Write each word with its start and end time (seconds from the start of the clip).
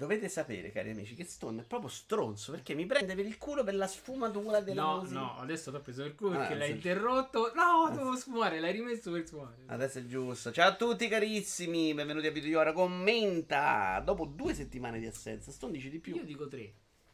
Dovete 0.00 0.30
sapere, 0.30 0.72
cari 0.72 0.92
amici, 0.92 1.14
che 1.14 1.24
Stone 1.24 1.60
è 1.60 1.64
proprio 1.66 1.90
stronzo 1.90 2.52
perché 2.52 2.72
mi 2.72 2.86
prende 2.86 3.14
per 3.14 3.26
il 3.26 3.36
culo 3.36 3.62
per 3.62 3.74
la 3.74 3.86
sfumatura 3.86 4.62
della 4.62 4.80
No, 4.80 5.00
musica. 5.00 5.20
no, 5.20 5.36
adesso 5.36 5.70
ti 5.70 5.76
ho 5.76 5.80
preso 5.82 6.02
per 6.04 6.14
culo 6.14 6.38
perché 6.38 6.54
Ah, 6.54 6.56
l'hai 6.56 6.68
sì. 6.68 6.74
interrotto. 6.76 7.52
No, 7.54 7.90
devo 7.94 8.16
sfumare, 8.16 8.60
l'hai 8.60 8.72
rimesso 8.72 9.10
per 9.12 9.26
sfumare. 9.26 9.56
Adesso 9.66 9.98
è 9.98 10.06
giusto. 10.06 10.52
Ciao 10.52 10.70
a 10.70 10.74
tutti 10.74 11.06
carissimi, 11.06 11.92
benvenuti 11.92 12.26
a 12.28 12.30
Video 12.30 12.60
Ora. 12.60 12.72
Commenta. 12.72 14.00
Dopo 14.02 14.24
due 14.24 14.54
settimane 14.54 15.00
di 15.00 15.06
assenza, 15.06 15.52
Stone 15.52 15.72
dici 15.72 15.90
di 15.90 15.98
più. 15.98 16.14
Io 16.14 16.24
dico 16.24 16.48
tre. 16.48 16.72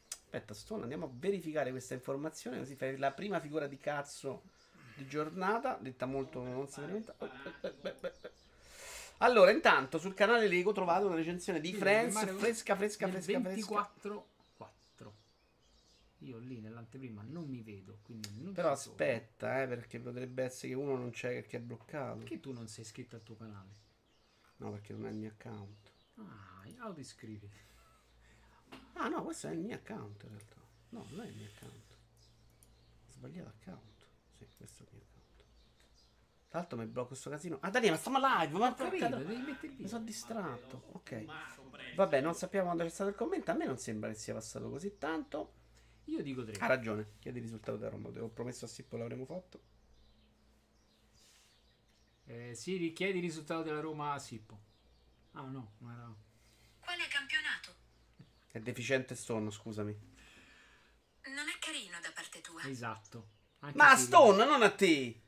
Aspetta, 0.08 0.54
Stone, 0.54 0.82
andiamo 0.82 1.06
a 1.06 1.10
verificare 1.12 1.72
questa 1.72 1.94
informazione 1.94 2.58
così 2.58 2.76
fai 2.76 2.96
la 2.98 3.10
prima 3.10 3.40
figura 3.40 3.66
di 3.66 3.78
cazzo 3.78 4.42
di 4.94 5.08
giornata, 5.08 5.76
detta 5.80 6.06
molto 6.06 6.40
non 6.40 6.68
eh, 6.76 7.02
eh. 7.82 8.32
Allora, 9.18 9.50
intanto 9.50 9.98
sul 9.98 10.14
canale 10.14 10.46
Lego 10.46 10.72
trovate 10.72 11.06
una 11.06 11.14
recensione 11.14 11.60
di 11.60 11.72
Friends 11.72 12.18
fresca, 12.18 12.36
fresca, 12.36 12.76
fresca, 12.76 13.08
fresca. 13.08 13.38
24 13.38 14.28
4. 14.56 15.14
Io 16.20 16.38
lì 16.38 16.60
nell'anteprima 16.60 17.22
non 17.26 17.48
mi 17.48 17.62
vedo, 17.62 17.98
quindi 18.02 18.28
non 18.40 18.52
Però 18.52 18.70
aspetta, 18.70 19.62
eh, 19.62 19.68
perché 19.68 19.98
potrebbe 20.00 20.44
essere 20.44 20.68
che 20.68 20.74
uno 20.74 20.96
non 20.96 21.10
c'è 21.10 21.32
perché 21.32 21.56
è 21.58 21.60
bloccato. 21.60 22.18
Perché 22.18 22.40
tu 22.40 22.52
non 22.52 22.68
sei 22.68 22.84
iscritto 22.84 23.16
al 23.16 23.22
tuo 23.22 23.36
canale? 23.36 23.84
No, 24.56 24.70
perché 24.70 24.92
non 24.92 25.06
è 25.06 25.10
il 25.10 25.16
mio 25.16 25.30
account. 25.30 25.92
Ah, 26.16 26.64
autoiscriviti. 26.78 27.64
Ah, 28.94 29.08
no, 29.08 29.22
questo 29.22 29.48
è 29.48 29.52
il 29.52 29.60
mio 29.60 29.76
account 29.76 30.22
in 30.22 30.28
realtà. 30.30 30.56
No, 30.90 31.06
non 31.10 31.20
è 31.20 31.28
il 31.28 31.36
mio 31.36 31.48
account. 31.54 31.96
Ho 33.08 33.12
sbagliato 33.12 33.52
account. 33.60 34.04
Sì, 34.36 34.46
questo 34.56 34.82
è 34.82 34.86
il 34.86 34.92
mio 34.92 35.02
account. 35.02 35.15
Tra 36.56 36.64
l'altro 36.64 36.78
mi 36.78 36.90
blocco 36.90 37.08
questo 37.08 37.28
casino. 37.28 37.58
Ah, 37.60 37.68
Daniele, 37.68 37.96
ma 37.96 37.98
stiamo 37.98 38.18
live, 38.18 38.58
ma 38.58 38.74
capito, 38.74 39.08
porca- 39.08 39.22
devi 39.22 39.42
mettere 39.42 39.74
Mi 39.76 39.86
sono 39.86 40.04
distratto. 40.04 40.84
Ok. 40.92 41.24
Vabbè, 41.94 42.22
non 42.22 42.34
sappiamo 42.34 42.64
quando 42.64 42.82
c'è 42.82 42.88
stato 42.88 43.10
il 43.10 43.14
commento. 43.14 43.50
A 43.50 43.54
me 43.54 43.66
non 43.66 43.76
sembra 43.76 44.08
che 44.08 44.14
sia 44.14 44.32
passato 44.32 44.70
così 44.70 44.96
tanto. 44.96 45.52
Io 46.04 46.22
dico 46.22 46.44
tre. 46.44 46.54
Ha 46.58 46.66
ragione. 46.66 47.16
Chiedi 47.18 47.38
il 47.40 47.44
risultato 47.44 47.76
da 47.76 47.90
Roma. 47.90 48.08
Ho 48.08 48.30
promesso 48.30 48.64
a 48.64 48.68
Sippo 48.68 48.96
l'avremmo 48.96 49.26
fatto. 49.26 49.60
Eh, 52.24 52.54
si 52.54 52.76
richiede 52.78 53.18
il 53.18 53.22
risultato 53.22 53.62
della 53.62 53.80
Roma 53.80 54.14
a 54.14 54.18
Sippo. 54.18 54.58
Ah 55.32 55.42
no, 55.42 55.74
non 55.80 55.92
era... 55.92 56.14
Quale 56.80 57.06
campionato? 57.08 57.74
È 58.50 58.58
deficiente 58.60 59.14
Stone, 59.14 59.50
scusami. 59.50 59.92
Non 59.92 61.48
è 61.48 61.58
carino 61.60 61.98
da 62.00 62.10
parte 62.14 62.40
tua. 62.40 62.62
Esatto. 62.62 63.28
Anche 63.58 63.76
Ma 63.76 63.90
a 63.90 63.96
Stone, 63.96 64.46
non 64.46 64.62
a 64.62 64.70
te. 64.70 65.20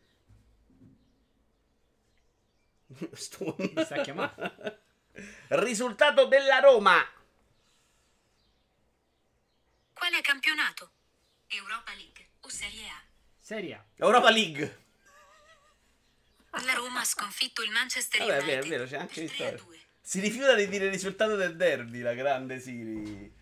Stone. 3.13 3.55
Mi 3.75 3.85
sta 3.85 4.01
chiamando. 4.03 4.79
Risultato 5.49 6.27
della 6.27 6.61
Roma. 6.61 7.05
Quale 9.93 10.21
campionato? 10.21 10.91
Europa 11.49 11.93
League 11.95 12.29
o 12.41 12.49
Serie 12.49 12.89
A? 12.89 13.03
Serie 13.41 13.75
A. 13.75 13.85
Europa 13.97 14.31
League. 14.31 14.87
La 16.65 16.75
Roma 16.75 17.01
ha 17.01 17.05
sconfitto 17.05 17.63
il 17.63 17.71
Manchester 17.71 18.21
Vabbè, 18.21 18.33
United 18.33 18.49
vero, 18.49 18.65
è 18.65 18.69
vero, 18.69 18.85
c'è 18.87 18.97
anche 18.97 19.21
per 19.21 19.31
3 19.31 19.47
a 19.47 19.51
vittoria. 19.51 19.65
2. 19.65 19.79
Si 20.01 20.21
rifiuta 20.21 20.55
di 20.55 20.69
dire 20.69 20.87
il 20.87 20.91
risultato 20.91 21.37
del 21.37 21.57
derby, 21.57 22.01
la 22.01 22.15
grande 22.15 22.59
Siri. 22.61 23.33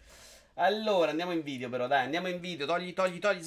Allora, 0.55 1.11
andiamo 1.11 1.33
in 1.33 1.43
video 1.43 1.69
però, 1.69 1.87
dai, 1.87 2.05
andiamo 2.05 2.29
in 2.29 2.41
video. 2.41 2.67
Togli, 2.67 2.93
togli, 2.93 3.19
togli. 3.19 3.45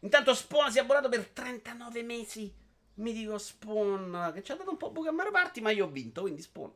Intanto 0.00 0.34
Spawn 0.34 0.70
si 0.70 0.78
è 0.78 0.80
abbonato 0.80 1.08
per 1.08 1.26
39 1.26 2.02
mesi. 2.02 2.54
Mi 2.94 3.12
dico 3.12 3.38
Spawn, 3.38 4.32
che 4.34 4.42
ci 4.42 4.52
ha 4.52 4.56
dato 4.56 4.70
un 4.70 4.76
po' 4.76 4.90
buca 4.90 5.08
a 5.08 5.12
Mario 5.12 5.32
Party, 5.32 5.60
ma 5.60 5.70
io 5.70 5.86
ho 5.86 5.90
vinto, 5.90 6.22
quindi 6.22 6.42
Spawn. 6.42 6.72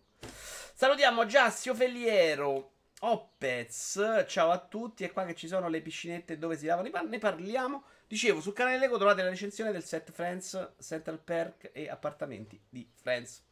Salutiamo 0.75 1.27
Giassio 1.27 1.75
Felliero, 1.75 2.73
Opez, 3.01 4.25
ciao 4.27 4.51
a 4.51 4.59
tutti. 4.59 5.05
È 5.05 5.13
qua 5.13 5.25
che 5.27 5.35
ci 5.35 5.47
sono 5.47 5.69
le 5.69 5.83
piscinette 5.83 6.39
dove 6.39 6.57
si 6.57 6.67
lavano 6.67 6.89
i 6.89 6.91
panni, 6.91 7.11
ne 7.11 7.19
parliamo. 7.19 7.85
Dicevo, 8.09 8.41
sul 8.41 8.55
canale 8.55 8.79
Lego 8.79 8.97
trovate 8.97 9.23
la 9.23 9.29
recensione 9.29 9.73
del 9.73 9.85
set 9.85 10.11
Friends, 10.13 10.75
Central 10.81 11.19
Perk 11.19 11.71
e 11.73 11.89
appartamenti 11.89 12.61
di 12.69 12.89
Friends. 12.95 13.43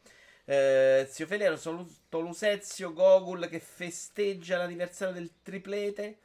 Eh, 0.45 1.07
zio 1.11 1.27
Felero, 1.27 1.59
Tolusezio, 2.09 2.93
Gogul 2.93 3.49
che 3.49 3.61
festeggia 3.61 4.57
l'anniversario 4.57 5.15
del 5.15 5.31
triplete 5.43 6.19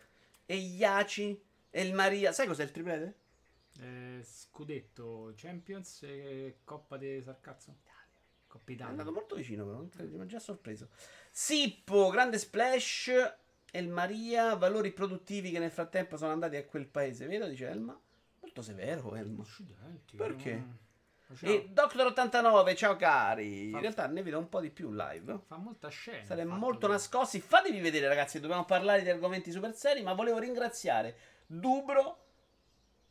e 0.46 0.56
Iaci 0.56 1.44
e 1.70 1.82
il 1.82 1.94
Maria. 1.94 2.32
Sai 2.32 2.48
cos'è 2.48 2.64
il 2.64 2.72
triplete? 2.72 3.16
Eh, 3.80 4.22
scudetto 4.24 5.34
Champions 5.36 6.02
e 6.04 6.58
Coppa 6.64 6.98
di 6.98 7.22
Sarcazzo. 7.24 7.76
Coppa 8.48 8.72
È 8.72 8.74
Italia. 8.74 8.92
andato 8.92 9.12
molto 9.12 9.36
vicino, 9.36 9.66
però 9.66 9.86
mi 10.08 10.22
ha 10.22 10.26
già 10.26 10.40
sorpreso. 10.40 10.90
Sippo, 11.32 12.10
grande 12.10 12.38
splash. 12.38 13.08
E 13.70 13.80
il 13.80 13.90
Maria, 13.90 14.56
valori 14.56 14.92
produttivi 14.92 15.52
che 15.52 15.60
nel 15.60 15.70
frattempo 15.72 16.16
sono 16.18 16.32
andati 16.32 16.56
a 16.56 16.66
quel 16.66 16.88
paese, 16.88 17.28
vedo? 17.28 17.48
Dice 17.48 17.68
Elma. 17.68 18.00
Molto 18.40 18.62
severo, 18.62 19.14
Elma. 19.14 19.44
Accidenti, 19.44 20.16
Perché? 20.16 20.64
E 21.42 21.70
Doctor89, 21.74 22.76
ciao 22.78 22.96
cari. 22.96 23.72
In 23.72 23.80
realtà 23.82 24.08
ne 24.08 24.24
vedo 24.24 24.40
un 24.40 24.48
po' 24.48 24.62
di 24.62 24.70
più 24.70 24.94
live. 24.94 25.42
Fa 25.46 25.58
molta 25.58 25.90
scena. 25.90 26.24
Fatto 26.24 26.46
molto 26.48 26.88
che- 26.88 26.94
nascosti. 26.94 27.42
Fatevi 27.42 27.82
vedere, 27.82 28.08
ragazzi. 28.08 28.40
Dobbiamo 28.40 28.64
parlare 28.64 29.04
di 29.04 29.10
argomenti 29.10 29.52
super 29.52 29.76
seri. 29.76 30.02
Ma 30.02 30.14
volevo 30.14 30.40
ringraziare 30.40 31.18
Dubro, 31.46 32.27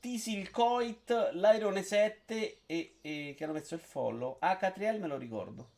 Tisilcoit, 0.06 1.30
l'Airone 1.32 1.82
7 1.82 2.60
e, 2.64 2.98
e- 3.00 3.34
che 3.36 3.42
hanno 3.42 3.54
messo 3.54 3.74
il 3.74 3.80
follow. 3.80 4.38
H3L 4.40 5.00
me 5.00 5.08
lo 5.08 5.16
ricordo. 5.16 5.70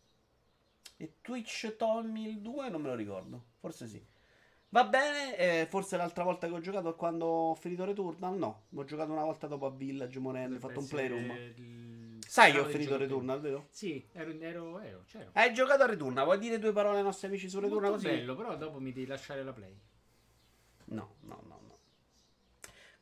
E 0.98 1.14
Twitch 1.22 1.76
Tommy 1.76 2.26
il 2.28 2.40
2 2.42 2.68
non 2.68 2.82
me 2.82 2.88
lo 2.88 2.94
ricordo. 2.94 3.42
Forse 3.58 3.86
sì. 3.86 4.04
Va 4.68 4.84
bene. 4.84 5.34
eh, 5.38 5.66
forse 5.70 5.96
l'altra 5.96 6.24
volta 6.24 6.46
che 6.46 6.52
ho 6.52 6.60
giocato 6.60 6.94
quando 6.94 7.24
ho 7.24 7.54
finito 7.54 7.86
Returnal. 7.86 8.36
No, 8.36 8.64
ho 8.74 8.84
giocato 8.84 9.12
una 9.12 9.24
volta 9.24 9.46
dopo 9.46 9.64
a 9.64 9.70
Village 9.70 10.18
Morelli. 10.18 10.56
Ho 10.56 10.58
fatto 10.58 10.80
un 10.80 10.86
playroom. 10.88 11.30
il- 11.56 12.18
Sai 12.26 12.52
che 12.52 12.58
ho 12.58 12.66
finito 12.66 12.98
Returnal, 12.98 13.40
vero? 13.40 13.68
Sì, 13.70 14.06
ero, 14.12 14.30
ero, 14.40 14.78
ero 14.80 15.04
c'ero. 15.06 15.30
Hai 15.32 15.54
giocato 15.54 15.84
a 15.84 15.86
Returnal. 15.86 16.24
Vuoi 16.26 16.38
dire 16.38 16.58
due 16.58 16.72
parole 16.72 16.98
ai 16.98 17.02
nostri 17.02 17.28
amici 17.28 17.48
su 17.48 17.60
Returnal 17.60 17.92
Molto 17.92 18.06
così? 18.06 18.14
bello, 18.18 18.34
però 18.36 18.56
dopo 18.58 18.78
mi 18.78 18.92
devi 18.92 19.06
lasciare 19.06 19.42
la 19.42 19.54
play. 19.54 19.74
No, 20.90 21.14
no, 21.20 21.42
no. 21.46 21.57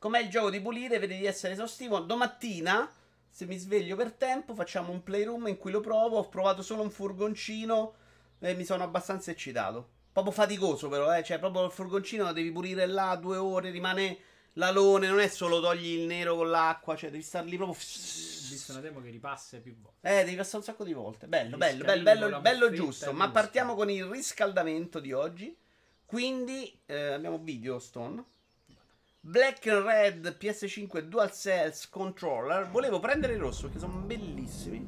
Com'è 0.07 0.21
il 0.21 0.29
gioco 0.29 0.49
di 0.49 0.61
pulire? 0.61 0.99
Vedi 0.99 1.17
di 1.17 1.25
essere 1.25 1.51
esaustivo. 1.51 1.99
Domattina, 1.99 2.89
se 3.29 3.45
mi 3.45 3.57
sveglio 3.57 3.97
per 3.97 4.13
tempo, 4.13 4.55
facciamo 4.55 4.93
un 4.93 5.03
playroom 5.03 5.47
in 5.47 5.57
cui 5.57 5.69
lo 5.69 5.81
provo. 5.81 6.17
Ho 6.17 6.29
provato 6.29 6.61
solo 6.61 6.81
un 6.81 6.89
furgoncino 6.89 7.93
e 8.39 8.53
mi 8.53 8.63
sono 8.63 8.83
abbastanza 8.83 9.31
eccitato. 9.31 9.89
Proprio 10.13 10.33
faticoso, 10.33 10.87
però, 10.87 11.13
eh. 11.13 11.25
Cioè, 11.25 11.39
proprio 11.39 11.65
il 11.65 11.71
furgoncino 11.71 12.23
lo 12.23 12.31
devi 12.31 12.53
pulire 12.53 12.85
là 12.85 13.17
due 13.17 13.35
ore, 13.35 13.69
rimane 13.69 14.17
l'alone. 14.53 15.09
Non 15.09 15.19
è 15.19 15.27
solo 15.27 15.59
togli 15.59 15.99
il 15.99 16.05
nero 16.05 16.37
con 16.37 16.49
l'acqua, 16.49 16.95
cioè 16.95 17.09
devi 17.11 17.21
star 17.21 17.43
lì 17.43 17.57
proprio. 17.57 17.77
Visto 17.77 18.71
una 18.71 18.79
demo 18.79 19.01
che 19.01 19.09
ripassa 19.09 19.57
più 19.57 19.75
volte. 19.77 20.19
Eh, 20.19 20.23
devi 20.23 20.37
passare 20.37 20.57
un 20.59 20.63
sacco 20.63 20.85
di 20.85 20.93
volte. 20.93 21.27
Bello, 21.27 21.57
bello, 21.57 21.83
bello, 21.83 22.03
bello, 22.03 22.39
bello 22.39 22.71
giusto. 22.71 23.11
Ma 23.11 23.29
partiamo 23.29 23.75
con 23.75 23.89
il 23.89 24.05
riscaldamento 24.05 25.01
di 25.01 25.11
oggi. 25.11 25.53
Quindi 26.05 26.79
eh, 26.85 27.11
abbiamo 27.11 27.39
video 27.39 27.77
Stone. 27.77 28.23
Black 29.27 29.67
and 29.67 29.83
Red 29.85 30.37
PS5 30.39 30.99
Dual 30.99 31.29
Cells 31.33 31.89
Controller. 31.89 32.69
Volevo 32.69 32.99
prendere 32.99 33.33
il 33.33 33.39
rosso 33.39 33.63
perché 33.63 33.79
sono 33.79 33.97
bellissimi. 33.99 34.87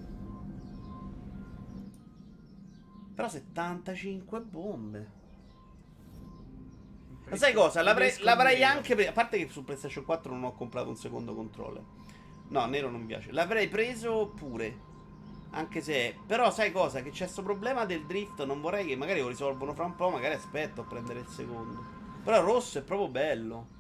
Però 3.14 3.28
75 3.28 4.40
bombe. 4.40 5.12
Ma 7.28 7.36
sai 7.36 7.52
cosa? 7.52 7.82
L'avrei, 7.82 8.14
l'avrei 8.20 8.64
anche. 8.64 8.96
pre- 8.96 9.10
A 9.10 9.12
parte 9.12 9.38
che 9.38 9.52
su 9.52 9.66
PlayStation 9.66 10.06
4 10.06 10.32
non 10.32 10.46
ho 10.46 10.54
comprato 10.54 10.88
un 10.88 10.96
secondo 10.96 11.36
controller. 11.36 11.84
No, 12.48 12.66
nero 12.66 12.90
non 12.90 13.02
mi 13.02 13.08
piace. 13.08 13.34
L'avrei 13.34 13.68
preso 13.68 14.32
pure. 14.34 14.88
Anche 15.50 15.82
se. 15.82 16.16
Però 16.26 16.50
sai 16.50 16.72
cosa? 16.72 17.02
Che 17.02 17.10
c'è 17.10 17.26
questo 17.26 17.44
problema 17.44 17.84
del 17.84 18.06
drift. 18.06 18.42
Non 18.46 18.62
vorrei 18.62 18.86
che 18.86 18.96
magari 18.96 19.20
lo 19.20 19.28
risolvono 19.28 19.74
fra 19.74 19.84
un 19.84 19.96
po'. 19.96 20.10
Magari 20.10 20.36
aspetto 20.36 20.80
a 20.80 20.86
prendere 20.86 21.20
il 21.20 21.28
secondo. 21.28 21.84
Però 22.24 22.38
il 22.38 22.44
rosso 22.44 22.78
è 22.80 22.84
proprio 22.84 23.10
bello. 23.10 23.78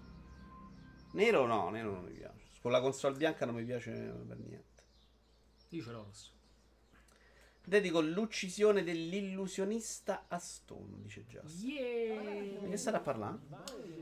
Nero 1.12 1.46
no, 1.46 1.70
nero 1.70 1.92
non 1.94 2.04
mi 2.04 2.12
piace. 2.12 2.48
Con 2.62 2.72
la 2.72 2.82
console 2.82 3.16
bianca 3.16 3.46
non 3.46 3.56
mi 3.56 3.64
piace 3.64 3.92
per 3.92 4.38
niente. 4.38 4.84
Io 5.70 5.84
ce 5.84 5.92
l'ho 5.92 6.04
rosso. 6.04 6.32
Dedico 7.64 8.02
l'uccisione 8.02 8.84
dell'illusionista 8.84 10.26
a 10.28 10.40
Stone, 10.40 11.02
dice 11.02 11.26
Just. 11.28 11.62
Yeah! 11.62 12.68
Che 12.68 12.78
sarà 12.78 12.98
a 12.98 13.02
parlare? 13.02 13.38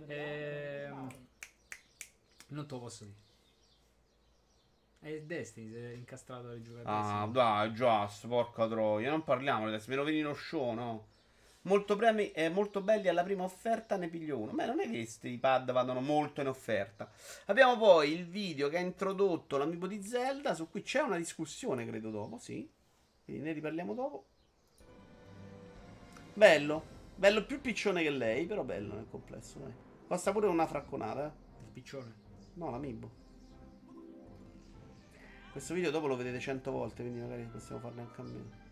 Ehm, 0.08 1.08
non 2.48 2.66
te 2.66 2.74
lo 2.74 2.80
posso 2.80 3.04
dire. 3.04 3.26
È 5.00 5.22
Destiny, 5.22 5.70
si 5.70 5.76
è 5.76 5.92
incastrato 5.94 6.48
alle 6.48 6.62
giocate. 6.62 6.88
Ah, 6.88 7.28
dai, 7.30 7.72
Just, 7.72 8.28
porca 8.28 8.68
troia. 8.68 9.10
Non 9.10 9.24
parliamo 9.24 9.68
adesso, 9.68 9.90
me 9.90 9.96
lo 9.98 10.04
vedi 10.04 10.20
in 10.20 10.26
uno 10.26 10.34
show, 10.34 10.74
no? 10.74 11.08
Molto, 11.68 11.98
premi, 11.98 12.32
eh, 12.32 12.48
molto 12.48 12.80
belli 12.82 13.10
alla 13.10 13.24
prima 13.24 13.44
offerta, 13.44 13.98
ne 13.98 14.08
piglio 14.08 14.38
uno. 14.38 14.54
Beh, 14.54 14.68
non 14.68 14.80
è 14.80 14.84
che 14.84 15.00
questi 15.00 15.38
pad 15.38 15.74
vadano 15.74 16.00
molto 16.00 16.40
in 16.40 16.48
offerta. 16.48 17.12
Abbiamo 17.48 17.78
poi 17.78 18.14
il 18.14 18.26
video 18.26 18.70
che 18.70 18.78
ha 18.78 18.80
introdotto 18.80 19.58
l'amiibo 19.58 19.86
di 19.86 20.02
Zelda, 20.02 20.54
su 20.54 20.70
cui 20.70 20.82
c'è 20.82 21.02
una 21.02 21.18
discussione, 21.18 21.86
credo, 21.86 22.10
dopo, 22.10 22.38
sì. 22.38 22.70
Quindi 23.26 23.44
ne 23.44 23.52
riparliamo 23.52 23.94
dopo. 23.94 24.28
Bello. 26.34 26.96
Bello 27.14 27.46
più 27.46 27.60
piccione 27.60 28.02
che 28.02 28.12
lei, 28.12 28.46
però 28.46 28.64
bello 28.64 28.94
nel 28.94 29.08
complesso, 29.10 29.60
dai. 29.60 29.74
Costa 30.08 30.32
pure 30.32 30.48
una 30.48 30.68
fracconata, 30.68 31.26
eh. 31.26 31.32
Il 31.66 31.72
piccione. 31.74 32.16
No, 32.54 32.72
l'amiibo. 32.72 33.12
Questo 35.52 35.74
video 35.74 35.92
dopo 35.92 36.08
lo 36.08 36.16
vedete 36.16 36.40
100 36.40 36.72
volte, 36.72 37.02
quindi 37.02 37.20
magari 37.20 37.44
possiamo 37.44 37.82
farne 37.82 38.02
anche 38.04 38.22
a 38.22 38.24
meno. 38.24 38.66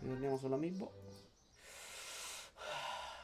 Ritorniamo 0.00 0.36
sull'amiibo. 0.36 1.07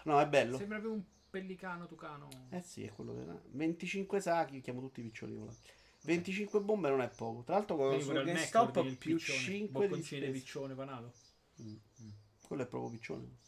No, 0.04 0.20
è 0.20 0.26
bello. 0.26 0.56
Sembra 0.56 0.78
più 0.78 0.92
un 0.92 1.02
pellicano 1.30 1.86
tucano. 1.86 2.28
Eh 2.50 2.60
sì, 2.60 2.84
è 2.84 2.92
quello 2.92 3.14
che... 3.14 3.24
25 3.50 4.20
sacchi, 4.20 4.60
chiamo 4.60 4.80
tutti 4.80 5.00
i 5.00 5.02
piccioli 5.02 5.34
volati. 5.34 5.58
25 6.02 6.60
bombe 6.60 6.90
non 6.90 7.00
è 7.00 7.08
poco. 7.08 7.42
Tra 7.42 7.56
l'altro 7.56 7.76
con 7.76 8.00
su 8.00 8.10
al 8.10 8.24
GameStop 8.24 8.72
più 8.98 9.16
piccione, 9.16 9.38
5 9.38 9.88
di 9.88 10.02
spesa. 10.02 10.30
piccione 10.30 10.74
panato. 10.74 11.12
Quello 12.46 12.62
è 12.62 12.66
proprio 12.66 12.90
piccione. 12.90 13.42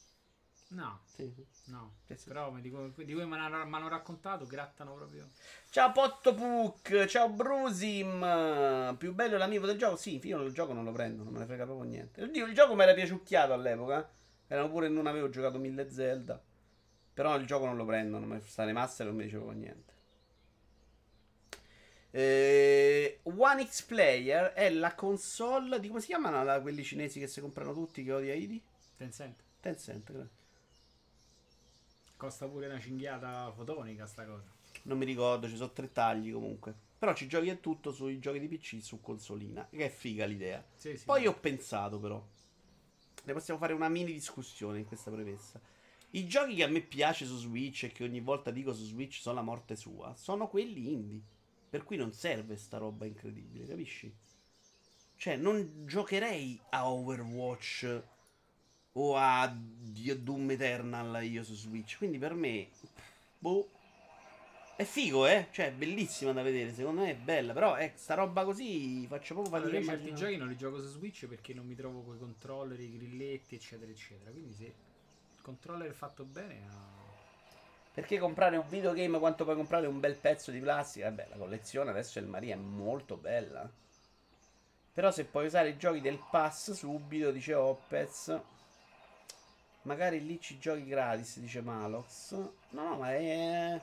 No, 0.68 1.00
Sì, 1.14 1.30
sì. 1.32 1.70
no. 1.70 1.94
Sì, 2.06 2.16
sì. 2.16 2.28
Però 2.28 2.50
mi 2.50 2.60
dico- 2.60 2.88
di 2.96 3.12
come 3.12 3.24
mi 3.26 3.36
hanno 3.36 3.64
mi 3.64 3.74
hanno 3.74 3.88
raccontato, 3.88 4.46
grattano 4.46 4.94
proprio. 4.94 5.30
Ciao 5.70 5.92
Potto 5.92 6.34
Puck, 6.34 7.04
ciao 7.06 7.28
Brusim. 7.28 8.96
Più 8.98 9.14
bello 9.14 9.36
l'amico 9.36 9.66
del 9.66 9.78
gioco? 9.78 9.96
Sì, 9.96 10.20
io 10.24 10.42
il 10.42 10.52
gioco 10.52 10.72
non 10.72 10.82
lo 10.84 10.90
prendo, 10.90 11.22
non 11.22 11.32
me 11.32 11.38
ne 11.40 11.44
frega 11.46 11.64
proprio 11.64 11.88
niente. 11.88 12.22
Oddio, 12.22 12.46
il 12.46 12.54
gioco 12.54 12.74
mi 12.74 12.82
era 12.82 12.94
piaciucchiato 12.94 13.52
all'epoca. 13.52 14.10
Erano 14.48 14.70
pure 14.70 14.88
non 14.88 15.06
avevo 15.06 15.28
giocato 15.28 15.58
mille 15.58 15.90
Zelda. 15.90 16.40
Però 17.14 17.36
il 17.36 17.46
gioco 17.46 17.66
non 17.66 17.76
lo 17.76 17.84
prendo, 17.84 18.18
non 18.18 18.28
mi 18.28 18.40
sta 18.44 18.64
nei 18.64 18.72
master 18.74 19.06
non 19.06 19.16
mi 19.16 19.24
dice 19.24 19.36
proprio 19.36 19.58
niente. 19.58 19.94
Eh, 22.10 23.20
One 23.24 23.66
X 23.66 23.82
Player 23.82 24.52
è 24.52 24.70
la 24.70 24.94
console 24.94 25.78
di 25.80 25.88
come 25.88 26.00
si 26.00 26.06
chiamano 26.06 26.42
la- 26.44 26.60
quelli 26.60 26.82
cinesi 26.82 27.20
che 27.20 27.26
si 27.26 27.40
comprano 27.40 27.74
tutti 27.74 28.02
che 28.02 28.12
odia 28.12 28.34
Idi? 28.34 28.62
Tencent. 28.98 29.42
Tencent, 29.60 30.04
credo. 30.04 30.28
Costa 32.16 32.48
pure 32.48 32.66
una 32.66 32.80
cinghiata 32.80 33.52
fotonica 33.52 34.06
sta 34.06 34.24
cosa. 34.24 34.50
Non 34.84 34.96
mi 34.98 35.04
ricordo, 35.04 35.48
ci 35.48 35.56
sono 35.56 35.72
tre 35.72 35.92
tagli 35.92 36.32
comunque. 36.32 36.74
Però 36.98 37.12
ci 37.14 37.26
giochi 37.26 37.48
e 37.48 37.60
tutto 37.60 37.92
sui 37.92 38.18
giochi 38.18 38.38
di 38.40 38.48
PC 38.48 38.78
su 38.82 39.00
consolina. 39.00 39.66
Che 39.70 39.84
è 39.84 39.90
figa 39.90 40.24
l'idea. 40.24 40.64
Sì, 40.76 40.96
sì. 40.96 41.04
Poi 41.04 41.26
ho 41.26 41.34
pensato 41.34 41.98
però. 41.98 42.24
Ne 43.26 43.32
possiamo 43.32 43.58
fare 43.58 43.72
una 43.72 43.88
mini 43.88 44.12
discussione 44.12 44.78
in 44.78 44.86
questa 44.86 45.10
premessa. 45.10 45.60
I 46.10 46.28
giochi 46.28 46.54
che 46.54 46.62
a 46.62 46.68
me 46.68 46.80
piace 46.80 47.26
su 47.26 47.36
Switch 47.36 47.82
e 47.82 47.92
che 47.92 48.04
ogni 48.04 48.20
volta 48.20 48.52
dico 48.52 48.72
su 48.72 48.84
Switch 48.84 49.20
sono 49.20 49.34
la 49.34 49.42
morte 49.42 49.74
sua, 49.74 50.14
sono 50.16 50.46
quelli 50.46 50.92
indie. 50.92 51.20
Per 51.68 51.82
cui 51.82 51.96
non 51.96 52.12
serve 52.12 52.56
sta 52.56 52.78
roba 52.78 53.04
incredibile, 53.04 53.66
capisci? 53.66 54.14
Cioè, 55.16 55.36
non 55.36 55.84
giocherei 55.86 56.58
a 56.70 56.88
Overwatch 56.88 58.02
o 58.92 59.16
a 59.16 59.46
Doom 59.48 60.50
Eternal 60.52 61.24
io 61.24 61.42
su 61.42 61.54
Switch. 61.54 61.96
Quindi 61.96 62.18
per 62.18 62.34
me, 62.34 62.68
boh. 63.38 63.70
È 64.76 64.84
figo, 64.84 65.26
eh? 65.26 65.48
Cioè, 65.52 65.68
è 65.68 65.72
bellissima 65.72 66.32
da 66.32 66.42
vedere. 66.42 66.72
Secondo 66.74 67.00
me 67.00 67.10
è 67.10 67.16
bella. 67.16 67.54
Però, 67.54 67.76
eh, 67.78 67.92
sta 67.94 68.12
roba 68.12 68.44
così 68.44 69.06
faccio 69.06 69.34
proprio 69.34 69.56
Allora, 69.56 69.70
fatica. 69.70 69.92
io 69.92 69.96
a 69.96 70.02
certi 70.02 70.14
giochi 70.14 70.36
non 70.36 70.48
li 70.48 70.56
gioco 70.56 70.80
su 70.80 70.88
Switch 70.88 71.26
perché 71.26 71.54
non 71.54 71.66
mi 71.66 71.74
trovo 71.74 72.02
con 72.02 72.16
i 72.16 72.18
controller, 72.18 72.78
i 72.78 72.98
grilletti, 72.98 73.54
eccetera, 73.54 73.90
eccetera. 73.90 74.30
Quindi 74.30 74.52
se 74.52 74.64
il 74.64 75.42
controller 75.42 75.88
è 75.88 75.94
fatto 75.94 76.24
bene, 76.24 76.60
ah, 76.68 76.96
Perché 77.96 78.18
comprare 78.18 78.58
un 78.58 78.68
videogame 78.68 79.18
quanto 79.18 79.44
puoi 79.44 79.56
comprare 79.56 79.86
un 79.86 79.98
bel 79.98 80.16
pezzo 80.16 80.50
di 80.50 80.60
plastica? 80.60 81.08
Vabbè, 81.08 81.28
la 81.30 81.36
collezione 81.36 81.88
adesso 81.88 82.20
del 82.20 82.28
Maria 82.28 82.54
è 82.54 82.58
molto 82.58 83.16
bella. 83.16 83.66
Però 84.92 85.10
se 85.10 85.24
puoi 85.24 85.46
usare 85.46 85.70
i 85.70 85.78
giochi 85.78 86.02
del 86.02 86.20
pass 86.30 86.72
subito, 86.72 87.30
dice 87.30 87.54
Opez. 87.54 88.38
Magari 89.82 90.26
lì 90.26 90.38
ci 90.38 90.58
giochi 90.58 90.84
gratis, 90.84 91.38
dice 91.38 91.62
Malox. 91.62 92.32
No, 92.32 92.52
no, 92.70 92.96
ma 92.96 93.14
è... 93.14 93.80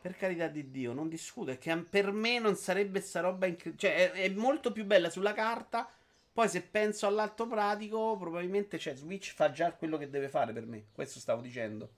Per 0.00 0.16
carità 0.16 0.48
di 0.48 0.70
Dio, 0.70 0.92
non 0.92 1.08
discuto. 1.08 1.50
È 1.50 1.58
che 1.58 1.76
per 1.76 2.10
me 2.10 2.38
non 2.38 2.56
sarebbe 2.56 3.00
sta 3.00 3.20
roba 3.20 3.46
incredibile. 3.46 3.78
Cioè, 3.78 4.12
è, 4.12 4.24
è 4.24 4.28
molto 4.30 4.72
più 4.72 4.84
bella 4.84 5.10
sulla 5.10 5.34
carta. 5.34 5.88
Poi 6.32 6.48
se 6.48 6.62
penso 6.62 7.06
all'atto 7.06 7.46
pratico, 7.46 8.16
probabilmente 8.16 8.78
cioè, 8.78 8.94
Switch 8.94 9.34
fa 9.34 9.50
già 9.50 9.72
quello 9.72 9.98
che 9.98 10.08
deve 10.08 10.28
fare 10.28 10.52
per 10.52 10.64
me. 10.64 10.86
Questo 10.92 11.18
stavo 11.18 11.42
dicendo. 11.42 11.90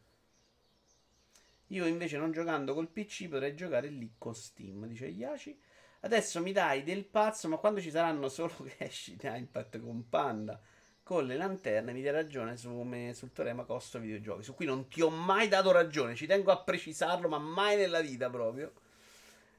Io 1.68 1.86
invece 1.86 2.18
non 2.18 2.32
giocando 2.32 2.74
col 2.74 2.88
PC 2.88 3.28
potrei 3.28 3.54
giocare 3.54 3.88
lì 3.88 4.12
con 4.18 4.34
Steam, 4.34 4.86
dice 4.86 5.06
Yashi. 5.06 5.58
Adesso 6.00 6.42
mi 6.42 6.52
dai 6.52 6.82
del 6.82 7.04
pazzo, 7.04 7.48
ma 7.48 7.56
quando 7.56 7.80
ci 7.80 7.90
saranno 7.90 8.28
solo 8.28 8.52
cash 8.76 9.12
da 9.12 9.36
Impact 9.36 9.80
con 9.80 10.08
Panda, 10.08 10.60
con 11.02 11.26
le 11.26 11.36
lanterne, 11.36 11.92
mi 11.92 12.02
dai 12.02 12.12
ragione 12.12 12.56
su 12.56 12.68
come 12.68 13.12
sul 13.14 13.32
teorema 13.32 13.64
costo 13.64 13.98
videogiochi, 13.98 14.42
su 14.42 14.54
cui 14.54 14.66
non 14.66 14.88
ti 14.88 15.02
ho 15.02 15.10
mai 15.10 15.48
dato 15.48 15.72
ragione, 15.72 16.14
ci 16.14 16.26
tengo 16.26 16.52
a 16.52 16.62
precisarlo, 16.62 17.28
ma 17.28 17.38
mai 17.38 17.76
nella 17.76 18.00
vita 18.00 18.30
proprio. 18.30 18.72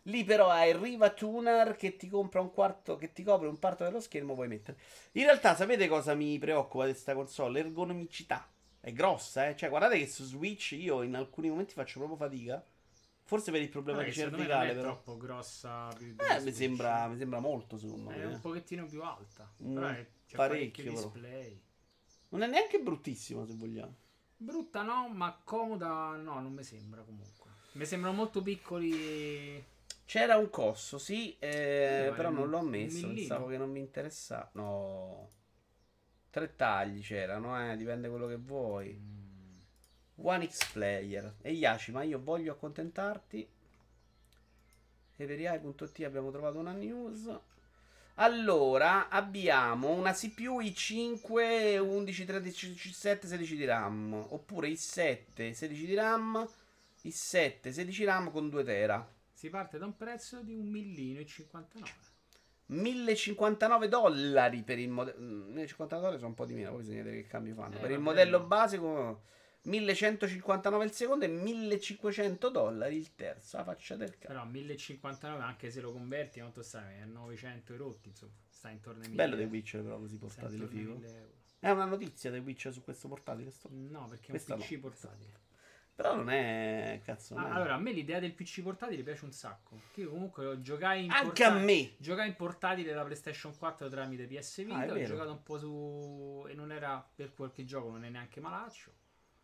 Lì 0.07 0.23
però 0.25 0.49
hai 0.49 0.75
Riva 0.75 1.11
Tuner 1.11 1.75
che 1.75 1.95
ti 1.95 2.09
compra 2.09 2.41
un 2.41 2.51
quarto, 2.51 2.97
che 2.97 3.13
ti 3.13 3.23
copre 3.23 3.47
un 3.47 3.57
quarto 3.57 3.85
dello 3.85 4.01
schermo, 4.01 4.33
puoi 4.33 4.49
mettere. 4.49 4.77
In 5.13 5.23
realtà 5.23 5.55
sapete 5.55 5.87
cosa 5.87 6.13
mi 6.13 6.37
preoccupa 6.39 6.85
di 6.85 6.91
questa 6.91 7.13
console? 7.13 7.61
L'ergonomicità. 7.61 8.49
È 8.81 8.91
grossa, 8.91 9.47
eh. 9.47 9.55
Cioè, 9.55 9.69
guardate 9.69 9.97
che 9.97 10.07
su 10.07 10.25
Switch 10.25 10.71
io 10.71 11.03
in 11.03 11.15
alcuni 11.15 11.47
momenti 11.47 11.73
faccio 11.73 11.99
proprio 11.99 12.17
fatica. 12.17 12.61
Forse 13.25 13.51
per 13.51 13.61
il 13.61 13.69
problema 13.69 13.99
Vabbè, 13.99 14.11
di 14.11 14.19
me 14.19 14.23
cervicale, 14.29 14.67
non 14.67 14.67
è 14.67 14.81
però. 14.81 14.93
troppo 14.93 15.17
grossa 15.17 15.97
Eh, 15.97 16.41
mi 16.41 16.51
sembra, 16.51 17.07
mi 17.07 17.17
sembra 17.17 17.39
molto, 17.39 17.77
secondo 17.77 18.09
me. 18.09 18.17
È 18.17 18.19
eh. 18.19 18.25
un 18.25 18.41
pochettino 18.41 18.85
più 18.85 19.01
alta. 19.01 19.49
Mm, 19.63 19.73
però 19.73 19.87
è, 19.87 20.05
c'è 20.37 20.47
parecchio, 20.47 20.83
però. 20.83 20.95
display. 20.95 21.61
Non 22.29 22.41
è 22.41 22.47
neanche 22.47 22.79
bruttissima, 22.79 23.45
se 23.45 23.53
vogliamo. 23.55 23.95
Brutta 24.37 24.81
no, 24.81 25.07
ma 25.09 25.39
comoda 25.43 26.15
no, 26.15 26.39
non 26.41 26.53
mi 26.53 26.63
sembra 26.63 27.01
comunque. 27.01 27.51
Mi 27.73 27.85
sembrano 27.85 28.15
molto 28.15 28.41
piccoli. 28.41 29.63
C'era 30.05 30.37
un 30.37 30.49
cosso, 30.49 30.97
sì, 30.97 31.35
eh, 31.39 32.07
ma 32.09 32.15
però 32.15 32.27
è 32.29 32.31
un- 32.31 32.37
non 32.39 32.49
l'ho 32.49 32.61
messo. 32.61 33.07
Pensavo 33.07 33.47
che 33.47 33.57
non 33.57 33.71
mi 33.71 33.79
interessava. 33.79 34.49
No. 34.53 35.29
Tre 36.29 36.55
tagli 36.55 37.01
c'erano, 37.01 37.71
eh. 37.71 37.77
Dipende 37.77 38.09
quello 38.09 38.27
che 38.27 38.35
vuoi. 38.37 38.93
Mm, 38.99 39.57
One 40.15 40.47
X 40.49 40.71
Player. 40.71 41.35
E 41.41 41.51
Yashi, 41.51 41.91
ma 41.91 42.03
io 42.03 42.21
voglio 42.21 42.51
accontentarti. 42.51 43.47
Everiai.it 45.15 46.03
abbiamo 46.03 46.31
trovato 46.31 46.57
una 46.59 46.73
news. 46.73 47.31
Allora, 48.15 49.09
abbiamo 49.09 49.89
una 49.89 50.13
CPU 50.13 50.61
i5 50.61 51.79
11 51.79 52.25
13 52.25 52.93
7 52.93 53.27
16 53.27 53.55
di 53.55 53.65
RAM, 53.65 54.13
oppure 54.29 54.67
i7 54.67 55.51
16 55.51 55.85
di 55.85 55.95
RAM, 55.95 56.47
i7 57.05 57.69
16 57.69 58.03
RAM 58.03 58.31
con 58.31 58.49
2 58.49 58.63
tera. 58.63 59.11
Si 59.31 59.49
parte 59.49 59.79
da 59.79 59.85
un 59.85 59.97
prezzo 59.97 60.41
di 60.41 60.53
un 60.53 60.67
millino 60.67 61.21
e 61.21 61.25
59. 61.25 61.91
1059 62.67 63.87
dollari 63.89 64.61
per 64.61 64.77
il 64.77 64.89
modello. 64.89 65.19
1059 65.19 65.87
dollari 65.87 66.17
sono 66.17 66.29
un 66.29 66.35
po' 66.35 66.45
di 66.45 66.53
meno, 66.53 66.69
poi 66.69 66.79
bisogna 66.81 67.01
vedere 67.01 67.21
che 67.23 67.27
cambio 67.27 67.55
fanno. 67.55 67.75
Eh, 67.75 67.79
per 67.79 67.91
il 67.91 67.99
modello 67.99 68.37
no. 68.37 68.45
basico 68.45 69.23
1159 69.63 70.83
il 70.85 70.91
secondo 70.91 71.25
e 71.25 71.29
1500 71.29 72.49
dollari 72.49 72.95
il 72.97 73.15
terzo. 73.15 73.57
La 73.57 73.63
faccia 73.63 73.95
del 73.95 74.17
cazzo. 74.17 74.27
Però 74.27 74.45
1059 74.45 75.41
anche 75.43 75.71
se 75.71 75.81
lo 75.81 75.91
converti 75.91 76.39
quanto 76.39 76.61
stai? 76.63 77.01
A 77.01 77.05
900 77.05 77.73
erotti, 77.73 78.09
insomma. 78.09 78.31
Sta 78.49 78.69
intorno 78.69 79.01
ai 79.01 79.09
1000. 79.09 79.23
Bello 79.23 79.35
dei 79.35 79.45
Witcher 79.45 79.81
però 79.83 79.97
così 79.99 80.17
portatile 80.17 80.67
figo. 80.67 80.93
1000 80.93 81.07
euro. 81.15 81.31
È 81.59 81.69
una 81.69 81.85
notizia 81.85 82.29
dei 82.29 82.41
Witcher 82.41 82.73
su 82.73 82.83
questo 82.83 83.07
portatile. 83.07 83.51
Sto... 83.51 83.69
No, 83.71 84.07
perché 84.07 84.27
è 84.27 84.29
Questa 84.31 84.53
un 84.53 84.59
no. 84.59 84.65
PC 84.65 84.79
portatile. 84.79 85.41
Però 85.95 86.15
non 86.15 86.29
è 86.31 86.99
cazzo. 87.05 87.35
non 87.35 87.45
Ah, 87.45 87.53
allora, 87.53 87.75
a 87.75 87.77
me 87.77 87.91
l'idea 87.91 88.19
del 88.19 88.33
PC 88.33 88.63
portatile 88.63 89.03
piace 89.03 89.25
un 89.25 89.31
sacco. 89.31 89.79
Che 89.93 90.01
io 90.01 90.09
comunque 90.09 90.59
giocai 90.61 91.05
in 91.05 91.11
Anche 91.11 91.43
a 91.43 91.51
porta- 91.51 91.63
me. 91.65 91.93
Giocai 91.97 92.27
in 92.29 92.35
portatile 92.35 92.93
la 92.93 93.03
PlayStation 93.03 93.55
4 93.55 93.87
tramite 93.89 94.25
PS 94.25 94.63
Vita. 94.65 94.77
Ah, 94.79 94.91
ho 94.91 95.03
giocato 95.03 95.31
un 95.31 95.43
po' 95.43 95.57
su. 95.59 96.45
e 96.49 96.53
non 96.55 96.71
era 96.71 97.07
per 97.15 97.33
qualche 97.33 97.63
gioco, 97.63 97.91
non 97.91 98.03
è 98.05 98.09
neanche 98.09 98.39
malaccio. 98.41 98.91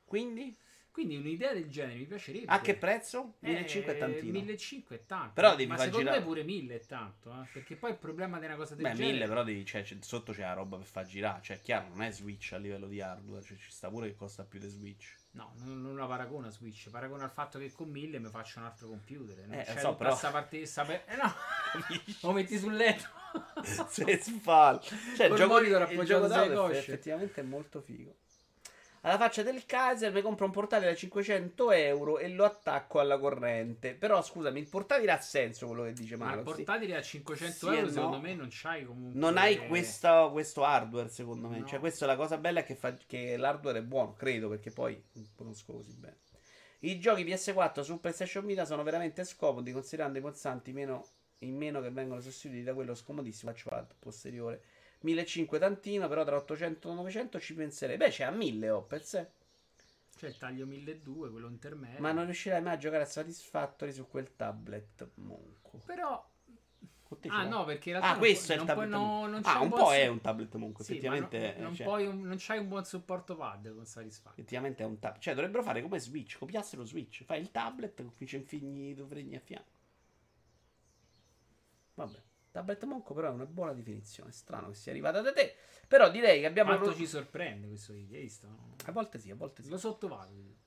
Quindi 0.10 0.58
Quindi 0.92 1.16
un'idea 1.18 1.54
del 1.54 1.70
genere 1.70 1.98
mi 2.00 2.06
piacerebbe. 2.06 2.48
a 2.52 2.60
che 2.60 2.76
prezzo? 2.76 3.36
Eh, 3.42 3.48
1500 3.50 3.92
è 3.92 3.98
tantino. 4.00 4.32
1500 4.34 4.94
è 4.96 5.06
tanto. 5.06 5.32
Però 5.36 5.54
eh. 5.54 5.56
devi 5.56 5.70
Ma 5.70 5.76
far 5.76 5.86
secondo 5.86 6.06
girare- 6.06 6.20
me 6.20 6.26
pure 6.26 6.44
1000 6.44 6.76
è 6.76 6.86
tanto. 6.86 7.32
eh, 7.32 7.48
Perché 7.54 7.76
poi 7.76 7.92
il 7.92 7.98
problema 7.98 8.40
di 8.40 8.46
una 8.46 8.56
cosa 8.56 8.74
del 8.76 8.84
Beh, 8.84 8.94
genere. 8.96 9.12
1000 9.14 9.28
però 9.28 9.44
devi, 9.44 9.66
cioè, 9.66 9.86
sotto 10.02 10.34
c'è 10.34 10.42
la 10.42 10.54
roba 10.54 10.76
per 10.78 10.86
far 10.88 11.06
girare. 11.06 11.42
Cioè, 11.44 11.62
chiaro, 11.62 11.88
non 11.90 12.02
è 12.02 12.12
Switch 12.12 12.52
a 12.54 12.58
livello 12.58 12.88
di 12.88 13.00
hardware. 13.00 13.44
Cioè, 13.46 13.56
ci 13.58 13.70
sta 13.72 13.88
pure 13.90 14.08
che 14.08 14.16
costa 14.16 14.44
più 14.44 14.60
di 14.60 14.68
Switch. 14.68 15.16
No, 15.32 15.54
non, 15.60 15.80
non 15.82 15.96
la 15.96 16.08
paragona 16.08 16.48
a 16.48 16.52
Switch. 16.52 16.90
Paragona 16.90 17.24
al 17.24 17.32
fatto 17.32 17.60
che 17.60 17.72
con 17.72 17.88
1000 17.88 18.20
mi 18.20 18.28
faccio 18.30 18.60
un 18.60 18.66
altro 18.66 18.88
computer. 18.88 19.38
Non 19.48 19.60
Eh, 19.60 19.64
c'è 19.64 19.80
so, 19.80 19.96
però- 19.96 20.16
sta 20.16 20.32
parte. 20.32 20.66
sta 20.66 20.84
per- 20.84 21.04
Eh 21.08 21.16
no, 21.16 21.34
lo 22.24 22.32
metti 22.34 22.58
sul 22.58 22.74
letto. 22.76 23.08
Se 23.88 24.18
sfal. 24.20 24.82
Cioè, 25.16 25.28
il 25.28 25.36
gioco, 25.36 25.60
il 25.60 26.04
gioco 26.04 26.28
d'auto 26.28 26.62
cosce. 26.64 26.80
effettivamente 26.80 27.40
è 27.42 27.44
molto 27.44 27.80
figo. 27.80 28.16
Alla 29.02 29.18
faccia 29.18 29.44
del 29.44 29.66
Kaiser 29.66 30.12
mi 30.12 30.22
compro 30.22 30.46
un 30.46 30.52
portatile 30.52 30.92
da 30.92 30.96
500 30.96 31.72
euro 31.72 32.18
e 32.18 32.28
lo 32.30 32.44
attacco 32.44 33.00
alla 33.00 33.18
corrente. 33.18 33.94
Però 33.94 34.22
scusami, 34.22 34.60
il 34.60 34.68
portatile 34.68 35.12
ha 35.12 35.22
senso 35.22 35.68
quello 35.68 35.84
che 35.84 35.94
dice 35.94 36.18
Ma 36.18 36.34
il 36.34 36.42
portatile 36.42 36.98
a 36.98 37.02
500 37.02 37.56
Sì 37.56 37.66
euro, 37.74 37.86
no. 37.86 37.92
secondo 37.92 38.20
me, 38.20 38.36
non 38.36 38.48
c'hai 38.50 38.86
comunque. 38.86 39.20
Non 39.20 39.38
hai 39.38 39.68
questo, 39.68 40.30
questo 40.32 40.66
hardware, 40.66 41.10
secondo 41.10 41.48
me. 41.48 41.60
No. 41.60 41.66
Cioè, 41.66 41.80
questa 41.80 42.04
è 42.06 42.08
la 42.08 42.18
cosa 42.18 42.38
bella 42.38 42.64
che, 42.64 42.76
fa- 42.76 42.98
che 43.06 43.38
l'hardware 43.38 43.80
è 43.80 43.84
buono, 43.84 44.14
credo, 44.14 44.50
perché 44.50 44.72
poi 44.72 45.02
non 45.14 45.28
conosco 45.36 45.74
così 45.74 45.96
bene. 45.96 46.18
I 46.80 47.00
giochi 47.00 47.24
PS4 47.24 47.82
su 47.82 48.00
PlayStation 48.00 48.46
Vita 48.46 48.66
sono 48.66 48.84
veramente 48.84 49.24
scomodi, 49.24 49.72
considerando 49.72 50.18
i 50.18 50.22
pulsanti 50.22 50.72
meno, 50.72 51.06
in 51.40 51.56
meno 51.56 51.82
che 51.82 51.90
vengono 51.90 52.22
sostituiti 52.22 52.64
da 52.64 52.74
quello 52.74 52.96
scomodissimo 52.96 53.52
touchpad 53.52 53.96
posteriore. 54.00 54.62
1500 55.02 55.58
tantino, 55.66 56.08
però 56.08 56.24
tra 56.24 56.36
800 56.36 56.92
e 56.92 56.94
900 56.94 57.40
ci 57.40 57.54
penserei. 57.54 57.98
Beh, 57.98 58.10
c'è 58.10 58.24
a 58.24 58.32
1000 58.32 58.70
oh, 58.70 58.82
per 58.84 59.04
sé. 59.04 59.28
Cioè, 60.18 60.30
il 60.30 60.38
taglio 60.38 60.66
1200, 60.66 61.32
quello 61.32 61.48
intermedio. 61.48 62.00
Ma 62.02 62.12
non 62.12 62.26
riuscirai 62.26 62.62
mai 62.62 62.74
a 62.74 62.78
giocare 62.78 63.04
a 63.04 63.06
Satisfactory 63.06 63.94
su 63.94 64.06
quel 64.08 64.36
tablet 64.36 65.10
monco. 65.16 65.80
Però. 65.86 66.28
Ah, 67.30 67.44
no, 67.48 67.66
perché 67.66 67.90
in 67.90 67.96
realtà. 67.96 68.10
Ah, 68.10 68.12
non 68.12 68.20
questo 68.20 68.46
puoi- 68.54 68.58
è 68.58 68.62
il 68.62 68.68
tablet 68.68 68.90
puoi- 68.90 69.02
no, 69.02 69.26
non 69.28 69.42
Ah, 69.44 69.54
c'è 69.54 69.60
un 69.60 69.68
buon 69.70 69.80
po' 69.82 69.86
su- 69.88 69.94
è 69.94 70.08
un 70.08 70.22
tablet 70.22 70.56
monco, 70.56 70.84
Sì, 70.84 70.92
effettivamente. 70.92 71.54
non, 71.54 71.64
non, 71.64 71.76
cioè, 71.76 71.86
puoi 71.88 72.06
un- 72.06 72.22
non 72.22 72.36
c'hai 72.38 72.60
un 72.60 72.68
buon 72.68 72.86
supporto 72.86 73.36
pad 73.36 73.74
con 73.74 73.86
Satisfactory. 73.86 74.42
Effettivamente 74.42 74.84
è 74.84 74.86
un 74.86 75.00
tablet. 75.00 75.22
Cioè, 75.24 75.34
dovrebbero 75.34 75.64
fare 75.64 75.82
come 75.82 76.00
Switch. 76.00 76.38
Copiassero 76.38 76.84
Switch. 76.84 77.24
Fai 77.24 77.40
il 77.42 77.50
tablet 77.50 77.96
con 77.96 78.12
i 78.18 78.26
figli 78.28 78.96
fregni 79.08 79.36
a 79.36 79.40
fianco. 79.40 79.78
Vabbè. 81.96 82.22
Tablet 82.60 82.84
monco, 82.84 83.14
però 83.14 83.30
è 83.30 83.32
una 83.32 83.46
buona 83.46 83.74
definizione. 83.74 84.32
Strano 84.32 84.70
che 84.70 84.76
sia 84.76 84.92
arrivata 84.92 85.22
da 85.22 85.32
te. 85.32 85.56
Però 85.88 86.10
direi 86.10 86.42
che 86.42 86.46
abbiamo. 86.46 86.76
Quanto 86.76 86.96
ci 86.96 87.08
sorprende 87.08 87.68
questo 87.68 87.94
video, 87.94 88.18
hai 88.18 88.24
visto? 88.24 88.48
A 88.86 88.92
volte 88.92 89.18
sì, 89.18 89.32
a 89.32 89.36
volte 89.36 89.64
sì. 89.64 89.70
Lo 89.70 89.78
sottovaluti. 89.78 90.58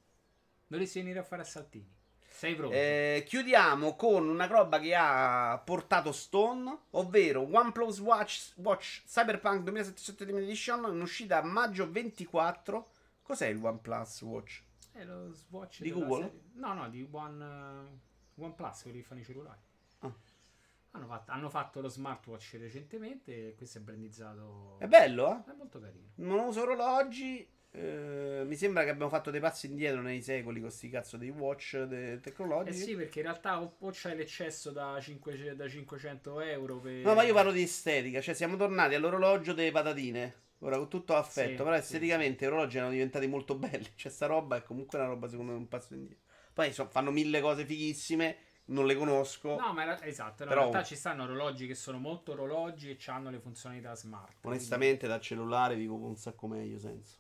Dovresti 0.66 1.00
venire 1.00 1.18
a 1.18 1.22
fare 1.22 1.42
a 1.42 1.44
saltini. 1.44 2.00
Sei 2.18 2.54
pronto? 2.54 2.74
Eh, 2.74 3.24
chiudiamo 3.26 3.94
con 3.94 4.26
una 4.26 4.46
roba 4.46 4.80
che 4.80 4.94
ha 4.94 5.60
portato 5.62 6.12
Stone, 6.12 6.78
ovvero 6.92 7.42
OnePlus 7.42 7.98
Watch, 7.98 8.54
Watch 8.56 9.02
Cyberpunk 9.04 9.62
2077 9.64 10.24
Limited 10.24 10.48
Edition 10.48 10.94
in 10.94 11.00
uscita 11.02 11.38
a 11.38 11.42
maggio 11.42 11.90
24. 11.90 12.90
Cos'è 13.22 13.48
il 13.48 13.62
OnePlus 13.62 14.22
Watch? 14.22 14.62
È 14.92 15.04
lo 15.04 15.30
Swatch 15.32 15.82
Di 15.82 15.92
Google? 15.92 16.40
No, 16.54 16.72
no, 16.72 16.88
di 16.88 17.06
One, 17.10 17.44
eh, 17.44 18.42
OnePlus, 18.42 18.82
quelli 18.82 18.98
che 18.98 19.04
fanno 19.04 19.20
i 19.20 19.24
cellulari. 19.24 19.60
Hanno, 20.94 21.06
fatto, 21.06 21.30
hanno 21.32 21.48
fatto 21.48 21.80
lo 21.80 21.88
smartwatch 21.88 22.56
recentemente 22.58 23.48
e 23.48 23.54
questo 23.54 23.78
è 23.78 23.80
brandizzato. 23.80 24.76
È 24.78 24.86
bello, 24.86 25.30
eh? 25.46 25.50
È 25.50 25.54
molto 25.56 25.80
carino. 25.80 26.08
Non 26.16 26.38
uso 26.46 26.62
orologi. 26.62 27.48
eh, 27.74 28.42
mi 28.44 28.54
sembra 28.56 28.84
che 28.84 28.90
abbiamo 28.90 29.08
fatto 29.10 29.30
dei 29.30 29.40
passi 29.40 29.66
indietro 29.66 30.02
nei 30.02 30.20
secoli 30.20 30.60
con 30.60 30.70
sti 30.70 30.90
cazzo 30.90 31.16
dei 31.16 31.30
watch 31.30 31.82
de- 31.84 32.12
Eh 32.12 32.20
tecnologici. 32.20 32.84
sì, 32.84 32.94
perché 32.96 33.20
in 33.20 33.24
realtà 33.26 33.60
o, 33.62 33.76
o 33.78 33.90
c'hai 33.92 34.14
l'eccesso 34.16 34.70
da, 34.70 34.98
5 35.00 35.56
da 35.56 35.68
500 35.68 36.40
euro 36.40 36.78
per... 36.78 36.92
No, 37.04 37.14
ma 37.14 37.22
io 37.22 37.32
parlo 37.34 37.50
di 37.52 37.62
estetica, 37.62 38.20
cioè 38.20 38.34
siamo 38.34 38.56
tornati 38.56 38.94
all'orologio 38.94 39.52
delle 39.54 39.70
patatine. 39.70 40.40
Ora 40.60 40.76
con 40.76 40.88
tutto 40.88 41.16
affetto, 41.16 41.48
Sì, 41.48 41.62
però 41.64 41.74
sì, 41.74 41.78
esteticamente 41.80 42.44
gli 42.44 42.48
orologi 42.48 42.76
erano 42.76 42.92
diventati 42.92 43.26
molto 43.26 43.54
belli. 43.56 43.88
Cioè, 43.96 44.12
sta 44.12 44.26
roba 44.26 44.56
è 44.56 44.62
comunque 44.62 44.98
una 44.98 45.08
roba 45.08 45.28
secondo 45.28 45.52
me 45.52 45.58
un 45.58 45.66
passo 45.68 45.94
indietro. 45.94 46.18
Poi 46.52 46.72
so- 46.72 46.88
fanno 46.88 47.10
mille 47.10 47.40
cose 47.40 47.64
fighissime, 47.64 48.36
non 48.66 48.86
le 48.86 48.94
conosco. 48.94 49.56
No, 49.56 49.72
ma 49.72 49.82
era- 49.82 50.02
esatto, 50.02 50.44
no, 50.44 50.50
Però- 50.50 50.64
in 50.64 50.70
realtà 50.70 50.88
ci 50.88 50.96
stanno 50.96 51.24
orologi 51.24 51.66
che 51.66 51.74
sono 51.74 51.98
molto 51.98 52.32
orologi 52.32 52.90
e 52.90 52.98
hanno 53.06 53.30
le 53.30 53.40
funzionalità 53.40 53.94
smart. 53.94 54.44
Onestamente, 54.44 55.06
dal 55.06 55.20
cellulare 55.20 55.74
vivo 55.74 55.96
un 55.96 56.16
sacco 56.16 56.46
meglio 56.46 56.78
senza. 56.78 57.16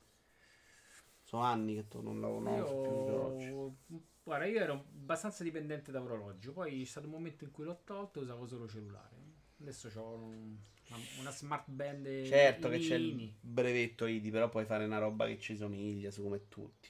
Sono 1.22 1.42
anni 1.42 1.74
che 1.74 1.86
non 2.00 2.20
Quindi 2.20 2.20
conosco 2.20 2.80
più 2.80 3.46
io... 3.88 4.00
Guarda, 4.24 4.44
io 4.44 4.60
ero 4.60 4.72
abbastanza 4.74 5.42
dipendente 5.42 5.90
da 5.90 6.00
orologio, 6.00 6.52
poi 6.52 6.78
c'è 6.78 6.84
stato 6.84 7.06
un 7.06 7.12
momento 7.14 7.42
in 7.42 7.50
cui 7.50 7.64
l'ho 7.64 7.80
tolto 7.84 8.20
e 8.20 8.22
usavo 8.22 8.46
solo 8.46 8.68
cellulare. 8.68 9.16
Adesso 9.60 9.90
ho 9.98 10.14
una, 10.14 10.98
una 11.18 11.30
smart 11.30 11.64
band 11.68 12.24
Certo 12.24 12.68
che 12.68 12.78
c'è 12.78 12.94
il 12.94 13.32
brevetto 13.40 14.06
ID, 14.06 14.30
però 14.30 14.48
puoi 14.48 14.64
fare 14.64 14.84
una 14.84 14.98
roba 14.98 15.26
che 15.26 15.38
ci 15.38 15.56
somiglia 15.56 16.10
su 16.10 16.22
come 16.22 16.48
tutti. 16.48 16.88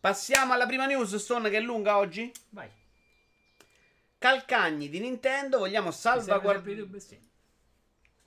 Passiamo 0.00 0.52
alla 0.52 0.66
prima 0.66 0.86
news, 0.86 1.14
Stone, 1.14 1.48
che 1.50 1.58
è 1.58 1.60
lunga 1.60 1.98
oggi. 1.98 2.32
Vai. 2.50 2.68
Calcagni 4.22 4.88
di 4.88 5.00
Nintendo, 5.00 5.58
vogliamo 5.58 5.90
salvaguardare... 5.90 7.00
sì. 7.00 7.18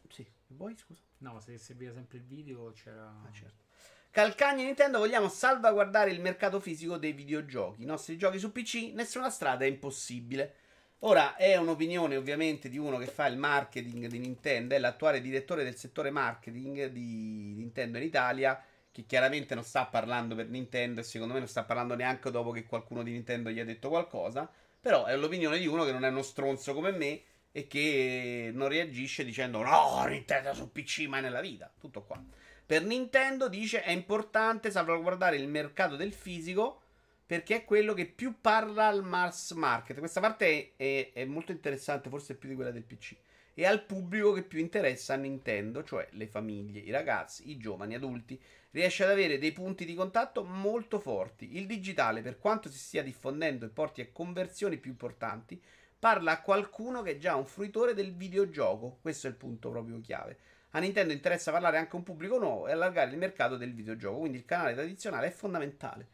Sì, 0.10 0.28
vuoi 0.48 0.76
scusa? 0.76 1.00
No, 1.20 1.40
se 1.40 1.58
serviva 1.58 1.94
sempre 1.94 2.18
il 2.18 2.26
video 2.26 2.74
c'era... 2.74 3.06
Ah, 3.06 3.32
certo. 3.32 3.64
Calcagni 4.12 4.64
e 4.64 4.66
Nintendo 4.66 4.98
vogliamo 4.98 5.30
salvaguardare 5.30 6.12
il 6.12 6.20
mercato 6.20 6.60
fisico 6.60 6.98
dei 6.98 7.14
videogiochi. 7.14 7.84
I 7.84 7.86
nostri 7.86 8.18
giochi 8.18 8.40
su 8.40 8.52
PC, 8.52 8.92
nessuna 8.94 9.30
strada 9.30 9.64
è 9.64 9.70
impossibile. 9.70 10.56
Ora 11.00 11.38
è 11.38 11.56
un'opinione 11.56 12.18
ovviamente 12.18 12.68
di 12.68 12.78
uno 12.78 12.98
che 12.98 13.08
fa 13.08 13.28
il 13.28 13.38
marketing 13.38 14.08
di 14.08 14.20
Nintendo, 14.20 14.76
è 14.76 14.80
l'attuale 14.80 15.22
direttore 15.22 15.64
del 15.64 15.78
settore 15.78 16.10
marketing 16.10 16.88
di 16.88 17.54
Nintendo 17.56 18.00
in 18.00 18.04
Italia, 18.04 18.62
che 18.92 19.06
chiaramente 19.06 19.56
non 19.56 19.64
sta 19.64 19.86
parlando 19.86 20.36
per 20.36 20.50
Nintendo 20.50 21.00
e 21.00 21.04
secondo 21.04 21.34
me 21.34 21.40
non 21.40 21.48
sta 21.48 21.64
parlando 21.64 21.96
neanche 21.96 22.32
dopo 22.32 22.52
che 22.52 22.66
qualcuno 22.66 23.02
di 23.02 23.12
Nintendo 23.12 23.50
gli 23.50 23.62
ha 23.62 23.66
detto 23.66 23.88
qualcosa, 23.88 24.52
però 24.86 25.06
è 25.06 25.18
l'opinione 25.18 25.58
di 25.58 25.66
uno 25.66 25.84
che 25.84 25.92
non 25.92 26.06
è 26.06 26.10
uno 26.10 26.22
stronzo 26.22 26.76
come 26.76 26.92
me 26.92 27.20
e 27.52 27.66
che 27.66 28.52
non 28.54 28.68
reagisce 28.68 29.26
dicendo 29.26 29.64
no, 29.64 30.06
Nintendo 30.06 30.54
su 30.54 30.72
PC 30.72 31.08
mai 31.08 31.24
nella 31.24 31.42
vita, 31.42 31.74
tutto 31.80 32.04
qua. 32.04 32.24
Per 32.64 32.84
Nintendo 32.84 33.50
dice 33.50 33.82
è 33.82 33.90
importante 33.90 34.70
salvaguardare 34.70 35.38
il 35.38 35.48
mercato 35.48 35.96
del 35.96 36.14
fisico 36.14 36.82
perché 37.26 37.56
è 37.56 37.66
quello 37.66 37.96
che 37.96 38.06
più 38.06 38.36
parla 38.40 38.86
al 38.86 39.04
mass 39.04 39.54
market. 39.54 39.98
Questa 39.98 40.20
parte 40.20 40.74
è, 40.76 40.84
è- 40.84 41.12
è 41.14 41.26
molto 41.26 41.52
interessante, 41.52 42.10
forse 42.10 42.36
più 42.36 42.50
di 42.50 42.54
quella 42.54 42.70
del 42.70 42.84
PC. 42.84 43.16
E 43.56 43.66
al 43.66 43.82
pubblico 43.86 44.34
che 44.34 44.44
più 44.44 44.60
interessa 44.60 45.16
a 45.16 45.18
Nintendo, 45.18 45.84
cioè 45.84 46.08
le 46.12 46.28
famiglie, 46.28 46.80
i 46.82 46.92
ragazzi, 46.92 47.50
i 47.50 47.58
giovani, 47.58 47.96
adulti, 47.96 48.40
riesce 48.76 49.06
ad 49.06 49.10
avere 49.10 49.38
dei 49.38 49.54
punti 49.54 49.86
di 49.86 49.94
contatto 49.96 50.44
molto 50.44 51.00
forti. 51.00 51.56
Il 51.56 51.66
digitale, 51.66 52.22
per 52.22 52.38
quanto 52.38 52.70
si 52.70 52.78
stia 52.78 53.02
diffondendo 53.02 53.64
e 53.66 53.70
porti 53.70 54.02
a 54.02 54.10
conversioni 54.12 54.76
più 54.78 54.92
importanti, 54.92 55.62
parla 55.98 56.34
a 56.34 56.42
qualcuno 56.42 57.02
che 57.02 57.12
è 57.12 57.18
già 57.18 57.36
un 57.36 57.46
fruitore 57.46 57.94
del 57.94 58.14
videogioco. 58.14 58.98
Questo 59.02 59.28
è 59.28 59.30
il 59.30 59.38
punto 59.38 59.70
proprio 59.70 60.02
chiave. 60.02 60.38
A 60.72 60.80
Nintendo 60.80 61.14
interessa 61.14 61.54
parlare 61.54 61.78
anche 61.78 61.94
a 61.94 61.96
un 61.96 62.04
pubblico 62.04 62.38
nuovo 62.38 62.68
e 62.68 62.74
allargare 62.74 63.12
il 63.12 63.18
mercato 63.18 63.56
del 63.56 63.74
videogioco, 63.74 64.20
quindi 64.20 64.40
il 64.40 64.46
canale 64.46 64.74
tradizionale 64.74 65.28
è 65.28 65.32
fondamentale. 65.32 66.08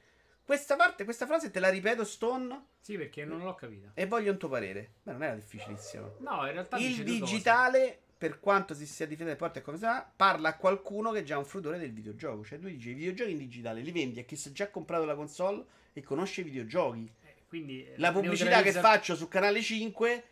Questa 0.44 0.76
parte, 0.76 1.04
questa 1.04 1.26
frase 1.26 1.50
te 1.50 1.60
la 1.60 1.70
ripeto, 1.70 2.04
Stone, 2.04 2.66
Sì, 2.80 2.96
perché 2.96 3.26
non 3.26 3.42
l'ho 3.42 3.56
capita. 3.56 3.90
e 3.96 4.06
voglio 4.06 4.32
un 4.32 4.38
tuo 4.38 4.50
parere. 4.50 4.92
Beh, 5.02 5.14
non 5.14 5.24
era 5.24 5.34
difficilissimo. 5.34 6.18
No, 6.20 6.46
in 6.46 6.52
realtà 6.52 6.78
Il 6.78 7.04
digitale, 7.04 8.02
per 8.22 8.40
quanto 8.40 8.76
si 8.76 8.86
sia 8.86 9.08
difeso 9.08 9.36
porte 9.36 9.58
e 9.58 9.62
come 9.64 9.80
chiama, 9.80 10.08
parla 10.16 10.50
a 10.50 10.56
qualcuno 10.56 11.10
che 11.10 11.22
è 11.22 11.24
già 11.24 11.40
un 11.40 11.44
fruitore 11.44 11.80
del 11.80 11.92
videogioco. 11.92 12.46
Cioè, 12.46 12.60
tu 12.60 12.68
dici 12.68 12.92
i 12.92 12.94
videogiochi 12.94 13.32
in 13.32 13.40
digitale 13.40 13.82
li 13.82 13.92
vendi 13.92 14.20
a 14.20 14.24
chi 14.26 14.36
si 14.36 14.50
è 14.50 14.52
già 14.52 14.70
comprato 14.70 15.06
la 15.06 15.16
console 15.16 15.66
e 15.92 16.04
conosce 16.04 16.42
i 16.42 16.44
videogiochi. 16.44 17.12
Eh, 17.24 17.34
Quindi 17.48 17.84
eh, 17.84 17.96
La 17.98 18.12
pubblicità 18.12 18.62
che 18.62 18.72
neutralizza- 18.72 18.82
faccio 18.82 19.16
su 19.16 19.28
canale 19.28 19.60
5 19.60 20.24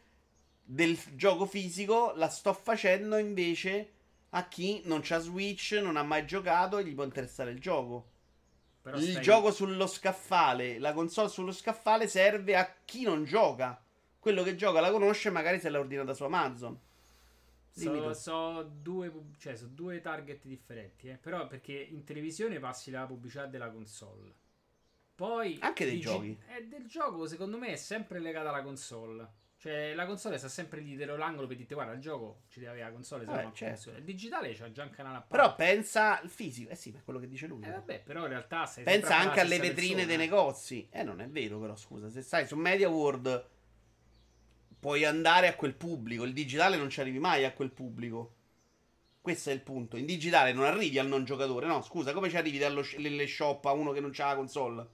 del 0.64 1.00
gioco 1.16 1.48
fisico 1.48 2.14
la 2.16 2.30
sto 2.30 2.54
facendo 2.54 3.18
invece 3.18 3.90
a 4.30 4.48
chi 4.48 4.84
non 4.86 5.00
c'ha 5.02 5.18
Switch, 5.18 5.72
non 5.82 5.98
ha 5.98 6.04
mai 6.04 6.28
giocato 6.28 6.78
e 6.78 6.84
gli 6.86 6.94
può 6.94 7.04
interessare 7.04 7.50
il 7.50 7.60
gioco. 7.60 8.08
Però 8.84 8.98
il 8.98 9.10
stai- 9.10 9.24
gioco 9.24 9.52
sullo 9.52 9.88
scaffale, 9.88 10.78
la 10.78 10.94
console 10.94 11.30
sullo 11.30 11.52
scaffale 11.52 12.08
serve 12.08 12.56
a 12.56 12.72
chi 12.86 13.02
non 13.02 13.24
gioca. 13.24 13.82
Quello 14.20 14.44
che 14.44 14.54
gioca 14.54 14.80
la 14.80 14.92
conosce, 14.92 15.32
magari 15.32 15.60
se 15.60 15.70
l'ha 15.70 15.80
ordinata 15.80 16.14
su 16.14 16.24
Amazon. 16.24 16.80
So, 17.84 18.14
so 18.14 18.64
due, 18.64 19.12
cioè, 19.38 19.56
so 19.56 19.68
due 19.68 20.02
target 20.02 20.46
differenti, 20.46 21.10
eh. 21.10 21.18
però 21.18 21.48
perché 21.48 21.74
in 21.74 22.04
televisione 22.04 22.60
passi 22.60 22.92
la 22.92 23.06
pubblicità 23.06 23.46
della 23.46 23.70
console. 23.70 24.34
Poi 25.16 25.58
Anche 25.62 25.86
dei 25.86 26.00
giochi. 26.00 26.38
eh, 26.56 26.66
del 26.66 26.86
gioco, 26.88 27.28
secondo 27.28 27.58
me, 27.58 27.70
è 27.70 27.76
sempre 27.76 28.20
legata 28.20 28.50
alla 28.50 28.62
console. 28.62 29.38
Cioè, 29.58 29.94
la 29.94 30.06
console 30.06 30.38
sta 30.38 30.48
sempre 30.48 30.80
lì 30.80 30.96
dietro 30.96 31.18
l'angolo 31.18 31.46
per 31.46 31.58
dirti, 31.58 31.74
guarda, 31.74 31.92
il 31.92 32.00
gioco 32.00 32.44
ci 32.48 32.60
deve 32.60 32.72
avere 32.72 32.86
la 32.88 32.94
console, 32.94 33.26
se 33.26 33.32
Vabbè, 33.32 33.44
no 33.44 33.52
certo. 33.54 33.90
Il 33.90 34.04
digitale 34.06 34.54
c'ha 34.54 34.72
già 34.72 34.84
un 34.84 34.90
canale 34.90 35.18
a 35.18 35.22
Però 35.22 35.48
parte. 35.48 35.64
pensa 35.66 36.22
al 36.22 36.30
fisico. 36.30 36.70
Eh 36.70 36.76
sì, 36.76 36.94
è 36.98 37.04
quello 37.04 37.20
che 37.20 37.28
dice 37.28 37.46
lui. 37.48 37.62
Eh, 37.66 37.70
vabbè, 37.72 38.04
però 38.04 38.22
in 38.22 38.30
realtà 38.30 38.66
sei 38.66 38.86
pensa 38.86 39.18
anche 39.18 39.42
alle 39.42 39.60
vetrine 39.60 39.96
persona. 39.96 40.06
dei 40.06 40.18
negozi. 40.18 40.88
Eh, 40.90 41.04
non 41.04 41.20
è 41.20 41.28
vero, 41.28 41.60
però, 41.60 41.76
scusa. 41.76 42.10
Se 42.10 42.22
stai 42.22 42.48
su 42.48 42.56
Media 42.56 42.88
World, 42.88 43.48
puoi 44.80 45.06
andare 45.06 45.48
a 45.48 45.56
quel 45.56 45.74
pubblico. 45.76 46.24
Il 46.24 46.34
digitale 46.34 46.78
non 46.78 46.90
ci 46.90 47.02
arrivi 47.02 47.20
mai 47.20 47.46
a 47.46 47.54
quel 47.54 47.72
pubblico. 47.72 48.34
Questo 49.22 49.50
è 49.50 49.54
il 49.54 49.62
punto. 49.62 49.98
In 49.98 50.06
digitale 50.06 50.54
non 50.54 50.66
arrivi 50.66 50.98
al 50.98 51.08
non 51.08 51.26
giocatore. 51.26 51.68
No, 51.68 51.82
scusa, 51.82 52.14
come 52.14 52.30
ci 52.30 52.38
arrivi 52.38 52.58
dallo 52.58 52.86
nelle 52.98 53.28
shop 53.28 53.66
a 53.66 53.72
uno 53.74 53.92
che 53.92 54.00
non 54.00 54.12
c'ha 54.12 54.28
la 54.28 54.36
console? 54.36 54.88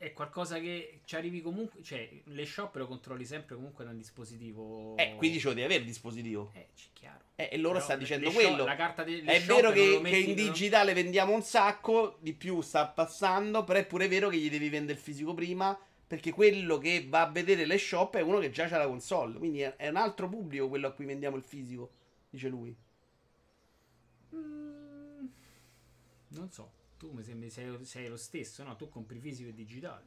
è 0.00 0.14
qualcosa 0.14 0.58
che 0.60 1.00
ci 1.04 1.14
arrivi 1.14 1.42
comunque. 1.42 1.82
Cioè, 1.82 2.08
le 2.24 2.46
shop 2.46 2.74
lo 2.76 2.86
controlli 2.86 3.26
sempre 3.26 3.54
comunque 3.54 3.84
da 3.84 3.90
un 3.90 3.98
dispositivo. 3.98 4.96
Eh, 4.96 5.14
quindi 5.16 5.38
ce 5.38 5.48
lo 5.48 5.52
devi 5.52 5.66
avere 5.66 5.80
il 5.80 5.86
dispositivo. 5.86 6.52
Eh, 6.54 6.68
chiaro. 6.94 7.20
Eh, 7.36 7.50
e 7.52 7.58
loro 7.58 7.74
Però 7.74 7.84
sta 7.84 7.96
dicendo 7.96 8.30
shop- 8.30 8.42
quello. 8.42 8.64
la 8.64 8.76
carta 8.76 9.04
de- 9.04 9.22
È 9.22 9.42
vero 9.42 9.68
non 9.68 9.74
che, 9.74 10.00
che 10.02 10.16
in 10.16 10.34
digitale 10.34 10.94
vendiamo 10.94 11.34
un 11.34 11.42
sacco, 11.42 12.16
di 12.20 12.32
più 12.32 12.62
sta 12.62 12.86
passando, 12.86 13.62
però 13.62 13.78
è 13.78 13.84
pure 13.84 14.08
vero 14.08 14.30
che 14.30 14.38
gli 14.38 14.48
devi 14.48 14.70
vendere 14.70 14.96
il 14.96 15.04
fisico 15.04 15.34
prima, 15.34 15.78
perché 16.10 16.32
quello 16.32 16.76
che 16.78 17.06
va 17.08 17.20
a 17.20 17.30
vedere 17.30 17.64
le 17.64 17.78
shop 17.78 18.16
è 18.16 18.20
uno 18.20 18.40
che 18.40 18.50
già 18.50 18.66
c'ha 18.66 18.78
la 18.78 18.88
console, 18.88 19.38
quindi 19.38 19.60
è, 19.60 19.76
è 19.76 19.86
un 19.90 19.94
altro 19.94 20.28
pubblico 20.28 20.68
quello 20.68 20.88
a 20.88 20.90
cui 20.90 21.04
vendiamo 21.04 21.36
il 21.36 21.44
fisico, 21.44 21.88
dice 22.28 22.48
lui. 22.48 22.74
Mm, 24.34 25.26
non 26.30 26.50
so. 26.50 26.72
Tu 26.98 27.12
mi 27.12 27.22
sembri 27.22 27.48
sei, 27.48 27.78
sei 27.84 28.08
lo 28.08 28.16
stesso, 28.16 28.64
no? 28.64 28.74
Tu 28.74 28.88
compri 28.88 29.20
fisico 29.20 29.50
e 29.50 29.54
digitale. 29.54 30.02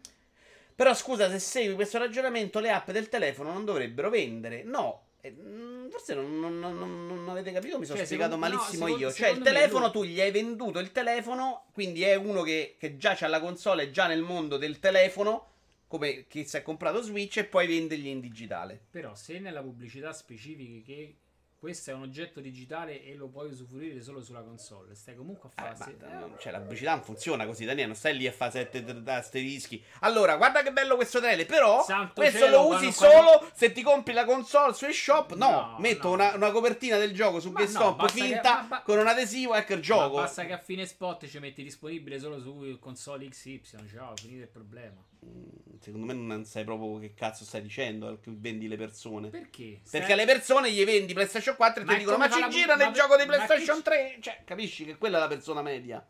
Però 0.75 0.93
scusa, 0.93 1.29
se 1.29 1.39
segui 1.39 1.75
questo 1.75 1.97
ragionamento, 1.99 2.59
le 2.59 2.71
app 2.71 2.91
del 2.91 3.07
telefono 3.07 3.53
non 3.53 3.63
dovrebbero 3.63 4.09
vendere. 4.09 4.63
No, 4.63 5.03
eh, 5.21 5.31
mm, 5.31 5.87
forse 5.87 6.15
non, 6.15 6.37
non- 6.37 6.59
non- 6.59 7.07
non- 7.07 7.29
avete 7.29 7.53
capito, 7.53 7.79
mi 7.79 7.85
sono 7.85 7.97
Cioè, 7.99 8.05
spiegato 8.07 8.33
secondo- 8.33 8.53
no, 8.55 8.55
malissimo 8.57 8.85
secondo- 8.87 9.05
io. 9.07 9.13
Cioè, 9.13 9.29
il 9.29 9.41
telefono, 9.41 9.89
tu 9.89 10.03
gli 10.03 10.19
hai 10.19 10.31
venduto 10.31 10.79
il 10.79 10.91
telefono, 10.91 11.67
quindi 11.71 12.03
è 12.03 12.15
uno 12.15 12.41
che, 12.41 12.75
che 12.77 12.97
già 12.97 13.15
c'ha 13.15 13.27
la 13.27 13.39
console, 13.39 13.83
è 13.83 13.89
già 13.89 14.07
nel 14.07 14.21
mondo 14.21 14.57
del 14.57 14.79
telefono, 14.79 15.51
come 15.97 16.25
chi 16.27 16.43
si 16.43 16.57
è 16.57 16.63
comprato 16.63 17.01
Switch, 17.03 17.37
e 17.37 17.43
poi 17.45 17.67
vendergli 17.67 18.07
in 18.07 18.19
digitale. 18.19 18.81
Però 18.89 19.13
se 19.13 19.37
nella 19.37 19.61
pubblicità 19.61 20.11
specifichi 20.11 20.81
che 20.81 21.17
questo 21.63 21.91
è 21.91 21.93
un 21.93 22.01
oggetto 22.01 22.41
digitale 22.41 23.05
e 23.05 23.15
lo 23.15 23.27
puoi 23.29 23.49
usufruire 23.49 24.01
solo 24.01 24.21
sulla 24.21 24.41
console, 24.41 24.95
stai 24.95 25.15
comunque 25.15 25.49
a 25.55 25.71
Eh, 25.71 25.75
fare... 25.75 25.95
ma, 26.01 26.19
non- 26.19 26.35
cioè, 26.39 26.51
la 26.51 26.59
pubblicità 26.59 26.95
non 26.95 27.03
funziona 27.03 27.45
così, 27.45 27.63
Daniele. 27.63 27.87
Non 27.87 27.95
stai 27.95 28.17
lì 28.17 28.27
a 28.27 28.31
fare 28.33 28.51
sette 28.51 28.83
t- 28.83 29.07
asterischi. 29.07 29.81
Allora, 29.99 30.35
guarda 30.35 30.61
che 30.63 30.71
bello 30.73 30.95
questo 30.95 31.19
trailer. 31.19 31.45
Però, 31.45 31.83
Santo 31.83 32.13
questo 32.15 32.39
cielo, 32.39 32.63
lo 32.63 32.67
usi 32.75 32.91
quando- 32.91 32.95
quando- 33.15 33.31
solo 33.39 33.51
se 33.53 33.71
ti 33.71 33.81
compri 33.83 34.13
la 34.13 34.25
console 34.25 34.73
su 34.73 34.85
eShop. 34.85 35.35
No, 35.35 35.49
No, 35.51 35.75
metto 35.79 36.07
no. 36.09 36.13
Una, 36.15 36.35
una 36.35 36.51
copertina 36.51 36.97
del 36.97 37.13
gioco 37.13 37.39
su 37.39 37.51
GameStop 37.53 37.81
no, 37.83 37.95
basta 37.95 38.17
che- 38.19 38.25
finta 38.25 38.65
ma- 38.67 38.81
con 38.81 38.97
un 38.97 39.07
adesivo. 39.07 39.53
Ecco 39.55 39.71
il 39.73 39.77
Ma 39.77 39.83
gioco. 39.85 40.15
basta 40.15 40.45
che 40.45 40.51
a 40.53 40.57
fine 40.57 40.85
spot 40.85 41.27
ci 41.27 41.39
metti 41.39 41.63
disponibile 41.63 42.19
solo 42.19 42.41
su 42.41 42.77
console 42.79 43.25
XY, 43.29 43.61
ciao, 43.89 44.13
finito 44.17 44.41
il 44.41 44.49
problema. 44.49 45.01
Mm, 45.23 45.41
Secondo 45.79 46.05
me 46.05 46.13
non 46.13 46.45
sai 46.45 46.63
proprio 46.63 46.97
che 46.97 47.13
cazzo 47.13 47.43
stai 47.43 47.61
dicendo 47.61 48.17
vendi 48.25 48.67
le 48.69 48.77
persone. 48.77 49.29
Perché? 49.29 49.81
Perché 49.91 50.13
alle 50.13 50.25
persone 50.25 50.71
gli 50.71 50.83
vendi 50.85 51.13
PlayStation 51.13 51.55
4 51.57 51.81
e 51.81 51.85
Ma 51.85 51.91
ti 51.93 51.99
dicono: 51.99 52.17
Ma 52.17 52.29
ci 52.29 52.39
la- 52.39 52.47
gira 52.47 52.75
nel 52.75 52.87
ma- 52.87 52.93
gioco 52.93 53.17
di 53.17 53.25
ma 53.25 53.31
chi 53.37 53.43
PlayStation 53.45 53.77
ci- 53.77 53.83
3. 53.83 54.17
Cioè, 54.21 54.41
capisci 54.45 54.85
che 54.85 54.95
quella 54.97 55.17
è 55.17 55.19
la 55.19 55.27
persona 55.27 55.61
media. 55.61 56.05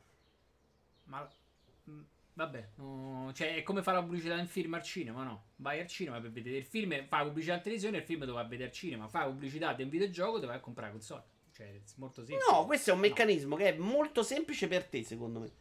Ma 1.06 1.28
mm, 1.90 2.02
vabbè, 2.34 2.70
no, 2.76 3.32
cioè 3.34 3.56
è 3.56 3.64
come 3.64 3.82
fare 3.82 3.98
la 3.98 4.04
pubblicità 4.04 4.36
in 4.38 4.48
film 4.48 4.76
al 4.76 4.84
cinema, 4.84 5.24
no? 5.24 5.46
Vai 5.56 5.80
al 5.80 5.88
cinema 5.88 6.20
per 6.22 6.32
vedere 6.32 6.58
il 6.58 6.66
film, 6.66 7.06
fai 7.08 7.26
pubblicità 7.26 7.56
in 7.56 7.62
televisione 7.62 7.98
il 7.98 8.04
film 8.04 8.20
dove 8.22 8.34
vai 8.34 8.44
a 8.44 8.48
vedere 8.48 8.70
al 8.70 8.76
cinema, 8.76 9.08
fai 9.08 9.26
pubblicità 9.26 9.74
di 9.74 9.82
un 9.84 9.90
videogioco 9.90 10.34
dove 10.36 10.48
vai 10.48 10.58
a 10.58 10.60
comprare 10.60 10.92
console. 10.92 11.24
Cioè, 11.52 11.66
è 11.68 11.80
molto 11.96 12.24
semplice. 12.24 12.52
No, 12.52 12.66
questo 12.66 12.92
è 12.92 12.94
un 12.94 13.00
No. 13.00 13.08
meccanismo 13.08 13.56
che 13.56 13.74
è 13.76 13.78
molto 13.78 14.22
semplice 14.24 14.68
per 14.68 14.86
te, 14.86 15.04
secondo 15.04 15.40
me. 15.40 15.52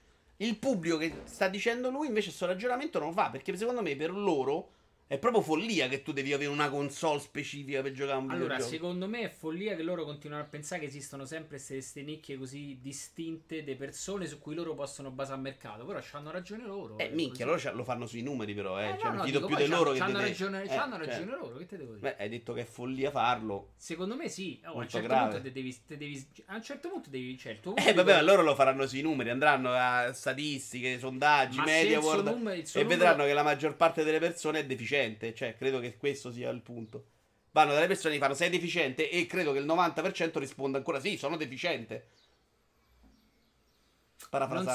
Il 0.42 0.58
pubblico 0.58 0.96
che 0.96 1.12
sta 1.22 1.46
dicendo 1.46 1.88
lui 1.88 2.08
invece 2.08 2.26
questo 2.26 2.46
ragionamento 2.46 2.98
non 2.98 3.08
lo 3.08 3.14
fa, 3.14 3.30
perché 3.30 3.56
secondo 3.56 3.80
me 3.80 3.94
per 3.94 4.10
loro 4.10 4.70
è 5.12 5.18
proprio 5.18 5.42
follia 5.42 5.88
che 5.88 6.00
tu 6.02 6.10
devi 6.12 6.32
avere 6.32 6.48
una 6.48 6.70
console 6.70 7.20
specifica 7.20 7.82
per 7.82 7.92
giocare 7.92 8.16
a 8.16 8.20
un 8.22 8.30
Allora, 8.30 8.54
videogioco. 8.54 8.70
secondo 8.70 9.06
me 9.08 9.20
è 9.24 9.28
follia 9.28 9.76
che 9.76 9.82
loro 9.82 10.06
continuano 10.06 10.42
a 10.42 10.46
pensare 10.46 10.80
che 10.80 10.86
esistono 10.86 11.26
sempre 11.26 11.60
queste 11.62 12.00
nicchie 12.02 12.38
così 12.38 12.78
distinte 12.80 13.62
di 13.62 13.74
persone 13.74 14.26
su 14.26 14.38
cui 14.40 14.54
loro 14.54 14.74
possono 14.74 15.10
basare 15.10 15.36
il 15.36 15.42
mercato. 15.42 15.84
Però 15.84 16.00
hanno 16.12 16.30
ragione 16.30 16.64
loro. 16.64 16.96
Eh, 16.96 17.10
è 17.10 17.14
minchia, 17.14 17.44
così. 17.46 17.64
loro 17.66 17.76
lo 17.76 17.84
fanno 17.84 18.06
sui 18.06 18.22
numeri 18.22 18.54
però, 18.54 18.80
eh. 18.80 18.86
Eh, 18.88 18.98
cioè, 18.98 19.04
no, 19.04 19.10
mi 19.10 19.16
no, 19.18 19.24
fido 19.24 19.38
dico, 19.40 19.48
più 19.48 19.56
di 19.64 19.66
loro 19.70 19.92
che 19.92 19.98
c'hanno 19.98 20.12
di 20.12 20.22
te. 20.22 20.28
ragione, 20.30 20.62
Eh, 20.62 20.66
c'hanno 20.68 20.96
cioè, 20.96 21.06
ragione 21.06 21.30
loro, 21.30 21.56
che 21.58 21.66
te 21.66 21.76
devo 21.76 21.92
dire? 21.94 22.14
Beh, 22.16 22.22
hai 22.22 22.28
detto 22.30 22.52
che 22.54 22.60
è 22.62 22.64
follia 22.64 23.10
farlo. 23.10 23.72
Secondo 23.76 24.16
me 24.16 24.28
sì. 24.30 24.62
Oh, 24.64 24.70
a 24.70 24.76
un 24.76 24.88
certo 24.88 25.14
punto 25.14 25.42
te 25.42 25.52
devi, 25.52 25.78
te 25.86 25.96
devi- 25.98 26.26
a 26.46 26.54
un 26.54 26.62
certo 26.62 26.88
punto 26.88 27.10
devi, 27.10 27.36
cioè 27.36 27.60
tuo 27.60 27.76
Eh, 27.76 27.92
vabbè, 27.92 28.14
ma 28.14 28.22
loro 28.22 28.40
lo 28.40 28.54
faranno 28.54 28.86
sui 28.86 29.02
numeri, 29.02 29.28
andranno 29.28 29.72
a 29.74 30.10
statistiche, 30.14 30.98
sondaggi, 30.98 31.60
media, 31.60 32.00
world, 32.00 32.28
numero- 32.28 32.54
e 32.56 32.64
numero- 32.72 32.88
vedranno 32.88 33.24
che 33.24 33.34
la 33.34 33.42
maggior 33.42 33.76
parte 33.76 34.04
delle 34.04 34.18
persone 34.18 34.60
è 34.60 34.64
deficiente. 34.64 35.00
Cioè, 35.34 35.56
credo 35.56 35.80
che 35.80 35.96
questo 35.96 36.30
sia 36.30 36.50
il 36.50 36.60
punto. 36.60 37.06
Vanno 37.50 37.72
dalle 37.72 37.86
persone 37.86 38.14
e 38.14 38.18
fanno 38.18 38.34
sei 38.34 38.50
deficiente 38.50 39.10
e 39.10 39.26
credo 39.26 39.52
che 39.52 39.58
il 39.58 39.66
90% 39.66 40.38
risponda 40.38 40.78
ancora 40.78 41.00
sì, 41.00 41.16
sono 41.16 41.36
deficiente. 41.36 42.08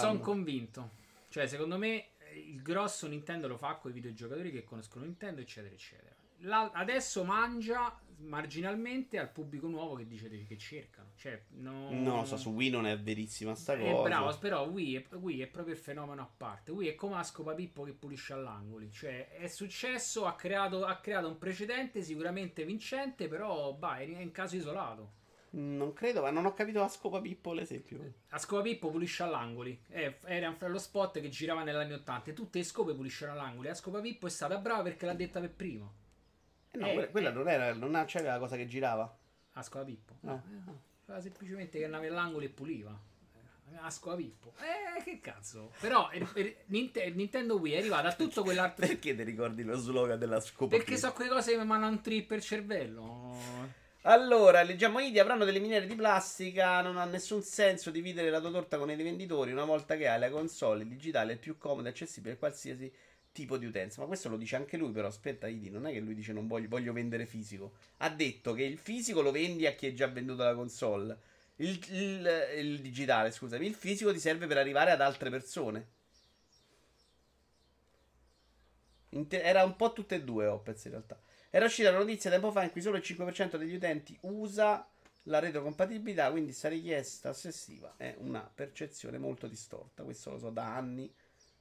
Non 0.03 0.11
sono 0.11 0.19
convinto. 0.19 0.89
Cioè, 1.29 1.47
secondo 1.47 1.77
me 1.77 2.09
eh, 2.19 2.37
il 2.37 2.61
grosso 2.61 3.07
Nintendo 3.07 3.47
lo 3.47 3.57
fa 3.57 3.75
con 3.75 3.91
i 3.91 3.93
videogiocatori 3.93 4.51
che 4.51 4.63
conoscono 4.63 5.05
Nintendo, 5.05 5.41
eccetera, 5.41 5.73
eccetera. 5.73 6.15
La- 6.41 6.71
adesso 6.73 7.23
mangia 7.23 7.99
marginalmente 8.19 9.19
al 9.19 9.29
pubblico 9.31 9.67
nuovo 9.67 9.95
che 9.95 10.07
dice 10.07 10.29
che 10.29 10.57
cercano. 10.57 11.11
Cioè, 11.15 11.43
no, 11.57 11.89
No, 11.91 12.25
so, 12.25 12.37
su 12.37 12.51
Wii 12.51 12.69
non 12.69 12.85
è 12.85 12.99
verissima 12.99 13.55
sta 13.55 13.73
È 13.73 13.79
cosa. 13.79 14.01
bravo, 14.03 14.37
però 14.37 14.65
Wii 14.67 14.95
è, 14.95 15.15
Wii 15.15 15.41
è 15.41 15.47
proprio 15.47 15.73
il 15.73 15.79
fenomeno 15.79 16.21
a 16.21 16.29
parte. 16.35 16.71
Wii 16.71 16.89
è 16.89 16.95
come 16.95 17.15
a 17.15 17.23
scopa 17.23 17.53
Pippo 17.53 17.83
che 17.83 17.93
pulisce 17.93 18.33
all'angoli. 18.33 18.91
Cioè, 18.91 19.29
è 19.29 19.47
successo, 19.47 20.25
ha 20.25 20.35
creato, 20.35 20.85
ha 20.85 20.95
creato 20.97 21.27
un 21.27 21.37
precedente 21.37 22.01
sicuramente 22.01 22.65
vincente, 22.65 23.27
però 23.27 23.73
bah, 23.73 23.97
è 23.97 24.03
in 24.03 24.31
caso 24.31 24.55
isolato. 24.55 25.15
Non 25.49 25.93
credo, 25.93 26.21
ma 26.21 26.29
non 26.29 26.45
ho 26.45 26.53
capito 26.53 26.79
la 26.79 26.89
scopa 26.89 27.21
Pippo 27.21 27.53
l'esempio. 27.53 27.99
A 28.29 28.37
scopa 28.37 28.61
Pippo 28.61 28.89
pulisce 28.89 29.23
all'angoli. 29.23 29.79
Eh, 29.89 30.17
era 30.25 30.55
lo 30.67 30.77
spot 30.77 31.19
che 31.21 31.29
girava 31.29 31.63
negli 31.63 31.75
anni 31.75 31.93
80. 31.93 32.31
E 32.31 32.33
tutte 32.33 32.59
le 32.59 32.65
scope 32.65 32.93
puliscono 32.93 33.31
all'angoli. 33.31 33.69
A 33.69 33.73
scopa 33.73 34.01
Pippo 34.01 34.27
è 34.27 34.29
stata 34.29 34.57
brava 34.57 34.83
perché 34.83 35.05
l'ha 35.05 35.13
detta 35.13 35.39
per 35.39 35.51
primo. 35.51 36.05
Eh, 36.71 36.77
no, 36.77 36.87
Eh, 36.87 36.93
quella, 36.93 37.07
quella 37.09 37.29
eh. 37.29 37.33
non 37.33 37.49
era, 37.49 37.73
non 37.73 38.03
c'era 38.05 38.33
la 38.33 38.39
cosa 38.39 38.55
che 38.55 38.67
girava. 38.67 39.17
A 39.53 39.61
scopa 39.63 39.85
Pippo. 39.85 40.17
No. 40.21 40.43
Eh, 40.67 40.85
Faceva 41.05 41.21
semplicemente 41.21 41.77
che 41.79 41.85
andava 41.85 42.05
all'angolo 42.05 42.43
e 42.45 42.49
puliva. 42.49 42.99
A 43.79 43.89
scopa 43.89 44.15
Pippo. 44.15 44.53
Eh, 44.59 45.01
che 45.03 45.19
cazzo. 45.19 45.71
Però 45.79 46.09
Ninte- 46.67 47.09
Nintendo 47.11 47.57
Wii 47.57 47.73
è 47.73 47.77
arrivata 47.79 48.09
a 48.09 48.13
tutto 48.13 48.43
quell'altro. 48.43 48.85
Perché 48.87 49.15
ti 49.15 49.23
ricordi 49.23 49.63
lo 49.63 49.77
slogan 49.77 50.17
della 50.17 50.39
scopa 50.39 50.75
Perché 50.75 50.97
so 50.97 51.11
quelle 51.13 51.29
cose 51.29 51.51
che 51.51 51.57
mi 51.57 51.65
mandano 51.65 51.91
un 51.93 52.01
trip 52.01 52.27
per 52.27 52.41
cervello. 52.41 53.85
Allora, 54.03 54.61
leggiamo 54.63 54.99
Idi, 54.99 55.19
avranno 55.19 55.43
delle 55.43 55.59
miniere 55.59 55.85
di 55.85 55.95
plastica, 55.95 56.81
non 56.81 56.97
ha 56.97 57.03
nessun 57.03 57.41
senso 57.41 57.91
dividere 57.91 58.29
la 58.29 58.39
tua 58.39 58.51
torta 58.51 58.77
con 58.77 58.89
i 58.89 58.95
rivenditori 58.95 59.51
una 59.51 59.65
volta 59.65 59.97
che 59.97 60.07
hai 60.07 60.17
la 60.19 60.29
console 60.29 60.83
il 60.83 60.89
digitale 60.89 61.33
è 61.33 61.37
più 61.37 61.57
comoda 61.57 61.89
e 61.89 61.91
accessibile 61.91 62.35
a 62.35 62.37
qualsiasi 62.37 62.89
tipo 63.37 63.57
di 63.57 63.65
utenza. 63.65 64.01
Ma 64.01 64.07
questo 64.07 64.29
lo 64.29 64.37
dice 64.37 64.55
anche 64.55 64.77
lui, 64.77 64.91
però 64.91 65.07
aspetta 65.07 65.47
Idi, 65.47 65.69
non 65.69 65.85
è 65.85 65.91
che 65.91 65.99
lui 65.99 66.15
dice 66.15 66.33
non 66.33 66.47
voglio, 66.47 66.67
voglio 66.67 66.93
vendere 66.93 67.25
fisico. 67.25 67.73
Ha 67.97 68.09
detto 68.09 68.53
che 68.53 68.63
il 68.63 68.77
fisico 68.77 69.21
lo 69.21 69.31
vendi 69.31 69.65
a 69.67 69.73
chi 69.73 69.87
è 69.87 69.93
già 69.93 70.07
venduto 70.07 70.43
la 70.43 70.55
console. 70.55 71.17
Il, 71.57 71.79
il- 71.91 72.29
il 72.57 72.79
digitale, 72.81 73.31
scusami, 73.31 73.65
il 73.65 73.73
fisico 73.75 74.11
ti 74.13 74.19
serve 74.19 74.47
per 74.47 74.57
arrivare 74.57 74.91
ad 74.91 75.01
altre 75.01 75.29
persone. 75.29 75.87
Era 79.29 79.63
un 79.63 79.75
po' 79.75 79.93
tutte 79.93 80.15
e 80.15 80.23
due 80.23 80.45
Opez 80.47 80.85
in 80.85 80.91
realtà. 80.91 81.19
Era 81.49 81.65
uscita 81.65 81.91
la 81.91 81.97
notizia 81.97 82.29
tempo 82.29 82.51
fa 82.51 82.63
in 82.63 82.71
cui 82.71 82.81
solo 82.81 82.97
il 82.97 83.03
5% 83.03 83.57
degli 83.57 83.73
utenti 83.75 84.17
usa 84.21 84.87
la 85.23 85.39
retrocompatibilità, 85.39 86.29
quindi 86.29 86.49
questa 86.49 86.69
richiesta 86.69 87.29
ossessiva 87.29 87.93
è 87.97 88.15
una 88.19 88.49
percezione 88.53 89.17
molto 89.17 89.47
distorta. 89.47 90.03
Questo 90.03 90.31
lo 90.31 90.37
so 90.39 90.49
da 90.51 90.75
anni, 90.75 91.11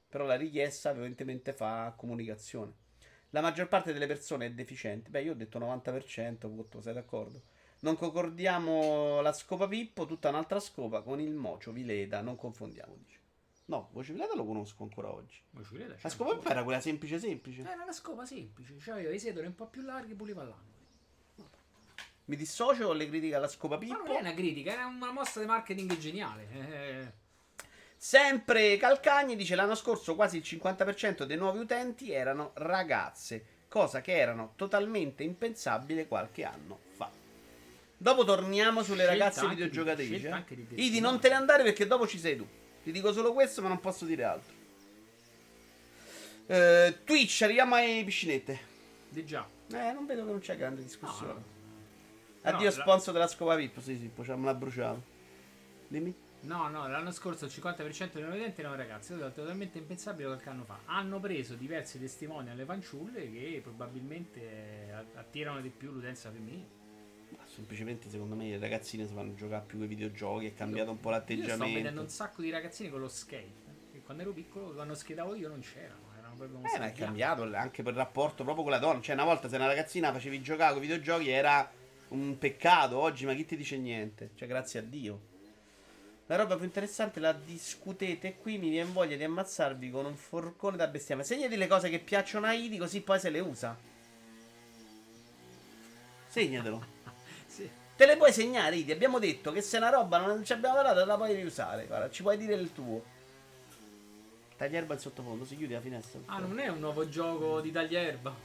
però 0.07 0.25
la 0.25 0.35
richiesta 0.35 0.91
evidentemente 0.91 1.53
fa 1.53 1.93
comunicazione. 1.95 2.73
La 3.31 3.41
maggior 3.41 3.67
parte 3.67 3.91
delle 3.93 4.07
persone 4.07 4.45
è 4.45 4.51
deficiente. 4.51 5.09
Beh, 5.09 5.21
io 5.21 5.31
ho 5.33 5.35
detto 5.35 5.59
90%, 5.59 6.39
Cotto, 6.55 6.81
sei 6.81 6.93
d'accordo? 6.93 7.41
Non 7.79 7.95
concordiamo 7.95 9.21
la 9.21 9.33
scopa 9.33 9.67
Pippo, 9.67 10.05
tutta 10.05 10.29
un'altra 10.29 10.59
scopa 10.59 11.01
con 11.01 11.19
il 11.19 11.33
mocio 11.33 11.71
Vileda, 11.71 12.21
non 12.21 12.35
confondiamo, 12.35 12.95
dice. 12.97 13.19
No, 13.65 13.89
Voce 13.91 14.13
Vileda 14.13 14.33
lo 14.33 14.45
conosco 14.45 14.83
ancora 14.83 15.11
oggi. 15.13 15.39
Ma 15.51 15.61
ci 15.61 15.75
crede, 15.75 15.97
La 16.01 16.09
scopa 16.09 16.33
Pippo 16.33 16.49
era 16.49 16.63
quella 16.63 16.79
semplice 16.79 17.19
semplice. 17.19 17.61
Era 17.61 17.83
una 17.83 17.91
scopa 17.91 18.25
semplice. 18.25 18.75
C'aveva 18.79 19.11
i 19.13 19.19
sedoli 19.19 19.45
un 19.47 19.55
po' 19.55 19.67
più 19.67 19.81
larghi 19.81 20.15
puliva 20.15 20.41
all'angolo. 20.41 20.75
Mi 22.25 22.35
dissocio 22.35 22.87
con 22.87 22.97
le 22.97 23.07
critiche 23.07 23.35
alla 23.35 23.47
scopa 23.47 23.75
Ma 23.75 23.81
Pippo. 23.81 23.97
non 24.05 24.15
è 24.15 24.19
una 24.19 24.33
critica, 24.33 24.71
era 24.71 24.85
una 24.85 25.11
mossa 25.11 25.39
di 25.39 25.45
marketing 25.45 25.97
geniale. 25.97 26.47
Eh, 26.51 27.13
Sempre 27.99 28.77
Calcagni 28.77 29.35
dice 29.35 29.55
l'anno 29.55 29.73
scorso 29.75 30.15
quasi 30.15 30.37
il 30.37 30.43
50% 30.45 31.23
dei 31.23 31.35
nuovi 31.37 31.59
utenti 31.59 32.11
erano 32.11 32.51
ragazze, 32.55 33.43
cosa 33.67 34.01
che 34.01 34.15
erano 34.15 34.53
totalmente 34.55 35.23
impensabile 35.23 36.07
qualche 36.07 36.43
anno 36.43 36.79
fa. 36.95 37.09
Dopo 37.97 38.23
torniamo 38.23 38.83
sulle 38.83 39.05
Scelta 39.05 39.23
ragazze 39.23 39.41
di- 39.41 39.55
videogiocatrici. 39.55 40.25
eh. 40.25 40.83
Idi, 40.85 40.99
non 40.99 41.19
te 41.19 41.29
ne 41.29 41.35
andare 41.35 41.63
perché 41.63 41.87
dopo 41.87 42.05
ci 42.07 42.19
sei 42.19 42.37
tu. 42.37 42.47
Ti 42.83 42.91
dico 42.91 43.11
solo 43.11 43.33
questo, 43.33 43.61
ma 43.63 43.67
non 43.67 43.79
posso 43.79 44.05
dire 44.05 44.23
altro. 44.23 44.53
Eh, 46.45 46.99
Twitch, 47.03 47.41
arriviamo 47.41 47.75
ai 47.75 48.03
piscinette. 48.03 48.75
di 49.09 49.25
già. 49.25 49.45
Eh, 49.71 49.91
non 49.91 50.05
vedo 50.05 50.23
che 50.25 50.31
non 50.31 50.39
c'è 50.39 50.55
grande 50.55 50.83
discussione. 50.83 51.33
No, 51.33 51.39
no. 51.39 51.55
Addio 52.43 52.69
No, 52.69 52.75
la- 52.75 52.81
sponsor 52.83 53.13
della 53.13 53.27
scopa 53.27 53.55
Pippo. 53.55 53.81
Sì, 53.81 53.97
sì, 53.97 54.09
poi 54.13 54.23
ce 54.23 54.31
la 54.31 54.53
bruciato. 54.53 55.01
Dimmi. 55.87 56.13
No, 56.41 56.69
no, 56.69 56.87
l'anno 56.87 57.11
scorso 57.11 57.45
il 57.45 57.51
50% 57.51 58.13
dei 58.13 58.21
non 58.21 58.31
vedenti 58.31 58.61
erano 58.61 58.75
ragazzi. 58.75 59.13
È 59.13 59.31
totalmente 59.33 59.77
impensabile 59.79 60.27
qualche 60.27 60.49
anno 60.49 60.63
fa. 60.63 60.79
Hanno 60.85 61.19
preso 61.19 61.55
diversi 61.55 61.99
testimoni 61.99 62.49
alle 62.49 62.63
fanciulle 62.63 63.31
che 63.31 63.59
probabilmente 63.61 64.39
eh, 64.39 64.91
attirano 65.15 65.61
di 65.61 65.69
più 65.69 65.91
l'utenza 65.91 66.31
femminile. 66.31 66.75
Ma 67.35 67.43
semplicemente 67.45 68.09
secondo 68.09 68.35
me 68.35 68.45
i 68.45 68.57
ragazzini 68.57 69.05
si 69.05 69.13
vanno 69.13 69.31
a 69.31 69.35
giocare 69.35 69.65
più 69.65 69.81
ai 69.81 69.87
videogiochi, 69.87 70.45
è 70.45 70.53
cambiato 70.53 70.91
un 70.91 70.99
po' 70.99 71.09
Io 71.09 71.15
sto 71.15 71.25
vedendo 71.27 71.47
l'atteggiamento. 71.49 72.01
un 72.01 72.09
sacco 72.09 72.41
di 72.41 72.49
ragazzini 72.49 72.89
con 72.89 73.01
lo 73.01 73.09
skate. 73.09 73.65
Che 73.91 74.01
quando 74.03 74.23
ero 74.23 74.31
piccolo, 74.31 74.73
quando 74.73 74.93
skatavo 74.95 75.35
io 75.35 75.49
non 75.49 75.59
c'erano. 75.59 76.05
Erano 76.17 76.35
proprio 76.35 76.59
un 76.59 76.65
Eh, 76.65 76.79
ma 76.79 76.85
è 76.87 76.93
cambiato 76.93 77.43
anche 77.53 77.83
per 77.83 77.93
il 77.93 77.99
rapporto 77.99 78.43
proprio 78.43 78.63
con 78.63 78.71
la 78.71 78.79
donna. 78.79 79.01
Cioè, 79.01 79.15
una 79.15 79.25
volta 79.25 79.49
se 79.49 79.55
una 79.55 79.67
ragazzina 79.67 80.13
facevi 80.13 80.41
giocare 80.41 80.73
con 80.73 80.83
i 80.83 80.85
videogiochi 80.85 81.29
era 81.29 81.69
un 82.09 82.37
peccato. 82.37 82.97
Oggi, 82.97 83.25
ma 83.25 83.33
chi 83.33 83.43
ti 83.43 83.57
dice 83.57 83.77
niente? 83.77 84.29
Cioè, 84.35 84.47
grazie 84.47 84.79
a 84.79 84.83
Dio. 84.83 85.35
La 86.27 86.35
roba 86.35 86.57
più 86.57 86.65
interessante 86.65 87.21
la 87.21 87.31
discutete 87.31 88.35
qui. 88.35 88.57
Mi 88.57 88.69
viene 88.69 88.91
voglia 88.91 89.15
di 89.15 89.23
ammazzarvi 89.23 89.89
con 89.89 90.05
un 90.05 90.15
forcone 90.15 90.75
da 90.75 90.87
bestiame. 90.87 91.23
Segnati 91.23 91.55
le 91.55 91.67
cose 91.67 91.89
che 91.89 91.99
piacciono 91.99 92.45
a 92.47 92.53
Idi, 92.53 92.77
così 92.77 93.01
poi 93.01 93.19
se 93.19 93.29
le 93.29 93.39
usa. 93.39 93.77
Segnatelo. 96.27 96.95
Sì. 97.47 97.67
Te 97.95 98.05
le 98.05 98.17
puoi 98.17 98.33
segnare, 98.33 98.75
Idi. 98.75 98.91
Abbiamo 98.91 99.19
detto 99.19 99.51
che 99.51 99.61
se 99.61 99.77
una 99.77 99.89
roba 99.89 100.19
non 100.19 100.43
ci 100.43 100.51
abbiamo 100.51 100.75
parlato, 100.75 101.03
la 101.05 101.15
puoi 101.15 101.33
riusare. 101.33 101.85
Guarda, 101.87 102.11
ci 102.11 102.21
puoi 102.21 102.37
dire 102.37 102.53
il 102.53 102.73
tuo. 102.73 103.03
Taglierba 104.57 104.93
in 104.93 104.99
sottofondo, 104.99 105.45
si 105.45 105.55
chiude 105.55 105.75
la 105.75 105.81
finestra. 105.81 106.19
Ah, 106.25 106.39
non 106.39 106.59
è 106.59 106.67
un 106.67 106.79
nuovo 106.79 107.07
gioco 107.07 107.61
di 107.61 107.71
taglierba. 107.71 108.35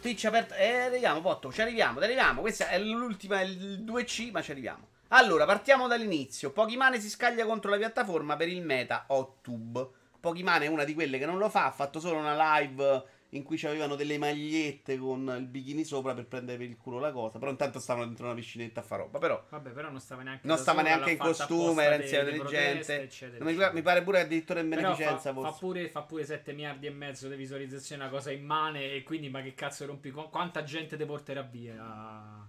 Twitch 0.00 0.24
aperto. 0.26 0.54
Eh, 0.54 0.76
arriviamo, 0.76 1.20
Potto, 1.20 1.52
ci 1.52 1.60
arriviamo, 1.60 1.98
ci 1.98 2.04
arriviamo. 2.04 2.40
Questa 2.40 2.68
è 2.68 2.78
l'ultima, 2.78 3.40
il 3.42 3.82
2C, 3.84 4.30
ma 4.30 4.40
ci 4.40 4.52
arriviamo. 4.52 4.87
Allora, 5.08 5.46
partiamo 5.46 5.86
dall'inizio. 5.86 6.50
Pokimane 6.50 7.00
si 7.00 7.08
scaglia 7.08 7.46
contro 7.46 7.70
la 7.70 7.78
piattaforma 7.78 8.36
per 8.36 8.48
il 8.48 8.62
meta 8.62 9.04
Ottube. 9.08 9.88
Pokimane 10.20 10.66
è 10.66 10.68
una 10.68 10.84
di 10.84 10.92
quelle 10.92 11.18
che 11.18 11.24
non 11.24 11.38
lo 11.38 11.48
fa, 11.48 11.66
ha 11.66 11.70
fatto 11.70 11.98
solo 11.98 12.18
una 12.18 12.58
live 12.58 13.04
in 13.32 13.42
cui 13.42 13.60
avevano 13.64 13.94
delle 13.94 14.16
magliette 14.16 14.96
con 14.98 15.34
il 15.38 15.46
bikini 15.46 15.84
sopra 15.84 16.14
per 16.14 16.26
prendere 16.26 16.58
per 16.58 16.66
il 16.66 16.76
culo 16.76 16.98
la 16.98 17.12
cosa. 17.12 17.38
Però 17.38 17.50
intanto 17.50 17.78
stavano 17.78 18.04
dentro 18.04 18.26
una 18.26 18.34
piscinetta 18.34 18.80
a 18.80 18.82
far 18.82 18.98
roba. 19.00 19.18
Però 19.18 19.42
Vabbè, 19.48 19.70
però 19.70 19.90
non 19.90 20.00
stava 20.00 20.22
neanche 20.22 20.46
non 20.46 20.58
stava 20.58 20.82
neanche 20.82 21.12
in 21.12 21.18
costume, 21.18 21.84
era 21.84 21.94
insieme 21.94 22.30
intelligente. 22.30 22.68
proteste, 22.68 23.02
eccetera, 23.02 23.44
mi, 23.44 23.50
eccetera. 23.50 23.72
mi 23.72 23.82
pare 23.82 24.02
pure 24.02 24.20
addirittura 24.20 24.60
in 24.60 24.68
beneficenza 24.68 25.32
fa, 25.32 25.40
fa 25.40 25.52
pure, 25.52 25.88
fa 25.88 26.02
pure 26.02 26.24
7 26.24 26.52
miliardi 26.52 26.86
e 26.86 26.90
mezzo 26.90 27.28
di 27.28 27.36
visualizzazioni, 27.36 28.02
una 28.02 28.10
cosa 28.10 28.30
immane. 28.30 28.92
E 28.92 29.02
quindi, 29.04 29.30
ma 29.30 29.40
che 29.40 29.54
cazzo 29.54 29.86
rompi? 29.86 30.10
Qu- 30.10 30.28
Quanta 30.28 30.62
gente 30.64 30.98
te 30.98 31.06
porterà 31.06 31.42
via? 31.42 32.46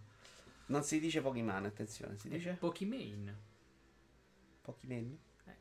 Non 0.70 0.84
si 0.84 1.00
dice 1.00 1.22
Pokimane, 1.22 1.68
attenzione, 1.68 2.18
si 2.18 2.30
dice 2.30 2.52
Pokimane. 2.60 3.38
Pokimane. 4.62 5.18
Eh. 5.46 5.56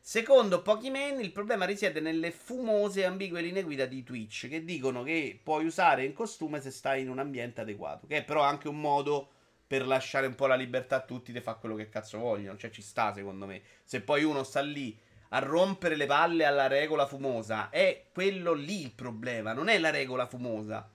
Secondo 0.00 0.62
Pokimane, 0.62 1.20
il 1.20 1.32
problema 1.32 1.64
risiede 1.64 1.98
nelle 1.98 2.30
fumose 2.30 3.00
e 3.00 3.04
ambigue 3.04 3.40
linee 3.40 3.64
guida 3.64 3.86
di 3.86 4.04
Twitch 4.04 4.48
che 4.48 4.64
dicono 4.64 5.02
che 5.02 5.40
puoi 5.42 5.64
usare 5.64 6.04
in 6.04 6.12
costume 6.12 6.60
se 6.60 6.70
stai 6.70 7.02
in 7.02 7.10
un 7.10 7.18
ambiente 7.18 7.60
adeguato, 7.60 8.06
che 8.06 8.18
è 8.18 8.24
però 8.24 8.42
anche 8.42 8.68
un 8.68 8.80
modo 8.80 9.30
per 9.66 9.84
lasciare 9.84 10.28
un 10.28 10.36
po' 10.36 10.46
la 10.46 10.54
libertà 10.54 10.96
a 10.96 11.04
tutti 11.04 11.32
di 11.32 11.40
fare 11.40 11.58
quello 11.58 11.74
che 11.74 11.88
cazzo 11.88 12.18
vogliono, 12.18 12.56
cioè 12.56 12.70
ci 12.70 12.82
sta 12.82 13.12
secondo 13.12 13.46
me. 13.46 13.62
Se 13.82 14.00
poi 14.00 14.22
uno 14.22 14.44
sta 14.44 14.60
lì 14.60 14.96
a 15.30 15.40
rompere 15.40 15.96
le 15.96 16.06
palle 16.06 16.44
alla 16.44 16.68
regola 16.68 17.04
fumosa, 17.04 17.68
è 17.70 18.04
quello 18.12 18.52
lì 18.52 18.82
il 18.82 18.92
problema, 18.92 19.52
non 19.52 19.66
è 19.66 19.76
la 19.78 19.90
regola 19.90 20.26
fumosa. 20.26 20.88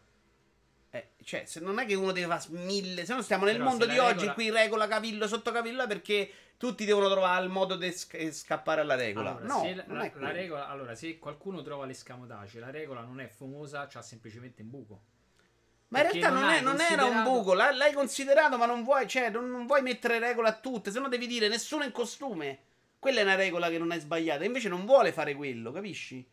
Eh, 1.22 1.24
cioè, 1.24 1.44
se 1.46 1.60
non 1.60 1.80
è 1.80 1.86
che 1.86 1.94
uno 1.96 2.12
deve 2.12 2.28
fare 2.28 2.44
mille. 2.50 3.06
Se 3.06 3.14
no, 3.14 3.22
stiamo 3.22 3.46
nel 3.46 3.58
Però 3.58 3.70
mondo 3.70 3.86
di 3.86 3.98
oggi 3.98 4.14
regola- 4.14 4.34
cui 4.34 4.50
regola 4.50 4.88
cavillo 4.88 5.28
sotto 5.28 5.52
cavillo 5.52 5.86
perché 5.88 6.32
tutti 6.58 6.86
devono 6.86 7.10
trovare 7.10 7.44
il 7.44 7.50
modo 7.50 7.76
di 7.76 7.92
sc- 7.92 8.32
scappare 8.32 8.82
alla 8.82 8.96
regola. 8.96 9.32
Allora, 9.38 9.46
no, 9.46 9.62
se 9.62 9.76
la, 9.76 9.84
la- 9.88 10.12
la 10.16 10.32
regola, 10.32 10.68
allora, 10.68 10.96
se 10.96 11.18
qualcuno 11.20 11.62
trova 11.62 11.86
l'escamotage, 11.86 12.60
la 12.60 12.70
regola 12.70 13.02
non 13.02 13.20
è 13.20 13.28
fumosa, 13.28 13.88
c'ha 13.88 14.02
semplicemente 14.02 14.62
un 14.62 14.70
buco. 14.70 15.02
Ma 15.90 16.04
in 16.04 16.12
realtà 16.12 16.30
non 16.30 16.50
è- 16.50 16.62
non 16.62 16.80
era 16.80 17.04
un 17.04 17.10
considerato- 17.10 17.30
buco. 17.32 17.54
l'ha- 17.54 17.72
l'hai 17.74 17.94
considerato, 17.94 18.58
ma 18.58 18.66
non 18.66 18.84
vuoi. 18.84 19.08
Cioè, 19.08 19.30
non, 19.30 19.50
non 19.50 19.66
vuoi 19.66 19.82
mettere 19.82 20.20
regola 20.20 20.50
a 20.50 20.54
tutte. 20.54 20.92
Se 20.92 21.00
no, 21.00 21.10
devi 21.10 21.28
dire 21.28 21.48
nessuno 21.48 21.84
in 21.84 21.92
costume. 21.92 22.60
Quella 23.00 23.20
è 23.22 23.24
una 23.24 23.36
regola 23.36 23.68
che 23.70 23.78
non 23.80 23.92
è 23.92 24.00
sbagliata. 24.00 24.44
Invece, 24.46 24.70
non 24.70 24.86
vuole 24.86 25.12
fare 25.12 25.34
quello, 25.34 25.72
capisci? 25.72 26.26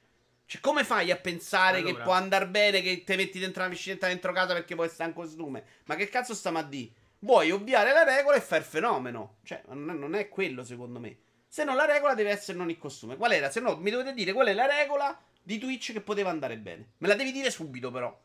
Cioè, 0.48 0.62
come 0.62 0.82
fai 0.82 1.10
a 1.10 1.16
pensare 1.16 1.82
che 1.82 1.90
Allora. 1.90 2.04
può 2.04 2.12
andare 2.14 2.48
bene 2.48 2.80
che 2.80 3.04
ti 3.04 3.16
metti 3.16 3.38
dentro 3.38 3.60
una 3.60 3.70
piscinetta 3.70 4.06
dentro 4.06 4.32
casa 4.32 4.54
perché 4.54 4.74
puoi 4.74 4.88
stare 4.88 5.10
in 5.10 5.14
costume? 5.14 5.62
Ma 5.84 5.94
che 5.94 6.08
cazzo 6.08 6.34
stiamo 6.34 6.56
a 6.56 6.62
dire? 6.62 6.90
Vuoi 7.18 7.50
ovviare 7.50 7.92
la 7.92 8.02
regola 8.02 8.38
e 8.38 8.40
fare 8.40 8.62
il 8.62 8.66
fenomeno. 8.66 9.36
Cioè, 9.42 9.60
non 9.66 10.14
è, 10.14 10.30
quello, 10.30 10.64
secondo 10.64 11.00
me. 11.00 11.18
Se 11.46 11.64
no, 11.64 11.74
la 11.74 11.84
regola 11.84 12.14
deve 12.14 12.30
essere 12.30 12.56
non 12.56 12.70
in 12.70 12.78
costume. 12.78 13.18
Qual 13.18 13.30
era? 13.30 13.50
Se 13.50 13.60
no, 13.60 13.76
mi 13.76 13.90
dovete 13.90 14.14
dire 14.14 14.32
qual 14.32 14.46
è 14.46 14.54
la 14.54 14.64
regola 14.64 15.20
di 15.42 15.58
Twitch 15.58 15.92
che 15.92 16.00
poteva 16.00 16.30
andare 16.30 16.56
bene. 16.56 16.92
Me 16.96 17.08
la 17.08 17.14
devi 17.14 17.30
dire 17.30 17.50
subito, 17.50 17.90
però. 17.90 18.18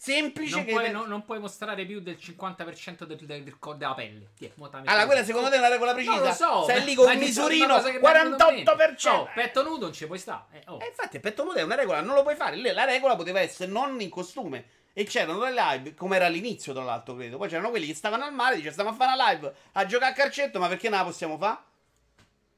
Semplice 0.00 0.54
Non 0.54 0.64
che. 0.64 0.70
puoi, 0.70 0.90
no- 0.92 1.06
non 1.06 1.24
puoi 1.24 1.40
mostrare 1.40 1.84
più 1.84 1.98
del 1.98 2.16
50% 2.20 3.02
del, 3.02 3.16
del, 3.16 3.42
del 3.42 3.56
della 3.76 3.94
pelle. 3.94 4.28
Metti 4.38 4.52
Allora, 4.84 5.06
quella 5.06 5.24
secondo 5.24 5.48
te 5.48 5.56
è 5.56 5.58
una 5.58 5.68
regola 5.68 5.92
precisa? 5.92 6.14
Non 6.14 6.24
lo 6.24 6.32
so. 6.32 6.64
Sei 6.66 6.84
lì 6.84 6.94
con 6.94 7.10
un 7.10 7.18
misurino 7.18 7.64
una 7.64 7.74
cosa 7.74 7.90
che 7.90 7.98
mi 7.98 8.06
è 8.06 8.12
venuta 8.12 8.48
in 8.50 8.54
mente. 8.54 8.72
48%. 8.72 9.08
Oh, 9.08 9.28
petto 9.34 9.62
nudo 9.64 9.84
non 9.86 9.92
ci 9.92 10.06
puoi 10.06 10.18
stare. 10.20 10.44
Eh, 10.52 10.62
oh. 10.66 10.78
E 10.80 10.86
infatti, 10.86 11.18
petto 11.18 11.42
nudo 11.42 11.56
è 11.58 11.62
una 11.62 11.74
regola, 11.74 12.00
non 12.00 12.14
lo 12.14 12.22
puoi 12.22 12.36
fare. 12.36 12.56
La 12.72 12.84
regola 12.84 13.16
poteva 13.16 13.40
essere 13.40 13.70
non 13.70 14.00
in 14.00 14.08
costume. 14.08 14.64
E 14.92 15.02
c'erano 15.04 15.42
le 15.44 15.52
live, 15.52 15.94
come 15.94 16.14
era 16.14 16.26
all'inizio, 16.26 16.72
tra 16.72 16.84
l'altro, 16.84 17.16
credo. 17.16 17.36
Poi 17.36 17.48
c'erano 17.48 17.70
quelli 17.70 17.86
che 17.86 17.94
stavano 17.94 18.24
al 18.24 18.32
mare, 18.32 18.54
dice, 18.56 18.70
stiamo 18.70 18.90
a 18.90 18.94
fare 18.94 19.12
una 19.14 19.30
live 19.32 19.52
a 19.72 19.84
giocare 19.84 20.12
a 20.12 20.14
calcetto, 20.14 20.60
ma 20.60 20.68
perché 20.68 20.88
non 20.88 20.98
la 21.00 21.04
possiamo 21.04 21.36
fare? 21.36 21.58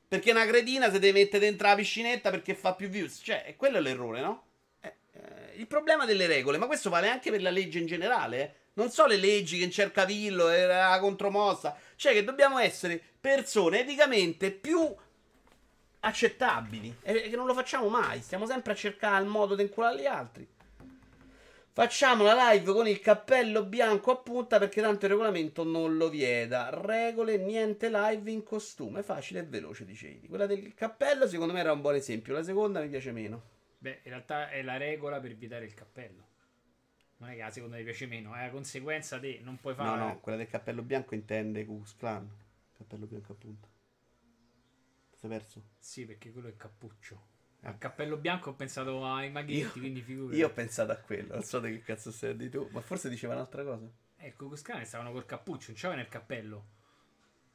Perché 0.09 0.31
una 0.31 0.44
cretina 0.44 0.90
si 0.90 0.98
deve 0.98 1.20
mettere 1.20 1.44
dentro 1.46 1.68
la 1.68 1.74
piscinetta 1.74 2.31
perché 2.31 2.55
fa 2.55 2.74
più 2.74 2.88
views. 2.88 3.20
Cioè, 3.22 3.44
è 3.44 3.57
quello 3.57 3.79
l'errore, 3.81 4.20
no? 4.20 4.42
Eh, 4.81 4.94
eh, 5.12 5.49
il 5.61 5.66
problema 5.66 6.07
delle 6.07 6.27
regole, 6.27 6.57
ma 6.57 6.66
questo 6.66 6.88
vale 6.88 7.09
anche 7.09 7.31
per 7.31 7.42
la 7.42 7.51
legge 7.51 7.79
in 7.79 7.87
generale, 7.87 8.40
eh. 8.40 8.59
Non 8.73 8.90
so 8.90 9.07
le 9.07 9.16
leggi 9.16 9.59
che 9.59 9.64
in 9.64 9.70
cercavillo 9.70 10.49
era 10.49 10.88
la 10.88 11.01
contromossa. 11.01 11.77
Cioè, 11.96 12.14
che 12.14 12.25
dobbiamo 12.25 12.59
essere 12.59 13.01
persone 13.20 13.81
eticamente 13.81 14.51
più 14.53 14.94
accettabili. 16.01 16.96
E 17.03 17.29
che 17.29 17.37
non 17.37 17.46
lo 17.46 17.53
facciamo 17.53 17.88
mai. 17.88 18.23
Stiamo 18.23 18.46
sempre 18.46 18.73
a 18.73 18.77
cercare 18.77 19.23
il 19.23 19.29
modo 19.29 19.55
di 19.55 19.62
inculare 19.62 20.01
gli 20.01 20.07
altri. 20.07 20.49
Facciamo 21.73 22.25
la 22.25 22.53
live 22.53 22.73
con 22.73 22.88
il 22.88 23.01
cappello 23.01 23.64
bianco 23.64 24.12
a 24.12 24.16
punta 24.16 24.59
perché 24.59 24.81
tanto 24.81 25.05
il 25.05 25.11
regolamento 25.11 25.62
non 25.62 25.99
lo 25.99 26.09
vieta. 26.09 26.70
Regole, 26.73 27.37
niente 27.37 27.90
live 27.90 28.31
in 28.31 28.42
costume. 28.42 29.03
Facile 29.03 29.40
e 29.40 29.44
veloce, 29.44 29.85
dicevi. 29.85 30.27
Quella 30.27 30.46
del 30.46 30.73
cappello 30.75 31.29
secondo 31.29 31.53
me 31.53 31.61
era 31.61 31.73
un 31.73 31.83
buon 31.83 31.96
esempio. 31.96 32.33
La 32.33 32.42
seconda 32.42 32.81
mi 32.81 32.88
piace 32.88 33.12
meno. 33.12 33.59
Beh, 33.83 34.01
in 34.03 34.11
realtà 34.11 34.51
è 34.51 34.61
la 34.61 34.77
regola 34.77 35.21
per 35.21 35.35
vietare 35.35 35.64
il 35.64 35.73
cappello. 35.73 36.29
Non 37.16 37.31
è 37.31 37.35
che 37.35 37.40
la 37.40 37.51
seconda 37.51 37.77
mi 37.77 37.83
piace 37.83 38.05
meno, 38.05 38.35
è 38.35 38.45
la 38.45 38.51
conseguenza 38.51 39.19
di 39.19 39.40
non 39.40 39.59
puoi 39.59 39.75
fare. 39.75 39.99
No, 39.99 40.07
no, 40.07 40.21
quella 40.21 40.37
del 40.37 40.49
cappello 40.49 40.83
bianco 40.83 41.14
intende 41.14 41.64
Ku 41.64 41.77
Klux 41.77 41.97
Klan. 41.97 42.31
Cappello 42.77 43.07
bianco 43.07 43.33
a 43.33 43.35
punta. 43.37 43.69
Ti 45.11 45.19
sei 45.19 45.31
perso? 45.31 45.62
Sì, 45.79 46.05
perché 46.05 46.31
quello 46.31 46.49
è 46.49 46.57
cappuccio. 46.57 47.29
Eh. 47.61 47.69
Al 47.69 47.79
cappello 47.79 48.19
bianco 48.19 48.51
ho 48.51 48.55
pensato 48.55 49.03
ai 49.03 49.31
maghetti, 49.31 49.81
quindi 49.81 50.03
figura. 50.03 50.37
Io 50.37 50.49
ho 50.49 50.53
pensato 50.53 50.93
a 50.93 50.97
quello, 50.97 51.33
non 51.33 51.43
so 51.43 51.59
di 51.59 51.71
che 51.73 51.81
cazzo 51.81 52.12
stai 52.12 52.37
di 52.37 52.51
tu, 52.51 52.69
ma 52.73 52.83
forse 52.83 53.09
diceva 53.09 53.33
un'altra 53.33 53.64
cosa. 53.64 53.90
Ecco, 54.16 54.49
Cuscane 54.49 54.85
stavano 54.85 55.11
col 55.11 55.25
cappuccio, 55.25 55.71
non 55.71 55.81
c'avevano 55.81 56.03
il 56.03 56.09
cappello. 56.12 56.66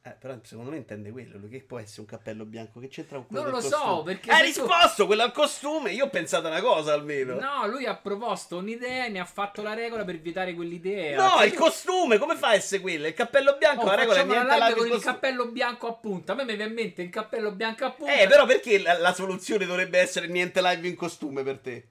Eh, 0.08 0.16
però 0.20 0.38
secondo 0.44 0.70
me 0.70 0.78
intende 0.78 1.10
quello, 1.10 1.40
lui 1.40 1.50
che 1.50 1.62
può 1.62 1.80
essere 1.80 2.02
un 2.02 2.06
cappello 2.06 2.46
bianco, 2.46 2.80
che 2.80 2.90
c'entra 2.90 3.18
con 3.18 3.26
quello 3.26 3.42
Non 3.46 3.54
lo 3.54 3.60
del 3.60 3.72
so, 3.72 3.78
costume? 3.80 4.04
perché 4.04 4.30
Hai 4.30 4.52
se 4.52 4.60
tu- 4.62 4.68
risposto 4.68 5.06
quello 5.08 5.24
al 5.24 5.32
costume, 5.32 5.92
io 5.94 6.06
ho 6.06 6.10
pensato 6.10 6.46
una 6.48 6.62
cosa 6.62 6.94
almeno. 6.94 7.40
No, 7.40 7.66
lui 7.66 7.88
ha 7.88 7.96
proposto 7.96 8.58
un'idea 8.58 9.06
e 9.06 9.10
ne 9.10 9.18
ha 9.20 9.26
fatto 9.26 9.64
la 9.64 9.74
regola 9.74 10.06
per 10.06 10.20
vietare 10.20 10.54
quell'idea. 10.54 11.18
No, 11.20 11.30
Cioè, 11.38 11.46
il 11.48 11.54
tu- 11.54 11.58
costume, 11.60 12.20
come 12.20 12.36
fa 12.36 12.50
a 12.50 12.54
essere 12.54 12.82
quello? 12.84 13.08
Il 13.08 13.16
cappello 13.16 13.56
bianco, 13.58 13.82
Oh, 13.82 13.86
la 13.88 13.96
regola 13.96 14.20
è 14.20 14.26
niente 14.26 14.46
la 14.60 14.74
con 14.74 14.86
il 14.86 14.92
costume. 14.92 15.14
cappello 15.14 15.48
bianco 15.48 15.88
a 15.88 15.94
punta. 15.94 16.34
A 16.34 16.36
me 16.36 16.44
mi 16.46 16.56
viene 16.56 16.70
in 16.70 16.74
mente 16.76 17.02
il 17.02 17.10
cappello 17.10 17.52
bianco 17.52 17.86
a 17.86 17.92
punta. 17.92 18.14
Eh, 18.14 18.28
però 18.28 18.46
perché 18.46 18.78
la, 18.80 19.00
la 19.00 19.12
soluzione 19.14 19.66
dovrebbe 19.66 19.98
essere 19.98 20.28
niente 20.28 20.62
live 20.62 20.88
in 20.88 20.96
costume 20.96 21.42
per 21.42 21.58
te? 21.58 21.88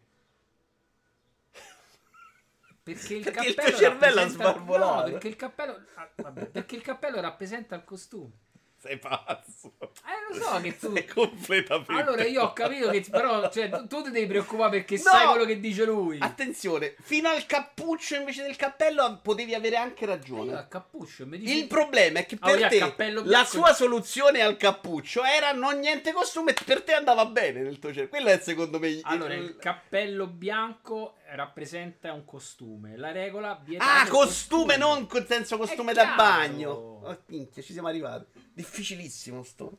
Perché 2.85 3.15
il 3.15 3.23
Perché 3.23 3.47
il 3.49 3.55
tuo 3.55 3.73
cervello 3.73 4.21
ha 4.21 4.29
svalvolato. 4.29 5.05
No, 5.07 5.11
perché 5.13 5.29
il 5.29 5.37
cappello 5.37 5.81
ah, 5.95 6.11
vabbè, 6.17 6.45
perché 6.47 6.77
il 6.77 6.83
cappello 6.83 7.21
rappresenta 7.21 7.75
il 7.75 7.85
costume. 7.85 8.31
Sei 8.77 8.99
pazzo. 8.99 9.73
Eh, 9.81 10.35
lo 10.35 10.43
so 10.45 10.61
che 10.61 10.77
tu 10.77 10.93
Sei 10.93 11.07
completamente 11.07 11.91
Allora 12.03 12.23
io 12.27 12.43
ho 12.43 12.53
capito 12.53 12.91
che 12.91 13.03
però 13.11 13.51
cioè, 13.51 13.71
tu, 13.71 13.87
tu 13.87 14.03
ti 14.03 14.11
devi 14.11 14.27
preoccupare 14.27 14.69
perché 14.73 14.97
No! 14.97 15.01
sai 15.05 15.27
quello 15.29 15.47
che 15.47 15.59
dice 15.59 15.87
lui. 15.87 16.19
Attenzione, 16.21 16.95
fino 17.01 17.31
al 17.31 17.47
cappuccio 17.47 18.17
invece 18.17 18.43
del 18.43 18.57
cappello 18.57 19.21
potevi 19.23 19.55
avere 19.55 19.77
anche 19.77 20.05
Io 20.05 20.11
ragione. 20.11 20.55
al 20.55 20.69
cappuccio 20.69 21.27
mi 21.27 21.39
dici 21.39 21.57
Il 21.57 21.67
problema 21.67 22.19
è 22.19 22.27
che 22.27 22.37
Ah, 22.39 22.47
per 22.47 22.57
via, 22.59 22.69
te 22.69 22.79
la 22.79 23.23
bianco- 23.23 23.45
sua 23.47 23.73
soluzione 23.73 24.43
al 24.43 24.59
cappuccio 24.59 25.25
era 25.25 25.53
non 25.53 25.79
niente 25.79 26.13
costume, 26.13 26.53
per 26.67 26.83
te 26.83 26.93
andava 26.93 27.25
bene 27.25 27.63
nel 27.63 27.79
tuo 27.79 27.89
cervello. 27.91 28.11
Quello 28.11 28.29
è 28.29 28.39
secondo 28.43 28.79
me 28.79 28.89
il- 28.89 29.01
Allora, 29.05 29.33
il 29.33 29.57
cappello 29.57 30.27
bianco 30.27 31.15
rappresenta 31.33 32.13
un 32.13 32.25
costume. 32.25 32.97
La 32.97 33.13
regola 33.13 33.61
vieta 33.63 34.01
Ah, 34.01 34.03
il 34.05 34.09
costume, 34.11 34.77
non 34.77 35.07
con 35.07 35.27
senso 35.27 35.57
costume 35.57 35.93
È 35.93 35.95
da 35.95 36.03
chiaro. 36.03 36.17
bagno. 36.17 36.71
Oh, 36.71 37.23
minchia, 37.27 37.63
ci 37.63 37.73
siamo 37.73 37.89
arrivati. 37.89 38.27
Difficilissimo 38.53 39.43
sto. 39.43 39.79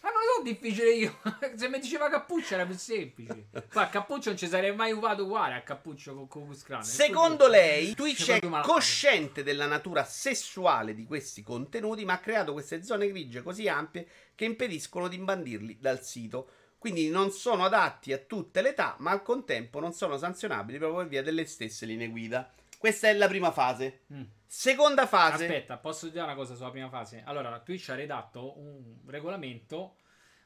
Ma 0.00 0.10
non 0.10 0.20
lo 0.20 0.34
so 0.36 0.42
difficile 0.42 0.90
io. 0.92 1.18
Se 1.56 1.68
mi 1.68 1.80
diceva 1.80 2.08
cappuccio 2.08 2.54
era 2.54 2.64
più 2.64 2.76
semplice. 2.76 3.48
Poi 3.50 3.82
a 3.82 3.88
cappuccio 3.88 4.28
non 4.30 4.38
ci 4.38 4.46
sarei 4.46 4.74
mai 4.74 4.92
usato 4.92 5.24
uguale 5.24 5.54
a 5.54 5.62
cappuccio 5.62 6.14
con 6.14 6.28
Cucus 6.28 6.62
Clan. 6.62 6.84
Secondo 6.84 7.48
lei, 7.48 7.94
Twitch 7.94 8.30
è 8.30 8.40
cosciente 8.62 9.42
della 9.42 9.66
natura 9.66 10.04
sessuale 10.04 10.94
di 10.94 11.04
questi 11.04 11.42
contenuti, 11.42 12.04
ma 12.04 12.12
ha 12.14 12.18
creato 12.20 12.52
queste 12.52 12.84
zone 12.84 13.08
grigie 13.08 13.42
così 13.42 13.68
ampie 13.68 14.06
che 14.36 14.44
impediscono 14.44 15.08
di 15.08 15.16
imbandirli 15.16 15.78
dal 15.80 16.00
sito. 16.02 16.50
Quindi 16.78 17.10
non 17.10 17.30
sono 17.30 17.64
adatti 17.64 18.12
a 18.12 18.18
tutte 18.18 18.62
le 18.62 18.70
età, 18.70 18.94
ma 19.00 19.10
al 19.10 19.22
contempo 19.22 19.80
non 19.80 19.92
sono 19.92 20.16
sanzionabili 20.16 20.78
proprio 20.78 21.00
per 21.00 21.08
via 21.08 21.22
delle 21.22 21.44
stesse 21.44 21.84
linee 21.86 22.08
guida. 22.08 22.50
Questa 22.78 23.08
è 23.08 23.12
la 23.14 23.26
prima 23.26 23.50
fase. 23.50 24.02
Mm. 24.12 24.22
Seconda 24.46 25.06
fase. 25.06 25.44
Aspetta, 25.44 25.76
posso 25.76 26.08
dire 26.08 26.22
una 26.22 26.36
cosa 26.36 26.54
sulla 26.54 26.70
prima 26.70 26.88
fase? 26.88 27.22
Allora, 27.26 27.58
Twitch 27.58 27.88
ha 27.90 27.96
redatto 27.96 28.58
un 28.58 28.98
regolamento, 29.06 29.96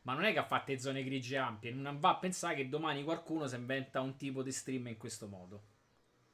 ma 0.02 0.14
non 0.14 0.24
è 0.24 0.32
che 0.32 0.38
ha 0.38 0.44
fatto 0.44 0.76
zone 0.78 1.04
grigie 1.04 1.36
ampie. 1.36 1.70
Non 1.70 1.98
va 1.98 2.10
a 2.10 2.16
pensare 2.16 2.54
che 2.56 2.68
domani 2.68 3.04
qualcuno 3.04 3.46
si 3.46 3.54
inventa 3.54 4.00
un 4.00 4.16
tipo 4.16 4.42
di 4.42 4.50
stream 4.50 4.86
in 4.86 4.96
questo 4.96 5.28
modo. 5.28 5.62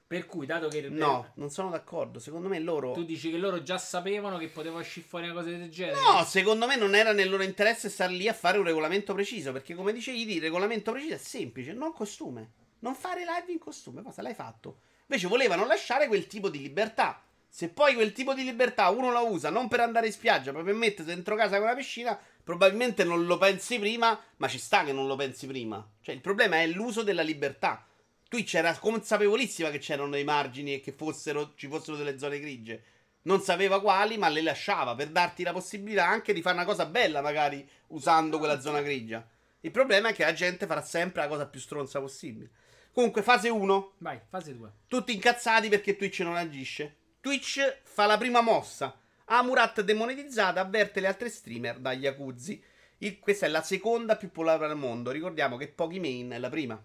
Per 0.09 0.25
cui, 0.25 0.47
dato 0.47 0.69
che 0.69 0.89
No, 0.89 1.33
non 1.35 1.51
sono 1.51 1.69
d'accordo. 1.69 2.19
Secondo 2.19 2.49
me 2.49 2.59
loro. 2.59 2.93
tu 2.93 3.05
dici 3.05 3.31
che 3.31 3.37
loro 3.37 3.63
già 3.63 3.77
sapevano 3.77 4.39
che 4.39 4.49
poteva 4.49 4.79
uscire 4.79 5.05
fuori 5.07 5.27
una 5.27 5.35
cosa 5.35 5.51
del 5.51 5.69
genere. 5.69 6.01
No, 6.01 6.25
secondo 6.25 6.67
me 6.67 6.77
non 6.77 6.95
era 6.95 7.13
nel 7.13 7.29
loro 7.29 7.43
interesse 7.43 7.91
star 7.91 8.11
lì 8.11 8.27
a 8.27 8.33
fare 8.33 8.57
un 8.57 8.65
regolamento 8.65 9.13
preciso. 9.13 9.53
Perché, 9.53 9.75
come 9.75 9.93
dicevi, 9.93 10.37
il 10.37 10.41
regolamento 10.41 10.93
preciso 10.93 11.13
è 11.13 11.19
semplice: 11.19 11.75
non 11.75 11.93
costume. 11.93 12.53
Non 12.79 12.95
fare 12.95 13.21
live 13.21 13.53
in 13.53 13.59
costume. 13.59 14.03
Cosa 14.03 14.23
l'hai 14.23 14.33
fatto? 14.33 14.79
Invece 15.09 15.29
volevano 15.29 15.67
lasciare 15.67 16.07
quel 16.07 16.27
tipo 16.27 16.49
di 16.49 16.63
libertà. 16.63 17.23
Se 17.47 17.69
poi 17.69 17.93
quel 17.93 18.13
tipo 18.13 18.33
di 18.33 18.45
libertà 18.45 18.89
uno 18.89 19.13
la 19.13 19.21
usa 19.21 19.51
non 19.51 19.69
per 19.69 19.81
andare 19.81 20.07
in 20.07 20.13
spiaggia, 20.13 20.53
ma 20.53 20.63
per 20.63 20.73
mettersi 20.73 21.05
dentro 21.05 21.37
casa 21.37 21.59
con 21.59 21.67
la 21.67 21.75
piscina, 21.75 22.19
probabilmente 22.43 23.05
non 23.05 23.27
lo 23.27 23.37
pensi 23.37 23.79
prima, 23.79 24.19
ma 24.37 24.49
ci 24.49 24.59
sta 24.59 24.85
che 24.85 24.93
non 24.93 25.07
lo 25.07 25.17
pensi 25.17 25.47
prima. 25.47 25.87
Cioè, 26.01 26.15
il 26.15 26.23
problema 26.23 26.61
è 26.61 26.67
l'uso 26.67 27.03
della 27.03 27.21
libertà. 27.21 27.85
Twitch 28.29 28.55
era 28.55 28.77
consapevolissima 28.77 29.71
che 29.71 29.79
c'erano 29.79 30.11
dei 30.11 30.25
margini 30.25 30.75
e 30.75 30.81
che 30.81 30.93
fossero, 30.93 31.55
ci 31.57 31.67
fossero 31.67 31.97
delle 31.97 32.19
zone 32.19 32.39
grigie. 32.39 32.83
Non 33.23 33.41
sapeva 33.41 33.81
quali, 33.81 34.19
ma 34.19 34.29
le 34.29 34.43
lasciava 34.43 34.95
per 34.95 35.09
darti 35.09 35.43
la 35.43 35.53
possibilità 35.53 36.07
anche 36.07 36.35
di 36.35 36.43
fare 36.43 36.57
una 36.57 36.67
cosa 36.67 36.85
bella, 36.87 37.23
magari 37.23 37.67
usando 37.89 38.39
quella 38.39 38.61
zona 38.61 38.83
grigia. 38.83 39.27
Il 39.61 39.71
problema 39.71 40.11
è 40.11 40.13
che 40.13 40.25
la 40.25 40.35
gente 40.35 40.67
farà 40.67 40.83
sempre 40.83 41.23
la 41.23 41.29
cosa 41.29 41.47
più 41.47 41.59
stronza 41.59 42.01
possibile. 42.01 42.51
Comunque, 42.93 43.23
fase 43.23 43.49
1. 43.49 43.95
Vai, 43.99 44.21
fase 44.29 44.55
2. 44.55 44.73
Tutti 44.87 45.15
incazzati 45.15 45.69
perché 45.69 45.97
Twitch 45.97 46.21
non 46.21 46.37
agisce. 46.37 46.97
Twitch 47.21 47.81
fa 47.83 48.07
la 48.07 48.19
prima 48.19 48.41
mossa. 48.41 48.99
Amurat 49.27 49.81
demonetizzata 49.81 50.61
avverte 50.61 51.01
le 51.01 51.07
altre 51.07 51.29
streamer 51.31 51.79
dagli 51.79 52.03
Yakuzi. 52.05 52.63
Il- 52.99 53.19
questa 53.19 53.47
è 53.47 53.49
la 53.49 53.63
seconda 53.63 54.17
più 54.17 54.29
popolare 54.31 54.67
al 54.67 54.77
mondo. 54.77 55.11
Ricordiamo 55.11 55.57
che 55.57 55.69
Pokimane 55.69 56.37
è 56.37 56.39
la 56.39 56.49
prima. 56.49 56.83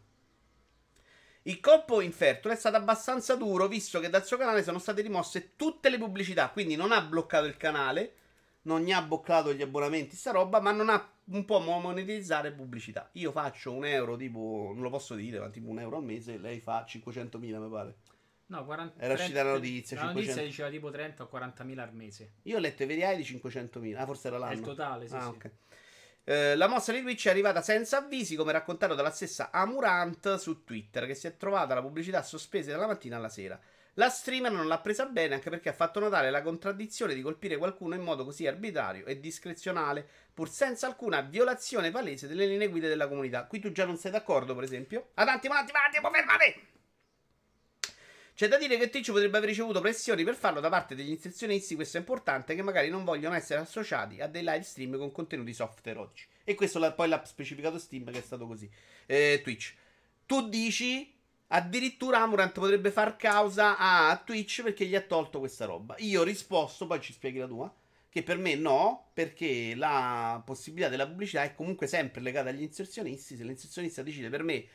Il 1.43 1.59
colpo 1.59 1.99
inferto 2.01 2.49
è 2.49 2.55
stato 2.55 2.77
abbastanza 2.77 3.35
duro 3.35 3.67
visto 3.67 3.99
che 3.99 4.09
dal 4.09 4.25
suo 4.25 4.37
canale 4.37 4.63
sono 4.63 4.79
state 4.79 5.01
rimosse 5.01 5.55
tutte 5.55 5.89
le 5.89 5.97
pubblicità. 5.97 6.49
Quindi 6.49 6.75
non 6.75 6.91
ha 6.91 7.01
bloccato 7.01 7.45
il 7.45 7.57
canale, 7.57 8.13
non 8.63 8.81
gli 8.81 8.91
ha 8.91 9.01
bloccato 9.01 9.53
gli 9.53 9.61
abbonamenti, 9.61 10.15
sta 10.15 10.31
roba, 10.31 10.61
ma 10.61 10.71
non 10.71 10.89
ha 10.89 11.11
un 11.25 11.43
po' 11.45 11.59
monetizzare 11.59 12.51
pubblicità. 12.51 13.09
Io 13.13 13.31
faccio 13.31 13.73
un 13.73 13.85
euro 13.85 14.15
tipo, 14.15 14.71
non 14.73 14.81
lo 14.83 14.89
posso 14.89 15.15
dire, 15.15 15.39
ma 15.39 15.49
tipo 15.49 15.69
un 15.69 15.79
euro 15.79 15.97
al 15.97 16.03
mese, 16.03 16.37
lei 16.37 16.59
fa 16.61 16.85
500.000 16.87 17.59
mi 17.59 17.69
pare. 17.69 17.95
No, 18.45 18.63
40, 18.65 19.01
Era 19.01 19.13
uscita 19.13 19.41
la 19.43 19.51
notizia, 19.53 19.97
La 19.97 20.03
notizia 20.03 20.33
500. 20.33 20.49
diceva 20.49 20.69
tipo 20.69 20.91
30 20.91 21.23
o 21.23 21.27
40 21.27 21.63
mila 21.63 21.83
al 21.83 21.93
mese. 21.93 22.33
Io 22.43 22.57
ho 22.57 22.59
letto 22.59 22.83
i 22.83 22.85
veri 22.85 23.15
di 23.17 23.23
500.000. 23.23 23.97
Ah, 23.97 24.05
forse 24.05 24.27
era 24.27 24.37
l'anno. 24.37 24.51
È 24.51 24.55
il 24.55 24.61
totale, 24.61 25.07
sì, 25.07 25.15
Ah, 25.15 25.21
sì. 25.21 25.27
ok. 25.29 25.51
Eh, 26.25 26.55
la 26.55 26.67
mossa 26.67 26.93
di 26.93 27.01
Twitch 27.01 27.27
è 27.27 27.29
arrivata 27.29 27.61
senza 27.61 27.97
avvisi, 27.97 28.35
come 28.35 28.53
raccontato 28.53 28.95
dalla 28.95 29.11
stessa 29.11 29.49
Amurant 29.51 30.35
su 30.35 30.63
Twitter, 30.63 31.05
che 31.05 31.15
si 31.15 31.27
è 31.27 31.35
trovata 31.35 31.73
la 31.73 31.81
pubblicità 31.81 32.23
sospesa 32.23 32.71
dalla 32.71 32.87
mattina 32.87 33.17
alla 33.17 33.29
sera. 33.29 33.59
La 33.97 34.09
streamer 34.09 34.51
non 34.51 34.67
l'ha 34.67 34.79
presa 34.79 35.05
bene 35.05 35.35
anche 35.35 35.51
perché 35.51 35.69
ha 35.69 35.73
fatto 35.73 35.99
notare 35.99 36.31
la 36.31 36.41
contraddizione 36.41 37.13
di 37.13 37.21
colpire 37.21 37.57
qualcuno 37.57 37.93
in 37.93 38.01
modo 38.01 38.23
così 38.23 38.47
arbitrario 38.47 39.05
e 39.05 39.19
discrezionale, 39.19 40.07
pur 40.33 40.49
senza 40.49 40.87
alcuna 40.87 41.21
violazione 41.21 41.91
palese 41.91 42.27
delle 42.27 42.47
linee 42.47 42.69
guida 42.69 42.87
della 42.87 43.07
comunità. 43.07 43.45
Qui 43.45 43.59
tu 43.59 43.71
già 43.71 43.85
non 43.85 43.97
sei 43.97 44.09
d'accordo, 44.09 44.55
per 44.55 44.63
esempio? 44.63 45.09
Un 45.15 45.27
attimo, 45.27 45.53
attimo, 45.53 45.77
attimo, 45.85 46.09
fermate! 46.09 46.72
C'è 48.43 48.49
da 48.49 48.57
dire 48.57 48.77
che 48.77 48.89
Twitch 48.89 49.09
potrebbe 49.13 49.37
aver 49.37 49.47
ricevuto 49.47 49.79
pressioni 49.79 50.25
per 50.25 50.35
farlo 50.35 50.59
da 50.59 50.67
parte 50.67 50.95
degli 50.95 51.11
inserzionisti, 51.11 51.75
questo 51.75 51.95
è 51.95 52.01
importante, 52.01 52.55
che 52.55 52.61
magari 52.61 52.89
non 52.89 53.05
vogliono 53.05 53.35
essere 53.35 53.61
associati 53.61 54.19
a 54.19 54.27
dei 54.27 54.41
live 54.41 54.63
stream 54.63 54.97
con 54.97 55.13
contenuti 55.13 55.53
soft 55.53 55.87
erotici. 55.87 56.27
E 56.43 56.53
questo 56.53 56.77
l'ha- 56.77 56.91
poi 56.91 57.07
l'ha 57.07 57.23
specificato 57.23 57.79
Steam 57.79 58.11
che 58.11 58.19
è 58.19 58.21
stato 58.21 58.45
così. 58.45 58.69
Eh, 59.05 59.39
Twitch. 59.41 59.73
Tu 60.25 60.49
dici 60.49 61.09
addirittura 61.47 62.21
Amurant 62.21 62.51
potrebbe 62.51 62.91
far 62.91 63.15
causa 63.15 63.77
a 63.77 64.21
Twitch 64.25 64.61
perché 64.61 64.87
gli 64.87 64.95
ha 64.95 65.01
tolto 65.01 65.39
questa 65.39 65.63
roba. 65.63 65.95
Io 65.99 66.19
ho 66.19 66.25
risposto, 66.25 66.85
poi 66.85 66.99
ci 66.99 67.13
spieghi 67.13 67.37
la 67.37 67.47
tua, 67.47 67.73
che 68.09 68.23
per 68.23 68.37
me 68.37 68.55
no, 68.55 69.11
perché 69.13 69.73
la 69.73 70.41
possibilità 70.45 70.89
della 70.89 71.07
pubblicità 71.07 71.43
è 71.43 71.55
comunque 71.55 71.87
sempre 71.87 72.19
legata 72.19 72.49
agli 72.49 72.63
inserzionisti. 72.63 73.37
Se 73.37 73.43
l'inserzionista 73.45 74.03
decide 74.03 74.27
per 74.27 74.43
me 74.43 74.65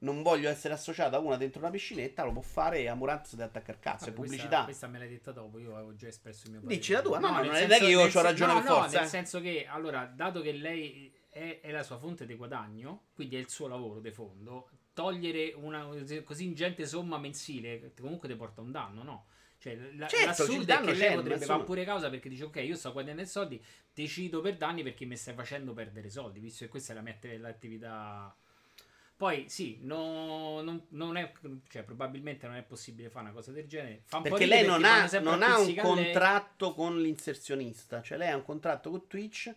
non 0.00 0.22
voglio 0.22 0.48
essere 0.48 0.74
associato 0.74 1.16
a 1.16 1.18
una 1.18 1.36
dentro 1.36 1.60
una 1.60 1.70
piscinetta, 1.70 2.24
lo 2.24 2.32
può 2.32 2.42
fare 2.42 2.80
e 2.80 2.88
Amurant 2.88 3.26
si 3.26 3.36
deve 3.36 3.48
attaccare 3.48 3.78
cazzo. 3.80 4.04
è 4.04 4.08
Vabbè, 4.08 4.16
questa- 4.18 4.36
pubblicità. 4.36 4.64
Questa, 4.64 4.86
me 4.86 4.98
l'hai 4.98 5.08
detta 5.08 5.32
dopo, 5.32 5.58
io 5.58 5.74
avevo 5.74 5.94
già 5.96 6.06
espresso 6.08 6.46
il 6.46 6.52
mio 6.52 6.60
parere. 6.60 6.78
Dici 6.78 6.92
la 6.92 7.02
tua? 7.02 7.18
No, 7.18 7.30
no, 7.30 7.36
nel 7.38 7.46
non 7.46 7.54
è 7.56 7.58
senso- 7.66 7.84
che 7.84 7.90
io 7.90 8.10
sen- 8.10 8.22
ragione 8.22 8.52
no, 8.52 8.60
per 8.60 8.68
no, 8.68 8.76
forza, 8.76 8.96
nel 8.98 9.06
eh. 9.06 9.10
senso 9.10 9.40
che, 9.40 9.66
allora, 9.68 10.04
dato 10.06 10.40
che 10.40 10.52
lei 10.52 11.12
è, 11.28 11.60
è 11.60 11.70
la 11.70 11.82
sua 11.82 11.98
fonte 11.98 12.26
di 12.26 12.34
guadagno, 12.34 13.06
quindi 13.14 13.36
è 13.36 13.38
il 13.40 13.48
suo 13.48 13.66
lavoro 13.66 14.00
di 14.00 14.10
fondo, 14.10 14.70
togliere 14.92 15.52
una 15.54 15.86
così 16.24 16.44
ingente 16.44 16.84
somma 16.84 17.18
mensile 17.18 17.92
comunque 18.00 18.28
ti 18.28 18.34
porta 18.34 18.60
un 18.60 18.72
danno, 18.72 19.02
no? 19.02 19.26
Cioè, 19.58 19.76
la, 19.96 20.06
Certo, 20.06 20.26
l'assurdo 20.26 20.62
è 20.62 20.64
danno 20.64 20.86
che 20.86 20.94
lei 20.94 21.14
potrebbe 21.16 21.44
fare 21.44 21.64
pure 21.64 21.84
causa 21.84 22.08
perché 22.10 22.28
dice 22.28 22.44
ok, 22.44 22.56
io 22.56 22.76
sto 22.76 22.92
guadagnando 22.92 23.24
soldi, 23.28 23.60
decido 23.92 24.40
per 24.40 24.56
danni 24.56 24.82
perché 24.84 25.04
mi 25.04 25.16
stai 25.16 25.34
facendo 25.34 25.72
perdere 25.72 26.10
soldi, 26.10 26.38
visto 26.38 26.64
che 26.64 26.70
questa 26.70 26.92
è 26.92 26.94
la 26.96 27.02
mia 27.02 27.14
att- 27.14 27.38
l'attività... 27.38 28.36
Poi 29.18 29.46
sì, 29.48 29.78
no- 29.82 30.60
non, 30.62 30.86
non 30.90 31.16
è, 31.16 31.32
cioè, 31.68 31.82
probabilmente 31.82 32.46
non 32.46 32.54
è 32.54 32.62
possibile 32.62 33.10
fare 33.10 33.24
una 33.24 33.34
cosa 33.34 33.50
del 33.50 33.66
genere. 33.66 34.02
Fa 34.04 34.18
un 34.18 34.22
Perché 34.22 34.46
lei 34.46 34.64
non 34.64 34.84
ha, 34.84 35.10
non 35.20 35.42
ha 35.42 35.58
un 35.58 35.66
lei. 35.66 35.74
contratto 35.74 36.72
con 36.72 37.02
l'inserzionista, 37.02 38.00
cioè 38.00 38.16
lei 38.16 38.30
ha 38.30 38.36
un 38.36 38.44
contratto 38.44 38.90
con 38.90 39.08
Twitch 39.08 39.52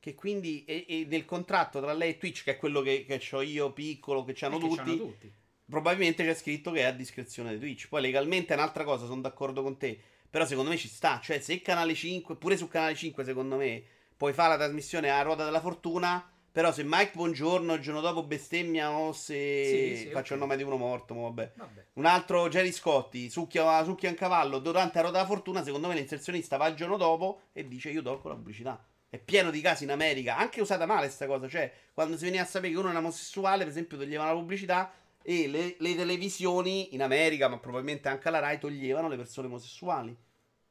che 0.00 0.14
quindi 0.16 0.64
e, 0.64 0.84
e 0.88 1.06
nel 1.08 1.24
contratto 1.24 1.80
tra 1.80 1.92
lei 1.92 2.10
e 2.10 2.16
Twitch, 2.18 2.42
che 2.42 2.52
è 2.52 2.56
quello 2.56 2.80
che, 2.82 3.04
che 3.06 3.22
ho 3.36 3.40
io 3.40 3.72
piccolo, 3.72 4.24
che 4.24 4.32
c'hanno 4.34 4.58
Perché 4.58 4.74
tutti, 4.74 4.76
c'hanno 4.76 4.96
tutti. 4.96 5.34
probabilmente 5.64 6.24
c'è 6.24 6.34
scritto 6.34 6.72
che 6.72 6.80
è 6.80 6.84
a 6.84 6.92
discrezione 6.92 7.52
di 7.54 7.58
Twitch. 7.60 7.88
Poi 7.88 8.02
legalmente 8.02 8.52
è 8.52 8.56
un'altra 8.56 8.82
cosa, 8.84 9.06
sono 9.06 9.20
d'accordo 9.20 9.62
con 9.62 9.76
te, 9.78 9.96
però 10.28 10.44
secondo 10.44 10.70
me 10.70 10.76
ci 10.76 10.88
sta, 10.88 11.20
cioè 11.22 11.38
se 11.40 11.62
Canale 11.62 11.94
5, 11.94 12.36
pure 12.36 12.56
su 12.56 12.66
Canale 12.68 12.96
5 12.96 13.22
secondo 13.24 13.56
me, 13.56 13.82
puoi 14.16 14.32
fare 14.32 14.50
la 14.50 14.56
trasmissione 14.64 15.08
a 15.10 15.22
ruota 15.22 15.44
della 15.44 15.60
fortuna, 15.60 16.28
però 16.54 16.70
se 16.70 16.84
Mike 16.84 17.10
Buongiorno 17.14 17.74
il 17.74 17.80
giorno 17.80 18.00
dopo 18.00 18.22
bestemmia 18.22 18.92
o 18.92 19.12
se 19.12 19.96
Sì, 19.96 20.02
sì, 20.04 20.10
faccio 20.10 20.34
ok. 20.34 20.38
il 20.38 20.38
nome 20.38 20.56
di 20.56 20.62
uno 20.62 20.76
morto, 20.76 21.12
mo 21.12 21.22
vabbè. 21.22 21.52
Vabbè. 21.56 21.86
Un 21.94 22.04
altro 22.04 22.48
Jerry 22.48 22.70
Scotti 22.70 23.28
succhia, 23.28 23.82
succhia 23.82 24.08
un 24.08 24.14
cavallo 24.14 24.60
durante 24.60 24.94
la 24.94 25.00
ruota 25.00 25.16
della 25.16 25.28
fortuna. 25.28 25.64
Secondo 25.64 25.88
me 25.88 25.96
l'inserzionista 25.96 26.56
va 26.56 26.68
il 26.68 26.76
giorno 26.76 26.96
dopo 26.96 27.40
e 27.52 27.66
dice: 27.66 27.90
Io 27.90 28.02
tolgo 28.02 28.28
la 28.28 28.36
pubblicità. 28.36 28.86
È 29.08 29.18
pieno 29.18 29.50
di 29.50 29.60
casi 29.60 29.82
in 29.82 29.90
America, 29.90 30.36
anche 30.36 30.60
usata 30.60 30.86
male 30.86 31.08
sta 31.08 31.26
cosa. 31.26 31.48
Cioè, 31.48 31.72
quando 31.92 32.16
si 32.16 32.22
veniva 32.22 32.44
a 32.44 32.46
sapere 32.46 32.72
che 32.72 32.78
uno 32.78 32.90
era 32.90 32.98
omosessuale, 32.98 33.64
per 33.64 33.72
esempio, 33.72 33.98
toglievano 33.98 34.32
la 34.32 34.38
pubblicità 34.38 34.92
e 35.24 35.48
le, 35.48 35.74
le 35.76 35.96
televisioni 35.96 36.94
in 36.94 37.02
America, 37.02 37.48
ma 37.48 37.58
probabilmente 37.58 38.08
anche 38.08 38.30
la 38.30 38.38
Rai, 38.38 38.60
toglievano 38.60 39.08
le 39.08 39.16
persone 39.16 39.48
omosessuali. 39.48 40.16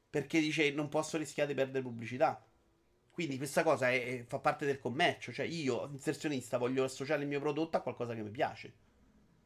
Perché 0.10 0.39
dice: 0.39 0.72
Non 0.72 0.88
posso 0.88 1.17
rischiare 1.17 1.50
di 1.50 1.56
perdere 1.56 1.84
pubblicità. 1.84 2.41
Quindi 3.13 3.38
questa 3.38 3.62
cosa 3.62 3.91
è- 3.91 4.23
fa 4.28 4.39
parte 4.39 4.65
del 4.65 4.80
commercio. 4.80 5.32
Cioè, 5.32 5.45
io, 5.45 5.88
inserzionista, 5.91 6.58
voglio 6.58 6.84
associare 6.84 7.21
il 7.21 7.28
mio 7.28 7.39
prodotto 7.39 7.78
a 7.78 7.82
qualcosa 7.82 8.15
che 8.15 8.23
mi 8.23 8.32
piace. 8.32 8.73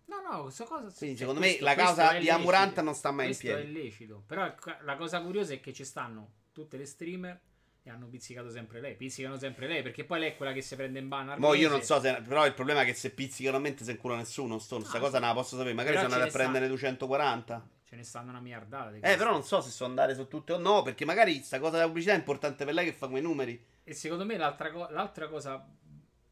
No, 0.06 0.21
no, 0.21 0.41
questa 0.43 0.63
cosa. 0.63 0.89
Quindi, 0.97 1.17
cioè, 1.17 1.27
secondo 1.27 1.41
questo- 1.41 1.63
me, 1.65 1.69
la 1.69 1.73
questo 1.75 1.95
causa 2.01 2.17
di. 2.17 2.30
Amuranta 2.30 2.82
non 2.82 2.93
sta 2.95 3.12
mai 3.12 3.27
in 3.27 3.36
Questo 3.38 3.58
è 3.58 3.62
piedi. 3.63 3.73
lecito. 3.73 4.23
Però 4.25 4.53
la 4.84 4.95
cosa 4.95 5.21
curiosa 5.21 5.53
è 5.53 5.60
che 5.60 5.73
ci 5.73 5.84
stanno 5.84 6.32
tutte 6.53 6.77
le 6.77 6.86
streamer 6.86 7.39
e 7.84 7.89
hanno 7.89 8.08
pizzicato 8.08 8.49
sempre 8.49 8.80
lei. 8.80 8.95
Pizzicano 8.95 9.38
sempre 9.38 9.67
lei 9.67 9.82
perché 9.84 10.06
poi 10.06 10.19
lei 10.21 10.30
è 10.30 10.38
quella 10.38 10.53
che 10.53 10.62
si 10.62 10.75
prende 10.77 10.99
in 10.99 11.10
banner. 11.10 11.38
Mo 11.38 11.53
io 11.53 11.67
non 11.67 11.82
so 11.84 11.99
se. 11.99 12.21
Però 12.25 12.45
il 12.45 12.53
problema 12.53 12.84
è 12.84 12.86
che 12.86 12.93
se 12.93 13.10
pizzicano 13.12 13.58
a 13.58 13.60
mente 13.60 13.84
se 13.84 13.91
incula 13.91 14.15
nessuno. 14.15 14.60
Sto, 14.60 14.80
sta 14.82 14.95
Ah, 14.97 15.01
cosa 15.01 15.15
sì. 15.17 15.19
non 15.19 15.27
la 15.30 15.36
posso 15.36 15.58
sapere. 15.58 15.73
Magari 15.73 15.97
sono 15.97 16.08
andato 16.13 16.30
a 16.30 16.32
prendere 16.32 16.67
240. 16.69 17.67
Ce 17.88 17.95
ne 17.95 18.04
stanno 18.04 18.32
una 18.32 18.41
miliardata. 18.41 18.91
Eh, 18.97 19.15
però 19.15 19.32
non 19.32 19.43
so 19.43 19.62
se 19.62 19.69
so 19.69 19.86
andare 19.86 20.13
su 20.13 20.28
tutte 20.28 20.52
o 20.52 20.58
no. 20.58 20.82
Perché 20.82 21.06
magari 21.06 21.41
sta 21.41 21.58
cosa 21.58 21.78
della 21.78 21.86
pubblicità 21.86 22.13
è 22.13 22.17
importante 22.17 22.65
per 22.65 22.73
lei 22.73 22.84
che 22.84 22.91
fa 22.91 23.08
quei 23.08 23.21
numeri. 23.21 23.65
E 23.86 23.93
secondo 23.93 24.26
me 24.26 24.36
l'altra, 24.36 24.71
co- 24.71 24.89
l'altra 24.89 25.30
cosa 25.30 25.65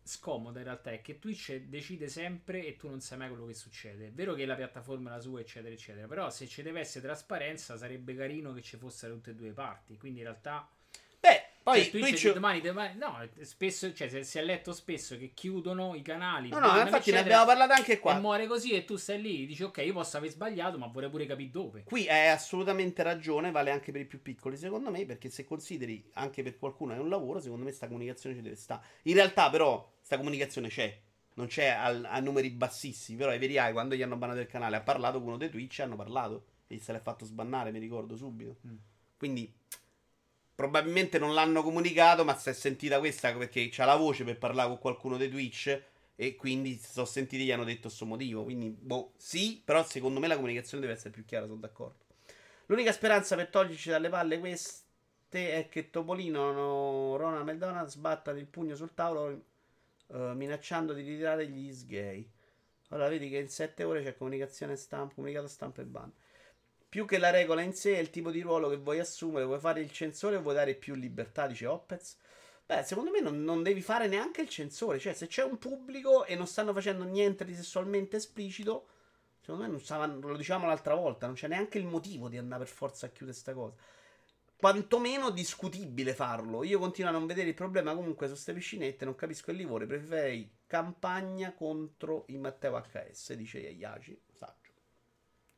scomoda 0.04 0.60
in 0.60 0.66
realtà 0.66 0.92
è 0.92 1.02
che 1.02 1.18
Twitch 1.18 1.56
decide 1.62 2.10
sempre 2.10 2.66
e 2.66 2.76
tu 2.76 2.90
non 2.90 3.00
sai 3.00 3.20
mai 3.20 3.30
quello 3.30 3.46
che 3.46 3.54
succede. 3.54 4.08
È 4.08 4.12
vero 4.12 4.34
che 4.34 4.46
la 4.46 4.56
piattaforma 4.56 5.12
è 5.12 5.14
la 5.14 5.22
sua, 5.22 5.40
eccetera, 5.40 5.74
eccetera. 5.74 6.08
Però 6.08 6.30
se 6.30 6.46
ci 6.46 6.62
deve 6.62 6.82
essere 6.82 7.06
trasparenza 7.06 7.78
sarebbe 7.78 8.14
carino 8.16 8.52
che 8.52 8.62
ci 8.62 8.76
fossero 8.76 9.14
tutte 9.14 9.32
e 9.32 9.36
due 9.36 9.54
parti. 9.54 9.98
Quindi 9.98 10.20
in 10.20 10.26
realtà 10.26 10.70
poi 11.66 11.82
cioè, 11.82 11.90
Twitch, 11.90 12.08
Twitch... 12.10 12.34
domani, 12.34 12.62
domani- 12.62 12.96
no, 13.00 13.28
spesso, 13.42 13.92
cioè, 13.92 14.08
si- 14.08 14.24
si 14.24 14.38
è 14.38 14.44
letto 14.44 14.72
spesso 14.72 15.18
che 15.18 15.32
chiudono 15.34 15.96
i 15.96 16.04
canali. 16.04 16.50
No, 16.50 16.60
no, 16.60 16.66
infatti 16.68 16.86
ne 16.92 16.98
eccetera, 16.98 17.20
abbiamo 17.22 17.46
parlato 17.46 17.74
anche 17.74 17.94
E 17.94 18.00
qua. 18.00 18.20
muore 18.20 18.46
così 18.46 18.72
e 18.74 18.86
tu 18.86 18.98
stai 18.98 19.20
lì, 19.20 19.48
dici 19.48 19.64
ok, 19.64 19.78
io 19.84 19.94
posso 19.94 20.18
aver 20.18 20.30
sbagliato, 20.30 20.78
ma 20.78 20.86
vorrei 20.86 21.10
pure 21.10 21.26
capire 21.26 21.50
dove. 21.50 21.84
Qui 21.84 22.08
hai 22.08 22.28
assolutamente 22.30 23.02
ragione, 23.02 23.50
vale 23.50 23.72
anche 23.72 23.92
per 23.92 24.02
i 24.02 24.06
più 24.06 24.22
piccoli, 24.22 24.58
secondo 24.58 24.92
me, 24.92 25.06
perché 25.06 25.32
se 25.32 25.44
consideri 25.44 26.08
anche 26.14 26.44
per 26.44 26.60
qualcuno 26.60 26.94
è 26.94 27.00
un 27.00 27.10
lavoro, 27.10 27.40
secondo 27.40 27.66
me 27.66 27.72
sta 27.72 27.88
comunicazione 27.88 28.36
ci 28.36 28.44
deve 28.44 28.56
stare. 28.56 28.84
In 29.04 29.16
realtà, 29.16 29.50
però, 29.50 29.92
sta 30.02 30.18
comunicazione 30.18 30.68
c'è. 30.68 31.02
Non 31.38 31.48
c'è 31.48 31.66
al- 31.68 32.06
a 32.08 32.20
numeri 32.20 32.52
bassissimi, 32.52 33.18
però 33.18 33.32
Everai 33.34 33.74
quando 33.74 33.96
gli 33.96 34.04
hanno 34.04 34.16
bannato 34.18 34.40
il 34.40 34.48
canale 34.48 34.76
ha 34.76 34.82
parlato 34.82 35.18
con 35.18 35.30
uno 35.30 35.38
dei 35.38 35.50
Twitch, 35.50 35.80
hanno 35.80 35.96
parlato 35.96 36.46
e 36.68 36.80
se 36.80 36.92
l'è 36.94 37.00
fatto 37.00 37.26
sbannare, 37.26 37.72
mi 37.72 37.80
ricordo 37.80 38.16
subito. 38.16 38.58
Mm. 38.68 38.76
Quindi 39.18 39.52
probabilmente 40.56 41.20
non 41.20 41.34
l'hanno 41.34 41.62
comunicato, 41.62 42.24
ma 42.24 42.38
si 42.38 42.50
è 42.50 42.54
sentita 42.54 43.00
questa 43.00 43.34
perché 43.34 43.68
c'ha 43.70 43.86
la 43.86 43.98
voce 43.98 44.24
per 44.24 44.38
parlare 44.38 44.70
con 44.70 44.80
qualcuno 44.80 45.18
dei 45.18 45.30
Twitch 45.30 45.82
e 46.16 46.36
quindi 46.36 46.78
si 46.78 46.92
sono 46.92 47.06
sentiti 47.06 47.44
gli 47.44 47.52
hanno 47.52 47.66
detto 47.66 47.90
suo 47.90 48.06
motivo. 48.06 48.44
Quindi, 48.44 48.70
boh, 48.70 49.12
sì, 49.18 49.62
però 49.64 49.84
secondo 49.84 50.20
me 50.20 50.28
la 50.28 50.36
comunicazione 50.36 50.82
deve 50.82 50.96
essere 50.96 51.12
più 51.12 51.26
chiara, 51.26 51.46
sono 51.46 51.60
d'accordo. 51.60 52.04
L'unica 52.68 52.92
speranza 52.94 53.36
per 53.36 53.50
toglierci 53.50 53.90
dalle 53.90 54.10
palle 54.10 54.40
queste 54.40 55.54
è 55.54 55.68
che 55.70 55.90
Topolino, 55.90 56.52
no, 56.52 57.18
Ronald 57.18 57.48
McDonald 57.48 57.90
sbattano 57.90 58.40
il 58.40 58.48
pugno 58.48 58.76
sul 58.76 58.94
tavolo 58.94 59.30
eh, 60.08 60.34
minacciando 60.34 60.94
di 60.94 61.02
ritirare 61.02 61.48
gli 61.48 61.72
sgay. 61.72 62.28
Allora 62.90 63.10
vedi 63.10 63.30
che 63.30 63.38
in 63.38 63.50
7 63.50 63.84
ore 63.84 64.04
c'è 64.04 64.16
comunicazione 64.16 64.76
stampa, 64.76 65.16
comunicato 65.16 65.48
stampa 65.48 65.82
e 65.82 65.86
ban. 65.86 66.12
Più 66.96 67.04
che 67.04 67.18
la 67.18 67.30
regola 67.30 67.62
in 67.62 67.74
sé 67.74 67.98
è 67.98 68.00
il 68.00 68.10
tipo 68.10 68.32
di 68.32 68.40
ruolo 68.40 68.70
che 68.70 68.78
vuoi 68.78 69.00
assumere, 69.00 69.44
vuoi 69.44 69.60
fare 69.60 69.82
il 69.82 69.92
censore 69.92 70.38
o 70.38 70.42
vuoi 70.42 70.54
dare 70.54 70.76
più 70.76 70.96
libertà, 70.96 71.46
dice 71.46 71.66
Opez. 71.66 72.16
Beh, 72.66 72.84
secondo 72.84 73.12
me 73.12 73.20
non, 73.20 73.44
non 73.44 73.64
devi 73.64 73.82
fare 73.82 74.08
neanche 74.08 74.40
il 74.40 74.48
censore, 74.48 74.98
cioè 74.98 75.12
se 75.12 75.28
c'è 75.28 75.44
un 75.44 75.58
pubblico 75.58 76.24
e 76.24 76.38
non 76.38 76.48
stanno 76.48 76.72
facendo 76.72 77.04
niente 77.04 77.44
di 77.44 77.54
sessualmente 77.54 78.16
esplicito, 78.16 78.88
secondo 79.42 79.64
me 79.64 79.70
non 79.70 79.82
stavano, 79.82 80.22
lo 80.22 80.38
diciamo 80.38 80.68
l'altra 80.68 80.96
volta, 80.96 81.26
non 81.26 81.36
c'è 81.36 81.50
neanche 81.50 81.80
il 81.80 81.86
motivo 81.86 82.30
di 82.30 82.38
andare 82.38 82.64
per 82.64 82.72
forza 82.74 83.08
a 83.08 83.10
chiudere 83.10 83.38
sta 83.38 83.54
cosa. 83.54 83.76
Quantomeno 84.56 85.32
discutibile 85.32 86.14
farlo. 86.14 86.64
Io 86.64 86.80
continuo 86.80 87.10
a 87.10 87.14
non 87.14 87.26
vedere 87.26 87.50
il 87.50 87.56
problema 87.56 87.94
comunque 87.94 88.28
su 88.28 88.32
queste 88.32 88.54
piscinette, 88.54 89.04
non 89.04 89.16
capisco 89.16 89.52
il 89.52 89.58
livore, 89.58 89.86
preferirei 89.86 90.50
campagna 90.66 91.52
contro 91.52 92.24
i 92.28 92.38
Matteo 92.38 92.82
HS, 92.82 93.34
dice 93.34 93.60
Iaci. 93.60 94.25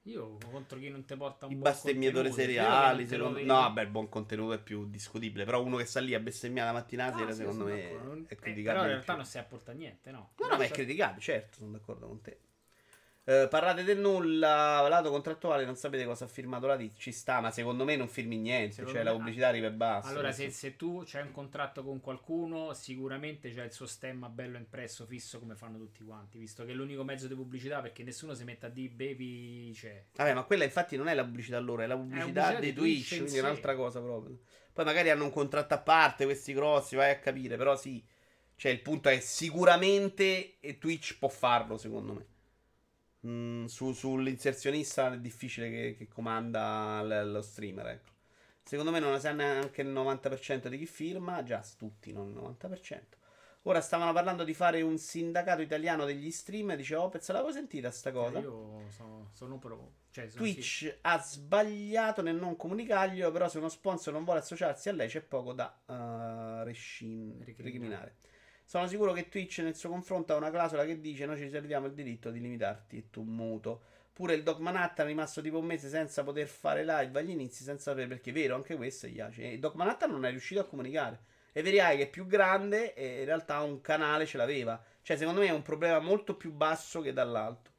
Io 0.08 0.38
contro 0.50 0.80
chi 0.80 0.89
non 0.89 1.04
ti 1.04 1.15
porta 1.17 1.48
un 1.48 1.52
I 1.52 1.56
buon 1.56 1.70
bestemmiatori 1.72 2.30
contenuto, 2.30 2.54
seriali, 2.54 3.08
secondo... 3.08 3.34
vedi. 3.34 3.46
no, 3.46 3.54
vabbè, 3.56 3.82
il 3.82 3.89
buon 3.89 4.08
contenuto 4.08 4.54
è 4.54 4.60
più 4.60 4.88
discutibile. 4.88 5.43
Però 5.43 5.62
uno 5.62 5.76
che 5.76 5.86
sta 5.86 6.00
lì 6.00 6.13
a 6.13 6.20
bestemmiare 6.20 6.72
la 6.72 6.78
mattina 6.78 7.06
a 7.06 7.10
No, 7.10 7.17
sera, 7.17 7.32
sì, 7.32 7.38
secondo 7.39 7.65
me. 7.65 7.91
Non- 7.91 8.26
è 8.28 8.34
eh, 8.34 8.36
criticabile. 8.36 8.63
Però 8.63 8.82
in 8.82 8.88
realtà 8.88 9.06
più. 9.06 9.15
non 9.15 9.26
si 9.26 9.38
apporta 9.38 9.72
niente, 9.74 10.12
no. 10.12 10.32
No, 10.38 10.48
no, 10.48 10.58
ma 10.58 10.63
è 10.63 10.70
criticabile, 10.72 11.20
certo, 11.20 11.58
sono 11.58 11.72
d'accordo 11.72 12.08
con 12.08 12.22
te. 12.22 12.39
Eh, 13.29 13.49
parlate 13.49 13.83
del 13.83 13.99
nulla, 13.99 14.87
lato 14.87 15.09
contrattuale, 15.09 15.65
non 15.65 15.75
sapete 15.75 16.05
cosa 16.05 16.23
ha 16.23 16.27
firmato 16.29 16.65
la 16.65 16.77
DIT, 16.77 16.95
ci 16.97 17.11
sta, 17.11 17.41
ma 17.41 17.51
secondo 17.51 17.83
me 17.83 17.97
non 17.97 18.07
firmi 18.07 18.37
niente, 18.37 18.75
Secondo 18.75 18.91
cioè 18.93 19.03
me- 19.03 19.09
la 19.09 19.17
pubblicità 19.17 19.49
arriva 19.49 19.67
e 19.67 19.71
basta. 19.73 20.09
Allora, 20.09 20.31
se, 20.31 20.49
se 20.49 20.77
tu 20.77 21.03
c'hai 21.05 21.23
un 21.23 21.33
contratto 21.33 21.83
con 21.83 21.99
qualcuno, 21.99 22.73
sicuramente 22.73 23.53
c'è 23.53 23.65
il 23.65 23.73
suo 23.73 23.85
stemma 23.85 24.29
bello 24.29 24.55
impresso, 24.55 25.05
fisso, 25.05 25.39
come 25.39 25.55
fanno 25.55 25.77
tutti 25.77 26.05
quanti. 26.05 26.37
Visto 26.37 26.63
che 26.63 26.71
è 26.71 26.73
l'unico 26.73 27.03
mezzo 27.03 27.27
di 27.27 27.35
pubblicità, 27.35 27.81
perché 27.81 28.01
nessuno 28.01 28.33
si 28.33 28.45
mette 28.45 28.67
a 28.67 28.69
dire 28.69 28.93
baby. 28.93 29.73
Cioè, 29.73 30.05
Vabbè, 30.15 30.33
ma 30.33 30.43
quella 30.43 30.63
infatti 30.63 30.95
non 30.95 31.09
è 31.09 31.13
la 31.13 31.25
pubblicità 31.25 31.59
loro, 31.59 31.81
è 31.81 31.87
la 31.87 31.97
pubblicità, 31.97 32.53
dei 32.53 32.71
di 32.71 32.79
Twitch, 32.79 33.07
Twitch 33.09 33.11
in 33.11 33.17
quindi 33.17 33.39
è 33.39 33.41
sé. 33.41 33.45
un'altra 33.45 33.75
cosa 33.75 33.99
proprio. 33.99 34.39
Poi 34.71 34.85
magari 34.85 35.09
hanno 35.09 35.25
un 35.25 35.31
contratto 35.31 35.73
a 35.73 35.79
parte, 35.79 36.23
questi 36.23 36.53
grossi, 36.53 36.95
vai 36.95 37.11
a 37.11 37.19
capire, 37.19 37.57
però 37.57 37.75
sì. 37.75 38.01
Cioè, 38.55 38.71
il 38.71 38.79
punto 38.79 39.09
è 39.09 39.19
sicuramente 39.19 40.59
Twitch 40.79 41.17
può 41.19 41.27
farlo, 41.27 41.77
secondo 41.77 42.13
me. 42.13 42.35
Mm, 43.27 43.65
su- 43.65 43.91
sull'inserzionista 43.91 45.11
è 45.13 45.19
difficile 45.19 45.69
che, 45.69 45.95
che 45.97 46.07
comanda 46.07 47.01
l- 47.03 47.31
lo 47.31 47.41
streamer, 47.41 47.87
ecco. 47.87 48.09
Secondo 48.63 48.91
me 48.91 48.99
non 48.99 49.11
ne 49.11 49.19
sa 49.19 49.31
neanche 49.31 49.81
il 49.81 49.89
90% 49.89 50.67
di 50.69 50.77
chi 50.77 50.85
firma, 50.85 51.43
già 51.43 51.63
tutti, 51.77 52.13
non 52.13 52.29
il 52.29 52.35
90%. 52.35 53.17
Ora 53.63 53.81
stavano 53.81 54.13
parlando 54.13 54.45
di 54.45 54.53
fare 54.53 54.81
un 54.81 54.97
sindacato 54.97 55.61
italiano 55.61 56.05
degli 56.05 56.31
streamer, 56.31 56.77
dice 56.77 56.95
Opez, 56.95 57.29
l'avevo 57.31 57.51
sentita 57.51 57.91
sta 57.91 58.11
cosa? 58.13 58.39
io 58.39 58.85
sono, 58.89 59.29
sono 59.33 59.57
pro. 59.57 59.91
Cioè, 60.09 60.29
sono 60.29 60.41
Twitch 60.43 60.63
sì. 60.63 60.93
ha 61.01 61.19
sbagliato 61.19 62.21
nel 62.21 62.37
non 62.37 62.55
comunicarglielo, 62.55 63.29
però 63.31 63.49
se 63.49 63.57
uno 63.57 63.67
sponsor 63.67 64.13
non 64.13 64.23
vuole 64.23 64.39
associarsi 64.39 64.87
a 64.87 64.93
lei 64.93 65.09
c'è 65.09 65.21
poco 65.21 65.51
da 65.51 65.77
eh, 65.85 66.63
rescin- 66.63 67.43
Recriminare. 67.43 68.15
Sono 68.69 68.86
sicuro 68.88 69.13
che 69.13 69.30
Twitch 69.30 69.60
nel 69.60 69.77
suo 69.77 69.88
confronto 69.88 70.34
ha 70.34 70.36
una 70.36 70.51
clausola 70.51 70.84
che 70.84 70.99
dice 70.99 71.25
noi 71.25 71.38
ci 71.38 71.43
riserviamo 71.43 71.86
il 71.86 71.93
diritto 71.93 72.32
di 72.32 72.41
limitarti 72.41 72.97
e 72.97 73.10
tu 73.10 73.21
muto. 73.21 73.82
Pure 74.12 74.34
il 74.34 74.43
Doc 74.43 74.60
Manhattan 74.60 75.06
è 75.06 75.08
rimasto 75.08 75.39
tipo 75.39 75.60
un 75.60 75.65
mese 75.65 75.88
senza 75.88 76.21
poter 76.21 76.47
fare 76.47 76.84
live 76.84 77.17
agli 77.17 77.30
inizi, 77.30 77.63
senza 77.63 77.91
sapere 77.91 78.08
perché 78.08 78.32
è 78.32 78.34
vero, 78.34 78.56
anche 78.56 78.75
questo 78.75 79.08
gli 79.08 79.13
piace. 79.13 79.53
E 79.53 79.58
Doc 79.58 79.75
Manhattan 79.75 80.12
non 80.12 80.25
è 80.25 80.32
riuscito 80.32 80.60
a 80.60 80.65
comunicare. 80.65 81.17
E 81.53 81.62
Veriai 81.62 81.95
che 81.95 82.03
è 82.03 82.10
più 82.10 82.27
grande 82.27 82.93
e 82.93 83.19
in 83.19 83.25
realtà 83.25 83.62
un 83.62 83.80
canale 83.80 84.25
ce 84.25 84.36
l'aveva. 84.36 84.84
Cioè 85.01 85.15
secondo 85.15 85.39
me 85.39 85.47
è 85.47 85.51
un 85.51 85.62
problema 85.62 85.99
molto 85.99 86.36
più 86.36 86.51
basso 86.51 86.99
che 86.99 87.13
dall'alto. 87.13 87.71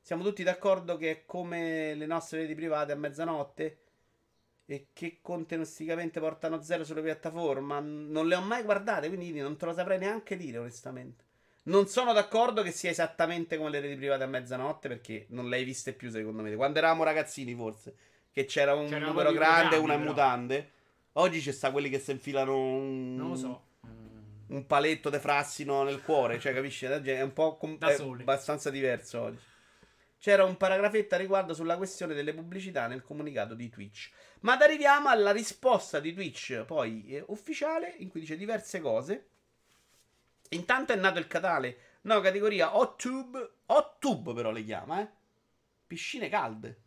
Siamo 0.00 0.22
tutti 0.22 0.42
d'accordo 0.42 0.96
che 0.96 1.10
è 1.10 1.24
come 1.26 1.92
le 1.94 2.06
nostre 2.06 2.40
reti 2.40 2.54
private 2.54 2.92
a 2.92 2.96
mezzanotte 2.96 3.80
e 4.72 4.86
che 4.94 5.18
contenutisticamente 5.20 6.18
portano 6.18 6.62
zero 6.62 6.82
sulle 6.84 7.02
piattaforme. 7.02 7.80
Non 7.80 8.26
le 8.26 8.34
ho 8.34 8.40
mai 8.40 8.62
guardate, 8.62 9.08
quindi 9.08 9.32
non 9.40 9.56
te 9.56 9.66
lo 9.66 9.74
saprei 9.74 9.98
neanche 9.98 10.36
dire, 10.36 10.58
onestamente. 10.58 11.24
Non 11.64 11.86
sono 11.88 12.12
d'accordo 12.12 12.62
che 12.62 12.70
sia 12.72 12.90
esattamente 12.90 13.56
come 13.58 13.68
le 13.70 13.80
reti 13.80 13.96
private 13.96 14.24
a 14.24 14.26
mezzanotte, 14.26 14.88
perché 14.88 15.26
non 15.28 15.48
le 15.48 15.56
hai 15.56 15.64
viste 15.64 15.92
più, 15.92 16.10
secondo 16.10 16.42
me. 16.42 16.54
Quando 16.56 16.78
eravamo 16.78 17.04
ragazzini, 17.04 17.54
forse, 17.54 17.94
che 18.32 18.46
c'era 18.46 18.74
un 18.74 18.86
C'erano 18.88 19.08
numero 19.08 19.30
grande 19.32 19.76
e 19.76 19.78
una 19.78 19.96
però. 19.96 20.08
mutande. 20.08 20.70
Oggi 21.12 21.40
ci 21.42 21.52
sta 21.52 21.70
quelli 21.70 21.90
che 21.90 21.98
si 21.98 22.10
infilano 22.10 22.56
un, 22.56 23.14
Non 23.14 23.28
lo 23.28 23.36
so. 23.36 23.62
Un 24.48 24.66
paletto 24.66 25.10
de 25.10 25.18
frassino 25.20 25.82
nel 25.82 26.02
cuore, 26.02 26.38
cioè, 26.40 26.52
capisci? 26.54 26.86
È 26.86 27.22
un 27.22 27.32
po' 27.32 27.56
com- 27.56 27.76
Da 27.78 27.90
è 27.90 27.94
soli. 27.96 28.22
abbastanza 28.22 28.70
diverso 28.70 29.20
oggi. 29.20 29.50
C'era 30.22 30.44
un 30.44 30.56
paragrafetto 30.56 31.16
a 31.16 31.18
riguardo 31.18 31.52
sulla 31.52 31.76
questione 31.76 32.14
delle 32.14 32.32
pubblicità 32.32 32.86
nel 32.86 33.02
comunicato 33.02 33.54
di 33.54 33.68
Twitch. 33.68 34.12
Ma 34.42 34.56
arriviamo 34.56 35.08
alla 35.08 35.32
risposta 35.32 35.98
di 35.98 36.14
Twitch, 36.14 36.62
poi 36.62 37.06
eh, 37.08 37.24
ufficiale, 37.26 37.96
in 37.98 38.08
cui 38.08 38.20
dice 38.20 38.36
diverse 38.36 38.80
cose. 38.80 39.26
Intanto 40.50 40.92
è 40.92 40.96
nato 40.96 41.18
il 41.18 41.26
canale, 41.26 41.76
nuova 42.02 42.22
categoria 42.22 42.76
Hot 42.76 43.00
Tube, 43.00 43.50
Hot 43.66 43.98
Tube 43.98 44.32
però 44.32 44.52
le 44.52 44.62
chiama, 44.62 45.00
eh? 45.00 45.08
Piscine 45.88 46.28
calde. 46.28 46.80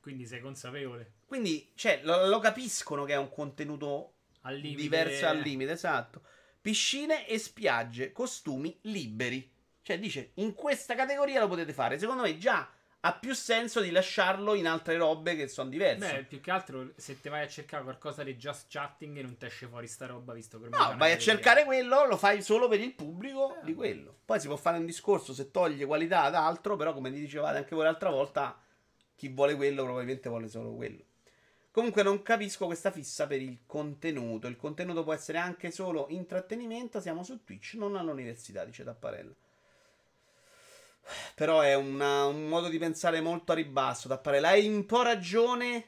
Quindi 0.00 0.26
sei 0.26 0.40
consapevole. 0.40 1.12
Quindi, 1.26 1.70
cioè, 1.76 2.00
lo, 2.02 2.26
lo 2.26 2.40
capiscono 2.40 3.04
che 3.04 3.12
è 3.12 3.18
un 3.18 3.30
contenuto 3.30 4.14
Al 4.40 4.56
limite. 4.56 4.82
diverso 4.82 5.28
al 5.28 5.38
limite, 5.38 5.70
esatto. 5.70 6.22
Piscine 6.60 7.28
e 7.28 7.38
spiagge, 7.38 8.10
costumi 8.10 8.76
liberi. 8.82 9.48
Cioè, 9.80 9.96
dice, 10.00 10.32
in 10.34 10.54
questa 10.54 10.96
categoria 10.96 11.38
lo 11.38 11.46
potete 11.46 11.72
fare. 11.72 11.96
Secondo 11.96 12.22
me 12.22 12.36
già 12.36 12.68
ha 13.02 13.14
più 13.14 13.34
senso 13.34 13.80
di 13.80 13.90
lasciarlo 13.90 14.54
in 14.54 14.66
altre 14.66 14.96
robe 14.98 15.34
che 15.34 15.48
sono 15.48 15.70
diverse. 15.70 16.12
Beh, 16.12 16.24
più 16.24 16.40
che 16.40 16.50
altro 16.50 16.92
se 16.96 17.18
te 17.20 17.30
vai 17.30 17.42
a 17.44 17.48
cercare 17.48 17.82
qualcosa 17.82 18.22
di 18.22 18.36
just 18.36 18.66
chatting 18.68 19.18
non 19.20 19.36
ti 19.38 19.46
esce 19.46 19.66
fuori 19.66 19.86
sta 19.86 20.06
roba 20.06 20.34
visto 20.34 20.60
che 20.60 20.68
No, 20.68 20.94
vai 20.98 21.12
a 21.12 21.18
cercare 21.18 21.64
quello, 21.64 22.06
lo 22.06 22.16
fai 22.18 22.42
solo 22.42 22.68
per 22.68 22.80
il 22.80 22.92
pubblico 22.94 23.56
Eh. 23.60 23.64
di 23.64 23.74
quello. 23.74 24.18
Poi 24.24 24.38
si 24.38 24.48
può 24.48 24.56
fare 24.56 24.76
un 24.78 24.84
discorso 24.84 25.32
se 25.32 25.50
toglie 25.50 25.86
qualità 25.86 26.22
ad 26.22 26.34
altro, 26.34 26.76
però 26.76 26.92
come 26.92 27.10
dicevate 27.10 27.56
anche 27.58 27.74
voi 27.74 27.84
l'altra 27.84 28.10
volta, 28.10 28.60
chi 29.14 29.28
vuole 29.28 29.56
quello 29.56 29.82
probabilmente 29.84 30.28
vuole 30.28 30.48
solo 30.48 30.74
quello. 30.74 31.02
Comunque 31.72 32.02
non 32.02 32.20
capisco 32.22 32.66
questa 32.66 32.90
fissa 32.90 33.26
per 33.28 33.40
il 33.40 33.60
contenuto. 33.64 34.46
Il 34.48 34.56
contenuto 34.56 35.04
può 35.04 35.12
essere 35.14 35.38
anche 35.38 35.70
solo 35.70 36.06
intrattenimento, 36.10 37.00
siamo 37.00 37.22
su 37.22 37.44
Twitch, 37.44 37.74
non 37.74 37.94
all'università, 37.96 38.64
dice 38.64 38.82
Tapparella. 38.84 39.32
Però 41.34 41.60
è 41.60 41.74
una- 41.74 42.26
un 42.26 42.48
modo 42.48 42.68
di 42.68 42.78
pensare 42.78 43.20
molto 43.20 43.52
a 43.52 43.56
ribasso, 43.56 44.08
Tapparella. 44.08 44.48
Hai 44.48 44.68
un 44.68 44.84
po' 44.86 45.02
ragione, 45.02 45.84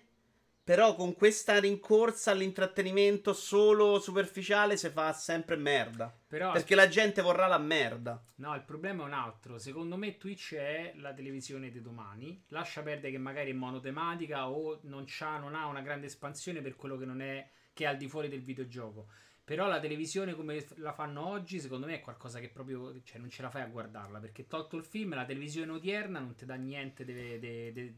però 0.65 0.95
con 0.95 1.15
questa 1.15 1.59
rincorsa 1.59 2.31
all'intrattenimento 2.31 3.33
solo 3.33 3.99
superficiale 4.01 4.77
si 4.77 4.89
fa 4.91 5.13
sempre 5.13 5.57
merda. 5.57 6.13
Però 6.27 6.53
Perché 6.53 6.75
la 6.75 6.89
gente 6.89 7.21
vorrà 7.21 7.47
la 7.47 7.59
merda. 7.59 8.23
No, 8.37 8.55
il 8.55 8.63
problema 8.63 9.03
è 9.03 9.07
un 9.07 9.13
altro. 9.13 9.59
Secondo 9.59 9.97
me 9.97 10.17
Twitch 10.17 10.55
è 10.55 10.93
la 10.97 11.13
televisione 11.13 11.71
di 11.71 11.81
domani. 11.83 12.43
Lascia 12.49 12.83
perdere 12.83 13.11
che 13.13 13.19
magari 13.19 13.51
è 13.51 13.55
monotematica 13.55 14.49
o 14.49 14.79
non, 14.85 15.05
c'ha, 15.07 15.39
non 15.39 15.55
ha 15.55 15.67
una 15.67 15.83
grande 15.83 16.07
espansione 16.07 16.61
per 16.63 16.75
quello 16.77 16.97
che 16.97 17.05
non 17.05 17.21
è 17.21 17.49
che 17.75 17.85
è 17.85 17.87
al 17.89 17.97
di 17.97 18.09
fuori 18.09 18.29
del 18.29 18.43
videogioco. 18.43 19.09
Però 19.55 19.67
la 19.69 19.81
televisione 19.81 20.35
come 20.35 20.65
la 20.77 20.95
fanno 20.95 21.27
oggi, 21.27 21.61
secondo 21.61 21.85
me 21.85 21.97
è 21.97 22.01
qualcosa 22.01 22.41
che 22.41 22.49
proprio. 22.49 23.03
Cioè, 23.05 23.19
non 23.19 23.29
ce 23.29 23.43
la 23.43 23.51
fai 23.51 23.61
a 23.61 23.67
guardarla. 23.67 24.19
Perché 24.19 24.47
tolto 24.47 24.79
il 24.79 24.83
film, 24.85 25.15
la 25.15 25.27
televisione 25.27 25.71
odierna 25.73 26.21
non 26.21 26.35
ti 26.35 26.47
dà 26.47 26.55
niente. 26.55 27.05
de- 27.05 27.39
de- 27.39 27.73
de- 27.75 27.95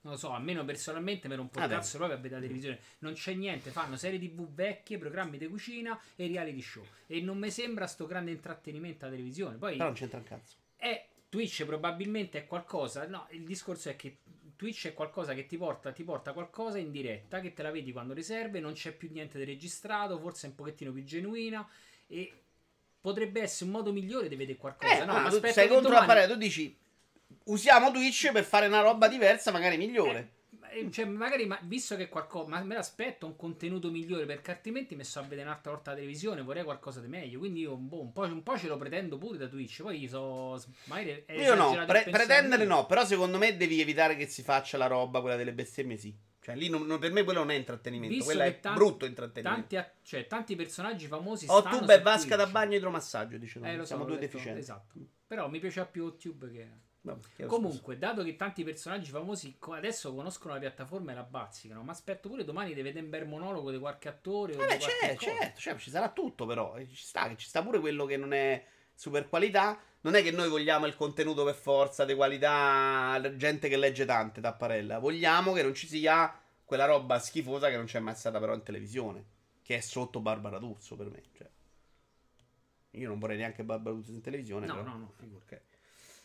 non 0.00 0.14
lo 0.14 0.18
so, 0.18 0.32
almeno 0.32 0.64
personalmente 0.64 1.28
mi 1.28 1.36
rompo 1.36 1.60
Ah, 1.60 1.62
il 1.62 1.68
dai. 1.68 1.78
cazzo 1.78 1.96
proprio 1.98 2.18
a 2.18 2.20
vedere 2.20 2.40
la 2.40 2.46
televisione. 2.46 2.80
Non 2.98 3.12
c'è 3.12 3.34
niente, 3.34 3.70
fanno 3.70 3.94
serie 3.96 4.18
tv 4.18 4.52
vecchie, 4.52 4.98
programmi 4.98 5.38
di 5.38 5.46
cucina 5.46 5.96
e 6.16 6.26
reality 6.26 6.60
show. 6.60 6.84
E 7.06 7.20
non 7.20 7.38
mi 7.38 7.52
sembra 7.52 7.86
sto 7.86 8.06
grande 8.06 8.32
intrattenimento 8.32 9.04
alla 9.04 9.14
televisione. 9.14 9.58
Poi 9.58 9.74
Però 9.74 9.84
non 9.84 9.94
c'entra 9.94 10.18
un 10.18 10.24
cazzo. 10.24 10.56
è 10.74 11.06
Twitch 11.28 11.64
probabilmente 11.64 12.38
è 12.40 12.46
qualcosa. 12.46 13.06
No, 13.06 13.28
il 13.30 13.44
discorso 13.44 13.88
è 13.90 13.94
che 13.94 14.16
Twitch 14.62 14.86
è 14.86 14.94
qualcosa 14.94 15.34
che 15.34 15.46
ti 15.46 15.56
porta, 15.56 15.90
ti 15.90 16.04
porta 16.04 16.32
qualcosa 16.32 16.78
in 16.78 16.92
diretta, 16.92 17.40
che 17.40 17.52
te 17.52 17.62
la 17.62 17.72
vedi 17.72 17.90
quando 17.90 18.14
riserve, 18.14 18.60
non 18.60 18.74
c'è 18.74 18.92
più 18.92 19.08
niente 19.10 19.36
di 19.36 19.42
registrato, 19.44 20.20
forse 20.20 20.46
è 20.46 20.50
un 20.50 20.54
pochettino 20.54 20.92
più 20.92 21.02
genuina 21.02 21.68
e 22.06 22.32
potrebbe 23.00 23.40
essere 23.40 23.64
un 23.64 23.72
modo 23.72 23.90
migliore 23.90 24.28
di 24.28 24.36
vedere 24.36 24.56
qualcosa. 24.56 25.02
Eh, 25.02 25.04
no, 25.04 25.14
ma 25.14 25.26
aspetta 25.26 25.52
sei 25.52 25.66
contro 25.66 25.88
la 25.88 26.00
domani- 26.00 26.06
parete, 26.06 26.32
tu 26.32 26.38
dici 26.38 26.76
usiamo 27.46 27.90
Twitch 27.90 28.30
per 28.30 28.44
fare 28.44 28.68
una 28.68 28.82
roba 28.82 29.08
diversa, 29.08 29.50
magari 29.50 29.76
migliore. 29.76 30.18
Eh, 30.18 30.41
Cioè, 30.90 31.04
magari, 31.06 31.46
ma, 31.46 31.58
visto 31.62 31.96
che 31.96 32.08
qualcosa, 32.08 32.48
ma 32.48 32.62
me 32.62 32.74
l'aspetto 32.74 33.26
un 33.26 33.36
contenuto 33.36 33.90
migliore 33.90 34.26
perché 34.26 34.50
altrimenti 34.50 34.94
mi 34.94 35.04
sto 35.04 35.20
a 35.20 35.22
vedere 35.22 35.48
un'altra 35.48 35.72
volta 35.72 35.90
la 35.90 35.96
televisione. 35.96 36.42
Vorrei 36.42 36.64
qualcosa 36.64 37.00
di 37.00 37.08
meglio. 37.08 37.38
Quindi 37.38 37.60
io 37.60 37.76
boh, 37.76 38.00
un, 38.02 38.12
po', 38.12 38.22
un 38.22 38.42
po' 38.42 38.58
ce 38.58 38.68
lo 38.68 38.76
pretendo 38.76 39.16
pure 39.18 39.38
da 39.38 39.48
Twitch. 39.48 39.82
Poi 39.82 40.06
so, 40.08 40.62
magari 40.84 41.24
è 41.26 41.32
Io 41.42 41.54
no, 41.54 41.84
pre- 41.86 42.06
pretendere 42.10 42.64
no, 42.64 42.86
però 42.86 43.04
secondo 43.04 43.38
me 43.38 43.56
devi 43.56 43.80
evitare 43.80 44.16
che 44.16 44.26
si 44.26 44.42
faccia 44.42 44.76
la 44.76 44.86
roba, 44.86 45.20
quella 45.20 45.36
delle 45.36 45.52
bestemmie, 45.52 45.96
sì. 45.96 46.14
Cioè, 46.40 46.56
lì 46.56 46.68
non- 46.68 46.86
non- 46.86 46.98
per 46.98 47.12
me 47.12 47.22
quello 47.22 47.38
non 47.40 47.50
è 47.52 47.54
intrattenimento, 47.54 48.14
Visto 48.16 48.30
quello 48.32 48.42
è 48.42 48.58
tan- 48.58 48.74
brutto 48.74 49.06
intrattenimento. 49.06 49.66
Tanti, 49.76 49.90
cioè, 50.02 50.26
tanti 50.26 50.56
personaggi 50.56 51.06
famosi 51.06 51.46
O 51.48 51.60
stanno 51.60 51.78
tu 51.78 51.84
beh, 51.84 51.96
su 51.98 52.02
vasca 52.02 52.36
da 52.36 52.42
Twitch. 52.42 52.50
bagno 52.52 52.72
e 52.72 52.76
idromassaggio, 52.78 53.38
dice 53.38 53.60
Eh, 53.62 53.72
lo 53.76 53.82
so, 53.82 53.86
Siamo 53.86 54.02
l'ho 54.02 54.08
due 54.10 54.18
detto, 54.18 54.32
deficienti. 54.32 54.60
Esatto. 54.60 54.94
Però 55.26 55.48
mi 55.48 55.60
piaceva 55.60 55.86
più 55.86 56.02
YouTube 56.02 56.50
che... 56.50 56.68
Vabbè, 57.04 57.46
Comunque, 57.46 57.98
dato 57.98 58.22
che 58.22 58.36
tanti 58.36 58.62
personaggi 58.62 59.10
famosi 59.10 59.56
adesso 59.70 60.14
conoscono 60.14 60.54
la 60.54 60.60
piattaforma 60.60 61.10
e 61.10 61.14
la 61.16 61.24
bazzicano, 61.24 61.82
ma 61.82 61.90
aspetto 61.90 62.28
pure 62.28 62.44
domani 62.44 62.74
di 62.74 62.82
vedere 62.82 63.04
un 63.04 63.10
bel 63.10 63.26
monologo 63.26 63.72
di 63.72 63.78
qualche 63.78 64.08
attore 64.08 64.52
o 64.52 64.60
scusa. 64.60 64.66
di 64.66 64.78
Vabbè, 64.78 65.16
qualche 65.16 65.18
certo, 65.18 65.60
certo, 65.60 65.80
ci 65.80 65.90
sarà 65.90 66.10
tutto 66.10 66.46
però, 66.46 66.76
eh, 66.76 66.86
ci 66.88 67.02
sta, 67.02 67.34
ci 67.34 67.48
sta 67.48 67.60
pure 67.62 67.80
quello 67.80 68.04
che 68.06 68.16
non 68.16 68.32
è 68.32 68.64
super 68.94 69.28
qualità. 69.28 69.80
Non 70.02 70.14
è 70.14 70.22
che 70.22 70.30
noi 70.30 70.48
vogliamo 70.48 70.86
il 70.86 70.96
contenuto 70.96 71.44
per 71.44 71.54
forza, 71.54 72.04
di 72.04 72.14
qualità, 72.14 73.20
gente 73.36 73.68
che 73.68 73.76
legge 73.76 74.04
tante, 74.04 74.40
tapparella. 74.40 74.98
Vogliamo 74.98 75.52
che 75.52 75.62
non 75.62 75.74
ci 75.74 75.86
sia 75.86 76.36
quella 76.64 76.86
roba 76.86 77.18
schifosa 77.18 77.68
che 77.68 77.76
non 77.76 77.84
c'è 77.86 78.00
mai 78.00 78.14
stata 78.14 78.38
però 78.40 78.54
in 78.54 78.62
televisione, 78.62 79.24
che 79.62 79.76
è 79.76 79.80
sotto 79.80 80.20
Barbara 80.20 80.58
D'Urso 80.58 80.96
per 80.96 81.08
me. 81.08 81.22
Cioè. 81.36 81.48
Io 82.92 83.08
non 83.08 83.18
vorrei 83.18 83.36
neanche 83.36 83.62
Barbara 83.64 83.94
D'Urso 83.94 84.12
in 84.12 84.20
televisione. 84.20 84.66
No, 84.66 84.74
però. 84.74 84.88
no, 84.88 84.96
no, 84.96 85.12
figurati. 85.16 85.54
Ok. 85.54 85.71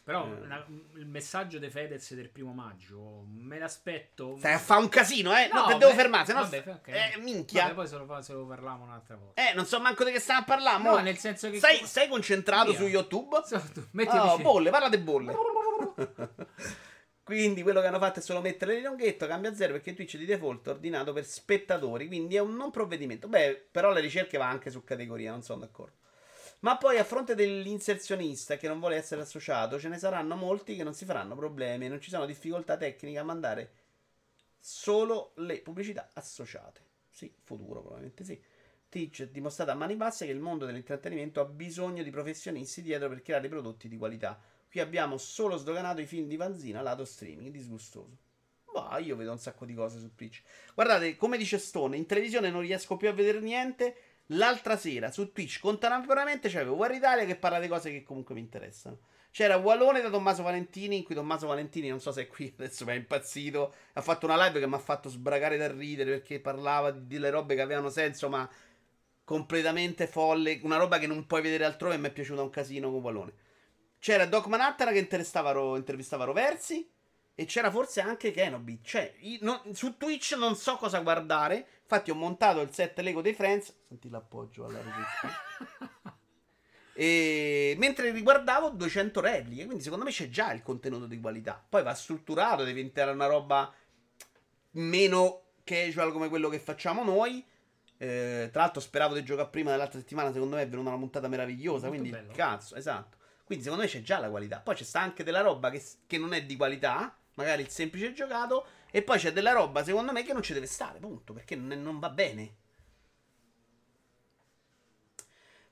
Però 0.08 0.26
Eh. 0.26 0.48
la- 0.48 0.66
il 0.96 1.06
messaggio 1.06 1.60
di 1.60 1.70
Fedez 1.70 2.14
del 2.14 2.30
primo 2.30 2.54
maggio 2.54 3.26
me 3.28 3.60
l'aspetto. 3.60 4.38
Stai 4.38 4.54
a 4.54 4.58
fa 4.58 4.78
un 4.78 4.88
casino, 4.88 5.36
eh? 5.38 5.50
No, 5.52 5.64
No, 5.64 5.68
che 5.68 5.76
devo 5.80 5.92
beh, 5.92 5.98
fermare, 5.98 6.26
se 6.26 6.32
no. 6.32 6.40
vabbè, 6.44 6.64
ok. 6.66 6.88
Eh, 6.88 7.18
minchia. 7.20 7.64
Vabbè, 7.64 7.74
poi 7.74 7.88
se 7.88 7.98
lo, 7.98 8.22
se 8.22 8.32
lo 8.32 8.46
parliamo 8.46 8.86
un'altra 8.86 9.18
volta. 9.18 9.50
Eh, 9.50 9.54
non 9.54 9.66
so 9.66 9.82
manco 9.82 10.06
di 10.06 10.14
che 10.14 10.20
stiamo 10.22 10.40
a 10.40 10.44
parlare. 10.46 10.82
no, 10.82 10.92
mo. 10.92 11.00
nel 11.00 11.18
senso 11.18 11.50
che. 11.50 11.58
Stai, 11.58 11.86
stai 11.86 12.08
concentrato 12.08 12.70
Via. 12.70 12.80
su 12.80 12.86
YouTube? 12.88 13.42
So, 13.44 13.62
tu, 13.74 13.86
metti 13.92 14.16
Oh, 14.16 14.38
bolle, 14.40 14.70
parla 14.70 14.88
di 14.88 14.98
bolle. 14.98 15.36
quindi 17.24 17.62
quello 17.62 17.82
che 17.82 17.88
hanno 17.88 18.00
fatto 18.00 18.20
è 18.20 18.22
solo 18.22 18.40
mettere 18.40 18.76
l'ilunghetto, 18.76 19.28
cambia 19.28 19.54
zero 19.54 19.74
perché 19.74 19.94
Twitch 19.94 20.16
di 20.16 20.24
default 20.24 20.68
è 20.68 20.70
ordinato 20.70 21.12
per 21.12 21.26
spettatori, 21.26 22.08
quindi 22.08 22.38
è 22.38 22.40
un 22.40 22.56
non 22.56 22.72
provvedimento. 22.72 23.28
Beh, 23.28 23.68
però 23.70 23.92
le 23.92 24.00
ricerche 24.00 24.38
va 24.38 24.48
anche 24.48 24.70
su 24.70 24.86
categoria, 24.86 25.32
non 25.32 25.42
sono 25.44 25.60
d'accordo. 25.60 25.96
Ma 26.60 26.78
poi 26.78 26.98
a 26.98 27.04
fronte 27.04 27.36
dell'inserzionista 27.36 28.58
che 28.58 28.68
non 28.68 28.80
vuole 28.80 28.96
essere 28.96 29.22
associato, 29.22 29.80
ce 29.80 29.90
ne 29.90 29.98
saranno 29.98 30.36
molti 30.36 30.76
che 30.76 30.84
non 30.84 30.94
si 30.94 31.06
faranno 31.06 31.36
problemi 31.36 31.86
e 31.86 31.90
non 31.90 32.02
ci 32.02 32.10
sono 32.10 32.26
difficoltà 32.26 32.78
tecniche 32.78 33.20
a 33.20 33.24
mandare 33.24 33.72
solo 34.60 35.34
le 35.36 35.60
pubblicità 35.60 36.10
associate. 36.14 36.82
Sì, 37.10 37.32
futuro 37.44 37.82
probabilmente 37.82 38.24
sì. 38.24 38.42
Twitch 38.90 39.22
ha 39.22 39.26
dimostrato 39.26 39.72
a 39.72 39.76
mani 39.76 39.96
basse 39.96 40.26
che 40.26 40.32
il 40.32 40.40
mondo 40.40 40.66
dell'intrattenimento 40.66 41.42
ha 41.42 41.46
bisogno 41.46 42.04
di 42.04 42.10
professionisti 42.10 42.82
dietro 42.82 43.10
per 43.10 43.22
creare 43.22 43.50
prodotti 43.50 43.88
di 43.88 43.98
qualità. 43.98 44.40
Qui 44.70 44.80
abbiamo 44.80 45.18
solo 45.18 45.58
sdoganato 45.58 46.02
i 46.02 46.06
film 46.06 46.28
di 46.28 46.38
Vanzina 46.38 46.82
lato 46.82 47.06
streaming, 47.06 47.52
disgustoso. 47.52 48.18
Ma 48.74 48.98
io 49.00 49.16
vedo 49.16 49.32
un 49.32 49.40
sacco 49.40 49.66
di 49.66 49.74
cose 49.74 50.00
su 50.00 50.14
Twitch. 50.16 50.42
Guardate, 50.74 51.16
come 51.16 51.38
dice 51.38 51.58
Stone, 51.58 51.98
in 51.98 52.06
televisione 52.06 52.50
non 52.50 52.62
riesco 52.62 52.98
più 52.98 53.10
a 53.10 53.14
vedere 53.14 53.40
niente. 53.40 53.96
L'altra 54.32 54.76
sera 54.76 55.10
su 55.10 55.32
Twitch 55.32 55.60
contemporaneamente 55.60 56.50
c'avevo 56.50 56.76
War 56.76 56.92
Italia 56.92 57.26
che 57.26 57.38
parla 57.38 57.60
di 57.60 57.68
cose 57.68 57.92
che 57.92 58.04
comunque 58.04 58.36
mi 58.36 58.42
interessano. 58.42 59.00
C'era 59.32 59.56
Wallone 59.58 60.02
da 60.02 60.10
Tommaso 60.10 60.42
Valentini, 60.44 60.98
in 60.98 61.04
cui 61.04 61.16
Tommaso 61.16 61.48
Valentini, 61.48 61.90
non 61.90 62.02
so 62.02 62.12
se 62.12 62.24
è 62.24 62.28
qui 62.28 62.52
adesso, 62.58 62.86
ma 62.86 62.94
è 62.94 62.96
impazzito. 62.96 63.74
Ha 63.94 64.02
fatto 64.02 64.26
una 64.26 64.44
live 64.46 64.60
che 64.60 64.68
mi 64.68 64.74
ha 64.74 64.80
fatto 64.80 65.10
sbragare 65.10 65.58
da 65.58 65.72
ridere 65.72 66.12
perché 66.12 66.40
parlava 66.40 66.92
di 66.92 67.08
delle 67.08 67.30
robe 67.30 67.56
che 67.56 67.62
avevano 67.62 67.90
senso, 67.90 68.30
ma 68.30 68.50
completamente 69.24 70.08
folle. 70.08 70.60
Una 70.64 70.78
roba 70.78 70.98
che 70.98 71.08
non 71.08 71.26
puoi 71.26 71.42
vedere 71.42 71.66
altrove 71.66 71.96
e 71.96 71.98
mi 71.98 72.08
è 72.08 72.12
piaciuta 72.12 72.42
un 72.42 72.50
casino 72.50 72.92
con 72.92 73.02
Wallone. 73.02 73.34
C'era 74.00 74.26
Doc 74.26 74.48
Manhattan 74.48 74.92
che 74.92 75.00
intervistava, 75.00 75.78
intervistava 75.78 76.24
Roversi. 76.24 76.90
E 77.40 77.46
c'era 77.46 77.70
forse 77.70 78.02
anche 78.02 78.32
Kenobi. 78.32 78.80
Cioè, 78.82 79.14
io 79.20 79.38
non- 79.42 79.62
su 79.76 79.96
Twitch 79.96 80.34
non 80.38 80.56
so 80.56 80.76
cosa 80.78 81.00
guardare. 81.02 81.68
Infatti, 81.82 82.10
ho 82.10 82.16
montato 82.16 82.62
il 82.62 82.74
set 82.74 82.98
Lego 83.00 83.22
dei 83.22 83.36
Friends. 83.36 83.74
Senti 83.88 84.10
l'appoggio 84.10 84.66
alla 84.66 84.82
registrazione. 84.82 86.16
E 87.00 87.76
mentre 87.78 88.10
riguardavo 88.10 88.70
200 88.72 89.22
repliche, 89.22 89.66
quindi 89.66 89.84
secondo 89.84 90.04
me 90.04 90.10
c'è 90.10 90.30
già 90.30 90.52
il 90.52 90.64
contenuto 90.64 91.06
di 91.06 91.20
qualità. 91.20 91.64
Poi 91.70 91.84
va 91.84 91.94
strutturato, 91.94 92.64
deve 92.64 92.74
diventare 92.74 93.12
una 93.12 93.28
roba 93.28 93.72
meno 94.72 95.44
casual 95.64 96.12
come 96.12 96.28
quello 96.28 96.50
che 96.50 96.58
facciamo 96.58 97.04
noi. 97.04 97.46
Eh, 98.00 98.50
tra 98.52 98.62
l'altro 98.64 98.82
speravo 98.82 99.14
di 99.14 99.24
giocare 99.24 99.48
prima 99.50 99.70
dell'altra 99.70 100.00
settimana, 100.00 100.32
secondo 100.32 100.56
me 100.56 100.64
è 100.64 100.68
venuta 100.68 100.90
una 100.90 100.98
puntata 100.98 101.28
meravigliosa, 101.28 101.88
Molto 101.88 102.02
quindi 102.02 102.10
bello. 102.10 102.34
cazzo, 102.34 102.76
esatto. 102.76 103.18
Quindi 103.44 103.64
secondo 103.64 103.86
me 103.86 103.92
c'è 103.92 104.02
già 104.02 104.18
la 104.18 104.30
qualità. 104.32 104.60
Poi 104.60 104.74
c'è 104.74 104.84
sta 104.84 105.00
anche 105.00 105.24
della 105.24 105.42
roba 105.42 105.70
che, 105.70 105.84
che 106.08 106.18
non 106.18 106.34
è 106.34 106.44
di 106.46 106.56
qualità, 106.56 107.16
magari 107.38 107.62
il 107.62 107.70
semplice 107.70 108.14
giocato, 108.14 108.66
e 108.92 109.02
poi 109.02 109.18
c'è 109.18 109.32
della 109.32 109.52
roba 109.52 109.84
secondo 109.84 110.12
me 110.12 110.24
che 110.24 110.34
non 110.34 110.42
ci 110.42 110.54
deve 110.54 110.66
stare, 110.66 111.00
punto, 111.00 111.34
perché 111.34 111.56
non, 111.56 112.00
va 112.00 112.10
bene. 112.10 112.56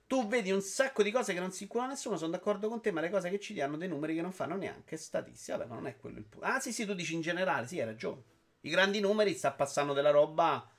Tu 0.07 0.27
vedi 0.27 0.51
un 0.51 0.61
sacco 0.61 1.01
di 1.01 1.11
cose 1.11 1.33
che 1.33 1.39
non 1.39 1.51
si 1.51 1.63
incula 1.63 1.87
nessuno, 1.87 2.17
sono 2.17 2.31
d'accordo 2.31 2.69
con 2.69 2.79
te, 2.79 2.91
ma 2.91 3.01
le 3.01 3.09
cose 3.09 3.29
che 3.29 3.39
ci 3.39 3.59
hanno 3.59 3.75
dei 3.75 3.87
numeri 3.87 4.13
che 4.13 4.21
non 4.21 4.31
fanno 4.31 4.55
neanche 4.55 4.97
statistica. 4.97 5.57
Vabbè, 5.57 5.69
ma 5.69 5.75
non 5.75 5.87
è 5.87 5.97
quello 5.97 6.19
il 6.19 6.25
punto. 6.25 6.45
Ah, 6.45 6.59
sì, 6.59 6.71
sì, 6.71 6.85
tu 6.85 6.93
dici 6.93 7.15
in 7.15 7.21
generale, 7.21 7.65
sì, 7.65 7.79
hai 7.79 7.85
ragione. 7.85 8.21
I 8.61 8.69
grandi 8.69 8.99
numeri 8.99 9.33
sta 9.33 9.51
passando 9.51 9.93
della 9.93 10.11
roba 10.11 10.69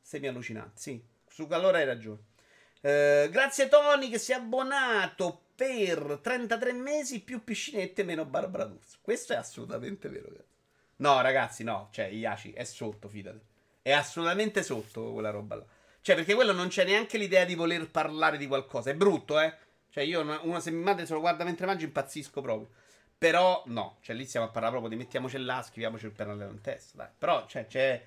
semi 0.00 0.26
allucinante, 0.26 0.72
sì. 0.74 1.04
Su 1.28 1.46
allora 1.50 1.78
hai 1.78 1.84
ragione. 1.84 2.32
Eh, 2.80 3.28
grazie 3.30 3.68
Tony 3.68 4.10
che 4.10 4.18
si 4.18 4.32
è 4.32 4.34
abbonato 4.34 5.43
per 5.54 6.18
33 6.22 6.72
mesi 6.72 7.20
più 7.20 7.44
piscinette 7.44 8.02
meno 8.02 8.24
Barbara 8.24 8.64
D'Urso. 8.64 8.98
Questo 9.00 9.32
è 9.32 9.36
assolutamente 9.36 10.08
vero. 10.08 10.28
cazzo. 10.28 10.52
No, 10.96 11.20
ragazzi, 11.20 11.64
no, 11.64 11.88
cioè 11.92 12.06
Iaci 12.06 12.52
è 12.52 12.64
sotto, 12.64 13.08
fidati. 13.08 13.40
È 13.82 13.92
assolutamente 13.92 14.62
sotto 14.62 15.12
quella 15.12 15.30
roba 15.30 15.56
là. 15.56 15.64
Cioè, 16.00 16.16
perché 16.16 16.34
quello 16.34 16.52
non 16.52 16.68
c'è 16.68 16.84
neanche 16.84 17.18
l'idea 17.18 17.44
di 17.44 17.54
voler 17.54 17.90
parlare 17.90 18.36
di 18.36 18.46
qualcosa. 18.46 18.90
È 18.90 18.94
brutto, 18.94 19.40
eh. 19.40 19.54
Cioè, 19.90 20.04
io 20.04 20.20
una- 20.20 20.60
se 20.60 20.70
mi 20.70 20.82
madre 20.82 21.06
se 21.06 21.12
lo 21.14 21.20
guarda 21.20 21.44
mentre 21.44 21.66
mangio 21.66 21.84
impazzisco 21.84 22.40
proprio. 22.40 22.70
Però 23.16 23.62
no, 23.66 23.98
cioè 24.02 24.14
lì 24.14 24.26
stiamo 24.26 24.46
a 24.46 24.50
parlare 24.50 24.72
proprio 24.74 24.96
di 24.96 25.02
mettiamoci 25.02 25.38
là, 25.38 25.62
scriviamoci 25.62 26.06
il 26.06 26.12
pennello 26.12 26.44
in 26.44 26.60
testa, 26.60 26.96
dai. 26.98 27.08
Però 27.16 27.46
cioè, 27.46 27.66
c'è 27.66 28.06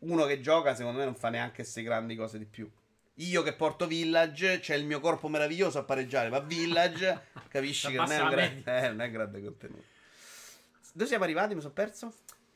uno 0.00 0.24
che 0.24 0.40
gioca, 0.40 0.74
secondo 0.74 0.98
me 0.98 1.04
non 1.04 1.14
fa 1.14 1.28
neanche 1.28 1.56
queste 1.56 1.82
grandi 1.82 2.16
cose 2.16 2.38
di 2.38 2.46
più. 2.46 2.68
Io 3.20 3.42
che 3.42 3.54
porto 3.54 3.86
Village, 3.86 4.60
c'è 4.60 4.74
il 4.74 4.84
mio 4.84 5.00
corpo 5.00 5.28
meraviglioso 5.28 5.78
a 5.78 5.84
pareggiare, 5.84 6.28
ma 6.28 6.38
Village, 6.40 7.28
capisci 7.48 7.88
che 7.90 7.96
non 7.96 8.10
è, 8.12 8.16
un 8.20 8.26
Abbassa 8.26 8.36
la 8.36 8.42
gra- 8.46 8.54
media. 8.54 8.76
eh, 8.84 8.88
non 8.88 9.00
è 9.00 9.06
un 9.06 9.12
grande 9.12 9.42
contenuto. 9.42 9.84
Dove 10.92 11.08
siamo 11.08 11.24
arrivati? 11.24 11.54
Mi 11.54 11.60
sono 11.60 11.72
perso? 11.72 12.12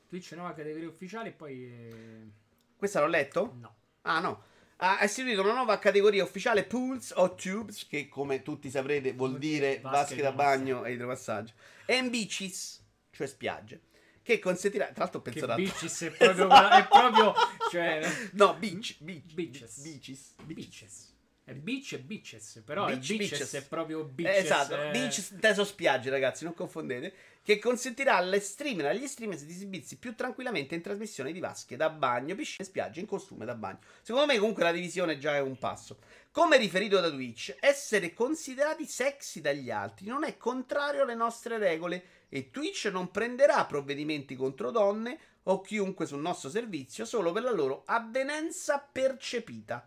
Twitch 0.09 0.33
nuova 0.33 0.53
categoria 0.55 0.89
ufficiale 0.89 1.29
e 1.29 1.33
poi. 1.33 1.65
eh, 1.65 2.29
Questa 2.77 3.01
l'ho 3.01 3.07
letto? 3.07 3.57
No. 3.61 3.75
Ah, 4.03 4.21
no. 4.21 4.43
Ha 4.83 5.05
istituito 5.05 5.43
una 5.43 5.53
nuova 5.53 5.79
categoria 5.79 6.25
ufficiale 6.25 6.65
Pools 6.65 7.13
o 7.17 7.35
Tubes, 7.35 7.87
che 7.87 8.09
come 8.09 8.41
tutti 8.43 8.71
saprete 8.71 9.13
vuol 9.13 9.37
dire 9.39 9.79
vasche 9.83 10.23
da 10.23 10.33
bagno 10.33 10.85
e 10.85 10.93
idromassaggio. 10.93 11.53
E 11.85 12.03
beaches, 12.09 12.83
cioè 13.11 13.27
spiagge, 13.27 13.81
che 14.23 14.39
consentirà... 14.39 14.87
Tra 14.87 15.03
l'altro 15.05 15.21
ho 15.21 15.23
pensato... 15.23 15.53
a- 15.53 15.55
bitches 15.57 16.03
è 16.03 16.11
proprio. 16.11 16.49
è 16.71 16.87
proprio 16.89 17.35
cioè. 17.71 18.01
No, 18.33 18.55
beach, 18.55 18.97
beach, 19.01 19.33
Beaches. 19.35 19.79
beaches. 19.79 20.35
Beaches. 20.45 21.09
È 21.43 21.55
beach 21.55 21.95
e 21.95 21.99
beaches, 21.99 22.63
però 22.65 22.85
Beach, 22.87 23.09
il 23.09 23.17
beaches, 23.17 23.55
è 23.55 23.63
proprio 23.67 24.05
beaches. 24.05 24.45
esatto, 24.45 24.81
eh, 24.81 24.91
beach 24.93 25.37
teso 25.41 25.65
spiagge, 25.65 26.09
ragazzi, 26.09 26.45
non 26.45 26.55
confondete. 26.55 27.13
Che 27.43 27.59
consentirà 27.59 28.15
alle 28.17 28.39
streamer 28.39 28.87
agli 28.87 29.07
streamer 29.09 29.37
di 29.37 29.51
esibirsi 29.51 29.97
più 29.97 30.15
tranquillamente 30.15 30.77
in 30.77 30.83
trasmissione 30.83 31.33
di 31.33 31.41
vasche 31.41 31.75
da 31.75 31.91
bagno, 31.91 32.37
piscine 32.37 32.63
e 32.63 32.65
spiagge 32.71 33.01
in 33.01 33.07
costume 33.07 33.47
da 33.47 33.57
bagno. 33.57 33.81
Secondo 34.03 34.27
me, 34.33 34.39
comunque, 34.39 34.63
la 34.63 34.71
divisione 34.71 35.19
già 35.19 35.35
è 35.35 35.41
un 35.41 35.59
passo. 35.59 35.99
Come 36.33 36.59
riferito 36.59 37.01
da 37.01 37.11
Twitch, 37.11 37.57
essere 37.59 38.15
considerati 38.15 38.87
sexy 38.87 39.41
dagli 39.41 39.69
altri 39.69 40.07
non 40.07 40.23
è 40.23 40.37
contrario 40.37 41.03
alle 41.03 41.17
nostre 41.17 41.59
regole 41.59 42.05
e 42.29 42.53
Twitch 42.53 42.85
non 42.85 43.11
prenderà 43.11 43.67
provvedimenti 43.67 44.37
contro 44.37 44.71
donne 44.71 45.19
o 45.45 45.61
chiunque 45.61 46.07
sul 46.07 46.21
nostro 46.21 46.49
servizio 46.49 47.05
solo 47.05 47.33
per 47.33 47.43
la 47.43 47.51
loro 47.51 47.83
avvenenza 47.85 48.79
percepita. 48.79 49.85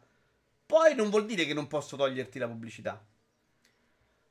Poi 0.66 0.94
non 0.96 1.10
vuol 1.10 1.26
dire 1.26 1.46
che 1.46 1.54
non 1.54 1.68
posso 1.68 1.96
toglierti 1.96 2.40
la 2.40 2.48
pubblicità. 2.50 3.06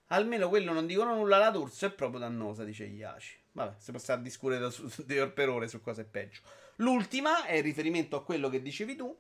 Almeno 0.09 0.51
quello 0.51 0.75
non 0.75 0.85
dicono 0.85 1.15
nulla 1.15 1.39
la 1.39 1.51
D'Urso 1.51 1.87
è 1.87 1.93
proprio 1.93 2.21
dannosa, 2.21 2.63
dice 2.63 2.85
Iaci. 2.85 3.39
Vabbè, 3.53 3.77
si 3.79 3.91
può 3.91 3.99
stare 3.99 4.21
a 4.21 4.23
discutere 4.23 4.61
da 4.61 4.69
su, 4.69 4.87
per 5.33 5.49
ore 5.49 5.67
su 5.67 5.81
cosa 5.81 6.03
è 6.03 6.05
peggio. 6.05 6.43
L'ultima 6.77 7.47
è 7.47 7.55
in 7.55 7.63
riferimento 7.63 8.17
a 8.17 8.23
quello 8.23 8.51
che 8.51 8.61
dicevi 8.61 8.97
tu. 8.97 9.17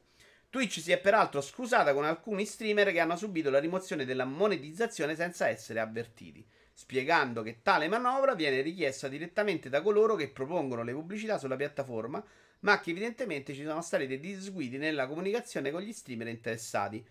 Twitch 0.52 0.80
si 0.80 0.92
è 0.92 0.98
peraltro 0.98 1.40
scusata 1.40 1.94
con 1.94 2.04
alcuni 2.04 2.44
streamer 2.44 2.92
che 2.92 3.00
hanno 3.00 3.16
subito 3.16 3.48
la 3.48 3.58
rimozione 3.58 4.04
della 4.04 4.26
monetizzazione 4.26 5.16
senza 5.16 5.48
essere 5.48 5.80
avvertiti, 5.80 6.46
spiegando 6.74 7.40
che 7.40 7.60
tale 7.62 7.88
manovra 7.88 8.34
viene 8.34 8.60
richiesta 8.60 9.08
direttamente 9.08 9.70
da 9.70 9.80
coloro 9.80 10.14
che 10.14 10.28
propongono 10.28 10.82
le 10.82 10.92
pubblicità 10.92 11.38
sulla 11.38 11.56
piattaforma, 11.56 12.22
ma 12.60 12.80
che 12.80 12.90
evidentemente 12.90 13.54
ci 13.54 13.64
sono 13.64 13.80
stati 13.80 14.06
dei 14.06 14.20
disguidi 14.20 14.76
nella 14.76 15.06
comunicazione 15.06 15.70
con 15.70 15.80
gli 15.80 15.90
streamer 15.90 16.28
interessati. 16.28 17.02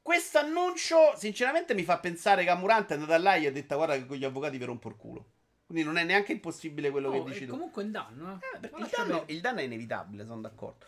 Questo 0.00 0.38
annuncio, 0.38 1.16
sinceramente, 1.16 1.74
mi 1.74 1.82
fa 1.82 1.98
pensare 1.98 2.44
che 2.44 2.50
Amurante 2.50 2.94
è 2.94 2.98
andata 2.98 3.18
là 3.18 3.34
e 3.34 3.40
gli 3.40 3.46
ha 3.46 3.50
detto: 3.50 3.74
Guarda, 3.74 3.96
che 3.96 4.06
con 4.06 4.16
gli 4.16 4.24
avvocati 4.24 4.58
vi 4.58 4.64
rompo 4.64 4.88
il 4.88 4.96
culo. 4.96 5.26
Quindi 5.66 5.82
non 5.82 5.96
è 5.96 6.04
neanche 6.04 6.30
impossibile 6.30 6.90
quello 6.90 7.08
oh, 7.08 7.24
che 7.24 7.32
dici 7.32 7.46
tu. 7.46 7.50
comunque 7.50 7.82
un 7.82 7.90
danno. 7.90 8.38
Eh, 8.40 8.58
Eh, 8.60 8.70
il 8.78 8.90
danno, 8.94 9.24
il 9.26 9.40
danno 9.40 9.58
è 9.58 9.62
inevitabile, 9.64 10.24
sono 10.24 10.40
d'accordo. 10.40 10.84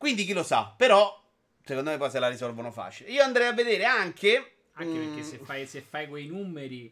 Quindi 0.00 0.24
chi 0.24 0.32
lo 0.32 0.42
sa, 0.42 0.72
però 0.74 1.14
secondo 1.62 1.90
me 1.90 1.98
poi 1.98 2.08
se 2.08 2.18
la 2.18 2.28
risolvono 2.28 2.70
facile. 2.70 3.10
Io 3.10 3.22
andrei 3.22 3.48
a 3.48 3.52
vedere 3.52 3.84
anche... 3.84 4.54
Anche 4.72 4.98
mm, 4.98 5.06
perché 5.08 5.22
se 5.22 5.36
fai, 5.36 5.66
se 5.66 5.82
fai 5.82 6.08
quei 6.08 6.26
numeri, 6.26 6.86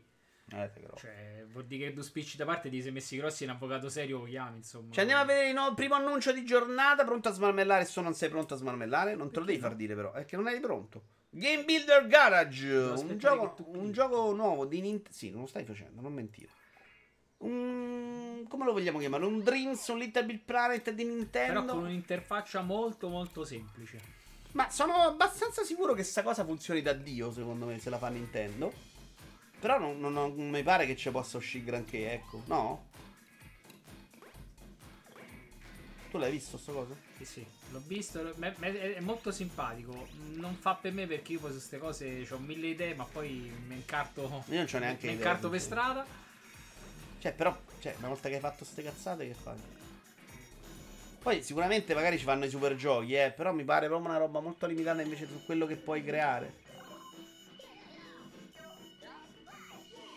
eh, 0.51 0.71
cioè, 0.95 1.47
vuol 1.51 1.65
dire 1.65 1.87
che 1.87 1.95
due 1.95 2.03
spicci 2.03 2.37
da 2.37 2.45
parte 2.45 2.69
ti 2.69 2.83
sei 2.83 2.93
messi 2.93 3.17
grossi 3.17 3.45
in 3.45 3.51
avvocato 3.51 3.89
serio 3.89 4.19
lo 4.19 4.25
chiami, 4.25 4.59
insomma. 4.59 4.93
Cioè, 4.93 5.01
andiamo 5.01 5.23
a 5.23 5.25
vedere 5.25 5.49
il 5.49 5.55
nuovo- 5.55 5.73
primo 5.73 5.95
annuncio 5.95 6.33
di 6.33 6.45
giornata. 6.45 7.03
Pronto 7.07 7.31
a 7.31 7.33
smarmellare? 7.33 7.87
Se 7.87 8.03
non 8.03 8.13
sei 8.13 8.29
pronto 8.29 8.53
a 8.53 8.57
smarmellare, 8.59 9.15
non 9.15 9.31
te 9.31 9.39
lo 9.39 9.47
Perché 9.47 9.53
devi 9.53 9.59
no? 9.63 9.69
far 9.69 9.77
dire, 9.77 9.95
però. 9.95 10.13
È 10.13 10.27
che 10.27 10.37
non 10.37 10.47
eri 10.49 10.61
pronto. 10.61 11.03
Game 11.31 11.65
Builder 11.65 12.07
Garage. 12.09 12.71
Un 12.75 13.17
gioco, 13.17 13.57
un 13.69 13.91
gioco 13.91 14.35
nuovo 14.35 14.67
di 14.67 14.83
Nintendo. 14.83 15.17
Sì, 15.17 15.31
non 15.31 15.41
lo 15.41 15.47
stai 15.47 15.65
facendo, 15.65 16.03
non 16.03 16.13
mentire. 16.13 16.51
Un... 17.39 18.45
Come 18.49 18.65
lo 18.65 18.73
vogliamo 18.73 18.99
chiamare? 18.99 19.25
Un 19.25 19.43
Dreams, 19.43 19.87
un 19.89 19.99
Little 19.99 20.25
Big 20.25 20.41
Planet 20.41 20.91
di 20.91 21.05
Nintendo. 21.05 21.61
Però 21.61 21.75
con 21.75 21.85
un'interfaccia 21.85 22.63
molto 22.63 23.09
molto 23.09 23.45
semplice. 23.45 24.17
Ma 24.53 24.71
sono 24.71 24.95
abbastanza 24.95 25.63
sicuro 25.63 25.93
che 25.95 26.03
sta 26.03 26.23
cosa 26.23 26.45
funzioni 26.45 26.83
da 26.83 26.93
Dio, 26.95 27.31
secondo 27.31 27.67
me, 27.67 27.79
se 27.79 27.91
la 27.91 27.99
fa 27.99 28.09
Nintendo. 28.09 28.73
Però 29.61 29.79
non, 29.79 30.01
non- 30.01 30.13
non 30.13 30.51
mi 30.51 30.63
pare 30.63 30.87
che 30.87 30.97
ci 30.97 31.11
possa 31.11 31.37
uscire 31.37 31.65
granché, 31.65 32.13
ecco. 32.13 32.43
No? 32.47 32.87
Tu 36.11 36.17
l'hai 36.17 36.31
visto 36.31 36.57
sta 36.57 36.73
cosa? 36.73 36.95
Sì, 37.19 37.25
sì, 37.27 37.47
l'ho 37.71 37.83
visto, 37.87 38.35
è 38.41 39.01
molto 39.01 39.31
simpatico. 39.31 40.09
Non 40.35 40.55
fa 40.55 40.75
per 40.75 40.93
me 40.93 41.07
perché 41.07 41.33
io 41.33 41.41
poi 41.41 41.51
su 41.51 41.57
queste 41.57 41.79
cose 41.79 42.27
ho 42.31 42.39
mille 42.39 42.69
idee, 42.69 42.95
ma 42.95 43.05
poi 43.05 43.53
mi 43.67 43.75
incarto, 43.75 44.23
Io 44.47 44.57
non 44.57 44.65
c'ho 44.65 44.79
neanche 44.79 45.07
mi 45.07 45.13
idea, 45.13 45.27
incarto 45.27 45.51
per 45.51 45.61
strada. 45.61 46.07
Cioè, 47.21 47.33
però, 47.33 47.57
cioè, 47.81 47.95
una 47.99 48.09
volta 48.09 48.29
che 48.29 48.37
hai 48.37 48.41
fatto 48.41 48.65
ste 48.65 48.83
cazzate, 48.83 49.27
che 49.27 49.35
fai? 49.35 49.57
Poi 51.21 51.43
sicuramente 51.43 51.95
magari 51.95 52.17
ci 52.17 52.25
fanno 52.25 52.45
i 52.45 52.49
super 52.51 52.77
giochi, 52.77 53.15
eh. 53.15 53.33
Però 53.37 53.53
mi 53.53 53.65
pare 53.65 53.87
proprio 53.87 54.09
una 54.09 54.19
roba 54.19 54.41
molto 54.41 54.67
limitata 54.67 55.03
invece 55.03 55.27
su 55.27 55.45
quello 55.45 55.67
che 55.67 55.77
puoi 55.77 56.05
creare. 56.05 56.67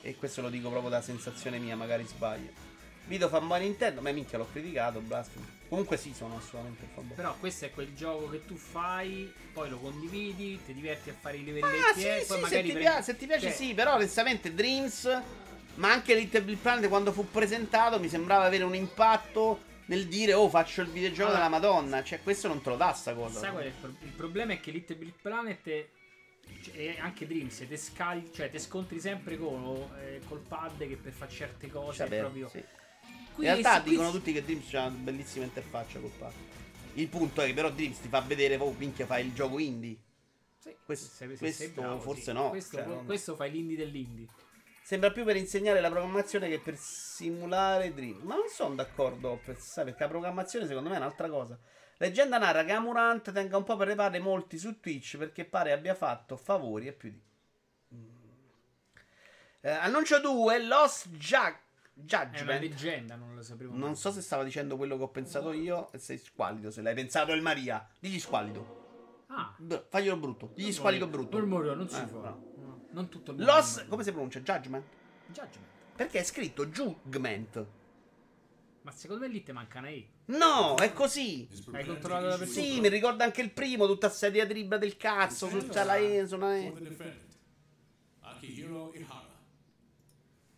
E 0.04 0.16
questo 0.16 0.41
lo 0.41 0.49
dico 0.49 0.70
proprio 0.70 0.89
da 0.89 1.02
sensazione 1.02 1.60
mia, 1.60 1.76
magari 1.76 2.06
sbaglio. 2.06 2.70
Video 3.06 3.28
fanboy 3.30 3.62
Nintendo, 3.62 3.99
ma 4.02 4.12
minchia 4.12 4.38
l'ho 4.38 4.47
criticato, 4.52 4.99
blasfemo. 4.99 5.45
Comunque 5.68 5.97
sì, 5.97 6.14
sono 6.14 6.38
assolutamente 6.38 6.88
fanboy. 6.93 7.16
Però 7.16 7.36
questo 7.39 7.66
è 7.66 7.72
quel 7.72 7.93
gioco 7.95 8.30
che 8.30 8.45
tu 8.45 8.56
fai, 8.56 9.32
poi 9.54 9.70
lo 9.70 9.80
condividi, 9.80 10.60
ti 10.64 10.74
diverti 10.74 11.10
a 11.10 11.16
fare 11.20 11.38
i 11.38 11.43
livelletti 11.43 11.78
Ah, 11.78 11.93
sì, 11.93 12.08
e 12.08 12.20
sì, 12.22 12.28
poi 12.28 12.38
se, 12.38 12.41
magari 12.41 12.62
ti 12.64 12.72
prendi- 12.72 12.80
piace, 12.80 13.04
se 13.04 13.16
ti 13.18 13.26
piace 13.26 13.47
cioè, 13.47 13.56
sì, 13.56 13.74
però 13.74 13.95
onestamente 13.95 14.54
Dreams, 14.54 15.22
ma 15.76 15.92
anche 15.92 16.16
Little 16.16 16.42
Big 16.44 16.58
Planet 16.58 16.88
quando 16.90 17.12
fu 17.12 17.30
presentato 17.30 18.00
mi 18.00 18.10
sembrava 18.10 18.46
avere 18.46 18.64
un 18.64 18.76
impatto 18.76 19.70
nel 19.86 20.08
dire 20.08 20.34
oh 20.34 20.48
faccio 20.50 20.82
il 20.82 20.88
videogioco 20.90 21.30
Allora, 21.32 21.46
della 21.46 21.50
Madonna, 21.50 22.04
cioè 22.04 22.22
questo 22.22 22.48
non 22.48 22.62
te 22.62 22.70
lo 22.70 22.76
dà 22.78 22.94
sta 22.94 23.14
cosa. 23.14 23.40
Sai 23.40 23.52
qual 23.52 23.64
è 23.64 23.68
il, 23.68 23.74
pro- 23.80 23.94
il 24.02 24.12
problema? 24.12 24.54
È 24.54 24.60
che 24.60 24.72
Little 24.72 24.96
Big 24.96 25.14
Planet 25.22 25.68
è- 25.68 25.88
cioè, 26.64 26.76
e 26.78 26.98
anche 27.00 27.26
Dreams 27.28 27.66
te, 27.68 27.78
scagli, 27.78 28.30
cioè, 28.34 28.50
te 28.50 28.60
scontri 28.60 29.00
sempre 29.00 29.38
con, 29.38 29.90
eh, 30.02 30.22
col 30.28 30.40
pad 30.40 30.78
che 30.80 30.98
per 30.98 31.12
fare 31.14 31.32
certe 31.32 31.70
cose 31.70 31.98
Cioè, 31.98 32.06
è 32.08 32.10
vero, 32.10 32.22
proprio. 32.30 32.50
sì. 32.50 32.58
In 33.38 33.44
realtà 33.44 33.82
qui- 33.82 33.92
dicono 33.92 34.12
tutti 34.12 34.32
che 34.34 34.44
Dreams 34.44 34.70
c'ha 34.70 34.82
una 34.86 34.90
bellissima 34.98 35.46
interfaccia 35.46 36.00
col 36.00 36.12
pad. 36.18 36.32
Il 36.96 37.08
punto 37.08 37.42
è 37.42 37.48
che 37.48 37.54
però 37.54 37.70
Dreams 37.72 38.02
ti 38.02 38.08
fa 38.10 38.20
vedere, 38.22 38.58
oh 38.58 38.74
minchia 38.78 39.06
fai 39.06 39.26
il 39.26 39.34
gioco 39.34 39.58
indie. 39.60 39.96
Sì, 40.60 40.76
Questo- 40.86 41.08
se 41.16 41.28
se 41.32 41.38
questo 41.38 41.82
bravo, 41.82 42.00
forse 42.00 42.22
sì. 42.24 42.32
no, 42.34 42.50
Questo, 42.50 42.78
cioè, 42.78 42.86
non- 42.86 43.06
questo 43.06 43.36
fai 43.36 43.52
l'indie 43.52 43.78
dell'indie. 43.78 44.28
Sembra 44.84 45.12
più 45.12 45.24
per 45.24 45.36
insegnare 45.38 45.80
la 45.80 45.90
programmazione 45.90 46.50
che 46.50 46.60
per 46.60 46.76
simulare 46.78 47.94
Dream. 47.94 48.22
Ma 48.24 48.36
non 48.36 48.48
sono 48.50 48.76
d'accordo, 48.76 49.40
perché 49.44 49.96
la 49.98 50.08
programmazione 50.08 50.66
secondo 50.68 50.90
me 50.90 50.96
è 50.96 50.98
un'altra 51.00 51.30
cosa. 51.30 51.58
Leggenda 51.98 52.38
narra 52.40 52.64
che 52.64 52.72
Amurant 52.72 53.32
tenga 53.32 53.58
un 53.58 53.64
po' 53.64 53.76
per 53.78 53.88
le 53.88 53.96
palle 53.96 54.20
molti 54.20 54.58
su 54.58 54.80
Twitch 54.80 55.18
perché 55.18 55.46
pare 55.46 55.72
abbia 55.72 55.94
fatto 55.94 56.36
favori 56.36 56.88
e 56.88 56.94
più 56.94 57.12
di... 57.12 57.22
Mm. 57.96 58.06
Eh, 59.62 59.70
annuncio 59.70 60.20
2, 60.20 60.64
Lost 60.66 61.10
Jack. 61.10 61.60
È 61.94 62.00
una 62.00 62.06
Judgment. 62.26 62.62
leggenda, 62.62 63.16
non 63.16 63.36
lo 63.36 63.44
sapevo. 63.44 63.76
Non 63.76 63.96
so 63.96 64.12
se 64.12 64.22
stava 64.22 64.44
dicendo 64.44 64.76
quello 64.78 64.98
che 64.98 65.04
ho 65.04 65.10
pensato 65.10 65.52
io 65.52 65.92
e 65.92 66.00
sei 66.00 66.18
squallido, 66.18 66.72
se 66.72 66.82
l'hai 66.82 66.96
pensato 66.96 67.32
il 67.34 67.42
Maria. 67.44 67.88
Digli 68.00 68.20
squallido. 68.20 69.24
Ah, 69.28 69.54
Br- 69.58 69.86
faglielo 69.88 70.18
brutto. 70.18 70.52
Digli 70.56 70.72
squallido 70.74 71.06
brutto. 71.08 71.38
Murmurio, 71.38 71.76
non 71.76 71.88
si 71.88 72.02
Eh, 72.02 72.08
fa. 72.08 72.18
no. 72.18 72.50
No, 72.92 73.02
Non 73.02 73.10
tutto 73.10 73.32
il 73.32 73.38
mondo. 73.38 73.52
Murmuria. 73.52 73.86
come 73.88 74.04
si 74.04 74.12
pronuncia? 74.12 74.39
Judgment? 74.42 74.86
Judgment. 75.28 75.68
Perché 75.96 76.20
è 76.20 76.24
scritto 76.24 76.66
Judgment. 76.68 77.66
Ma 78.84 78.92
secondo 78.92 79.26
me 79.26 79.32
lì 79.32 79.44
te 79.44 79.52
manca 79.54 79.80
una 79.80 79.89
E. 79.89 80.08
No, 80.26 80.76
è 80.76 80.92
così. 80.94 81.48
Hai 81.72 81.86
controllato 81.86 82.26
la 82.28 82.38
persona? 82.38 82.66
Sì, 82.66 82.80
mi 82.80 82.89
ricorda 82.89 83.24
anche 83.24 83.42
il 83.42 83.52
primo, 83.52 83.86
tutta 83.86 84.10
sta 84.10 84.30
diatriba 84.30 84.78
del 84.78 84.98
cazzo, 84.98 85.48
su 85.50 85.68
c'ha 85.68 85.84
la 85.84 85.98
E, 85.98 86.26
su 86.26 86.36
una 86.36 86.48
For 86.48 86.56
E. 86.56 86.74
the 86.74 86.89
defendant, 86.89 87.36
Akihiro 88.22 88.92
Ihara, 88.96 89.39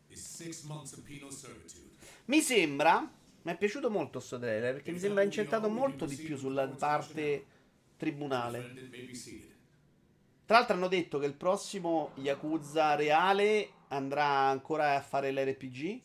is 0.07 0.25
six 0.25 0.61
months 0.63 0.93
of 0.93 1.01
penal 1.01 1.31
servitude. 1.31 1.89
Mi 2.25 2.39
sembra, 2.39 3.11
mi 3.41 3.51
è 3.51 3.57
piaciuto 3.57 3.89
molto 3.89 4.21
sto 4.21 4.39
trailer, 4.39 4.73
perché 4.75 4.91
mi 4.91 4.99
sembra 4.99 5.23
incentrato 5.23 5.67
molto 5.67 6.05
di 6.05 6.15
più 6.15 6.37
sulla 6.37 6.65
parte 6.67 7.45
tribunale. 7.97 8.73
Tra 10.53 10.61
l'altro 10.61 10.77
hanno 10.77 10.87
detto 10.87 11.17
che 11.17 11.25
il 11.25 11.33
prossimo 11.33 12.11
Yakuza 12.13 12.93
reale 12.93 13.69
andrà 13.87 14.23
ancora 14.23 14.93
a 14.93 15.01
fare 15.01 15.31
l'RPG. 15.31 16.01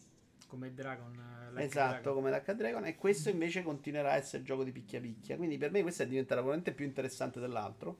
Come 0.46 0.72
Dragon. 0.72 1.12
eh, 1.12 1.52
Like 1.52 1.64
Esatto, 1.66 1.92
Dragon. 2.00 2.14
come 2.14 2.30
l'H 2.30 2.52
Dragon. 2.52 2.86
E 2.86 2.96
questo 2.96 3.28
invece 3.28 3.62
continuerà 3.62 4.12
a 4.12 4.16
essere 4.16 4.42
gioco 4.42 4.64
di 4.64 4.72
picchia 4.72 5.00
picchia. 5.00 5.36
Quindi 5.36 5.58
per 5.58 5.70
me 5.70 5.82
questo 5.82 6.02
è 6.04 6.06
diventato 6.06 6.40
probabilmente 6.40 6.72
più 6.72 6.86
interessante 6.86 7.40
dell'altro. 7.40 7.96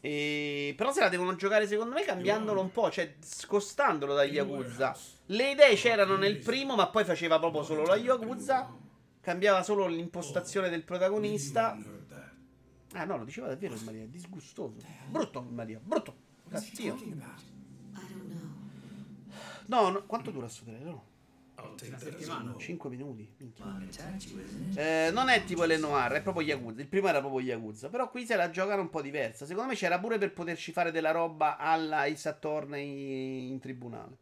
E... 0.00 0.74
Però 0.76 0.92
se 0.92 1.00
la 1.00 1.08
devono 1.08 1.34
giocare 1.36 1.66
secondo 1.66 1.94
me 1.94 2.02
cambiandolo 2.04 2.60
un 2.60 2.70
po', 2.70 2.90
cioè 2.90 3.14
scostandolo 3.18 4.12
da 4.12 4.24
Yakuza. 4.24 4.94
Le 5.24 5.50
idee 5.52 5.74
c'erano 5.74 6.16
nel 6.16 6.36
primo, 6.36 6.74
ma 6.74 6.86
poi 6.90 7.04
faceva 7.04 7.38
proprio 7.38 7.62
solo 7.62 7.86
la 7.86 7.96
Yakuza. 7.96 8.76
Cambiava 9.22 9.62
solo 9.62 9.86
l'impostazione 9.86 10.68
del 10.68 10.84
protagonista. 10.84 11.78
Ah 12.92 13.04
no, 13.04 13.18
lo 13.18 13.24
diceva 13.24 13.48
davvero 13.48 13.74
il 13.74 13.84
Maria, 13.84 14.02
è 14.02 14.06
disgustoso. 14.06 14.76
Brutto 15.08 15.40
il 15.40 15.52
Maria, 15.52 15.80
brutto. 15.82 16.26
Cattivo. 16.48 16.98
No, 19.66 19.90
no, 19.90 20.06
quanto 20.06 20.30
dura 20.30 20.48
sto 20.48 20.64
trailer? 20.64 20.86
No? 20.86 21.16
Una 21.60 21.98
settimana. 21.98 22.54
5 22.56 22.88
minuti. 22.88 23.34
minchia. 23.36 25.06
Eh, 25.06 25.10
non 25.10 25.28
è 25.28 25.44
tipo 25.44 25.64
le 25.64 25.76
Noir, 25.76 26.12
è 26.12 26.22
proprio 26.22 26.46
Yakuza. 26.46 26.80
Il 26.80 26.86
primo 26.86 27.08
era 27.08 27.20
proprio 27.20 27.40
Yakuza. 27.40 27.88
Però 27.88 28.08
qui 28.08 28.24
se 28.24 28.36
la 28.36 28.48
giocano 28.50 28.80
un 28.82 28.90
po' 28.90 29.02
diversa. 29.02 29.44
Secondo 29.44 29.70
me 29.70 29.76
c'era 29.76 29.98
pure 29.98 30.18
per 30.18 30.32
poterci 30.32 30.70
fare 30.70 30.92
della 30.92 31.10
roba 31.10 31.56
alla 31.56 32.02
Ace 32.02 32.28
Attorney 32.28 33.50
in 33.50 33.58
tribunale. 33.58 34.16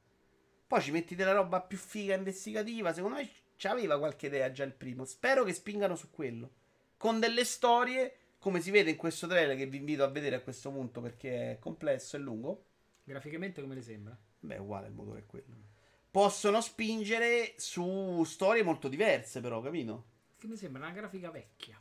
Poi 0.67 0.81
ci 0.81 0.91
metti 0.91 1.15
della 1.15 1.33
roba 1.33 1.61
più 1.61 1.77
figa 1.77 2.15
investigativa. 2.15 2.95
Secondo 2.95 3.19
me 3.19 3.29
c'aveva 3.57 3.99
qualche 3.99 4.27
idea 4.27 4.51
già 4.51 4.65
il 4.65 4.73
primo. 4.73 5.05
Spero 5.05 5.45
che 5.45 5.53
spingano 5.53 5.95
su 5.95 6.11
quello. 6.11 6.51
Con 6.97 7.21
delle 7.21 7.45
storie 7.45 8.15
come 8.47 8.61
si 8.61 8.71
vede 8.71 8.91
in 8.91 8.97
questo 8.97 9.27
trailer 9.27 9.57
che 9.57 9.67
vi 9.67 9.79
invito 9.79 10.05
a 10.05 10.07
vedere 10.07 10.37
a 10.37 10.41
questo 10.41 10.71
punto 10.71 11.01
perché 11.01 11.51
è 11.55 11.59
complesso 11.59 12.15
e 12.15 12.21
lungo. 12.21 12.65
Graficamente 13.03 13.61
come 13.61 13.75
le 13.75 13.83
sembra? 13.83 14.17
Beh, 14.39 14.59
uguale 14.59 14.87
il 14.87 14.93
motore 14.93 15.19
è 15.19 15.27
quello. 15.27 15.57
Possono 16.13 16.61
spingere 16.61 17.55
su 17.57 18.23
storie 18.25 18.63
molto 18.63 18.87
diverse, 18.87 19.41
però, 19.41 19.61
capito? 19.61 20.05
Che 20.39 20.47
mi 20.47 20.57
sembra 20.57 20.85
una 20.85 20.93
grafica 20.95 21.31
vecchia. 21.31 21.79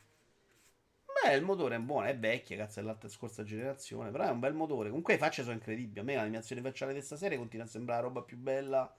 Beh, 1.24 1.34
il 1.34 1.42
motore 1.42 1.76
è 1.76 1.78
buono, 1.80 2.06
è 2.06 2.16
vecchio, 2.18 2.56
cazzo, 2.56 2.80
è 2.80 2.82
l'altra 2.82 3.08
scorsa 3.08 3.42
generazione, 3.42 4.10
però 4.10 4.24
è 4.24 4.30
un 4.30 4.38
bel 4.40 4.54
motore. 4.54 4.88
Comunque 4.88 5.14
le 5.14 5.18
facce 5.18 5.42
sono 5.42 5.54
incredibili. 5.54 5.98
A 5.98 6.02
me 6.02 6.14
l'animazione 6.14 6.60
facciale 6.62 6.92
di 6.92 6.98
questa 6.98 7.16
serie 7.16 7.38
continua 7.38 7.64
a 7.66 7.68
sembrare 7.68 8.02
la 8.02 8.06
roba 8.08 8.22
più 8.22 8.36
bella 8.36 8.94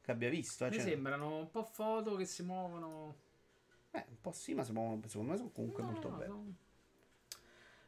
che 0.00 0.10
abbia 0.10 0.28
visto. 0.28 0.64
Eh. 0.66 0.68
Mi 0.68 0.74
Cioè, 0.76 0.84
sembrano 0.84 1.38
un 1.38 1.50
po' 1.50 1.64
foto 1.64 2.14
che 2.16 2.24
si 2.26 2.42
muovono. 2.42 3.16
eh, 3.92 4.04
un 4.08 4.20
po' 4.20 4.32
sì, 4.32 4.54
ma 4.54 4.62
si 4.64 4.72
muovono, 4.72 5.00
secondo 5.08 5.32
me 5.32 5.36
sono 5.38 5.50
comunque 5.50 5.82
No, 5.82 5.90
molto 5.90 6.08
no, 6.08 6.16
belli. 6.16 6.32
sono- 6.32 6.54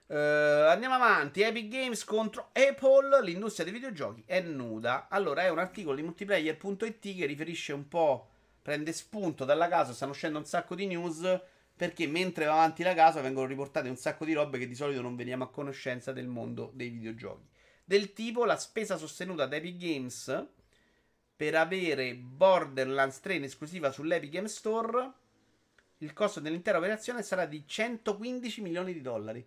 Eh, 0.08 0.16
andiamo 0.16 0.94
avanti. 0.94 1.42
Epic 1.42 1.68
Games 1.68 2.04
contro 2.04 2.50
Apple. 2.52 3.22
L'industria 3.22 3.64
dei 3.64 3.74
videogiochi 3.74 4.22
è 4.24 4.40
nuda. 4.40 5.08
Allora, 5.08 5.42
è 5.42 5.50
un 5.50 5.58
articolo 5.58 5.96
di 5.96 6.02
multiplayer.it 6.02 7.16
che 7.16 7.26
riferisce 7.26 7.72
un 7.72 7.88
po'. 7.88 8.28
Prende 8.62 8.92
spunto 8.92 9.44
dalla 9.44 9.68
casa. 9.68 9.92
Stanno 9.92 10.12
uscendo 10.12 10.38
un 10.38 10.44
sacco 10.44 10.74
di 10.74 10.86
news. 10.86 11.40
Perché 11.76 12.06
mentre 12.06 12.46
va 12.46 12.52
avanti 12.52 12.82
la 12.82 12.94
casa 12.94 13.20
vengono 13.20 13.46
riportate 13.46 13.90
un 13.90 13.96
sacco 13.96 14.24
di 14.24 14.32
robe 14.32 14.58
che 14.58 14.66
di 14.66 14.74
solito 14.74 15.02
non 15.02 15.14
veniamo 15.14 15.44
a 15.44 15.50
conoscenza 15.50 16.10
del 16.10 16.26
mondo 16.26 16.70
dei 16.72 16.88
videogiochi. 16.88 17.46
Del 17.84 18.14
tipo 18.14 18.46
la 18.46 18.56
spesa 18.56 18.96
sostenuta 18.96 19.44
da 19.44 19.56
Epic 19.56 19.76
Games 19.76 20.46
per 21.36 21.54
avere 21.54 22.14
Borderlands 22.14 23.20
3 23.20 23.34
in 23.34 23.44
esclusiva 23.44 23.90
sull'Epic 23.90 24.30
Game 24.30 24.48
Store. 24.48 25.12
Il 25.98 26.14
costo 26.14 26.40
dell'intera 26.40 26.78
operazione 26.78 27.22
sarà 27.22 27.44
di 27.44 27.62
115 27.66 28.62
milioni 28.62 28.94
di 28.94 29.02
dollari 29.02 29.46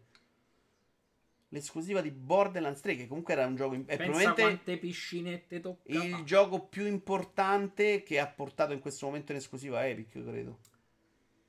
l'esclusiva 1.50 2.02
di 2.02 2.12
Borderlands 2.12 2.82
3, 2.82 2.96
che 2.96 3.08
comunque 3.08 3.34
era 3.34 3.46
un 3.46 3.56
gioco. 3.56 3.76
È 3.86 3.98
Pensa 3.98 4.34
quante 4.34 4.78
piscinette 4.78 5.60
toccava. 5.60 6.04
il 6.04 6.24
gioco 6.24 6.68
più 6.68 6.86
importante 6.86 8.04
che 8.04 8.20
ha 8.20 8.28
portato 8.28 8.74
in 8.74 8.80
questo 8.80 9.06
momento 9.06 9.32
in 9.32 9.38
esclusiva 9.40 9.88
Epic, 9.88 10.12
credo. 10.24 10.60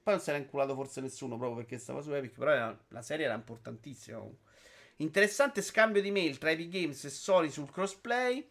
Poi 0.03 0.15
non 0.15 0.21
se 0.23 0.33
l'ha 0.33 0.39
inculato 0.39 0.75
forse 0.75 1.01
nessuno 1.01 1.37
proprio 1.37 1.59
perché 1.59 1.79
stava 1.79 2.01
su 2.01 2.13
Epic, 2.13 2.37
però 2.39 2.51
era- 2.53 2.85
la 2.89 3.03
serie 3.03 3.27
era 3.27 3.35
importantissima. 3.35 4.19
comunque. 4.19 4.49
Interessante 4.97 5.63
scambio 5.63 6.03
di 6.03 6.11
mail 6.11 6.39
tra 6.39 6.51
Epic 6.51 6.69
Games 6.69 7.05
e 7.05 7.11
Sony 7.11 7.51
sul 7.51 7.71
crossplay. 7.71 8.47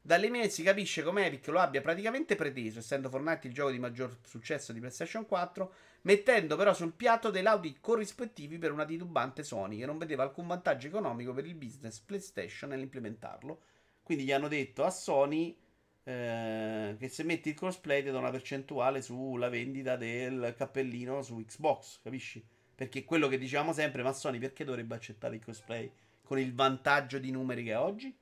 Dalle 0.00 0.28
mail 0.28 0.50
si 0.50 0.62
capisce 0.62 1.02
come 1.02 1.26
Epic 1.26 1.46
lo 1.48 1.60
abbia 1.60 1.80
praticamente 1.80 2.34
preteso, 2.36 2.78
essendo 2.80 3.08
Fortnite 3.08 3.46
il 3.46 3.54
gioco 3.54 3.70
di 3.70 3.78
maggior 3.78 4.18
successo 4.22 4.72
di 4.74 4.80
PlayStation 4.80 5.24
4, 5.26 5.72
mettendo 6.04 6.56
però 6.56 6.74
sul 6.74 6.92
piatto 6.92 7.30
dei 7.30 7.42
lauti 7.42 7.76
corrispettivi 7.80 8.58
per 8.58 8.72
una 8.72 8.84
titubante 8.84 9.42
Sony 9.42 9.78
che 9.78 9.86
non 9.86 9.98
vedeva 9.98 10.22
alcun 10.22 10.46
vantaggio 10.46 10.86
economico 10.86 11.32
per 11.32 11.46
il 11.46 11.54
business 11.54 12.00
PlayStation 12.00 12.70
nell'implementarlo. 12.70 13.60
Quindi 14.02 14.24
gli 14.24 14.32
hanno 14.32 14.48
detto 14.48 14.84
a 14.84 14.90
Sony 14.90 15.56
eh, 16.04 16.96
che 16.98 17.08
se 17.08 17.22
metti 17.22 17.48
il 17.48 17.54
crossplay 17.54 18.02
ti 18.02 18.10
do 18.10 18.18
una 18.18 18.30
percentuale 18.30 19.00
sulla 19.00 19.48
vendita 19.48 19.96
del 19.96 20.54
cappellino 20.56 21.22
su 21.22 21.42
Xbox, 21.42 22.00
capisci? 22.02 22.44
Perché 22.74 23.04
quello 23.04 23.28
che 23.28 23.38
dicevamo 23.38 23.72
sempre, 23.72 24.02
ma 24.02 24.12
Sony 24.12 24.38
perché 24.38 24.64
dovrebbe 24.64 24.94
accettare 24.94 25.36
il 25.36 25.40
crossplay 25.40 25.90
con 26.22 26.38
il 26.38 26.54
vantaggio 26.54 27.18
di 27.18 27.30
numeri 27.30 27.64
che 27.64 27.72
ha 27.72 27.82
oggi? 27.82 28.14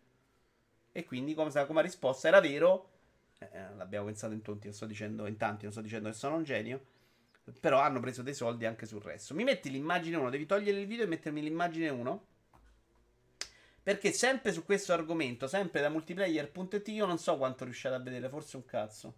E 0.92 1.04
quindi 1.04 1.34
come, 1.34 1.50
come 1.66 1.82
risposta 1.82 2.28
era 2.28 2.40
vero, 2.40 2.90
eh, 3.38 3.74
l'abbiamo 3.76 4.06
pensato 4.06 4.34
in 4.34 4.42
tanti, 4.42 4.66
non 4.66 4.74
sto 4.74 4.86
dicendo 4.86 5.26
in 5.26 5.36
tanti, 5.36 5.64
non 5.64 5.72
sto 5.72 5.80
dicendo 5.80 6.08
che 6.08 6.14
sono 6.14 6.36
un 6.36 6.44
genio, 6.44 6.84
però 7.60 7.80
hanno 7.80 8.00
preso 8.00 8.22
dei 8.22 8.34
soldi 8.34 8.66
anche 8.66 8.86
sul 8.86 9.02
resto. 9.02 9.34
Mi 9.34 9.44
metti 9.44 9.70
l'immagine 9.70 10.16
1, 10.16 10.30
devi 10.30 10.46
togliere 10.46 10.80
il 10.80 10.86
video 10.86 11.04
e 11.04 11.08
mettermi 11.08 11.42
l'immagine 11.42 11.88
1? 11.88 12.26
Perché 13.82 14.12
sempre 14.12 14.52
su 14.52 14.64
questo 14.64 14.92
argomento, 14.92 15.48
sempre 15.48 15.80
da 15.80 15.88
multiplayer.it, 15.88 16.88
io 16.88 17.04
non 17.04 17.18
so 17.18 17.36
quanto 17.36 17.64
riusciate 17.64 17.96
a 17.96 17.98
vedere, 17.98 18.28
forse 18.28 18.56
un 18.56 18.64
cazzo. 18.64 19.14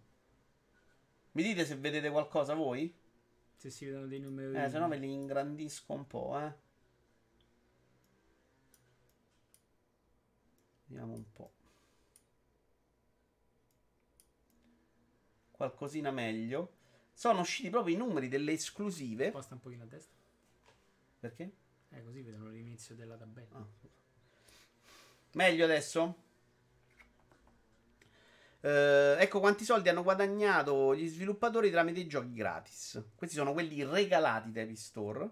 Mi 1.33 1.43
dite 1.43 1.65
se 1.65 1.75
vedete 1.75 2.09
qualcosa 2.09 2.55
voi? 2.55 2.91
Se 3.55 3.69
si 3.69 3.85
vedono 3.85 4.07
dei 4.07 4.19
numeri. 4.19 4.55
Eh, 4.55 4.69
se 4.69 4.79
no 4.79 4.87
ve 4.87 4.97
li 4.97 5.11
ingrandisco 5.11 5.93
un 5.93 6.07
po', 6.07 6.39
eh. 6.39 6.53
Vediamo 10.85 11.13
un 11.13 11.31
po'. 11.31 11.51
Qualcosina 15.51 16.09
meglio. 16.11 16.71
Sono 17.17 17.39
usciti 17.39 17.69
proprio 17.69 17.95
i 17.95 17.97
numeri 17.97 18.27
delle 18.27 18.51
esclusive. 18.51 19.29
Sposta 19.29 19.53
un 19.53 19.61
pochino 19.61 19.83
a 19.83 19.85
destra. 19.87 20.13
Perché? 21.21 21.51
Eh, 21.89 22.03
così 22.03 22.21
vedono 22.21 22.49
l'inizio 22.49 22.93
della 22.93 23.15
tabella. 23.15 23.57
Ah. 23.57 23.65
Meglio 25.31 25.63
adesso? 25.63 26.23
Eh, 28.59 29.15
ecco 29.17 29.39
quanti 29.39 29.63
soldi 29.63 29.87
hanno 29.87 30.03
guadagnato 30.03 30.93
gli 30.93 31.07
sviluppatori 31.07 31.71
tramite 31.71 32.01
i 32.01 32.07
giochi 32.07 32.33
gratis. 32.33 33.01
Questi 33.15 33.37
sono 33.37 33.53
quelli 33.53 33.81
regalati 33.85 34.51
da 34.51 34.61
Epic 34.61 34.77
Store. 34.77 35.29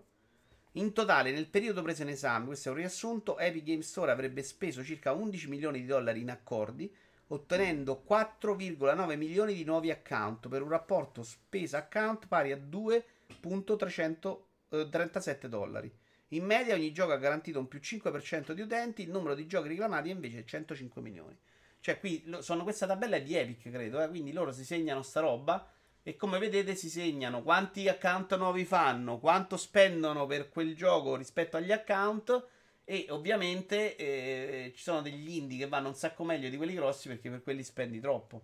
In 0.74 0.94
totale, 0.94 1.32
nel 1.32 1.48
periodo 1.48 1.82
preso 1.82 2.04
in 2.04 2.10
esame, 2.10 2.46
questo 2.46 2.70
è 2.70 2.72
un 2.72 2.78
riassunto, 2.78 3.38
Epic 3.38 3.64
Game 3.64 3.82
Store 3.82 4.10
avrebbe 4.10 4.42
speso 4.42 4.84
circa 4.86 5.12
11 5.12 5.50
milioni 5.50 5.82
di 5.82 5.86
dollari 5.86 6.22
in 6.22 6.32
accordi, 6.32 6.92
ottenendo 7.28 8.04
4,9 8.08 9.18
milioni 9.18 9.54
di 9.54 9.64
nuovi 9.64 9.92
account 9.92 10.48
per 10.48 10.62
un 10.62 10.70
rapporto 10.70 11.24
spesa 11.24 11.80
account 11.80 12.28
pari 12.28 12.52
a 12.52 12.58
2,337 12.58 15.50
dollari. 15.50 15.92
In 16.30 16.46
media 16.46 16.74
ogni 16.74 16.92
gioco 16.92 17.12
ha 17.12 17.18
garantito 17.18 17.60
un 17.60 17.68
più 17.68 17.80
5% 17.80 18.54
di 18.54 18.62
utenti, 18.62 19.04
il 19.04 19.12
numero 19.12 19.36
di 19.36 19.46
giochi 19.46 19.68
reclamati 19.68 20.10
è 20.10 20.14
invece 20.14 20.46
105 20.46 21.02
milioni. 21.02 21.38
Cioè 21.80 22.00
qui 22.00 22.24
sono 22.40 22.64
questa 22.64 22.88
tabella 22.88 23.18
è 23.18 23.24
di 23.24 23.36
Epic, 23.36 23.70
credo, 23.70 24.02
eh, 24.02 24.08
quindi 24.08 24.32
loro 24.32 24.52
si 24.52 24.64
segnano 24.64 25.02
sta 25.02 25.20
roba 25.20 25.70
e 26.02 26.16
come 26.16 26.40
vedete 26.40 26.76
si 26.76 26.90
segnano 26.90 27.44
quanti 27.44 27.88
account 27.88 28.36
nuovi 28.38 28.66
fanno, 28.66 29.20
quanto 29.20 29.58
spendono 29.58 30.26
per 30.26 30.50
quel 30.50 30.76
gioco 30.76 31.16
rispetto 31.16 31.58
agli 31.58 31.72
account 31.72 32.48
e 32.86 33.08
ovviamente 33.10 33.96
eh, 33.96 34.74
ci 34.76 34.84
sono 34.84 35.02
degli 35.02 35.36
indie 35.38 35.58
che 35.58 35.68
vanno 35.68 35.88
un 35.88 35.96
sacco 35.96 36.24
meglio 36.24 36.50
di 36.50 36.58
quelli 36.58 36.74
grossi 36.74 37.08
perché 37.08 37.30
per 37.30 37.42
quelli 37.42 37.64
spendi 37.64 38.00
troppo. 38.00 38.42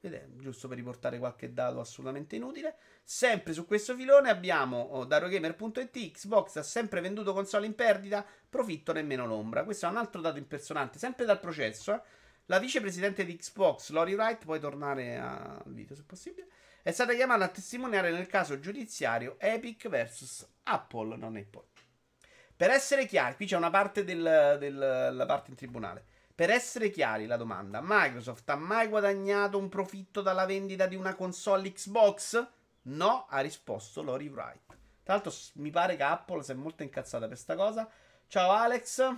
Ed 0.00 0.12
è 0.12 0.26
giusto 0.36 0.68
per 0.68 0.76
riportare 0.76 1.18
qualche 1.18 1.52
dato 1.54 1.80
assolutamente 1.80 2.36
inutile. 2.36 2.76
Sempre 3.02 3.54
su 3.54 3.66
questo 3.66 3.96
filone 3.96 4.28
abbiamo 4.28 4.78
oh, 4.78 5.04
da 5.04 5.16
Eurogamer.it 5.16 6.10
Xbox 6.12 6.56
ha 6.56 6.62
sempre 6.62 7.00
venduto 7.00 7.32
console 7.32 7.66
in 7.66 7.74
perdita, 7.74 8.24
profitto 8.48 8.92
nemmeno 8.92 9.26
l'ombra. 9.26 9.64
Questo 9.64 9.86
è 9.86 9.88
un 9.88 9.96
altro 9.96 10.20
dato 10.20 10.38
impersonante, 10.38 10.98
sempre 10.98 11.24
dal 11.24 11.40
processo. 11.40 11.94
eh. 11.94 12.00
La 12.46 12.58
vicepresidente 12.58 13.24
di 13.24 13.36
Xbox, 13.36 13.88
Lori 13.88 14.12
Wright, 14.12 14.44
puoi 14.44 14.60
tornare 14.60 15.16
al 15.16 15.62
video 15.72 15.96
se 15.96 16.02
possibile, 16.02 16.48
è 16.82 16.90
stata 16.90 17.14
chiamata 17.14 17.44
a 17.44 17.48
testimoniare 17.48 18.10
nel 18.10 18.26
caso 18.26 18.60
giudiziario 18.60 19.36
Epic 19.38 19.88
vs 19.88 20.46
Apple, 20.64 21.16
non 21.16 21.36
Apple. 21.36 21.73
Per 22.56 22.70
essere 22.70 23.06
chiari, 23.06 23.34
qui 23.34 23.46
c'è 23.46 23.56
una 23.56 23.70
parte 23.70 24.04
del, 24.04 24.56
del- 24.58 25.10
la 25.12 25.26
parte 25.26 25.50
in 25.50 25.56
tribunale. 25.56 26.04
Per 26.34 26.50
essere 26.50 26.90
chiari, 26.90 27.26
la 27.26 27.36
domanda: 27.36 27.80
Microsoft 27.82 28.48
ha 28.50 28.56
mai 28.56 28.88
guadagnato 28.88 29.58
un 29.58 29.68
profitto 29.68 30.20
dalla 30.20 30.46
vendita 30.46 30.86
di 30.86 30.96
una 30.96 31.14
console 31.14 31.72
Xbox? 31.72 32.46
No, 32.82 33.26
ha 33.28 33.40
risposto 33.40 34.02
Lori 34.02 34.28
Wright. 34.28 34.66
Tra 35.02 35.14
l'altro, 35.14 35.32
mi 35.54 35.70
pare 35.70 35.96
che 35.96 36.02
Apple 36.02 36.42
sia 36.42 36.54
molto 36.54 36.82
incazzata 36.82 37.28
per 37.28 37.36
sta 37.36 37.56
cosa. 37.56 37.88
Ciao 38.26 38.50
Alex. 38.50 39.14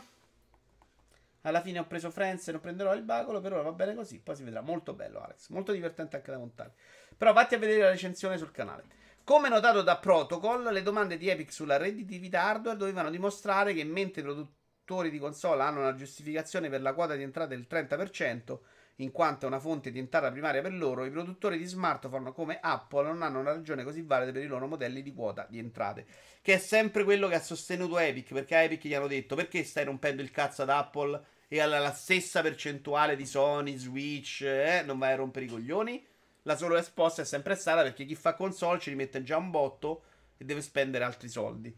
Alla 1.42 1.60
fine 1.60 1.78
ho 1.78 1.86
preso 1.86 2.10
Friends 2.10 2.48
e 2.48 2.52
non 2.52 2.60
prenderò 2.60 2.92
il 2.94 3.02
bacolo. 3.02 3.40
Per 3.40 3.52
ora 3.52 3.62
va 3.62 3.72
bene 3.72 3.94
così. 3.94 4.18
Poi 4.18 4.34
si 4.34 4.42
vedrà. 4.42 4.60
Molto 4.62 4.94
bello, 4.94 5.20
Alex. 5.20 5.48
Molto 5.50 5.72
divertente 5.72 6.16
anche 6.16 6.30
da 6.32 6.38
montare. 6.38 6.74
Però 7.16 7.32
vatti 7.32 7.54
a 7.54 7.58
vedere 7.58 7.82
la 7.82 7.90
recensione 7.90 8.36
sul 8.36 8.50
canale. 8.50 8.84
Come 9.26 9.48
notato 9.48 9.82
da 9.82 9.96
Protocol, 9.96 10.62
le 10.72 10.82
domande 10.82 11.16
di 11.16 11.28
Epic 11.28 11.52
sulla 11.52 11.78
redditività 11.78 12.44
hardware 12.44 12.78
dovevano 12.78 13.10
dimostrare 13.10 13.74
che 13.74 13.82
mentre 13.82 14.20
i 14.20 14.24
produttori 14.24 15.10
di 15.10 15.18
console 15.18 15.62
hanno 15.62 15.80
una 15.80 15.96
giustificazione 15.96 16.68
per 16.68 16.80
la 16.80 16.94
quota 16.94 17.16
di 17.16 17.24
entrata 17.24 17.48
del 17.48 17.66
30%, 17.68 18.58
in 18.98 19.10
quanto 19.10 19.44
è 19.44 19.48
una 19.48 19.58
fonte 19.58 19.90
di 19.90 19.98
entrata 19.98 20.30
primaria 20.30 20.62
per 20.62 20.72
loro, 20.72 21.04
i 21.04 21.10
produttori 21.10 21.58
di 21.58 21.64
smartphone 21.64 22.32
come 22.32 22.60
Apple 22.62 23.08
non 23.08 23.22
hanno 23.22 23.40
una 23.40 23.50
ragione 23.50 23.82
così 23.82 24.02
valida 24.02 24.30
per 24.30 24.44
i 24.44 24.46
loro 24.46 24.68
modelli 24.68 25.02
di 25.02 25.12
quota 25.12 25.44
di 25.50 25.58
entrate. 25.58 26.06
Che 26.40 26.54
è 26.54 26.58
sempre 26.58 27.02
quello 27.02 27.26
che 27.26 27.34
ha 27.34 27.42
sostenuto 27.42 27.98
Epic, 27.98 28.32
perché 28.32 28.54
a 28.54 28.62
Epic 28.62 28.84
gli 28.84 28.94
hanno 28.94 29.08
detto 29.08 29.34
perché 29.34 29.64
stai 29.64 29.86
rompendo 29.86 30.22
il 30.22 30.30
cazzo 30.30 30.62
ad 30.62 30.70
Apple 30.70 31.20
e 31.48 31.60
alla 31.60 31.80
la 31.80 31.92
stessa 31.92 32.42
percentuale 32.42 33.16
di 33.16 33.26
Sony, 33.26 33.76
Switch, 33.76 34.42
eh, 34.42 34.84
non 34.86 34.98
vai 34.98 35.14
a 35.14 35.16
rompere 35.16 35.46
i 35.46 35.48
coglioni? 35.48 36.14
La 36.46 36.56
sola 36.56 36.78
risposta 36.78 37.22
è 37.22 37.24
sempre 37.24 37.56
stata 37.56 37.82
perché 37.82 38.04
chi 38.04 38.14
fa 38.14 38.34
console 38.34 38.78
ci 38.78 38.90
rimette 38.90 39.22
già 39.24 39.36
un 39.36 39.50
botto 39.50 40.02
e 40.36 40.44
deve 40.44 40.62
spendere 40.62 41.02
altri 41.02 41.28
soldi. 41.28 41.76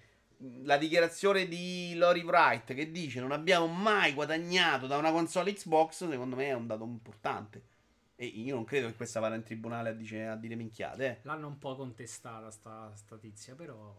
La 0.63 0.77
dichiarazione 0.77 1.49
di 1.49 1.95
Lori 1.97 2.23
Wright 2.23 2.75
che 2.75 2.91
dice 2.91 3.19
non 3.19 3.33
abbiamo 3.33 3.67
mai 3.67 4.13
guadagnato 4.13 4.87
da 4.87 4.99
una 4.99 5.11
console 5.11 5.55
Xbox, 5.55 6.09
secondo 6.09 6.37
me 6.37 6.47
è 6.49 6.53
un 6.53 6.67
dato 6.67 6.85
importante. 6.85 7.63
E 8.15 8.27
io 8.27 8.55
non 8.55 8.65
credo 8.65 8.89
che 8.89 8.95
questa 8.95 9.21
vada 9.21 9.37
in 9.37 9.43
tribunale 9.43 9.89
a, 9.89 9.93
dice- 9.93 10.27
a 10.27 10.37
dire 10.37 10.55
minchiate. 10.55 11.07
eh. 11.07 11.19
L'hanno 11.23 11.47
un 11.47 11.59
po' 11.59 11.75
contestata 11.75 12.51
sta, 12.51 12.93
sta 12.95 13.17
tizia, 13.17 13.55
però. 13.55 13.95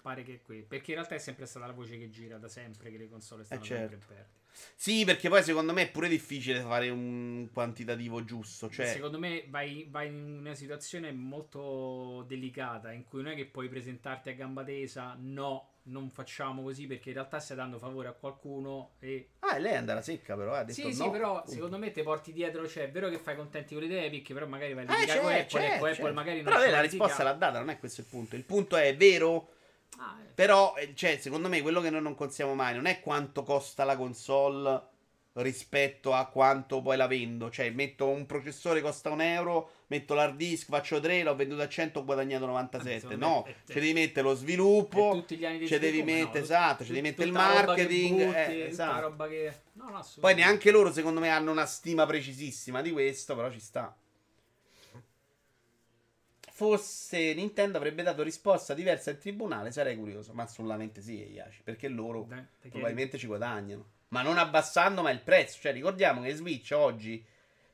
pare 0.00 0.22
che 0.22 0.34
è 0.34 0.42
qui. 0.42 0.62
Perché 0.62 0.92
in 0.92 0.98
realtà 0.98 1.16
è 1.16 1.18
sempre 1.18 1.46
stata 1.46 1.66
la 1.66 1.72
voce 1.72 1.98
che 1.98 2.10
gira 2.10 2.38
da 2.38 2.48
sempre 2.48 2.90
che 2.90 2.98
le 2.98 3.08
console 3.08 3.42
stanno 3.42 3.62
certo. 3.62 3.88
sempre 3.90 3.96
in 3.96 4.06
perdita. 4.06 4.43
Sì, 4.76 5.04
perché 5.04 5.28
poi 5.28 5.42
secondo 5.42 5.72
me 5.72 5.82
è 5.82 5.90
pure 5.90 6.08
difficile 6.08 6.60
fare 6.60 6.88
un 6.90 7.48
quantitativo 7.52 8.24
giusto. 8.24 8.70
Cioè, 8.70 8.86
Secondo 8.86 9.18
me 9.18 9.44
vai, 9.48 9.86
vai 9.90 10.06
in 10.08 10.38
una 10.40 10.54
situazione 10.54 11.10
molto 11.12 12.24
delicata 12.26 12.92
in 12.92 13.04
cui 13.04 13.22
non 13.22 13.32
è 13.32 13.34
che 13.34 13.46
puoi 13.46 13.68
presentarti 13.68 14.28
a 14.28 14.32
gamba 14.34 14.62
tesa, 14.64 15.16
no, 15.18 15.70
non 15.84 16.10
facciamo 16.10 16.62
così 16.62 16.86
perché 16.86 17.08
in 17.10 17.14
realtà 17.16 17.38
stai 17.38 17.56
dando 17.56 17.78
favore 17.78 18.08
a 18.08 18.12
qualcuno 18.12 18.92
e... 19.00 19.30
Ah, 19.40 19.56
e 19.56 19.60
lei 19.60 19.72
è 19.72 19.76
andata 19.76 20.02
secca, 20.02 20.36
però. 20.36 20.54
eh, 20.54 20.58
Ha 20.58 20.64
detto 20.64 20.80
Sì, 20.88 20.92
sì, 20.92 21.04
no. 21.04 21.10
però 21.10 21.34
Punto. 21.38 21.50
secondo 21.50 21.78
me 21.78 21.90
ti 21.90 22.02
porti 22.02 22.32
dietro, 22.32 22.66
cioè 22.68 22.84
è 22.84 22.90
vero 22.90 23.08
che 23.08 23.18
fai 23.18 23.36
contenti 23.36 23.74
con 23.74 23.82
le 23.82 23.88
idee 23.88 24.06
Epic, 24.06 24.32
però 24.32 24.46
magari 24.46 24.74
vai 24.74 24.86
a 24.86 24.94
Eh, 24.94 24.98
litigare 25.00 25.20
con 25.20 25.28
c'è, 25.30 25.40
Apple, 25.40 25.58
c'è, 25.60 25.74
ecco, 25.74 25.84
c'è. 25.84 25.90
Apple 25.92 26.12
magari 26.12 26.36
non 26.42 26.44
Però 26.52 26.58
lei 26.58 26.70
la 26.70 26.80
risposta 26.80 27.22
l'ha 27.22 27.32
data, 27.32 27.58
non 27.58 27.70
è 27.70 27.78
questo 27.78 28.00
il 28.02 28.06
punto. 28.08 28.36
Il 28.36 28.44
punto 28.44 28.76
è 28.76 28.94
vero. 28.96 29.48
Ah, 29.98 30.16
eh. 30.20 30.32
Però, 30.34 30.74
eh, 30.76 30.94
cioè, 30.94 31.18
secondo 31.18 31.48
me 31.48 31.62
quello 31.62 31.80
che 31.80 31.90
noi 31.90 32.02
non 32.02 32.14
consiamo 32.14 32.54
mai 32.54 32.74
non 32.74 32.86
è 32.86 33.00
quanto 33.00 33.42
costa 33.42 33.84
la 33.84 33.96
console 33.96 34.92
rispetto 35.34 36.12
a 36.12 36.26
quanto 36.26 36.80
poi 36.80 36.96
la 36.96 37.06
vendo. 37.06 37.50
Cioè, 37.50 37.70
metto 37.70 38.08
un 38.08 38.26
processore 38.26 38.80
costa 38.80 39.10
un 39.10 39.20
euro, 39.20 39.70
metto 39.88 40.14
l'hard 40.14 40.36
disk, 40.36 40.68
faccio 40.68 41.00
3, 41.00 41.22
l'ho 41.22 41.34
venduto 41.34 41.62
a 41.62 41.68
100, 41.68 42.00
ho 42.00 42.04
guadagnato 42.04 42.46
97. 42.46 43.00
Secondo 43.00 43.26
No, 43.26 43.46
ci 43.66 43.74
devi 43.74 43.92
mettere 43.92 44.26
lo 44.26 44.34
sviluppo, 44.34 45.24
ci 45.26 45.36
devi 45.36 45.66
sviluppo, 45.66 46.04
mettere, 46.04 46.38
no, 46.38 46.44
esatto, 46.44 46.84
ci 46.84 46.90
devi 46.90 47.02
mettere 47.02 47.26
il 47.26 47.32
marketing. 47.32 48.24
butti, 48.24 48.36
eh, 48.36 48.66
esatto. 48.66 49.26
che... 49.26 49.60
No, 49.72 49.88
no, 49.90 50.06
Poi 50.20 50.34
neanche 50.34 50.70
loro, 50.70 50.92
secondo 50.92 51.20
me, 51.20 51.28
hanno 51.28 51.50
una 51.50 51.66
stima 51.66 52.06
precisissima 52.06 52.80
di 52.80 52.92
questo, 52.92 53.34
però 53.34 53.50
ci 53.50 53.60
sta. 53.60 53.94
Fosse 56.56 57.34
Nintendo 57.34 57.78
avrebbe 57.78 58.04
dato 58.04 58.22
risposta 58.22 58.74
diversa 58.74 59.10
al 59.10 59.18
tribunale, 59.18 59.72
sarei 59.72 59.96
curioso. 59.96 60.32
Ma 60.34 60.44
assolutamente 60.44 61.00
sì, 61.00 61.32
Iaci, 61.32 61.62
perché 61.64 61.88
loro 61.88 62.26
Dai, 62.28 62.44
perché- 62.60 62.68
probabilmente 62.68 63.18
ci 63.18 63.26
guadagnano. 63.26 63.84
Ma 64.08 64.22
non 64.22 64.38
abbassando 64.38 65.02
mai 65.02 65.14
il 65.14 65.20
prezzo. 65.20 65.58
Cioè, 65.60 65.72
ricordiamo 65.72 66.22
che 66.22 66.32
Switch 66.32 66.70
oggi 66.70 67.26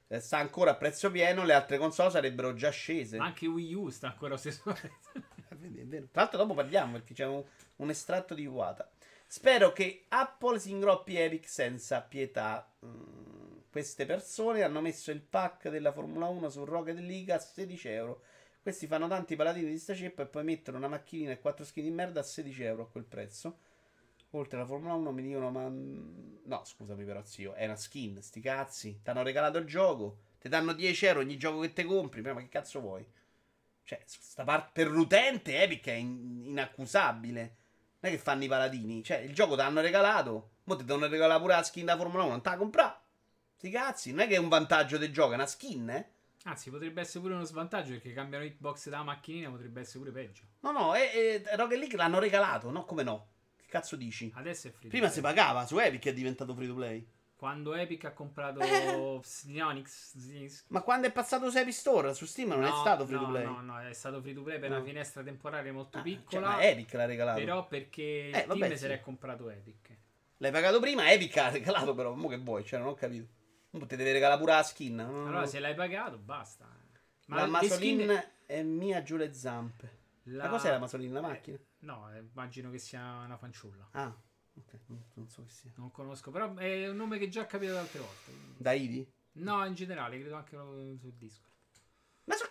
eh, 0.08 0.20
sta 0.20 0.38
ancora 0.38 0.70
a 0.70 0.76
prezzo 0.76 1.10
pieno, 1.10 1.44
le 1.44 1.52
altre 1.52 1.76
console 1.76 2.08
sarebbero 2.08 2.54
già 2.54 2.70
scese. 2.70 3.18
Anche 3.18 3.46
Wii 3.46 3.74
U 3.74 3.90
sta 3.90 4.06
ancora 4.06 4.28
allo 4.28 4.38
stesso 4.38 4.62
è 4.72 5.84
vero. 5.84 6.08
Tra 6.10 6.22
l'altro 6.22 6.38
dopo 6.38 6.54
parliamo 6.54 6.92
perché 6.92 7.12
c'è 7.12 7.26
un, 7.26 7.44
un 7.76 7.90
estratto 7.90 8.32
di 8.32 8.44
Iwata. 8.44 8.90
Spero 9.26 9.72
che 9.72 10.06
Apple 10.08 10.58
si 10.58 10.70
ingroppi 10.70 11.18
Epic 11.18 11.46
senza 11.46 12.00
pietà. 12.00 12.66
Mm, 12.82 13.58
queste 13.70 14.06
persone 14.06 14.62
hanno 14.62 14.80
messo 14.80 15.10
il 15.10 15.20
pack 15.20 15.68
della 15.68 15.92
Formula 15.92 16.28
1 16.28 16.48
su 16.48 16.64
Rocket 16.64 16.98
League 16.98 17.34
a 17.34 17.38
16 17.38 17.88
euro. 17.88 18.22
Questi 18.62 18.86
fanno 18.86 19.08
tanti 19.08 19.36
paladini 19.36 19.70
di 19.70 19.78
sta 19.78 19.94
ceppa 19.94 20.22
e 20.22 20.26
poi 20.26 20.44
mettono 20.44 20.76
una 20.76 20.88
macchinina 20.88 21.32
e 21.32 21.40
quattro 21.40 21.64
skin 21.64 21.82
di 21.82 21.90
merda 21.90 22.20
a 22.20 22.22
16 22.22 22.62
euro 22.62 22.82
a 22.82 22.88
quel 22.88 23.04
prezzo. 23.04 23.58
Oltre 24.32 24.58
alla 24.58 24.66
Formula 24.66 24.94
1 24.94 25.12
mi 25.12 25.22
dicono, 25.22 25.50
ma... 25.50 25.66
No, 25.68 26.64
scusami 26.64 27.04
però, 27.04 27.22
zio, 27.24 27.54
è 27.54 27.64
una 27.64 27.76
skin, 27.76 28.20
sti 28.20 28.40
cazzi. 28.40 29.00
Ti 29.02 29.10
hanno 29.10 29.22
regalato 29.22 29.58
il 29.58 29.64
gioco, 29.66 30.18
ti 30.38 30.48
danno 30.48 30.72
10 30.74 31.06
euro 31.06 31.20
ogni 31.20 31.38
gioco 31.38 31.60
che 31.60 31.72
te 31.72 31.84
compri, 31.84 32.20
ma 32.20 32.34
che 32.36 32.48
cazzo 32.48 32.80
vuoi? 32.80 33.04
Cioè, 33.82 34.02
sta 34.06 34.44
parte 34.44 34.70
per 34.72 34.90
l'utente 34.90 35.62
Epic 35.62 35.86
è 35.86 35.92
in- 35.92 36.42
inaccusabile. 36.44 37.40
Non 38.00 38.12
è 38.12 38.14
che 38.14 38.22
fanno 38.22 38.44
i 38.44 38.48
paladini. 38.48 39.02
Cioè, 39.02 39.18
il 39.18 39.34
gioco 39.34 39.54
ti 39.56 39.62
hanno 39.62 39.80
regalato. 39.80 40.50
Mo 40.64 40.76
ti 40.76 40.84
devono 40.84 41.08
regalare 41.08 41.40
pure 41.40 41.54
la 41.54 41.62
skin 41.62 41.86
da 41.86 41.96
Formula 41.96 42.22
1. 42.24 42.30
Non 42.30 42.42
te 42.42 42.50
la 42.50 42.56
comprà. 42.56 43.02
Sti 43.56 43.70
cazzi. 43.70 44.10
Non 44.10 44.20
è 44.20 44.28
che 44.28 44.34
è 44.34 44.38
un 44.38 44.48
vantaggio 44.48 44.96
del 44.96 45.12
gioco, 45.12 45.32
è 45.32 45.34
una 45.34 45.46
skin, 45.46 45.90
eh. 45.90 46.10
Anzi, 46.44 46.70
potrebbe 46.70 47.02
essere 47.02 47.20
pure 47.20 47.34
uno 47.34 47.44
svantaggio 47.44 47.90
perché 47.92 48.12
cambiano 48.12 48.44
hitbox 48.44 48.88
dalla 48.88 49.02
macchinina, 49.02 49.50
potrebbe 49.50 49.80
essere 49.80 49.98
pure 49.98 50.10
peggio. 50.12 50.42
No, 50.60 50.72
no, 50.72 50.94
e, 50.94 51.42
e 51.46 51.56
Rocket 51.56 51.78
League 51.78 51.96
l'hanno 51.98 52.18
regalato. 52.18 52.70
No, 52.70 52.84
come 52.84 53.02
no? 53.02 53.26
Che 53.56 53.66
cazzo 53.68 53.94
dici? 53.96 54.32
Adesso 54.34 54.68
è 54.68 54.70
free. 54.70 54.82
to 54.84 54.88
Prima 54.88 55.04
play. 55.04 55.16
si 55.16 55.20
pagava, 55.20 55.66
su 55.66 55.78
Epic 55.78 56.06
è 56.06 56.12
diventato 56.14 56.54
free 56.54 56.66
to 56.66 56.74
play. 56.74 57.06
Quando 57.36 57.74
Epic 57.74 58.04
ha 58.04 58.12
comprato 58.12 58.58
Psyonix- 59.22 60.64
Ma 60.68 60.80
quando 60.82 61.06
è 61.08 61.12
passato 61.12 61.50
su 61.50 61.56
Epic 61.58 61.72
Store, 61.74 62.14
su 62.14 62.24
Steam 62.26 62.48
non 62.50 62.64
è 62.64 62.68
No, 62.68 62.76
stato 62.76 63.06
free 63.06 63.16
no, 63.18 63.24
to 63.24 63.30
play. 63.30 63.44
No, 63.44 63.60
no, 63.60 63.78
è 63.80 63.92
stato 63.92 64.20
free 64.20 64.34
to 64.34 64.42
play 64.42 64.58
per 64.58 64.70
No. 64.70 64.76
una 64.76 64.84
finestra 64.84 65.22
temporale 65.22 65.70
molto 65.72 65.98
Ah, 65.98 66.02
cioè, 66.02 66.10
piccola. 66.16 66.48
ma 66.48 66.62
Epic 66.62 66.92
l'ha 66.94 67.04
regalato. 67.06 67.38
Però 67.38 67.66
perché 67.66 68.02
il 68.02 68.34
Eh, 68.34 68.44
vabbè, 68.46 68.58
team 68.60 68.72
sì. 68.72 68.78
se 68.78 68.88
l'è 68.88 69.00
comprato 69.00 69.48
Epic. 69.50 69.90
L'hai 70.38 70.50
pagato 70.50 70.80
prima, 70.80 71.10
Epic 71.12 71.34
l'ha 71.36 71.50
regalato 71.50 71.94
però. 71.94 72.14
Mo 72.14 72.28
che 72.28 72.38
vuoi? 72.38 72.64
Cioè, 72.64 72.78
non 72.78 72.88
ho 72.88 72.94
capito. 72.94 73.26
Mo 73.72 73.86
te 73.86 73.96
deve 73.96 74.12
regalare 74.12 74.38
pure 74.40 74.52
la 74.52 74.62
skin. 74.62 74.94
No, 74.96 75.06
Allora, 75.26 75.40
no. 75.40 75.46
se 75.46 75.60
l'hai 75.60 75.74
pagato, 75.74 76.18
basta. 76.18 76.66
la 77.26 77.44
le 77.44 77.48
Masolin 77.50 78.00
skin- 78.00 78.30
è 78.46 78.62
mia 78.62 79.02
giù 79.02 79.16
le 79.16 79.32
zampe. 79.32 79.98
la- 80.24 80.44
Ma 80.44 80.50
cos'è 80.50 80.70
la 80.70 80.78
Masolin? 80.78 81.12
La 81.12 81.20
macchina? 81.20 81.58
No, 81.80 82.12
eh, 82.12 82.18
immagino 82.18 82.70
che 82.70 82.78
sia 82.78 83.00
una 83.24 83.36
fanciulla. 83.36 83.88
Ah, 83.92 84.12
ok, 84.54 84.72
non, 84.86 85.02
non 85.14 85.28
so 85.28 85.44
che 85.44 85.50
sia. 85.52 85.72
Non 85.76 85.90
conosco, 85.92 86.30
però 86.32 86.52
è 86.54 86.88
un 86.88 86.96
nome 86.96 87.18
che 87.18 87.28
già 87.28 87.42
ho 87.42 87.46
capito 87.46 87.76
altre 87.78 88.00
volte. 88.00 88.32
Da 88.56 88.72
Idi? 88.72 89.08
No, 89.34 89.64
in 89.64 89.74
generale, 89.74 90.18
credo 90.18 90.34
anche 90.34 90.56
su 90.98 91.12
Discord. 91.16 91.49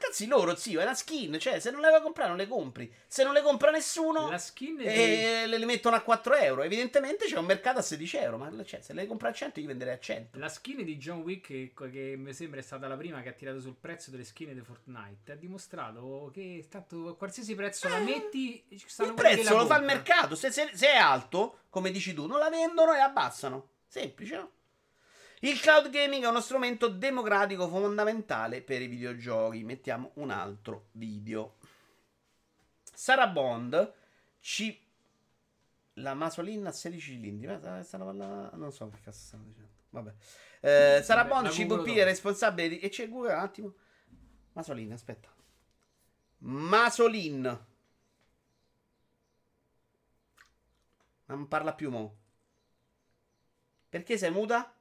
Cazzi 0.09 0.27
loro, 0.27 0.55
zio, 0.55 0.79
è 0.79 0.83
una 0.83 0.93
skin. 0.95 1.37
Cioè, 1.39 1.59
se 1.59 1.69
non 1.71 1.81
le 1.81 1.89
vuoi 1.89 2.01
comprare, 2.01 2.29
non 2.29 2.37
le 2.37 2.47
compri. 2.47 2.91
Se 3.07 3.23
non 3.23 3.33
le 3.33 3.41
compra 3.41 3.69
nessuno, 3.69 4.29
La 4.29 4.37
skin 4.39 4.75
di... 4.77 4.83
e 4.83 5.43
le, 5.45 5.57
le 5.57 5.65
mettono 5.65 5.95
a 5.95 6.01
4 6.01 6.35
euro. 6.35 6.63
Evidentemente 6.63 7.25
c'è 7.25 7.37
un 7.37 7.45
mercato 7.45 7.79
a 7.79 7.81
16 7.81 8.17
euro. 8.17 8.37
Ma 8.37 8.51
cioè, 8.63 8.81
se 8.81 8.93
le 8.93 9.05
compra 9.05 9.29
a 9.29 9.33
100, 9.33 9.59
io 9.59 9.67
venderei 9.67 9.93
a 9.93 9.99
100. 9.99 10.37
La 10.39 10.49
skin 10.49 10.83
di 10.83 10.97
John 10.97 11.19
Wick, 11.21 11.47
che, 11.47 11.73
che 11.91 12.15
mi 12.17 12.33
sembra 12.33 12.59
è 12.59 12.63
stata 12.63 12.87
la 12.87 12.97
prima 12.97 13.21
che 13.21 13.29
ha 13.29 13.33
tirato 13.33 13.59
sul 13.59 13.75
prezzo 13.79 14.09
delle 14.11 14.23
skin 14.23 14.53
di 14.53 14.61
Fortnite, 14.61 15.31
ha 15.31 15.35
dimostrato 15.35 16.31
che 16.33 16.65
tanto 16.69 17.09
a 17.09 17.15
qualsiasi 17.15 17.53
prezzo 17.55 17.87
la 17.87 17.99
metti, 17.99 18.63
Il 18.69 19.13
prezzo 19.13 19.55
lo 19.55 19.65
fa 19.65 19.77
il 19.77 19.85
comprano. 19.85 19.85
mercato. 19.85 20.35
Se, 20.35 20.51
se- 20.51 20.71
se 20.73 20.87
è 20.87 20.95
alto, 20.97 21.59
come 21.69 21.91
dici 21.91 22.13
tu, 22.13 22.25
non 22.25 22.39
la 22.39 22.49
vendono 22.49 22.93
e 22.93 22.99
abbassano. 22.99 23.69
Semplice, 23.87 24.35
no? 24.35 24.51
Il 25.41 25.57
cloud 25.61 25.89
gaming 25.89 26.25
è 26.25 26.27
uno 26.27 26.41
strumento 26.41 26.89
democratico 26.89 27.69
fondamentale 27.69 28.61
per 28.61 28.81
i 28.81 28.87
videogiochi. 28.87 29.63
Mettiamo 29.63 30.11
un 30.15 30.31
altro 30.31 30.87
video. 30.91 31.55
Sarah 32.93 33.27
Bond 33.27 33.93
ci. 34.41 34.87
La 35.93 36.13
Masolin 36.13 36.65
a 36.65 36.71
16 36.71 37.11
cilindri. 37.11 37.47
Ma 37.47 37.81
stanno 37.83 38.05
parlando. 38.05 38.57
Non 38.57 38.73
so 38.73 38.89
che 38.89 38.99
cazzo 39.01 39.19
stanno 39.19 39.43
dicendo. 39.45 39.69
Vabbè. 39.91 40.13
Eh, 40.59 41.03
Vabbè, 41.07 41.27
Bond, 41.27 41.47
CVP 41.47 41.87
è 41.95 42.03
responsabile 42.03 42.67
di. 42.67 42.79
E 42.79 42.89
c'è 42.89 43.07
Google 43.07 43.33
un 43.33 43.39
attimo. 43.39 43.73
Masolin, 44.51 44.91
aspetta. 44.91 45.29
Masolin. 46.39 47.65
Non 51.25 51.47
parla 51.47 51.73
più 51.73 51.91
mo. 51.91 52.17
Perché 53.87 54.17
sei 54.17 54.31
muta? 54.31 54.73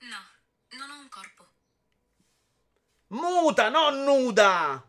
No, 0.00 0.78
non 0.78 0.90
ho 0.90 1.00
un 1.00 1.08
corpo. 1.08 1.46
Muta, 3.08 3.68
non 3.68 4.02
nuda! 4.04 4.84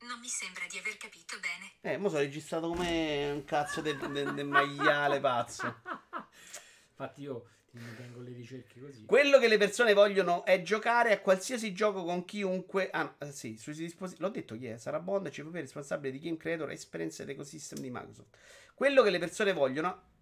Non 0.00 0.18
mi 0.20 0.28
sembra 0.28 0.64
di 0.68 0.78
aver 0.78 0.96
capito 0.96 1.36
bene. 1.40 1.72
Eh, 1.80 1.96
mo 1.98 2.08
sono 2.08 2.20
registrato 2.20 2.68
come 2.68 3.30
un 3.30 3.44
cazzo 3.44 3.80
del 3.80 3.96
del- 4.12 4.34
del 4.34 4.46
maiale 4.46 5.18
pazzo. 5.20 5.80
Infatti 6.90 7.22
io 7.22 7.48
ti 7.70 7.78
tengo 7.96 8.20
le 8.20 8.32
ricerche 8.32 8.80
così. 8.80 9.04
Quello 9.06 9.38
che 9.38 9.48
le 9.48 9.56
persone 9.56 9.94
vogliono 9.94 10.44
è 10.44 10.62
giocare 10.62 11.12
a 11.12 11.20
qualsiasi 11.20 11.72
gioco 11.72 12.04
con 12.04 12.24
chiunque. 12.26 12.90
Ah, 12.90 13.14
eh, 13.18 13.32
sì, 13.32 13.56
sui 13.56 13.74
dispositivi. 13.74 14.22
L'ho 14.26 14.30
detto 14.30 14.56
chi 14.56 14.66
è? 14.66 14.76
Sarà 14.76 15.00
Bond, 15.00 15.30
CVP, 15.30 15.54
responsabile 15.54 16.12
di 16.12 16.18
Game 16.20 16.36
Creator 16.36 16.70
Experience 16.70 17.22
ed 17.22 17.30
Ecosystem 17.30 17.78
di 17.80 17.90
Microsoft. 17.90 18.36
Quello 18.74 19.02
che 19.02 19.10
le 19.10 19.18
persone 19.18 19.52
vogliono. 19.54 20.12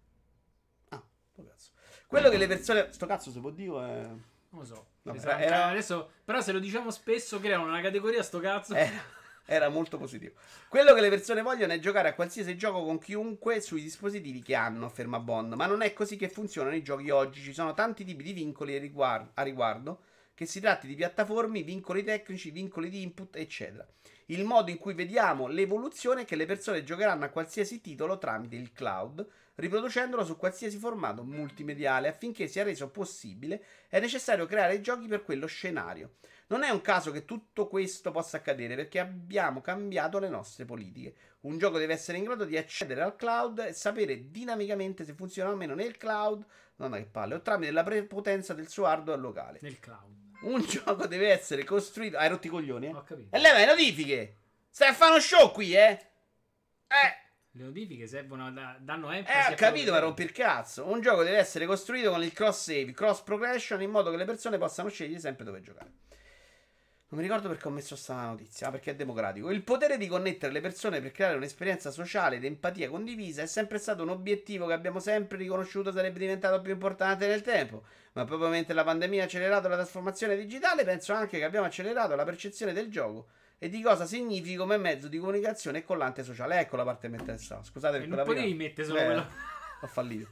Quello 2.13 2.29
che 2.29 2.37
le 2.37 2.47
persone. 2.47 2.87
Sto 2.91 3.05
cazzo 3.07 3.31
si 3.31 3.39
può 3.39 3.49
dire? 3.49 3.71
è- 3.71 4.07
Non 4.49 4.61
lo 4.61 4.65
so. 4.65 4.87
No, 5.01 5.17
sarà- 5.17 5.41
era- 5.41 5.65
Adesso, 5.65 6.11
però 6.23 6.41
se 6.41 6.51
lo 6.51 6.59
diciamo 6.59 6.91
spesso 6.91 7.39
creano 7.39 7.63
una 7.65 7.81
categoria 7.81 8.21
sto 8.21 8.39
cazzo. 8.39 8.75
Era, 8.75 9.01
era 9.45 9.69
molto 9.69 9.97
positivo. 9.97 10.35
Quello 10.69 10.93
che 10.93 11.01
le 11.01 11.09
persone 11.09 11.41
vogliono 11.41 11.73
è 11.73 11.79
giocare 11.79 12.09
a 12.09 12.13
qualsiasi 12.13 12.55
gioco 12.55 12.83
con 12.85 12.99
chiunque 12.99 13.61
sui 13.61 13.81
dispositivi 13.81 14.43
che 14.43 14.53
hanno, 14.53 14.85
afferma 14.85 15.19
Bond. 15.19 15.53
Ma 15.53 15.65
non 15.65 15.81
è 15.81 15.91
così 15.93 16.15
che 16.15 16.29
funzionano 16.29 16.75
i 16.75 16.83
giochi 16.83 17.09
oggi. 17.09 17.41
Ci 17.41 17.51
sono 17.53 17.73
tanti 17.73 18.03
tipi 18.05 18.21
di 18.23 18.33
vincoli 18.33 18.75
a 18.75 18.79
riguardo, 18.79 19.31
a 19.33 19.41
riguardo 19.41 20.03
che 20.35 20.45
si 20.45 20.59
tratti 20.59 20.85
di 20.87 20.95
piattaforme, 20.95 21.63
vincoli 21.63 22.03
tecnici, 22.03 22.51
vincoli 22.51 22.89
di 22.89 23.01
input, 23.01 23.35
eccetera. 23.35 23.85
Il 24.27 24.45
modo 24.45 24.71
in 24.71 24.77
cui 24.77 24.93
vediamo 24.93 25.47
l'evoluzione 25.47 26.21
è 26.21 26.25
che 26.25 26.35
le 26.35 26.45
persone 26.45 26.83
giocheranno 26.83 27.25
a 27.25 27.29
qualsiasi 27.29 27.81
titolo 27.81 28.17
tramite 28.17 28.55
il 28.55 28.71
cloud, 28.71 29.27
riproducendolo 29.55 30.23
su 30.23 30.37
qualsiasi 30.37 30.77
formato 30.77 31.23
multimediale. 31.23 32.07
Affinché 32.07 32.47
sia 32.47 32.63
reso 32.63 32.89
possibile, 32.89 33.63
è 33.89 33.99
necessario 33.99 34.45
creare 34.45 34.81
giochi 34.81 35.07
per 35.07 35.23
quello 35.23 35.45
scenario. 35.45 36.15
Non 36.47 36.63
è 36.63 36.69
un 36.69 36.81
caso 36.81 37.11
che 37.11 37.25
tutto 37.25 37.67
questo 37.67 38.11
possa 38.11 38.37
accadere 38.37 38.75
perché 38.75 38.99
abbiamo 38.99 39.61
cambiato 39.61 40.19
le 40.19 40.29
nostre 40.29 40.65
politiche. 40.65 41.15
Un 41.41 41.57
gioco 41.57 41.77
deve 41.77 41.93
essere 41.93 42.17
in 42.17 42.23
grado 42.23 42.45
di 42.45 42.57
accedere 42.57 43.01
al 43.01 43.15
cloud 43.15 43.59
e 43.59 43.73
sapere 43.73 44.29
dinamicamente 44.29 45.03
se 45.03 45.13
funziona 45.13 45.51
o 45.51 45.55
meno 45.55 45.73
nel 45.73 45.97
cloud, 45.97 46.45
non 46.77 46.91
che 46.91 47.05
palle, 47.05 47.35
o 47.35 47.41
tramite 47.41 47.71
la 47.71 47.83
prepotenza 47.83 48.53
del 48.53 48.67
suo 48.67 48.85
hardware 48.85 49.19
locale. 49.19 49.59
Nel 49.61 49.79
cloud. 49.79 50.22
Un 50.43 50.61
gioco 50.67 51.07
deve 51.07 51.29
essere 51.29 51.63
costruito. 51.63 52.17
Hai 52.17 52.29
rotti 52.29 52.47
i 52.47 52.49
coglioni, 52.49 52.87
eh? 52.87 52.93
Ho 52.93 53.03
capito. 53.03 53.35
E 53.35 53.39
leva 53.39 53.57
le 53.57 53.65
notifiche! 53.65 54.35
Stai 54.69 54.89
a 54.89 54.93
fare 54.93 55.11
uno 55.11 55.19
show 55.19 55.51
qui, 55.51 55.73
eh? 55.75 55.99
Eh! 56.87 57.21
Le 57.55 57.63
notifiche 57.65 58.07
servono 58.07 58.47
a 58.47 58.77
danno 58.79 59.11
Eh, 59.11 59.17
enfasi. 59.17 59.51
ho 59.51 59.53
a 59.53 59.55
capito, 59.55 59.91
ma 59.91 59.99
rompi 59.99 60.23
il 60.23 60.31
cazzo. 60.31 60.87
Un 60.87 61.01
gioco 61.01 61.23
deve 61.23 61.37
essere 61.37 61.67
costruito 61.67 62.09
con 62.09 62.23
il 62.23 62.33
cross 62.33 62.63
save, 62.63 62.91
cross 62.93 63.21
progression, 63.21 63.81
in 63.81 63.91
modo 63.91 64.09
che 64.09 64.17
le 64.17 64.25
persone 64.25 64.57
possano 64.57 64.89
scegliere 64.89 65.19
sempre 65.19 65.45
dove 65.45 65.61
giocare. 65.61 65.91
Non 67.13 67.21
mi 67.21 67.27
ricordo 67.27 67.47
perché 67.47 67.67
ho 67.67 67.71
messo 67.71 67.95
sta 67.95 68.25
notizia, 68.25 68.65
ma 68.65 68.71
perché 68.71 68.89
è 68.89 68.95
democratico. 68.95 69.51
Il 69.51 69.61
potere 69.61 69.99
di 69.99 70.07
connettere 70.07 70.51
le 70.51 70.61
persone 70.61 70.99
per 70.99 71.11
creare 71.11 71.35
un'esperienza 71.35 71.91
sociale 71.91 72.37
ed 72.37 72.43
empatia 72.43 72.89
condivisa 72.89 73.43
è 73.43 73.45
sempre 73.45 73.77
stato 73.77 74.01
un 74.01 74.09
obiettivo 74.09 74.65
che 74.65 74.73
abbiamo 74.73 74.99
sempre 74.99 75.37
riconosciuto 75.37 75.91
sarebbe 75.91 76.17
diventato 76.17 76.59
più 76.59 76.71
importante 76.71 77.27
nel 77.27 77.43
tempo. 77.43 77.83
Ma 78.13 78.25
proprio 78.25 78.49
mentre 78.49 78.73
la 78.73 78.83
pandemia 78.83 79.21
ha 79.21 79.25
accelerato 79.25 79.67
la 79.67 79.75
trasformazione 79.75 80.35
digitale, 80.35 80.83
penso 80.85 81.13
anche 81.13 81.37
che 81.37 81.43
abbiamo 81.43 81.67
accelerato 81.67 82.15
la 82.15 82.23
percezione 82.23 82.73
del 82.73 82.89
gioco 82.89 83.27
e 83.59 83.69
di 83.69 83.79
cosa 83.83 84.07
significhi 84.07 84.55
come 84.55 84.77
mezzo 84.77 85.07
di 85.07 85.19
comunicazione 85.19 85.77
e 85.77 85.83
collante 85.83 86.23
sociale. 86.23 86.61
Ecco 86.61 86.77
la 86.77 86.83
parte 86.83 87.01
che 87.01 87.13
mi 87.13 87.19
interessava. 87.19 87.63
Scusate 87.63 87.99
per 87.99 88.07
non 88.07 88.17
quella 88.17 88.23
potevi 88.23 88.55
prima. 88.55 88.63
mettere 88.63 88.87
solo 88.87 88.99
Eh, 88.99 89.05
quello. 89.05 89.27
Ho 89.81 89.87
fallito. 89.87 90.29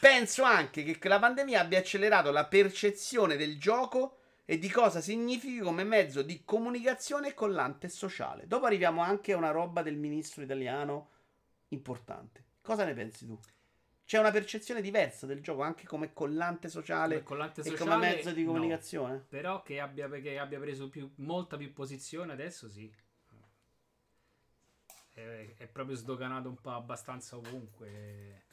Penso 0.00 0.42
anche 0.42 0.82
che 0.82 1.08
la 1.08 1.20
pandemia 1.20 1.60
abbia 1.60 1.78
accelerato 1.78 2.32
la 2.32 2.44
percezione 2.44 3.36
del 3.36 3.56
gioco 3.56 4.18
e 4.44 4.58
di 4.58 4.68
cosa 4.70 5.00
significhi 5.00 5.58
come 5.58 5.84
mezzo 5.84 6.22
di 6.22 6.42
comunicazione 6.44 7.28
e 7.28 7.34
collante 7.34 7.88
sociale. 7.88 8.46
Dopo 8.46 8.66
arriviamo 8.66 9.00
anche 9.00 9.32
a 9.32 9.36
una 9.36 9.50
roba 9.50 9.82
del 9.82 9.96
ministro 9.96 10.42
italiano 10.42 11.10
importante. 11.68 12.44
Cosa 12.60 12.84
ne 12.84 12.94
pensi 12.94 13.26
tu? 13.26 13.38
C'è 14.04 14.18
una 14.18 14.30
percezione 14.30 14.82
diversa 14.82 15.24
del 15.24 15.40
gioco 15.40 15.62
anche 15.62 15.86
come 15.86 16.12
collante 16.12 16.68
sociale 16.68 17.14
Come 17.14 17.26
collante 17.26 17.60
e 17.62 17.64
sociale, 17.64 17.90
come 17.90 18.06
mezzo 18.06 18.32
di 18.32 18.44
no. 18.44 18.52
comunicazione? 18.52 19.24
Però 19.28 19.62
che 19.62 19.80
abbia, 19.80 20.08
che 20.08 20.38
abbia 20.38 20.60
preso 20.60 20.90
più, 20.90 21.10
molta 21.16 21.56
più 21.56 21.72
posizione 21.72 22.32
adesso 22.32 22.68
sì. 22.68 22.92
È, 25.10 25.54
è 25.56 25.66
proprio 25.68 25.96
sdoganato 25.96 26.48
un 26.48 26.60
po' 26.60 26.72
abbastanza 26.72 27.36
ovunque. 27.36 28.43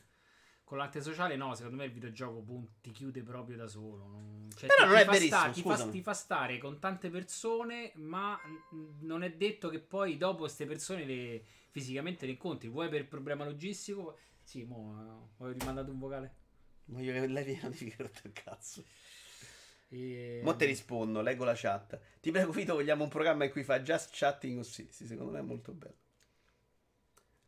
Con 0.71 0.79
l'arte 0.79 1.01
sociale 1.01 1.35
no, 1.35 1.53
secondo 1.53 1.75
me 1.75 1.83
il 1.83 1.91
videogioco 1.91 2.39
pun- 2.39 2.65
ti 2.79 2.91
chiude 2.91 3.23
proprio 3.23 3.57
da 3.57 3.67
solo. 3.67 4.07
non- 4.07 4.47
cioè, 4.55 4.69
Però 4.69 4.83
ti- 4.83 4.87
non 4.87 4.97
è 4.99 5.03
fa 5.03 5.11
verissimo, 5.11 5.39
sta- 5.41 5.51
ti, 5.51 5.61
fa, 5.63 5.89
ti 5.89 6.01
fa 6.01 6.13
stare 6.13 6.57
con 6.59 6.79
tante 6.79 7.09
persone, 7.09 7.91
ma 7.95 8.39
non 9.01 9.21
è 9.23 9.33
detto 9.33 9.67
che 9.67 9.81
poi 9.81 10.15
dopo 10.15 10.43
queste 10.43 10.65
persone 10.65 11.03
le, 11.03 11.43
fisicamente 11.71 12.25
le 12.25 12.31
incontri. 12.31 12.69
Vuoi 12.69 12.87
per 12.87 13.05
problema 13.05 13.43
logistico? 13.43 14.17
Sì, 14.45 14.63
mo 14.63 15.27
eh, 15.37 15.43
ho 15.43 15.51
rimandato 15.51 15.91
un 15.91 15.99
vocale. 15.99 16.35
Voglio 16.85 17.11
che 17.11 17.27
lei 17.27 17.43
viene 17.43 17.63
notifiche 17.63 18.03
rotto 18.03 18.21
il 18.27 18.31
cazzo. 18.41 18.81
E... 19.89 20.39
Mo 20.41 20.55
te 20.55 20.63
rispondo, 20.67 21.21
leggo 21.21 21.43
la 21.43 21.53
chat. 21.53 21.99
Ti 22.21 22.31
prego, 22.31 22.53
Vito, 22.53 22.75
vogliamo 22.75 23.03
un 23.03 23.09
programma 23.09 23.43
in 23.43 23.51
cui 23.51 23.65
fa 23.65 23.81
just 23.81 24.11
chatting 24.13 24.55
così. 24.55 24.87
Sì, 24.89 25.05
secondo 25.05 25.33
me 25.33 25.39
è 25.39 25.41
molto 25.41 25.73
bello. 25.73 25.97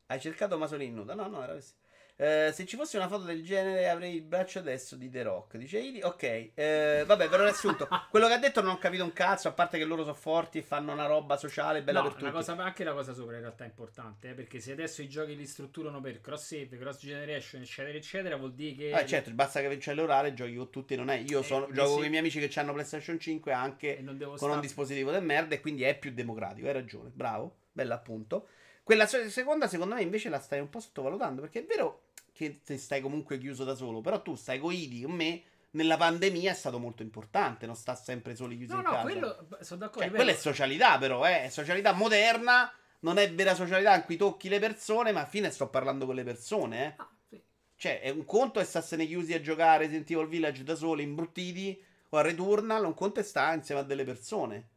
Hai 0.07 0.19
cercato 0.19 0.57
Masolin 0.57 0.93
nuda? 0.93 1.13
No, 1.13 1.27
no, 1.27 1.41
era 1.41 1.53
così. 1.53 1.71
Eh, 2.15 2.51
se 2.53 2.65
ci 2.67 2.75
fosse 2.75 2.95
una 2.97 3.07
foto 3.07 3.23
del 3.23 3.43
genere 3.43 3.89
avrei 3.89 4.13
il 4.15 4.21
braccio 4.21 4.59
adesso 4.59 4.95
di 4.95 5.09
The 5.09 5.23
Rock. 5.23 5.57
Dice 5.57 5.79
Idi. 5.79 6.01
Ok, 6.03 6.51
eh, 6.53 7.03
vabbè, 7.05 7.27
per 7.27 7.39
riassunto. 7.39 7.87
quello 8.11 8.27
che 8.27 8.33
ha 8.33 8.37
detto 8.37 8.61
non 8.61 8.73
ho 8.73 8.77
capito 8.77 9.03
un 9.03 9.13
cazzo. 9.13 9.47
A 9.47 9.51
parte 9.51 9.79
che 9.79 9.83
loro 9.83 10.03
sono 10.03 10.13
forti 10.13 10.59
e 10.59 10.61
fanno 10.61 10.91
una 10.93 11.07
roba 11.07 11.37
sociale 11.37 11.81
bella 11.81 12.01
No, 12.01 12.09
per 12.09 12.17
tutti. 12.19 12.31
cosa, 12.31 12.55
anche 12.55 12.83
la 12.83 12.93
cosa 12.93 13.13
sopra 13.13 13.35
in 13.35 13.41
realtà 13.41 13.63
è 13.63 13.67
importante, 13.67 14.29
eh, 14.29 14.33
perché 14.33 14.59
se 14.59 14.73
adesso 14.73 15.01
i 15.01 15.09
giochi 15.09 15.35
li 15.35 15.45
strutturano 15.47 16.01
per 16.01 16.21
cross 16.21 16.45
save, 16.45 16.77
cross 16.77 16.99
generation, 16.99 17.61
eccetera, 17.63 17.97
eccetera, 17.97 18.35
vuol 18.35 18.53
dire 18.53 18.75
che... 18.75 18.93
Ah, 18.93 19.05
certo, 19.05 19.31
basta 19.31 19.61
che 19.61 19.77
c'è 19.77 19.93
l'orale, 19.95 20.33
giochi 20.35 20.53
con 20.55 20.69
tutti. 20.69 20.95
Non 20.95 21.09
è. 21.09 21.15
Io 21.17 21.39
Eh, 21.39 21.43
sono, 21.43 21.67
eh, 21.67 21.73
gioco 21.73 21.89
sì. 21.89 21.95
con 21.95 22.05
i 22.05 22.09
miei 22.09 22.19
amici 22.21 22.39
che 22.47 22.59
hanno 22.59 22.73
PlayStation 22.73 23.19
5 23.19 23.51
anche 23.51 24.01
con 24.05 24.17
un 24.19 24.37
sta- 24.37 24.59
dispositivo 24.59 25.09
del 25.11 25.23
merda 25.23 25.55
e 25.55 25.61
quindi 25.61 25.81
è 25.83 25.97
più 25.97 26.11
democratico. 26.13 26.67
Hai 26.67 26.73
ragione, 26.73 27.09
bravo, 27.11 27.55
bella 27.71 27.95
appunto. 27.95 28.47
Quella 28.83 29.07
se- 29.07 29.29
seconda, 29.29 29.67
secondo 29.67 29.95
me, 29.95 30.01
invece 30.01 30.29
la 30.29 30.39
stai 30.39 30.59
un 30.59 30.69
po' 30.69 30.79
sottovalutando 30.79 31.41
perché 31.41 31.61
è 31.61 31.65
vero 31.65 32.09
che 32.33 32.61
te 32.63 32.77
stai 32.77 33.01
comunque 33.01 33.37
chiuso 33.37 33.63
da 33.63 33.75
solo, 33.75 34.01
però 34.01 34.21
tu 34.21 34.35
stai 34.35 34.59
con 34.59 34.73
Idi, 34.73 35.03
con 35.03 35.13
me. 35.13 35.43
Nella 35.71 35.97
pandemia 35.97 36.51
è 36.51 36.55
stato 36.55 36.77
molto 36.77 37.01
importante, 37.01 37.65
non 37.65 37.75
sta 37.75 37.95
sempre 37.95 38.35
soli 38.35 38.57
chiusi 38.57 38.73
No, 38.73 38.77
in 38.79 38.83
no, 38.83 38.89
casa. 38.91 39.01
quello 39.01 39.47
sono 39.61 39.79
d'accordo. 39.79 40.01
Cioè, 40.07 40.11
quella 40.11 40.31
è 40.31 40.35
socialità, 40.35 40.97
però, 40.99 41.25
eh, 41.25 41.45
è 41.45 41.49
socialità 41.49 41.93
moderna. 41.93 42.71
Non 42.99 43.17
è 43.17 43.33
vera 43.33 43.55
socialità 43.55 43.95
in 43.95 44.03
cui 44.03 44.15
tocchi 44.15 44.49
le 44.49 44.59
persone, 44.59 45.11
ma 45.11 45.21
alla 45.21 45.27
fine 45.29 45.49
sto 45.49 45.67
parlando 45.69 46.05
con 46.05 46.15
le 46.15 46.23
persone, 46.23 46.85
eh. 46.85 46.93
ah, 46.97 47.09
sì. 47.27 47.41
Cioè, 47.75 48.01
è 48.01 48.09
un 48.09 48.23
conto 48.23 48.59
è 48.59 48.63
starsene 48.63 49.05
chiusi 49.07 49.33
a 49.33 49.41
giocare 49.41 49.79
Resident 49.79 50.09
Evil 50.11 50.27
Village 50.27 50.63
da 50.63 50.75
soli, 50.75 51.03
imbruttiti, 51.03 51.83
o 52.09 52.17
a 52.17 52.21
Returnal, 52.21 52.85
un 52.85 52.93
conto 52.93 53.19
è 53.19 53.23
stare 53.23 53.55
insieme 53.55 53.81
a 53.81 53.83
delle 53.83 54.05
persone. 54.05 54.69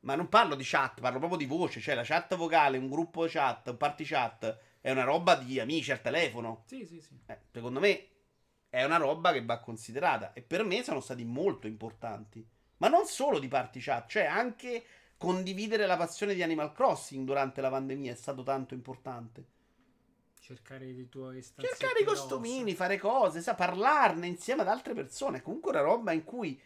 Ma 0.00 0.14
non 0.14 0.28
parlo 0.28 0.54
di 0.54 0.64
chat, 0.64 1.00
parlo 1.00 1.18
proprio 1.18 1.38
di 1.38 1.46
voce. 1.46 1.80
Cioè, 1.80 1.94
la 1.94 2.04
chat 2.04 2.34
vocale, 2.36 2.78
un 2.78 2.88
gruppo 2.88 3.26
chat, 3.28 3.68
un 3.68 3.76
party 3.76 4.04
chat, 4.04 4.58
è 4.80 4.90
una 4.90 5.04
roba 5.04 5.34
di 5.34 5.58
amici 5.58 5.90
al 5.90 6.00
telefono. 6.00 6.62
Sì, 6.66 6.86
sì, 6.86 7.00
sì. 7.00 7.18
Eh, 7.26 7.38
secondo 7.52 7.80
me 7.80 8.06
è 8.70 8.84
una 8.84 8.96
roba 8.96 9.32
che 9.32 9.44
va 9.44 9.58
considerata. 9.58 10.32
E 10.32 10.42
per 10.42 10.62
me 10.64 10.82
sono 10.82 11.00
stati 11.00 11.24
molto 11.24 11.66
importanti. 11.66 12.46
Ma 12.78 12.88
non 12.88 13.06
solo 13.06 13.38
di 13.38 13.48
party 13.48 13.80
chat, 13.80 14.08
cioè 14.08 14.24
anche 14.24 14.84
condividere 15.16 15.84
la 15.86 15.96
passione 15.96 16.32
di 16.34 16.42
Animal 16.44 16.72
Crossing 16.72 17.26
durante 17.26 17.60
la 17.60 17.70
pandemia 17.70 18.12
è 18.12 18.16
stato 18.16 18.44
tanto 18.44 18.74
importante. 18.74 19.44
Cercare 20.40 20.86
i 20.86 21.08
tuoi 21.08 21.42
Cercare 21.42 22.00
i 22.00 22.04
rosa. 22.04 22.20
costumini, 22.20 22.74
fare 22.74 22.96
cose, 22.98 23.42
sa, 23.42 23.54
parlarne 23.54 24.26
insieme 24.28 24.62
ad 24.62 24.68
altre 24.68 24.94
persone. 24.94 25.38
È 25.38 25.42
comunque 25.42 25.72
una 25.72 25.80
roba 25.80 26.12
in 26.12 26.24
cui 26.24 26.58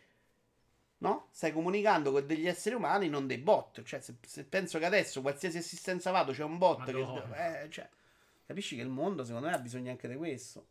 no? 1.02 1.28
stai 1.30 1.52
comunicando 1.52 2.12
con 2.12 2.26
degli 2.26 2.46
esseri 2.46 2.74
umani, 2.74 3.08
non 3.08 3.26
dei 3.26 3.38
bot. 3.38 3.82
Cioè, 3.82 4.00
se, 4.00 4.14
se 4.24 4.44
penso 4.44 4.78
che 4.78 4.86
adesso 4.86 5.20
qualsiasi 5.20 5.58
assistenza 5.58 6.10
vado 6.10 6.32
c'è 6.32 6.44
un 6.44 6.58
bot 6.58 6.78
Madonna. 6.78 7.22
che. 7.22 7.62
eh, 7.62 7.70
cioè, 7.70 7.88
capisci 8.46 8.76
che 8.76 8.82
il 8.82 8.88
mondo, 8.88 9.24
secondo 9.24 9.48
me, 9.48 9.54
ha 9.54 9.58
bisogno 9.58 9.90
anche 9.90 10.08
di 10.08 10.16
questo. 10.16 10.66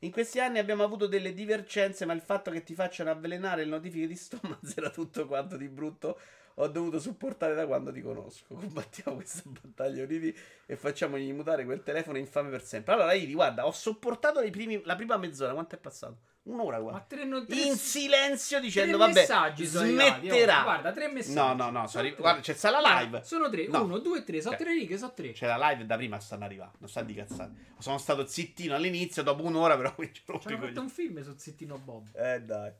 In 0.00 0.10
questi 0.10 0.38
anni 0.38 0.58
abbiamo 0.58 0.84
avuto 0.84 1.06
delle 1.06 1.32
divergenze, 1.32 2.04
ma 2.04 2.12
il 2.12 2.20
fatto 2.20 2.50
che 2.50 2.62
ti 2.62 2.74
facciano 2.74 3.10
avvelenare 3.10 3.64
le 3.64 3.70
notifiche 3.70 4.06
di 4.06 4.16
Stomaz 4.16 4.74
era 4.76 4.90
tutto 4.90 5.26
quanto 5.26 5.56
di 5.56 5.68
brutto. 5.68 6.18
Ho 6.58 6.68
dovuto 6.68 7.00
supportare 7.00 7.54
da 7.54 7.66
quando 7.66 7.92
ti 7.92 8.00
conosco. 8.00 8.54
Combattiamo 8.54 9.16
questa 9.16 9.42
battaglia 9.44 10.04
uniti 10.04 10.36
e 10.66 10.76
facciamogli 10.76 11.32
mutare 11.32 11.64
quel 11.64 11.82
telefono 11.82 12.18
infame 12.18 12.50
per 12.50 12.62
sempre. 12.62 12.94
Allora, 12.94 13.12
Idi, 13.12 13.34
guarda, 13.34 13.66
ho 13.66 13.72
sopportato 13.72 14.40
primi- 14.50 14.80
la 14.84 14.94
prima 14.94 15.16
mezz'ora. 15.16 15.52
Quanto 15.52 15.74
è 15.74 15.78
passato? 15.78 16.18
Un'ora, 16.44 16.76
Ma 16.76 16.82
guarda. 16.82 17.04
tre, 17.08 17.24
no, 17.24 17.44
tre, 17.46 17.56
In 17.56 17.74
silenzio 17.74 18.60
dicendo, 18.60 18.98
vabbè, 18.98 19.12
messaggi 19.14 19.66
sono 19.66 19.84
arrivati, 19.84 20.10
oh. 20.10 20.30
smetterà. 20.30 20.62
Guarda, 20.62 20.92
tre 20.92 21.08
messaggi. 21.08 21.34
No, 21.34 21.54
no, 21.54 21.70
no, 21.70 21.86
sono 21.86 22.04
Sono 22.04 22.16
guarda, 22.18 22.40
c'è 22.42 22.52
sta 22.52 22.70
la 22.70 23.00
live. 23.00 23.22
Sono 23.24 23.48
tre. 23.48 23.66
No. 23.66 23.84
Uno, 23.84 23.98
due, 23.98 24.22
tre. 24.24 24.42
Sono 24.42 24.54
Cioè, 24.54 24.64
tre 24.64 24.74
righe, 24.74 24.98
sono 24.98 25.12
tre. 25.14 25.32
C'è 25.32 25.46
la 25.46 25.70
live 25.70 25.86
da 25.86 25.96
prima 25.96 26.20
stanno 26.20 26.44
arrivando, 26.44 26.74
non 26.80 26.88
sta 26.90 27.02
di 27.02 27.14
cazzate. 27.14 27.52
Sono 27.78 27.96
stato 27.96 28.26
zittino 28.26 28.74
all'inizio, 28.74 29.22
dopo 29.22 29.42
un'ora 29.42 29.74
però 29.76 29.94
Ci 29.98 30.22
hanno 30.26 30.58
fatto 30.58 30.80
un 30.82 30.88
film 30.90 31.22
su 31.22 31.34
Zittino 31.34 31.78
Bob. 31.78 32.08
Eh 32.14 32.42
dai. 32.42 32.72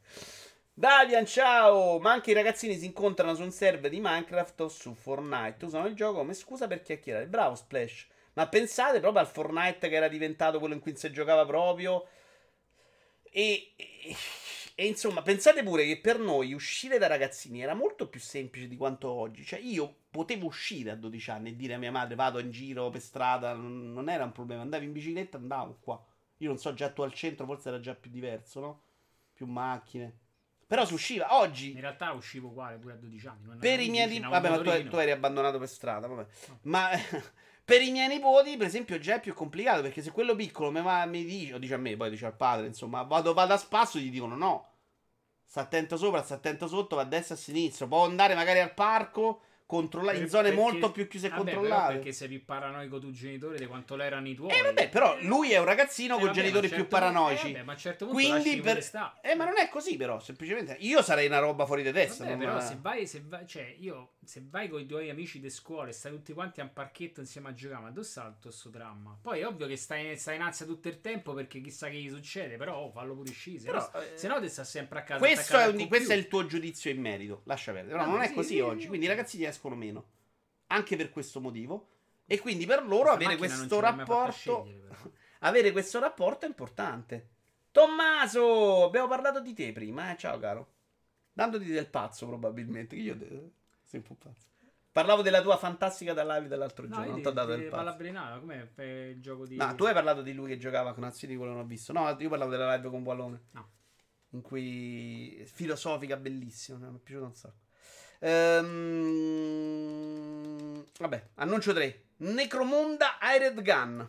Davian, 0.77 1.27
ciao! 1.27 1.99
Ma 2.01 2.13
anche 2.13 2.31
i 2.31 2.35
ragazzini 2.35 2.77
si 2.77 2.87
incontrano 2.87 3.35
su 3.35 3.43
un 3.43 3.51
server 3.51 3.91
di 3.91 4.01
Minecraft 4.01 4.61
o 4.63 4.69
su 4.69 4.95
Fortnite. 4.95 5.65
Usano 5.65 5.87
il 5.87 5.95
gioco 5.95 6.19
come 6.19 6.35
scusa 6.35 6.67
per 6.67 6.83
chiacchierare. 6.83 7.27
Bravo 7.27 7.55
Splash. 7.55 8.07
Ma 8.35 8.49
pensate 8.49 9.01
proprio 9.01 9.21
al 9.23 9.29
Fortnite 9.29 9.89
che 9.89 9.95
era 9.95 10.09
diventato 10.09 10.59
quello 10.59 10.75
in 10.75 10.81
cui 10.81 10.97
si 10.97 11.11
giocava 11.13 11.45
proprio. 11.47 12.07
E, 13.31 13.73
e- 13.77 14.17
e 14.77 14.87
insomma, 14.87 15.23
pensate 15.23 15.63
pure 15.63 15.85
che 15.87 16.01
per 16.01 16.19
noi 16.19 16.53
uscire 16.53 16.99
da 16.99 17.07
ragazzini 17.07 17.63
era 17.63 17.75
molto 17.75 18.09
più 18.09 18.19
semplice 18.21 18.67
di 18.69 18.77
quanto 18.77 19.09
oggi. 19.11 19.45
Cioè, 19.45 19.61
io 19.61 19.95
potevo 20.11 20.47
uscire 20.47 20.91
a 20.91 20.97
12 20.97 21.31
anni 21.31 21.51
e 21.51 21.57
dire 21.57 21.75
a 21.75 21.79
mia 21.79 21.91
madre 21.93 22.15
vado 22.17 22.39
in 22.41 22.51
giro 22.51 22.91
per 22.91 23.01
strada, 23.01 23.53
non, 23.55 23.93
non 23.93 24.09
era 24.09 24.25
un 24.25 24.33
problema. 24.33 24.63
Andavi 24.63 24.85
in 24.85 24.93
bicicletta, 24.93 25.37
andavo 25.37 25.79
qua. 25.81 26.05
Io 26.39 26.49
non 26.49 26.59
so, 26.59 26.75
già 26.75 26.91
tu 26.91 27.03
al 27.03 27.13
centro 27.13 27.47
forse 27.47 27.69
era 27.69 27.81
già 27.81 27.95
più 27.95 28.11
diverso, 28.11 28.61
no? 28.61 28.83
Più 29.33 29.47
macchine. 29.47 30.19
Però 30.67 30.85
si 30.85 30.95
usciva. 30.95 31.39
Oggi 31.39 31.73
In 31.73 31.81
realtà 31.81 32.13
uscivo 32.13 32.49
uguale 32.49 32.77
pure 32.79 32.95
a 32.95 32.97
12 32.97 33.27
anni. 33.27 33.57
per 33.59 33.81
i 33.81 33.89
miei 33.89 34.09
nipoti, 34.09 34.31
vabbè, 34.31 34.49
ma 34.51 34.57
tu, 34.59 34.89
tu 34.89 34.97
eri 34.97 35.11
abbandonato 35.11 35.59
per 35.59 35.69
strada, 35.69 36.07
vabbè. 36.07 36.27
No. 36.49 36.59
Ma 36.63 36.91
per 37.65 37.83
i 37.83 37.91
miei 37.91 38.09
nipoti, 38.09 38.57
per 38.57 38.67
esempio, 38.67 38.99
già 38.99 39.17
è 39.17 39.21
più 39.21 39.35
complicato 39.35 39.83
perché 39.83 40.03
se 40.03 40.11
quello 40.11 40.35
piccolo 40.35 40.71
mi, 40.71 40.83
va, 40.83 41.05
mi 41.07 41.25
dice, 41.25 41.55
o 41.55 41.59
dice 41.59 41.75
a 41.75 41.79
me, 41.79 41.97
poi 41.97 42.11
dice 42.11 42.27
al 42.27 42.37
padre, 42.37 42.67
insomma, 42.67 43.03
vado, 43.03 43.33
vado 43.33 43.53
a 43.53 43.57
spasso, 43.57 43.99
gli 43.99 44.11
dicono 44.11 44.37
no. 44.37 44.69
Sta 45.45 45.61
attento 45.61 45.97
sopra, 45.97 46.23
sta 46.23 46.35
attento 46.35 46.67
sotto, 46.67 46.97
va 46.97 47.03
a 47.03 47.05
destra 47.05 47.35
e 47.35 47.39
a 47.39 47.41
sinistra. 47.41 47.87
Può 47.87 48.05
andare 48.05 48.35
magari 48.35 48.61
al 48.61 48.75
parco, 48.75 49.43
controllare 49.67 50.17
in 50.19 50.23
Per- 50.25 50.31
zone 50.31 50.43
perché- 50.51 50.61
molto 50.61 50.91
più 50.91 51.09
chiuse 51.09 51.27
e 51.27 51.31
vabbè, 51.31 51.43
controllate. 51.53 51.93
perché 51.95 52.13
sei 52.13 52.29
più 52.29 52.45
paranoico 52.45 52.99
tu 52.99 53.11
genitore 53.11 53.59
di 53.59 53.67
quanto 53.67 53.97
lo 53.97 54.03
erano 54.03 54.29
i 54.29 54.35
tuoi. 54.35 54.51
Eh 54.53 54.63
vabbè, 54.63 54.89
però 54.91 55.17
lui 55.23 55.53
è 55.53 55.59
un 55.59 55.65
ragazzino 55.65 56.15
Eh, 56.15 56.19
con 56.19 56.27
vabbè, 56.27 56.39
genitori 56.39 56.69
più 56.69 56.77
certo 56.77 56.97
punto- 56.97 57.07
paranoici. 57.13 57.47
eh, 57.49 57.53
vabbè, 57.53 57.65
ma 57.65 57.73
a 57.73 57.75
un 57.75 57.81
certo 57.81 58.07
punto 58.07 58.21
Quindi 58.21 58.61
per... 58.61 58.91
Eh, 59.23 59.35
ma 59.35 59.45
non 59.45 59.57
è 59.59 59.69
così 59.69 59.97
però, 59.97 60.21
semplicemente 60.21 60.77
io 60.81 61.03
sarei 61.03 61.27
una 61.27 61.39
roba 61.39 61.65
fuori 61.67 61.83
di 61.83 61.93
testa. 61.93 62.25
Vabbè, 62.25 62.37
però 62.37 62.61
se 62.61 62.79
vai, 62.81 63.07
se 63.07 63.23
vai, 63.27 63.47
cioè 63.47 63.75
io, 63.79 64.13
se 64.25 64.43
vai 64.49 64.69
con 64.69 64.81
i 64.81 64.87
tuoi 64.87 65.09
amici 65.11 65.41
di 65.41 65.51
scuola 65.51 65.89
e 65.89 65.93
stai 65.93 66.13
tutti 66.13 66.33
quanti 66.33 66.61
a 66.61 66.65
un 66.65 66.73
parchetto 66.73 67.21
insieme 67.21 67.49
a 67.49 67.55
giocare, 67.55 67.83
ma 67.83 67.91
dove 67.91 68.07
sta 68.07 68.25
tutto 68.27 68.49
questo 68.49 68.69
dramma? 68.69 69.17
Poi 69.21 69.41
è 69.41 69.47
ovvio 69.47 69.67
che 69.67 69.77
stai, 69.77 70.17
stai 70.17 70.37
in 70.37 70.43
ansia 70.43 70.67
tutto 70.67 70.89
il 70.89 71.01
tempo 71.01 71.33
perché 71.33 71.61
chissà 71.61 71.89
che 71.89 71.97
gli 71.97 72.11
succede, 72.11 72.57
però 72.57 72.77
oh, 72.79 72.91
fallo 72.91 73.15
pure 73.15 73.31
uscire, 73.31 73.59
se, 73.59 73.67
Però, 73.67 73.79
no, 73.93 74.01
eh, 74.01 74.11
se 74.15 74.29
no 74.29 74.41
ti 74.41 74.49
sta 74.49 74.65
sempre 74.65 74.99
a 74.99 75.03
casa. 75.03 75.19
Questo 75.19 75.57
è, 75.59 75.67
un- 75.67 75.89
questo 75.89 76.13
è 76.13 76.17
il 76.17 76.29
tuo 76.29 76.45
giudizio 76.47 76.91
in 76.91 77.01
merito, 77.01 77.43
lascia 77.45 77.73
perdere. 77.73 77.97
No, 77.99 78.07
non 78.07 78.21
è 78.23 78.29
sì, 78.29 78.35
così 78.35 78.49
sì, 78.55 78.61
oggi, 78.61 78.87
quindi 78.89 79.07
ragazzi 79.07 79.37
escono 79.55 79.75
meno. 79.75 80.11
Anche 80.69 80.97
per 80.97 81.11
questo 81.11 81.41
motivo. 81.41 81.89
E 82.27 82.39
quindi 82.41 82.67
per 82.67 82.85
loro 82.85 83.15
Questa 83.15 83.25
avere 83.25 83.37
questo 83.37 83.81
rapporto. 83.81 84.69
Avere 85.41 85.73
questo 85.73 86.01
rapporto 86.01 86.47
è 86.47 86.49
importante. 86.49 87.29
Tommaso, 87.71 88.85
abbiamo 88.85 89.09
parlato 89.09 89.41
di 89.41 89.53
te 89.53 89.73
prima, 89.73 90.11
eh? 90.11 90.17
Ciao 90.17 90.39
caro. 90.39 90.73
Dandoti 91.35 91.67
del 91.67 91.89
pazzo 91.89 92.27
probabilmente. 92.27 92.97
Io 92.97 93.17
te- 93.17 93.51
sei 93.83 94.01
un 94.01 94.07
po' 94.07 94.15
pazzo. 94.15 94.47
Parlavo 94.91 95.23
della 95.23 95.43
tua 95.43 95.57
fantastica 95.57 96.15
da 96.15 96.23
live 96.23 96.47
dell'altro 96.47 96.87
No, 96.87 96.95
giorno, 96.95 97.05
io 97.05 97.11
non 97.11 97.21
ti 97.21 97.27
ho 97.27 97.33
dato 97.33 97.49
del 97.49 97.65
pazzo. 97.65 97.77
Palabrinata, 97.77 98.39
com'è 98.39 98.71
il 99.09 99.21
gioco 99.21 99.45
di... 99.45 99.57
No, 99.57 99.75
tu 99.75 99.85
hai 99.85 99.93
parlato 99.93 100.23
di 100.23 100.33
lui 100.33 100.51
che 100.51 100.57
giocava 100.57 100.95
con 100.95 101.03
Azioni, 101.03 101.35
quello 101.37 101.51
non 101.51 101.63
ho 101.63 101.67
visto. 101.67 101.93
No, 101.93 102.17
io 102.17 102.29
parlavo 102.29 102.51
della 102.51 102.75
live 102.77 102.89
con 102.89 103.03
Wallone. 103.03 103.43
No. 103.53 103.71
In 104.31 104.41
cui 104.41 105.43
filosofica 105.47 106.17
bellissima, 106.17 106.79
mi 106.79 106.97
è 106.97 107.01
piaciuto 107.01 107.27
un 107.27 107.35
sacco. 107.35 107.64
Ehm, 108.27 109.85
Vabbè, 110.99 111.31
annuncio 111.35 111.75
3. 111.75 112.03
Necromunda 112.19 113.19
Ired 113.21 113.61
Gun. 113.61 114.09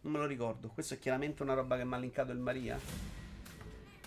Non 0.00 0.12
me 0.12 0.18
lo 0.18 0.24
ricordo. 0.24 0.68
Questo 0.68 0.94
è 0.94 0.98
chiaramente 0.98 1.42
una 1.42 1.52
roba 1.52 1.76
che 1.76 1.84
mi 1.84 1.92
ha 1.92 1.98
linkato 1.98 2.32
il 2.32 2.38
Maria. 2.38 2.80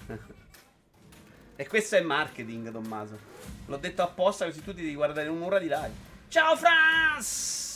e 1.55 1.67
questo 1.67 1.95
è 1.97 2.01
marketing, 2.01 2.71
Tommaso. 2.71 3.19
L'ho 3.67 3.78
detto 3.78 4.01
apposta 4.01 4.45
così 4.45 4.63
tu 4.63 4.73
ti 4.73 4.82
devi 4.82 4.95
guardare 4.95 5.28
un'ora 5.28 5.59
di 5.59 5.67
live. 5.67 5.93
Ciao 6.30 6.55
Franz! 6.55 7.74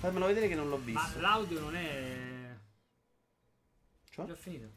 Fammelo 0.00 0.26
vedere 0.26 0.48
che 0.48 0.54
non 0.54 0.68
l'ho 0.68 0.78
Ma 0.78 0.84
visto. 0.84 1.20
l'audio 1.20 1.60
non 1.60 1.76
è... 1.76 2.56
Cioè? 4.10 4.24
Già 4.26 4.34
finito. 4.34 4.70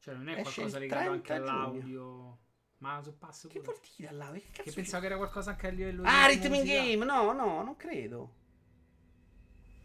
Cioè 0.00 0.14
non 0.14 0.28
è 0.28 0.40
Esce 0.40 0.52
qualcosa 0.54 0.76
il 0.78 0.82
legato 0.82 1.10
anche 1.10 1.22
30 1.26 1.44
giugno. 1.44 1.60
all'audio... 1.60 2.38
Ma 2.78 3.00
su 3.02 3.16
passo 3.18 3.48
Che 3.48 3.58
pure. 3.60 3.72
vuol 3.76 3.86
dire 3.96 4.12
là? 4.12 4.30
Che 4.32 4.42
cazzo 4.52 4.62
Che 4.62 4.72
pensavo 4.72 5.00
che 5.00 5.06
era 5.06 5.16
qualcosa 5.16 5.50
anche 5.50 5.66
a 5.66 5.70
livello 5.70 6.02
Ah, 6.04 6.26
Rhythm 6.26 6.44
in 6.54 6.60
musica. 6.60 6.80
Game! 6.82 7.04
No, 7.04 7.32
no, 7.32 7.62
non 7.64 7.76
credo. 7.76 8.34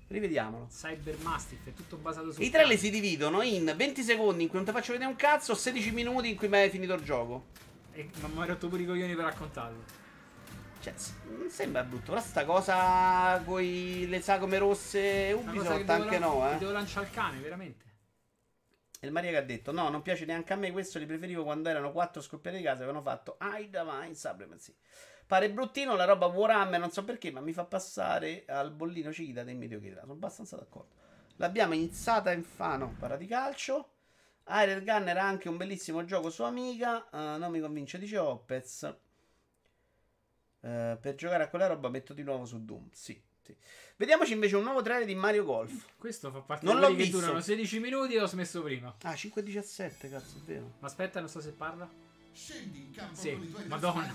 Rivediamolo. 0.07 0.67
Cyber 0.71 1.17
Mastiff 1.19 1.65
è 1.67 1.73
tutto 1.73 1.97
basato 1.97 2.31
su 2.31 2.41
I 2.41 2.49
trailer 2.51 2.77
si 2.77 2.91
dividono 2.91 3.41
in 3.41 3.71
20 3.75 4.03
secondi 4.03 4.43
in 4.43 4.49
cui 4.49 4.57
non 4.57 4.67
ti 4.67 4.73
faccio 4.73 4.91
vedere 4.91 5.09
un 5.09 5.15
cazzo 5.15 5.53
o 5.53 5.55
16 5.55 5.91
minuti 5.91 6.29
in 6.29 6.35
cui 6.35 6.47
mi 6.49 6.57
hai 6.57 6.69
finito 6.69 6.93
il 6.93 7.03
gioco. 7.03 7.45
E, 7.93 8.09
ma 8.21 8.27
mi 8.27 8.41
hai 8.41 8.47
rotto 8.47 8.67
pure 8.67 8.83
i 8.83 8.85
coglioni 8.85 9.15
per 9.15 9.25
raccontarlo. 9.25 9.83
Cioè, 10.83 10.93
sembra 11.47 11.81
brutto, 11.83 12.11
però 12.11 12.19
sta 12.19 12.43
cosa 12.43 13.41
con 13.45 13.61
le 13.61 14.19
sagome 14.21 14.57
rosse 14.57 15.33
Ubisoft 15.33 15.77
che 15.77 15.85
devo 15.85 16.03
anche 16.03 16.19
lan- 16.19 16.29
no, 16.29 16.51
eh. 16.51 16.57
Devo 16.57 16.71
lanciare 16.73 17.05
il 17.05 17.11
cane, 17.13 17.39
veramente. 17.39 17.85
E 18.99 19.05
il 19.07 19.13
Maria 19.13 19.31
che 19.31 19.37
ha 19.37 19.43
detto, 19.43 19.71
no, 19.71 19.87
non 19.87 20.01
piace 20.01 20.25
neanche 20.25 20.51
a 20.51 20.57
me 20.57 20.73
questo, 20.73 20.99
li 20.99 21.05
preferivo 21.05 21.43
quando 21.43 21.69
erano 21.69 21.93
quattro 21.93 22.21
scoppiati 22.21 22.57
di 22.57 22.63
casa 22.63 22.81
e 22.81 22.83
avevano 22.83 23.01
fatto 23.01 23.37
I 23.39 23.69
Divine 23.69 24.13
Supremacy. 24.13 24.75
Pare 25.25 25.49
bruttino 25.51 25.95
la 25.95 26.03
roba 26.03 26.25
Warhammer, 26.25 26.81
non 26.81 26.91
so 26.91 27.05
perché, 27.05 27.31
ma 27.31 27.39
mi 27.39 27.53
fa 27.53 27.63
passare 27.63 28.43
al 28.45 28.71
bollino 28.71 29.13
cita 29.13 29.43
del 29.43 29.55
mediocrità. 29.55 30.01
Sono 30.01 30.11
abbastanza 30.13 30.57
d'accordo. 30.57 30.95
L'abbiamo 31.37 31.75
iniziata 31.75 32.33
in 32.33 32.43
fano, 32.43 32.93
parla 32.99 33.15
di 33.15 33.25
calcio. 33.25 33.91
Iron 34.49 34.83
Gun 34.83 35.07
era 35.07 35.23
anche 35.23 35.47
un 35.47 35.55
bellissimo 35.55 36.03
gioco 36.03 36.29
su 36.29 36.43
Amiga. 36.43 37.09
eh, 37.09 37.37
non 37.37 37.51
mi 37.51 37.61
convince, 37.61 37.97
dice 37.97 38.17
Opez. 38.17 38.93
Eh, 40.63 40.97
per 40.99 41.15
giocare 41.15 41.43
a 41.43 41.49
quella 41.49 41.67
roba 41.67 41.89
metto 41.89 42.13
di 42.13 42.23
nuovo 42.23 42.45
su 42.45 42.63
Doom. 42.63 42.87
Sì, 42.91 43.21
sì. 43.41 43.55
Vediamoci 43.97 44.31
invece 44.33 44.55
un 44.55 44.63
nuovo 44.63 44.81
trailer 44.81 45.05
di 45.05 45.13
Mario 45.15 45.43
Golf. 45.43 45.85
Questo 45.97 46.31
fa 46.31 46.39
parte 46.39 46.65
Non 46.65 46.75
di 46.75 46.81
l'ho 46.81 46.87
quelli 46.87 47.03
che 47.03 47.09
visto. 47.09 47.19
durano 47.19 47.41
16 47.41 47.79
minuti 47.79 48.13
e 48.13 48.21
ho 48.21 48.25
smesso 48.27 48.61
prima. 48.63 48.95
Ah, 49.03 49.13
5.17, 49.13 50.09
cazzo, 50.09 50.37
è 50.37 50.41
vero. 50.45 50.71
Ma 50.79 50.87
aspetta, 50.87 51.19
non 51.19 51.29
so 51.29 51.41
se 51.41 51.51
parla. 51.51 51.89
Scendi 52.33 52.79
in 52.85 52.91
campo 52.91 53.15
Sì, 53.15 53.31
con 53.33 53.43
i 53.43 53.49
tuoi 53.51 53.67
Madonna. 53.67 54.13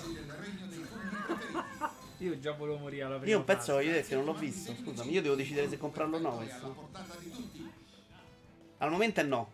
Io 2.18 2.38
già 2.40 2.52
volevo 2.52 2.78
morire 2.78 3.04
alla 3.04 3.16
prima 3.16 3.30
Io 3.30 3.38
un 3.38 3.44
pezzo 3.44 3.58
fase. 3.60 3.72
voglio 3.74 3.92
detto, 3.92 4.14
non 4.16 4.24
l'ho 4.24 4.34
visto. 4.34 4.74
Scusami, 4.74 5.12
io 5.12 5.22
devo 5.22 5.34
decidere 5.36 5.68
se 5.68 5.78
comprarlo 5.78 6.16
o 6.16 6.20
no. 6.20 6.44
Al 8.78 8.90
momento 8.90 9.20
è 9.20 9.22
no. 9.22 9.52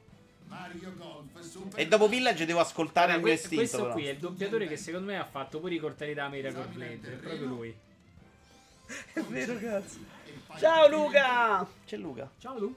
Mario 0.48 0.92
Golf 0.96 1.40
Super 1.40 1.80
E 1.80 1.88
dopo 1.88 2.08
Village 2.08 2.44
devo 2.46 2.60
ascoltare 2.60 3.12
Allora, 3.12 3.18
il 3.18 3.24
mio 3.24 3.32
istinto. 3.34 3.56
questo 3.56 3.80
però. 3.82 3.92
qui 3.92 4.06
è 4.06 4.10
il 4.12 4.18
doppiatore 4.18 4.66
che 4.68 4.76
secondo 4.76 5.06
me 5.06 5.18
ha 5.18 5.24
fatto 5.24 5.60
pure 5.60 5.74
i 5.74 5.78
cortali 5.78 6.14
da 6.14 6.28
Miracle 6.28 6.64
Blade. 6.66 7.12
È 7.12 7.16
proprio 7.16 7.46
lui. 7.46 7.74
È 9.12 9.20
vero, 9.22 9.58
cazzo. 9.58 9.98
Ciao 10.58 10.88
Luca! 10.88 11.66
C'è 11.86 11.96
Luca. 11.96 12.30
Ciao 12.38 12.56
tu. 12.58 12.74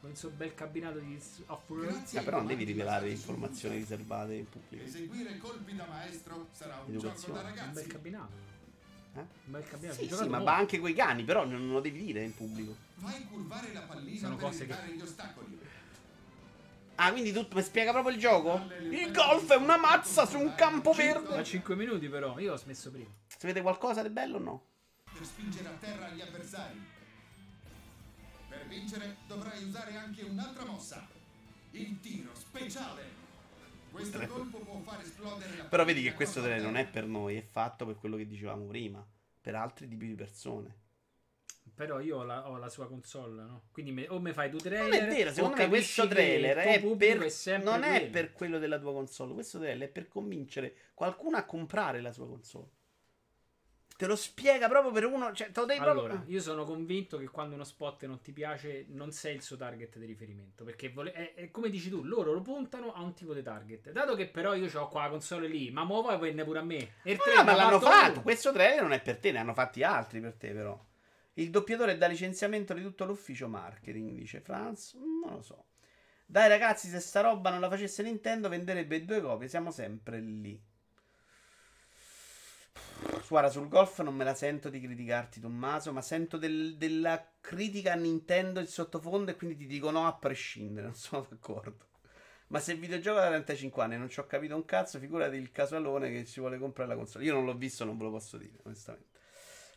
Con 0.00 0.10
il 0.10 0.16
suo 0.16 0.28
bel 0.30 0.54
cabinato 0.54 0.98
di 0.98 1.18
off-road. 1.46 2.02
Ah, 2.14 2.22
però 2.22 2.36
non 2.38 2.46
devi 2.46 2.62
rivelare 2.64 3.10
informazioni 3.10 3.76
riservate 3.78 4.34
in 4.34 4.48
pubblico. 4.48 4.84
Eseguire 4.84 5.36
colpi 5.38 5.74
da 5.74 5.86
maestro 5.88 6.46
sarà 6.52 6.80
un 6.86 6.92
gioco 6.92 7.06
Educazione. 7.06 7.34
da 7.42 7.48
Un 7.48 7.54
bel 7.54 7.64
ragazzi. 7.64 7.86
cabinato. 7.88 8.32
Eh? 9.14 9.18
Un 9.18 9.26
bel 9.46 9.68
cabinato. 9.68 9.98
Sì, 10.00 10.08
sì, 10.14 10.28
ma 10.28 10.38
va 10.38 10.56
anche 10.56 10.78
coi 10.78 10.94
cani, 10.94 11.24
però 11.24 11.44
non 11.44 11.72
lo 11.72 11.80
devi 11.80 12.04
dire 12.04 12.22
in 12.22 12.32
pubblico. 12.34 12.76
Fai 12.98 13.24
curvare 13.28 13.72
la 13.72 13.80
pallina 13.80 14.20
Sono 14.20 14.36
per 14.36 14.44
cose 14.44 14.66
che- 14.66 14.74
gli 14.94 15.00
ostacoli. 15.00 15.58
Ah, 17.00 17.12
quindi 17.12 17.32
tu 17.32 17.46
mi 17.52 17.62
spiega 17.62 17.92
proprio 17.92 18.12
il 18.12 18.20
gioco? 18.20 18.66
Il 18.90 19.12
golf 19.12 19.52
è 19.52 19.56
una 19.56 19.76
mazza 19.76 20.26
su 20.26 20.38
un 20.38 20.54
campo 20.54 20.90
Da 20.90 20.96
verde. 20.96 21.44
5 21.44 21.76
minuti 21.76 22.08
però, 22.08 22.38
io 22.38 22.54
ho 22.54 22.56
smesso 22.56 22.90
prima. 22.90 23.10
Sapete 23.26 23.62
qualcosa 23.62 24.02
di 24.02 24.08
bello 24.10 24.36
o 24.36 24.40
no? 24.40 24.62
per 25.18 25.26
spingere 25.26 25.68
a 25.68 25.72
terra 25.72 26.08
gli 26.10 26.20
avversari. 26.20 26.80
Per 28.48 28.66
vincere 28.66 29.16
dovrai 29.26 29.64
usare 29.64 29.96
anche 29.96 30.22
un'altra 30.22 30.64
mossa. 30.64 31.06
Il 31.72 32.00
tiro 32.00 32.34
speciale. 32.34 33.16
Questo 33.90 34.26
colpo 34.26 34.58
può 34.58 34.80
far 34.80 35.00
esplodere 35.00 35.56
la 35.56 35.64
Però 35.64 35.84
vedi 35.84 36.02
che 36.02 36.14
questo 36.14 36.40
non 36.40 36.76
è 36.76 36.86
per 36.86 37.06
noi, 37.06 37.36
è 37.36 37.42
fatto 37.42 37.86
per 37.86 37.96
quello 37.96 38.16
che 38.16 38.26
dicevamo 38.26 38.66
prima. 38.66 39.04
Per 39.40 39.54
altri 39.54 39.88
tipi 39.88 40.06
di 40.06 40.14
persone. 40.14 40.86
Però 41.78 42.00
io 42.00 42.16
ho 42.18 42.22
la, 42.24 42.50
ho 42.50 42.56
la 42.56 42.68
sua 42.68 42.88
console, 42.88 43.40
no? 43.40 43.62
Quindi 43.70 43.92
me- 43.92 44.08
o 44.08 44.18
mi 44.18 44.32
fai 44.32 44.50
tu 44.50 44.56
trailer. 44.56 45.00
Non 45.00 45.10
è 45.10 45.14
vero, 45.14 45.32
secondo 45.32 45.56
me 45.58 45.68
questo 45.68 46.08
trailer 46.08 46.56
è 46.56 46.80
per, 46.80 47.22
è 47.46 47.58
non 47.62 47.84
è 47.84 47.98
quello. 47.98 48.10
per 48.10 48.32
quello 48.32 48.58
della 48.58 48.80
tua 48.80 48.92
console. 48.92 49.32
Questo 49.32 49.60
trailer 49.60 49.88
è 49.88 49.92
per 49.92 50.08
convincere 50.08 50.74
qualcuno 50.92 51.36
a 51.36 51.44
comprare 51.44 52.00
la 52.00 52.10
sua 52.10 52.26
console. 52.26 52.66
Te 53.96 54.06
lo 54.06 54.16
spiega 54.16 54.68
proprio 54.68 54.90
per 54.90 55.04
uno. 55.04 55.32
Cioè, 55.32 55.52
te 55.52 55.60
lo 55.60 55.66
devi 55.66 55.78
Allora, 55.78 56.14
proprio. 56.14 56.34
io 56.34 56.40
sono 56.40 56.64
convinto 56.64 57.16
che 57.16 57.28
quando 57.28 57.54
uno 57.54 57.62
spot 57.62 58.06
non 58.06 58.20
ti 58.22 58.32
piace, 58.32 58.86
non 58.88 59.12
sei 59.12 59.36
il 59.36 59.42
suo 59.42 59.56
target 59.56 59.98
di 59.98 60.06
riferimento. 60.06 60.64
Perché 60.64 60.88
vole- 60.88 61.12
è, 61.12 61.34
è 61.34 61.50
come 61.52 61.68
dici 61.70 61.90
tu, 61.90 62.02
loro 62.02 62.32
lo 62.32 62.40
puntano 62.42 62.92
a 62.92 63.02
un 63.02 63.14
tipo 63.14 63.34
di 63.34 63.42
target. 63.42 63.92
Dato 63.92 64.16
che 64.16 64.26
però 64.26 64.54
io 64.54 64.68
ho 64.80 64.88
qua 64.88 65.02
la 65.04 65.10
console 65.10 65.46
lì, 65.46 65.70
ma 65.70 65.84
muova 65.84 66.14
e 66.14 66.18
venne 66.18 66.42
pure 66.42 66.58
a 66.58 66.62
me. 66.64 66.76
E 67.04 67.12
il 67.12 67.18
Ah, 67.18 67.22
trailer 67.22 67.44
ma 67.44 67.52
l'ha 67.54 67.62
l'hanno 67.64 67.78
fatto 67.78 67.92
fatto. 67.94 68.12
uno. 68.14 68.22
Questo 68.22 68.52
trailer 68.52 68.82
non 68.82 68.92
è 68.92 69.00
per 69.00 69.18
te, 69.18 69.30
ne 69.30 69.38
hanno 69.38 69.54
fatti 69.54 69.84
altri 69.84 70.20
per 70.20 70.34
te, 70.34 70.50
però. 70.50 70.86
Il 71.38 71.50
doppiatore 71.50 71.92
è 71.92 71.96
da 71.96 72.08
licenziamento 72.08 72.74
di 72.74 72.82
tutto 72.82 73.04
l'ufficio 73.04 73.46
marketing, 73.46 74.10
dice 74.10 74.40
Franz. 74.40 74.94
Non 74.94 75.34
lo 75.34 75.42
so. 75.42 75.66
Dai, 76.26 76.48
ragazzi, 76.48 76.88
se 76.88 76.98
sta 76.98 77.20
roba 77.20 77.50
non 77.50 77.60
la 77.60 77.68
facesse 77.68 78.02
Nintendo, 78.02 78.48
venderebbe 78.48 79.04
due 79.04 79.20
copie. 79.20 79.46
Siamo 79.46 79.70
sempre 79.70 80.18
lì. 80.18 80.60
Guarda, 83.28 83.50
sul 83.50 83.68
golf 83.68 84.00
non 84.00 84.16
me 84.16 84.24
la 84.24 84.34
sento 84.34 84.68
di 84.68 84.80
criticarti, 84.80 85.38
Tommaso, 85.38 85.92
ma 85.92 86.02
sento 86.02 86.38
del- 86.38 86.76
della 86.76 87.24
critica 87.40 87.92
a 87.92 87.96
Nintendo 87.96 88.58
il 88.58 88.68
sottofondo 88.68 89.30
e 89.30 89.36
quindi 89.36 89.56
ti 89.56 89.66
dico 89.66 89.90
no 89.90 90.06
a 90.06 90.14
prescindere, 90.14 90.86
non 90.88 90.96
sono 90.96 91.26
d'accordo. 91.28 91.86
Ma 92.48 92.58
se 92.58 92.72
il 92.72 92.80
videogioco 92.80 93.20
da 93.20 93.28
35 93.28 93.82
anni 93.82 93.96
non 93.96 94.08
ci 94.08 94.18
ho 94.18 94.26
capito 94.26 94.56
un 94.56 94.64
cazzo, 94.64 94.98
figurati 94.98 95.36
il 95.36 95.52
casualone 95.52 96.10
che 96.10 96.24
ci 96.24 96.40
vuole 96.40 96.58
comprare 96.58 96.88
la 96.88 96.96
console. 96.96 97.24
Io 97.24 97.34
non 97.34 97.44
l'ho 97.44 97.54
visto, 97.56 97.84
non 97.84 97.96
ve 97.96 98.04
lo 98.04 98.10
posso 98.10 98.38
dire, 98.38 98.58
onestamente. 98.64 99.07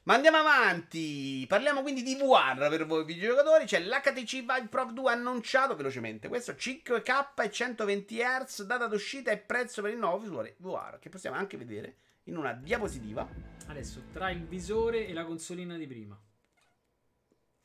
Ma 0.04 0.16
andiamo 0.16 0.38
avanti. 0.38 1.46
Parliamo 1.48 1.84
quindi 1.84 2.02
di 2.02 2.16
VR 2.16 2.70
per 2.70 2.88
voi 2.88 3.06
videogiocatori. 3.06 3.66
C'è 3.66 3.80
l'HTC 3.82 4.40
Vive 4.40 4.68
Pro 4.68 4.86
2 4.92 5.12
annunciato 5.12 5.76
velocemente. 5.76 6.28
Questo 6.28 6.54
5K 6.54 7.44
e 7.44 7.52
120 7.52 8.18
Hz, 8.18 8.64
data 8.64 8.88
d'uscita 8.88 9.30
e 9.30 9.38
prezzo 9.38 9.84
per 9.84 9.92
il 9.92 10.00
nuovo 10.00 10.18
visore 10.18 10.56
VR, 10.58 10.98
che 11.00 11.10
possiamo 11.10 11.38
anche 11.38 11.56
vedere 11.56 11.96
in 12.24 12.38
una 12.38 12.54
diapositiva. 12.54 13.28
Adesso, 13.68 14.06
tra 14.12 14.32
il 14.32 14.44
visore 14.46 15.06
e 15.06 15.14
la 15.14 15.24
consolina 15.24 15.78
di 15.78 15.86
prima. 15.86 16.20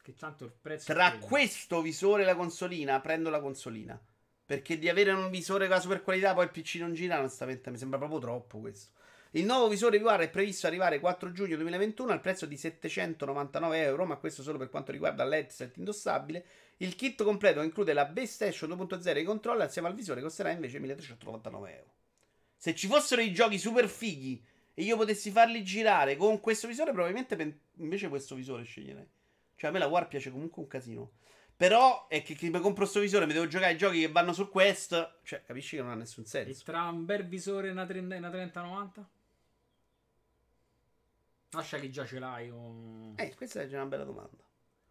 Che 0.03 0.15
tanto 0.15 0.45
il 0.45 0.53
prezzo... 0.61 0.93
Tra 0.93 1.17
questo 1.19 1.81
visore 1.81 2.23
e 2.23 2.27
la 2.27 2.37
consolina, 2.37 3.01
prendo 3.01 3.31
la 3.31 3.41
consolina. 3.41 3.99
Perché 4.45 4.79
di 4.79 4.91
avere 4.91 5.11
un 5.11 5.31
visore 5.31 5.67
con 5.67 5.75
la 5.75 5.81
super 5.81 6.03
qualità, 6.03 6.35
poi 6.35 6.45
il 6.45 6.51
PC 6.51 6.77
non 6.77 6.93
gira, 6.93 7.19
onestamente 7.19 7.71
mi 7.71 7.79
sembra 7.79 7.99
proprio 7.99 8.21
troppo 8.21 8.61
questo. 8.61 8.93
Il 9.37 9.45
nuovo 9.45 9.69
visore 9.69 9.99
VR 9.99 10.21
è 10.21 10.31
previsto 10.31 10.67
arrivare 10.67 10.99
4 10.99 11.31
giugno 11.31 11.57
2021 11.57 12.11
al 12.11 12.23
prezzo 12.23 12.47
di 12.47 12.57
799 12.57 13.83
euro, 13.83 14.07
ma 14.07 14.17
questo 14.17 14.43
solo 14.43 14.57
per 14.57 14.71
quanto 14.71 14.93
riguarda 14.93 15.25
l'headset 15.25 15.77
indossabile. 15.77 16.43
Il 16.79 16.97
kit 16.97 17.23
completo 17.23 17.61
include 17.61 17.93
la 17.93 18.07
Base 18.07 18.29
Station 18.29 18.71
2.0 18.71 19.15
e 19.15 19.21
i 19.21 19.25
controller 19.25 19.67
assieme 19.67 19.89
al 19.89 19.95
visore 19.95 20.23
costerà 20.23 20.53
invece 20.53 20.79
1399 20.79 21.77
euro. 21.77 21.95
Se 22.57 22.75
ci 22.75 22.87
fossero 22.87 23.21
i 23.21 23.35
giochi 23.35 23.59
super 23.59 23.89
fighi 23.89 24.43
e 24.73 24.83
io 24.83 24.97
potessi 24.97 25.31
farli 25.31 25.63
girare 25.63 26.17
con 26.17 26.41
questo 26.41 26.67
visore, 26.67 26.93
probabilmente 26.93 27.37
pen- 27.37 27.59
invece 27.75 28.09
questo 28.09 28.35
visore 28.35 28.63
sceglierei. 28.63 29.07
Cioè 29.55 29.69
a 29.69 29.73
me 29.75 29.79
la 29.79 29.87
War 29.87 30.09
piace 30.09 30.31
comunque 30.31 30.63
un 30.63 30.69
casino. 30.69 31.13
Però 31.55 32.09
è 32.09 32.23
che, 32.23 32.35
che 32.35 32.49
mi 32.49 32.61
compro 32.61 32.87
sto 32.87 33.01
visore, 33.01 33.27
mi 33.27 33.35
devo 33.35 33.49
giocare 33.49 33.73
ai 33.73 33.79
giochi 33.79 34.01
che 34.01 34.09
vanno 34.09 34.33
sul 34.33 34.49
Quest. 34.49 35.19
Cioè, 35.25 35.43
capisci 35.43 35.77
che 35.77 35.83
non 35.83 35.91
ha 35.91 35.95
nessun 35.95 36.25
E 36.25 36.27
senso. 36.27 36.65
tra 36.65 36.85
un 36.85 37.05
bel 37.05 37.27
visore 37.27 37.69
e 37.69 37.71
una 37.73 37.85
30 37.85 38.15
e 38.15 38.19
una 38.19 38.31
3090? 38.31 39.11
Lascia 41.57 41.79
che 41.79 41.91
già 41.91 42.05
ce 42.05 42.19
l'hai. 42.19 42.51
O... 42.51 43.15
Eh, 43.17 43.35
questa 43.35 43.63
è 43.63 43.67
una 43.73 43.87
bella 43.87 44.05
domanda. 44.05 44.45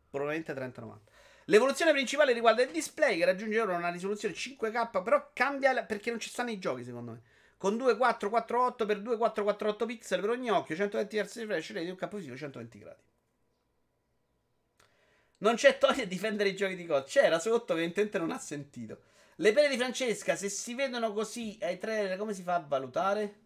Probabilmente 0.09 0.53
3090. 0.53 1.11
L'evoluzione 1.45 1.91
principale 1.91 2.34
riguarda 2.34 2.63
il 2.63 2.72
display 2.72 3.18
che 3.18 3.26
raggiunge 3.26 3.61
ora 3.61 3.78
una 3.78 3.91
risoluzione 3.91 4.34
5K, 4.34 5.03
però 5.03 5.30
cambia 5.34 5.84
perché 5.84 6.09
non 6.09 6.20
ci 6.20 6.30
stanno 6.30 6.49
i 6.49 6.57
giochi 6.57 6.84
secondo 6.84 7.11
me. 7.11 7.22
Con 7.57 7.78
2448 7.78 8.86
x 8.86 8.88
2448 8.88 9.86
pixel 9.86 10.22
per 10.22 10.30
ogni 10.30 10.49
occhio, 10.49 10.76
120 10.76 11.18
Hz 11.18 11.39
di 11.39 11.45
flash 11.45 11.74
rate 11.74 11.89
un 11.89 11.95
campo 11.95 12.18
visivo 12.18 12.36
120 12.36 12.80
gradi. 12.80 13.01
Non 15.38 15.55
c'è 15.55 15.78
Tony 15.78 16.01
a 16.01 16.07
difendere 16.07 16.49
i 16.49 16.55
giochi 16.55 16.76
di 16.76 16.86
COD. 16.86 17.05
C'era 17.05 17.39
sotto, 17.39 17.74
evidentemente 17.74 18.18
non 18.18 18.32
ha 18.32 18.39
sentito. 18.39 19.01
Le 19.36 19.51
pene 19.51 19.70
di 19.70 19.78
Francesca, 19.78 20.36
se 20.36 20.49
si 20.49 20.74
vedono 20.74 21.13
così 21.13 21.57
ai 21.61 21.78
trailer, 21.78 22.18
come 22.18 22.34
si 22.34 22.41
fa 22.41 22.55
a 22.55 22.66
valutare? 22.66 23.44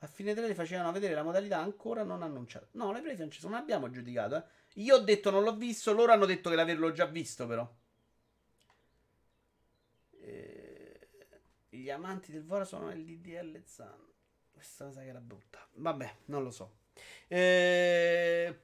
A 0.00 0.06
fine 0.06 0.34
trailer 0.34 0.54
facevano 0.54 0.92
vedere 0.92 1.14
la 1.14 1.22
modalità 1.22 1.58
ancora 1.58 2.02
non 2.02 2.22
annunciata. 2.22 2.68
No, 2.72 2.92
le 2.92 2.98
pene 2.98 3.12
di 3.12 3.16
Francesca 3.16 3.48
non 3.48 3.56
abbiamo 3.56 3.90
giudicato. 3.90 4.36
Eh. 4.36 4.44
Io 4.82 4.96
ho 4.96 5.00
detto 5.00 5.30
non 5.30 5.42
l'ho 5.42 5.56
visto, 5.56 5.92
loro 5.92 6.12
hanno 6.12 6.26
detto 6.26 6.50
che 6.50 6.56
l'averlo 6.56 6.92
già 6.92 7.06
visto, 7.06 7.46
però. 7.46 7.68
Eh, 10.20 11.08
gli 11.70 11.90
amanti 11.90 12.32
del 12.32 12.44
Vora 12.44 12.64
sono 12.64 12.90
il 12.90 13.04
DDL 13.04 13.62
Zan. 13.64 14.04
Questa 14.52 14.84
cosa 14.84 15.00
che 15.00 15.06
era 15.06 15.20
brutta. 15.20 15.66
Vabbè, 15.74 16.14
non 16.26 16.42
lo 16.42 16.50
so. 16.50 16.78
Eh, 17.28 18.60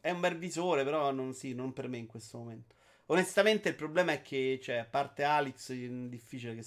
è 0.00 0.10
un 0.10 0.20
bel 0.20 0.36
visore, 0.36 0.84
però 0.84 1.10
non, 1.10 1.34
sì, 1.34 1.54
non 1.54 1.72
per 1.72 1.88
me 1.88 1.98
in 1.98 2.06
questo 2.06 2.38
momento. 2.38 2.74
Onestamente, 3.06 3.68
il 3.68 3.74
problema 3.76 4.12
è 4.12 4.22
che, 4.22 4.58
cioè, 4.62 4.76
a 4.76 4.84
parte 4.84 5.24
Alex, 5.24 5.72
è 5.72 5.88
difficile 6.08 6.54
che, 6.54 6.64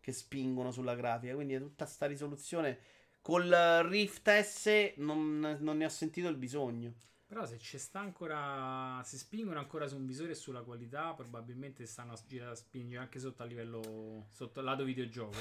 che 0.00 0.12
spingono 0.12 0.70
sulla 0.70 0.94
grafica. 0.94 1.34
Quindi 1.34 1.58
tutta 1.58 1.86
sta 1.86 2.06
risoluzione. 2.06 2.78
Col 3.26 3.50
Rift 3.88 4.30
S 4.30 4.92
non, 4.98 5.56
non 5.58 5.78
ne 5.78 5.84
ho 5.84 5.88
sentito 5.88 6.28
il 6.28 6.36
bisogno. 6.36 6.92
Però 7.26 7.44
se 7.44 7.58
ci 7.58 7.76
sta 7.76 7.98
ancora. 7.98 9.02
Se 9.04 9.16
spingono 9.18 9.58
ancora 9.58 9.88
su 9.88 9.96
un 9.96 10.06
visore 10.06 10.30
e 10.30 10.34
sulla 10.36 10.62
qualità, 10.62 11.12
probabilmente 11.12 11.86
stanno 11.86 12.12
a 12.12 12.54
spingere 12.54 13.02
anche 13.02 13.18
sotto 13.18 13.42
a 13.42 13.46
livello. 13.46 14.28
sotto 14.30 14.60
lato 14.60 14.84
videogioco. 14.84 15.36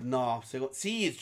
No, 0.00 0.40
seco- 0.46 0.70
sì, 0.72 1.14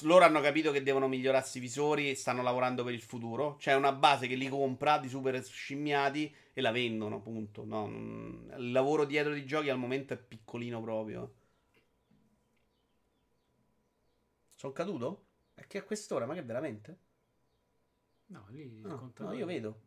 loro 0.00 0.24
hanno 0.24 0.40
capito 0.40 0.72
che 0.72 0.82
devono 0.82 1.06
migliorarsi 1.06 1.58
i 1.58 1.60
visori 1.60 2.10
e 2.10 2.16
stanno 2.16 2.42
lavorando 2.42 2.82
per 2.82 2.94
il 2.94 3.02
futuro. 3.02 3.54
C'è 3.60 3.76
una 3.76 3.92
base 3.92 4.26
che 4.26 4.34
li 4.34 4.48
compra 4.48 4.98
di 4.98 5.08
super 5.08 5.40
scimmiati 5.44 6.34
e 6.52 6.60
la 6.60 6.72
vendono, 6.72 7.20
punto. 7.20 7.64
No, 7.64 7.86
il 7.86 8.72
lavoro 8.72 9.04
dietro 9.04 9.36
i 9.36 9.46
giochi 9.46 9.70
al 9.70 9.78
momento 9.78 10.14
è 10.14 10.16
piccolino 10.16 10.80
proprio. 10.82 11.32
Sono 14.56 14.72
caduto? 14.72 15.27
È 15.58 15.66
che 15.66 15.76
a 15.78 15.82
quest'ora, 15.82 16.24
ma 16.24 16.32
che 16.32 16.42
veramente? 16.42 16.98
No, 18.30 18.46
lì 18.50 18.62
il 18.62 18.84
Ah, 18.84 18.88
No, 18.90 18.98
contatore- 18.98 19.36
io 19.36 19.46
vedo. 19.46 19.80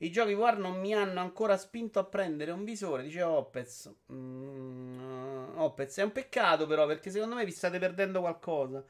I 0.00 0.10
giochi 0.12 0.34
VR 0.34 0.58
non 0.58 0.78
mi 0.78 0.94
hanno 0.94 1.18
ancora 1.20 1.56
spinto 1.56 1.98
a 1.98 2.04
prendere 2.04 2.52
un 2.52 2.62
visore, 2.64 3.02
dice 3.02 3.22
Opez. 3.22 3.92
Mm, 4.12 5.56
Opez, 5.58 5.98
è 5.98 6.02
un 6.02 6.12
peccato 6.12 6.66
però 6.66 6.86
perché 6.86 7.10
secondo 7.10 7.34
me 7.34 7.44
vi 7.44 7.50
state 7.50 7.78
perdendo 7.80 8.20
qualcosa. 8.20 8.84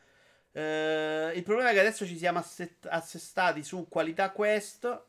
Eh, 0.53 1.33
il 1.35 1.43
problema 1.45 1.71
è 1.71 1.73
che 1.73 1.81
adesso 1.81 2.05
ci 2.07 2.19
siamo 2.19 2.39
asset- 2.39 2.87
assestati 2.91 3.63
su 3.65 3.87
qualità 3.89 4.31
Quest 4.33 5.03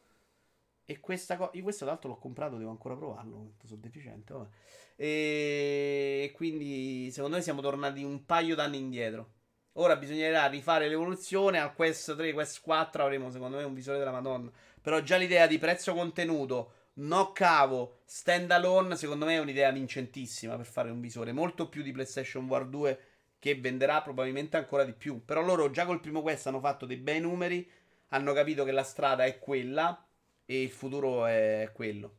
e 0.86 1.00
questa 1.02 1.36
cosa... 1.38 1.52
Io 1.56 1.64
questo 1.64 1.84
tra 1.84 1.94
l'altro 1.94 2.10
l'ho 2.12 2.18
comprato, 2.18 2.58
devo 2.58 2.72
ancora 2.72 2.96
provarlo, 2.96 3.54
sono 3.66 3.80
deficiente. 3.82 4.34
Vabbè. 4.34 4.48
E 4.96 6.32
quindi 6.36 7.10
secondo 7.12 7.36
me 7.38 7.42
siamo 7.44 7.62
tornati 7.62 8.04
un 8.04 8.26
paio 8.26 8.56
d'anni 8.56 8.78
indietro. 8.78 9.34
Ora 9.80 9.96
bisognerà 9.96 10.46
rifare 10.48 10.90
l'evoluzione. 10.90 11.58
Al 11.58 11.74
Quest 11.74 12.14
3, 12.16 12.34
Quest 12.34 12.60
4 12.62 13.02
avremo 13.02 13.32
secondo 13.32 13.58
me 13.58 13.64
un 13.64 13.74
visore 13.74 13.98
della 13.98 14.12
Madonna. 14.12 14.52
Però 14.82 15.00
già 15.02 15.16
l'idea 15.16 15.48
di 15.48 15.58
prezzo 15.58 15.94
contenuto, 15.94 16.74
no 16.96 17.32
cavo, 17.32 18.00
stand 18.04 18.52
alone, 18.52 18.98
secondo 18.98 19.26
me 19.26 19.36
è 19.36 19.40
un'idea 19.40 19.72
vincentissima 19.72 20.58
per 20.58 20.66
fare 20.66 20.90
un 20.90 21.00
visore. 21.00 21.32
Molto 21.32 21.70
più 21.70 21.82
di 21.82 21.94
PlayStation 21.94 22.46
VR 22.46 22.66
2 22.66 23.00
che 23.40 23.56
venderà 23.56 24.02
probabilmente 24.02 24.58
ancora 24.58 24.84
di 24.84 24.92
più. 24.92 25.24
Però 25.24 25.42
loro 25.42 25.72
già 25.72 25.86
col 25.86 26.02
primo 26.02 26.22
Quest 26.22 26.48
hanno 26.48 26.60
fatto 26.60 26.86
dei 26.86 26.98
bei 26.98 27.22
numeri, 27.22 27.70
hanno 28.10 28.34
capito 28.34 28.66
che 28.66 28.72
la 28.72 28.84
strada 28.84 29.24
è 29.24 29.40
quella 29.40 30.06
e 30.46 30.62
il 30.62 30.72
futuro 30.72 31.26
è 31.26 31.70
quello. 31.74 32.16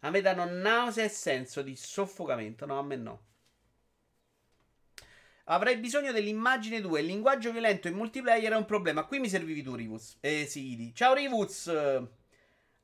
A 0.00 0.10
me 0.10 0.20
danno 0.22 0.44
nausea 0.44 1.04
e 1.04 1.08
senso 1.08 1.62
di 1.62 1.76
soffocamento. 1.76 2.66
No, 2.66 2.78
a 2.80 2.82
me 2.82 2.96
no. 2.96 3.28
Avrei 5.50 5.78
bisogno 5.78 6.12
dell'immagine 6.12 6.80
2. 6.80 7.00
Il 7.00 7.06
linguaggio 7.06 7.50
violento 7.50 7.88
in 7.88 7.94
multiplayer 7.94 8.52
è 8.52 8.56
un 8.56 8.64
problema. 8.64 9.04
Qui 9.04 9.18
mi 9.18 9.28
servivi 9.28 9.62
tu, 9.62 9.74
Rivuz. 9.74 10.18
Eh, 10.20 10.46
sì, 10.46 10.72
Idi. 10.72 10.94
Ciao, 10.94 11.12
Rivuz. 11.12 11.66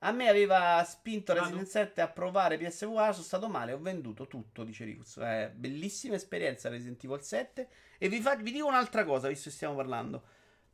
A 0.01 0.12
me 0.12 0.29
aveva 0.29 0.85
spinto 0.85 1.31
Ah, 1.31 1.37
Resident 1.37 1.69
7 1.69 2.01
a 2.01 2.09
provare 2.09 2.59
PSVR. 2.59 3.12
Sono 3.12 3.23
stato 3.23 3.49
male. 3.49 3.73
Ho 3.73 3.79
venduto 3.79 4.27
tutto, 4.27 4.64
dice 4.64 4.85
Rivuz. 4.85 5.17
Eh, 5.19 5.53
bellissima 5.55 6.17
esperienza 6.17 6.69
Resident 6.69 7.03
Evil 7.05 7.23
7. 7.23 7.69
E 7.99 8.09
vi, 8.09 8.21
fa- 8.21 8.35
vi 8.35 8.51
dico 8.51 8.67
un'altra 8.67 9.05
cosa, 9.05 9.29
visto 9.29 9.49
che 9.49 9.55
stiamo 9.55 9.77
parlando. 9.77 10.25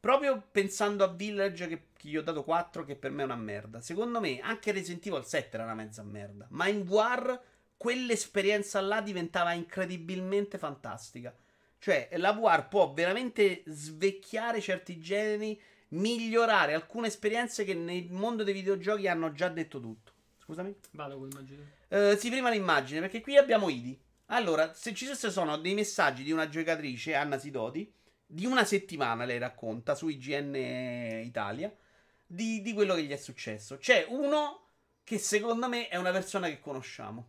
Proprio 0.01 0.43
pensando 0.51 1.05
a 1.05 1.09
Village, 1.09 1.69
che, 1.69 1.83
che 1.93 2.09
gli 2.09 2.17
ho 2.17 2.23
dato 2.23 2.43
4, 2.43 2.85
che 2.87 2.97
per 2.97 3.11
me 3.11 3.21
è 3.21 3.27
una 3.27 3.37
merda. 3.37 3.83
Secondo 3.83 4.19
me, 4.19 4.41
anche 4.41 4.73
Resident 4.73 5.07
Evil 5.07 5.27
7 5.27 5.57
era 5.57 5.65
una 5.65 5.75
mezza 5.75 6.03
merda. 6.03 6.47
Ma 6.51 6.69
in 6.69 6.85
VR, 6.85 7.39
quell'esperienza 7.77 8.81
là 8.81 9.03
diventava 9.03 9.53
incredibilmente 9.53 10.57
fantastica. 10.57 11.37
Cioè, 11.83 12.11
la 12.13 12.31
VR 12.31 12.69
può 12.69 12.93
veramente 12.93 13.65
svecchiare 13.67 14.61
certi 14.61 15.01
generi, 15.01 15.61
migliorare 15.89 16.75
alcune 16.75 17.09
esperienze 17.09 17.65
che 17.65 17.75
nel 17.75 18.07
mondo 18.09 18.45
dei 18.45 18.55
videogiochi 18.55 19.09
hanno 19.09 19.33
già 19.33 19.49
detto 19.49 19.81
tutto. 19.81 20.13
Scusami? 20.39 20.73
Vado 20.93 21.19
con 21.19 21.29
immagine. 21.29 21.73
Eh, 21.89 22.17
sì, 22.17 22.31
prima 22.31 22.51
l'immagine, 22.51 23.01
perché 23.01 23.21
qui 23.21 23.37
abbiamo 23.37 23.69
Idi. 23.69 24.01
Allora, 24.27 24.73
se 24.75 24.95
ci 24.95 25.13
sono 25.13 25.57
dei 25.57 25.75
messaggi 25.75 26.23
di 26.23 26.31
una 26.31 26.49
giocatrice, 26.49 27.17
Anna 27.17 27.37
Sidoti, 27.37 27.93
di 28.25 28.47
una 28.47 28.65
settimana 28.65 29.25
lei 29.25 29.39
racconta 29.39 29.97
su 29.97 30.07
IGN 30.07 31.25
Italia 31.25 31.77
di, 32.25 32.63
di 32.63 32.75
quello 32.75 32.95
che 32.95 33.03
gli 33.03 33.11
è 33.11 33.17
successo. 33.17 33.79
C'è 33.79 34.07
uno 34.09 34.67
che 35.03 35.19
secondo 35.19 35.69
me 35.69 35.89
è 35.89 35.97
una 35.97 36.13
persona 36.13 36.47
che 36.47 36.61
conosciamo. 36.61 37.29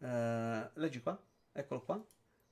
Eh, 0.00 0.70
leggi 0.74 1.00
qua, 1.00 1.16
eccolo 1.52 1.82
qua. 1.82 2.04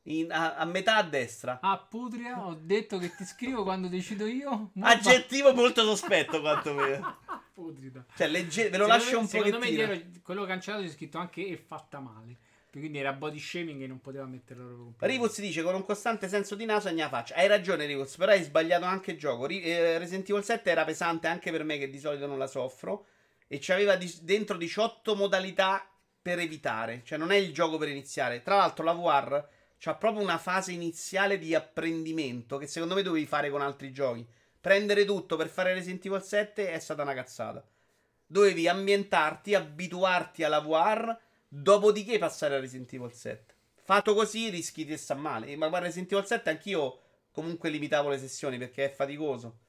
In- 0.09 0.33
a, 0.33 0.55
a 0.57 0.65
metà 0.65 0.97
a 0.97 1.03
destra. 1.03 1.59
Ah, 1.63 1.79
Putria, 1.79 2.47
ho 2.47 2.55
detto 2.61 2.99
che 2.99 3.15
ti 3.15 3.25
scrivo 3.25 3.63
quando 3.63 3.89
decido 3.89 4.27
io. 4.27 4.71
Mo- 4.75 4.87
Aggettivo 4.87 5.53
molto 5.55 5.83
sospetto, 5.85 6.41
quanto 6.43 6.73
me. 6.75 7.01
Putrida. 7.53 8.05
Cioè, 8.17 8.27
legge- 8.29 8.71
ve 8.71 8.79
lo 8.79 8.85
Secondo 8.85 8.93
lascio 9.05 9.11
me- 9.17 9.21
un 9.23 9.27
Secondo 9.29 9.57
pochettino. 9.59 9.87
me 9.87 9.93
dietro 9.97 10.21
quello 10.23 10.45
cancellato 10.47 10.85
c'è 10.85 10.91
scritto 10.91 11.19
anche 11.19 11.47
e 11.47 11.57
fatta 11.57 11.99
male. 12.01 12.37
Quindi 12.71 12.99
era 12.99 13.13
body 13.13 13.39
shaming 13.41 13.83
e 13.83 13.87
non 13.89 14.01
poteva 14.01 14.25
metterlo 14.27 14.93
proprio. 14.97 15.09
Rivuz 15.11 15.41
dice 15.41 15.63
con 15.63 15.75
un 15.75 15.85
costante 15.85 16.29
senso 16.29 16.55
di 16.55 16.65
naso 16.65 16.89
nella 16.91 17.09
faccia. 17.09 17.35
Hai 17.35 17.49
ragione, 17.49 17.87
Rivuz, 17.87 18.15
però 18.17 18.31
hai 18.31 18.43
sbagliato 18.45 18.85
anche 18.85 19.11
il 19.13 19.19
gioco. 19.19 19.47
Ri- 19.47 19.63
eh, 19.63 19.99
Resident 19.99 20.29
Evil 20.31 20.45
7 20.45 20.71
era 20.71 20.85
pesante 20.85 21.27
anche 21.27 21.51
per 21.51 21.65
me, 21.65 21.77
che 21.79 21.91
di 21.91 21.99
solito 21.99 22.27
non 22.27 22.39
la 22.39 22.47
soffro. 22.47 23.07
E 23.49 23.59
c'aveva 23.61 23.97
di- 23.97 24.19
dentro 24.23 24.57
18 24.57 25.17
modalità 25.17 25.85
per 26.23 26.39
evitare. 26.39 27.03
Cioè, 27.05 27.19
non 27.19 27.33
è 27.33 27.37
il 27.37 27.53
gioco 27.53 27.79
per 27.79 27.89
iniziare. 27.89 28.43
Tra 28.43 28.57
l'altro, 28.59 28.85
la 28.85 28.93
VR 28.93 29.45
c'ha 29.79 29.95
proprio 29.95 30.23
una 30.23 30.39
fase 30.39 30.73
iniziale 30.73 31.39
di 31.39 31.55
apprendimento 31.55 32.59
che 32.59 32.67
secondo 32.67 32.95
me 32.95 33.03
dovevi 33.03 33.27
fare 33.27 33.49
con 33.49 33.61
altri 33.63 33.93
giochi. 33.93 34.27
Prendere 34.61 35.05
tutto 35.05 35.37
per 35.37 35.49
fare 35.49 35.73
Resident 35.73 36.05
Evil 36.05 36.23
7 36.23 36.73
è 36.73 36.79
stata 36.81 37.03
una 37.03 37.15
cazzata. 37.15 37.65
Dovevi 38.27 38.69
ambientarti, 38.69 39.55
abituarti 39.55 40.43
alla 40.43 40.61
VR, 40.61 41.17
dopodiché 41.47 42.19
passare 42.19 42.57
a 42.57 42.61
Resident 42.61 42.93
Evil 42.93 43.13
7. 43.13 43.55
Fatto 43.85 44.15
così 44.15 44.51
rischi 44.51 44.85
di 44.85 44.97
stare 44.97 45.21
male. 45.21 45.57
Ma 45.57 45.69
guarda, 45.69 45.87
Resident 45.87 46.13
Evil 46.13 46.27
7 46.27 46.51
anch'io 46.51 46.99
comunque 47.31 47.71
limitavo 47.71 48.09
le 48.09 48.19
sessioni 48.19 48.59
perché 48.59 48.87
è 48.87 48.91
faticoso. 48.91 49.61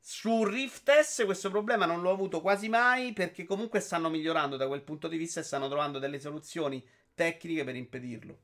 Su 0.00 0.44
Rift 0.44 0.90
S 0.90 1.22
questo 1.24 1.50
problema 1.50 1.86
non 1.86 2.00
l'ho 2.00 2.10
avuto 2.10 2.40
quasi 2.40 2.68
mai 2.68 3.12
perché 3.12 3.44
comunque 3.44 3.80
stanno 3.80 4.10
migliorando 4.10 4.56
da 4.56 4.66
quel 4.66 4.82
punto 4.82 5.06
di 5.06 5.16
vista 5.16 5.40
e 5.40 5.44
stanno 5.44 5.68
trovando 5.68 5.98
delle 5.98 6.18
soluzioni 6.18 6.82
tecniche 7.14 7.64
per 7.64 7.76
impedirlo. 7.76 8.38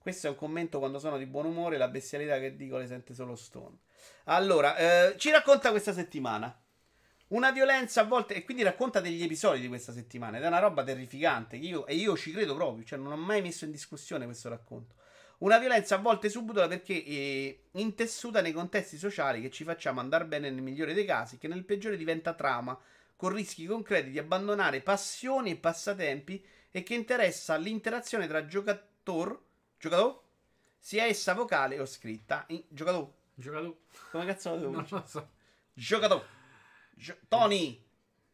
Questo 0.00 0.28
è 0.28 0.30
un 0.30 0.36
commento 0.36 0.78
quando 0.78 0.98
sono 0.98 1.18
di 1.18 1.26
buon 1.26 1.44
umore, 1.44 1.76
la 1.76 1.88
bestialità 1.88 2.38
che 2.38 2.56
dico 2.56 2.78
le 2.78 2.86
sente 2.86 3.12
solo 3.12 3.36
Stone. 3.36 3.76
Allora, 4.24 4.76
eh, 4.76 5.14
ci 5.18 5.30
racconta 5.30 5.70
questa 5.70 5.92
settimana. 5.92 6.58
Una 7.28 7.50
violenza 7.52 8.00
a 8.00 8.04
volte, 8.04 8.34
e 8.34 8.42
quindi 8.42 8.62
racconta 8.62 9.00
degli 9.00 9.22
episodi 9.22 9.60
di 9.60 9.68
questa 9.68 9.92
settimana, 9.92 10.38
ed 10.38 10.44
è 10.44 10.46
una 10.46 10.58
roba 10.58 10.82
terrificante. 10.82 11.56
Io, 11.56 11.86
e 11.86 11.96
io 11.96 12.16
ci 12.16 12.32
credo 12.32 12.54
proprio, 12.54 12.82
cioè 12.82 12.98
non 12.98 13.12
ho 13.12 13.16
mai 13.16 13.42
messo 13.42 13.66
in 13.66 13.70
discussione 13.72 14.24
questo 14.24 14.48
racconto. 14.48 14.94
Una 15.40 15.58
violenza 15.58 15.96
a 15.96 15.98
volte 15.98 16.30
subdola 16.30 16.66
perché 16.66 17.04
eh, 17.04 17.64
intessuta 17.72 18.40
nei 18.40 18.52
contesti 18.52 18.96
sociali 18.96 19.42
che 19.42 19.50
ci 19.50 19.64
facciamo 19.64 20.00
andare 20.00 20.24
bene 20.24 20.48
nel 20.48 20.62
migliore 20.62 20.94
dei 20.94 21.04
casi, 21.04 21.36
che 21.36 21.46
nel 21.46 21.64
peggiore 21.64 21.98
diventa 21.98 22.32
trauma, 22.32 22.78
con 23.16 23.34
rischi 23.34 23.66
concreti 23.66 24.10
di 24.10 24.18
abbandonare 24.18 24.80
passioni 24.80 25.50
e 25.50 25.56
passatempi 25.56 26.42
e 26.70 26.82
che 26.82 26.94
interessa 26.94 27.56
l'interazione 27.56 28.26
tra 28.26 28.46
giocator, 28.46 29.38
giocatore, 29.80 30.18
sia 30.78 31.04
essa 31.06 31.32
vocale 31.34 31.80
o 31.80 31.86
scritta. 31.86 32.44
In, 32.48 32.62
giocatore, 32.68 33.12
Gioca 33.34 33.60
tu. 33.60 33.76
come 34.10 34.26
cazzo 34.26 34.50
lo 34.50 34.56
devo 34.58 34.70
Non 34.72 34.82
dire? 34.84 34.96
lo 34.96 35.06
so. 35.06 35.28
Giocatore. 35.72 36.24
Gio- 36.94 37.16
Tony, 37.26 37.82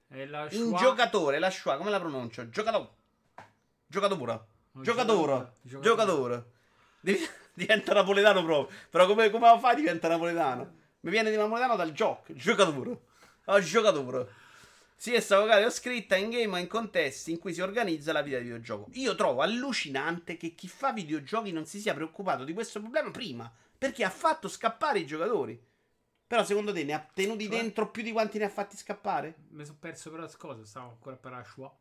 È 0.09 0.25
la 0.27 0.43
un 0.43 0.51
schwa- 0.51 0.79
giocatore, 0.79 1.39
la 1.39 1.51
schwa, 1.51 1.77
come 1.77 1.91
la 1.91 2.01
pronuncio? 2.01 2.49
Giocatore. 2.51 2.89
Giocatore. 3.87 4.41
Giocatore. 4.73 5.53
giocatore. 5.63 5.81
Giocatore. 5.83 6.45
Devi- 7.01 7.29
diventa 7.55 7.93
napoletano 7.95 8.45
proprio. 8.45 8.77
Però 8.91 9.07
come, 9.07 9.31
come 9.31 9.49
lo 9.49 9.59
fai 9.61 9.77
diventa 9.77 10.09
napoletano? 10.09 10.75
Mi 11.01 11.11
viene 11.11 11.31
di 11.31 11.37
napoletano 11.37 11.77
dal 11.77 11.93
gioco. 11.93 12.33
Giocatore. 12.35 13.01
Oh, 13.45 13.61
giocatore. 13.61 14.29
Sia 14.99 15.17
essa 15.17 15.39
vocale 15.39 15.67
o 15.67 15.71
scritta 15.71 16.17
in 16.17 16.31
game 16.31 16.55
o 16.55 16.57
in 16.59 16.67
contesti 16.67 17.31
in 17.31 17.39
cui 17.39 17.53
si 17.53 17.61
organizza 17.61 18.13
la 18.13 18.23
vita 18.23 18.39
di 18.39 18.45
videogioco. 18.45 18.89
Io 18.95 19.15
trovo 19.15 19.43
allucinante 19.43 20.39
che 20.39 20.55
chi 20.55 20.69
fa 20.69 20.93
videogiochi 20.93 21.53
non 21.53 21.67
si 21.67 21.81
sia 21.81 21.93
preoccupato 21.93 22.45
di 22.45 22.55
questo 22.55 22.81
problema 22.81 23.11
prima. 23.11 23.53
Perché 23.77 24.05
ha 24.05 24.11
fatto 24.11 24.49
scappare 24.49 25.01
i 25.01 25.07
giocatori. 25.07 25.63
Però 26.27 26.43
secondo 26.45 26.73
te 26.73 26.83
ne 26.83 26.95
ha 26.95 27.07
tenuti 27.13 27.47
Cioè? 27.47 27.57
dentro 27.57 27.91
più 27.91 28.03
di 28.03 28.11
quanti 28.11 28.39
ne 28.39 28.47
ha 28.47 28.49
fatti 28.49 28.77
scappare? 28.77 29.35
Mi 29.51 29.65
sono 29.67 29.77
perso 29.79 30.11
però 30.11 30.27
cosa, 30.39 30.65
stavo 30.65 30.89
ancora 30.89 31.17
per 31.17 31.31
la 31.31 31.45
schwa. 31.45 31.73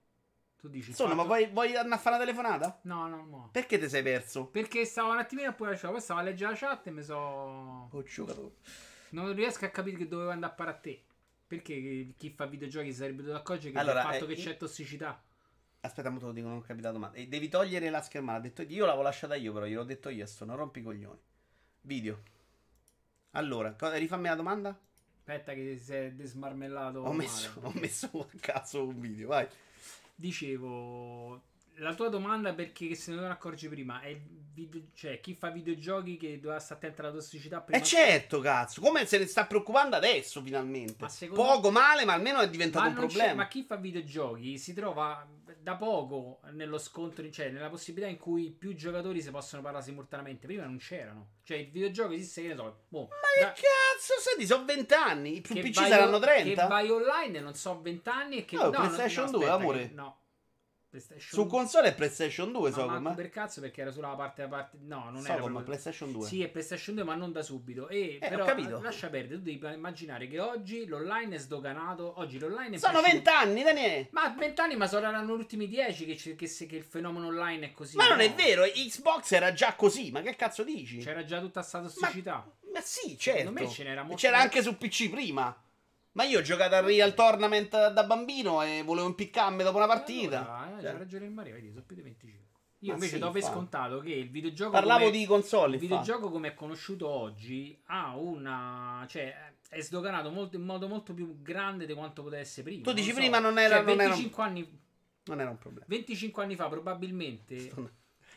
Tu 0.58 0.68
dici 0.68 0.90
Insomma, 0.90 1.14
ma 1.14 1.24
fatto- 1.24 1.28
vuoi, 1.28 1.48
vuoi 1.48 1.76
andare 1.76 1.96
a 1.96 1.98
fare 1.98 2.16
una 2.18 2.26
telefonata? 2.26 2.80
No, 2.84 3.08
no, 3.08 3.26
no. 3.26 3.50
Perché 3.52 3.80
ti 3.80 3.88
sei 3.88 4.04
perso? 4.04 4.46
Perché 4.46 4.84
stavo 4.86 5.12
un 5.12 5.18
attimino 5.18 5.56
poi 5.56 5.70
la 5.70 5.78
schwa, 5.78 5.92
poi 5.92 6.02
stavo 6.02 6.20
a 6.20 6.24
leggere 6.24 6.52
la 6.52 6.58
chat 6.58 6.86
e 6.88 6.92
mi 6.92 7.02
so... 7.02 7.16
Oh, 7.16 8.04
giocatore. 8.04 8.56
Non 9.12 9.34
riesco 9.34 9.66
a 9.66 9.70
capire 9.70 9.98
che 9.98 10.08
dovevo 10.08 10.30
andare 10.32 10.52
a 10.52 10.56
fare 10.56 10.70
a 10.70 10.74
te. 10.76 11.04
Perché 11.56 12.14
chi 12.18 12.30
fa 12.30 12.46
videogiochi 12.46 12.94
sarebbe 12.94 13.24
dovuto 13.24 13.38
accorgere 13.38 13.72
che 13.72 13.80
Allora, 13.80 14.02
il 14.02 14.08
fatto 14.08 14.26
eh, 14.26 14.36
che 14.36 14.42
c'è 14.42 14.58
tossicità. 14.58 15.22
Aspetta, 15.82 16.10
mo 16.10 16.20
te 16.20 16.26
lo 16.26 16.32
dico, 16.32 16.48
non 16.48 16.58
ho 16.58 16.62
capito 16.62 16.88
la 16.88 16.94
domanda. 16.94 17.18
E 17.18 17.28
devi 17.28 17.48
togliere 17.48 17.90
la 17.90 18.02
schermata. 18.02 18.40
Ha 18.40 18.42
detto 18.42 18.62
io 18.64 18.86
l'avevo 18.86 19.04
lasciata 19.04 19.36
io, 19.36 19.54
però 19.54 19.66
gliel'ho 19.66 19.84
detto 19.84 20.10
io. 20.10 20.26
Sto, 20.26 20.46
non 20.46 20.56
rompi 20.56 20.80
i 20.80 20.84
coglioni. 20.84 21.20
Video. 21.82 22.22
Allora, 23.32 23.74
co- 23.74 23.92
rifammi 23.92 24.28
la 24.28 24.36
domanda? 24.36 24.80
Aspetta 25.18 25.54
che 25.54 25.78
si 25.78 25.94
è 25.94 26.12
desmarmellato. 26.12 27.00
Ho 27.00 27.14
messo, 27.14 27.52
ho 27.62 27.72
messo 27.76 28.10
a 28.32 28.38
cazzo 28.40 28.88
un 28.88 29.00
video, 29.00 29.28
vai. 29.30 29.48
Dicevo, 30.16 31.42
la 31.78 31.94
tua 31.94 32.10
domanda 32.10 32.54
perché 32.54 32.94
se 32.96 33.12
non 33.12 33.26
accorgi 33.30 33.68
prima 33.68 34.02
è 34.02 34.18
video- 34.54 34.84
cioè 34.94 35.20
chi 35.20 35.34
fa 35.36 35.50
videogiochi 35.50 36.16
che 36.16 36.40
doveva 36.40 36.60
stare 36.60 36.80
attento 36.80 37.02
alla 37.02 37.12
tossicità 37.12 37.60
prima. 37.62 37.82
E 37.82 37.84
certo, 37.86 38.40
cazzo. 38.40 38.80
Come 38.80 39.06
se 39.06 39.18
ne 39.18 39.26
sta 39.26 39.46
preoccupando 39.46 39.96
adesso, 39.98 40.42
finalmente. 40.42 41.10
Secondo- 41.10 41.44
Poco 41.44 41.72
male, 41.72 42.06
ma 42.06 42.14
almeno 42.14 42.40
è 42.40 42.50
diventato 42.50 42.88
un 42.88 42.94
problema. 42.96 43.34
ma 43.34 43.48
chi 43.50 43.64
fa 43.64 43.76
videogiochi 43.76 44.58
si 44.58 44.74
trova 44.74 45.28
da 45.60 45.76
poco 45.76 46.40
nello 46.52 46.78
scontro, 46.78 47.30
cioè 47.30 47.50
nella 47.50 47.70
possibilità 47.70 48.10
in 48.10 48.18
cui 48.18 48.52
più 48.52 48.74
giocatori 48.76 49.22
si 49.22 49.30
possono 49.32 49.62
parlare 49.62 49.84
simultaneamente. 49.84 50.46
Prima 50.48 50.64
non 50.64 50.78
c'erano. 50.78 51.32
Cioè 51.44 51.58
il 51.58 51.72
videogioco 51.72 52.14
esiste, 52.14 52.44
che 52.44 52.48
ne 52.50 52.56
so. 52.56 52.84
boh, 52.88 53.08
Ma 53.10 53.46
da- 53.48 53.52
che 53.52 53.62
cazzo, 53.64 54.14
senti, 54.22 54.46
sono 54.46 54.64
20 54.64 54.94
anni. 54.94 55.36
I 55.38 55.42
più 55.42 55.56
che 55.56 55.62
PC 55.62 55.86
saranno 55.88 56.16
o- 56.16 56.20
30. 56.20 56.62
Che 56.62 56.68
vai 56.68 56.90
online, 56.90 57.40
non 57.42 57.56
so, 57.56 57.82
20 57.82 58.08
anni 58.10 58.38
e 58.38 58.46
che 58.46 58.58
Oh, 58.58 58.64
no, 58.64 58.70
no, 58.70 58.78
PlayStation 58.78 59.26
no, 59.26 59.32
2, 59.32 59.40
aspetta, 59.46 59.62
amore. 59.62 59.88
che- 59.90 59.94
no. 59.94 60.20
PlayStation 60.96 61.44
Su 61.44 61.48
console 61.48 61.88
è 61.90 61.96
PlayStation 61.96 62.52
2, 62.52 62.70
ma 62.70 62.76
so 62.76 62.86
manco 62.86 63.02
come. 63.04 63.16
per 63.16 63.30
cazzo 63.30 63.60
perché 63.62 63.82
era 63.82 63.92
sulla 63.92 64.08
parte 64.16 64.42
a 64.44 64.48
parte 64.48 64.78
no, 64.82 65.10
non 65.12 65.22
So 65.22 65.28
era 65.32 65.36
proprio 65.42 65.64
PlayStation 65.64 66.12
2. 66.12 66.28
Sì, 66.28 66.42
è 66.44 66.48
PlayStation 66.50 66.96
2, 66.96 67.04
ma 67.04 67.16
non 67.16 67.32
da 67.32 67.42
subito. 67.44 67.88
E 67.90 68.18
Eh, 68.22 68.26
ho 68.26 68.30
però 68.30 68.46
capito. 68.46 68.80
lascia 68.82 69.10
perdere, 69.10 69.36
tu 69.36 69.44
devi 69.44 69.74
immaginare 69.74 70.28
che 70.28 70.40
oggi 70.40 70.86
l'online 70.86 71.36
è 71.36 71.38
sdoganato. 71.38 72.14
Oggi 72.20 72.40
l'online 72.40 72.76
è 72.76 72.80
Sono 72.80 73.00
prescin- 73.02 73.22
20 73.24 73.30
anni, 73.30 73.64
Daniele. 73.64 74.08
Ma 74.12 74.34
20 74.38 74.62
anni, 74.62 74.76
ma 74.76 74.88
saranno 74.88 75.26
gli 75.26 75.38
ultimi 75.38 75.68
10 75.68 76.06
che, 76.06 76.16
c'è- 76.16 76.36
che, 76.36 76.48
se- 76.48 76.66
che 76.66 76.78
il 76.78 76.84
fenomeno 76.84 77.28
online 77.28 77.68
è 77.68 77.72
così. 77.74 77.98
Ma 77.98 78.08
non 78.08 78.18
no? 78.18 78.24
è 78.24 78.34
vero, 78.34 78.64
Xbox 78.64 79.32
era 79.34 79.52
già 79.54 79.74
così, 79.76 80.12
ma 80.12 80.22
che 80.22 80.36
cazzo 80.36 80.64
dici? 80.64 80.98
C'era 81.00 81.24
già 81.26 81.40
tutta 81.40 81.62
sta 81.62 81.82
tossicità. 81.82 82.50
Ma 82.72 82.82
sì, 82.82 83.18
certo. 83.18 83.40
Secondo 83.40 83.62
me 83.62 83.70
ce 83.70 83.84
n'era 83.84 84.02
molto 84.04 84.18
C'era 84.18 84.40
anche 84.40 84.62
su 84.62 84.76
PC 84.78 85.10
prima. 85.10 85.56
Ma 86.16 86.24
io 86.24 86.40
ho 86.40 86.42
giocato 86.42 86.76
al 86.76 86.84
Real 86.84 87.14
Tournament 87.14 87.90
da 87.92 88.04
bambino 88.06 88.62
e 88.64 88.82
volevo 88.86 89.08
impiccarmi 89.08 89.64
dopo 89.64 89.78
una 89.78 89.88
partita. 89.88 90.40
Allora, 90.62 90.78
eh, 90.78 90.82
Cioè, 90.82 90.98
ragione 90.98 91.26
il 91.26 91.32
Mario, 91.32 91.54
vedi, 91.56 91.70
sono 91.72 91.84
più 91.86 91.96
di 91.96 92.02
25. 92.02 92.44
Io 92.80 92.90
Ma 92.90 92.94
invece 92.96 93.14
sì, 93.16 93.20
do 93.20 93.32
per 93.32 93.42
scontato 93.44 94.00
che 94.00 94.12
il 94.14 94.30
videogioco. 94.30 94.72
Parlavo 94.72 95.06
come- 95.06 95.18
di 95.18 95.26
console. 95.26 95.76
Il 95.76 95.82
infatti. 95.84 96.00
videogioco 96.00 96.32
come 96.32 96.48
è 96.50 96.54
conosciuto 96.54 97.08
oggi 97.10 97.78
ha 97.88 98.16
una. 98.16 99.06
cioè 99.10 99.34
è 99.70 99.82
sdoganato 99.82 100.30
molto- 100.30 100.56
in 100.56 100.64
modo 100.64 100.88
molto 100.88 101.14
più 101.14 101.42
grande 101.42 101.86
di 101.86 101.94
quanto 101.94 102.22
potesse 102.24 102.42
essere 102.42 102.64
prima. 102.64 102.84
Tu 102.84 102.94
dici 102.94 103.10
so. 103.10 103.16
prima 103.16 103.40
non 103.40 103.58
era- 103.58 103.76
Cioè, 103.78 103.84
non 103.84 103.94
era 104.00 104.04
un- 104.04 104.10
25 104.10 104.44
anni. 104.44 104.80
Non 105.26 105.42
era 105.42 105.50
un 105.50 105.58
problema. 105.58 105.86
25 105.90 106.44
anni 106.44 106.56
fa, 106.56 106.68
probabilmente. 106.70 107.60
Sto- 107.60 107.92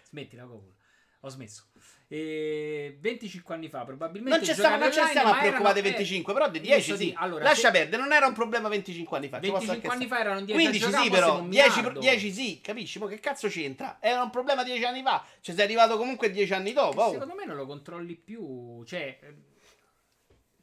Smettila, 0.08 0.44
Coppola. 0.44 0.72
Ho 1.20 1.28
smesso. 1.28 1.64
E 2.06 2.96
25 3.00 3.54
anni 3.54 3.68
fa, 3.68 3.84
probabilmente. 3.84 4.38
Non 4.38 4.46
ci 4.46 4.52
stiamo, 4.52 4.76
non 4.76 4.92
ci 4.92 4.98
online, 4.98 5.08
stiamo 5.10 5.28
a 5.28 5.32
ma 5.32 5.38
preoccupare 5.40 5.78
erano- 5.78 5.82
dei 5.82 5.92
25, 5.92 6.32
però 6.32 6.48
di 6.48 6.58
io 6.58 6.64
10 6.64 6.90
so 6.90 6.96
sì. 6.96 7.14
allora, 7.16 7.44
Lascia 7.44 7.70
perdere, 7.70 8.00
non 8.02 8.12
era 8.12 8.26
un 8.26 8.32
problema 8.34 8.68
25 8.68 9.16
anni 9.16 9.28
fa. 9.28 9.40
ci 9.40 9.50
posso 9.50 9.66
25 9.66 9.94
anni 9.94 10.06
fa 10.06 10.20
erano 10.20 10.40
10 10.42 10.52
15 10.52 10.84
a 10.84 10.86
giocare, 10.86 11.04
sì, 11.04 11.10
però 11.10 11.40
un 11.40 11.50
10, 11.50 11.76
miliardo. 11.76 12.00
10 12.00 12.32
sì, 12.32 12.60
capisci? 12.62 12.98
Ma 12.98 13.08
che 13.08 13.18
cazzo 13.20 13.48
c'entra? 13.48 13.98
Era 14.00 14.22
un 14.22 14.30
problema 14.30 14.62
10 14.62 14.84
anni 14.84 15.02
fa. 15.02 15.24
Ci 15.40 15.52
sei 15.52 15.64
arrivato 15.64 15.96
comunque 15.98 16.30
10 16.30 16.52
anni 16.54 16.72
dopo. 16.72 17.02
oh. 17.02 17.10
Secondo 17.12 17.34
me 17.34 17.44
non 17.44 17.56
lo 17.56 17.66
controlli 17.66 18.14
più. 18.14 18.82
Cioè, 18.84 19.18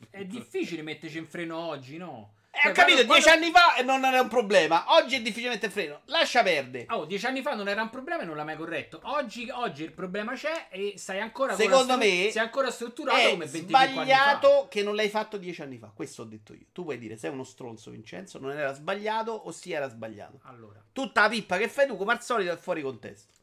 è 0.10 0.26
difficile 0.26 0.82
metterci 0.82 1.18
in 1.18 1.28
freno 1.28 1.58
oggi, 1.58 1.98
no? 1.98 2.34
Eh, 2.64 2.70
ho 2.70 2.72
capito, 2.72 3.06
quando- 3.06 3.14
10 3.26 3.30
anni 3.30 3.52
fa 3.52 3.76
e 3.76 3.84
non 3.84 4.04
era 4.06 4.22
un 4.22 4.28
problema. 4.28 4.86
Oggi 4.96 5.16
è 5.16 5.22
difficilmente 5.22 5.70
freno. 5.70 6.02
Lascia 6.06 6.42
perdere. 6.44 6.86
Oh, 6.90 7.06
dieci 7.06 7.26
anni 7.26 7.42
fa 7.42 7.54
non 7.54 7.68
era 7.68 7.82
un 7.82 7.90
problema 7.90 8.22
e 8.24 8.26
non 8.26 8.36
l'ha 8.36 8.44
mai 8.44 8.56
corretto. 8.56 9.00
Oggi, 9.04 9.50
oggi 9.52 9.84
il 9.84 9.92
problema 9.92 10.34
c'è 10.34 10.68
e 10.70 10.94
stai 10.98 11.20
ancora 11.20 11.54
con 11.54 11.62
Secondo 11.62 11.94
stru- 11.94 11.98
me 12.00 12.30
sei 12.32 12.42
ancora 12.42 12.72
strutturato 12.72 13.18
È 13.18 13.30
come 13.32 13.46
25 13.46 13.78
anni 13.78 13.88
fa. 13.88 14.02
sbagliato 14.04 14.68
che 14.70 14.84
non 14.84 14.96
l'hai 14.96 15.10
fatto 15.10 15.38
10 15.38 15.62
anni 15.62 15.78
fa. 15.78 15.92
Questo 15.94 16.22
ho 16.22 16.26
detto 16.26 16.54
io. 16.54 16.66
Tu 16.72 16.84
puoi 16.84 16.98
dire 16.98 17.18
sei 17.18 17.32
uno 17.32 17.44
stronzo, 17.44 17.92
Vincenzo. 17.92 18.40
Non 18.40 18.52
era 18.52 18.74
sbagliato 18.74 19.32
o 19.32 19.52
sì 19.52 19.72
era 19.74 19.90
sbagliato. 19.90 20.40
Allora, 20.44 20.82
Tutta 20.94 21.22
la 21.22 21.30
pippa 21.30 21.58
che 21.58 21.68
fai 21.68 21.88
tu, 21.88 21.98
come 21.98 22.14
al 22.14 22.24
solito, 22.24 22.52
è 22.54 22.58
fuori 22.58 22.82
contesto. 22.82 23.34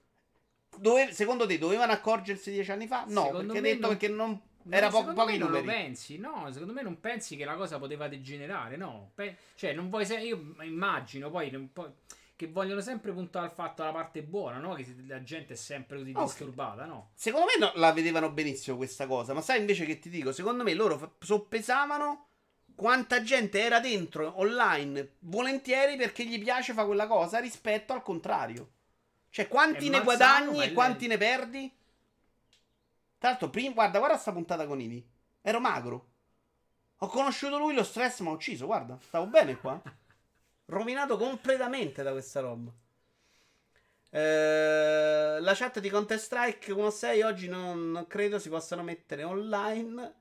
Dove- 0.75 1.13
secondo 1.13 1.47
te 1.47 1.59
dovevano 1.59 1.93
accorgersi 1.93 2.51
10 2.51 2.71
anni 2.71 2.87
fa? 2.87 3.05
No, 3.09 3.25
Secondo 3.27 3.53
perché 3.53 3.61
detto 3.69 3.81
non- 3.81 3.91
perché 3.91 4.09
non 4.09 4.41
no, 4.65 4.77
era 4.77 4.89
po- 4.89 5.05
pochi 5.13 5.39
non 5.39 5.51
lo 5.51 5.59
numeri. 5.61 5.67
pensi, 5.79 6.19
no, 6.19 6.49
secondo 6.53 6.73
me 6.73 6.83
non 6.83 7.01
pensi 7.01 7.37
che 7.37 7.45
la 7.45 7.55
cosa 7.55 7.79
poteva 7.79 8.09
degenerare, 8.09 8.77
no. 8.77 9.11
Pe- 9.15 9.37
cioè, 9.57 9.73
non 9.73 9.89
vuoi 9.91 10.05
se- 10.07 10.21
io 10.21 10.55
immagino 10.63 11.31
poi, 11.31 11.51
poi 11.73 11.91
che 12.35 12.49
vogliono 12.49 12.81
sempre 12.81 13.13
puntare 13.13 13.47
al 13.47 13.53
fatto 13.53 13.83
alla 13.83 13.93
parte 13.93 14.23
buona, 14.23 14.59
no? 14.59 14.75
Che 14.75 14.87
la 15.07 15.23
gente 15.23 15.53
è 15.53 15.57
sempre 15.57 15.99
così 15.99 16.13
Ok. 16.15 16.23
disturbata, 16.25 16.85
no? 16.87 17.11
Secondo 17.15 17.47
me 17.47 17.65
no- 17.67 17.73
la 17.81 17.93
vedevano 17.93 18.31
benissimo 18.31 18.77
questa 18.77 19.07
cosa, 19.07 19.33
ma 19.35 19.41
sai 19.41 19.61
invece 19.61 19.85
che 19.85 19.99
ti 19.99 20.09
dico? 20.11 20.33
Secondo 20.33 20.63
me 20.65 20.75
loro 20.75 20.99
fa- 20.99 21.11
soppesavano 21.21 22.27
quanta 22.75 23.23
gente 23.23 23.61
era 23.61 23.79
dentro 23.81 24.41
online 24.41 25.17
volentieri 25.21 25.97
perché 25.97 26.25
gli 26.25 26.43
piace 26.43 26.73
fare 26.73 26.87
quella 26.87 27.07
cosa 27.07 27.39
rispetto 27.39 27.93
al 27.93 28.03
contrario. 28.03 28.71
Cioè, 29.31 29.47
quanti 29.49 29.87
È 29.87 29.91
ne 29.91 30.03
guadagni 30.03 30.57
ma 30.59 30.65
e 30.65 30.73
quanti 30.73 31.07
ne 31.07 31.17
perdi? 31.19 31.71
Tra 33.23 33.31
l'altro, 33.31 33.51
prima, 33.51 33.73
guarda, 33.73 33.99
guarda 33.99 34.17
sta 34.19 34.33
puntata 34.33 34.67
con 34.67 34.81
Ivi. 34.81 35.09
Ero 35.43 35.61
magro. 35.61 36.09
Ho 36.99 37.07
conosciuto 37.07 37.57
lui, 37.59 37.73
lo 37.75 37.85
stress 37.85 38.21
mi 38.21 38.29
ha 38.29 38.33
ucciso, 38.33 38.67
guarda. 38.67 38.99
Stavo 39.01 39.27
bene 39.29 39.57
qua. 39.59 39.81
Rovinato 40.67 41.17
completamente 41.17 42.03
da 42.03 42.11
questa 42.13 42.41
roba. 42.41 42.73
Eh, 44.15 45.39
la 45.41 45.55
chat 45.55 45.81
di 45.81 45.89
Counter 45.89 46.19
Strike 46.19 46.71
1.6 46.73 47.23
oggi 47.23 47.49
non, 47.49 47.91
non 47.93 48.07
credo 48.07 48.39
si 48.39 48.49
possano 48.49 48.83
mettere 48.83 49.25
online. 49.25 50.15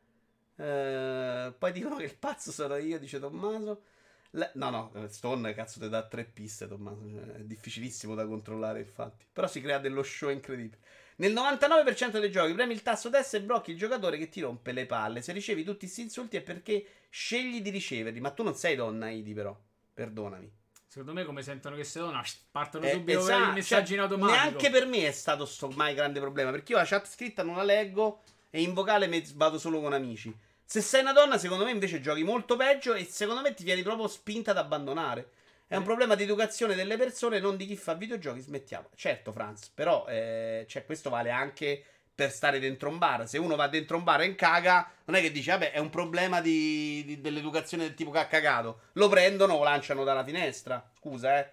Eh, 0.56 1.54
poi 1.58 1.72
dicono 1.72 1.96
che 1.98 2.04
il 2.06 2.16
pazzo 2.18 2.52
sono 2.52 2.76
io, 2.78 3.00
dice 3.00 3.20
Tommaso. 3.20 3.84
La- 4.32 4.50
no, 4.56 4.70
no, 4.70 4.92
eh, 4.96 5.10
Stone 5.10 5.54
cazzo 5.54 5.80
ti 5.82 5.90
dà 5.90 6.08
tre 6.08 6.24
piste, 6.26 6.68
Tommaso. 6.68 7.06
Cioè, 7.10 7.36
È 7.40 7.44
difficilissimo 7.44 8.16
da 8.16 8.26
controllare, 8.26 8.80
infatti. 8.80 9.26
Però 9.32 9.48
si 9.48 9.60
crea 9.62 9.80
dello 9.80 10.04
show 10.04 10.30
incredibile. 10.30 10.80
Nel 11.22 11.34
99% 11.34 12.20
dei 12.20 12.32
giochi 12.32 12.54
premi 12.54 12.74
il 12.74 12.82
tasto 12.82 13.08
destro 13.08 13.38
e 13.38 13.44
blocchi 13.44 13.70
il 13.70 13.78
giocatore 13.78 14.18
che 14.18 14.28
ti 14.28 14.42
rompe 14.42 14.72
le 14.72 14.88
palle. 14.88 15.22
Se 15.22 15.32
ricevi 15.32 15.64
tutti 15.64 15.82
questi 15.86 16.02
insulti 16.02 16.36
è 16.36 16.42
perché 16.42 16.84
scegli 17.12 17.62
di 17.62 17.70
riceverli. 17.70 18.20
Ma 18.20 18.32
tu 18.32 18.42
non 18.42 18.56
sei 18.56 18.76
donna, 18.76 19.08
Idi, 19.12 19.32
però. 19.32 19.56
Perdonami. 19.94 20.52
Secondo 20.88 21.14
me 21.14 21.24
come 21.24 21.44
sentono 21.44 21.76
che 21.76 21.84
se 21.84 22.00
no 22.00 22.12
partono 22.50 22.88
Eh, 22.88 22.94
subito 22.94 23.20
esatto, 23.20 23.52
i 23.52 23.54
messaggi 23.54 23.86
cioè, 23.86 23.96
in 23.98 24.02
automatico. 24.02 24.36
Neanche 24.36 24.70
per 24.72 24.88
me 24.88 25.08
è 25.08 25.12
stato 25.12 25.46
sto 25.46 25.68
mai 25.76 25.94
grande 25.94 26.20
problema. 26.20 26.50
Perché 26.50 26.72
io 26.72 26.80
la 26.80 26.86
chat 26.86 27.08
scritta 27.08 27.44
non 27.44 27.56
la 27.56 27.64
leggo 27.64 28.24
e 28.50 28.64
in 28.64 28.74
vocale 28.74 29.06
me- 29.06 29.24
vado 29.36 29.60
solo 29.60 29.80
con 29.80 29.94
amici. 29.94 30.36
Se 30.66 30.82
sei 30.82 31.02
una 31.02 31.14
donna, 31.14 31.38
secondo 31.38 31.66
me 31.66 31.70
invece 31.72 32.02
giochi 32.02 32.24
molto 32.24 32.56
peggio 32.56 32.96
e 32.96 33.06
secondo 33.06 33.42
me 33.42 33.54
ti 33.54 33.64
vieni 33.64 33.84
proprio 33.84 34.08
spinta 34.08 34.52
ad 34.52 34.58
abbandonare. 34.58 35.30
È 35.72 35.78
un 35.78 35.84
problema 35.84 36.16
di 36.16 36.24
educazione 36.24 36.76
delle 36.76 36.98
persone, 36.98 37.40
non 37.40 37.56
di 37.56 37.66
chi 37.66 37.78
fa 37.78 37.94
videogiochi. 37.94 38.42
Smettiamo. 38.42 38.90
Certo, 38.94 39.32
Franz, 39.32 39.70
però 39.70 40.06
eh, 40.06 40.66
cioè, 40.68 40.84
questo 40.84 41.10
vale 41.10 41.30
anche 41.32 41.82
per 42.14 42.30
stare 42.30 42.60
dentro 42.60 42.90
un 42.90 42.98
bar. 42.98 43.26
Se 43.26 43.38
uno 43.38 43.56
va 43.56 43.70
dentro 43.70 43.96
un 43.96 44.04
bar 44.04 44.20
e 44.20 44.36
caga, 44.36 44.92
non 45.06 45.16
è 45.16 45.22
che 45.22 45.32
dice, 45.32 45.52
vabbè, 45.52 45.72
è 45.72 45.80
un 45.80 45.90
problema 45.90 46.42
di, 46.42 47.06
di- 47.06 47.22
dell'educazione 47.22 47.84
del 47.84 47.94
tipo 47.94 48.12
che 48.12 48.20
ha 48.20 48.28
cagato. 48.28 48.82
Lo 48.96 49.08
prendono 49.08 49.54
o 49.54 49.58
lo 49.60 49.64
lanciano 49.64 50.04
dalla 50.04 50.26
finestra. 50.26 50.92
Scusa, 50.98 51.40
eh. 51.40 51.50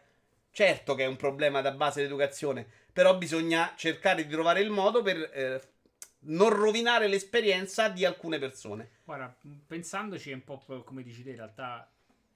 Certo 0.50 0.96
che 0.96 1.04
è 1.04 1.06
un 1.06 1.14
problema 1.14 1.60
da 1.60 1.70
base 1.70 2.02
l'educazione, 2.02 2.66
però 2.92 3.16
bisogna 3.16 3.74
cercare 3.76 4.26
di 4.26 4.32
trovare 4.32 4.62
il 4.62 4.70
modo 4.70 5.00
per 5.00 5.30
eh, 5.32 5.62
non 6.22 6.48
rovinare 6.48 7.06
l'esperienza 7.06 7.88
di 7.88 8.04
alcune 8.04 8.40
persone. 8.40 8.90
Guarda, 9.04 9.32
pensandoci 9.64 10.32
è 10.32 10.34
un 10.34 10.42
po' 10.42 10.60
come 10.84 11.04
dici 11.04 11.22
te, 11.22 11.30
in 11.30 11.36
realtà 11.36 11.88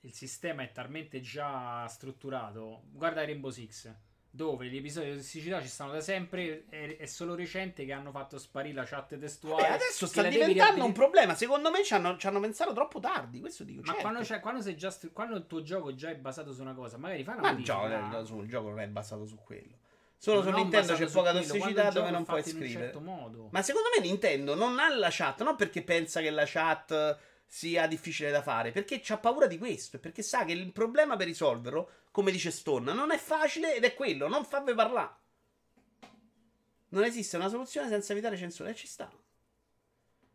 il 0.05 0.13
sistema 0.13 0.63
è 0.63 0.73
talmente 0.73 1.21
già 1.21 1.87
strutturato. 1.87 2.83
Guarda 2.91 3.25
Rainbow 3.25 3.51
Six, 3.51 3.93
dove 4.29 4.67
gli 4.67 4.77
episodi 4.77 5.11
di 5.11 5.17
tossicità 5.17 5.61
ci 5.61 5.69
stanno 5.69 5.93
da 5.93 6.01
sempre, 6.01 6.65
è, 6.69 6.97
è 6.97 7.07
solo 7.07 7.35
recente 7.35 7.85
che 7.85 7.93
hanno 7.93 8.11
fatto 8.11 8.39
sparire 8.39 8.75
la 8.75 8.85
chat 8.85 9.17
testuale. 9.19 9.63
Vabbè, 9.63 9.75
adesso 9.75 10.07
che 10.07 10.11
sta 10.11 10.23
diventando 10.23 10.55
riabilit- 10.55 10.87
un 10.87 10.93
problema. 10.93 11.35
Secondo 11.35 11.71
me 11.71 11.85
ci 11.85 11.95
hanno, 11.95 12.17
ci 12.17 12.27
hanno 12.27 12.41
pensato 12.41 12.73
troppo 12.73 12.99
tardi. 12.99 13.41
Questo 13.41 13.63
dico. 13.63 13.83
Ma 13.85 13.93
certo. 13.93 14.01
quando, 14.01 14.41
quando 14.41 14.61
sei 14.63 14.77
già 14.77 14.95
quando 15.13 15.37
il 15.37 15.47
tuo 15.47 15.63
gioco 15.63 15.95
già 15.95 16.11
è 16.11 16.17
basato 16.17 16.53
su 16.53 16.63
una 16.63 16.75
cosa, 16.75 16.97
magari 16.97 17.23
fai 17.23 17.37
una 17.37 17.53
Ma 17.53 17.59
il 17.59 17.65
gioco, 17.65 17.87
il, 17.87 18.23
sul 18.27 18.49
gioco 18.49 18.69
non 18.71 18.81
è 18.81 18.89
basato 18.89 19.25
su 19.25 19.37
quello. 19.37 19.79
Solo 20.17 20.39
Ma 20.39 20.45
su 20.45 20.51
non 20.51 20.61
Nintendo 20.61 20.95
c'è 20.95 21.07
poca 21.11 21.31
quello, 21.31 21.47
tossicità 21.47 21.87
il 21.89 21.93
dove 21.93 22.11
non 22.11 22.25
puoi 22.25 22.43
fatto 22.43 22.51
in 22.51 22.57
un 22.57 22.63
scrivere. 22.63 22.85
certo 22.85 23.01
modo. 23.01 23.49
Ma 23.51 23.63
secondo 23.63 23.89
me 23.97 24.03
Nintendo 24.05 24.55
non 24.55 24.79
ha 24.79 24.89
la 24.95 25.09
chat, 25.11 25.43
non 25.43 25.57
perché 25.57 25.83
pensa 25.83 26.21
che 26.21 26.31
la 26.31 26.45
chat 26.47 27.19
sia 27.53 27.87
difficile 27.87 28.31
da 28.31 28.41
fare, 28.41 28.71
perché 28.71 29.01
c'ha 29.03 29.19
paura 29.19 29.47
di 29.47 29.59
questo, 29.59 29.99
perché 29.99 30.23
sa 30.23 30.47
che 30.47 30.53
il 30.53 30.73
problema 30.73 31.17
per 31.17 31.27
risolverlo, 31.27 32.07
come 32.11 32.31
dice 32.31 32.51
Stone, 32.51 32.95
non 32.95 33.11
è 33.11 33.19
facile 33.19 33.77
ed 33.77 33.85
è 33.85 33.93
quello, 33.93 34.27
non 34.27 34.47
farvi 34.47 34.73
parlare. 34.73 35.15
Non 36.89 37.05
esiste 37.05 37.37
una 37.37 37.51
soluzione 37.51 37.89
senza 37.89 38.13
evitare 38.13 38.39
censura, 38.39 38.71
e 38.71 38.75
ci 38.75 38.87
sta. 38.87 39.13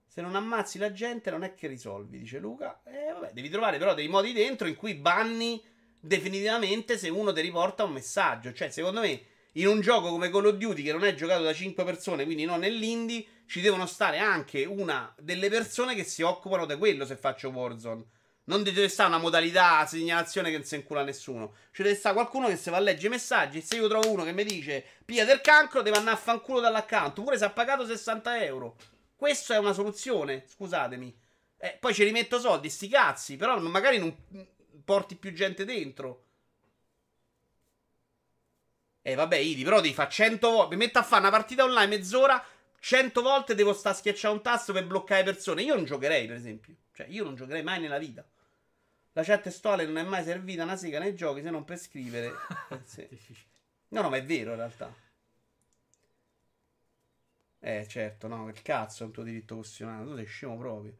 Se 0.06 0.22
non 0.22 0.36
ammazzi 0.36 0.78
la 0.78 0.92
gente 0.92 1.32
non 1.32 1.44
è 1.44 1.56
che 1.56 1.66
risolvi, 1.66 2.20
dice 2.20 2.38
Luca. 2.38 2.82
E 2.84 3.12
vabbè, 3.12 3.32
devi 3.34 3.50
trovare 3.50 3.80
però 3.80 3.96
dei 3.96 4.08
modi 4.08 4.32
dentro 4.32 4.68
in 4.68 4.76
cui 4.76 4.94
banni 4.94 5.60
definitivamente 6.00 7.00
se 7.00 7.10
uno 7.10 7.34
ti 7.34 7.42
riporta 7.42 7.84
un 7.84 7.94
messaggio. 7.94 8.54
Cioè, 8.54 8.70
secondo 8.70 9.00
me, 9.00 9.20
in 9.58 9.68
un 9.68 9.82
gioco 9.82 10.10
come 10.10 10.30
Call 10.30 10.46
of 10.46 10.56
Duty 10.56 10.84
che 10.84 10.92
non 10.92 11.04
è 11.04 11.16
giocato 11.16 11.44
da 11.44 11.54
5 11.54 11.84
persone, 11.84 12.26
quindi 12.26 12.46
non 12.46 12.60
nell'indie, 12.60 13.26
ci 13.48 13.62
devono 13.62 13.86
stare 13.86 14.20
anche 14.20 14.66
una 14.66 15.14
delle 15.20 15.50
persone 15.50 15.96
che 15.96 16.04
si 16.04 16.22
occupano 16.22 16.66
di 16.66 16.76
quello 16.76 17.06
se 17.06 17.16
faccio 17.16 17.50
Warzone. 17.50 18.06
Non 18.46 18.64
deve 18.64 18.88
stare 18.88 19.10
una 19.10 19.18
modalità 19.18 19.86
segnalazione 19.86 20.50
che 20.52 20.58
non 20.58 20.66
si 20.66 20.76
incula 20.76 21.04
nessuno. 21.04 21.56
Ci 21.72 21.82
deve 21.82 21.96
stare 21.96 22.16
qualcuno 22.16 22.48
che 22.48 22.56
se 22.56 22.72
va 22.72 22.78
a 22.78 22.82
leggere 22.82 23.08
i 23.08 23.10
messaggi. 23.10 23.62
Se 23.62 23.76
io 23.76 23.90
trovo 23.90 24.10
uno 24.10 24.24
che 24.24 24.32
mi 24.32 24.46
dice 24.46 24.86
pia 25.04 25.26
del 25.26 25.42
cancro, 25.42 25.82
deve 25.82 25.98
andare 25.98 26.16
a 26.16 26.20
fanculo 26.20 26.62
dall'account. 26.62 27.14
Pure 27.14 27.38
se 27.38 27.44
ha 27.44 27.50
pagato 27.50 27.86
60 27.86 28.44
euro. 28.46 28.78
Questa 29.18 29.56
è 29.56 29.58
una 29.58 29.74
soluzione. 29.74 30.46
Scusatemi. 30.48 31.14
Eh, 31.58 31.78
poi 31.78 31.94
ci 31.94 32.06
rimetto 32.06 32.40
soldi, 32.40 32.70
sti 32.70 32.88
cazzi. 32.88 33.36
Però 33.36 33.60
magari 33.60 33.98
non 33.98 34.16
porti 34.86 35.18
più 35.18 35.34
gente 35.34 35.66
dentro. 35.66 36.27
E 39.08 39.16
vabbè, 39.16 39.38
Idi, 39.38 39.64
però 39.64 39.80
devi 39.80 39.94
fare 39.94 40.10
100 40.10 40.50
volte. 40.52 40.76
Mi 40.76 40.84
metto 40.84 41.00
a 41.00 41.04
fare 41.04 41.22
una 41.22 41.32
partita 41.32 41.64
online 41.64 41.96
mezz'ora. 41.96 42.44
100 42.78 43.22
volte 43.22 43.56
devo 43.56 43.72
stare 43.72 43.96
a 43.96 43.98
schiacciare 43.98 44.34
un 44.34 44.42
tasto 44.42 44.74
per 44.74 44.86
bloccare 44.86 45.24
persone. 45.24 45.62
Io 45.62 45.76
non 45.76 45.86
giocherei, 45.86 46.28
per 46.28 46.36
esempio. 46.36 46.76
Cioè, 46.92 47.06
io 47.08 47.24
non 47.24 47.34
giocherei 47.36 47.64
mai 47.64 47.80
nella 47.80 48.00
vita. 48.00 48.26
La 49.14 49.24
chat 49.24 49.44
testuale 49.44 49.86
non 49.86 49.98
è 49.98 50.04
mai 50.04 50.26
servita 50.26 50.64
una 50.64 50.76
sega 50.76 51.00
nei 51.00 51.16
giochi 51.16 51.42
se 51.42 51.50
non 51.50 51.64
per 51.64 51.78
scrivere. 51.78 52.34
Eh, 52.70 52.82
sì. 52.84 53.08
No, 53.90 54.02
no, 54.02 54.10
ma 54.10 54.18
è 54.18 54.26
vero 54.26 54.52
in 54.52 54.58
realtà. 54.58 54.94
Eh, 57.60 57.86
certo, 57.88 58.28
no, 58.28 58.48
il 58.50 58.62
cazzo 58.62 59.04
è 59.04 59.06
un 59.08 59.12
tuo 59.12 59.24
diritto 59.24 59.56
costituzionale. 59.56 60.06
Tu 60.06 60.16
sei 60.16 60.26
scemo 60.26 60.58
proprio. 60.58 60.96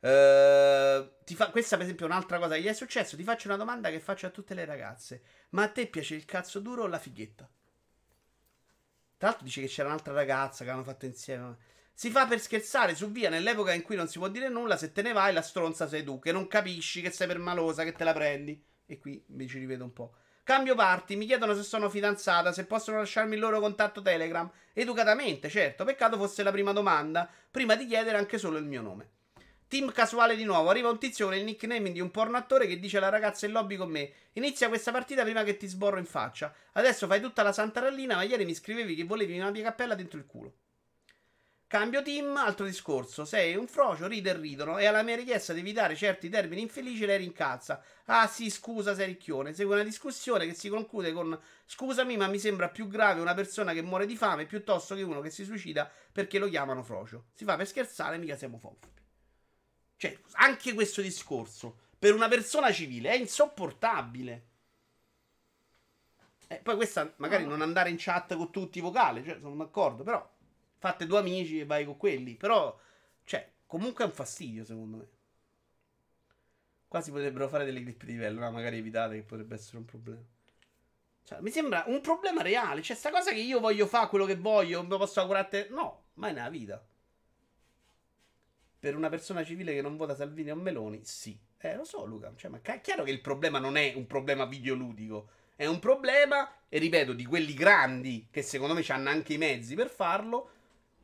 Eh, 0.00 1.10
ti 1.24 1.34
fa- 1.34 1.50
questa, 1.50 1.76
per 1.76 1.84
esempio, 1.84 2.06
è 2.06 2.08
un'altra 2.10 2.38
cosa 2.38 2.54
che 2.54 2.62
gli 2.62 2.66
è 2.66 2.72
successo. 2.74 3.16
Ti 3.16 3.22
faccio 3.24 3.48
una 3.48 3.56
domanda 3.56 3.90
che 3.90 4.00
faccio 4.00 4.26
a 4.26 4.30
tutte 4.30 4.54
le 4.54 4.64
ragazze: 4.64 5.22
Ma 5.52 5.64
a 5.64 5.68
te 5.68 5.86
piace 5.86 6.14
il 6.14 6.24
cazzo 6.24 6.60
duro 6.60 6.84
o 6.84 6.86
la 6.86 6.98
fighetta? 6.98 7.48
Tra 9.16 9.28
l'altro, 9.28 9.44
dice 9.44 9.60
che 9.60 9.68
c'era 9.68 9.88
un'altra 9.88 10.12
ragazza 10.12 10.64
che 10.64 10.70
hanno 10.70 10.82
fatto 10.82 11.06
insieme. 11.06 11.56
Si 11.92 12.10
fa 12.10 12.26
per 12.26 12.40
scherzare 12.40 12.94
su 12.94 13.10
via 13.10 13.28
nell'epoca 13.28 13.72
in 13.72 13.82
cui 13.82 13.94
non 13.94 14.08
si 14.08 14.18
può 14.18 14.28
dire 14.28 14.48
nulla. 14.48 14.76
Se 14.76 14.92
te 14.92 15.02
ne 15.02 15.12
vai, 15.12 15.32
la 15.32 15.42
stronza 15.42 15.86
sei 15.86 16.02
tu, 16.02 16.18
che 16.18 16.32
non 16.32 16.48
capisci, 16.48 17.02
che 17.02 17.10
sei 17.10 17.26
permalosa, 17.26 17.84
che 17.84 17.92
te 17.92 18.04
la 18.04 18.14
prendi. 18.14 18.60
E 18.86 18.98
qui 18.98 19.22
mi 19.28 19.46
ci 19.46 19.58
rivedo 19.58 19.84
un 19.84 19.92
po'. 19.92 20.14
Cambio 20.42 20.74
parti, 20.74 21.14
mi 21.14 21.26
chiedono 21.26 21.54
se 21.54 21.62
sono 21.62 21.88
fidanzata, 21.88 22.52
se 22.52 22.64
possono 22.64 22.98
lasciarmi 22.98 23.34
il 23.34 23.40
loro 23.40 23.60
contatto 23.60 24.02
Telegram. 24.02 24.50
Educatamente, 24.72 25.48
certo, 25.48 25.84
peccato 25.84 26.16
fosse 26.16 26.42
la 26.42 26.50
prima 26.50 26.72
domanda, 26.72 27.30
prima 27.50 27.76
di 27.76 27.86
chiedere 27.86 28.16
anche 28.16 28.38
solo 28.38 28.56
il 28.56 28.64
mio 28.64 28.82
nome. 28.82 29.10
Team 29.72 29.90
casuale 29.90 30.36
di 30.36 30.44
nuovo, 30.44 30.68
arriva 30.68 30.90
un 30.90 30.98
tizio 30.98 31.24
con 31.24 31.34
il 31.34 31.44
nickname 31.44 31.92
di 31.92 32.00
un 32.02 32.10
porno 32.10 32.36
attore 32.36 32.66
che 32.66 32.78
dice 32.78 32.98
alla 32.98 33.08
ragazza 33.08 33.46
in 33.46 33.52
lobby 33.52 33.76
con 33.76 33.88
me 33.88 34.12
Inizia 34.34 34.68
questa 34.68 34.92
partita 34.92 35.22
prima 35.22 35.44
che 35.44 35.56
ti 35.56 35.66
sborro 35.66 35.98
in 35.98 36.04
faccia. 36.04 36.54
Adesso 36.72 37.06
fai 37.06 37.22
tutta 37.22 37.42
la 37.42 37.54
santa 37.54 37.80
rallina, 37.80 38.16
ma 38.16 38.22
ieri 38.22 38.44
mi 38.44 38.54
scrivevi 38.54 38.94
che 38.94 39.04
volevi 39.04 39.38
una 39.38 39.50
mia 39.50 39.62
cappella 39.62 39.94
dentro 39.94 40.18
il 40.18 40.26
culo. 40.26 40.52
Cambio 41.66 42.02
team, 42.02 42.36
altro 42.36 42.66
discorso. 42.66 43.24
Sei 43.24 43.56
un 43.56 43.66
frocio, 43.66 44.06
ride 44.08 44.28
e 44.28 44.36
ridono. 44.36 44.76
E 44.76 44.84
alla 44.84 45.02
mia 45.02 45.16
richiesta 45.16 45.54
di 45.54 45.60
evitare 45.60 45.96
certi 45.96 46.28
termini 46.28 46.60
infelici 46.60 47.06
lei 47.06 47.16
rincazza. 47.16 47.82
Ah 48.04 48.26
sì, 48.26 48.50
scusa, 48.50 48.94
sei 48.94 49.06
ricchione. 49.06 49.54
Segue 49.54 49.76
una 49.76 49.84
discussione 49.84 50.44
che 50.44 50.52
si 50.52 50.68
conclude 50.68 51.12
con 51.12 51.40
Scusami, 51.64 52.18
ma 52.18 52.26
mi 52.26 52.38
sembra 52.38 52.68
più 52.68 52.88
grave 52.88 53.22
una 53.22 53.32
persona 53.32 53.72
che 53.72 53.80
muore 53.80 54.04
di 54.04 54.16
fame 54.16 54.44
piuttosto 54.44 54.94
che 54.94 55.00
uno 55.00 55.22
che 55.22 55.30
si 55.30 55.46
suicida 55.46 55.90
perché 56.12 56.38
lo 56.38 56.50
chiamano 56.50 56.82
frocio. 56.82 57.28
Si 57.32 57.46
fa 57.46 57.56
per 57.56 57.66
scherzare, 57.66 58.18
mica 58.18 58.36
siamo 58.36 58.58
fofobi. 58.58 59.00
Cioè, 60.02 60.18
anche 60.32 60.74
questo 60.74 61.00
discorso 61.00 61.76
per 61.96 62.12
una 62.12 62.26
persona 62.26 62.72
civile 62.72 63.10
è 63.10 63.14
insopportabile. 63.14 64.46
Eh, 66.48 66.56
poi 66.56 66.74
questa 66.74 67.14
magari 67.18 67.46
non 67.46 67.62
andare 67.62 67.88
in 67.88 67.94
chat 68.00 68.34
con 68.34 68.50
tutti 68.50 68.78
i 68.78 68.80
vocali, 68.80 69.22
cioè, 69.24 69.38
sono 69.40 69.54
d'accordo, 69.54 70.02
però 70.02 70.28
fate 70.78 71.06
due 71.06 71.20
amici 71.20 71.60
e 71.60 71.66
vai 71.66 71.84
con 71.84 71.96
quelli. 71.96 72.34
Però, 72.34 72.76
cioè, 73.22 73.48
comunque 73.64 74.02
è 74.02 74.08
un 74.08 74.12
fastidio, 74.12 74.64
secondo 74.64 74.96
me. 74.96 75.08
Qua 76.88 77.00
si 77.00 77.12
potrebbero 77.12 77.46
fare 77.46 77.64
delle 77.64 77.80
clip 77.80 78.02
di 78.02 78.10
livello, 78.10 78.40
no? 78.40 78.50
magari 78.50 78.78
evitate 78.78 79.14
che 79.14 79.22
potrebbe 79.22 79.54
essere 79.54 79.76
un 79.76 79.84
problema. 79.84 80.22
Cioè, 81.22 81.40
mi 81.42 81.50
sembra 81.50 81.84
un 81.86 82.00
problema 82.00 82.42
reale. 82.42 82.82
Cioè, 82.82 82.96
sta 82.96 83.10
cosa 83.10 83.30
che 83.30 83.38
io 83.38 83.60
voglio 83.60 83.86
fare 83.86 84.08
quello 84.08 84.24
che 84.24 84.34
voglio, 84.34 84.82
mi 84.82 84.88
posso 84.88 85.20
augurare 85.20 85.46
a 85.46 85.48
te. 85.48 85.68
No, 85.70 86.06
mai 86.14 86.32
nella 86.32 86.50
vita. 86.50 86.84
Per 88.82 88.96
una 88.96 89.08
persona 89.08 89.44
civile 89.44 89.72
che 89.74 89.80
non 89.80 89.96
vota 89.96 90.16
Salvini 90.16 90.50
o 90.50 90.56
Meloni, 90.56 91.02
sì. 91.04 91.38
Eh, 91.58 91.76
lo 91.76 91.84
so, 91.84 92.04
Luca. 92.04 92.32
Cioè, 92.34 92.50
ma 92.50 92.58
è 92.60 92.80
chiaro 92.80 93.04
che 93.04 93.12
il 93.12 93.20
problema 93.20 93.60
non 93.60 93.76
è 93.76 93.92
un 93.94 94.08
problema 94.08 94.44
videoludico. 94.44 95.28
È 95.54 95.66
un 95.66 95.78
problema, 95.78 96.52
e 96.68 96.78
ripeto, 96.80 97.12
di 97.12 97.24
quelli 97.24 97.54
grandi, 97.54 98.26
che 98.28 98.42
secondo 98.42 98.74
me 98.74 98.84
hanno 98.88 99.08
anche 99.10 99.34
i 99.34 99.38
mezzi 99.38 99.76
per 99.76 99.88
farlo. 99.88 100.50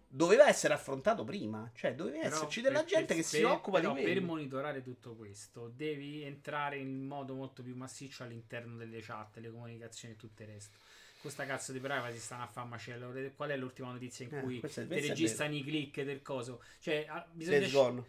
Doveva 0.09 0.49
essere 0.49 0.75
affrontato 0.75 1.23
prima. 1.23 1.71
Cioè, 1.73 1.95
doveva 1.95 2.19
Però 2.23 2.35
esserci 2.35 2.63
della 2.63 2.81
per- 2.81 2.89
gente 2.89 3.07
per- 3.07 3.17
che 3.19 3.23
si 3.23 3.37
per- 3.43 3.47
occupa 3.51 3.79
però 3.79 3.93
di 3.95 4.03
per 4.03 4.11
quello. 4.13 4.27
monitorare 4.27 4.83
tutto 4.83 5.15
questo 5.15 5.71
devi 5.73 6.25
entrare 6.25 6.79
in 6.79 7.07
modo 7.07 7.35
molto 7.35 7.63
più 7.63 7.77
massiccio 7.77 8.25
all'interno 8.25 8.77
delle 8.77 9.01
chat, 9.03 9.37
le 9.37 9.53
comunicazioni 9.53 10.15
e 10.15 10.17
tutto 10.17 10.43
il 10.43 10.49
resto. 10.49 10.79
Questa 11.21 11.45
cazzo 11.47 11.73
di 11.73 11.81
privacy 11.81 12.19
stanno 12.19 12.45
a 12.45 12.47
fare 12.47 12.69
macello. 12.69 13.13
Qual 13.35 13.51
è 13.51 13.57
l'ultima 13.57 13.91
notizia 13.91 14.25
in 14.25 14.31
Eh, 14.31 14.41
cui 14.41 14.61
è- 14.61 14.87
ti 14.87 15.01
registrano 15.01 15.55
i 15.55 15.63
click 15.63 16.03
del 16.03 16.23
coso? 16.23 16.63
Cioè, 16.79 17.07
ah, 17.09 17.27
bisogna, 17.33 17.67
Gone. 17.69 18.05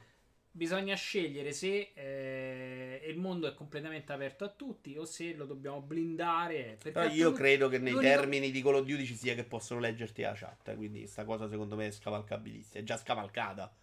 bisogna 0.51 0.95
scegliere 0.95 1.51
se 1.51 1.91
eh, 1.95 3.01
il 3.07 3.17
mondo 3.17 3.47
è 3.47 3.53
completamente 3.55 4.13
aperto 4.13 4.43
a 4.45 4.49
tutti 4.49 4.95
o 4.97 5.05
se 5.05 5.33
lo 5.33 5.45
dobbiamo 5.45 5.81
blindare. 5.81 6.77
perché 6.81 6.91
Però 6.91 7.07
io 7.07 7.31
credo 7.31 7.67
che 7.67 7.79
nei 7.79 7.97
termini 7.97 8.51
di 8.51 8.61
Call 8.61 8.75
of 8.75 8.85
Duty 8.85 9.03
ci 9.05 9.15
sia 9.15 9.33
che 9.33 9.43
possono 9.43 9.79
leggerti 9.79 10.21
la 10.21 10.33
chat. 10.35 10.67
eh, 10.69 10.75
Quindi 10.75 11.07
sta 11.07 11.25
cosa 11.25 11.47
secondo 11.49 11.75
me 11.75 11.87
è 11.87 11.91
scavalcabilissima. 11.91 12.79
È 12.81 12.83
già 12.83 12.97
scavalcata. 12.97 13.75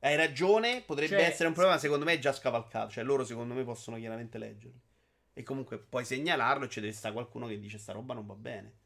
Hai 0.00 0.16
ragione, 0.16 0.82
potrebbe 0.82 1.08
Cioè, 1.16 1.22
essere 1.22 1.48
un 1.48 1.54
problema, 1.54 1.78
secondo 1.78 2.04
me 2.04 2.12
è 2.12 2.18
già 2.18 2.32
scavalcato. 2.34 2.90
Cioè 2.90 3.04
loro 3.04 3.24
secondo 3.24 3.54
me 3.54 3.64
possono 3.64 3.96
chiaramente 3.96 4.36
leggerli. 4.36 4.80
E 5.34 5.42
comunque 5.42 5.78
puoi 5.78 6.04
segnalarlo 6.04 6.66
e 6.66 6.68
ci 6.68 6.80
deve 6.80 6.92
stare 6.92 7.14
qualcuno 7.14 7.46
che 7.46 7.58
dice 7.58 7.78
sta 7.78 7.92
roba 7.92 8.14
non 8.14 8.26
va 8.26 8.34
bene. 8.34 8.80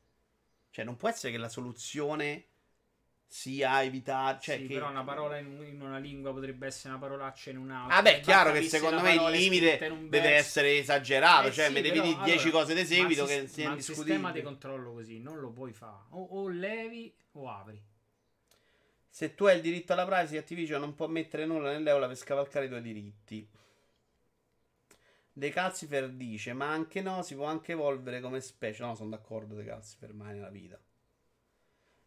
Cioè 0.70 0.84
non 0.84 0.96
può 0.96 1.08
essere 1.08 1.32
che 1.32 1.38
la 1.38 1.48
soluzione 1.48 2.48
sia 3.26 3.82
evitare... 3.82 4.38
Cioè 4.40 4.56
sì, 4.56 4.66
che... 4.66 4.74
però 4.74 4.88
una 4.88 5.02
parola 5.02 5.38
in, 5.38 5.60
in 5.66 5.80
una 5.80 5.98
lingua 5.98 6.32
potrebbe 6.32 6.66
essere 6.66 6.90
una 6.90 6.98
parolaccia 6.98 7.50
in 7.50 7.58
un'altra. 7.58 7.96
Vabbè, 7.96 8.10
è 8.10 8.16
Basta 8.16 8.32
chiaro 8.32 8.52
che 8.52 8.62
secondo 8.62 9.00
me 9.00 9.14
il 9.14 9.30
limite 9.30 9.78
deve 10.08 10.30
essere 10.30 10.78
esagerato. 10.78 11.48
Eh 11.48 11.52
cioè, 11.52 11.66
sì, 11.66 11.72
devi 11.74 11.90
però, 11.90 12.02
dire 12.02 12.24
10 12.24 12.30
allora, 12.30 12.50
cose 12.50 12.74
di 12.74 12.80
ma 12.80 12.86
seguito 12.86 13.22
il 13.22 13.28
che 13.28 13.48
siano 13.48 13.70
ma 13.70 13.76
il 13.76 13.82
sistema 13.82 14.32
di 14.32 14.42
controllo 14.42 14.92
così 14.92 15.18
non 15.18 15.40
lo 15.40 15.50
puoi 15.50 15.72
fare. 15.72 16.04
O, 16.10 16.22
o 16.22 16.48
levi 16.48 17.14
o 17.32 17.50
apri. 17.50 17.82
Se 19.08 19.34
tu 19.34 19.46
hai 19.46 19.56
il 19.56 19.62
diritto 19.62 19.94
alla 19.94 20.04
privacy, 20.04 20.36
Activision 20.36 20.78
non 20.78 20.94
può 20.94 21.06
mettere 21.06 21.46
nulla 21.46 21.72
nell'eula 21.72 22.06
per 22.06 22.16
scavalcare 22.16 22.66
i 22.66 22.68
tuoi 22.68 22.82
diritti. 22.82 23.48
De 25.38 25.50
Calcifer 25.50 26.08
dice: 26.12 26.54
Ma 26.54 26.70
anche 26.70 27.02
no, 27.02 27.20
si 27.20 27.34
può 27.34 27.44
anche 27.44 27.72
evolvere 27.72 28.22
come 28.22 28.40
specie. 28.40 28.82
No, 28.82 28.94
sono 28.94 29.10
d'accordo, 29.10 29.54
De 29.54 29.64
Calcifer, 29.64 30.14
mai 30.14 30.32
nella 30.32 30.48
vita. 30.48 30.80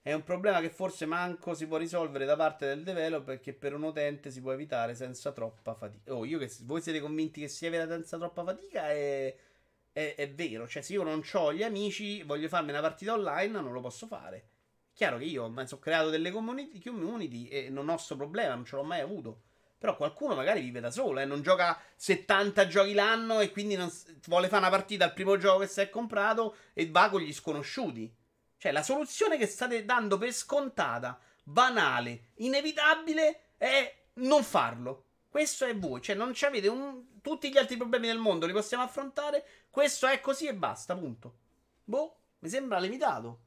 È 0.01 0.11
un 0.13 0.23
problema 0.23 0.59
che 0.61 0.71
forse 0.71 1.05
manco 1.05 1.53
si 1.53 1.67
può 1.67 1.77
risolvere 1.77 2.25
da 2.25 2.35
parte 2.35 2.65
del 2.65 2.81
developer 2.81 3.35
perché 3.35 3.53
per 3.53 3.75
un 3.75 3.83
utente 3.83 4.31
si 4.31 4.41
può 4.41 4.51
evitare 4.51 4.95
senza 4.95 5.31
troppa 5.31 5.75
fatica. 5.75 6.11
Oh, 6.15 6.25
io 6.25 6.39
che 6.39 6.51
voi 6.61 6.81
siete 6.81 6.99
convinti 6.99 7.41
che 7.41 7.49
si 7.49 7.67
evita 7.67 7.87
senza 7.87 8.17
troppa 8.17 8.43
fatica 8.43 8.89
è, 8.89 9.35
è, 9.91 10.15
è 10.17 10.33
vero. 10.33 10.67
Cioè, 10.67 10.81
se 10.81 10.93
io 10.93 11.03
non 11.03 11.21
ho 11.31 11.53
gli 11.53 11.61
amici, 11.61 12.23
voglio 12.23 12.47
farmi 12.47 12.71
una 12.71 12.81
partita 12.81 13.13
online, 13.13 13.61
non 13.61 13.71
lo 13.71 13.81
posso 13.81 14.07
fare. 14.07 14.47
Chiaro 14.93 15.19
che 15.19 15.25
io 15.25 15.53
sono 15.67 15.79
creato 15.79 16.09
delle 16.09 16.31
community, 16.31 16.81
community 16.81 17.47
e 17.47 17.69
non 17.69 17.89
ho 17.89 17.93
questo 17.93 18.15
problema, 18.15 18.55
non 18.55 18.65
ce 18.65 18.75
l'ho 18.75 18.83
mai 18.83 19.01
avuto. 19.01 19.43
Però 19.79 19.95
qualcuno 19.95 20.35
magari 20.35 20.59
vive 20.59 20.81
da 20.81 20.91
solo 20.91 21.19
e 21.19 21.23
eh, 21.23 21.25
non 21.25 21.41
gioca 21.41 21.81
70 21.95 22.67
giochi 22.67 22.93
l'anno 22.93 23.39
e 23.39 23.49
quindi 23.49 23.77
non, 23.77 23.89
vuole 24.25 24.49
fare 24.49 24.61
una 24.61 24.69
partita 24.69 25.05
al 25.05 25.13
primo 25.13 25.37
gioco 25.37 25.59
che 25.59 25.67
si 25.67 25.79
è 25.79 25.89
comprato 25.89 26.57
e 26.73 26.89
va 26.91 27.09
con 27.09 27.21
gli 27.21 27.33
sconosciuti. 27.33 28.13
Cioè, 28.57 28.73
la 28.73 28.83
soluzione 28.83 29.37
che 29.37 29.47
state 29.47 29.85
dando 29.85 30.17
per 30.17 30.33
scontata, 30.33 31.17
banale, 31.43 32.31
inevitabile, 32.35 33.53
è 33.55 33.95
non 34.15 34.43
farlo. 34.43 35.05
Questo 35.29 35.63
è 35.63 35.77
voi. 35.77 36.01
Cioè, 36.01 36.15
non 36.15 36.33
ci 36.33 36.43
avete 36.43 36.67
un... 36.67 37.21
tutti 37.21 37.49
gli 37.49 37.57
altri 37.57 37.77
problemi 37.77 38.07
del 38.07 38.17
mondo, 38.17 38.45
li 38.45 38.51
possiamo 38.51 38.83
affrontare. 38.83 39.45
Questo 39.69 40.07
è 40.07 40.19
così 40.19 40.47
e 40.47 40.53
basta, 40.53 40.93
punto. 40.93 41.37
Boh, 41.85 42.17
mi 42.39 42.49
sembra 42.49 42.79
limitato. 42.79 43.43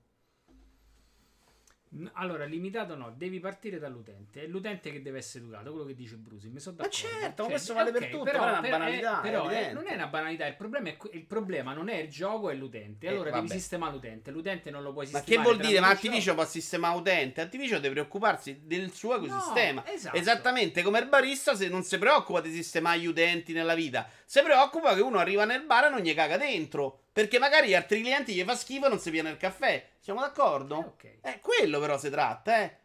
Allora, 2.15 2.45
limitato 2.47 2.95
no, 2.95 3.13
devi 3.15 3.39
partire 3.39 3.79
dall'utente. 3.79 4.45
È 4.45 4.47
l'utente 4.47 4.91
che 4.91 5.03
deve 5.03 5.19
essere 5.19 5.45
educato, 5.45 5.71
quello 5.71 5.85
che 5.85 5.95
dice 5.95 6.17
Brusi. 6.17 6.49
Mi 6.49 6.59
sono 6.59 6.77
d'accordo. 6.77 7.07
Ma 7.07 7.21
certo, 7.21 7.43
cioè, 7.43 7.51
questo 7.51 7.75
vale 7.75 7.91
okay, 7.91 8.01
per 8.01 8.11
tutto. 8.11 8.25
Però, 8.25 8.39
però 8.39 8.47
è 8.47 8.59
una 8.59 8.69
banalità. 8.69 9.19
È, 9.19 9.23
però 9.23 9.49
è, 9.49 9.73
non 9.73 9.87
è 9.87 9.95
una 9.95 10.07
banalità. 10.07 10.47
Il 10.47 10.57
problema, 10.57 10.89
è, 10.89 10.97
il 11.13 11.25
problema 11.25 11.75
non 11.75 11.89
è 11.91 11.97
il 11.97 12.09
gioco, 12.09 12.49
è 12.49 12.55
l'utente. 12.55 13.09
Allora 13.09 13.29
eh, 13.29 13.33
devi 13.33 13.49
sistemare 13.49 13.93
l'utente. 13.93 14.31
L'utente 14.31 14.71
non 14.71 14.83
lo 14.83 14.93
puoi 14.93 15.07
Ma 15.11 15.19
sistemare. 15.19 15.45
che 15.45 15.55
vuol 15.57 15.69
dire? 15.69 15.81
Ma 15.81 15.89
Activision 15.89 16.35
può 16.35 16.47
sistemare 16.47 16.97
l'utente. 16.97 17.41
Activision 17.43 17.81
deve 17.81 17.95
preoccuparsi 17.95 18.61
del 18.65 18.91
suo 18.91 19.17
ecosistema. 19.17 19.83
No, 19.85 19.93
esatto. 19.93 20.17
Esattamente 20.17 20.83
come 20.83 20.99
il 20.99 21.09
barista 21.09 21.55
se 21.55 21.69
non 21.69 21.83
si 21.83 21.99
preoccupa 21.99 22.41
di 22.41 22.53
sistemare 22.53 23.01
gli 23.01 23.07
utenti 23.07 23.53
nella 23.53 23.75
vita. 23.75 24.09
Si 24.33 24.41
preoccupa 24.41 24.95
che 24.95 25.03
uno 25.03 25.19
arriva 25.19 25.45
nel 25.45 25.61
bar 25.61 25.85
e 25.85 25.89
non 25.91 26.01
gli 26.01 26.15
caga 26.15 26.39
dentro. 26.39 27.03
Perché 27.13 27.39
magari 27.39 27.69
gli 27.69 27.75
altri 27.75 28.01
clienti 28.01 28.33
gli 28.33 28.43
fa 28.45 28.57
schifo 28.57 28.87
e 28.87 28.89
non 28.89 28.99
si 28.99 29.11
piena 29.11 29.29
il 29.29 29.37
caffè. 29.37 29.91
Siamo 30.01 30.21
d'accordo? 30.21 30.79
Eh, 30.79 30.87
okay. 30.87 31.19
È 31.21 31.39
quello 31.39 31.79
però 31.79 31.99
si 31.99 32.09
tratta, 32.09 32.63
eh. 32.63 32.77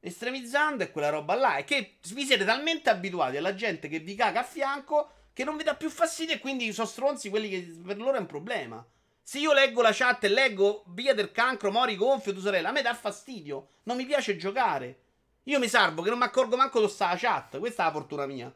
Estremizzando 0.00 0.82
è 0.82 0.90
quella 0.90 1.10
roba 1.10 1.36
là. 1.36 1.58
È 1.58 1.64
che 1.64 1.98
vi 2.12 2.24
siete 2.24 2.44
talmente 2.44 2.90
abituati 2.90 3.36
alla 3.36 3.54
gente 3.54 3.86
che 3.86 4.00
vi 4.00 4.16
caga 4.16 4.40
a 4.40 4.42
fianco 4.42 5.10
che 5.32 5.44
non 5.44 5.56
vi 5.56 5.62
dà 5.62 5.76
più 5.76 5.90
fastidio 5.90 6.34
e 6.34 6.40
quindi 6.40 6.72
sono 6.72 6.88
stronzi 6.88 7.30
quelli 7.30 7.50
che 7.50 7.80
per 7.86 7.98
loro 7.98 8.16
è 8.16 8.18
un 8.18 8.26
problema. 8.26 8.84
Se 9.22 9.38
io 9.38 9.52
leggo 9.52 9.82
la 9.82 9.92
chat 9.92 10.24
e 10.24 10.28
leggo 10.28 10.82
via 10.88 11.14
del 11.14 11.30
cancro, 11.30 11.70
mori 11.70 11.94
gonfio, 11.94 12.34
tu 12.34 12.40
sorella, 12.40 12.70
a 12.70 12.72
me 12.72 12.82
dà 12.82 12.94
fastidio. 12.94 13.68
Non 13.84 13.96
mi 13.96 14.06
piace 14.06 14.36
giocare. 14.36 14.98
Io 15.44 15.60
mi 15.60 15.68
salvo 15.68 16.02
che 16.02 16.10
non 16.10 16.18
mi 16.18 16.24
accorgo 16.24 16.56
manco 16.56 16.80
dove 16.80 16.90
sta 16.90 17.10
la 17.10 17.16
chat. 17.16 17.60
Questa 17.60 17.84
è 17.84 17.86
la 17.86 17.92
fortuna 17.92 18.26
mia. 18.26 18.52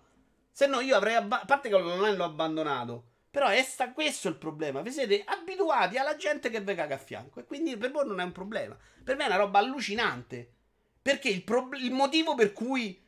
Se 0.61 0.67
no, 0.67 0.81
io 0.81 0.95
avrei. 0.95 1.15
Abba- 1.15 1.41
a 1.41 1.45
parte 1.47 1.71
che 1.71 1.75
online 1.75 2.17
l'ho 2.17 2.25
abbandonato. 2.25 3.05
Però 3.31 3.49
è 3.49 3.63
sta- 3.63 3.95
questo 3.95 4.29
il 4.29 4.37
problema. 4.37 4.83
Vi 4.83 4.93
siete 4.93 5.25
abituati 5.25 5.97
alla 5.97 6.17
gente 6.17 6.51
che 6.51 6.61
vi 6.61 6.75
caga 6.75 6.97
a 6.97 6.99
fianco. 6.99 7.41
E 7.41 7.47
quindi 7.47 7.79
per 7.79 7.91
voi 7.91 8.07
non 8.07 8.21
è 8.21 8.25
un 8.25 8.33
problema. 8.33 8.77
Per 9.03 9.17
me 9.17 9.25
è 9.25 9.27
una 9.29 9.37
roba 9.37 9.59
allucinante. 9.59 10.53
Perché 11.01 11.31
il, 11.31 11.45
pro- 11.45 11.71
il 11.79 11.91
motivo 11.93 12.35
per 12.35 12.53
cui 12.53 13.03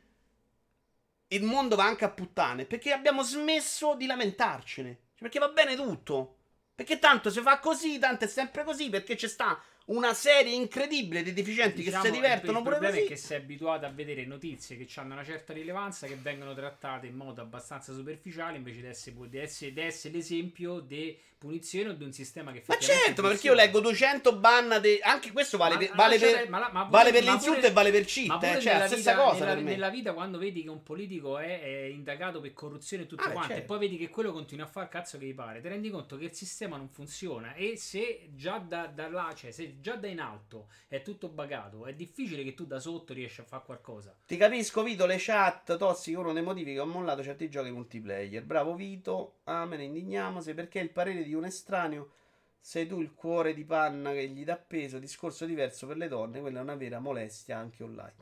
il 1.27 1.43
mondo 1.43 1.75
va 1.75 1.83
anche 1.83 2.05
a 2.05 2.09
puttane. 2.09 2.65
Perché 2.65 2.91
abbiamo 2.91 3.21
smesso 3.21 3.93
di 3.93 4.07
lamentarcene. 4.07 4.89
Cioè, 5.13 5.29
perché 5.29 5.37
va 5.37 5.49
bene 5.49 5.75
tutto. 5.75 6.37
Perché 6.73 6.97
tanto 6.97 7.29
se 7.29 7.43
fa 7.43 7.59
così, 7.59 7.99
tanto 7.99 8.23
è 8.23 8.27
sempre 8.27 8.63
così. 8.63 8.89
Perché 8.89 9.13
c'è 9.13 9.27
sta 9.27 9.61
una 9.85 10.13
serie 10.13 10.53
incredibile 10.53 11.23
di 11.23 11.33
deficienti 11.33 11.83
diciamo, 11.83 12.03
che 12.03 12.09
si 12.09 12.15
divertono 12.15 12.59
il 12.59 12.63
pure 12.63 12.75
problema 12.77 12.93
così. 12.95 13.05
è 13.05 13.09
che 13.09 13.15
sei 13.17 13.37
abituato 13.37 13.85
a 13.85 13.89
vedere 13.89 14.25
notizie 14.25 14.77
che 14.77 14.87
hanno 14.99 15.13
una 15.13 15.25
certa 15.25 15.51
rilevanza 15.51 16.07
che 16.07 16.15
vengono 16.15 16.53
trattate 16.53 17.07
in 17.07 17.15
modo 17.15 17.41
abbastanza 17.41 17.93
superficiale 17.93 18.57
invece 18.57 18.79
di 18.81 18.87
essere, 18.87 19.15
di 19.27 19.37
essere, 19.37 19.73
di 19.73 19.81
essere 19.81 20.13
l'esempio 20.13 20.79
di 20.79 21.17
punizione 21.43 21.89
o 21.89 21.93
di 21.93 22.03
un 22.05 22.13
sistema 22.13 22.51
che 22.53 22.63
Ma 22.65 22.77
certo, 22.77 23.21
ma 23.21 23.27
perché 23.29 23.47
io 23.47 23.53
leggo 23.53 23.79
200 23.81 24.37
ban 24.37 24.79
de... 24.81 24.99
anche 25.03 25.31
questo 25.33 25.57
vale, 25.57 25.73
Ma- 25.73 25.79
per, 25.79 25.91
vale, 25.95 26.17
lascia 26.17 26.25
per, 26.31 26.35
per- 26.41 26.49
ma 26.49 26.59
la- 26.59 26.69
ma 26.71 26.83
vale 26.83 27.09
pure- 27.09 27.11
per 27.11 27.23
ma 27.23 27.31
l'insulto 27.31 27.55
pure- 27.59 27.67
e 27.67 27.71
vale 27.73 27.91
per 27.91 28.03
pure 28.03 28.57
eh, 28.57 28.61
cioè 28.61 28.71
la 28.71 28.73
nella 28.79 28.87
stessa 28.87 29.11
vita- 29.11 29.23
cosa 29.23 29.39
nella, 29.39 29.53
per 29.55 29.63
me. 29.63 29.71
nella 29.71 29.89
vita 29.89 30.13
quando 30.13 30.37
vedi 30.37 30.63
che 30.63 30.69
un 30.69 30.83
politico 30.83 31.37
è, 31.37 31.61
è 31.61 31.83
indagato 31.85 32.39
per 32.39 32.53
corruzione 32.53 33.03
e 33.03 33.05
tutto 33.07 33.23
Ah, 33.23 33.29
quanto 33.31 33.49
certo. 33.49 33.63
e 33.63 33.65
poi 33.65 33.79
vedi 33.79 33.97
che 33.97 34.09
quello 34.09 34.31
continua 34.31 34.65
a 34.65 34.67
fare 34.69 34.85
il 34.85 34.91
cazzo 34.91 35.17
che 35.17 35.25
gli 35.25 35.33
pare 35.35 35.59
ti 35.61 35.67
rendi 35.67 35.89
conto 35.89 36.17
che 36.17 36.25
il 36.25 36.33
sistema 36.33 36.77
non 36.77 36.87
funziona 36.89 37.53
e 37.55 37.75
se 37.77 38.29
già 38.35 38.57
da, 38.57 38.85
da 38.87 39.09
là 39.09 39.33
cioè 39.35 39.51
se 39.51 39.79
già 39.81 39.95
da 39.95 40.07
in 40.07 40.19
alto 40.21 40.67
è 40.87 41.01
tutto 41.01 41.27
bagato 41.27 41.85
è 41.85 41.93
difficile 41.93 42.43
che 42.43 42.53
tu 42.53 42.65
da 42.65 42.79
sotto 42.79 43.13
riesci 43.13 43.41
a 43.41 43.43
fare 43.43 43.63
qualcosa 43.65 44.15
Ti 44.25 44.37
capisco, 44.37 44.81
Vito, 44.83 45.05
le 45.05 45.17
chat 45.19 45.75
tossiche, 45.77 46.17
uno 46.17 46.33
dei 46.33 46.43
motivi 46.43 46.73
che 46.73 46.79
ho 46.79 46.85
mollato 46.85 47.21
certi 47.23 47.49
giochi 47.49 47.71
multiplayer. 47.71 48.43
Bravo 48.43 48.75
Vito, 48.75 49.39
ah, 49.45 49.65
me 49.65 49.77
ne 49.77 49.83
indigniamo, 49.83 50.39
se 50.41 50.53
perché 50.53 50.79
il 50.79 50.89
parere 50.89 51.23
di 51.23 51.32
un 51.33 51.45
estraneo 51.45 52.11
sei 52.59 52.87
tu 52.87 53.01
il 53.01 53.13
cuore 53.13 53.53
di 53.53 53.65
panna 53.65 54.11
che 54.13 54.27
gli 54.29 54.43
dà 54.45 54.55
peso, 54.57 54.99
discorso 54.99 55.45
diverso 55.45 55.85
per 55.87 55.97
le 55.97 56.07
donne, 56.07 56.39
quella 56.39 56.59
è 56.59 56.61
una 56.63 56.75
vera 56.75 56.99
molestia 56.99 57.57
anche 57.57 57.83
online. 57.83 58.13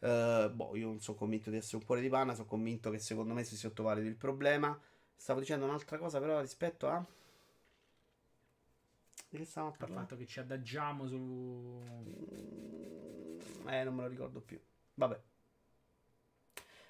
Eh, 0.00 0.50
boh, 0.52 0.74
io 0.76 0.86
non 0.86 1.00
sono 1.00 1.18
convinto 1.18 1.50
di 1.50 1.56
essere 1.56 1.76
un 1.76 1.84
cuore 1.84 2.00
di 2.00 2.08
panna, 2.08 2.34
sono 2.34 2.46
convinto 2.46 2.90
che 2.90 2.98
secondo 2.98 3.34
me 3.34 3.44
si 3.44 3.56
sottovaluti 3.56 4.06
il 4.06 4.16
problema. 4.16 4.78
Stavo 5.16 5.40
dicendo 5.40 5.66
un'altra 5.66 5.98
cosa 5.98 6.18
però 6.18 6.40
rispetto 6.40 6.88
a... 6.88 7.04
Di 9.28 9.36
che 9.38 9.44
stavamo 9.44 9.74
a 9.78 9.86
il 9.86 9.92
fatto 9.92 10.16
che 10.16 10.26
ci 10.26 10.40
adagiamo 10.40 11.06
su 11.06 11.82
Mm, 13.62 13.68
Eh, 13.68 13.84
non 13.84 13.94
me 13.94 14.02
lo 14.02 14.08
ricordo 14.08 14.40
più. 14.40 14.60
Vabbè. 14.94 15.20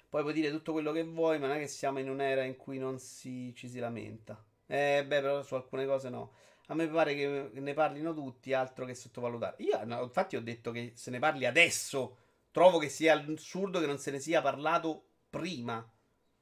Poi 0.09 0.21
puoi 0.21 0.33
dire 0.33 0.51
tutto 0.51 0.73
quello 0.73 0.91
che 0.91 1.03
vuoi, 1.03 1.39
ma 1.39 1.47
non 1.47 1.55
è 1.57 1.59
che 1.59 1.67
siamo 1.67 1.99
in 1.99 2.09
un'era 2.09 2.43
in 2.43 2.55
cui 2.57 2.77
non 2.77 2.99
si, 2.99 3.51
ci 3.55 3.67
si 3.67 3.79
lamenta. 3.79 4.43
Eh, 4.71 5.03
beh, 5.05 5.19
però 5.21 5.43
su 5.43 5.55
alcune 5.55 5.85
cose 5.85 6.09
no. 6.09 6.31
A 6.67 6.73
me 6.75 6.87
pare 6.87 7.13
che 7.13 7.49
ne 7.51 7.73
parlino 7.73 8.13
tutti, 8.13 8.53
altro 8.53 8.85
che 8.85 8.95
sottovalutare. 8.95 9.61
Io, 9.63 9.83
no, 9.83 10.01
infatti, 10.01 10.37
ho 10.37 10.41
detto 10.41 10.71
che 10.71 10.93
se 10.95 11.11
ne 11.11 11.19
parli 11.19 11.45
adesso. 11.45 12.17
Trovo 12.51 12.77
che 12.77 12.87
sia 12.87 13.13
assurdo 13.15 13.81
che 13.81 13.85
non 13.85 13.97
se 13.97 14.11
ne 14.11 14.19
sia 14.19 14.41
parlato 14.41 15.03
prima. 15.29 15.85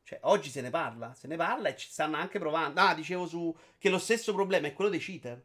Cioè, 0.04 0.20
oggi 0.24 0.50
se 0.52 0.62
ne 0.62 0.70
parla, 0.70 1.14
se 1.16 1.28
ne 1.28 1.38
parla 1.38 1.70
e 1.70 1.76
ci 1.76 1.90
stanno 1.90 2.18
anche 2.18 2.38
provando. 2.38 2.80
Ah, 2.82 2.94
dicevo 2.94 3.26
su 3.26 3.56
che 3.80 3.90
lo 3.90 3.98
stesso 3.98 4.32
problema 4.34 4.68
è 4.68 4.74
quello 4.74 4.92
dei 4.92 5.00
cheater. 5.00 5.44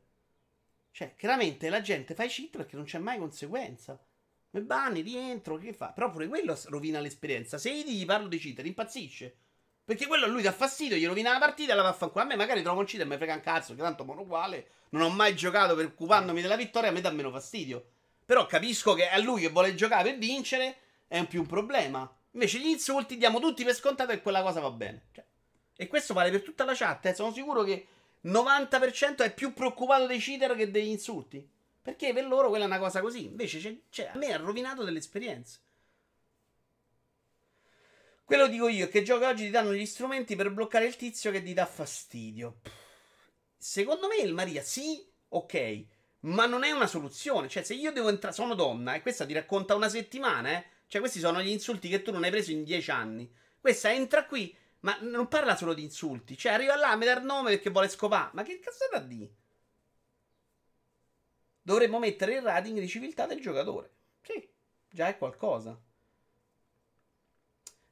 Cioè, 0.90 1.14
chiaramente 1.16 1.70
la 1.70 1.80
gente 1.80 2.14
fa 2.14 2.24
i 2.24 2.28
cheat 2.28 2.56
perché 2.56 2.76
non 2.76 2.84
c'è 2.84 2.98
mai 2.98 3.18
conseguenza. 3.18 3.98
Mi 4.50 4.60
banni, 4.60 5.00
rientro, 5.00 5.56
che 5.56 5.72
fa? 5.72 5.92
Però 5.92 6.10
pure 6.10 6.28
quello 6.28 6.58
rovina 6.66 7.00
l'esperienza. 7.00 7.56
Se 7.56 7.70
io 7.70 7.84
gli 7.84 8.04
parlo 8.04 8.28
di 8.28 8.38
cheater, 8.38 8.66
impazzisce. 8.66 9.36
Perché 9.84 10.06
quello 10.06 10.24
a 10.24 10.28
lui 10.28 10.40
dà 10.42 10.52
fastidio, 10.52 10.96
gli 10.96 11.06
rovina 11.06 11.32
la 11.32 11.38
partita 11.38 11.72
e 11.72 11.76
la 11.76 11.82
va 11.82 12.10
a 12.14 12.24
me 12.24 12.36
magari 12.36 12.62
trovo 12.62 12.80
un 12.80 12.86
cheater 12.86 13.06
e 13.06 13.10
mi 13.10 13.16
frega 13.16 13.34
un 13.34 13.40
cazzo, 13.40 13.74
che 13.74 13.82
tanto 13.82 14.04
mono 14.04 14.22
uguale. 14.22 14.68
Non 14.90 15.02
ho 15.02 15.10
mai 15.10 15.34
giocato 15.36 15.74
preoccupandomi 15.74 16.40
della 16.40 16.56
vittoria, 16.56 16.88
a 16.88 16.92
me 16.92 17.00
dà 17.02 17.10
meno 17.10 17.30
fastidio. 17.30 17.84
Però 18.24 18.46
capisco 18.46 18.94
che 18.94 19.08
a 19.08 19.18
lui 19.18 19.42
che 19.42 19.48
vuole 19.50 19.74
giocare 19.74 20.10
per 20.10 20.18
vincere 20.18 20.76
è 21.06 21.18
un 21.18 21.26
più 21.26 21.40
un 21.42 21.46
problema. 21.46 22.10
Invece 22.30 22.58
gli 22.58 22.66
insulti 22.68 23.18
diamo 23.18 23.38
tutti 23.40 23.62
per 23.64 23.74
scontato 23.74 24.10
che 24.12 24.22
quella 24.22 24.42
cosa 24.42 24.60
va 24.60 24.70
bene. 24.70 25.02
Cioè, 25.12 25.24
e 25.76 25.86
questo 25.86 26.14
vale 26.14 26.30
per 26.30 26.42
tutta 26.42 26.64
la 26.64 26.74
chat. 26.74 27.04
eh. 27.06 27.14
Sono 27.14 27.32
sicuro 27.32 27.62
che 27.62 27.86
90% 28.24 29.16
è 29.22 29.34
più 29.34 29.52
preoccupato 29.52 30.06
dei 30.06 30.18
cheater 30.18 30.54
che 30.54 30.70
degli 30.70 30.88
insulti. 30.88 31.46
Perché 31.82 32.14
per 32.14 32.24
loro 32.26 32.48
quella 32.48 32.64
è 32.64 32.66
una 32.68 32.78
cosa 32.78 33.02
così. 33.02 33.26
Invece 33.26 33.58
c'è- 33.60 33.76
c'è- 33.90 34.10
a 34.14 34.16
me 34.16 34.32
ha 34.32 34.38
rovinato 34.38 34.82
delle 34.84 34.98
esperienze. 34.98 35.58
Quello 38.24 38.46
dico 38.48 38.68
io 38.68 38.86
è 38.86 38.88
che 38.88 39.02
giochi 39.02 39.24
oggi 39.24 39.44
ti 39.44 39.50
danno 39.50 39.74
gli 39.74 39.84
strumenti 39.84 40.34
per 40.34 40.50
bloccare 40.50 40.86
il 40.86 40.96
tizio 40.96 41.30
che 41.30 41.42
ti 41.42 41.52
dà 41.52 41.66
fastidio. 41.66 42.60
Secondo 43.56 44.08
me 44.08 44.16
il 44.16 44.32
Maria 44.32 44.62
sì, 44.62 45.06
ok, 45.28 45.84
ma 46.20 46.46
non 46.46 46.64
è 46.64 46.70
una 46.70 46.86
soluzione. 46.86 47.48
Cioè, 47.48 47.62
se 47.62 47.74
io 47.74 47.92
devo 47.92 48.08
entrare, 48.08 48.34
sono 48.34 48.54
donna 48.54 48.94
e 48.94 49.02
questa 49.02 49.26
ti 49.26 49.34
racconta 49.34 49.74
una 49.74 49.90
settimana, 49.90 50.50
eh? 50.52 50.64
Cioè, 50.86 51.00
questi 51.00 51.18
sono 51.18 51.42
gli 51.42 51.48
insulti 51.48 51.88
che 51.88 52.02
tu 52.02 52.12
non 52.12 52.24
hai 52.24 52.30
preso 52.30 52.50
in 52.50 52.64
dieci 52.64 52.90
anni. 52.90 53.30
Questa 53.60 53.92
entra 53.92 54.24
qui, 54.24 54.56
ma 54.80 54.96
non 55.00 55.28
parla 55.28 55.56
solo 55.56 55.74
di 55.74 55.82
insulti. 55.82 56.36
Cioè, 56.36 56.52
arriva 56.52 56.76
là, 56.76 56.96
mi 56.96 57.04
dà 57.04 57.18
il 57.18 57.24
nome 57.24 57.50
perché 57.50 57.70
vuole 57.70 57.88
scopare. 57.88 58.30
Ma 58.32 58.42
che 58.42 58.58
cazzo 58.58 58.88
da 58.90 59.00
di? 59.00 59.30
Dovremmo 61.60 61.98
mettere 61.98 62.36
il 62.36 62.42
rating 62.42 62.78
di 62.78 62.88
civiltà 62.88 63.26
del 63.26 63.40
giocatore. 63.40 63.90
Sì, 64.22 64.48
già 64.88 65.08
è 65.08 65.18
qualcosa. 65.18 65.78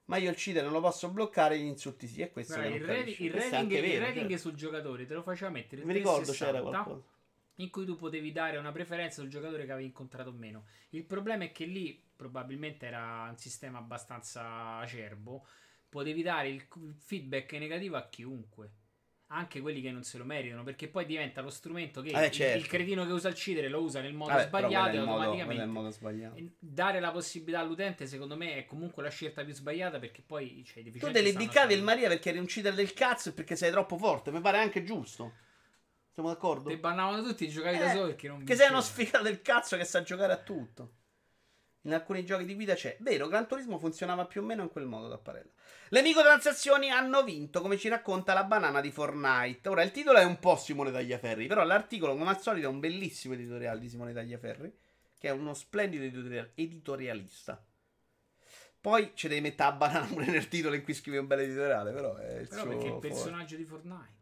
Ma 0.07 0.17
io 0.19 0.31
il 0.31 0.37
cheater 0.37 0.63
non 0.65 0.73
lo 0.73 0.81
posso 0.81 1.11
bloccare, 1.11 1.59
gli 1.59 1.65
insulti 1.65 2.07
sì. 2.07 2.21
E 2.23 2.31
questo 2.31 2.55
Guarda, 2.55 2.71
che 2.71 2.77
il, 2.77 2.85
rating, 2.85 3.19
il 3.19 3.33
è 3.33 3.51
rating, 3.51 3.71
il 3.73 3.81
vero, 3.81 4.05
rating 4.07 4.29
certo. 4.31 4.49
sul 4.49 4.55
giocatore 4.55 5.07
te 5.07 5.15
lo 5.15 5.23
faceva 5.23 5.51
mettere 5.51 5.85
Mi 5.85 5.93
ricordo 5.93 6.33
360, 6.33 6.33
c'era 6.33 6.61
qualcosa. 6.61 7.07
in 7.57 7.71
cui 7.71 7.85
tu 7.87 7.97
potevi 7.97 8.33
dare 8.33 8.57
una 8.59 8.73
preferenza 8.73 9.21
sul 9.21 9.31
giocatore 9.31 9.65
che 9.65 9.73
avevi 9.73 9.87
incontrato 9.87 10.31
o 10.31 10.33
meno. 10.33 10.67
Il 10.91 11.05
problema 11.05 11.45
è 11.45 11.53
che 11.53 11.65
lì 11.65 12.03
probabilmente 12.17 12.87
era 12.87 13.29
un 13.31 13.37
sistema 13.39 13.79
abbastanza 13.79 14.77
acerbo. 14.79 15.47
Potevi 15.89 16.23
dare 16.23 16.49
il 16.49 16.67
feedback 16.99 17.53
negativo 17.53 17.97
a 17.97 18.09
chiunque. 18.09 18.71
Anche 19.35 19.61
quelli 19.61 19.81
che 19.81 19.91
non 19.91 20.03
se 20.05 20.19
lo 20.19 20.25
meritano, 20.25 20.63
perché 20.63 20.89
poi 20.89 21.07
diventa 21.07 21.41
lo 21.41 21.51
strumento 21.51 22.01
che 22.03 22.11
Eh, 22.11 22.27
il- 22.27 22.31
certo. 22.33 22.59
il, 22.59 22.67
cretino 22.67 23.05
che 23.07 23.13
usa 23.13 23.29
il 23.29 23.35
cheater 23.35 23.71
lo 23.71 23.81
usa 23.81 24.01
nel 24.01 24.13
modo 24.13 24.33
però 24.33 24.47
sbagliato 24.47 24.89
e 24.89 24.93
il 24.93 24.99
modo- 25.01 25.13
automaticamente 25.13 25.63
il 25.65 25.69
modo 25.71 25.91
sbagliato. 25.91 26.41
dare 26.59 27.01
la 27.01 27.11
possibilità 27.11 27.61
all'utente, 27.61 28.07
secondo 28.07 28.37
me, 28.37 28.57
è 28.57 28.65
comunque 28.65 29.03
la 29.03 29.09
scelta 29.11 29.43
più 29.45 29.55
sbagliata 29.55 29.99
perché 29.99 30.23
poi 30.25 30.63
cioè, 30.67 30.83
Tu 30.85 31.11
te 31.11 31.23
le 31.23 31.33
biccavi 31.33 31.75
il 31.75 31.83
Maria 31.83 32.09
perché 32.09 32.29
eri 32.29 32.39
un 32.39 32.47
cheater 32.47 32.75
del 32.75 32.93
cazzo 32.93 33.31
e 33.31 33.33
perché 33.33 33.57
sei 33.57 33.71
troppo 33.71 33.97
forte. 33.97 34.31
Mi 34.31 34.41
pare 34.41 34.59
anche 34.59 34.83
giusto. 34.85 35.33
Siamo 36.13 36.29
d'accordo? 36.29 36.69
Te 36.69 36.79
bannavano 36.79 37.23
tutti, 37.23 37.49
giocavi 37.49 37.79
da 37.79 37.87
Eh, 37.91 37.95
solo 37.95 38.07
perché 38.09 38.29
non 38.29 38.45
Che 38.45 38.55
sei 38.55 38.69
uno 38.69 38.83
sfigato 38.83 39.25
del 39.25 39.41
cazzo 39.41 39.79
che 39.79 39.85
sa 39.85 40.03
giocare 40.03 40.33
a 40.35 40.37
tutto. 40.39 40.93
In 41.83 41.95
alcuni 41.95 42.25
giochi 42.25 42.45
di 42.45 42.55
guida 42.55 42.75
c'è. 42.75 42.97
Vero, 43.01 43.27
Gran 43.27 43.49
Turismo 43.49 43.79
funzionava 43.79 44.27
più 44.27 44.41
o 44.41 44.45
meno 44.45 44.63
in 44.63 44.71
quel 44.71 44.87
modo 44.87 45.09
da 45.09 45.19
Parella. 45.19 45.51
Le 45.89 46.03
microtransazioni 46.03 46.91
hanno 46.91 47.25
vinto, 47.25 47.61
come 47.61 47.77
ci 47.77 47.89
racconta 47.89 48.35
la 48.35 48.45
banana 48.45 48.81
di 48.81 48.93
Fortnite. 48.93 49.69
Ora, 49.69 49.83
il 49.83 49.91
titolo 49.91 50.19
è 50.19 50.25
un 50.25 50.39
po' 50.39 50.57
Simone 50.57 50.93
Tagliaferri, 50.93 51.47
però 51.49 51.65
l'articolo, 51.65 52.17
come 52.17 52.31
al 52.31 52.41
solito, 52.41 52.69
è 52.69 52.71
un 52.71 52.81
bellissimo 52.81 53.35
editoriale 53.35 53.81
di 53.81 53.89
Simone 53.89 54.13
Tagliaferri, 54.13 54.73
che 55.19 55.29
è 55.29 55.33
uno 55.33 55.55
splendido 55.55 56.05
editorial- 56.05 56.53
editorialista. 56.55 57.65
Ci 58.81 59.13
ci 59.15 59.29
devi 59.29 59.41
mettere 59.41 59.71
la 59.71 59.77
banana 59.77 60.07
pure 60.07 60.27
nel 60.27 60.49
titolo 60.49 60.75
in 60.75 60.83
cui 60.83 60.95
scrive 60.95 61.19
un 61.19 61.27
bel 61.27 61.41
editoriale, 61.41 61.93
però 61.93 62.17
è 62.17 62.39
il 62.41 62.49
Però 62.49 62.63
suo 62.63 62.71
perché 62.71 62.87
il 62.87 62.99
personaggio 62.99 63.57
di 63.57 63.65
Fortnite. 63.65 64.22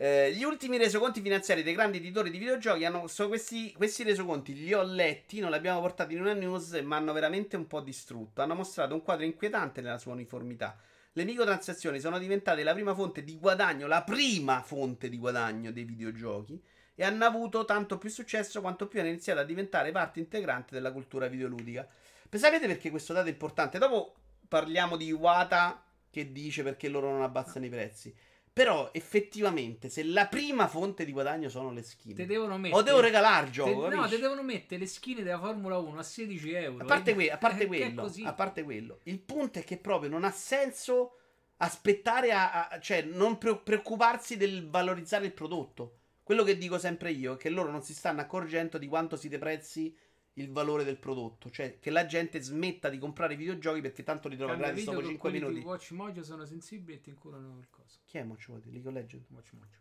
Eh, 0.00 0.32
gli 0.32 0.44
ultimi 0.44 0.78
resoconti 0.78 1.20
finanziari 1.20 1.64
dei 1.64 1.74
grandi 1.74 1.96
editori 1.98 2.30
di 2.30 2.38
videogiochi 2.38 2.84
hanno. 2.84 3.08
So 3.08 3.26
questi, 3.26 3.72
questi 3.72 4.04
resoconti 4.04 4.54
li 4.54 4.72
ho 4.72 4.84
letti, 4.84 5.40
non 5.40 5.50
li 5.50 5.56
abbiamo 5.56 5.80
portati 5.80 6.14
in 6.14 6.20
una 6.20 6.34
news 6.34 6.70
mi 6.70 6.94
hanno 6.94 7.12
veramente 7.12 7.56
un 7.56 7.66
po' 7.66 7.80
distrutto. 7.80 8.40
Hanno 8.40 8.54
mostrato 8.54 8.94
un 8.94 9.02
quadro 9.02 9.24
inquietante 9.24 9.80
nella 9.80 9.98
sua 9.98 10.12
uniformità. 10.12 10.78
Le 11.14 11.24
microtransazioni 11.24 11.98
sono 11.98 12.20
diventate 12.20 12.62
la 12.62 12.74
prima 12.74 12.94
fonte 12.94 13.24
di 13.24 13.36
guadagno, 13.38 13.88
la 13.88 14.04
prima 14.04 14.62
fonte 14.62 15.08
di 15.08 15.18
guadagno 15.18 15.72
dei 15.72 15.82
videogiochi 15.82 16.62
e 16.94 17.02
hanno 17.02 17.24
avuto 17.24 17.64
tanto 17.64 17.98
più 17.98 18.08
successo 18.08 18.60
quanto 18.60 18.86
più 18.86 19.00
hanno 19.00 19.08
iniziato 19.08 19.40
a 19.40 19.44
diventare 19.44 19.90
parte 19.90 20.20
integrante 20.20 20.76
della 20.76 20.92
cultura 20.92 21.26
videoludica. 21.26 21.84
Sapete 22.30 22.68
perché 22.68 22.90
questo 22.90 23.12
dato 23.12 23.26
è 23.26 23.30
importante? 23.30 23.78
Dopo 23.78 24.14
parliamo 24.46 24.96
di 24.96 25.06
Iwata 25.06 25.82
che 26.08 26.30
dice 26.30 26.62
perché 26.62 26.88
loro 26.88 27.10
non 27.10 27.22
abbassano 27.22 27.64
i 27.64 27.68
prezzi. 27.68 28.14
Però 28.58 28.88
effettivamente, 28.92 29.88
se 29.88 30.02
la 30.02 30.26
prima 30.26 30.66
fonte 30.66 31.04
di 31.04 31.12
guadagno 31.12 31.48
sono 31.48 31.70
le 31.70 31.82
skin, 31.82 32.14
Te 32.14 32.26
devono 32.26 32.54
o 32.54 32.58
mettere. 32.58 32.82
devo 32.82 33.00
regalare 33.00 33.42
il 33.44 33.50
te- 33.50 33.54
gioco, 33.54 33.70
no, 33.82 33.88
capisci? 33.88 34.14
te 34.16 34.20
devono 34.20 34.42
mettere 34.42 34.80
le 34.80 34.86
skin 34.86 35.22
della 35.22 35.38
Formula 35.38 35.78
1 35.78 35.98
a 35.98 36.02
16 36.02 36.52
euro. 36.52 36.82
A 36.82 36.86
parte, 36.86 37.10
E- 37.10 37.14
que- 37.14 37.30
a 37.30 37.38
parte 37.38 37.62
eh, 37.62 37.66
quello, 37.66 38.12
a 38.24 38.32
parte 38.32 38.62
quello, 38.64 38.98
il 39.04 39.20
punto 39.20 39.58
è 39.60 39.64
che 39.64 39.76
proprio 39.76 40.10
non 40.10 40.24
ha 40.24 40.30
senso 40.32 41.12
aspettare 41.58 42.32
a, 42.32 42.68
a- 42.68 42.80
cioè 42.80 43.02
non 43.02 43.38
pre- 43.38 43.56
preoccuparsi 43.58 44.36
del 44.36 44.68
valorizzare 44.68 45.26
il 45.26 45.32
prodotto. 45.32 45.94
Quello 46.22 46.42
che 46.44 46.58
dico 46.58 46.78
sempre 46.78 47.10
io 47.10 47.34
è 47.34 47.36
che 47.36 47.48
loro 47.50 47.70
non 47.70 47.82
si 47.82 47.94
stanno 47.94 48.20
accorgendo 48.20 48.76
di 48.78 48.86
quanto 48.86 49.16
si 49.16 49.28
deprezzi 49.28 49.96
il 50.40 50.50
valore 50.50 50.84
del 50.84 50.98
prodotto, 50.98 51.50
cioè 51.50 51.78
che 51.78 51.90
la 51.90 52.06
gente 52.06 52.40
smetta 52.40 52.88
di 52.88 52.98
comprare 52.98 53.36
videogiochi 53.36 53.80
perché 53.80 54.02
tanto 54.02 54.28
li 54.28 54.36
trova 54.36 54.52
Cambia 54.52 54.68
gratis 54.68 54.84
dopo 54.86 54.98
con 55.00 55.08
5 55.10 55.30
quelli 55.30 55.44
minuti. 55.44 55.60
di 55.60 55.66
Watch 55.66 55.90
Mojo 55.92 56.22
sono 56.22 56.44
sensibili 56.44 56.98
e 56.98 57.00
ti 57.00 57.10
incurano 57.10 57.58
il 57.58 57.68
coso. 57.70 57.98
Chi 58.04 58.18
è 58.18 58.22
Mocho 58.22 58.60
League 58.64 58.88
of 58.88 58.94
Legends? 58.94 59.28
Watch 59.30 59.52
Mojo. 59.52 59.78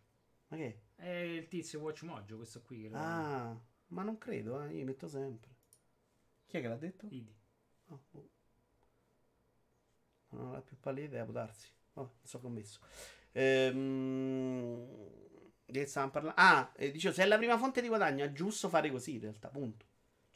Ma 0.49 0.57
che? 0.57 0.81
è? 0.95 1.03
È 1.03 1.09
il 1.09 1.47
tizio 1.47 1.79
Watch 1.79 2.03
Mojo, 2.03 2.35
questo 2.37 2.61
qui. 2.61 2.81
Che 2.83 2.89
lo- 2.89 2.97
Ah, 2.97 3.59
ma 3.87 4.03
non 4.03 4.17
credo, 4.17 4.63
eh, 4.63 4.73
io 4.75 4.85
metto 4.85 5.07
sempre. 5.07 5.51
Chi 6.45 6.57
è 6.57 6.61
che 6.61 6.67
l'ha 6.67 6.75
detto? 6.77 7.07
Idi. 7.09 7.35
Oh, 7.89 8.03
oh. 8.11 8.29
Non 10.29 10.47
ho 10.47 10.51
la 10.53 10.61
più 10.61 10.77
pallida 10.79 11.05
idea, 11.07 11.23
può 11.23 11.33
darsi. 11.33 11.67
Oh, 11.93 12.01
non 12.01 12.11
so 12.23 12.39
che 12.39 12.45
ho 12.45 12.49
messo. 12.49 12.79
Ehm, 13.31 14.85
che 15.65 15.85
stavamo 15.85 16.11
parlando? 16.11 16.39
Ah, 16.41 16.71
eh, 16.75 16.91
dicevo, 16.91 17.13
se 17.13 17.23
è 17.23 17.25
la 17.27 17.37
prima 17.37 17.57
fonte 17.57 17.81
di 17.81 17.87
guadagno 17.87 18.23
è 18.25 18.31
giusto 18.31 18.69
fare 18.69 18.89
così 18.91 19.15
in 19.15 19.21
realtà, 19.21 19.49
punto. 19.49 19.85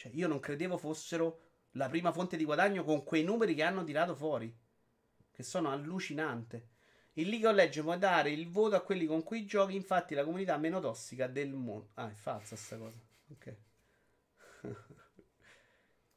Cioè, 0.01 0.11
io 0.15 0.27
non 0.27 0.39
credevo 0.39 0.77
fossero 0.79 1.41
la 1.73 1.87
prima 1.87 2.11
fonte 2.11 2.35
di 2.35 2.43
guadagno 2.43 2.83
con 2.83 3.03
quei 3.03 3.23
numeri 3.23 3.53
che 3.53 3.61
hanno 3.61 3.83
tirato 3.83 4.15
fuori. 4.15 4.51
Che 5.29 5.43
sono 5.43 5.69
allucinante. 5.69 6.69
In 7.13 7.29
League 7.29 7.47
of 7.47 7.53
Legends 7.53 7.83
puoi 7.83 7.99
dare 7.99 8.31
il 8.31 8.49
voto 8.49 8.75
a 8.75 8.81
quelli 8.81 9.05
con 9.05 9.21
cui 9.21 9.45
giochi, 9.45 9.75
infatti 9.75 10.15
la 10.15 10.23
comunità 10.23 10.57
meno 10.57 10.79
tossica 10.79 11.27
del 11.27 11.53
mondo. 11.53 11.89
Ah, 11.93 12.09
è 12.09 12.15
falsa 12.15 12.55
sta 12.55 12.77
cosa. 12.77 12.99
Ok. 13.29 13.55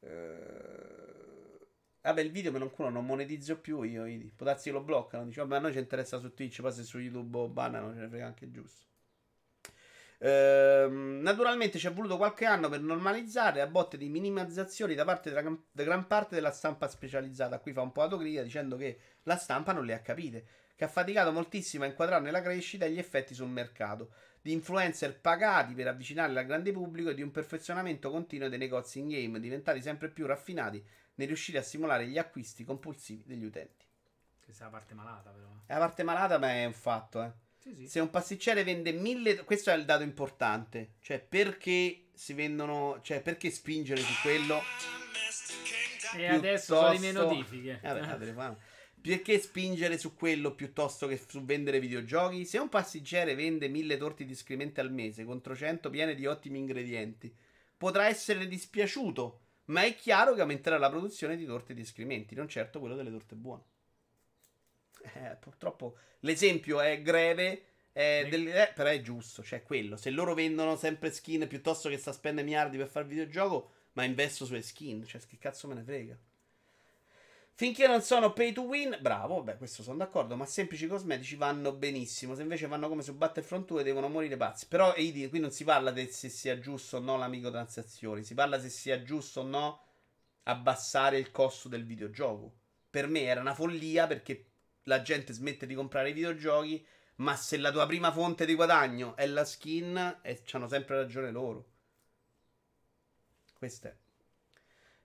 Eh, 0.06 1.66
Vabbè, 2.02 2.20
il 2.20 2.31
video 2.31 2.52
me 2.52 2.59
lo 2.59 2.69
culo, 2.69 2.90
non 2.90 3.06
monetizzo 3.06 3.59
più 3.59 3.81
io. 3.81 4.05
Idi. 4.05 4.31
Può 4.36 4.55
lo 4.66 4.82
bloccano. 4.82 5.24
Dice, 5.24 5.40
vabbè, 5.40 5.56
a 5.56 5.61
noi 5.61 5.73
ci 5.73 5.78
interessa 5.78 6.19
su 6.19 6.35
Twitch, 6.35 6.61
poi 6.61 6.73
se 6.73 6.82
su 6.82 6.98
YouTube 6.98 7.48
bannano, 7.48 7.94
ce 7.94 8.01
ne 8.01 8.09
frega 8.09 8.27
anche 8.27 8.51
giusto. 8.51 8.85
Ehm, 10.19 11.20
naturalmente 11.23 11.78
ci 11.78 11.86
è 11.86 11.93
voluto 11.93 12.16
qualche 12.16 12.47
anno 12.47 12.69
per 12.69 12.81
normalizzare 12.81 13.61
a 13.61 13.66
botte 13.66 13.97
di 13.97 14.09
minimizzazioni 14.09 14.95
da 14.95 15.05
parte 15.05 15.28
della, 15.28 15.43
gran- 15.43 15.65
da 15.70 15.82
gran 15.82 16.07
parte 16.07 16.35
della 16.35 16.51
stampa 16.51 16.89
specializzata. 16.89 17.59
Qui 17.59 17.73
fa 17.73 17.82
un 17.82 17.93
po' 17.93 18.03
autocritica 18.03 18.43
dicendo 18.43 18.77
che 18.77 18.99
la 19.24 19.36
stampa 19.36 19.73
non 19.73 19.85
le 19.85 19.95
ha 19.95 20.01
capite, 20.01 20.47
che 20.77 20.85
ha 20.85 20.89
faticato 20.89 21.32
moltissimo 21.32 21.85
a 21.85 21.86
inquadrarne 21.86 22.31
la 22.31 22.43
crescita 22.43 22.85
e 22.85 22.91
gli 22.91 22.99
effetti 22.99 23.35
sul 23.35 23.49
mercato, 23.49 24.12
di 24.41 24.53
influencer 24.53 25.20
pagati 25.20 25.74
per 25.74 25.89
avvicinarli 25.89 26.39
al 26.39 26.47
grande 26.47 26.73
pubblico 26.73 27.11
e 27.11 27.15
di 27.15 27.23
un 27.23 27.31
perfezionamento 27.31 28.11
continuo 28.11 28.49
dei 28.49 28.59
negozi 28.59 28.99
in 28.99 29.09
game, 29.09 29.41
diventati 29.41 29.81
sempre 29.81 30.11
più 30.11 30.27
raffinati 30.27 30.85
nel 31.16 31.27
riuscire 31.28 31.59
a 31.59 31.62
simulare 31.62 32.07
gli 32.07 32.19
acquisti 32.19 32.65
compulsivi 32.65 33.24
degli 33.27 33.45
utenti. 33.45 33.86
Questa 34.43 34.65
è 34.65 34.66
la 34.66 34.73
parte 34.73 34.95
malata, 34.95 35.31
però. 35.31 35.49
È 35.65 35.73
la 35.73 35.78
parte 35.78 36.03
malata, 36.03 36.39
ma 36.39 36.51
è 36.51 36.65
un 36.66 36.73
fatto, 36.73 37.23
eh. 37.23 37.32
Sì, 37.65 37.74
sì. 37.74 37.89
Se 37.89 38.01
un 38.01 38.11
pasticcere 38.11 38.62
vende 38.62 38.93
mille. 38.93 39.43
Questo 39.45 39.70
è 39.70 39.74
il 39.74 39.86
dato 39.86 40.03
importante. 40.03 40.97
Cioè, 41.01 41.19
perché 41.19 42.09
si 42.12 42.35
vendono. 42.35 43.01
Cioè, 43.03 43.23
perché 43.23 43.49
spingere 43.51 44.03
su 44.03 44.12
quello? 44.20 44.61
E 46.15 46.27
adesso 46.27 46.74
sono 46.77 46.93
le 46.93 46.99
mie 46.99 47.12
notifiche. 47.12 47.81
Eh, 47.82 47.89
vabbè, 47.89 48.19
telefona. 48.19 48.59
Perché 49.01 49.39
spingere 49.39 49.97
su 49.97 50.15
quello 50.15 50.55
piuttosto 50.55 51.07
che 51.07 51.19
su 51.27 51.43
vendere 51.43 51.81
videogiochi? 51.81 52.45
Se 52.45 52.59
un 52.59 52.69
pasticcere 52.69 53.35
vende 53.35 53.69
mille 53.69 53.97
torti 53.97 54.27
di 54.27 54.35
scrimente 54.35 54.82
al 54.82 54.93
mese 54.93 55.24
contro 55.24 55.57
100 55.57 55.89
piene 55.89 56.15
di 56.15 56.27
ottimi 56.27 56.59
ingredienti, 56.59 57.35
potrà 57.77 58.07
essere 58.07 58.47
dispiaciuto, 58.47 59.41
ma 59.66 59.85
è 59.85 59.95
chiaro 59.95 60.35
che 60.35 60.41
aumenterà 60.41 60.78
la 60.78 60.89
produzione 60.89 61.36
di 61.36 61.45
torte 61.45 61.74
di 61.74 61.82
escrementi, 61.82 62.35
non 62.35 62.49
certo 62.49 62.78
quello 62.81 62.95
delle 62.95 63.11
torte 63.11 63.35
buone. 63.35 63.65
Eh, 65.12 65.36
purtroppo 65.39 65.97
l'esempio 66.20 66.81
è 66.81 67.01
greve, 67.02 67.64
Ne- 67.93 68.28
del- 68.28 68.48
eh, 68.48 68.72
però 68.74 68.89
è 68.90 69.01
giusto, 69.02 69.43
cioè 69.43 69.62
quello. 69.62 69.97
Se 69.97 70.10
loro 70.10 70.35
vendono 70.35 70.76
sempre 70.76 71.12
skin 71.12 71.47
piuttosto 71.47 71.89
che 71.89 71.97
sta 71.98 72.10
a 72.10 72.12
spendere 72.14 72.44
miliardi 72.47 72.76
per 72.76 72.89
fare 72.89 73.05
il 73.05 73.10
videogioco, 73.10 73.70
ma 73.93 74.05
investo 74.05 74.44
sulle 74.44 74.62
skin, 74.62 75.05
cioè 75.06 75.20
che 75.26 75.39
cazzo 75.39 75.68
me 75.68 75.74
ne 75.74 75.82
frega. 75.85 76.18
Finché 77.56 77.86
non 77.86 78.02
sono 78.02 78.32
pay 78.32 78.52
to 78.52 78.62
win, 78.62 78.98
bravo, 79.01 79.40
beh, 79.43 79.56
questo 79.59 79.85
sono 79.85 79.98
d'accordo, 79.98 80.35
ma 80.35 80.44
semplici 80.44 80.89
cosmetici 80.89 81.36
vanno 81.36 81.72
benissimo. 81.72 82.35
Se 82.35 82.43
invece 82.43 82.66
vanno 82.66 82.89
come 82.89 83.02
su 83.02 83.14
Battlefront 83.14 83.68
2 83.68 83.85
devono 83.85 84.09
morire 84.09 84.36
pazzi. 84.36 84.66
Però 84.66 84.93
Idi, 84.97 85.28
qui 85.28 85.39
non 85.39 85.52
si 85.52 85.62
parla 85.62 85.93
di 85.93 86.09
se 86.10 86.28
sia 86.28 86.59
giusto 86.59 86.97
o 86.97 87.01
no 87.01 87.16
la 87.16 87.28
microtransazioni, 87.28 88.24
si 88.24 88.35
parla 88.35 88.60
se 88.60 88.68
sia 88.70 89.02
giusto 89.05 89.40
o 89.40 89.44
no 89.44 89.81
abbassare 90.44 91.18
il 91.18 91.31
costo 91.31 91.68
del 91.68 91.85
videogioco. 91.85 92.52
Per 92.90 93.06
me 93.09 93.22
era 93.22 93.40
una 93.40 93.55
follia 93.55 94.06
perché 94.09 94.44
la 94.85 95.02
gente 95.02 95.32
smette 95.32 95.66
di 95.66 95.74
comprare 95.74 96.11
i 96.11 96.12
videogiochi, 96.12 96.86
ma 97.16 97.36
se 97.36 97.56
la 97.59 97.70
tua 97.70 97.86
prima 97.86 98.11
fonte 98.12 98.47
di 98.47 98.55
guadagno 98.55 99.16
è 99.16 99.27
la 99.27 99.44
skin, 99.44 100.19
e 100.23 100.43
hanno 100.52 100.69
sempre 100.69 100.97
ragione 100.97 101.31
loro. 101.31 101.69
Questo 103.55 103.89
è. 103.89 103.97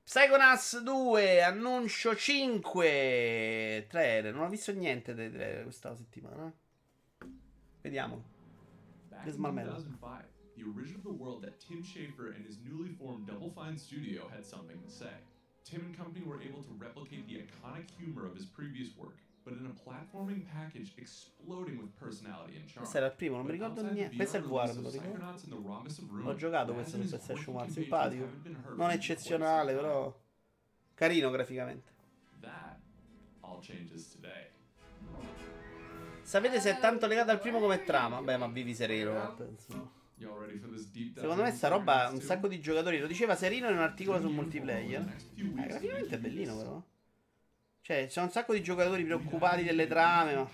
Psychonauts 0.03 0.81
2, 0.81 1.43
annuncio 1.43 2.15
5 2.15 3.85
trailer. 3.89 4.33
Non 4.33 4.45
ho 4.45 4.49
visto 4.49 4.71
niente 4.71 5.13
dei 5.13 5.29
trailer 5.29 5.63
questa 5.63 5.95
settimana. 5.95 6.51
Vediamo. 7.81 8.23
Medal. 9.37 9.75
2005, 9.75 10.25
the 10.55 10.63
origin 10.63 10.95
of 10.95 11.03
the 11.03 11.11
world 11.11 11.43
that 11.43 11.59
Tim 11.59 11.83
Schafer 11.83 12.33
and 12.33 12.43
his 12.45 12.57
newly 12.63 12.89
formed 12.89 13.27
Double 13.27 13.51
Fine 13.51 13.77
studio 13.77 14.27
had 14.29 14.43
something 14.45 14.81
to 14.81 14.89
say. 14.89 15.13
Tim 15.63 15.81
and 15.85 15.95
company 15.95 16.25
were 16.25 16.41
able 16.41 16.63
to 16.63 16.73
replicate 16.79 17.27
the 17.27 17.35
iconic 17.35 17.85
humor 17.97 18.25
of 18.25 18.33
his 18.33 18.45
previous 18.45 18.89
work, 18.97 19.19
but 19.43 19.53
in 19.53 19.65
a 19.65 19.89
platforming 19.89 20.45
package 20.45 20.93
exploding 20.97 21.77
with 21.79 21.91
personality 21.97 22.57
and 22.57 22.65
charm. 22.65 22.79
Questo 22.79 22.97
era 22.97 23.07
il 23.07 23.13
primo, 23.13 23.37
non 23.37 23.45
mi 23.45 23.51
ricordo 23.51 23.81
niente. 23.83 24.15
Questo 24.15 24.37
è 24.37 24.39
il 24.39 24.45
VR 24.45 24.75
lo 24.75 24.89
ricordo. 24.89 26.23
L'ho 26.23 26.35
giocato 26.35 26.73
questo 26.73 27.01
su 27.01 27.07
PlayStation 27.07 27.53
quirky 27.53 27.59
1, 27.59 27.59
compatriots 27.59 27.73
simpatico. 27.73 28.75
Non 28.75 28.91
eccezionale, 28.91 29.73
però 29.73 30.21
carino 30.93 31.29
graficamente. 31.29 31.97
Sapete 36.21 36.59
se 36.59 36.77
è 36.77 36.79
tanto 36.79 37.07
legato 37.07 37.31
al 37.31 37.39
primo 37.39 37.59
come 37.59 37.83
trama? 37.83 38.21
Beh, 38.21 38.37
ma 38.37 38.47
vivi 38.47 38.75
sereno, 38.75 39.33
penso. 39.35 39.97
Secondo 41.15 41.43
me 41.43 41.51
sta 41.51 41.69
roba 41.69 42.07
ha 42.07 42.11
un 42.11 42.19
sacco 42.19 42.47
2? 42.47 42.49
di 42.49 42.61
giocatori. 42.61 42.99
Lo 42.99 43.07
diceva 43.07 43.35
Serino 43.35 43.69
in 43.69 43.75
un 43.75 43.81
articolo 43.81 44.19
sul 44.19 44.31
multiplayer. 44.31 45.15
Eh, 45.35 45.67
graficamente 45.67 46.15
è 46.15 46.19
bellino 46.19 46.57
però. 46.57 46.83
Cioè, 47.89 48.05
c'è 48.05 48.21
un 48.21 48.29
sacco 48.29 48.53
di 48.53 48.61
giocatori 48.61 49.03
preoccupati 49.03 49.63
delle 49.63 49.87
trame, 49.87 50.35
ma... 50.35 50.47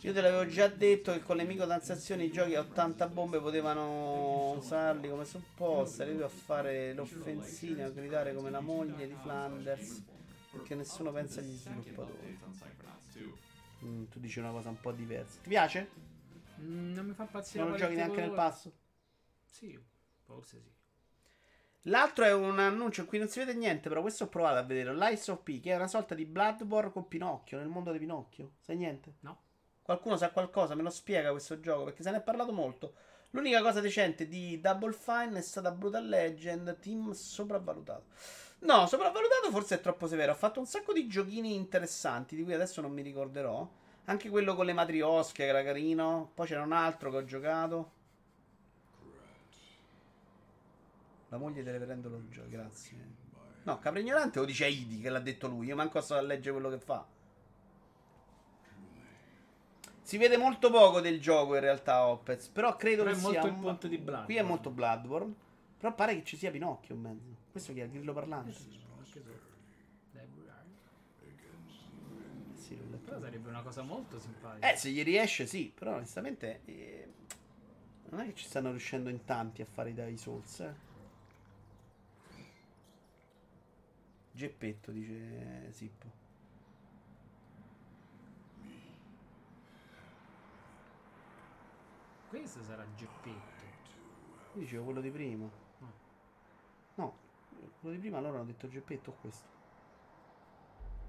Io 0.00 0.12
te 0.14 0.20
l'avevo 0.22 0.46
già 0.46 0.68
detto 0.68 1.12
che 1.12 1.20
con 1.20 1.36
le 1.36 1.44
micro 1.44 1.66
transazioni 1.66 2.24
i 2.24 2.32
giochi 2.32 2.54
a 2.54 2.60
80 2.60 3.06
bombe 3.08 3.38
potevano 3.38 4.52
usarli 4.52 5.10
come 5.10 5.26
supposta. 5.26 6.06
Lui 6.06 6.22
a 6.22 6.28
fare 6.28 6.94
l'offensina, 6.94 7.84
a 7.84 7.90
gridare 7.90 8.32
come 8.32 8.48
la 8.48 8.60
moglie 8.60 9.06
di 9.06 9.16
Flanders, 9.20 10.02
perché 10.50 10.74
nessuno 10.74 11.12
pensa 11.12 11.40
agli 11.40 11.54
sviluppatori. 11.54 12.38
Updates 13.80 13.84
on 13.84 13.86
Psychonauts 13.86 13.86
2. 13.86 13.88
Mm, 13.88 14.04
tu 14.04 14.18
dici 14.20 14.38
una 14.38 14.50
cosa 14.50 14.68
un 14.68 14.80
po' 14.80 14.92
diversa. 14.92 15.40
Ti 15.42 15.48
piace? 15.48 15.90
Mm, 16.60 16.94
non 16.94 17.06
mi 17.06 17.12
fa 17.14 17.22
impazzire. 17.22 17.62
Non 17.62 17.72
lo 17.72 17.78
giochi 17.78 17.94
neanche 17.94 18.20
nel 18.20 18.32
passo? 18.32 18.72
Sì, 19.44 19.78
forse 20.24 20.60
sì. 20.60 20.78
L'altro 21.84 22.24
è 22.26 22.34
un 22.34 22.58
annuncio 22.58 23.00
in 23.00 23.06
cui 23.06 23.18
non 23.18 23.28
si 23.28 23.38
vede 23.38 23.54
niente, 23.54 23.88
però 23.88 24.02
questo 24.02 24.24
ho 24.24 24.28
provato 24.28 24.58
a 24.58 24.62
vedere. 24.62 24.94
Lies 24.94 25.28
of 25.28 25.42
P, 25.42 25.60
che 25.60 25.72
è 25.72 25.76
una 25.76 25.88
sorta 25.88 26.14
di 26.14 26.26
Bloodborne 26.26 26.92
con 26.92 27.08
Pinocchio, 27.08 27.58
nel 27.58 27.68
mondo 27.68 27.90
di 27.90 27.98
Pinocchio. 27.98 28.52
Sai 28.60 28.76
niente? 28.76 29.14
No. 29.20 29.44
Qualcuno 29.80 30.18
sa 30.18 30.30
qualcosa? 30.30 30.74
Me 30.74 30.82
lo 30.82 30.90
spiega 30.90 31.30
questo 31.30 31.58
gioco, 31.58 31.84
perché 31.84 32.02
se 32.02 32.10
ne 32.10 32.18
è 32.18 32.22
parlato 32.22 32.52
molto. 32.52 32.94
L'unica 33.30 33.62
cosa 33.62 33.80
decente 33.80 34.28
di 34.28 34.60
Double 34.60 34.92
Fine 34.92 35.38
è 35.38 35.40
stata 35.40 35.70
Brutal 35.70 36.06
Legend, 36.06 36.78
team 36.80 37.12
sopravvalutato. 37.12 38.04
No, 38.60 38.86
sopravvalutato 38.86 39.50
forse 39.50 39.76
è 39.76 39.80
troppo 39.80 40.06
severo. 40.06 40.32
Ha 40.32 40.36
fatto 40.36 40.60
un 40.60 40.66
sacco 40.66 40.92
di 40.92 41.06
giochini 41.06 41.54
interessanti, 41.54 42.36
di 42.36 42.44
cui 42.44 42.52
adesso 42.52 42.80
non 42.80 42.92
mi 42.92 43.02
ricorderò. 43.02 43.68
Anche 44.04 44.28
quello 44.28 44.54
con 44.54 44.66
le 44.66 44.72
matriosche, 44.72 45.44
che 45.44 45.48
era 45.48 45.62
carino. 45.62 46.30
Poi 46.34 46.46
c'era 46.46 46.62
un 46.62 46.72
altro 46.72 47.10
che 47.10 47.16
ho 47.16 47.24
giocato. 47.24 47.92
La 51.28 51.38
moglie 51.38 51.62
deve 51.62 51.84
prendere 51.84 52.14
lo 52.14 52.28
gioco, 52.28 52.48
grazie. 52.48 53.18
No, 53.62 53.78
Capre 53.78 54.00
Ignorante 54.00 54.40
lo 54.40 54.44
dice 54.44 54.66
Idi, 54.66 55.00
che 55.00 55.10
l'ha 55.10 55.20
detto 55.20 55.46
lui. 55.46 55.66
Io 55.66 55.76
manco 55.76 56.00
sto 56.00 56.16
a 56.16 56.20
leggere 56.20 56.52
quello 56.52 56.70
che 56.70 56.78
fa. 56.78 57.06
Si 60.02 60.18
vede 60.18 60.36
molto 60.36 60.70
poco 60.70 61.00
del 61.00 61.20
gioco 61.20 61.54
in 61.54 61.60
realtà, 61.60 62.06
Opez. 62.08 62.48
Però 62.48 62.74
credo 62.74 63.04
Però 63.04 63.14
che 63.14 63.20
sia. 63.20 64.24
Qui 64.24 64.36
è 64.36 64.42
molto 64.42 64.70
Bloodborne. 64.70 65.34
Però 65.78 65.94
pare 65.94 66.16
che 66.16 66.24
ci 66.24 66.36
sia 66.36 66.50
Pinocchio 66.50 66.94
in 66.96 67.00
mezzo. 67.00 67.39
Questo 67.50 67.72
chi 67.72 67.80
è? 67.80 67.84
Il 67.84 67.90
grillo 67.90 68.12
parlante? 68.12 68.56
Anche 68.56 68.78
Library. 70.12 70.68
Sì, 72.54 72.76
l'ho 72.76 72.84
letto. 72.90 73.04
Però 73.04 73.20
sarebbe 73.20 73.48
una 73.48 73.62
cosa 73.62 73.82
molto 73.82 74.18
simpatica. 74.20 74.72
Eh, 74.72 74.76
se 74.76 74.90
gli 74.90 75.02
riesce, 75.02 75.46
sì. 75.46 75.72
Però 75.74 75.94
onestamente. 75.94 76.60
eh, 76.66 77.08
non 78.10 78.20
è 78.20 78.26
che 78.26 78.34
ci 78.34 78.44
stanno 78.44 78.70
riuscendo 78.70 79.08
in 79.08 79.24
tanti 79.24 79.62
a 79.62 79.64
fare 79.64 79.90
i 79.90 79.94
dai 79.94 80.16
Souls. 80.16 80.60
Eh. 80.60 80.74
Geppetto, 84.32 84.90
dice 84.90 85.72
Sippo. 85.72 86.18
Questo 92.28 92.62
sarà 92.62 92.86
Geppetto. 92.94 93.58
Io 94.54 94.60
dicevo 94.60 94.84
quello 94.84 95.00
di 95.00 95.10
prima. 95.10 95.68
Quello 97.80 97.94
di 97.94 98.00
prima 98.00 98.18
allora 98.18 98.36
hanno 98.36 98.46
detto 98.46 98.68
Geppetto 98.68 99.10
o 99.10 99.14
questo. 99.20 99.48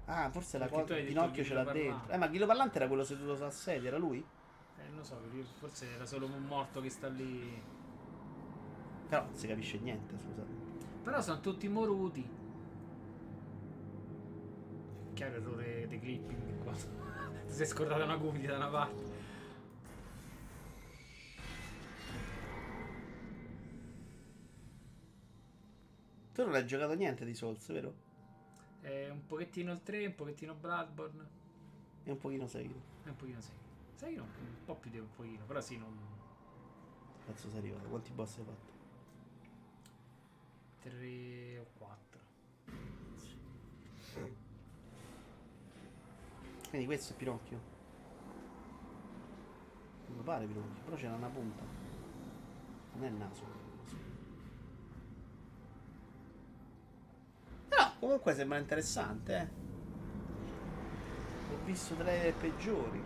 Ah, 0.06 0.30
forse 0.30 0.56
la 0.58 0.68
cosa. 0.68 0.94
Pinocchio 0.94 1.44
ce 1.44 1.54
l'ha 1.54 1.64
dentro. 1.64 2.12
Eh, 2.12 2.16
ma 2.16 2.28
Ghillo 2.28 2.46
Parlante 2.46 2.78
era 2.78 2.86
quello 2.86 3.04
seduto 3.04 3.36
sulla 3.36 3.50
sedia, 3.50 3.88
era 3.88 3.98
lui? 3.98 4.24
Eh, 4.78 4.88
non 4.94 5.04
so, 5.04 5.18
forse 5.58 5.92
era 5.94 6.06
solo 6.06 6.26
un 6.26 6.42
morto 6.44 6.80
che 6.80 6.88
sta 6.88 7.08
lì. 7.08 7.62
Però 9.08 9.22
non 9.24 9.34
si 9.34 9.46
capisce 9.46 9.78
niente, 9.78 10.18
scusate. 10.18 10.50
Però 11.02 11.20
sono 11.20 11.40
tutti 11.40 11.68
moruti. 11.68 12.26
Chiaro 15.12 15.34
errore 15.34 15.86
di 15.86 15.98
clipping 16.00 16.62
qua. 16.62 16.72
Ti 16.72 17.52
sei 17.52 17.66
scordata 17.66 18.04
una 18.04 18.16
cuffia 18.16 18.50
da 18.52 18.56
una 18.56 18.68
parte. 18.68 19.11
Tu 26.34 26.42
non 26.42 26.54
hai 26.54 26.66
giocato 26.66 26.94
niente 26.94 27.24
di 27.26 27.34
Souls, 27.34 27.70
vero? 27.70 27.94
È 28.80 29.08
un 29.10 29.26
pochettino 29.26 29.70
il 29.70 29.82
3, 29.82 30.06
un 30.06 30.14
pochettino 30.14 30.54
Bloodborne. 30.54 31.28
E 32.04 32.10
un 32.10 32.18
pochino 32.18 32.46
Sekiro. 32.46 32.80
E 33.04 33.10
un 33.10 33.16
pochino 33.16 33.40
6. 33.40 33.54
6 33.96 34.14
no, 34.16 34.22
un 34.22 34.64
po' 34.64 34.76
più 34.76 34.90
di 34.90 34.98
un 34.98 35.10
pochino, 35.14 35.44
però 35.44 35.60
sì, 35.60 35.76
non. 35.76 35.94
Cazzo 37.26 37.48
sei 37.50 37.58
arrivato? 37.58 37.88
Quanti 37.88 38.10
boss 38.12 38.38
hai 38.38 38.44
fatto? 38.44 38.70
3 40.80 41.58
o 41.58 41.66
4. 41.78 42.20
Quindi 46.70 46.86
questo 46.86 47.12
è 47.12 47.16
Pinocchio. 47.16 47.60
Non 50.06 50.16
mi 50.16 50.22
pare 50.24 50.46
Pinocchio, 50.46 50.82
però 50.82 50.96
c'era 50.96 51.14
una 51.14 51.28
punta. 51.28 51.62
Non 52.94 53.04
è 53.04 53.08
il 53.08 53.14
naso. 53.14 53.61
Comunque 58.02 58.34
sembra 58.34 58.58
interessante, 58.58 59.36
eh. 59.36 59.48
Ho 61.52 61.64
visto 61.64 61.94
trailer 61.94 62.34
peggiori. 62.34 63.00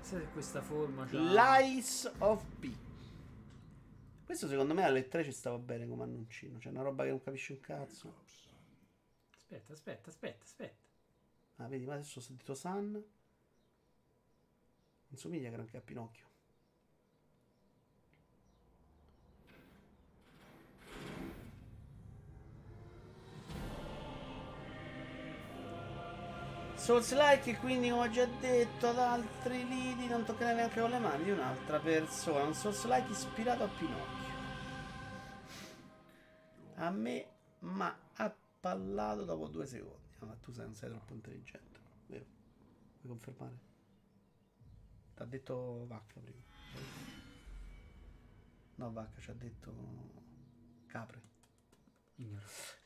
Sai 0.00 0.20
se 0.20 0.28
questa 0.32 0.62
forma 0.62 1.04
c'ha... 1.04 1.18
Lies 1.18 2.10
of 2.20 2.42
P. 2.58 2.74
Questo 4.24 4.48
secondo 4.48 4.72
me 4.72 4.84
alle 4.84 5.08
3 5.08 5.24
ci 5.24 5.32
stava 5.32 5.58
bene 5.58 5.86
come 5.86 6.04
annuncino. 6.04 6.56
C'è 6.56 6.70
una 6.70 6.80
roba 6.80 7.04
che 7.04 7.10
non 7.10 7.22
capisci 7.22 7.52
un 7.52 7.60
cazzo. 7.60 8.14
Aspetta, 9.34 9.74
aspetta, 9.74 10.08
aspetta, 10.08 10.44
aspetta. 10.44 10.86
Ah, 11.56 11.68
vedi, 11.68 11.84
ma 11.84 11.94
adesso 11.94 12.18
ho 12.18 12.22
sentito 12.22 12.54
Sun. 12.54 12.92
Non 12.92 13.04
somiglia 15.18 15.50
granché 15.50 15.76
a 15.76 15.82
Pinocchio. 15.82 16.27
Souls 26.88 27.12
like 27.12 27.54
quindi 27.58 27.90
come 27.90 28.06
ho 28.06 28.10
già 28.10 28.24
detto 28.24 28.88
ad 28.88 28.98
altri 28.98 29.68
lidi 29.68 30.06
non 30.06 30.24
toccare 30.24 30.54
neanche 30.54 30.80
con 30.80 30.88
le 30.88 30.98
mani 30.98 31.24
di 31.24 31.30
un'altra 31.32 31.78
persona. 31.78 32.44
Un 32.44 32.54
Souls 32.54 32.86
like 32.86 33.10
ispirato 33.10 33.64
a 33.64 33.68
Pinocchio. 33.68 34.34
A 36.76 36.88
me 36.88 37.28
ma 37.58 37.94
ha 38.14 38.34
pallato 38.58 39.26
dopo 39.26 39.48
due 39.48 39.66
secondi. 39.66 40.16
Ma 40.20 40.34
tu 40.40 40.50
sei, 40.50 40.64
non 40.64 40.74
sei 40.74 40.88
troppo 40.88 41.12
intelligente, 41.12 41.78
vero? 42.06 42.24
Vuoi 43.02 43.18
confermare? 43.18 43.58
T'ha 45.12 45.26
detto 45.26 45.84
vacca 45.86 46.20
prima. 46.20 46.42
No, 48.76 48.92
vacca, 48.92 49.20
ci 49.20 49.30
ha 49.30 49.34
detto 49.34 49.74
capre. 50.86 51.22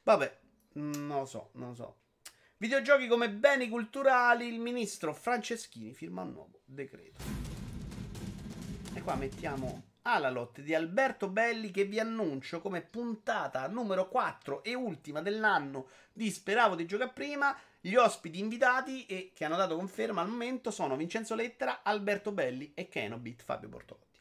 Vabbè, 0.03 0.41
non 0.73 1.07
lo 1.07 1.25
so, 1.25 1.51
non 1.53 1.69
lo 1.69 1.75
so. 1.77 2.02
Videogiochi 2.63 3.09
come 3.09 3.29
beni 3.29 3.69
culturali, 3.69 4.47
il 4.47 4.61
ministro 4.61 5.13
Franceschini 5.13 5.93
firma 5.93 6.23
un 6.23 6.31
nuovo 6.31 6.61
decreto. 6.65 7.21
E 8.95 9.03
qua 9.03 9.17
mettiamo 9.17 9.83
Alalot 10.03 10.61
di 10.61 10.73
Alberto 10.73 11.27
Belli 11.27 11.73
che 11.73 11.87
vi 11.87 11.99
annuncio 11.99 12.61
come 12.61 12.81
puntata 12.83 13.67
numero 13.67 14.09
4 14.09 14.63
e 14.63 14.75
ultima 14.75 15.21
dell'anno 15.23 15.89
di 16.13 16.31
Speravo 16.31 16.77
di 16.77 16.87
giocare 16.87 17.11
prima. 17.13 17.53
Gli 17.81 17.97
ospiti 17.97 18.39
invitati 18.39 19.07
e 19.07 19.33
che 19.35 19.45
hanno 19.45 19.57
dato 19.57 19.75
conferma 19.75 20.21
al 20.21 20.29
momento 20.29 20.71
sono 20.71 20.95
Vincenzo 20.95 21.35
Lettera, 21.35 21.81
Alberto 21.83 22.31
Belli 22.31 22.71
e 22.75 22.87
Kenobit 22.87 23.43
Fabio 23.43 23.71
Bortolotti. 23.71 24.12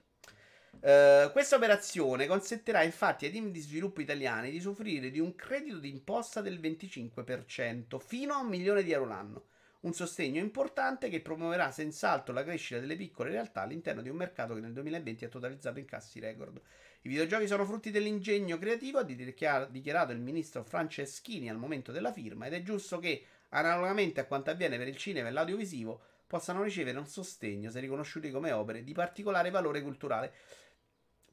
Eh, 0.83 1.29
questa 1.31 1.57
operazione 1.57 2.25
consentirà 2.25 2.81
infatti 2.81 3.25
ai 3.25 3.31
team 3.31 3.51
di 3.51 3.59
sviluppo 3.59 4.01
italiani 4.01 4.49
di 4.49 4.59
soffrire 4.59 5.11
di 5.11 5.19
un 5.19 5.35
credito 5.35 5.77
d'imposta 5.77 6.41
del 6.41 6.59
25% 6.59 7.99
fino 7.99 8.33
a 8.33 8.39
un 8.39 8.47
milione 8.47 8.81
di 8.81 8.91
euro 8.91 9.05
l'anno. 9.05 9.45
Un 9.81 9.93
sostegno 9.93 10.39
importante 10.39 11.09
che 11.09 11.21
promuoverà 11.21 11.71
senz'altro 11.71 12.33
la 12.33 12.43
crescita 12.43 12.79
delle 12.79 12.95
piccole 12.95 13.29
realtà 13.29 13.61
all'interno 13.61 14.01
di 14.01 14.09
un 14.09 14.15
mercato 14.15 14.55
che 14.55 14.59
nel 14.59 14.73
2020 14.73 15.25
ha 15.25 15.29
totalizzato 15.29 15.77
incassi 15.77 16.19
record. 16.19 16.59
I 17.01 17.09
videogiochi 17.09 17.47
sono 17.47 17.65
frutti 17.65 17.91
dell'ingegno 17.91 18.57
creativo, 18.57 18.99
ha 18.99 19.03
dichiar- 19.03 19.69
dichiarato 19.69 20.11
il 20.11 20.19
ministro 20.19 20.63
Franceschini 20.63 21.49
al 21.49 21.57
momento 21.57 21.91
della 21.91 22.11
firma, 22.11 22.45
ed 22.45 22.53
è 22.53 22.61
giusto 22.61 22.99
che, 22.99 23.23
analogamente 23.49 24.19
a 24.19 24.25
quanto 24.25 24.51
avviene 24.51 24.77
per 24.77 24.87
il 24.87 24.97
cinema 24.97 25.29
e 25.29 25.31
l'audiovisivo, 25.31 26.01
possano 26.27 26.63
ricevere 26.63 26.97
un 26.97 27.07
sostegno 27.07 27.69
se 27.69 27.79
riconosciuti 27.79 28.31
come 28.31 28.51
opere 28.51 28.83
di 28.83 28.93
particolare 28.93 29.49
valore 29.49 29.81
culturale. 29.81 30.31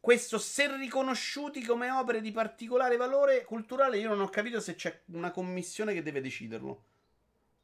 Questo 0.00 0.38
se 0.38 0.74
riconosciuti 0.76 1.62
come 1.64 1.90
opere 1.90 2.20
di 2.20 2.30
particolare 2.30 2.96
valore 2.96 3.44
culturale, 3.44 3.98
io 3.98 4.08
non 4.08 4.20
ho 4.20 4.28
capito 4.28 4.60
se 4.60 4.74
c'è 4.74 5.02
una 5.06 5.30
commissione 5.30 5.92
che 5.92 6.02
deve 6.02 6.20
deciderlo. 6.20 6.84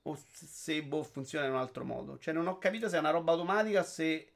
O 0.02 0.18
se 0.34 0.82
boh, 0.82 1.02
funziona 1.02 1.46
in 1.46 1.52
un 1.52 1.58
altro 1.58 1.84
modo. 1.84 2.18
Cioè, 2.18 2.34
non 2.34 2.46
ho 2.46 2.58
capito 2.58 2.88
se 2.88 2.96
è 2.96 2.98
una 2.98 3.10
roba 3.10 3.32
automatica 3.32 3.82
se 3.82 4.32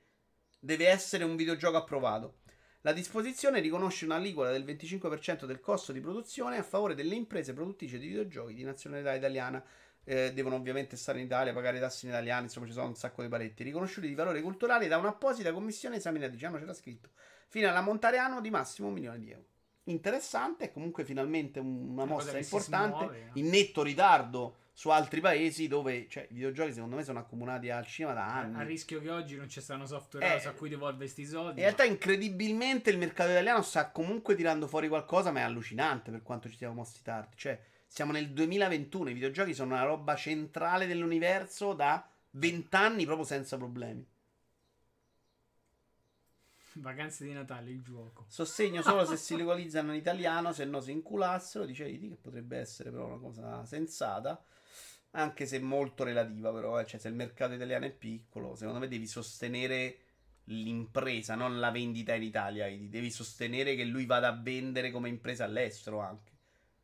deve 0.58 0.88
essere 0.88 1.24
un 1.24 1.36
videogioco 1.36 1.76
approvato. 1.76 2.38
La 2.82 2.92
disposizione 2.92 3.60
riconosce 3.60 4.04
un'aliquota 4.04 4.50
del 4.50 4.64
25% 4.64 5.44
del 5.44 5.60
costo 5.60 5.92
di 5.92 6.00
produzione 6.00 6.58
a 6.58 6.62
favore 6.62 6.94
delle 6.94 7.16
imprese 7.16 7.52
produttrici 7.52 7.98
di 7.98 8.06
videogiochi 8.06 8.54
di 8.54 8.62
nazionalità 8.62 9.14
italiana. 9.14 9.62
Eh, 10.04 10.32
devono 10.32 10.54
ovviamente 10.54 10.96
stare 10.96 11.18
in 11.18 11.26
Italia, 11.26 11.52
pagare 11.52 11.80
tasse 11.80 12.06
in 12.06 12.12
italiano, 12.12 12.44
insomma 12.44 12.66
ci 12.66 12.72
sono 12.72 12.86
un 12.86 12.94
sacco 12.94 13.20
di 13.20 13.28
paletti. 13.28 13.64
Riconosciuti 13.64 14.06
di 14.06 14.14
valore 14.14 14.40
culturale 14.40 14.88
da 14.88 14.96
un'apposita 14.96 15.52
commissione 15.52 15.96
esaminatrice, 15.96 16.46
ah, 16.46 16.50
no, 16.50 16.58
c'era 16.58 16.72
scritto, 16.72 17.10
fino 17.48 17.68
all'ammontare 17.68 18.18
anno 18.18 18.40
di 18.40 18.50
massimo 18.50 18.88
un 18.88 18.94
milione 18.94 19.18
di 19.18 19.30
euro. 19.30 19.44
Interessante, 19.84 20.66
è 20.66 20.72
comunque 20.72 21.04
finalmente 21.04 21.60
un- 21.60 21.98
una 21.98 22.20
si 22.20 22.38
importante, 22.38 22.96
smuove, 22.98 23.30
eh. 23.34 23.40
in 23.40 23.48
netto 23.48 23.82
ritardo 23.82 24.56
su 24.74 24.90
altri 24.90 25.20
paesi 25.20 25.66
dove 25.66 26.06
cioè, 26.08 26.26
i 26.30 26.34
videogiochi 26.34 26.72
secondo 26.72 26.94
me 26.94 27.02
sono 27.02 27.18
accumulati 27.18 27.68
al 27.68 27.84
cinema 27.86 28.14
da 28.14 28.26
A 28.26 28.34
anni. 28.36 28.64
rischio 28.64 29.00
che 29.00 29.10
oggi 29.10 29.34
non 29.34 29.48
ci 29.48 29.60
stanno 29.60 29.86
software 29.86 30.40
Eh, 30.40 30.46
a 30.46 30.52
cui 30.52 30.68
devolve 30.68 31.08
sti 31.08 31.24
soldi. 31.26 31.58
In 31.60 31.64
realtà, 31.64 31.84
incredibilmente, 31.84 32.90
il 32.90 32.98
mercato 32.98 33.30
italiano 33.30 33.62
sta 33.62 33.90
comunque 33.90 34.34
tirando 34.36 34.68
fuori 34.68 34.86
qualcosa, 34.88 35.32
ma 35.32 35.40
è 35.40 35.42
allucinante 35.42 36.10
per 36.10 36.22
quanto 36.22 36.48
ci 36.48 36.56
siamo 36.56 36.74
mossi 36.74 37.02
tardi. 37.02 37.34
Cioè, 37.36 37.58
siamo 37.86 38.12
nel 38.12 38.30
2021, 38.30 39.08
i 39.10 39.14
videogiochi 39.14 39.54
sono 39.54 39.74
una 39.74 39.84
roba 39.84 40.14
centrale 40.14 40.86
dell'universo 40.86 41.72
da 41.72 42.06
20 42.32 42.76
anni 42.76 43.04
proprio 43.04 43.24
senza 43.26 43.56
problemi. 43.56 44.06
Vacanze 46.80 47.24
di 47.24 47.32
Natale, 47.32 47.70
il 47.70 47.82
gioco. 47.82 48.26
Sostegno 48.28 48.82
solo 48.82 49.04
se 49.04 49.16
si 49.16 49.36
localizzano 49.36 49.92
in 49.92 49.98
italiano, 49.98 50.52
se 50.52 50.64
no 50.64 50.80
si 50.80 50.92
inculassero, 50.92 51.64
dice 51.64 51.88
Iti, 51.88 52.08
che 52.08 52.16
potrebbe 52.16 52.58
essere 52.58 52.90
però 52.90 53.06
una 53.06 53.18
cosa 53.18 53.64
sensata. 53.64 54.42
Anche 55.12 55.46
se 55.46 55.58
molto 55.58 56.04
relativa, 56.04 56.52
però, 56.52 56.78
eh. 56.80 56.86
cioè, 56.86 57.00
se 57.00 57.08
il 57.08 57.14
mercato 57.14 57.54
italiano 57.54 57.86
è 57.86 57.90
piccolo, 57.90 58.54
secondo 58.54 58.78
me 58.78 58.88
devi 58.88 59.06
sostenere 59.06 59.98
l'impresa, 60.44 61.34
non 61.34 61.58
la 61.58 61.70
vendita 61.70 62.14
in 62.14 62.22
Italia. 62.22 62.66
Devi 62.66 63.10
sostenere 63.10 63.74
che 63.74 63.84
lui 63.84 64.06
vada 64.06 64.28
a 64.28 64.40
vendere 64.40 64.90
come 64.90 65.08
impresa 65.08 65.44
all'estero 65.44 66.00
anche. 66.00 66.32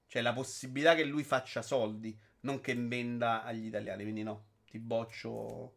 Cioè, 0.06 0.22
la 0.22 0.32
possibilità 0.32 0.94
che 0.94 1.04
lui 1.04 1.24
faccia 1.24 1.62
soldi, 1.62 2.18
non 2.40 2.60
che 2.60 2.74
venda 2.74 3.42
agli 3.42 3.66
italiani. 3.66 4.02
Quindi, 4.02 4.22
no, 4.22 4.46
ti 4.70 4.78
boccio 4.78 5.74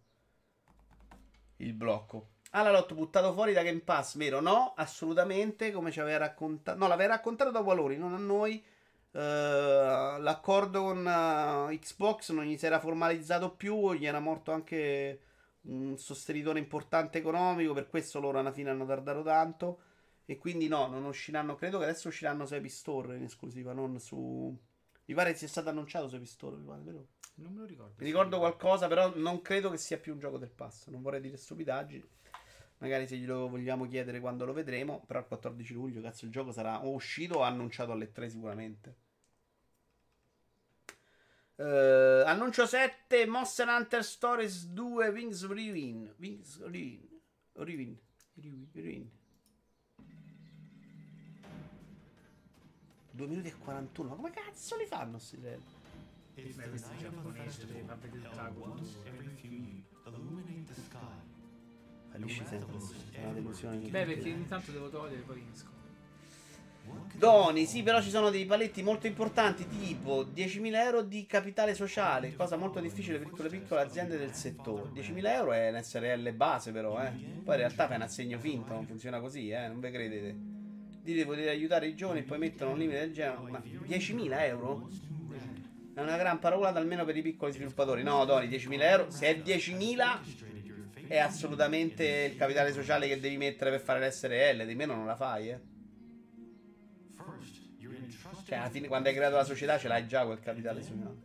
il 1.57 1.73
blocco. 1.73 2.35
La 2.63 2.71
lotto 2.71 2.95
buttato 2.95 3.33
fuori 3.33 3.53
da 3.53 3.61
Game 3.61 3.81
Pass, 3.81 4.17
vero? 4.17 4.39
No, 4.41 4.73
assolutamente, 4.75 5.71
come 5.71 5.91
ci 5.91 5.99
aveva 5.99 6.17
raccontato. 6.17 6.77
No, 6.77 6.87
l'aveva 6.87 7.13
raccontato 7.13 7.51
da 7.51 7.61
Valori, 7.61 7.97
non 7.97 8.13
a 8.13 8.17
noi. 8.17 8.63
Eh, 9.11 9.19
l'accordo 9.19 10.81
con 10.83 11.07
eh, 11.07 11.77
Xbox 11.77 12.31
non 12.31 12.45
gli 12.45 12.57
si 12.57 12.65
era 12.65 12.79
formalizzato 12.79 13.51
più, 13.55 13.93
gli 13.93 14.05
era 14.05 14.19
morto 14.19 14.51
anche 14.51 15.21
un 15.61 15.97
sostenitore 15.97 16.59
importante 16.59 17.19
economico, 17.19 17.73
per 17.73 17.87
questo 17.87 18.19
loro 18.19 18.39
alla 18.39 18.51
fine 18.51 18.69
hanno 18.69 18.85
tardato 18.85 19.23
tanto. 19.23 19.79
E 20.25 20.37
quindi 20.37 20.67
no, 20.67 20.87
non 20.87 21.05
usciranno, 21.05 21.55
credo 21.55 21.77
che 21.77 21.85
adesso 21.85 22.07
usciranno 22.09 22.45
su 22.45 22.55
Epic 22.55 22.71
Store 22.71 23.15
in 23.15 23.23
esclusiva, 23.23 23.73
non 23.73 23.99
su... 23.99 24.55
Mi 25.05 25.13
pare 25.13 25.35
sia 25.35 25.47
stato 25.47 25.69
annunciato 25.69 26.07
su 26.09 26.15
Epic 26.15 26.27
Store, 26.27 26.57
mi 26.57 26.65
pare, 26.65 26.81
vero? 26.81 27.07
Non 27.35 27.53
me 27.53 27.59
lo 27.59 27.65
ricordo. 27.65 27.93
Mi 27.97 28.05
ricordo 28.05 28.39
qualcosa, 28.39 28.87
però 28.87 29.13
non 29.15 29.41
credo 29.41 29.69
che 29.69 29.77
sia 29.77 29.99
più 29.99 30.13
un 30.13 30.19
gioco 30.19 30.37
del 30.37 30.49
pass. 30.49 30.87
Non 30.87 31.01
vorrei 31.01 31.21
dire 31.21 31.37
stupidaggini. 31.37 32.15
Magari 32.79 33.07
se 33.07 33.17
glielo 33.17 33.49
vogliamo 33.49 33.87
chiedere 33.87 34.19
quando 34.19 34.45
lo 34.45 34.53
vedremo. 34.53 35.03
Però 35.05 35.19
il 35.19 35.25
14 35.25 35.73
luglio, 35.73 36.01
cazzo, 36.01 36.25
il 36.25 36.31
gioco 36.31 36.51
sarà 36.51 36.85
o 36.85 36.91
uscito 36.91 37.39
o 37.39 37.41
annunciato 37.41 37.91
alle 37.91 38.11
3 38.11 38.29
sicuramente. 38.29 38.95
Eh, 41.55 42.23
annuncio 42.25 42.67
7 42.67 43.25
Monster 43.25 43.67
Hunter 43.67 44.03
Stories 44.03 44.67
2 44.67 45.07
Wings 45.09 45.43
of. 45.43 46.13
Wings 46.17 46.57
of 46.57 46.69
Ruin. 46.69 47.09
Ruin. 47.53 47.97
Ruin. 48.73 49.09
2 53.11 53.27
minuti 53.27 53.47
e 53.47 53.57
41. 53.57 54.09
Ma 54.09 54.15
come 54.15 54.29
cazzo 54.29 54.77
li 54.77 54.85
fanno 54.85 55.17
sti 55.17 55.37
trailer? 55.37 55.75
It's 56.35 56.55
the 56.55 56.67
night 56.67 57.05
of 57.07 57.23
the 57.23 57.41
festival, 57.41 57.81
held 58.35 58.57
once 58.59 58.97
every 59.07 59.33
few. 59.41 59.83
Illuminate 60.05 60.67
the 60.67 60.81
sky. 60.81 61.36
Fallisci 62.17 62.43
sempre. 62.47 62.77
È 63.11 63.23
una 63.23 63.33
delusione. 63.33 63.77
Beh, 63.77 64.05
perché 64.05 64.31
ogni 64.31 64.47
tanto 64.47 64.71
devo 64.71 64.89
togliere, 64.89 65.21
poi 65.21 65.35
finisco. 65.35 65.75
Doni, 67.13 67.65
sì, 67.65 67.83
però 67.83 68.01
ci 68.01 68.09
sono 68.09 68.29
dei 68.29 68.45
paletti 68.45 68.81
molto 68.81 69.07
importanti, 69.07 69.67
tipo 69.67 70.23
10.000 70.23 70.73
euro 70.75 71.01
di 71.01 71.25
capitale 71.25 71.73
sociale, 71.73 72.33
cosa 72.33 72.55
molto 72.55 72.79
difficile 72.79 73.19
per 73.19 73.29
le 73.37 73.49
piccole 73.49 73.81
aziende 73.81 74.17
del 74.17 74.33
settore. 74.33 74.91
10.000 74.93 75.25
euro 75.25 75.51
è 75.51 75.69
un 75.69 75.81
SRL 75.81 76.31
base, 76.33 76.71
però, 76.71 77.01
eh. 77.03 77.09
Poi 77.09 77.55
in 77.55 77.61
realtà 77.61 77.87
fai 77.87 77.97
un 77.97 78.03
assegno 78.03 78.39
finto, 78.39 78.73
non 78.73 78.85
funziona 78.85 79.19
così, 79.19 79.49
eh. 79.49 79.67
Non 79.67 79.79
ve 79.79 79.91
credete. 79.91 80.35
Dite 81.01 81.25
potete 81.25 81.49
aiutare 81.49 81.87
i 81.87 81.95
giovani 81.95 82.19
e 82.19 82.23
poi 82.23 82.37
mettono 82.37 82.71
un 82.71 82.77
limite 82.77 82.99
del 82.99 83.13
genere. 83.13 83.37
Ma 83.49 83.61
10.000 83.61 84.41
euro? 84.45 84.89
È 85.93 86.01
una 86.01 86.17
gran 86.17 86.39
parolata 86.39 86.79
almeno 86.79 87.03
per 87.03 87.17
i 87.17 87.21
piccoli 87.21 87.51
sviluppatori. 87.51 88.03
No, 88.03 88.23
Doni, 88.23 88.47
10.000 88.47 88.81
euro. 88.81 89.09
Se 89.09 89.27
è 89.27 89.41
10.000 89.41 90.56
è 91.07 91.17
assolutamente 91.17 92.29
il 92.31 92.37
capitale 92.37 92.71
sociale 92.73 93.07
che 93.07 93.19
devi 93.19 93.37
mettere 93.37 93.71
per 93.71 93.81
fare 93.81 94.07
l'SRL, 94.07 94.65
di 94.65 94.75
meno 94.75 94.95
non 94.95 95.05
la 95.05 95.15
fai, 95.15 95.49
eh. 95.49 95.59
Cioè, 98.45 98.57
alla 98.57 98.69
fine, 98.69 98.87
quando 98.87 99.09
hai 99.09 99.15
creato 99.15 99.35
la 99.35 99.43
società, 99.43 99.77
ce 99.77 99.89
l'hai 99.89 100.07
già 100.07 100.25
quel 100.25 100.39
capitale 100.39 100.81
sociale. 100.81 101.19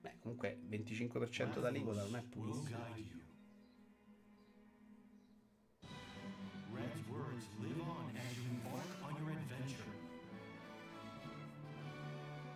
Beh, 0.00 0.18
comunque, 0.20 0.60
25% 0.68 1.60
d'aliquota 1.60 2.02
non 2.02 2.16
è 2.16 2.22
you. 2.32 3.22
Red's 6.72 7.08
words 7.08 7.44
live 7.60 7.80
on 7.80 8.16
as 8.16 8.36
you 8.36 8.43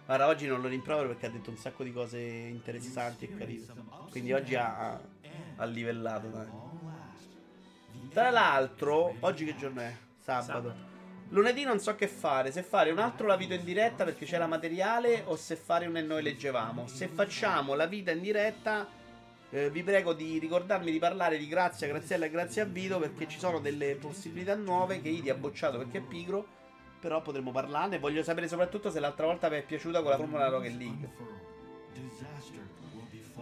Guarda, 0.08 0.26
oggi 0.26 0.46
non 0.46 0.62
lo 0.62 0.68
rimprovero 0.68 1.08
perché 1.08 1.26
ha 1.26 1.28
detto 1.28 1.50
un 1.50 1.58
sacco 1.58 1.84
di 1.84 1.92
cose 1.92 2.18
interessanti 2.18 3.26
e 3.26 3.36
carine. 3.36 3.66
Quindi 4.10 4.32
oggi 4.32 4.54
ha, 4.54 4.98
ha- 5.56 5.64
livellato, 5.66 6.28
dai. 6.28 6.48
Tra 8.08 8.30
l'altro, 8.30 9.16
oggi 9.20 9.44
che 9.44 9.54
giorno 9.54 9.82
è? 9.82 9.94
Sabato. 10.18 10.74
Lunedì 11.28 11.62
non 11.62 11.78
so 11.78 11.94
che 11.94 12.08
fare, 12.08 12.50
se 12.52 12.62
fare 12.62 12.90
un 12.90 13.00
altro 13.00 13.26
la 13.26 13.36
vita 13.36 13.52
in 13.52 13.64
diretta 13.64 14.04
perché 14.04 14.24
c'era 14.24 14.46
materiale 14.46 15.24
o 15.26 15.36
se 15.36 15.56
fare 15.56 15.84
un 15.84 15.98
e 15.98 16.00
noi 16.00 16.22
leggevamo. 16.22 16.86
Se 16.86 17.08
facciamo 17.08 17.74
la 17.74 17.84
vita 17.84 18.10
in 18.10 18.22
diretta, 18.22 18.88
eh, 19.50 19.68
vi 19.68 19.82
prego 19.82 20.14
di 20.14 20.38
ricordarmi 20.38 20.90
di 20.90 20.98
parlare 20.98 21.36
di 21.36 21.46
Grazia, 21.46 21.86
Graziella 21.86 22.24
e 22.24 22.30
Grazia 22.30 22.62
a 22.62 22.66
Vito 22.66 22.98
perché 22.98 23.28
ci 23.28 23.38
sono 23.38 23.58
delle 23.58 23.94
possibilità 23.96 24.54
nuove 24.54 25.02
che 25.02 25.10
Idi 25.10 25.28
ha 25.28 25.34
bocciato 25.34 25.76
perché 25.76 25.98
è 25.98 26.00
pigro. 26.00 26.56
Però 27.00 27.22
potremo 27.22 27.50
parlarne. 27.52 27.98
Voglio 27.98 28.22
sapere 28.22 28.48
soprattutto 28.48 28.90
se 28.90 29.00
l'altra 29.00 29.26
volta 29.26 29.48
vi 29.48 29.56
è 29.56 29.62
piaciuta 29.62 30.00
con 30.02 30.10
la 30.10 30.16
formula 30.16 30.48
Rocket 30.48 30.74
League. 30.76 31.08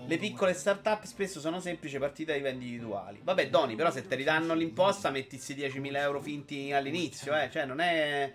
Le 0.06 0.18
piccole 0.18 0.52
start-up 0.52 1.04
spesso 1.04 1.40
sono 1.40 1.58
semplici 1.58 1.98
partite 1.98 2.36
IVA 2.36 2.50
individuali. 2.50 3.20
Vabbè, 3.22 3.48
Doni, 3.48 3.74
però 3.74 3.90
se 3.90 4.06
ti 4.06 4.14
ridanno 4.14 4.54
l'imposta 4.54 5.10
mettissi 5.10 5.54
10.000 5.54 5.96
euro 5.96 6.20
finti 6.20 6.72
all'inizio, 6.72 7.34
eh. 7.36 7.50
Cioè, 7.50 7.64
non 7.64 7.80
è... 7.80 8.32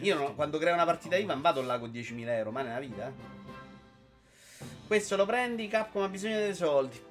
Io 0.00 0.14
non- 0.14 0.34
quando 0.34 0.58
creo 0.58 0.74
una 0.74 0.84
partita 0.84 1.16
IVA 1.16 1.32
non 1.32 1.42
vado 1.42 1.62
là 1.62 1.78
con 1.78 1.90
10.000 1.90 2.28
euro, 2.28 2.50
ma 2.52 2.62
nella 2.62 2.78
vita, 2.78 3.08
eh. 3.08 3.12
Questo 4.86 5.16
lo 5.16 5.26
prendi, 5.26 5.66
Capcom 5.66 6.02
ha 6.02 6.08
bisogno 6.08 6.36
dei 6.36 6.54
soldi. 6.54 7.02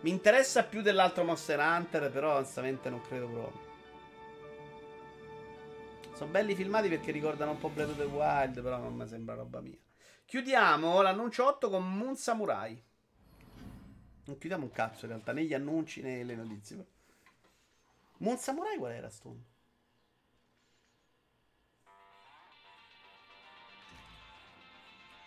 Mi 0.00 0.10
interessa 0.10 0.62
più 0.62 0.80
dell'altro 0.80 1.24
Monster 1.24 1.58
Hunter, 1.58 2.10
però 2.10 2.36
onestamente 2.36 2.88
non 2.88 3.02
credo 3.02 3.26
proprio. 3.26 3.65
Sono 6.16 6.30
belli 6.30 6.54
filmati 6.54 6.88
perché 6.88 7.12
ricordano 7.12 7.50
un 7.50 7.58
po' 7.58 7.68
Breath 7.68 7.90
of 7.90 7.98
the 7.98 8.04
Wild, 8.04 8.62
però 8.62 8.78
non 8.78 8.94
mi 8.94 9.06
sembra 9.06 9.34
roba 9.34 9.60
mia. 9.60 9.76
Chiudiamo 10.24 11.02
l'annuncio 11.02 11.46
8 11.46 11.68
con 11.68 11.94
Moon 11.94 12.16
Samurai. 12.16 12.82
Non 14.24 14.38
chiudiamo 14.38 14.64
un 14.64 14.70
cazzo 14.70 15.04
in 15.04 15.10
realtà, 15.10 15.32
né 15.32 15.44
gli 15.44 15.52
annunci 15.52 16.00
né 16.00 16.24
le 16.24 16.34
notizie. 16.34 16.76
però. 16.76 16.88
Moon 18.16 18.38
Samurai 18.38 18.78
qual 18.78 18.92
era 18.92 19.10
sto? 19.10 19.36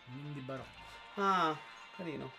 Indie 0.08 0.42
barocco. 0.42 0.70
Ah, 1.18 1.56
carino. 1.96 2.32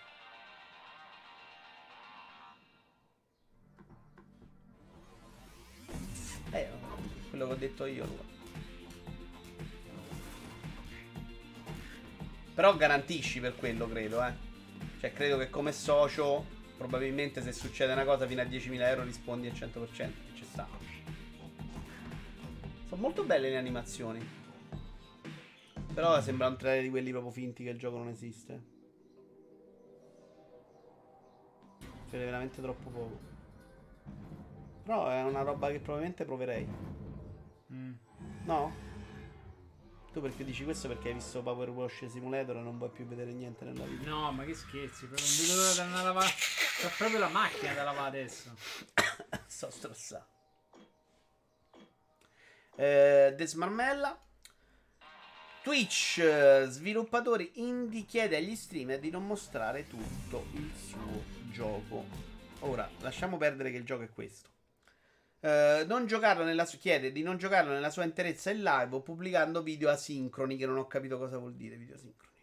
Eh, 6.51 6.69
quello 7.29 7.47
che 7.47 7.53
ho 7.53 7.57
detto 7.57 7.85
io. 7.85 8.05
Luca. 8.05 8.30
Però 12.55 12.77
garantisci 12.77 13.41
per 13.41 13.55
quello, 13.55 13.89
credo, 13.89 14.25
eh. 14.25 14.33
Cioè, 15.01 15.13
credo 15.13 15.39
che 15.39 15.49
come 15.49 15.73
socio, 15.73 16.45
probabilmente 16.77 17.43
se 17.43 17.53
succede 17.53 17.93
una 17.93 18.05
cosa 18.05 18.27
fino 18.27 18.43
a 18.43 18.45
10.000 18.45 18.81
euro 18.89 19.05
rispondi 19.05 19.49
al 19.49 19.55
100%. 19.55 19.93
che 19.93 20.35
Ci 20.35 20.45
sta. 20.45 20.67
Sono 22.89 23.01
molto 23.01 23.25
belle 23.25 23.51
le 23.51 23.57
animazioni. 23.57 24.39
Però 25.95 26.21
sembra 26.21 26.49
un 26.49 26.57
trailer 26.57 26.83
di 26.85 26.91
quelli 26.91 27.11
proprio 27.11 27.33
finti 27.33 27.65
che 27.65 27.71
il 27.71 27.79
gioco 27.79 27.99
non 27.99 28.09
esiste. 28.09 28.63
Si 32.07 32.13
vede 32.17 32.25
veramente 32.25 32.61
troppo 32.61 32.91
poco. 32.91 33.19
Però 34.83 35.09
è 35.09 35.23
una 35.23 35.43
roba 35.43 35.71
che 35.71 35.79
probabilmente 35.79 36.25
proverei. 36.25 36.67
Mm. 37.73 37.93
No? 38.45 38.90
Tu 40.13 40.21
perché 40.21 40.45
dici 40.45 40.65
questo 40.65 40.89
perché 40.89 41.09
hai 41.09 41.15
visto 41.15 41.41
Power 41.41 41.71
Wash 41.71 42.07
Simulator 42.07 42.57
e 42.57 42.61
non 42.61 42.79
vuoi 42.79 42.91
più 42.91 43.07
vedere 43.07 43.33
niente 43.33 43.65
nella 43.65 43.85
vita? 43.85 44.09
No, 44.09 44.33
ma 44.33 44.45
che 44.45 44.55
scherzi, 44.55 45.07
proprio 45.07 45.25
non 45.25 45.37
vedo 45.39 45.55
l'ora 45.55 45.75
da 45.75 45.83
andare 45.85 46.01
a 46.01 46.05
lavare. 46.05 46.31
C'ho 46.81 46.91
proprio 46.97 47.19
la 47.21 47.29
macchina 47.29 47.75
da 47.75 47.83
lavare 47.85 48.19
adesso. 48.19 48.55
Sto 49.47 49.71
stressato. 49.71 50.27
Eh, 52.75 53.35
Desmarmella. 53.37 54.21
Twitch, 55.63 56.19
eh, 56.19 56.67
sviluppatori 56.69 57.53
indie 57.57 58.05
chiede 58.05 58.37
agli 58.37 58.57
streamer 58.57 58.99
di 58.99 59.11
non 59.11 59.25
mostrare 59.25 59.87
tutto 59.87 60.47
il 60.55 60.73
suo 60.75 61.23
gioco. 61.53 62.07
Ora, 62.61 62.91
lasciamo 63.01 63.37
perdere 63.37 63.71
che 63.71 63.77
il 63.77 63.85
gioco 63.85 64.03
è 64.03 64.11
questo. 64.11 64.49
Eh, 65.43 65.85
non 65.87 66.07
giocarlo 66.07 66.45
nella 66.45 66.67
su- 66.67 66.77
chiede 66.79 67.13
di 67.13 67.23
non 67.23 67.39
giocarlo 67.39 67.73
nella 67.73 67.89
sua 67.91 68.05
interezza 68.05 68.51
in 68.51 68.63
live 68.63 68.95
o 68.97 69.01
pubblicando 69.01 69.63
video 69.63 69.89
asincroni, 69.89 70.57
che 70.57 70.67
non 70.67 70.77
ho 70.77 70.87
capito 70.87 71.17
cosa 71.19 71.39
vuol 71.39 71.55
dire 71.55 71.77
video 71.77 71.95
asincroni. 71.95 72.35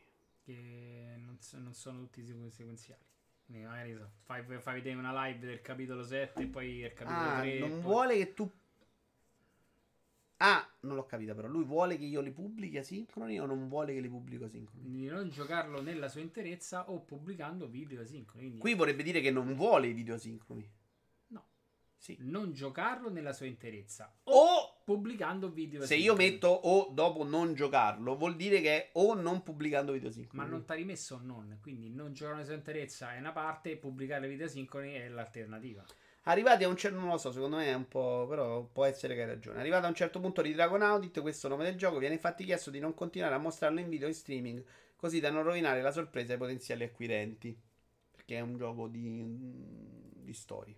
Che 0.43 1.13
non, 1.17 1.37
so- 1.39 1.59
non 1.59 1.73
sono 1.73 1.99
tutti 1.99 2.23
sequ- 2.25 2.49
sequenziali. 2.51 3.01
Quindi 3.45 3.65
magari 3.65 3.93
so, 3.95 4.09
fai, 4.23 4.43
fai 4.59 4.73
vedere 4.75 4.95
una 4.95 5.25
live 5.27 5.45
del 5.45 5.61
capitolo 5.61 6.03
7 6.03 6.41
e 6.43 6.45
poi 6.47 6.79
il 6.79 6.93
capitolo 6.93 7.29
Ah, 7.29 7.39
3. 7.41 7.59
non 7.59 7.69
poi- 7.69 7.79
vuole 7.81 8.17
che 8.17 8.33
tu. 8.33 8.51
Ah, 10.39 10.67
non 10.81 10.95
l'ho 10.95 11.05
capita 11.05 11.33
però. 11.33 11.47
Lui 11.47 11.63
vuole 11.63 11.97
che 11.97 12.05
io 12.05 12.21
li 12.21 12.31
pubblichi 12.31 12.77
asincroni 12.77 13.39
o 13.39 13.45
non 13.45 13.67
vuole 13.67 13.93
che 13.93 13.99
li 14.01 14.09
pubblico 14.09 14.45
asincroni? 14.45 14.87
di 14.89 15.07
non 15.07 15.29
giocarlo 15.29 15.81
nella 15.81 16.09
sua 16.09 16.21
interezza 16.21 16.89
o 16.91 16.99
pubblicando 16.99 17.67
video 17.67 18.01
asincroni. 18.01 18.41
Quindi 18.43 18.59
Qui 18.59 18.73
vorrebbe 18.75 19.01
dire 19.03 19.19
che 19.21 19.31
non 19.31 19.55
vuole 19.55 19.87
i 19.87 19.93
video 19.93 20.13
asincroni. 20.15 20.69
Sì. 21.97 22.15
non 22.21 22.53
giocarlo 22.53 23.09
nella 23.09 23.33
sua 23.33 23.47
interezza 23.47 24.13
O 24.25 24.81
pubblicando 24.83 25.49
video 25.49 25.83
se 25.85 25.95
io 25.95 26.15
metto 26.15 26.47
o 26.47 26.89
dopo 26.91 27.23
non 27.23 27.53
giocarlo, 27.53 28.15
vuol 28.15 28.35
dire 28.35 28.61
che 28.61 28.75
è 28.75 28.89
o 28.93 29.13
non 29.13 29.43
pubblicando 29.43 29.91
video 29.91 30.09
asincroni. 30.09 30.43
Ma 30.43 30.49
non 30.49 30.63
ti 30.63 30.71
ha 30.71 30.75
rimesso 30.75 31.19
non, 31.21 31.57
quindi 31.61 31.89
non 31.89 32.13
giocare 32.13 32.35
nella 32.35 32.47
sua 32.47 32.55
interezza 32.55 33.13
è 33.13 33.19
una 33.19 33.31
parte, 33.31 33.75
pubblicare 33.77 34.27
video 34.27 34.45
asincroni 34.45 34.93
è 34.93 35.09
l'alternativa. 35.09 35.83
Arrivati 36.27 36.65
a 36.65 36.67
un 36.67 36.75
certo 36.75 36.99
non 36.99 37.09
lo 37.09 37.17
so, 37.17 37.31
secondo 37.31 37.55
me 37.55 37.67
è 37.67 37.73
un 37.73 37.87
po'. 37.87 38.25
Però 38.29 38.63
può 38.63 38.85
essere 38.85 39.15
che 39.15 39.21
hai 39.21 39.27
ragione. 39.27 39.59
Arrivato 39.59 39.85
a 39.85 39.89
un 39.89 39.95
certo 39.95 40.19
punto 40.19 40.41
di 40.41 40.53
Dragon 40.53 40.81
Audit, 40.81 41.21
questo 41.21 41.47
nome 41.47 41.63
del 41.63 41.77
gioco, 41.77 41.99
viene 41.99 42.15
infatti 42.15 42.43
chiesto 42.43 42.69
di 42.69 42.79
non 42.79 42.93
continuare 42.93 43.33
a 43.33 43.37
mostrarlo 43.37 43.79
in 43.79 43.87
video 43.87 44.07
in 44.07 44.13
streaming, 44.13 44.63
così 44.95 45.21
da 45.21 45.31
non 45.31 45.43
rovinare 45.43 45.81
la 45.81 45.91
sorpresa 45.91 46.33
ai 46.33 46.37
potenziali 46.37 46.83
acquirenti. 46.83 47.57
Perché 48.11 48.35
è 48.35 48.41
un 48.41 48.57
gioco 48.57 48.87
di, 48.87 49.23
di 50.21 50.33
storia. 50.33 50.75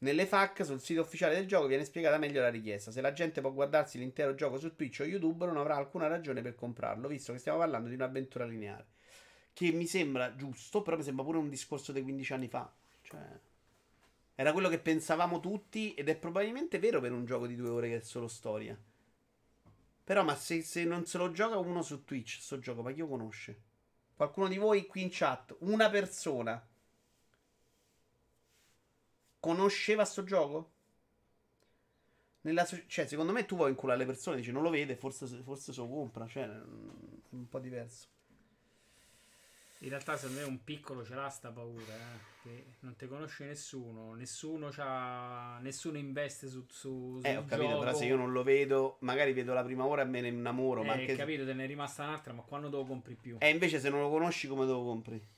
Nelle 0.00 0.26
FAQ 0.26 0.64
sul 0.64 0.80
sito 0.80 1.00
ufficiale 1.00 1.34
del 1.34 1.48
gioco 1.48 1.66
viene 1.66 1.84
spiegata 1.84 2.18
meglio 2.18 2.40
la 2.40 2.50
richiesta. 2.50 2.92
Se 2.92 3.00
la 3.00 3.12
gente 3.12 3.40
può 3.40 3.52
guardarsi 3.52 3.98
l'intero 3.98 4.34
gioco 4.34 4.58
su 4.58 4.76
Twitch 4.76 5.00
o 5.00 5.04
YouTube, 5.04 5.46
non 5.46 5.56
avrà 5.56 5.76
alcuna 5.76 6.06
ragione 6.06 6.40
per 6.40 6.54
comprarlo, 6.54 7.08
visto 7.08 7.32
che 7.32 7.38
stiamo 7.38 7.58
parlando 7.58 7.88
di 7.88 7.94
un'avventura 7.94 8.44
lineare. 8.44 8.86
Che 9.52 9.72
mi 9.72 9.86
sembra 9.86 10.36
giusto, 10.36 10.82
però 10.82 10.96
mi 10.96 11.02
sembra 11.02 11.24
pure 11.24 11.38
un 11.38 11.48
discorso 11.48 11.90
dei 11.90 12.02
15 12.02 12.32
anni 12.32 12.48
fa. 12.48 12.72
Cioè. 13.02 13.20
Era 14.36 14.52
quello 14.52 14.68
che 14.68 14.78
pensavamo 14.78 15.40
tutti 15.40 15.94
ed 15.94 16.08
è 16.08 16.16
probabilmente 16.16 16.78
vero 16.78 17.00
per 17.00 17.10
un 17.10 17.24
gioco 17.24 17.48
di 17.48 17.56
due 17.56 17.70
ore 17.70 17.88
che 17.88 17.96
è 17.96 18.00
solo 18.00 18.28
storia. 18.28 18.78
Però 20.04 20.22
ma 20.22 20.36
se, 20.36 20.62
se 20.62 20.84
non 20.84 21.06
se 21.06 21.18
lo 21.18 21.32
gioca 21.32 21.58
uno 21.58 21.82
su 21.82 22.04
Twitch, 22.04 22.38
sto 22.40 22.60
gioco, 22.60 22.82
ma 22.82 22.92
chi 22.92 23.00
lo 23.00 23.08
conosce? 23.08 23.62
Qualcuno 24.14 24.46
di 24.46 24.58
voi 24.58 24.86
qui 24.86 25.02
in 25.02 25.08
chat, 25.10 25.56
una 25.60 25.90
persona, 25.90 26.64
conosceva 29.40 30.04
sto 30.04 30.24
gioco? 30.24 30.70
Nella 32.42 32.64
cioè, 32.86 33.06
secondo 33.06 33.32
me 33.32 33.44
tu 33.44 33.56
vuoi 33.56 33.70
inculare 33.70 33.98
le 33.98 34.06
persone, 34.06 34.36
dici 34.36 34.52
non 34.52 34.62
lo 34.62 34.70
vede, 34.70 34.96
forse, 34.96 35.26
forse 35.42 35.72
se 35.72 35.80
lo 35.80 35.88
compra, 35.88 36.26
cioè 36.26 36.44
è 36.44 36.60
un 37.30 37.48
po' 37.48 37.58
diverso. 37.58 38.06
In 39.80 39.90
realtà 39.90 40.16
secondo 40.16 40.40
me 40.40 40.46
un 40.46 40.64
piccolo 40.64 41.04
ce 41.04 41.14
l'ha 41.14 41.28
sta 41.28 41.50
paura, 41.52 41.94
eh, 41.94 42.18
che 42.42 42.64
non 42.80 42.96
ti 42.96 43.06
conosce 43.06 43.44
nessuno, 43.44 44.14
nessuno, 44.14 44.70
c'ha, 44.70 45.58
nessuno 45.60 45.98
investe 45.98 46.48
su, 46.48 46.64
su, 46.68 47.20
Eh, 47.22 47.28
sul 47.30 47.36
ho 47.36 47.44
capito, 47.46 47.68
gioco. 47.68 47.84
però 47.84 47.94
se 47.96 48.04
io 48.06 48.16
non 48.16 48.32
lo 48.32 48.42
vedo, 48.42 48.96
magari 49.00 49.32
vedo 49.32 49.54
la 49.54 49.62
prima 49.62 49.84
ora 49.84 50.02
e 50.02 50.06
me 50.06 50.20
ne 50.20 50.28
innamoro, 50.28 50.82
ma 50.82 50.94
Eh, 50.94 51.00
anche 51.00 51.14
capito, 51.16 51.44
te 51.44 51.54
ne 51.54 51.62
è 51.64 51.66
rimasta 51.68 52.02
un'altra, 52.02 52.32
ma 52.32 52.42
quando 52.42 52.68
te 52.70 52.76
lo 52.76 52.84
compri 52.84 53.14
più? 53.14 53.36
E 53.38 53.50
invece 53.50 53.78
se 53.78 53.88
non 53.88 54.00
lo 54.00 54.10
conosci 54.10 54.48
come 54.48 54.64
te 54.66 54.72
lo 54.72 54.82
compri? 54.82 55.28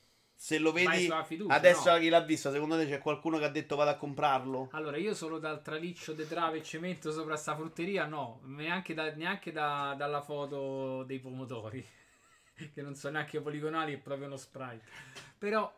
Se 0.43 0.59
lo 0.59 0.73
vedi 0.73 1.07
fiducia, 1.27 1.55
adesso 1.55 1.93
no? 1.93 1.99
chi 1.99 2.09
l'ha 2.09 2.23
visto, 2.23 2.51
secondo 2.51 2.75
te 2.75 2.87
c'è 2.87 2.99
qualcuno 2.99 3.37
che 3.37 3.45
ha 3.45 3.51
detto 3.51 3.77
vado 3.77 3.91
a 3.91 3.97
comprarlo? 3.97 4.71
Allora, 4.73 4.97
io 4.97 5.15
solo 5.15 5.39
dal 5.39 5.61
traliccio 5.61 6.15
di 6.15 6.27
trave 6.27 6.57
e 6.57 6.63
cemento 6.63 7.13
sopra 7.13 7.37
sta 7.37 7.55
frutteria, 7.55 8.07
no, 8.07 8.41
neanche, 8.45 8.95
da- 8.95 9.13
neanche 9.13 9.53
da- 9.53 9.95
dalla 9.99 10.23
foto 10.23 11.03
dei 11.03 11.19
pomodori, 11.19 11.87
che 12.73 12.81
non 12.81 12.95
sono 12.95 13.19
neanche 13.19 13.39
poligonali, 13.43 13.93
è 13.93 13.99
proprio 13.99 14.29
uno 14.29 14.39
sprite. 14.39 14.83
Però, 15.37 15.71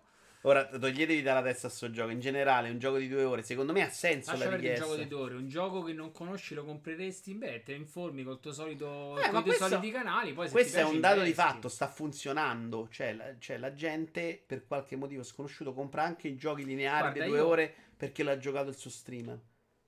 Ora 0.45 0.67
toglietevi 0.67 1.23
dalla 1.23 1.43
testa 1.43 1.69
sto 1.69 1.91
gioco. 1.91 2.11
In 2.11 2.19
generale, 2.19 2.69
un 2.69 2.79
gioco 2.79 2.99
di 2.99 3.09
due 3.09 3.23
ore, 3.23 3.43
secondo 3.43 3.73
me 3.73 3.83
ha 3.83 3.91
senso 3.91 4.33
lascia 4.33 4.49
la 4.49 4.57
richiesta. 4.57 4.85
gioco 4.85 4.97
di 4.97 5.07
due 5.07 5.21
ore, 5.21 5.35
un 5.37 5.49
gioco 5.49 5.83
che 5.83 5.93
non 5.93 6.11
conosci 6.11 6.55
lo 6.55 6.65
compreresti, 6.65 7.35
beh, 7.35 7.63
te 7.63 7.73
informi 7.75 8.25
col 8.25 8.41
tuo 8.41 8.53
solito, 8.53 9.17
Eh, 9.21 9.29
con 9.31 9.41
i 9.41 9.45
tuoi 9.45 9.57
soliti 9.57 9.91
canali, 9.93 10.33
poi 10.33 10.47
se 10.47 10.53
Questo 10.53 10.79
è 10.79 10.85
un 10.85 10.99
dato 10.99 11.23
di 11.23 11.33
fatto, 11.33 11.69
sta 11.69 11.87
funzionando. 11.87 12.89
Cioè 12.91 13.13
la, 13.13 13.39
cioè, 13.39 13.57
la 13.59 13.73
gente, 13.73 14.43
per 14.45 14.67
qualche 14.67 14.97
motivo 14.97 15.23
sconosciuto, 15.23 15.73
compra 15.73 16.03
anche 16.03 16.27
i 16.27 16.37
giochi 16.37 16.65
lineari 16.65 17.21
di 17.21 17.27
due 17.27 17.39
io- 17.39 17.47
ore 17.47 17.75
perché 17.97 18.25
l'ha 18.25 18.37
giocato 18.37 18.69
il 18.69 18.77
suo 18.77 18.91
streamer. 18.91 19.39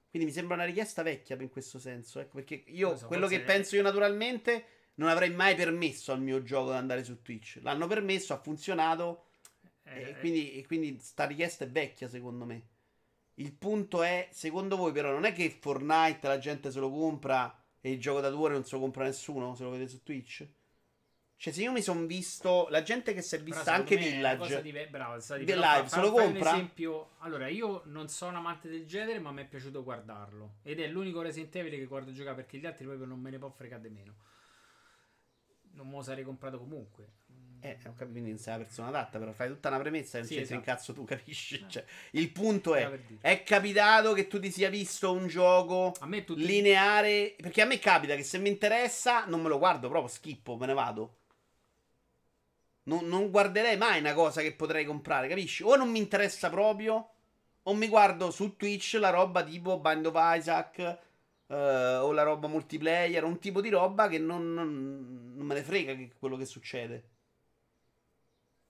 Quindi 0.08 0.28
mi 0.28 0.34
sembra 0.34 0.54
una 0.54 0.64
richiesta 0.64 1.02
vecchia 1.02 1.36
in 1.40 1.50
questo 1.50 1.80
senso. 1.80 2.20
Ecco, 2.20 2.36
perché 2.36 2.62
io, 2.68 2.96
so, 2.96 3.08
quello 3.08 3.26
che 3.26 3.40
penso 3.40 3.74
io 3.74 3.82
naturalmente, 3.82 4.66
non 4.94 5.08
avrei 5.08 5.30
mai 5.32 5.56
permesso 5.56 6.12
al 6.12 6.20
mio 6.20 6.44
gioco 6.44 6.70
di 6.70 6.76
andare 6.76 7.02
su 7.02 7.20
Twitch. 7.22 7.58
L'hanno 7.62 7.88
permesso, 7.88 8.32
ha 8.32 8.38
funzionato. 8.38 9.23
Eh, 9.94 10.10
E 10.10 10.18
quindi, 10.18 10.52
e 10.58 10.66
quindi 10.66 10.98
sta 11.00 11.24
richiesta 11.24 11.64
è 11.64 11.68
vecchia, 11.68 12.08
secondo 12.08 12.44
me. 12.44 12.68
Il 13.34 13.52
punto 13.52 14.02
è, 14.02 14.28
secondo 14.30 14.76
voi, 14.76 14.92
però, 14.92 15.10
non 15.10 15.24
è 15.24 15.32
che 15.32 15.50
Fortnite 15.50 16.28
la 16.28 16.38
gente 16.38 16.70
se 16.70 16.78
lo 16.78 16.90
compra 16.90 17.62
e 17.80 17.90
il 17.90 18.00
gioco 18.00 18.20
da 18.20 18.30
due 18.30 18.44
ore 18.44 18.54
non 18.54 18.64
se 18.64 18.74
lo 18.76 18.80
compra 18.80 19.04
nessuno, 19.04 19.54
se 19.54 19.64
lo 19.64 19.70
vede 19.70 19.88
su 19.88 20.02
Twitch? 20.02 20.46
Cioè, 21.36 21.52
se 21.52 21.62
io 21.62 21.72
mi 21.72 21.82
sono 21.82 22.06
visto, 22.06 22.68
la 22.70 22.82
gente 22.82 23.12
che 23.12 23.20
si 23.20 23.34
è 23.34 23.42
vista 23.42 23.74
anche 23.74 23.96
Village, 23.96 24.62
dive- 24.62 24.86
di- 24.86 25.44
The 25.44 25.56
Live, 25.56 25.82
fa- 25.82 25.88
se 25.88 26.00
lo 26.00 26.12
compra? 26.12 26.50
Un 26.50 26.56
esempio, 26.56 27.10
allora 27.18 27.48
io 27.48 27.82
non 27.86 28.08
sono 28.08 28.38
amante 28.38 28.68
del 28.68 28.86
genere, 28.86 29.18
ma 29.18 29.32
mi 29.32 29.42
è 29.42 29.46
piaciuto 29.46 29.82
guardarlo. 29.82 30.54
Ed 30.62 30.80
è 30.80 30.86
l'unico 30.86 31.20
Resident 31.20 31.54
Evil 31.56 31.72
che 31.72 31.84
guardo 31.86 32.12
giocare 32.12 32.36
perché 32.36 32.58
gli 32.58 32.66
altri 32.66 32.86
proprio 32.86 33.06
non 33.06 33.20
me 33.20 33.30
ne 33.30 33.38
può 33.38 33.50
fregare 33.50 33.82
di 33.82 33.90
meno. 33.90 34.14
Non 35.72 35.88
me 35.88 35.96
lo 35.96 36.02
sarei 36.02 36.24
comprato 36.24 36.58
comunque. 36.58 37.10
Eh, 37.64 37.78
ho 37.86 37.94
capito, 37.94 38.10
quindi 38.10 38.30
non 38.30 38.38
sei 38.38 38.58
la 38.58 38.64
persona 38.64 38.88
adatta, 38.88 39.18
però 39.18 39.32
fai 39.32 39.48
tutta 39.48 39.68
una 39.68 39.78
premessa 39.78 40.18
e 40.18 40.20
non 40.20 40.28
Sì, 40.28 40.34
c'entri 40.34 40.54
in 40.56 40.60
esatto. 40.60 40.70
cazzo 40.76 40.92
tu, 40.92 41.04
capisci? 41.04 41.64
Cioè, 41.66 41.84
il 42.12 42.30
punto 42.30 42.74
è, 42.74 42.90
è 43.20 43.42
capitato 43.42 44.12
che 44.12 44.26
tu 44.26 44.38
ti 44.38 44.50
sia 44.50 44.68
visto 44.68 45.12
un 45.12 45.26
gioco 45.28 45.92
tutti 46.26 46.46
lineare, 46.46 47.34
perché 47.40 47.62
a 47.62 47.64
me 47.64 47.78
capita 47.78 48.14
che 48.16 48.22
se 48.22 48.38
mi 48.38 48.50
interessa 48.50 49.24
non 49.26 49.40
me 49.40 49.48
lo 49.48 49.58
guardo 49.58 49.88
proprio, 49.88 50.08
schippo, 50.12 50.56
me 50.56 50.66
ne 50.66 50.74
vado. 50.74 51.16
Non, 52.86 53.06
non 53.08 53.30
guarderei 53.30 53.76
mai 53.78 53.98
una 54.00 54.12
cosa 54.12 54.42
che 54.42 54.52
potrei 54.54 54.84
comprare, 54.84 55.28
capisci? 55.28 55.62
O 55.62 55.74
non 55.76 55.90
mi 55.90 55.98
interessa 55.98 56.50
proprio, 56.50 57.08
o 57.62 57.74
mi 57.74 57.88
guardo 57.88 58.30
su 58.30 58.56
Twitch 58.56 58.94
la 59.00 59.08
roba 59.10 59.42
tipo 59.42 59.80
Bind 59.80 60.04
of 60.06 60.14
Isaac, 60.16 60.78
eh, 61.46 61.54
o 61.56 62.12
la 62.12 62.22
roba 62.22 62.46
multiplayer, 62.48 63.24
un 63.24 63.38
tipo 63.38 63.60
di 63.62 63.70
roba 63.70 64.08
che 64.08 64.18
non, 64.18 64.52
non- 64.52 65.32
non 65.34 65.46
me 65.46 65.54
ne 65.54 65.62
frega 65.62 65.94
che 65.94 66.12
quello 66.18 66.36
che 66.36 66.44
succede. 66.44 67.08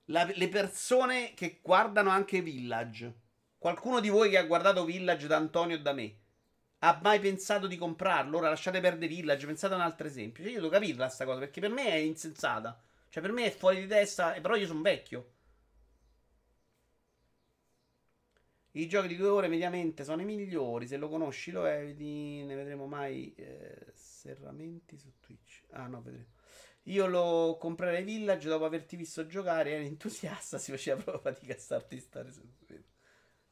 La- 0.07 0.31
le 0.33 0.49
persone 0.49 1.33
che 1.35 1.61
guardano 1.63 2.11
anche 2.11 2.41
Village, 2.43 3.15
qualcuno 3.59 4.01
di 4.01 4.09
voi 4.09 4.31
che 4.31 4.39
ha 4.39 4.45
guardato 4.45 4.85
Village 4.85 5.27
da 5.27 5.37
Antonio 5.37 5.77
e 5.77 5.81
da 5.81 5.93
me, 5.93 6.19
ha 6.81 7.01
mai 7.03 7.19
pensato 7.21 7.67
di 7.67 7.77
comprarlo? 7.77 8.37
Ora 8.39 8.49
lasciate 8.51 8.81
perdere 8.81 9.09
Village, 9.09 9.47
pensate 9.47 9.73
a 9.75 9.77
un 9.77 9.83
altro 9.83 10.07
esempio. 10.07 10.43
Cioè, 10.43 10.53
io 10.53 10.61
devo 10.61 10.71
capirla 10.73 11.09
sta 11.09 11.25
cosa, 11.25 11.39
perché 11.39 11.61
per 11.61 11.71
me 11.71 11.89
è 11.89 11.97
insensata. 11.97 12.79
Cioè, 13.09 13.23
per 13.23 13.33
me 13.33 13.47
è 13.47 13.51
fuori 13.51 13.81
di 13.81 13.87
testa, 13.87 14.35
eh, 14.35 14.41
però 14.41 14.55
io 14.57 14.67
sono 14.67 14.83
vecchio. 14.83 15.33
I 18.73 18.87
giochi 18.89 19.09
di 19.09 19.17
due 19.17 19.29
ore 19.29 19.49
mediamente 19.49 20.05
sono 20.05 20.21
i 20.21 20.25
migliori. 20.27 20.87
Se 20.87 20.97
lo 20.99 21.09
conosci 21.09 21.51
lo 21.51 21.65
eviti. 21.65 22.43
Ne 22.45 22.55
vedremo 22.55 22.87
mai 22.87 23.33
eh, 23.37 23.87
serramenti 23.95 24.99
su 24.99 25.13
Twitch. 25.21 25.63
Ah, 25.71 25.87
no, 25.87 26.03
vedremo. 26.03 26.34
Io 26.85 27.07
lo 27.07 27.57
comprerei 27.59 28.05
Village 28.05 28.49
dopo 28.49 28.65
averti 28.65 28.97
visto 28.97 29.27
giocare. 29.27 29.73
Eri 29.73 29.87
entusiasta. 29.87 30.59
Si 30.59 30.71
faceva 30.71 31.03
proprio 31.03 31.33
fatica 31.33 31.55
a 31.55 31.59
starti 31.59 31.99
stare 31.99 32.31
su 32.33 32.43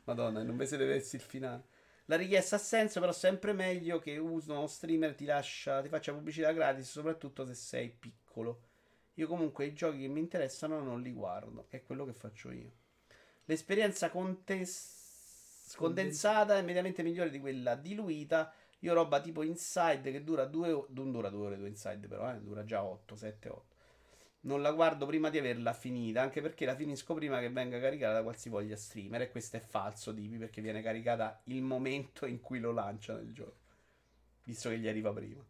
Madonna, 0.04 0.42
non 0.42 0.56
vi 0.56 0.66
siete 0.66 0.84
messi 0.84 1.16
il 1.16 1.22
finale. 1.22 1.64
La 2.06 2.16
richiesta 2.16 2.56
ha 2.56 2.58
senso, 2.58 2.98
però 2.98 3.12
sempre 3.12 3.52
meglio 3.52 3.98
che 4.00 4.18
uno 4.18 4.66
streamer 4.66 5.14
ti 5.14 5.24
lascia, 5.24 5.80
ti 5.80 5.88
faccia 5.88 6.12
pubblicità 6.12 6.52
gratis, 6.52 6.90
soprattutto 6.90 7.46
se 7.46 7.54
sei 7.54 7.90
piccolo. 7.90 8.64
Io 9.14 9.26
comunque 9.28 9.66
i 9.66 9.72
giochi 9.72 10.00
che 10.00 10.08
mi 10.08 10.20
interessano 10.20 10.80
non 10.80 11.00
li 11.00 11.12
guardo, 11.12 11.66
è 11.68 11.82
quello 11.82 12.04
che 12.04 12.12
faccio 12.12 12.50
io. 12.50 12.72
L'esperienza 13.44 14.10
contes- 14.10 15.74
condensata 15.76 16.58
è 16.58 16.62
mediamente 16.62 17.02
migliore 17.02 17.30
di 17.30 17.38
quella 17.38 17.76
diluita. 17.76 18.52
Io 18.82 18.94
roba 18.94 19.20
tipo 19.20 19.42
Inside 19.42 20.10
che 20.10 20.24
dura 20.24 20.44
due 20.44 20.72
ore. 20.72 20.88
Non 20.90 21.12
dura 21.12 21.28
due 21.30 21.46
ore, 21.46 21.56
due 21.56 21.68
Inside, 21.68 22.06
però, 22.08 22.32
eh, 22.32 22.40
dura 22.40 22.64
già 22.64 22.82
8, 22.84 23.14
7, 23.16 23.48
8. 23.48 23.64
Non 24.42 24.60
la 24.60 24.72
guardo 24.72 25.06
prima 25.06 25.30
di 25.30 25.38
averla 25.38 25.72
finita, 25.72 26.20
anche 26.20 26.40
perché 26.40 26.64
la 26.64 26.74
finisco 26.74 27.14
prima 27.14 27.38
che 27.38 27.48
venga 27.50 27.78
caricata 27.78 28.14
da 28.14 28.22
qualsivoglia 28.22 28.76
streamer. 28.76 29.22
E 29.22 29.30
questo 29.30 29.56
è 29.56 29.60
falso, 29.60 30.10
Dipi, 30.12 30.36
perché 30.36 30.60
viene 30.60 30.82
caricata 30.82 31.40
il 31.44 31.62
momento 31.62 32.26
in 32.26 32.40
cui 32.40 32.58
lo 32.58 32.72
lanciano 32.72 33.20
il 33.20 33.32
gioco. 33.32 33.60
Visto 34.44 34.68
che 34.68 34.78
gli 34.78 34.88
arriva 34.88 35.12
prima. 35.12 35.44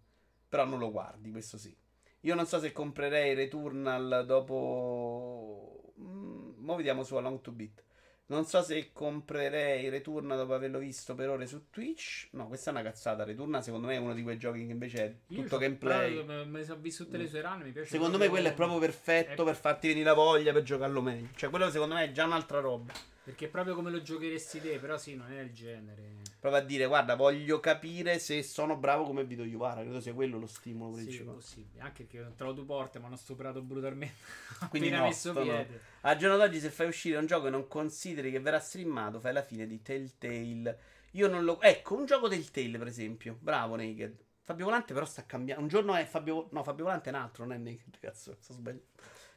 Però 0.49 0.65
non 0.67 0.79
lo 0.79 0.91
guardi, 0.91 1.31
questo 1.31 1.57
sì. 1.57 1.75
Io 2.21 2.35
non 2.35 2.47
so 2.47 2.61
se 2.61 2.73
comprerei 2.73 3.35
Returnal 3.35 4.25
dopo. 4.27 5.95
Mm, 5.99 6.53
mo 6.59 6.77
vediamo 6.77 7.03
su 7.03 7.17
Along 7.17 7.41
to 7.41 7.53
Beat. 7.53 7.83
Non 8.27 8.47
so 8.47 8.63
se 8.63 8.91
comprerei 8.93 9.89
Returnal 9.91 10.39
dopo 10.39 10.55
averlo 10.55 10.79
visto 10.79 11.15
per 11.15 11.29
ore 11.29 11.47
su 11.47 11.69
Twitch. 11.71 12.29
No, 12.33 12.47
questa 12.49 12.71
è 12.71 12.73
una 12.73 12.83
cazzata. 12.83 13.25
Returnal 13.25 13.63
secondo 13.63 13.89
me 13.89 13.95
è 13.95 13.99
uno 13.99 14.15
di 14.15 14.23
quei 14.23 14.39
giochi 14.39 14.65
che 14.65 14.73
invece 14.73 15.05
è 15.05 15.35
tutto 15.35 15.59
gameplay. 15.59 16.25
però 16.25 16.45
ne 16.45 16.65
sono 16.65 16.81
visto 16.81 17.05
tutte 17.05 17.19
le 17.19 17.29
sue 17.29 17.43
run, 17.43 17.61
mi 17.63 17.73
piace 17.73 17.89
Secondo 17.91 18.17
me 18.19 18.29
quello 18.29 18.49
è 18.49 18.55
proprio 18.55 18.79
perfetto 18.79 19.43
è- 19.43 19.45
per 19.45 19.57
farti 19.57 19.89
venire 19.89 20.07
la 20.07 20.15
voglia 20.15 20.53
per 20.53 20.63
giocarlo 20.63 21.03
meglio. 21.03 21.29
Cioè, 21.35 21.51
quello 21.51 21.71
secondo 21.71 21.95
me 21.95 22.05
è 22.05 22.13
già 22.13 22.25
un'altra 22.25 22.61
roba. 22.61 22.93
Perché 23.25 23.47
è 23.47 23.49
proprio 23.49 23.75
come 23.75 23.91
lo 23.91 24.03
giocheresti 24.03 24.61
te, 24.61 24.79
però 24.79 24.99
sì, 24.99 25.15
non 25.15 25.31
è 25.31 25.41
il 25.41 25.53
genere. 25.53 26.33
Prova 26.41 26.59
a 26.59 26.61
dire, 26.61 26.87
guarda, 26.87 27.15
voglio 27.15 27.61
capire 27.61 28.19
se 28.19 28.43
sono 28.43 28.77
bravo 28.77 29.05
come 29.05 29.25
Vito 29.25 29.45
Iuvara. 29.45 29.83
Credo 29.83 30.01
sia 30.01 30.13
quello 30.13 30.39
lo 30.39 30.47
stimolo 30.49 30.97
Sì, 30.97 31.03
è 31.03 31.03
principale. 31.05 31.37
possibile. 31.37 31.81
Anche 31.83 32.07
che 32.09 32.21
ho 32.21 32.33
trovato 32.35 32.65
porte, 32.65 32.99
ma 32.99 33.07
hanno 33.07 33.17
stuprato 33.17 33.63
brutalmente. 33.63 34.15
Quindi 34.69 34.89
appena 34.89 35.03
no, 35.03 35.07
messo 35.07 35.33
no, 35.33 35.45
no. 35.45 35.45
piede. 35.45 35.81
Al 36.01 36.17
giorno 36.17 36.37
d'oggi, 36.37 36.59
se 36.59 36.71
fai 36.71 36.89
uscire 36.89 37.17
un 37.17 37.27
gioco 37.27 37.47
e 37.47 37.51
non 37.51 37.69
consideri 37.69 38.33
che 38.33 38.41
verrà 38.41 38.59
streamato, 38.59 39.21
fai 39.21 39.33
la 39.33 39.43
fine 39.43 39.67
di 39.69 39.81
Telltale. 39.83 40.79
Io 41.13 41.29
non 41.29 41.45
lo. 41.45 41.61
Ecco, 41.61 41.95
un 41.95 42.07
gioco 42.07 42.29
Telltale, 42.29 42.77
per 42.79 42.89
esempio. 42.89 43.37
Bravo, 43.41 43.77
Naked. 43.77 44.19
Fabio 44.41 44.65
Volante, 44.65 44.93
però, 44.93 45.07
sta 45.07 45.25
cambiando. 45.25 45.63
Un 45.63 45.69
giorno 45.69 45.95
è 45.95 46.05
Fabio. 46.05 46.49
No, 46.51 46.65
Fabio 46.65 46.85
Volante 46.85 47.11
è 47.11 47.13
un 47.13 47.21
altro, 47.21 47.45
non 47.45 47.55
è 47.55 47.59
Naked. 47.59 47.99
Cazzo, 48.01 48.37
sto 48.41 48.53
sbagliando. 48.53 48.87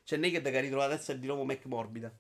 C'è 0.04 0.18
Naked 0.18 0.44
che 0.50 0.58
ha 0.58 0.62
ritrovato 0.62 0.94
adesso 0.94 1.12
è 1.12 1.18
di 1.20 1.28
nuovo 1.28 1.44
Mac 1.44 1.66
Morbida. 1.66 2.12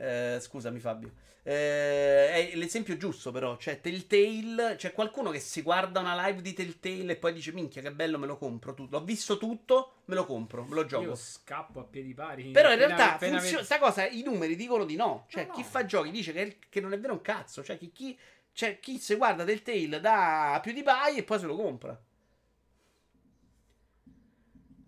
Eh, 0.00 0.38
scusami, 0.40 0.78
Fabio. 0.80 1.12
Eh, 1.42 2.50
è 2.52 2.56
l'esempio 2.56 2.96
giusto, 2.96 3.30
però. 3.32 3.56
Cioè, 3.58 3.80
Telltale. 3.80 4.76
C'è 4.76 4.92
qualcuno 4.92 5.30
che 5.30 5.40
si 5.40 5.60
guarda 5.62 6.00
una 6.00 6.26
live 6.26 6.40
di 6.42 6.52
Telltale 6.54 7.12
e 7.12 7.16
poi 7.16 7.32
dice: 7.34 7.52
Minchia, 7.52 7.82
che 7.82 7.92
bello, 7.92 8.18
me 8.18 8.26
lo 8.26 8.36
compro. 8.38 8.72
tutto. 8.74 8.98
L'ho 8.98 9.04
visto 9.04 9.36
tutto, 9.36 9.96
me 10.06 10.14
lo 10.14 10.24
compro, 10.24 10.64
me 10.64 10.74
lo 10.74 10.86
gioco. 10.86 11.04
Io 11.04 11.14
scappo 11.14 11.80
a 11.80 11.84
piedi 11.84 12.14
pari. 12.14 12.50
Però 12.50 12.68
in 12.68 12.74
Appena- 12.80 12.86
realtà 12.96 13.14
appena 13.14 13.32
funziona. 13.38 13.62
vedo- 13.62 13.64
Sta 13.74 13.78
cosa, 13.78 14.06
i 14.08 14.22
numeri 14.22 14.56
dicono 14.56 14.84
di 14.84 14.96
no. 14.96 15.26
Cioè, 15.28 15.46
No, 15.46 15.52
chi 15.52 15.60
no. 15.60 15.66
fa 15.66 15.84
giochi 15.84 16.10
dice 16.10 16.32
che, 16.32 16.56
che 16.68 16.80
non 16.80 16.92
è 16.94 16.98
vero 16.98 17.12
un 17.12 17.20
cazzo. 17.20 17.62
Cioè, 17.62 17.76
chi, 17.78 17.90
chi, 17.92 18.18
cioè, 18.52 18.78
chi 18.80 18.98
se 18.98 19.16
guarda 19.16 19.44
del 19.44 19.62
tail 19.62 20.00
da 20.00 20.58
PewDiePie 20.62 21.16
e 21.18 21.22
poi 21.24 21.38
se 21.38 21.46
lo 21.46 21.56
compra. 21.56 21.98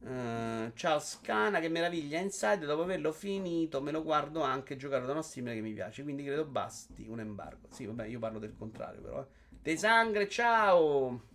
Eh, 0.05 0.73
ciao 0.75 0.99
Scana, 0.99 1.61
che 1.61 1.69
meraviglia 1.69 2.19
Inside. 2.19 2.67
Dopo 2.67 2.83
averlo 2.83 3.13
finito, 3.13 3.81
me 3.81 3.93
lo 3.93 4.03
guardo 4.03 4.43
anche 4.43 4.77
giocare 4.77 5.07
da 5.07 5.13
uno 5.13 5.23
streamer 5.23 5.55
che 5.55 5.61
mi 5.61 5.73
piace. 5.73 6.03
Quindi 6.03 6.25
credo 6.25 6.45
basti 6.45 7.07
un 7.09 7.21
embargo. 7.21 7.69
Sì, 7.71 7.87
vabbè, 7.87 8.07
io 8.07 8.19
parlo 8.19 8.39
del 8.39 8.55
contrario, 8.57 9.01
però. 9.01 9.21
Eh. 9.21 9.27
De 9.63 9.77
Sangre, 9.77 10.29
ciao. 10.29 11.29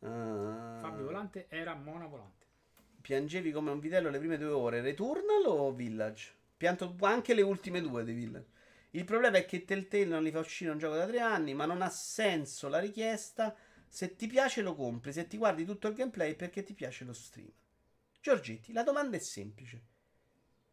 Eh, 0.00 0.06
Fabio 0.08 1.04
Volante 1.04 1.46
era 1.48 1.74
Mona 1.74 2.06
Volante. 2.06 2.46
Piangevi 3.00 3.52
come 3.52 3.70
un 3.70 3.78
vitello 3.78 4.10
le 4.10 4.18
prime 4.18 4.38
due 4.38 4.50
ore. 4.50 4.80
Returnal 4.80 5.44
o 5.46 5.72
Village? 5.72 6.34
Pianto 6.56 6.96
anche 7.00 7.34
le 7.34 7.42
ultime 7.42 7.80
due 7.80 8.04
di 8.04 8.12
Village. 8.12 8.50
Il 8.90 9.04
problema 9.04 9.38
è 9.38 9.46
che 9.46 9.64
Telltale 9.64 10.04
non 10.04 10.22
li 10.22 10.30
fa 10.30 10.40
uscire 10.40 10.70
un 10.70 10.78
gioco 10.78 10.96
da 10.96 11.06
tre 11.06 11.20
anni, 11.20 11.54
ma 11.54 11.64
non 11.64 11.80
ha 11.80 11.88
senso 11.88 12.68
la 12.68 12.78
richiesta. 12.78 13.54
Se 13.94 14.16
ti 14.16 14.26
piace 14.26 14.62
lo 14.62 14.74
compri, 14.74 15.12
se 15.12 15.26
ti 15.26 15.36
guardi 15.36 15.66
tutto 15.66 15.86
il 15.86 15.92
gameplay 15.92 16.34
perché 16.34 16.62
ti 16.62 16.72
piace 16.72 17.04
lo 17.04 17.12
stream. 17.12 17.52
Giorgetti, 18.22 18.72
la 18.72 18.82
domanda 18.82 19.18
è 19.18 19.20
semplice. 19.20 19.82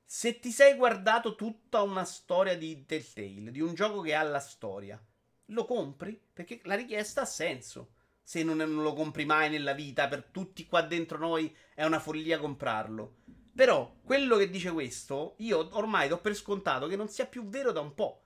Se 0.06 0.40
ti 0.40 0.52
sei 0.52 0.76
guardato 0.76 1.36
tutta 1.36 1.82
una 1.82 2.06
storia 2.06 2.58
di 2.58 2.86
Telltale, 2.86 3.52
di 3.52 3.60
un 3.60 3.74
gioco 3.74 4.00
che 4.00 4.16
ha 4.16 4.24
la 4.24 4.40
storia, 4.40 4.98
lo 5.48 5.66
compri? 5.66 6.18
Perché 6.32 6.62
la 6.64 6.76
richiesta 6.76 7.24
ha 7.24 7.26
senso. 7.26 7.90
Se 8.24 8.42
non, 8.42 8.56
non 8.56 8.84
lo 8.84 8.94
compri 8.94 9.26
mai 9.26 9.50
nella 9.50 9.74
vita, 9.74 10.08
per 10.08 10.24
tutti 10.32 10.66
qua 10.66 10.82
dentro 10.82 11.18
noi 11.18 11.54
è 11.76 11.84
una 11.84 12.00
follia 12.00 12.40
comprarlo. 12.40 13.18
Però 13.54 13.98
quello 14.02 14.38
che 14.38 14.50
dice 14.50 14.72
questo, 14.72 15.34
io 15.40 15.68
ormai 15.74 16.08
do 16.08 16.22
per 16.22 16.36
scontato 16.36 16.88
che 16.88 16.96
non 16.96 17.10
sia 17.10 17.26
più 17.26 17.50
vero 17.50 17.74
da 17.74 17.82
un 17.82 17.94
po'. 17.94 18.22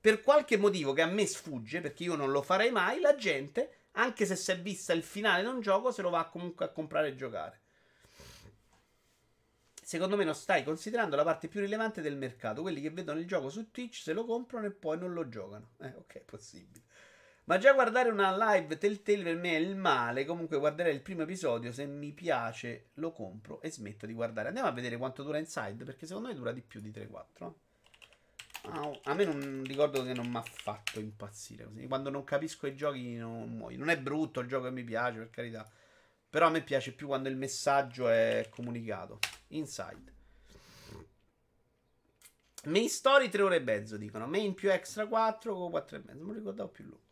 Per 0.00 0.22
qualche 0.22 0.56
motivo 0.56 0.92
che 0.92 1.02
a 1.02 1.06
me 1.06 1.24
sfugge, 1.24 1.80
perché 1.80 2.02
io 2.02 2.16
non 2.16 2.32
lo 2.32 2.42
farei 2.42 2.72
mai, 2.72 2.98
la 2.98 3.14
gente, 3.14 3.77
anche 3.98 4.26
se 4.26 4.36
si 4.36 4.50
è 4.50 4.58
vista 4.60 4.92
il 4.92 5.02
finale 5.02 5.42
di 5.42 5.48
un 5.48 5.60
gioco, 5.60 5.90
se 5.90 6.02
lo 6.02 6.10
va 6.10 6.24
comunque 6.26 6.64
a 6.64 6.68
comprare 6.68 7.08
e 7.08 7.16
giocare. 7.16 7.60
Secondo 9.82 10.16
me 10.16 10.24
non 10.24 10.34
stai 10.34 10.64
considerando 10.64 11.16
la 11.16 11.24
parte 11.24 11.48
più 11.48 11.60
rilevante 11.60 12.00
del 12.00 12.16
mercato, 12.16 12.62
quelli 12.62 12.80
che 12.80 12.90
vedono 12.90 13.18
il 13.18 13.26
gioco 13.26 13.48
su 13.48 13.70
Twitch, 13.70 14.02
se 14.02 14.12
lo 14.12 14.24
comprano 14.24 14.66
e 14.66 14.70
poi 14.70 14.98
non 14.98 15.14
lo 15.14 15.28
giocano. 15.28 15.70
Eh, 15.80 15.94
ok, 15.96 16.20
possibile. 16.24 16.84
Ma 17.44 17.56
già 17.56 17.72
guardare 17.72 18.10
una 18.10 18.36
live 18.36 18.76
Telltale 18.76 19.22
per 19.22 19.36
me 19.36 19.52
è 19.56 19.58
il 19.58 19.74
male. 19.74 20.26
Comunque 20.26 20.58
guarderei 20.58 20.94
il 20.94 21.00
primo 21.00 21.22
episodio. 21.22 21.72
Se 21.72 21.86
mi 21.86 22.12
piace, 22.12 22.90
lo 22.94 23.10
compro 23.10 23.62
e 23.62 23.70
smetto 23.70 24.04
di 24.04 24.12
guardare. 24.12 24.48
Andiamo 24.48 24.68
a 24.68 24.72
vedere 24.72 24.98
quanto 24.98 25.22
dura 25.22 25.38
Inside. 25.38 25.82
Perché 25.82 26.04
secondo 26.04 26.28
me 26.28 26.34
dura 26.34 26.52
di 26.52 26.60
più 26.60 26.80
di 26.80 26.90
3-4. 26.90 27.52
Ah, 28.62 28.90
a 29.04 29.14
me 29.14 29.24
non 29.24 29.64
ricordo 29.66 30.02
che 30.04 30.12
non 30.12 30.28
mi 30.28 30.36
ha 30.36 30.42
fatto 30.42 31.00
impazzire 31.00 31.64
così. 31.64 31.86
Quando 31.86 32.10
non 32.10 32.24
capisco 32.24 32.66
i 32.66 32.74
giochi 32.74 33.16
non 33.16 33.48
muoio. 33.56 33.78
Non 33.78 33.88
è 33.88 33.98
brutto 33.98 34.40
il 34.40 34.48
gioco 34.48 34.64
che 34.64 34.70
mi 34.70 34.84
piace, 34.84 35.18
per 35.18 35.30
carità. 35.30 35.70
Però 36.30 36.46
a 36.46 36.50
me 36.50 36.62
piace 36.62 36.92
più 36.92 37.06
quando 37.06 37.28
il 37.28 37.36
messaggio 37.36 38.08
è 38.08 38.48
comunicato. 38.50 39.18
Inside. 39.48 40.12
Main 42.64 42.88
story 42.88 43.28
3 43.28 43.42
ore 43.42 43.56
e 43.56 43.60
mezzo 43.60 43.96
dicono. 43.96 44.26
Main 44.26 44.54
più 44.54 44.70
extra 44.70 45.06
4 45.06 45.54
con 45.54 45.70
4 45.70 45.96
e 45.96 46.02
mezzo. 46.04 46.24
Non 46.24 46.34
ricordavo 46.34 46.68
più 46.68 46.84
lungo. 46.84 47.06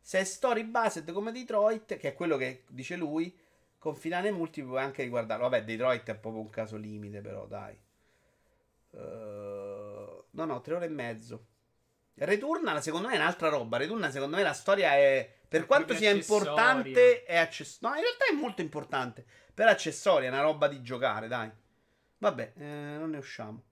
Se 0.00 0.20
è 0.20 0.24
story 0.24 0.64
based 0.64 1.10
come 1.12 1.32
Detroit, 1.32 1.96
che 1.96 2.08
è 2.10 2.14
quello 2.14 2.36
che 2.36 2.64
dice 2.68 2.94
lui, 2.94 3.36
con 3.78 3.96
finale 3.96 4.30
multiplo 4.30 4.70
puoi 4.72 4.82
anche 4.82 5.02
riguardarlo. 5.02 5.48
Vabbè, 5.48 5.64
Detroit 5.64 6.08
è 6.08 6.16
proprio 6.16 6.42
un 6.42 6.50
caso 6.50 6.76
limite, 6.76 7.20
però 7.20 7.46
dai. 7.46 7.76
Uh, 8.90 9.55
no, 10.36 10.44
no, 10.44 10.60
3 10.60 10.74
ore 10.74 10.86
e 10.86 10.90
mezzo. 10.90 11.46
Returnal 12.14 12.82
secondo 12.82 13.08
me 13.08 13.14
è 13.14 13.18
un'altra 13.18 13.48
roba. 13.48 13.76
Returnal 13.76 14.10
secondo 14.10 14.36
me 14.36 14.42
la 14.42 14.52
storia 14.52 14.94
è... 14.94 15.34
Per 15.48 15.66
quanto 15.66 15.94
sia 15.94 16.10
accessoria. 16.10 16.48
importante, 16.50 17.24
è 17.24 17.36
accessoria. 17.36 17.88
No, 17.88 17.96
in 17.96 18.02
realtà 18.02 18.24
è 18.30 18.34
molto 18.34 18.62
importante. 18.62 19.24
Per 19.54 19.66
accessoria, 19.66 20.28
è 20.28 20.32
una 20.32 20.42
roba 20.42 20.68
di 20.68 20.82
giocare, 20.82 21.28
dai. 21.28 21.50
Vabbè, 22.18 22.52
eh, 22.56 22.64
non 22.64 23.10
ne 23.10 23.18
usciamo. 23.18 23.62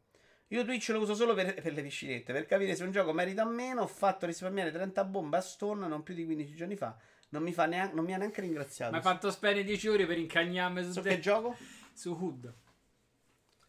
Io 0.48 0.64
Twitch 0.64 0.90
lo 0.90 1.00
uso 1.00 1.14
solo 1.14 1.34
per, 1.34 1.54
per 1.60 1.72
le 1.72 1.82
piscinette. 1.82 2.32
Per 2.32 2.46
capire 2.46 2.76
se 2.76 2.84
un 2.84 2.92
gioco 2.92 3.12
merita 3.12 3.42
o 3.42 3.48
meno, 3.48 3.82
ho 3.82 3.86
fatto 3.86 4.24
risparmiare 4.24 4.70
30 4.70 5.04
bombe 5.04 5.38
a 5.38 5.40
Stone 5.40 5.86
non 5.88 6.02
più 6.02 6.14
di 6.14 6.24
15 6.24 6.54
giorni 6.54 6.76
fa. 6.76 6.96
Non 7.30 7.42
mi, 7.42 7.52
fa 7.52 7.66
neanche, 7.66 7.94
non 7.94 8.04
mi 8.04 8.14
ha 8.14 8.18
neanche 8.18 8.40
ringraziato. 8.40 8.92
Ma 8.92 8.98
hai 8.98 9.02
fatto 9.02 9.30
spendere 9.30 9.64
10 9.64 9.88
ore 9.88 10.06
per 10.06 10.18
incagnarmi 10.18 10.84
su, 10.84 10.92
Su 10.92 11.00
te- 11.00 11.08
che 11.08 11.20
gioco? 11.20 11.56
su 11.92 12.12
Hood. 12.12 12.54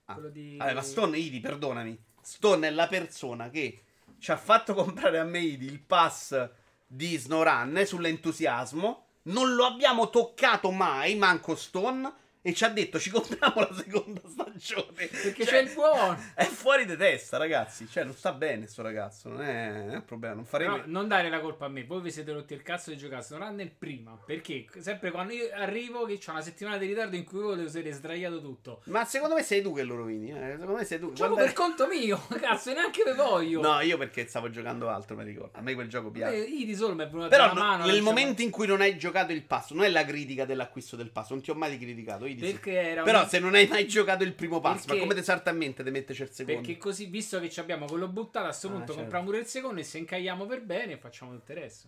Ah. 0.06 0.14
Quello 0.14 0.30
di... 0.30 0.58
Vabbè, 0.58 0.74
ma 0.74 0.82
Stone, 0.82 1.18
Idi, 1.18 1.40
perdonami. 1.40 2.04
Stone 2.28 2.70
è 2.70 2.72
la 2.72 2.88
persona 2.88 3.52
che 3.52 3.84
ci 4.18 4.32
ha 4.32 4.36
fatto 4.36 4.74
comprare 4.74 5.20
a 5.20 5.24
me 5.24 5.42
Idi 5.42 5.68
il 5.68 5.80
pass 5.80 6.50
di 6.88 7.18
SnowRun 7.18 7.78
eh, 7.78 7.86
sull'entusiasmo. 7.86 9.06
Non 9.26 9.54
lo 9.54 9.66
abbiamo 9.66 10.10
toccato 10.10 10.72
mai, 10.72 11.14
manco 11.18 11.56
Stone. 11.56 12.12
E 12.48 12.54
ci 12.54 12.64
ha 12.64 12.70
detto 12.70 13.00
ci 13.00 13.10
compriamo 13.10 13.56
la 13.56 13.74
seconda 13.74 14.22
stagione. 14.30 15.08
Perché 15.08 15.46
Cioè, 15.46 15.46
c'è 15.46 15.62
il 15.62 15.74
buono. 15.74 16.16
È 16.36 16.44
fuori 16.44 16.86
di 16.86 16.96
testa, 16.96 17.38
ragazzi. 17.38 17.88
Cioè, 17.90 18.04
non 18.04 18.14
sta 18.14 18.34
bene 18.34 18.68
sto 18.68 18.84
ragazzo. 18.84 19.30
Non 19.30 19.42
è, 19.42 19.72
non 19.72 19.90
è 19.90 19.96
un 19.96 20.06
problema. 20.06 20.36
Non 20.36 20.46
faremo. 20.46 20.78
No, 20.78 20.84
non 20.86 21.08
dare 21.08 21.30
la 21.30 21.40
colpa 21.40 21.66
a 21.66 21.70
me, 21.70 21.84
voi 21.86 22.02
vi 22.02 22.12
siete 22.12 22.32
rotti 22.32 22.54
il 22.54 22.62
cazzo 22.62 22.92
di 22.92 22.98
giocare 22.98 23.24
su 23.24 23.36
Runner 23.36 23.72
prima. 23.76 24.16
Perché 24.24 24.68
sempre 24.78 25.10
quando 25.10 25.34
io 25.34 25.50
arrivo, 25.56 26.06
che 26.06 26.20
c'ho 26.20 26.30
una 26.32 26.42
settimana 26.42 26.78
di 26.78 26.86
ritardo 26.86 27.16
in 27.16 27.24
cui 27.24 27.40
voi 27.40 27.64
lo 27.64 27.68
siete 27.68 27.92
sdraiato 27.92 28.40
tutto. 28.42 28.82
Ma 28.86 29.06
secondo 29.06 29.34
me 29.34 29.42
sei 29.42 29.64
tu 29.64 29.74
che 29.74 29.82
lo 29.82 29.96
rovini. 29.96 30.30
Eh? 30.32 30.52
Secondo 30.52 30.74
me 30.76 30.84
sei 30.86 31.00
tu. 31.00 31.14
Gioco 31.14 31.34
Quando- 31.34 31.46
per 31.52 31.54
conto 31.54 31.88
mio, 31.88 32.28
cazzo, 32.40 32.72
neanche 32.74 33.02
ve 33.04 33.14
voglio. 33.16 33.60
No, 33.60 33.80
io 33.82 33.98
perché 33.98 34.28
stavo 34.28 34.52
giocando 34.52 34.88
altro, 34.88 35.16
mi 35.16 35.24
ricordo. 35.24 35.58
A 35.58 35.62
me 35.62 35.74
quel 35.74 35.88
gioco 35.90 36.12
piace. 36.12 36.46
Eh, 36.46 36.50
io 36.50 36.66
di 36.68 36.76
solo 36.76 36.94
mi 36.94 37.04
è 37.04 37.08
venuta 37.08 37.28
Però 37.30 37.48
no- 37.48 37.54
mano. 37.60 37.86
nel 37.88 37.96
non 37.96 38.04
momento 38.04 38.44
in 38.44 38.52
cui 38.52 38.68
non 38.68 38.82
hai 38.82 38.98
giocato 39.00 39.32
il 39.32 39.42
passo, 39.44 39.74
non 39.74 39.84
è 39.84 39.90
la 39.90 40.06
critica 40.06 40.46
dell'acquisto 40.46 40.96
del 40.96 41.10
passo, 41.10 41.34
non 41.34 41.42
ti 41.42 41.50
ho 41.50 41.56
mai 41.56 41.76
criticato. 41.80 42.26
io 42.26 42.35
di 42.36 42.46
sì. 42.46 42.52
Perché 42.54 42.72
era 42.74 43.00
un- 43.02 43.06
Però 43.06 43.28
se 43.28 43.40
non 43.40 43.54
hai 43.56 43.68
mai 43.68 43.88
giocato 43.88 44.24
il 44.24 44.34
primo 44.34 44.60
passo, 44.60 44.82
ma 44.88 44.94
Perché- 44.94 45.00
come 45.08 45.20
esattamente 45.20 45.84
ti 45.84 45.90
metterci 45.92 46.22
il 46.22 46.30
secondo? 46.32 46.62
Perché 46.62 46.78
così, 46.78 47.06
visto 47.06 47.40
che 47.40 47.50
ci 47.50 47.60
abbiamo 47.60 47.86
quello 47.86 48.08
buttato, 48.08 48.46
a 48.46 48.50
questo 48.50 48.68
Ah, 48.68 48.72
punto 48.72 48.86
certo. 48.88 49.00
compriamo 49.02 49.26
pure 49.26 49.38
il 49.40 49.46
secondo 49.46 49.80
e 49.80 49.84
se 49.84 49.98
incagliamo 49.98 50.46
per 50.46 50.62
bene 50.62 50.98
facciamo 50.98 51.32
tutto 51.34 51.52
il 51.52 51.58
resto. 51.58 51.88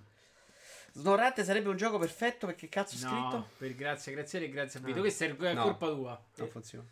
Snorrate 0.94 1.44
sarebbe 1.44 1.70
un 1.70 1.76
gioco 1.78 2.00
perfetto 2.00 2.48
perché 2.48 2.70
cazzo 2.70 2.96
è 2.96 3.00
No, 3.02 3.10
scritto? 3.30 3.50
per 3.58 3.76
grazie, 3.76 4.12
grazie 4.14 4.40
e 4.44 4.50
grazie 4.50 4.80
a 4.80 4.84
Vito. 4.84 4.98
Ah. 4.98 5.02
Questa 5.02 5.26
è 5.26 5.36
è 5.36 5.54
No. 5.54 5.62
colpa 5.64 5.88
tua. 5.90 6.24
Non 6.38 6.48
funziona. 6.50 6.86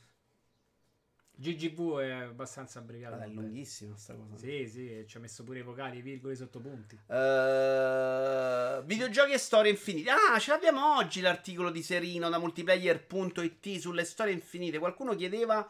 GGV 1.38 1.98
è 1.99 2.12
abbastanza 2.12 2.80
abbreviato. 2.80 3.18
Vabbè, 3.18 3.28
è 3.28 3.34
lunghissima 3.34 3.95
sta 3.98 4.14
cosa. 4.14 4.38
Sì, 4.38 4.68
sì, 4.68 5.06
ci 5.07 5.18
ha 5.18 5.20
messo 5.20 5.44
pure 5.44 5.60
i 5.60 5.62
vocali, 5.64 6.02
virgole, 6.02 6.36
sottopunti. 6.36 6.99
Eh, 7.07 8.82
videogiochi 8.86 9.34
e 9.34 9.38
storie 9.38 9.72
infinite. 9.72 10.12
Ah, 10.12 10.40
ce 10.40 10.52
l'abbiamo 10.52 10.95
oggi 10.98 11.22
l'articolo 11.22 11.70
di 11.72 11.84
Serino 11.84 12.30
da 12.30 12.40
multiplayer.it 12.40 13.78
sulle 13.80 14.06
storie 14.06 14.34
infinite. 14.34 14.80
Qualcuno 14.80 15.16
chiedeva 15.16 15.70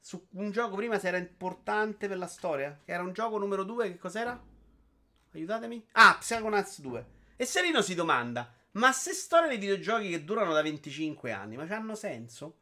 su 0.00 0.26
un 0.32 0.50
gioco 0.50 0.76
prima 0.76 0.98
se 0.98 1.08
era 1.08 1.16
importante 1.16 2.08
per 2.08 2.18
la 2.18 2.28
storia. 2.28 2.78
Che 2.84 2.92
era 2.92 3.02
un 3.02 3.12
gioco 3.12 3.38
numero 3.38 3.64
2, 3.64 3.92
che 3.92 3.98
cos'era? 3.98 4.40
Aiutatemi. 5.32 5.86
Ah, 5.92 6.16
Psychonauts 6.18 6.80
2. 6.80 7.06
E 7.36 7.44
Serino 7.44 7.82
si 7.82 7.94
domanda: 7.94 8.52
ma 8.72 8.92
se 8.92 9.12
storie 9.12 9.48
dei 9.48 9.58
videogiochi 9.58 10.10
che 10.10 10.24
durano 10.24 10.52
da 10.52 10.62
25 10.62 11.32
anni, 11.32 11.56
ma 11.56 11.66
hanno 11.68 11.94
senso? 11.94 12.58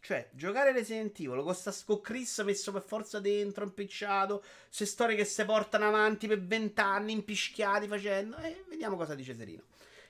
Cioè, 0.00 0.30
giocare 0.32 0.72
Resident 0.72 1.18
Evil 1.20 1.42
con, 1.42 1.54
sta, 1.54 1.72
Chris 2.00 2.38
messo 2.40 2.72
per 2.72 2.82
forza 2.82 3.20
dentro, 3.20 3.64
impicciato, 3.64 4.42
se 4.68 4.86
storie 4.86 5.14
che 5.14 5.24
si 5.24 5.44
portano 5.44 5.86
avanti 5.86 6.26
per 6.26 6.40
vent'anni, 6.40 7.12
impischiati 7.12 7.86
facendo. 7.86 8.36
E 8.38 8.64
vediamo 8.68 8.96
cosa 8.96 9.14
dice 9.14 9.34
Serino. 9.34 9.62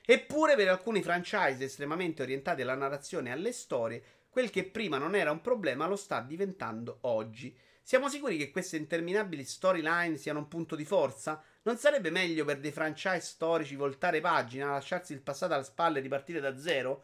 Eppure, 0.03 0.55
per 0.55 0.69
alcuni 0.69 1.03
franchise 1.03 1.63
estremamente 1.63 2.21
orientati 2.21 2.61
alla 2.61 2.75
narrazione 2.75 3.29
e 3.29 3.33
alle 3.33 3.51
storie, 3.51 4.03
quel 4.29 4.49
che 4.49 4.63
prima 4.63 4.97
non 4.97 5.13
era 5.13 5.29
un 5.29 5.41
problema 5.41 5.87
lo 5.87 5.97
sta 5.97 6.21
diventando 6.21 6.99
oggi. 7.01 7.55
Siamo 7.83 8.07
sicuri 8.07 8.37
che 8.37 8.51
queste 8.51 8.77
interminabili 8.77 9.43
storyline 9.43 10.15
siano 10.15 10.39
un 10.39 10.47
punto 10.47 10.75
di 10.75 10.85
forza? 10.85 11.43
Non 11.63 11.77
sarebbe 11.77 12.09
meglio 12.09 12.45
per 12.45 12.59
dei 12.59 12.71
franchise 12.71 13.21
storici 13.21 13.75
voltare 13.75 14.21
pagina, 14.21 14.71
lasciarsi 14.71 15.13
il 15.13 15.21
passato 15.21 15.53
alle 15.53 15.63
spalle 15.63 15.99
e 15.99 16.01
ripartire 16.01 16.39
da 16.39 16.57
zero? 16.57 17.03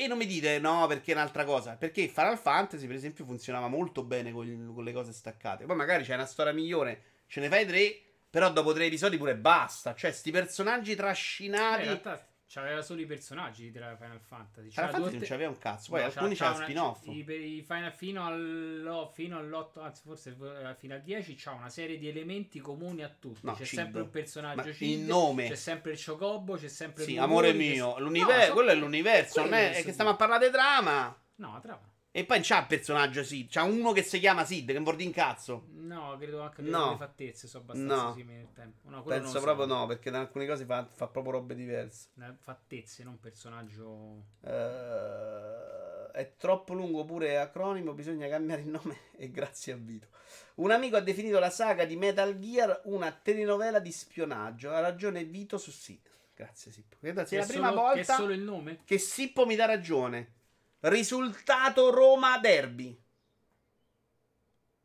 E 0.00 0.06
non 0.06 0.16
mi 0.16 0.26
dite 0.26 0.60
no 0.60 0.86
perché 0.86 1.10
è 1.10 1.14
un'altra 1.14 1.44
cosa. 1.44 1.74
Perché 1.74 2.06
Final 2.06 2.38
Fantasy, 2.38 2.86
per 2.86 2.94
esempio, 2.94 3.24
funzionava 3.24 3.66
molto 3.66 4.04
bene 4.04 4.30
con, 4.30 4.70
con 4.72 4.84
le 4.84 4.92
cose 4.92 5.12
staccate. 5.12 5.64
Poi 5.64 5.74
magari 5.74 6.04
c'è 6.04 6.14
una 6.14 6.24
storia 6.24 6.52
migliore, 6.52 7.02
ce 7.26 7.40
ne 7.40 7.48
fai 7.48 7.66
tre, 7.66 7.98
però 8.30 8.52
dopo 8.52 8.72
tre 8.72 8.84
episodi 8.86 9.16
pure 9.16 9.34
basta. 9.34 9.96
Cioè, 9.96 10.12
sti 10.12 10.30
personaggi 10.30 10.92
Eh, 10.92 10.96
trascinati. 10.96 11.80
in 11.80 11.86
realtà 11.88 12.24
c'aveva 12.50 12.80
solo 12.82 13.00
i 13.02 13.06
personaggi 13.06 13.64
di 13.70 13.78
Final 13.78 14.20
Fantasy. 14.20 14.70
Final 14.70 14.70
C'era 14.70 14.86
Fantasy 14.88 15.10
due 15.10 15.18
non 15.18 15.28
c'aveva 15.28 15.50
un 15.50 15.58
cazzo. 15.58 15.90
Poi 15.90 16.00
No, 16.00 16.06
alcuni 16.06 16.34
c'erano 16.34 16.56
c'ha 16.56 16.62
spin-off. 16.64 17.06
I, 17.06 17.64
Final 17.66 17.92
fino, 17.92 18.26
allo- 18.26 19.10
fino 19.14 19.38
all'8, 19.38 19.80
anzi 19.82 20.02
forse 20.04 20.36
eh, 20.40 20.74
fino 20.78 20.94
al 20.94 21.02
10 21.02 21.34
c'ha 21.34 21.52
una 21.52 21.68
serie 21.68 21.98
di 21.98 22.08
elementi 22.08 22.58
comuni 22.60 23.02
a 23.02 23.08
tutti. 23.08 23.40
No, 23.42 23.52
c'è 23.54 23.64
Cid. 23.64 23.78
sempre 23.78 24.00
un 24.00 24.10
personaggio 24.10 24.62
Ma 24.62 24.72
Cid, 24.72 24.88
il 24.98 25.04
nome. 25.04 25.48
c'è 25.48 25.54
sempre 25.56 25.92
il 25.92 26.02
Chocobo, 26.04 26.56
c'è 26.56 26.68
sempre 26.68 27.04
Sì, 27.04 27.12
il 27.12 27.18
amore 27.18 27.52
mio. 27.52 27.98
L'universo, 27.98 28.38
No, 28.40 28.46
so- 28.46 28.52
quello 28.54 28.70
è 28.70 28.74
l'universo. 28.74 29.40
Non 29.40 29.48
quello 29.50 29.62
è, 29.64 29.66
che 29.70 29.74
è 29.76 29.80
so 29.80 29.84
che 29.86 29.92
stiamo 29.92 30.10
a 30.10 30.16
parlare 30.16 30.46
di 30.46 30.52
trama. 30.52 31.20
No, 31.36 31.58
trama. 31.60 31.92
E 32.10 32.24
poi 32.24 32.40
c'ha 32.42 32.60
il 32.60 32.66
personaggio 32.66 33.22
Sid. 33.22 33.48
C'ha 33.50 33.62
uno 33.64 33.92
che 33.92 34.02
si 34.02 34.18
chiama 34.18 34.44
Sid, 34.44 34.66
che 34.66 34.74
è 34.74 34.78
un 34.78 35.00
in 35.00 35.12
cazzo. 35.12 35.66
No, 35.72 36.16
credo 36.18 36.40
anche 36.40 36.62
che 36.62 36.68
No. 36.70 36.90
le 36.92 36.96
fattezze 36.96 37.46
sono 37.46 37.64
abbastanza 37.64 38.02
No. 38.02 38.12
simili 38.14 38.36
nel 38.38 38.52
tempo. 38.54 38.88
No, 38.88 39.02
Penso 39.02 39.40
proprio 39.40 39.66
no, 39.66 39.86
perché 39.86 40.10
da 40.10 40.20
alcune 40.20 40.46
cose 40.46 40.64
fa, 40.64 40.88
fa 40.92 41.06
proprio 41.06 41.34
robe 41.34 41.54
diverse. 41.54 42.08
Eh, 42.20 42.34
Fattezze, 42.40 43.04
non 43.04 43.20
personaggio. 43.20 44.24
Eh, 44.42 46.10
è 46.12 46.34
troppo 46.36 46.74
lungo 46.74 47.04
pure 47.04 47.38
acronimo, 47.38 47.92
bisogna 47.92 48.26
cambiare 48.28 48.62
il 48.62 48.68
nome 48.68 48.96
e 49.16 49.30
grazie 49.30 49.72
a 49.74 49.76
Vito. 49.76 50.08
Un 50.56 50.70
amico 50.72 50.96
ha 50.96 51.00
definito 51.00 51.38
la 51.38 51.50
saga 51.50 51.84
di 51.84 51.96
Metal 51.96 52.36
Gear 52.38 52.80
una 52.84 53.12
telenovela 53.12 53.78
di 53.78 53.92
spionaggio. 53.92 54.70
Ha 54.72 54.80
ragione 54.80 55.24
Vito 55.24 55.56
su 55.58 55.70
sì. 55.70 56.00
Grazie 56.34 56.70
Sippo. 56.72 56.96
Sia 57.00 57.12
Che 57.24 57.36
la 57.36 57.42
è 57.42 57.46
prima 57.46 57.68
solo- 57.68 57.80
volta 57.80 57.94
Che 57.94 58.00
è 58.00 58.04
solo 58.04 58.32
il 58.32 58.40
nome? 58.40 58.80
che 58.84 58.98
Sippo 58.98 59.44
mi 59.46 59.56
dà 59.56 59.66
ragione. 59.66 60.34
Risultato 60.80 61.90
Roma 61.90 62.38
Derby. 62.38 62.96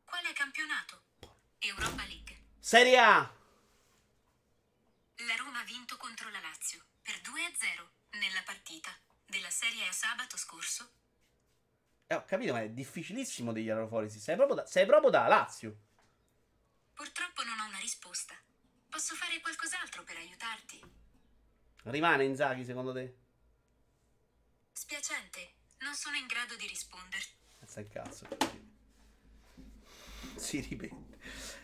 Quale 0.03 0.33
campionato? 0.33 1.01
Europa 1.59 2.03
League. 2.05 2.41
Serie 2.57 2.97
A. 2.97 3.19
La 3.19 5.35
Roma 5.37 5.59
ha 5.59 5.63
vinto 5.63 5.95
contro 5.97 6.31
la 6.31 6.39
Lazio 6.39 6.83
per 7.03 7.13
2-0 7.21 8.17
nella 8.17 8.41
partita 8.43 8.89
della 9.27 9.51
Serie 9.51 9.87
A 9.87 9.91
sabato 9.91 10.35
scorso. 10.35 10.89
Eh, 12.07 12.15
ho 12.15 12.25
capito, 12.25 12.53
ma 12.53 12.63
è 12.63 12.69
difficilissimo 12.69 13.53
degli 13.53 13.69
aerofolisi. 13.69 14.19
Sei 14.19 14.35
proprio 14.35 14.55
da, 14.55 14.65
sei 14.65 14.87
proprio 14.87 15.11
da 15.11 15.27
Lazio. 15.27 15.77
Purtroppo 16.93 17.43
non 17.43 17.59
ho 17.59 17.67
una 17.67 17.77
risposta. 17.79 18.33
Posso 18.89 19.13
fare 19.13 19.39
qualcos'altro 19.41 20.03
per 20.03 20.17
aiutarti? 20.17 20.81
Rimane 21.83 22.25
Inzaghi 22.25 22.65
secondo 22.65 22.93
te? 22.93 23.15
Spiacente, 24.71 25.53
non 25.83 25.93
sono 25.93 26.15
in 26.15 26.25
grado 26.25 26.55
di 26.55 26.67
risponderti. 26.67 27.31
Cazzo 27.59 27.79
il 27.79 27.87
cazzo. 27.89 28.27
Si 30.35 30.59
ripete. 30.61 31.11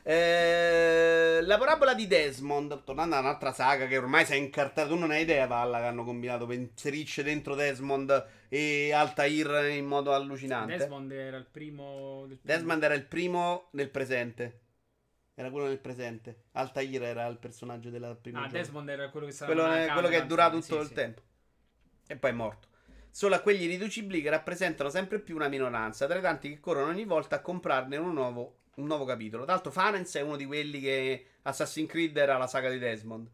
Eh, 0.03 1.41
la 1.43 1.57
parabola 1.57 1.93
di 1.93 2.07
Desmond, 2.07 2.83
tornando 2.83 3.15
a 3.15 3.19
un'altra 3.19 3.51
saga 3.51 3.87
che 3.87 3.97
ormai 3.97 4.25
si 4.25 4.33
è 4.33 4.35
incartata, 4.35 4.87
tu 4.87 4.95
non 4.95 5.11
hai 5.11 5.21
idea, 5.23 5.47
Palla, 5.47 5.79
che 5.79 5.85
hanno 5.85 6.03
combinato 6.03 6.45
per 6.45 6.57
inserirci 6.57 7.23
dentro 7.23 7.55
Desmond 7.55 8.27
e 8.47 8.91
Altair 8.93 9.71
in 9.71 9.85
modo 9.85 10.13
allucinante. 10.13 10.77
Desmond 10.77 11.11
era 11.11 11.37
il 11.37 11.45
primo. 11.45 12.25
Del 12.27 12.39
Desmond 12.41 12.83
era 12.83 12.93
il 12.93 13.05
primo 13.05 13.67
nel 13.71 13.89
presente. 13.89 14.61
Era 15.35 15.49
quello 15.51 15.67
nel 15.67 15.79
presente. 15.79 16.45
Altair 16.53 17.03
era 17.03 17.25
il 17.27 17.37
personaggio 17.37 17.89
della 17.89 18.13
prima 18.15 18.39
Ah, 18.39 18.43
gioco. 18.43 18.57
Desmond 18.57 18.89
era 18.89 19.09
quello 19.09 19.25
che 19.25 19.31
stava 19.31 19.53
quello, 19.53 19.93
quello 19.93 20.07
che 20.07 20.17
è 20.17 20.25
durato 20.25 20.59
tutto 20.59 20.75
sì, 20.75 20.81
il 20.81 20.87
sì. 20.87 20.93
tempo. 20.93 21.21
E 22.07 22.15
poi 22.15 22.29
è 22.29 22.33
morto. 22.33 22.68
Solo 23.11 23.35
a 23.35 23.39
quegli 23.39 23.63
irriducibili 23.63 24.21
che 24.21 24.29
rappresentano 24.29 24.89
sempre 24.89 25.19
più 25.19 25.35
una 25.35 25.47
minoranza, 25.47 26.05
tra 26.05 26.19
i 26.19 26.21
tanti 26.21 26.49
che 26.49 26.59
corrono 26.59 26.91
ogni 26.91 27.05
volta 27.05 27.37
a 27.37 27.41
comprarne 27.41 27.97
uno 27.97 28.13
nuovo, 28.13 28.55
un 28.75 28.85
nuovo 28.85 29.03
capitolo. 29.03 29.43
Tra 29.43 29.53
l'altro, 29.53 29.71
Farenz 29.71 30.15
è 30.15 30.21
uno 30.21 30.37
di 30.37 30.45
quelli 30.45 30.79
che 30.79 31.25
Assassin's 31.41 31.89
Creed 31.89 32.15
era 32.15 32.37
la 32.37 32.47
saga 32.47 32.69
di 32.69 32.77
Desmond. 32.77 33.27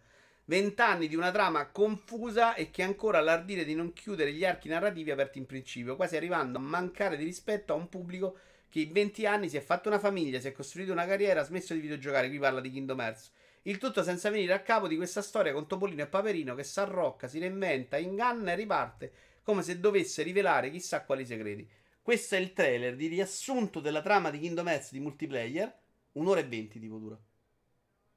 Vent'anni 0.46 1.08
di 1.08 1.16
una 1.16 1.32
trama 1.32 1.68
confusa 1.68 2.56
e 2.56 2.72
che 2.72 2.84
ancora 2.84 3.18
ha 3.18 3.22
l'ardire 3.22 3.66
di 3.66 3.76
non 3.76 3.94
chiudere 3.94 4.32
gli 4.32 4.46
archi 4.46 4.70
narrativi 4.70 5.12
aperti 5.12 5.40
in 5.40 5.46
principio, 5.46 5.96
quasi 5.96 6.16
arrivando 6.16 6.58
a 6.58 6.62
mancare 6.62 7.18
di 7.18 7.24
rispetto 7.24 7.74
a 7.74 7.76
un 7.76 7.90
pubblico 7.90 8.38
che 8.70 8.80
in 8.80 8.92
20 8.92 9.26
anni 9.26 9.50
si 9.50 9.58
è 9.58 9.62
fatto 9.62 9.90
una 9.90 10.00
famiglia, 10.00 10.40
si 10.40 10.48
è 10.48 10.52
costruito 10.52 10.92
una 10.92 11.06
carriera, 11.06 11.42
ha 11.42 11.46
smesso 11.46 11.74
di 11.74 11.80
videogiocare. 11.80 12.30
Qui 12.30 12.40
parla 12.40 12.62
di 12.62 12.72
Kingdom 12.72 13.00
Hearts. 13.00 13.32
Il 13.64 13.78
tutto 13.78 14.04
senza 14.04 14.30
venire 14.30 14.54
a 14.54 14.60
capo 14.60 14.88
di 14.88 14.96
questa 14.96 15.22
storia 15.22 15.52
con 15.52 15.68
Topolino 15.68 16.04
e 16.04 16.08
Paperino 16.08 16.54
che 16.56 16.64
s'arrocca, 16.64 17.28
si 17.28 17.40
reinventa, 17.40 17.98
inganna 17.98 18.52
e 18.52 18.56
riparte 18.56 19.12
come 19.46 19.62
se 19.62 19.80
dovesse 19.80 20.24
rivelare 20.24 20.72
chissà 20.72 21.04
quali 21.04 21.24
segreti. 21.24 21.70
Questo 22.02 22.34
è 22.34 22.40
il 22.40 22.52
trailer 22.52 22.96
di 22.96 23.06
riassunto 23.06 23.80
della 23.80 24.02
trama 24.02 24.32
di 24.32 24.40
Kingdom 24.40 24.68
Hearts 24.68 24.92
di 24.92 25.00
multiplayer. 25.00 25.72
Un'ora 26.14 26.40
e 26.40 26.46
venti 26.46 26.80
tipo 26.80 26.98
dura. 26.98 27.16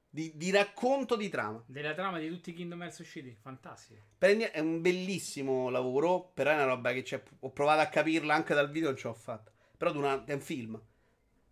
Di, 0.08 0.32
di 0.36 0.50
racconto 0.50 1.16
di 1.16 1.28
trama. 1.28 1.62
Della 1.66 1.92
trama 1.92 2.18
di 2.18 2.28
tutti 2.28 2.48
i 2.50 2.54
Kingdom 2.54 2.80
Hearts 2.80 3.00
usciti, 3.00 3.36
fantastico. 3.38 4.00
Prendi- 4.16 4.44
È 4.44 4.58
un 4.58 4.80
bellissimo 4.80 5.68
lavoro, 5.68 6.30
però 6.32 6.52
è 6.52 6.54
una 6.54 6.64
roba 6.64 6.92
che 6.92 7.02
c'è- 7.02 7.22
ho 7.40 7.50
provato 7.50 7.82
a 7.82 7.88
capirla 7.88 8.34
anche 8.34 8.54
dal 8.54 8.70
video, 8.70 8.88
non 8.88 8.96
ce 8.96 9.08
l'ho 9.08 9.14
fatta. 9.14 9.52
Però 9.76 9.92
dura- 9.92 10.24
è 10.24 10.32
un 10.32 10.40
film. 10.40 10.80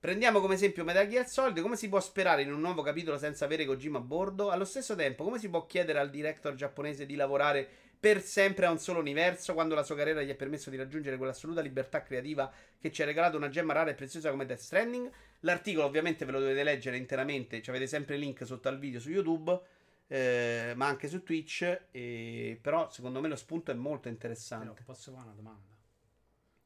Prendiamo 0.00 0.40
come 0.40 0.54
esempio 0.54 0.84
Metal 0.84 1.06
Gear 1.06 1.28
Solid, 1.28 1.60
come 1.60 1.76
si 1.76 1.90
può 1.90 2.00
sperare 2.00 2.42
in 2.42 2.52
un 2.52 2.60
nuovo 2.60 2.80
capitolo 2.80 3.18
senza 3.18 3.44
avere 3.44 3.66
Kojima 3.66 3.98
a 3.98 4.02
bordo? 4.02 4.50
Allo 4.50 4.64
stesso 4.64 4.94
tempo, 4.94 5.24
come 5.24 5.38
si 5.38 5.50
può 5.50 5.66
chiedere 5.66 5.98
al 5.98 6.10
director 6.10 6.54
giapponese 6.54 7.04
di 7.04 7.14
lavorare 7.14 7.68
per 8.06 8.22
sempre 8.22 8.66
a 8.66 8.70
un 8.70 8.78
solo 8.78 9.00
universo 9.00 9.52
quando 9.52 9.74
la 9.74 9.82
sua 9.82 9.96
carriera 9.96 10.22
gli 10.22 10.30
ha 10.30 10.36
permesso 10.36 10.70
di 10.70 10.76
raggiungere 10.76 11.16
quell'assoluta 11.16 11.60
libertà 11.60 12.04
creativa 12.04 12.48
che 12.78 12.92
ci 12.92 13.02
ha 13.02 13.04
regalato 13.04 13.36
una 13.36 13.48
gemma 13.48 13.72
rara 13.72 13.90
e 13.90 13.94
preziosa 13.94 14.30
come 14.30 14.46
Death 14.46 14.60
Stranding? 14.60 15.10
L'articolo 15.40 15.86
ovviamente 15.86 16.24
ve 16.24 16.30
lo 16.30 16.38
dovete 16.38 16.62
leggere 16.62 16.98
interamente, 16.98 17.60
ci 17.62 17.70
avete 17.70 17.88
sempre 17.88 18.14
il 18.14 18.20
link 18.20 18.46
sotto 18.46 18.68
al 18.68 18.78
video 18.78 19.00
su 19.00 19.10
YouTube, 19.10 19.60
eh, 20.06 20.72
ma 20.76 20.86
anche 20.86 21.08
su 21.08 21.24
Twitch, 21.24 21.86
e- 21.90 22.56
però 22.62 22.88
secondo 22.90 23.20
me 23.20 23.26
lo 23.26 23.34
spunto 23.34 23.72
è 23.72 23.74
molto 23.74 24.02
Però 24.02 24.12
interessante. 24.12 24.84
posso 24.84 25.10
fare 25.10 25.24
una 25.24 25.34
domanda? 25.34 25.74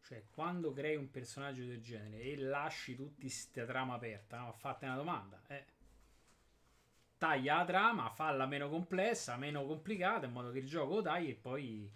Cioè, 0.02 0.24
quando 0.34 0.74
crei 0.74 0.96
un 0.96 1.10
personaggio 1.10 1.64
del 1.64 1.80
genere 1.80 2.20
e 2.20 2.36
lasci 2.36 2.94
tutti 2.94 3.26
sta 3.30 3.64
trama 3.64 3.94
aperta, 3.94 4.36
no? 4.40 4.52
Fate 4.52 4.84
una 4.84 4.96
domanda. 4.96 5.40
Eh. 5.46 5.64
Taglia 7.20 7.56
la 7.58 7.64
trama, 7.66 8.08
falla 8.08 8.46
meno 8.46 8.70
complessa, 8.70 9.36
meno 9.36 9.66
complicata, 9.66 10.24
in 10.24 10.32
modo 10.32 10.50
che 10.50 10.60
il 10.60 10.66
gioco 10.66 10.94
lo 10.94 11.02
tagli 11.02 11.28
e 11.28 11.34
poi... 11.34 11.86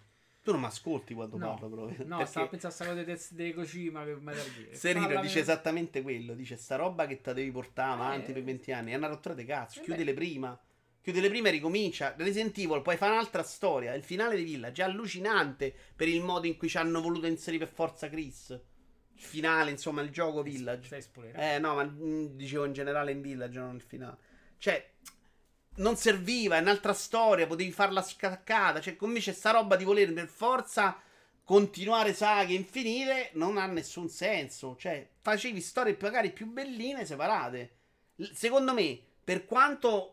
Tu 0.43 0.51
non 0.51 0.59
mi 0.59 0.67
ascolti 0.67 1.15
quando 1.15 1.35
No, 1.37 1.55
parlo, 1.55 1.67
proprio. 1.75 2.05
no, 2.05 2.23
stavo 2.25 2.47
pensando 2.47 2.75
a 2.75 2.77
questa 2.77 2.85
cosa 2.85 3.03
dei, 3.03 3.19
dei 3.31 3.53
Kojima 3.55 4.03
per 4.03 4.19
Metal 4.19 4.53
Gear. 4.53 4.75
Serino 4.75 5.07
dice 5.07 5.17
meno- 5.17 5.39
esattamente 5.39 6.03
quello. 6.03 6.35
Dice 6.35 6.57
sta 6.57 6.75
roba 6.75 7.07
che 7.07 7.21
te 7.21 7.33
devi 7.33 7.49
portare 7.49 7.93
avanti 7.93 8.29
Eh. 8.29 8.33
per 8.35 8.43
20 8.43 8.71
anni. 8.71 8.91
È 8.91 8.95
una 8.95 9.07
rottura 9.07 9.33
di 9.33 9.45
cazzo. 9.45 9.79
Eh 9.79 9.83
Chiudile 9.83 10.13
prima. 10.13 10.55
Chiudile 11.01 11.29
prima 11.29 11.47
e 11.47 11.51
ricomincia. 11.53 12.13
Resident 12.15 12.55
Evil, 12.59 12.83
poi 12.83 12.95
fa 12.95 13.07
un'altra 13.07 13.41
storia. 13.41 13.95
Il 13.95 14.03
finale 14.03 14.35
di 14.35 14.43
Village 14.43 14.83
è 14.83 14.85
allucinante 14.85 15.73
per 15.95 16.07
il 16.07 16.21
modo 16.21 16.45
in 16.45 16.55
cui 16.57 16.69
ci 16.69 16.77
hanno 16.77 17.01
voluto 17.01 17.25
inserire 17.25 17.65
per 17.65 17.73
forza 17.73 18.07
Chris. 18.07 18.49
Il 18.49 19.21
finale, 19.21 19.71
insomma, 19.71 20.03
il 20.03 20.11
gioco 20.11 20.43
Village. 20.43 20.85
Stai 20.85 21.01
spoilerando. 21.01 21.55
Eh, 21.55 21.57
no, 21.57 21.73
ma 21.73 21.83
mm, 21.83 22.25
dicevo 22.35 22.65
in 22.65 22.73
generale 22.73 23.11
in 23.11 23.21
Village, 23.21 23.57
non 23.57 23.73
il 23.73 23.81
finale. 23.81 24.17
Cioè, 24.59 24.93
non 25.75 25.95
serviva, 25.97 26.57
è 26.57 26.61
un'altra 26.61 26.93
storia, 26.93 27.47
potevi 27.47 27.71
farla 27.71 28.01
scaccata. 28.01 28.79
Cioè, 28.79 28.95
come 28.95 29.19
c'è 29.19 29.33
sta 29.33 29.51
roba 29.51 29.75
di 29.75 29.83
voler 29.83 30.13
per 30.13 30.27
forza 30.27 30.99
continuare 31.43 32.13
saghe 32.13 32.55
infinite 32.55 33.29
non 33.33 33.57
ha 33.57 33.65
nessun 33.67 34.09
senso. 34.09 34.75
Cioè, 34.77 35.07
facevi 35.21 35.61
storie 35.61 35.97
magari 35.99 36.31
più 36.31 36.47
belline 36.47 37.05
separate. 37.05 37.77
L- 38.15 38.31
secondo 38.33 38.73
me, 38.73 38.99
per 39.23 39.45
quanto 39.45 40.11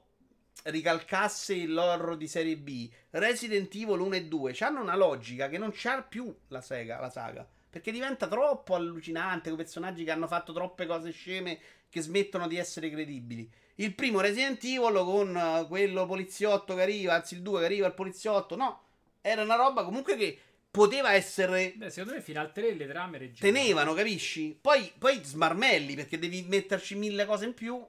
ricalcasse 0.64 1.54
il 1.54 1.72
loro 1.72 2.14
di 2.14 2.28
serie 2.28 2.56
B, 2.56 2.90
Resident 3.10 3.74
Evil 3.74 4.00
1 4.00 4.14
e 4.14 4.24
2 4.26 4.56
hanno 4.60 4.82
una 4.82 4.96
logica 4.96 5.48
che 5.48 5.58
non 5.58 5.70
c'ha 5.72 6.02
più 6.02 6.34
la, 6.48 6.60
sega, 6.60 7.00
la 7.00 7.10
saga. 7.10 7.48
Perché 7.68 7.90
diventa 7.90 8.28
troppo 8.28 8.74
allucinante 8.74 9.48
con 9.48 9.56
personaggi 9.56 10.04
che 10.04 10.10
hanno 10.10 10.26
fatto 10.26 10.52
troppe 10.52 10.84
cose 10.84 11.10
sceme 11.10 11.58
che 11.92 12.00
smettono 12.00 12.48
di 12.48 12.56
essere 12.56 12.88
credibili. 12.88 13.46
Il 13.74 13.94
primo 13.94 14.20
Resident 14.20 14.64
Evil 14.64 14.94
con 15.04 15.34
uh, 15.36 15.68
quello 15.68 16.06
poliziotto 16.06 16.74
che 16.74 16.80
arriva, 16.80 17.14
anzi 17.14 17.34
il 17.34 17.42
2 17.42 17.60
che 17.60 17.64
arriva 17.66 17.86
il 17.86 17.92
poliziotto, 17.92 18.56
no, 18.56 18.80
era 19.20 19.42
una 19.42 19.56
roba 19.56 19.84
comunque 19.84 20.16
che 20.16 20.38
poteva 20.70 21.12
essere 21.12 21.74
Beh, 21.76 21.90
secondo 21.90 22.14
me 22.14 22.22
fino 22.22 22.40
al 22.40 22.50
3 22.50 22.72
le 22.72 22.86
trame 22.86 23.18
reggevano. 23.18 23.52
tenevano, 23.58 23.92
capisci? 23.92 24.56
Poi, 24.58 24.90
poi 24.96 25.20
smarmelli 25.22 25.94
perché 25.94 26.18
devi 26.18 26.46
metterci 26.48 26.94
mille 26.94 27.26
cose 27.26 27.44
in 27.44 27.52
più. 27.52 27.84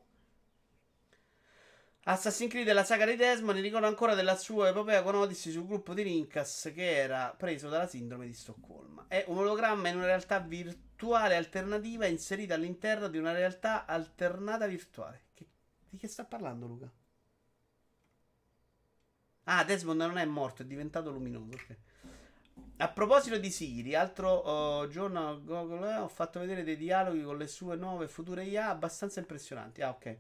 Assassin's 2.06 2.50
Creed 2.50 2.68
e 2.70 2.74
la 2.74 2.86
saga 2.86 3.06
di 3.06 3.16
Desmond 3.18 3.60
ricordo 3.60 3.88
ancora 3.88 4.14
della 4.16 4.38
sua 4.38 4.70
epopea 4.70 5.04
con 5.04 5.16
Odyssey 5.16 5.52
sul 5.52 5.66
gruppo 5.66 5.94
di 5.94 6.02
Rincas 6.02 6.72
che 6.74 6.96
era 6.96 7.34
preso 7.38 7.68
dalla 7.70 7.88
sindrome 7.88 8.26
di 8.26 8.34
Stoccolma. 8.34 9.06
È 9.10 9.24
un 9.28 9.38
ologramma 9.38 9.90
in 9.90 9.98
una 9.98 10.06
realtà 10.06 10.40
virtuale 10.40 11.36
alternativa 11.36 12.06
inserita 12.06 12.54
all'interno 12.56 13.08
di 13.10 13.18
una 13.18 13.32
realtà 13.34 13.86
alternata 13.86 14.66
virtuale. 14.68 15.24
Che- 15.34 15.48
di 15.90 15.98
che 15.98 16.08
sta 16.08 16.26
parlando 16.26 16.68
Luca? 16.68 16.92
Ah, 19.46 19.64
Desmond 19.64 20.02
non 20.02 20.18
è 20.18 20.26
morto, 20.26 20.64
è 20.64 20.66
diventato 20.66 21.10
luminoso. 21.12 21.54
ok. 21.54 21.78
A 22.78 22.90
proposito 22.90 23.38
di 23.38 23.50
Siri, 23.50 23.96
altro 23.96 24.30
oh, 24.30 24.88
giorno 24.88 25.42
Google 25.44 25.90
eh, 25.94 25.98
ho 25.98 26.08
fatto 26.08 26.40
vedere 26.40 26.64
dei 26.64 26.76
dialoghi 26.78 27.24
con 27.24 27.38
le 27.38 27.48
sue 27.48 27.76
nuove 27.78 28.08
future 28.08 28.44
IA 28.44 28.70
abbastanza 28.70 29.20
impressionanti. 29.20 29.82
Ah, 29.82 29.90
ok. 29.92 30.18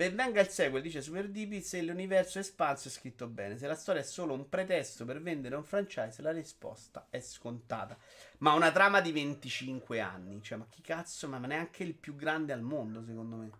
Ben 0.00 0.16
venga 0.16 0.40
il 0.40 0.48
sequel, 0.48 0.80
dice 0.80 1.02
Super 1.02 1.28
Deep, 1.28 1.60
se 1.60 1.82
l'universo 1.82 2.38
è 2.38 2.40
espanso 2.40 2.88
è 2.88 2.90
scritto 2.90 3.26
bene. 3.26 3.58
Se 3.58 3.66
la 3.66 3.74
storia 3.74 4.00
è 4.00 4.04
solo 4.04 4.32
un 4.32 4.48
pretesto 4.48 5.04
per 5.04 5.20
vendere 5.20 5.56
un 5.56 5.62
franchise, 5.62 6.22
la 6.22 6.32
risposta 6.32 7.08
è 7.10 7.20
scontata. 7.20 7.98
Ma 8.38 8.54
una 8.54 8.72
trama 8.72 9.02
di 9.02 9.12
25 9.12 10.00
anni, 10.00 10.42
cioè, 10.42 10.56
ma 10.56 10.66
chi 10.70 10.80
cazzo, 10.80 11.28
ma 11.28 11.36
neanche 11.36 11.82
il 11.82 11.92
più 11.92 12.16
grande 12.16 12.54
al 12.54 12.62
mondo, 12.62 13.04
secondo 13.04 13.36
me. 13.36 13.50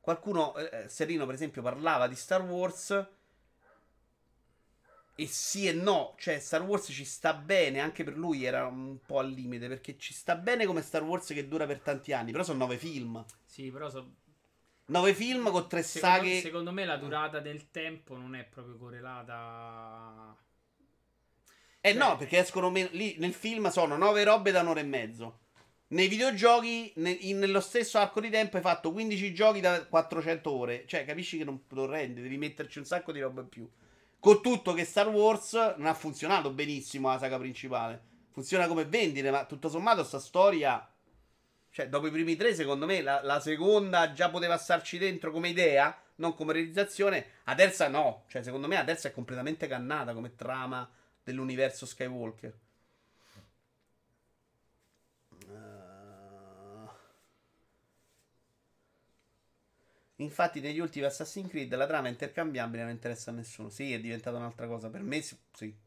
Qualcuno, 0.00 0.56
eh, 0.56 0.82
eh, 0.82 0.88
Serino 0.88 1.26
per 1.26 1.36
esempio, 1.36 1.62
parlava 1.62 2.08
di 2.08 2.16
Star 2.16 2.42
Wars. 2.42 3.06
E 5.14 5.26
sì 5.28 5.68
e 5.68 5.72
no, 5.72 6.16
cioè 6.18 6.40
Star 6.40 6.62
Wars 6.62 6.88
ci 6.90 7.04
sta 7.04 7.34
bene, 7.34 7.78
anche 7.78 8.02
per 8.02 8.16
lui 8.16 8.44
era 8.44 8.66
un 8.66 8.98
po' 9.06 9.20
al 9.20 9.30
limite, 9.30 9.68
perché 9.68 9.96
ci 9.96 10.12
sta 10.12 10.34
bene 10.34 10.66
come 10.66 10.82
Star 10.82 11.04
Wars 11.04 11.28
che 11.28 11.46
dura 11.46 11.66
per 11.66 11.78
tanti 11.78 12.12
anni, 12.12 12.32
però 12.32 12.42
sono 12.42 12.58
nove 12.58 12.78
film. 12.78 13.24
Sì, 13.44 13.70
però 13.70 13.88
sono 13.88 14.22
9 14.86 15.14
film 15.14 15.50
con 15.50 15.66
3 15.66 15.82
secondo, 15.82 16.16
saghe. 16.16 16.40
Secondo 16.40 16.72
me 16.72 16.84
la 16.84 16.96
durata 16.96 17.40
del 17.40 17.70
tempo 17.70 18.16
non 18.16 18.34
è 18.34 18.44
proprio 18.44 18.76
correlata. 18.76 20.36
Eh 21.80 21.92
cioè... 21.92 21.98
no, 21.98 22.16
perché 22.16 22.38
escono 22.38 22.70
me- 22.70 22.90
lì 22.92 23.16
nel 23.18 23.32
film 23.32 23.68
sono 23.70 23.96
9 23.96 24.24
robe 24.24 24.50
da 24.50 24.60
un'ora 24.60 24.80
e 24.80 24.84
mezzo. 24.84 25.38
Nei 25.88 26.08
videogiochi, 26.08 26.92
ne- 26.96 27.10
in- 27.10 27.38
nello 27.38 27.60
stesso 27.60 27.98
arco 27.98 28.20
di 28.20 28.28
tempo, 28.28 28.56
hai 28.56 28.62
fatto 28.62 28.92
15 28.92 29.32
giochi 29.32 29.60
da 29.60 29.86
400 29.86 30.50
ore. 30.50 30.84
Cioè, 30.86 31.04
capisci 31.06 31.38
che 31.38 31.44
non, 31.44 31.62
lo 31.68 31.86
rende, 31.86 32.20
devi 32.20 32.36
metterci 32.36 32.78
un 32.78 32.84
sacco 32.84 33.12
di 33.12 33.20
roba 33.20 33.40
in 33.40 33.48
più. 33.48 33.68
Con 34.18 34.42
tutto 34.42 34.72
che 34.72 34.84
Star 34.84 35.08
Wars 35.08 35.52
non 35.76 35.86
ha 35.86 35.94
funzionato 35.94 36.50
benissimo 36.50 37.08
la 37.08 37.18
saga 37.18 37.38
principale. 37.38 38.12
Funziona 38.32 38.66
come 38.66 38.84
vendite, 38.84 39.30
ma 39.30 39.44
tutto 39.44 39.68
sommato 39.68 40.02
sta 40.02 40.18
storia 40.18 40.86
cioè, 41.74 41.88
dopo 41.88 42.06
i 42.06 42.12
primi 42.12 42.36
tre, 42.36 42.54
secondo 42.54 42.86
me, 42.86 43.02
la, 43.02 43.20
la 43.24 43.40
seconda 43.40 44.12
già 44.12 44.30
poteva 44.30 44.56
starci 44.56 44.96
dentro 44.96 45.32
come 45.32 45.48
idea, 45.48 45.92
non 46.16 46.32
come 46.36 46.52
realizzazione. 46.52 47.26
La 47.42 47.56
terza 47.56 47.88
no. 47.88 48.26
Cioè, 48.28 48.44
secondo 48.44 48.68
me 48.68 48.76
la 48.76 48.84
terza 48.84 49.08
è 49.08 49.12
completamente 49.12 49.66
cannata 49.66 50.14
come 50.14 50.36
trama 50.36 50.88
dell'universo 51.24 51.84
Skywalker. 51.84 52.58
Uh, 55.48 56.88
Infatti, 60.18 60.60
negli 60.60 60.78
ultimi 60.78 61.06
Assassin's 61.06 61.50
Creed 61.50 61.74
la 61.74 61.88
trama 61.88 62.06
è 62.06 62.10
intercambiabile 62.10 62.84
non 62.84 62.92
interessa 62.92 63.32
a 63.32 63.34
nessuno. 63.34 63.68
Sì, 63.68 63.92
è 63.92 63.98
diventata 63.98 64.36
un'altra 64.36 64.68
cosa. 64.68 64.88
Per 64.90 65.02
me, 65.02 65.20
sì. 65.20 65.82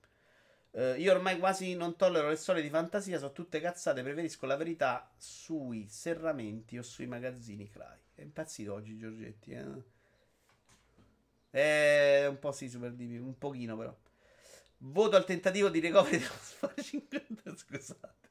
Eh, 0.77 0.99
io 0.99 1.11
ormai 1.11 1.39
quasi 1.39 1.73
non 1.75 1.95
tollero 1.95 2.29
le 2.29 2.35
storie 2.35 2.61
di 2.61 2.69
fantasia, 2.69 3.17
sono 3.17 3.31
tutte 3.31 3.59
cazzate. 3.59 4.03
Preferisco 4.03 4.45
la 4.45 4.55
verità 4.55 5.09
sui 5.17 5.87
serramenti 5.89 6.77
o 6.77 6.83
sui 6.83 7.07
magazzini 7.07 7.67
Cry. 7.67 7.97
È 8.13 8.21
impazzito 8.21 8.73
oggi, 8.73 8.95
Giorgetti. 8.95 9.53
Eh? 9.53 9.65
È 11.49 12.27
un 12.27 12.37
po' 12.37 12.51
sì, 12.51 12.69
Super 12.69 12.91
DP, 12.91 13.19
un 13.19 13.35
pochino 13.39 13.75
però. 13.75 13.95
Voto 14.79 15.15
al 15.15 15.25
tentativo 15.25 15.69
di 15.69 15.79
recovery 15.79 16.19
dello 16.19 16.31
Sparring. 16.39 17.55
Scusate. 17.57 18.29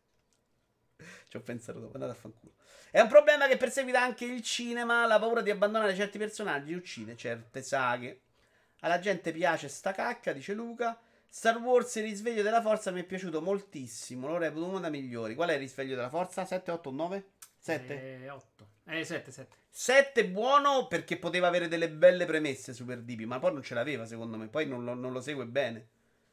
Ci 1.26 1.36
ho 1.36 1.40
pensato 1.40 1.80
dopo, 1.80 1.94
andate 1.94 2.12
a 2.12 2.14
fanculo. 2.14 2.52
È 2.92 3.00
un 3.00 3.08
problema 3.08 3.48
che 3.48 3.56
perseguita 3.56 4.00
anche 4.00 4.24
il 4.24 4.40
cinema. 4.42 5.04
La 5.06 5.18
paura 5.18 5.40
di 5.40 5.50
abbandonare 5.50 5.96
certi 5.96 6.16
personaggi 6.16 6.74
uccide 6.74 7.16
certe 7.16 7.60
saghe. 7.60 8.20
Alla 8.82 9.00
gente 9.00 9.32
piace 9.32 9.66
sta 9.66 9.90
cacca, 9.90 10.32
dice 10.32 10.54
Luca. 10.54 10.96
Star 11.36 11.58
Wars 11.58 11.94
il 11.96 12.04
risveglio 12.04 12.40
della 12.40 12.62
forza 12.62 12.90
mi 12.90 13.02
è 13.02 13.04
piaciuto 13.04 13.42
moltissimo. 13.42 14.26
Lo 14.26 14.38
reputo 14.38 14.68
uno 14.68 14.80
dei 14.80 14.90
migliori. 14.90 15.34
Qual 15.34 15.50
è 15.50 15.52
il 15.52 15.58
risveglio 15.58 15.94
della 15.94 16.08
forza? 16.08 16.46
7, 16.46 16.70
8, 16.70 16.90
9? 16.90 17.26
7? 17.58 18.22
Eh, 18.22 18.30
8. 18.30 18.68
Eh, 18.86 19.04
7, 19.04 19.30
7. 19.30 19.56
7 19.68 20.28
buono 20.28 20.86
perché 20.86 21.18
poteva 21.18 21.48
avere 21.48 21.68
delle 21.68 21.90
belle 21.90 22.24
premesse 22.24 22.72
Super 22.72 23.02
DP, 23.02 23.24
ma 23.24 23.38
poi 23.38 23.52
non 23.52 23.62
ce 23.62 23.74
l'aveva 23.74 24.06
secondo 24.06 24.38
me, 24.38 24.48
poi 24.48 24.66
non 24.66 24.82
lo, 24.82 24.94
non 24.94 25.12
lo 25.12 25.20
segue 25.20 25.44
bene. 25.44 25.88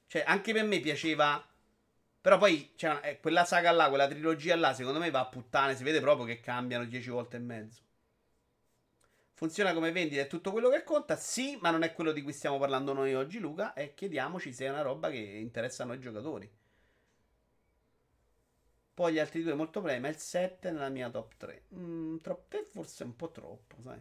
Cioè, 0.07 0.23
anche 0.25 0.53
per 0.53 0.63
me 0.63 0.79
piaceva... 0.79 1.45
Però 2.21 2.37
poi, 2.37 2.71
cioè, 2.77 3.19
quella 3.19 3.43
saga 3.43 3.71
là, 3.71 3.89
quella 3.89 4.07
trilogia 4.07 4.55
là, 4.55 4.73
secondo 4.73 4.99
me 4.99 5.11
va 5.11 5.19
a 5.19 5.27
puttane, 5.27 5.75
si 5.75 5.83
vede 5.83 5.99
proprio 5.99 6.25
che 6.25 6.39
cambiano 6.39 6.85
10 6.85 7.09
volte 7.09 7.35
e 7.35 7.41
mezzo. 7.41 7.81
Funziona 9.43 9.73
come 9.73 9.91
vendita, 9.91 10.21
è 10.21 10.27
tutto 10.27 10.53
quello 10.53 10.69
che 10.69 10.85
conta? 10.85 11.17
Sì, 11.17 11.57
ma 11.59 11.69
non 11.69 11.83
è 11.83 11.91
quello 11.93 12.13
di 12.13 12.21
cui 12.21 12.31
stiamo 12.31 12.57
parlando 12.57 12.93
noi 12.93 13.13
oggi, 13.13 13.39
Luca, 13.39 13.73
e 13.73 13.93
chiediamoci 13.93 14.53
se 14.53 14.67
è 14.67 14.69
una 14.69 14.83
roba 14.83 15.09
che 15.09 15.17
interessa 15.17 15.83
a 15.83 15.85
noi 15.85 15.99
giocatori. 15.99 16.49
Poi 18.93 19.11
gli 19.11 19.19
altri 19.19 19.43
due 19.43 19.53
molto 19.53 19.81
premi, 19.81 19.99
ma 19.99 20.07
il 20.07 20.15
7 20.15 20.71
nella 20.71 20.87
mia 20.87 21.09
top 21.09 21.33
3. 21.35 21.63
Mm, 21.75 22.17
top 22.19 22.47
3 22.47 22.63
forse 22.63 23.03
è 23.03 23.05
un 23.05 23.17
po' 23.17 23.31
troppo, 23.31 23.75
sai. 23.83 23.99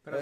Però 0.00 0.16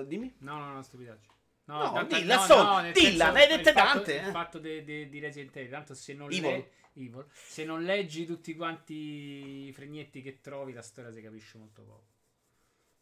Eh, 0.00 0.06
dimmi. 0.06 0.34
No, 0.40 0.58
no, 0.58 0.74
no, 0.74 0.82
stupidaggine. 0.82 1.32
No, 1.64 2.04
dilla, 2.06 2.38
so, 2.40 2.80
nel 2.80 2.92
dilla, 2.92 3.30
ne 3.30 3.40
hai 3.44 3.48
dette 3.48 3.70
il 3.70 3.74
fatto- 3.74 3.92
tante, 3.96 4.12
Il 4.16 4.26
eh. 4.26 4.30
fatto 4.30 4.58
de- 4.58 4.84
de- 4.84 5.08
di 5.08 5.18
Resident 5.20 5.56
Evil, 5.56 5.70
tanto 5.70 5.94
se 5.94 6.12
non, 6.12 6.30
Evil. 6.30 6.42
le- 6.42 6.70
Evil, 6.92 7.24
se 7.32 7.64
non 7.64 7.82
leggi 7.82 8.26
tutti 8.26 8.54
quanti 8.54 9.68
i 9.68 9.72
fregnetti 9.72 10.20
che 10.20 10.42
trovi, 10.42 10.74
la 10.74 10.82
storia 10.82 11.10
si 11.10 11.22
capisce 11.22 11.56
molto 11.56 11.82
poco. 11.82 12.09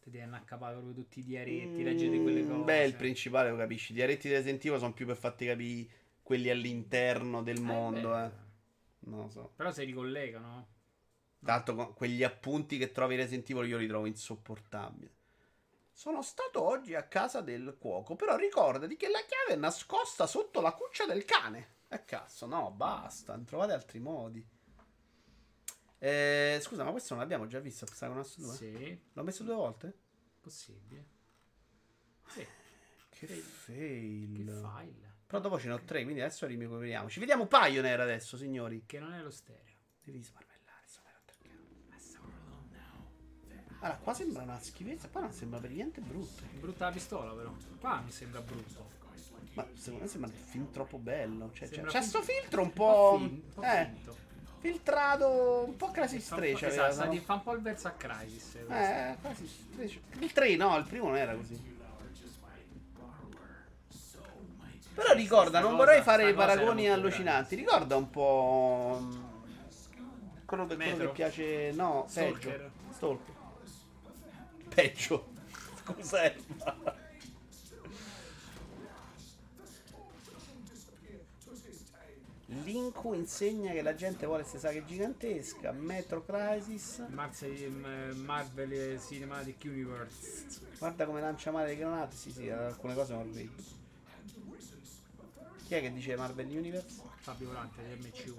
Ti 0.08 0.14
devi 0.16 0.24
annaccapare 0.24 0.72
proprio 0.72 0.94
tutti 0.94 1.18
i 1.18 1.22
diaretti, 1.22 1.82
leggete 1.82 2.22
quelle 2.22 2.40
cose. 2.46 2.58
Mm, 2.60 2.64
Beh, 2.64 2.84
il 2.84 2.94
principale 2.94 3.50
lo 3.50 3.56
capisci. 3.58 3.92
I 3.92 3.94
diaretti 3.96 4.28
di 4.28 4.34
Resident 4.34 4.64
Evil 4.64 4.78
sono 4.78 4.94
più 4.94 5.04
per 5.04 5.16
farti 5.18 5.44
capire 5.44 5.86
quelli 6.22 6.48
all'interno 6.48 7.42
del 7.42 7.58
Eh, 7.58 7.60
mondo, 7.60 8.08
beh. 8.10 8.24
eh. 8.24 8.30
Non 9.00 9.20
lo 9.24 9.28
so. 9.28 9.52
Però 9.54 9.70
si 9.70 9.84
ricollegano. 9.84 10.66
Tanto 11.44 11.74
con 11.74 11.92
quegli 11.92 12.24
appunti 12.24 12.78
che 12.78 12.90
trovi 12.90 13.16
Resident 13.16 13.50
Evil 13.50 13.68
io 13.68 13.76
li 13.76 13.86
trovo 13.86 14.06
insopportabili. 14.06 15.12
Sono 15.92 16.22
stato 16.22 16.62
oggi 16.62 16.94
a 16.94 17.02
casa 17.02 17.42
del 17.42 17.76
cuoco, 17.78 18.16
però 18.16 18.34
ricordati 18.36 18.96
che 18.96 19.08
la 19.08 19.20
chiave 19.26 19.52
è 19.52 19.62
nascosta 19.62 20.26
sotto 20.26 20.62
la 20.62 20.72
cuccia 20.72 21.04
del 21.04 21.26
cane. 21.26 21.76
E 21.88 22.04
cazzo, 22.06 22.46
no, 22.46 22.70
basta, 22.70 23.38
trovate 23.44 23.72
altri 23.74 23.98
modi. 23.98 24.42
Eh, 26.00 26.58
scusa, 26.62 26.84
ma 26.84 26.90
questo 26.92 27.14
non 27.14 27.22
l'abbiamo 27.22 27.46
già 27.46 27.58
visto, 27.58 27.84
Psychonauts 27.86 28.38
2? 28.38 28.54
Sì, 28.54 29.00
L'ho 29.12 29.22
messo 29.22 29.42
due 29.42 29.54
volte? 29.54 29.92
possibile. 30.40 31.04
Sì, 32.28 32.46
Che 33.10 33.26
Che- 33.26 33.34
fail. 33.34 34.36
che 34.46 34.52
file. 34.52 35.16
Però 35.26 35.40
dopo 35.40 35.58
ce 35.58 35.66
ne 35.68 35.74
ho 35.74 35.80
tre, 35.84 36.02
quindi 36.04 36.20
adesso 36.20 36.46
rimicoveriamoci. 36.46 37.18
Vediamo 37.18 37.46
Pioneer 37.46 38.00
adesso, 38.00 38.36
signori. 38.36 38.84
Che 38.86 38.98
non 38.98 39.12
è 39.12 39.20
lo 39.20 39.30
stereo. 39.30 39.76
Devi 40.02 40.22
smarmellare, 40.22 40.56
perché. 41.24 41.50
Allora, 43.80 43.98
qua 43.98 44.14
sembra 44.14 44.42
una 44.42 44.58
schifezza, 44.58 45.08
qua 45.08 45.20
non 45.20 45.32
sembra 45.32 45.60
per 45.60 45.70
niente 45.70 46.00
brutto. 46.00 46.42
Brutta 46.58 46.86
la 46.86 46.92
pistola, 46.92 47.32
però. 47.32 47.54
Qua 47.78 48.00
mi 48.00 48.10
sembra 48.10 48.40
brutto. 48.40 48.96
Ma 49.54 49.66
secondo 49.74 50.04
me 50.04 50.08
sembra 50.08 50.30
un 50.30 50.36
film 50.36 50.70
troppo 50.70 50.98
bello. 50.98 51.50
Cioè, 51.52 51.68
c'è, 51.68 51.74
Sembra 51.74 51.90
c'è 51.92 52.00
fin- 52.00 52.08
sto 52.08 52.22
filtro 52.22 52.60
un 52.62 52.66
Un 52.68 52.72
po'. 52.72 53.16
fin- 53.18 53.42
un 53.44 53.52
po' 53.54 53.62
eh, 53.62 53.90
finto. 53.92 54.16
Filtrato 54.58 55.64
un 55.66 55.76
po' 55.76 55.86
un 55.86 55.92
po'- 55.92 56.06
stretch. 56.06 56.62
esatto, 56.62 56.80
aveva, 56.80 56.92
sa 56.92 57.04
no? 57.04 57.10
di- 57.10 57.18
fa 57.20 57.34
un 57.34 57.42
po' 57.42 57.52
il 57.54 57.60
verso 57.62 57.88
a 57.88 57.90
Crisis. 57.92 58.54
Eh, 58.68 59.16
quasi 59.20 59.46
stretch. 59.46 59.98
Il 60.20 60.32
3 60.32 60.56
no, 60.56 60.76
il 60.76 60.84
primo 60.84 61.06
non 61.06 61.16
era 61.16 61.34
così. 61.34 61.76
Però 64.94 65.12
ricorda, 65.12 65.60
non 65.60 65.76
vorrei 65.76 66.02
fare 66.02 66.24
era 66.24 66.34
paragoni 66.34 66.88
allucinanti. 66.90 67.54
Ricorda 67.54 67.94
un 67.96 68.10
po'. 68.10 68.98
mm, 69.00 69.22
Quello, 70.44 70.66
che- 70.66 70.74
quello 70.76 70.96
che 70.98 71.08
piace. 71.08 71.70
No, 71.72 72.04
Stalker? 72.08 72.70
peggio. 72.70 72.70
Stalker. 72.90 73.36
Peggio. 74.74 75.28
Scusa, 75.84 76.32
Linku 82.50 83.12
insegna 83.12 83.72
che 83.72 83.82
la 83.82 83.94
gente 83.94 84.24
vuole 84.24 84.40
queste 84.42 84.58
saghe 84.58 84.84
gigantesca. 84.86 85.70
Metro 85.72 86.24
Crisis. 86.24 87.04
Marse- 87.10 87.46
m- 87.68 88.22
Marvel 88.24 88.98
Cinematic 89.00 89.64
Universe. 89.64 90.46
Guarda 90.78 91.04
come 91.04 91.20
lancia 91.20 91.50
male 91.50 91.68
le 91.68 91.76
granate. 91.76 92.16
Sì, 92.16 92.30
sì, 92.32 92.48
alcune 92.48 92.94
cose 92.94 93.06
sono 93.08 93.20
orribili. 93.20 93.52
Chi 95.66 95.74
è 95.74 95.80
che 95.82 95.92
dice 95.92 96.16
Marvel 96.16 96.46
Universe? 96.48 97.02
Fabio 97.16 97.48
Volante 97.48 97.82
dell'MCU. 97.86 98.34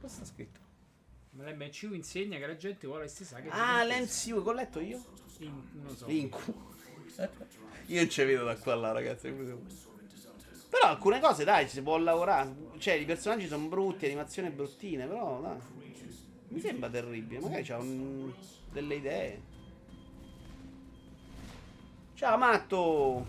Cosa 0.00 0.14
sta 0.14 0.24
scritto? 0.24 0.58
Ma 1.30 1.48
l'MCU 1.48 1.92
insegna 1.94 2.38
che 2.38 2.46
la 2.46 2.56
gente 2.56 2.86
vuole 2.88 3.02
queste 3.04 3.24
saghe. 3.24 3.48
Ah, 3.50 3.84
l'MCU, 3.84 4.42
che 4.42 4.48
ho 4.48 4.52
letto 4.52 4.80
io? 4.80 5.00
In- 5.38 5.62
non 5.74 5.96
so. 5.96 6.06
Linku. 6.06 6.70
Io 7.86 8.00
non 8.00 8.08
ci 8.10 8.22
vedo 8.24 8.44
da 8.44 8.56
qua 8.56 8.74
là, 8.74 8.92
ragazzi. 8.92 9.28
Però 10.72 10.88
alcune 10.88 11.20
cose, 11.20 11.44
dai, 11.44 11.68
si 11.68 11.82
può 11.82 11.98
lavorare. 11.98 12.54
Cioè, 12.78 12.94
i 12.94 13.04
personaggi 13.04 13.46
sono 13.46 13.66
brutti, 13.66 14.06
animazioni 14.06 14.48
bruttine, 14.48 15.04
però, 15.06 15.38
dai. 15.42 15.58
Mi 16.48 16.60
sembra 16.60 16.88
terribile. 16.88 17.40
Magari 17.40 17.62
c'ha 17.62 17.76
un- 17.76 18.32
delle 18.72 18.94
idee. 18.94 19.42
Ciao, 22.14 22.38
Matto! 22.38 23.26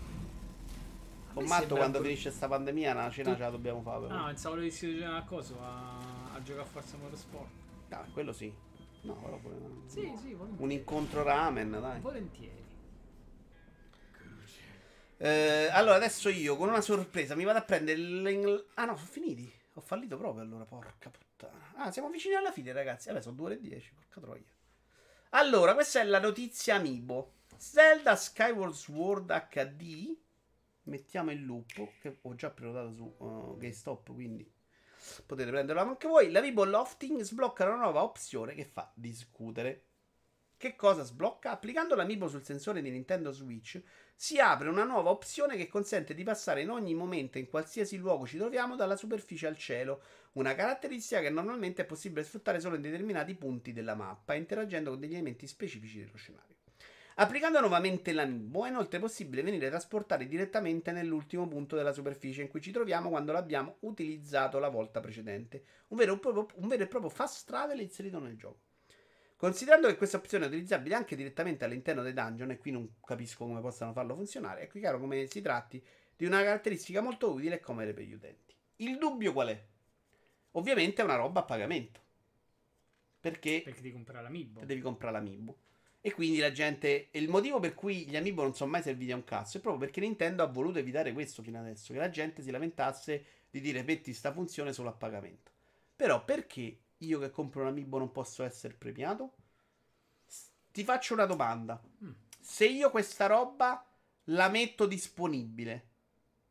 Con 1.34 1.44
Matto, 1.44 1.74
quando 1.74 1.98
bru- 1.98 2.08
finisce 2.08 2.30
sta 2.30 2.48
pandemia, 2.48 2.92
una 2.92 3.10
cena 3.10 3.34
ce 3.34 3.40
la 3.42 3.50
dobbiamo 3.50 3.82
fare. 3.82 4.06
però. 4.06 4.22
Ah, 4.22 4.26
pensavo 4.28 4.54
volessi 4.54 4.86
dire 4.86 5.06
una 5.06 5.24
cosa 5.24 5.54
a, 5.60 5.98
a 6.36 6.42
giocare 6.42 6.64
a 6.66 6.70
Forza 6.70 6.96
Motorsport. 6.96 7.48
Ah, 7.90 8.04
quello 8.12 8.32
sì. 8.32 8.50
No, 9.02 9.14
però 9.16 9.36
pure 9.36 9.54
no. 9.58 9.82
Sì, 9.86 10.00
sì, 10.18 10.32
volentieri. 10.32 10.62
Un 10.62 10.70
incontro 10.70 11.22
ramen, 11.22 11.70
dai. 11.78 12.00
Volentieri. 12.00 12.63
Eh, 15.16 15.68
allora, 15.70 15.96
adesso 15.96 16.28
io 16.28 16.56
con 16.56 16.68
una 16.68 16.80
sorpresa 16.80 17.34
mi 17.34 17.44
vado 17.44 17.58
a 17.58 17.62
prendere 17.62 17.98
l'Engl... 17.98 18.66
Ah 18.74 18.84
no, 18.84 18.96
sono 18.96 19.08
finiti. 19.08 19.52
Ho 19.74 19.80
fallito 19.80 20.16
proprio 20.16 20.42
allora, 20.42 20.64
porca 20.64 21.10
puttana. 21.10 21.72
Ah, 21.76 21.90
siamo 21.90 22.10
vicini 22.10 22.34
alla 22.34 22.52
fine, 22.52 22.72
ragazzi. 22.72 23.08
Vabbè, 23.08 23.20
sono 23.20 23.36
2 23.36 23.46
ore 23.46 23.54
e 23.54 23.60
10, 23.60 23.92
porca 23.94 24.20
troia. 24.20 24.42
Allora, 25.30 25.74
questa 25.74 26.00
è 26.00 26.04
la 26.04 26.20
notizia 26.20 26.76
Amiibo. 26.76 27.32
Zelda 27.56 28.14
Skyward 28.14 28.72
Sword 28.72 29.48
HD. 29.50 30.16
Mettiamo 30.84 31.30
il 31.30 31.40
lupo, 31.40 31.92
che 32.00 32.18
ho 32.20 32.34
già 32.34 32.50
prenotato 32.50 32.92
su 32.92 33.14
uh, 33.18 33.56
GameStop, 33.56 34.12
quindi 34.12 34.48
potete 35.26 35.50
prenderlo 35.50 35.80
anche 35.80 36.06
voi. 36.06 36.30
L'Amiibo 36.30 36.64
Lofting 36.64 37.22
sblocca 37.22 37.64
una 37.64 37.76
nuova 37.76 38.02
opzione 38.02 38.54
che 38.54 38.64
fa 38.64 38.90
discutere. 38.94 39.84
Che 40.56 40.76
cosa 40.76 41.02
sblocca? 41.02 41.50
Applicando 41.50 41.94
l'Amiibo 41.94 42.28
sul 42.28 42.44
sensore 42.44 42.80
di 42.80 42.90
Nintendo 42.90 43.32
Switch 43.32 43.82
si 44.14 44.38
apre 44.38 44.68
una 44.68 44.84
nuova 44.84 45.10
opzione 45.10 45.56
che 45.56 45.68
consente 45.68 46.14
di 46.14 46.22
passare 46.22 46.62
in 46.62 46.70
ogni 46.70 46.94
momento, 46.94 47.38
in 47.38 47.48
qualsiasi 47.48 47.96
luogo 47.96 48.26
ci 48.26 48.38
troviamo, 48.38 48.76
dalla 48.76 48.96
superficie 48.96 49.46
al 49.46 49.58
cielo. 49.58 50.02
Una 50.32 50.54
caratteristica 50.54 51.20
che 51.20 51.30
normalmente 51.30 51.82
è 51.82 51.84
possibile 51.84 52.24
sfruttare 52.24 52.60
solo 52.60 52.76
in 52.76 52.82
determinati 52.82 53.34
punti 53.34 53.72
della 53.72 53.94
mappa, 53.94 54.34
interagendo 54.34 54.90
con 54.90 55.00
degli 55.00 55.12
elementi 55.12 55.46
specifici 55.46 55.98
dello 55.98 56.16
scenario. 56.16 56.54
Applicando 57.16 57.60
nuovamente 57.60 58.12
l'amiibo 58.12 58.64
è 58.64 58.68
inoltre 58.70 58.98
possibile 58.98 59.42
venire 59.42 59.68
trasportati 59.68 60.26
direttamente 60.26 60.90
nell'ultimo 60.90 61.46
punto 61.46 61.76
della 61.76 61.92
superficie 61.92 62.42
in 62.42 62.48
cui 62.48 62.60
ci 62.60 62.72
troviamo 62.72 63.08
quando 63.08 63.30
l'abbiamo 63.30 63.76
utilizzato 63.80 64.58
la 64.58 64.68
volta 64.68 64.98
precedente. 65.00 65.64
Un 65.88 65.98
vero, 65.98 66.18
proprio, 66.18 66.48
un 66.56 66.68
vero 66.68 66.82
e 66.82 66.88
proprio 66.88 67.10
fast 67.10 67.46
travel 67.46 67.80
inserito 67.80 68.18
nel 68.18 68.36
gioco. 68.36 68.63
Considerando 69.36 69.88
che 69.88 69.96
questa 69.96 70.16
opzione 70.16 70.44
è 70.44 70.48
utilizzabile 70.48 70.94
anche 70.94 71.16
direttamente 71.16 71.64
all'interno 71.64 72.02
dei 72.02 72.12
dungeon, 72.12 72.50
e 72.50 72.58
qui 72.58 72.70
non 72.70 72.94
capisco 73.04 73.44
come 73.44 73.60
possano 73.60 73.92
farlo 73.92 74.14
funzionare, 74.14 74.62
è 74.62 74.68
qui 74.68 74.80
chiaro 74.80 74.98
come 74.98 75.26
si 75.26 75.40
tratti 75.42 75.82
di 76.16 76.24
una 76.24 76.42
caratteristica 76.42 77.00
molto 77.00 77.32
utile 77.32 77.56
e 77.56 77.60
comode 77.60 77.92
per 77.92 78.04
gli 78.04 78.14
utenti. 78.14 78.54
Il 78.76 78.96
dubbio 78.98 79.32
qual 79.32 79.48
è? 79.48 79.64
Ovviamente 80.52 81.02
è 81.02 81.04
una 81.04 81.16
roba 81.16 81.40
a 81.40 81.44
pagamento. 81.44 82.00
Perché 83.20 83.62
Perché 83.64 83.80
devi 83.80 83.92
comprare 83.92 84.22
l'amiibo. 84.22 84.64
devi 84.64 84.80
comprare 84.80 85.14
l'amiibo. 85.14 85.58
E 86.00 86.12
quindi 86.12 86.38
la 86.38 86.52
gente. 86.52 87.10
E 87.10 87.18
il 87.18 87.28
motivo 87.28 87.58
per 87.58 87.74
cui 87.74 88.06
gli 88.06 88.16
amiibo 88.16 88.42
non 88.42 88.54
sono 88.54 88.70
mai 88.70 88.82
serviti 88.82 89.10
a 89.10 89.16
un 89.16 89.24
cazzo 89.24 89.56
è 89.56 89.60
proprio 89.60 89.86
perché 89.86 90.00
Nintendo 90.00 90.42
ha 90.42 90.46
voluto 90.46 90.78
evitare 90.78 91.12
questo 91.12 91.42
fino 91.42 91.58
adesso. 91.58 91.92
Che 91.92 91.98
la 91.98 92.10
gente 92.10 92.42
si 92.42 92.50
lamentasse 92.50 93.24
di 93.50 93.60
dire 93.60 93.82
metti 93.82 94.12
sta 94.12 94.32
funzione 94.32 94.72
solo 94.72 94.90
a 94.90 94.92
pagamento. 94.92 95.50
Però 95.96 96.22
perché 96.24 96.78
io 97.04 97.18
che 97.18 97.30
compro 97.30 97.62
un 97.62 97.68
amiibo 97.68 97.98
non 97.98 98.10
posso 98.12 98.42
essere 98.42 98.74
premiato? 98.74 99.34
Ti 100.72 100.84
faccio 100.84 101.14
una 101.14 101.26
domanda. 101.26 101.80
Mm. 102.04 102.10
Se 102.40 102.66
io 102.66 102.90
questa 102.90 103.26
roba 103.26 103.84
la 104.24 104.48
metto 104.48 104.86
disponibile, 104.86 105.88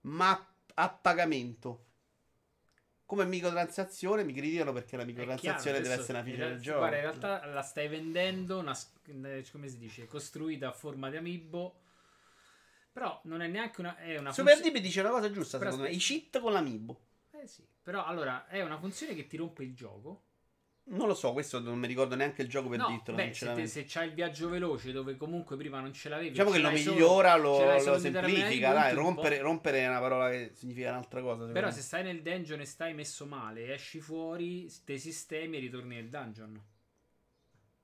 ma 0.01 0.55
a 0.75 0.89
pagamento. 0.89 1.88
Come 3.05 3.25
microtransazione 3.25 4.23
mi 4.23 4.34
criticano 4.34 4.71
perché 4.71 4.97
la 4.97 5.03
microtransazione 5.03 5.77
chiaro, 5.77 5.81
deve 5.81 5.93
essere 6.01 6.17
una 6.19 6.23
feature 6.23 6.49
del 6.49 6.61
gioco. 6.61 6.77
Guarda, 6.80 6.95
in 6.95 7.01
realtà 7.01 7.45
la 7.45 7.61
stai 7.61 7.88
vendendo, 7.88 8.59
una, 8.59 8.75
eh, 9.05 9.45
come 9.51 9.67
si 9.67 9.77
dice, 9.77 10.07
costruita 10.07 10.69
a 10.69 10.71
forma 10.71 11.09
di 11.09 11.17
amiibo. 11.17 11.81
Però 12.91 13.19
non 13.25 13.41
è 13.41 13.47
neanche 13.47 13.81
una. 13.81 13.97
È 13.97 14.17
una 14.17 14.31
Super 14.31 14.53
funzio- 14.53 14.71
DB 14.71 14.77
dice 14.81 14.99
una 15.01 15.09
cosa 15.09 15.31
giusta, 15.31 15.57
Però 15.57 15.71
secondo 15.71 15.89
me. 15.91 15.95
aspetta. 15.97 16.13
I 16.13 16.19
cheat 16.21 16.41
con 16.41 16.53
l'amiibo. 16.53 17.01
Eh 17.31 17.47
sì. 17.47 17.67
Però 17.81 18.05
allora 18.05 18.47
è 18.47 18.61
una 18.63 18.77
funzione 18.80 19.13
che 19.13 19.27
ti 19.27 19.35
rompe 19.35 19.63
il 19.63 19.75
gioco. 19.75 20.23
Non 20.85 21.07
lo 21.07 21.14
so, 21.14 21.31
questo 21.31 21.60
non 21.60 21.80
mi 21.80 21.88
ricordo 21.88 22.15
neanche 22.15 22.41
il 22.41 22.49
gioco 22.49 22.68
per 22.68 22.80
no, 22.80 22.88
dirtelo, 22.89 23.15
beh, 23.15 23.34
se, 23.34 23.53
te- 23.53 23.68
se 23.68 23.85
c'hai 23.88 24.10
il 24.10 24.14
viaggio 24.14 24.49
veloce 24.49 24.91
dove 24.91 25.15
comunque 25.15 25.55
prima 25.55 25.80
non 25.80 25.93
ce 25.93 26.10
l'avevi. 26.10 26.31
Diciamo 26.31 26.49
ce 26.49 26.55
che 26.57 26.61
lo 26.61 26.69
l'hai 26.69 26.77
solo- 26.81 26.95
migliora, 26.95 27.35
lo, 27.38 27.84
lo 27.84 27.99
semplifica. 27.99 28.73
Dai, 28.73 28.93
rompere, 28.93 29.39
rompere 29.39 29.80
è 29.80 29.88
una 29.88 29.99
parola 30.01 30.30
che 30.30 30.51
significa 30.53 30.89
un'altra 30.89 31.22
cosa. 31.22 31.45
Però 31.45 31.68
me. 31.68 31.73
se 31.73 31.81
stai 31.81 32.03
nel 32.03 32.22
dungeon 32.22 32.60
e 32.60 32.65
stai 32.65 32.93
messo 32.93 33.26
male, 33.26 33.73
esci 33.73 34.01
fuori, 34.01 34.69
dei 34.84 34.99
sistemi 34.99 35.57
e 35.57 35.60
ritorni 35.61 35.95
nel 35.95 36.10
dungeon. 36.10 36.61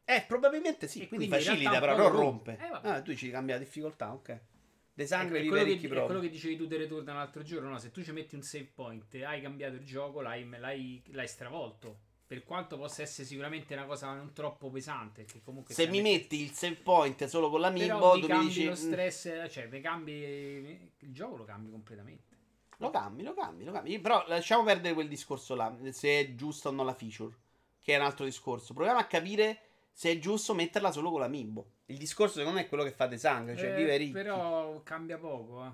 Eh, 0.03 0.25
probabilmente 0.27 0.87
sì. 0.87 1.07
Quindi, 1.07 1.27
quindi 1.27 1.35
in 1.37 1.43
facilita, 1.43 1.79
però 1.79 1.95
non 1.95 2.11
rompe. 2.11 2.57
Eh, 2.59 2.89
ah, 2.89 3.01
tu 3.01 3.15
ci 3.15 3.29
cambia 3.29 3.55
la 3.55 3.61
difficoltà, 3.61 4.11
ok. 4.11 4.39
De 4.93 5.03
È, 5.03 5.07
sangue 5.07 5.37
è 5.37 5.41
vive 5.41 5.51
quello 5.51 5.63
che, 5.63 5.71
ricchi 5.71 5.85
è 5.85 5.87
quello 5.87 6.05
proprio. 6.05 6.27
che 6.27 6.35
dicevi 6.35 6.57
tu 6.57 6.67
del 6.67 6.79
Return 6.79 7.05
l'altro 7.05 7.43
giorno. 7.43 7.69
No? 7.69 7.77
Se 7.77 7.91
tu 7.91 8.03
ci 8.03 8.11
metti 8.11 8.35
un 8.35 8.41
save 8.41 8.69
point 8.73 9.05
hai 9.23 9.41
cambiato 9.41 9.75
il 9.75 9.85
gioco, 9.85 10.19
l'hai, 10.19 10.45
l'hai- 10.49 11.01
l'hai 11.11 11.27
stravolto. 11.27 12.07
Per 12.29 12.43
quanto 12.43 12.77
possa 12.77 13.01
essere 13.01 13.25
sicuramente 13.25 13.73
una 13.73 13.85
cosa 13.85 14.13
non 14.13 14.33
troppo 14.33 14.69
pesante. 14.69 15.25
Che 15.25 15.41
comunque 15.43 15.73
Se 15.73 15.87
mi 15.87 15.99
metti 15.99 16.39
il 16.43 16.51
save 16.51 16.75
point 16.75 17.25
solo 17.25 17.49
con 17.49 17.59
l'amiibo, 17.59 17.97
Però 17.97 18.15
mi 18.17 18.27
cambi 18.27 18.45
dici. 18.45 18.65
lo 18.65 18.71
"Mm, 18.73 18.75
stress, 18.75 19.47
cioè 19.49 19.65
mi 19.65 19.81
cambi 19.81 20.13
il 20.99 21.11
gioco 21.11 21.37
lo 21.37 21.43
cambi 21.43 21.71
completamente. 21.71 22.37
Lo 22.77 22.91
cambi, 22.91 23.23
lo 23.23 23.33
cambi, 23.33 23.63
lo 23.63 23.71
cambi. 23.71 23.97
Però 23.97 24.23
lasciamo 24.27 24.63
perdere 24.63 24.93
quel 24.93 25.07
discorso 25.07 25.55
là, 25.55 25.75
se 25.89 26.19
è 26.19 26.35
giusta 26.35 26.69
o 26.69 26.71
no 26.71 26.83
la 26.83 26.93
feature, 26.93 27.33
che 27.81 27.95
è 27.95 27.97
un 27.97 28.05
altro 28.05 28.25
discorso. 28.25 28.75
Proviamo 28.75 28.99
a 28.99 29.05
capire 29.05 29.61
se 29.91 30.11
è 30.11 30.19
giusto 30.19 30.53
metterla 30.53 30.91
solo 30.91 31.09
con 31.09 31.21
l'amiibo. 31.21 31.65
Il 31.87 31.97
discorso 31.97 32.37
secondo 32.37 32.59
me 32.59 32.65
è 32.65 32.69
quello 32.69 32.83
che 32.83 32.91
fa 32.91 33.07
De 33.07 33.17
Sangue, 33.17 33.57
cioè 33.57 33.71
Eh, 33.71 33.75
vive 33.75 33.97
ricchi. 33.97 34.11
Però 34.11 34.83
cambia 34.83 35.17
poco. 35.17 35.65
eh. 35.65 35.71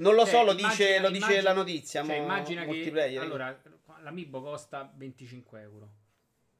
Non 0.00 0.14
lo 0.14 0.22
Cioè, 0.22 0.30
so, 0.30 0.42
lo 0.44 0.50
immagina- 0.52 0.68
dice, 0.70 0.98
lo 1.00 1.08
dice 1.10 1.24
immagina- 1.24 1.42
la 1.42 1.52
notizia. 1.52 2.04
Cioè, 2.04 2.16
mo- 2.18 2.22
immagina 2.24 2.60
che 2.62 2.66
multiplayer. 2.66 3.22
allora 3.22 3.62
l'amiibo 4.02 4.40
costa 4.42 4.90
25 4.94 5.60
euro. 5.60 5.92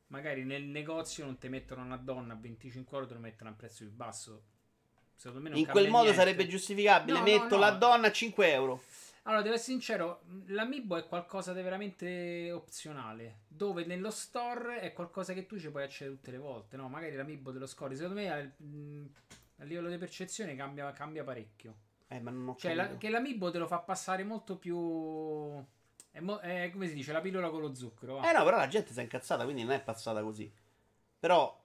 Magari 0.08 0.44
nel 0.44 0.64
negozio 0.64 1.24
non 1.24 1.38
ti 1.38 1.48
mettono 1.48 1.82
una 1.84 1.96
donna 1.96 2.32
a 2.34 2.36
25 2.36 2.96
euro, 2.96 3.08
te 3.08 3.14
lo 3.14 3.20
mettono 3.20 3.50
a 3.50 3.52
un 3.52 3.58
prezzo 3.58 3.84
più 3.84 3.92
basso. 3.92 4.42
Secondo 5.14 5.42
me 5.42 5.50
non 5.50 5.58
In 5.58 5.66
quel 5.66 5.88
modo 5.88 6.04
niente. 6.04 6.18
sarebbe 6.18 6.46
giustificabile. 6.46 7.12
No, 7.12 7.18
no, 7.18 7.24
Metto 7.24 7.54
no. 7.54 7.60
la 7.60 7.70
donna 7.70 8.06
a 8.08 8.12
5 8.12 8.50
euro. 8.52 8.82
Allora, 9.24 9.42
devo 9.42 9.54
essere 9.54 9.72
sincero, 9.72 10.22
l'amiibo 10.46 10.96
è 10.96 11.06
qualcosa 11.06 11.52
di 11.52 11.60
veramente 11.60 12.50
opzionale. 12.50 13.40
Dove 13.46 13.84
nello 13.84 14.10
store 14.10 14.80
è 14.80 14.92
qualcosa 14.94 15.34
che 15.34 15.44
tu 15.46 15.58
ci 15.60 15.70
puoi 15.70 15.82
accedere 15.84 16.16
tutte 16.16 16.30
le 16.30 16.38
volte. 16.38 16.76
No, 16.78 16.88
magari 16.88 17.14
l'amiibo 17.14 17.50
dello 17.52 17.66
score, 17.66 17.94
secondo 17.94 18.18
me 18.18 18.54
mh, 18.56 19.04
a 19.58 19.64
livello 19.64 19.90
di 19.90 19.98
percezione 19.98 20.56
cambia, 20.56 20.90
cambia 20.92 21.22
parecchio. 21.22 21.76
Eh, 22.08 22.18
ma 22.18 22.30
non 22.30 22.48
ho 22.48 22.56
Cioè, 22.56 22.74
la- 22.74 22.96
che 22.96 23.10
l'amiibo 23.10 23.50
te 23.50 23.58
lo 23.58 23.66
fa 23.66 23.78
passare 23.80 24.24
molto 24.24 24.56
più. 24.56 25.62
È, 26.12 26.18
mo- 26.20 26.38
è 26.40 26.70
come 26.72 26.88
si 26.88 26.94
dice, 26.94 27.12
la 27.12 27.20
pillola 27.20 27.50
con 27.50 27.60
lo 27.60 27.74
zucchero. 27.74 28.16
va. 28.16 28.28
Eh 28.30 28.32
no, 28.36 28.44
però 28.44 28.56
la 28.56 28.68
gente 28.68 28.92
si 28.92 28.98
è 28.98 29.02
incazzata, 29.02 29.44
quindi 29.44 29.62
non 29.62 29.72
è 29.72 29.80
passata 29.80 30.22
così. 30.22 30.50
Però 31.18 31.58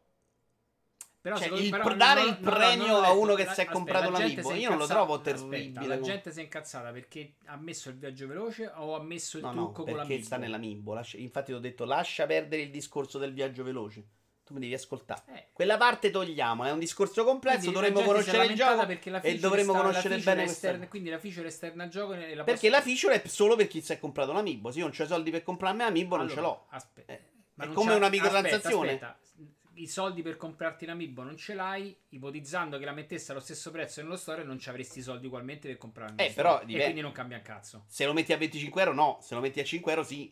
Però, 1.21 1.37
cioè, 1.37 1.45
secondo- 1.45 1.65
il- 1.65 1.71
però 1.71 1.95
dare 1.95 2.21
non- 2.21 2.29
il 2.33 2.37
no, 2.41 2.49
no, 2.51 2.55
premio 2.55 2.85
non 2.85 2.95
ho 3.03 3.07
a 3.07 3.11
uno 3.13 3.33
che 3.33 3.45
la- 3.45 3.53
si 3.53 3.59
è 3.59 3.63
aspetta, 3.63 3.71
comprato 3.71 4.09
la 4.11 4.19
è 4.19 4.53
io 4.53 4.69
non 4.69 4.77
lo 4.77 4.85
trovo 4.85 5.15
aspetta, 5.15 5.37
terribile 5.39 5.87
la 5.87 5.95
come- 5.95 6.05
gente 6.11 6.31
si 6.31 6.39
è 6.39 6.43
incazzata 6.43 6.91
perché 6.91 7.33
ha 7.45 7.55
messo 7.57 7.89
il 7.89 7.95
viaggio 7.97 8.27
veloce 8.27 8.67
o 8.75 8.95
ha 8.95 9.01
messo 9.01 9.37
il 9.37 9.43
No, 9.43 9.49
no, 9.49 9.55
trucco 9.55 9.73
con 9.73 9.85
perché 9.85 9.99
l'amiibo? 10.01 10.23
sta 10.23 10.37
nell'amiibo. 10.37 10.93
Lascia- 10.93 11.17
infatti, 11.17 11.45
ti 11.47 11.53
ho 11.53 11.59
detto 11.59 11.83
lascia 11.85 12.27
perdere 12.27 12.61
il 12.61 12.69
discorso 12.69 13.17
del 13.17 13.33
viaggio 13.33 13.63
veloce. 13.63 14.03
Tu 14.45 14.53
mi 14.53 14.59
devi 14.59 14.75
ascoltare. 14.75 15.23
Eh. 15.33 15.47
Quella 15.51 15.75
parte 15.75 16.11
togliamo, 16.11 16.65
è 16.65 16.71
un 16.71 16.77
discorso 16.77 17.23
complesso, 17.23 17.57
Quindi 17.57 17.73
dovremmo 17.73 18.01
conoscere 18.03 18.45
il 18.45 18.53
gioco 18.53 18.87
e 19.23 19.39
dovremmo 19.39 19.71
sta- 19.73 19.81
conoscere 19.81 20.17
bene 20.19 20.43
esterna- 20.43 20.87
Quindi 20.87 21.09
la 21.09 21.17
feature 21.17 21.47
esterna 21.47 21.83
al 21.83 21.89
gioco 21.89 22.13
la 22.13 22.43
Perché 22.43 22.69
la 22.69 22.81
feature 22.81 23.23
è 23.23 23.27
solo 23.27 23.55
per 23.55 23.67
chi 23.67 23.81
si 23.81 23.91
è 23.93 23.97
comprato 23.99 24.33
l'amiibo. 24.33 24.69
Se 24.69 24.77
io 24.79 24.87
non 24.87 24.95
ho 24.95 25.05
soldi 25.07 25.31
per 25.31 25.41
comprarmi 25.41 25.79
l'amiibo, 25.79 26.15
non 26.15 26.27
ce 26.29 26.37
Allora, 26.37 26.47
l'ho. 26.47 26.65
Aspetta. 26.69 27.11
Eh, 27.13 27.21
Ma 27.55 27.63
è 27.65 27.69
come 27.69 27.95
una 27.95 28.07
microtransazione. 28.09 28.87
Aspetta, 28.93 29.17
aspetta. 29.19 29.53
I 29.77 29.87
soldi 29.87 30.21
per 30.21 30.37
comprarti 30.37 30.85
l'amiibo 30.85 31.23
non 31.23 31.35
ce 31.37 31.55
l'hai, 31.55 31.97
ipotizzando 32.09 32.77
che 32.77 32.85
la 32.85 32.93
mettesse 32.93 33.31
allo 33.31 33.41
stesso 33.41 33.71
prezzo 33.71 34.01
nello 34.03 34.15
store 34.15 34.43
non 34.43 34.59
ci 34.59 34.69
avresti 34.69 34.99
i 34.99 35.01
soldi 35.01 35.25
ugualmente 35.25 35.67
per 35.67 35.77
comprarlo. 35.77 36.17
Eh, 36.17 36.31
però 36.35 36.61
E 36.61 36.65
quindi 36.65 37.01
non 37.01 37.11
cambia 37.11 37.37
un 37.37 37.43
cazzo. 37.43 37.83
Se 37.87 38.05
lo 38.05 38.13
metti 38.13 38.31
a 38.31 38.37
25 38.37 38.81
euro, 38.83 38.93
no. 38.93 39.17
Se 39.21 39.33
lo 39.33 39.41
metti 39.41 39.59
a 39.59 39.63
5 39.63 39.91
euro, 39.91 40.03
sì. 40.03 40.31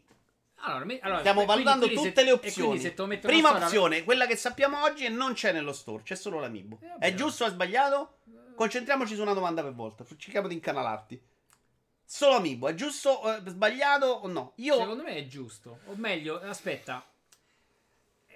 Allora, 0.65 0.85
me- 0.85 0.99
allora, 1.01 1.19
Stiamo 1.19 1.45
valutando 1.45 1.87
tutte 1.89 2.13
se- 2.15 2.23
le 2.23 2.31
opzioni. 2.31 2.79
Prima 3.19 3.49
store- 3.49 3.65
opzione, 3.65 4.03
quella 4.03 4.25
che 4.25 4.35
sappiamo 4.37 4.81
oggi, 4.83 5.05
e 5.05 5.09
non 5.09 5.33
c'è 5.33 5.51
nello 5.51 5.73
store, 5.73 6.03
c'è 6.03 6.15
solo 6.15 6.39
l'amiibo. 6.39 6.79
Eh. 6.81 7.07
È 7.07 7.13
giusto 7.13 7.43
o 7.43 7.47
è 7.47 7.49
sbagliato? 7.49 8.17
Concentriamoci 8.55 9.15
su 9.15 9.21
una 9.21 9.33
domanda 9.33 9.61
per 9.61 9.73
volta. 9.73 10.05
Cerchiamo 10.17 10.47
di 10.47 10.53
incanalarti. 10.53 11.21
Solo 12.05 12.35
amiibo, 12.35 12.67
è 12.67 12.75
giusto 12.75 13.09
o 13.09 13.33
è 13.33 13.41
sbagliato 13.45 14.05
o 14.05 14.27
no? 14.27 14.53
Io 14.57 14.75
Secondo 14.77 15.03
me 15.03 15.15
è 15.15 15.25
giusto. 15.27 15.79
O 15.87 15.95
meglio, 15.95 16.39
aspetta. 16.39 17.03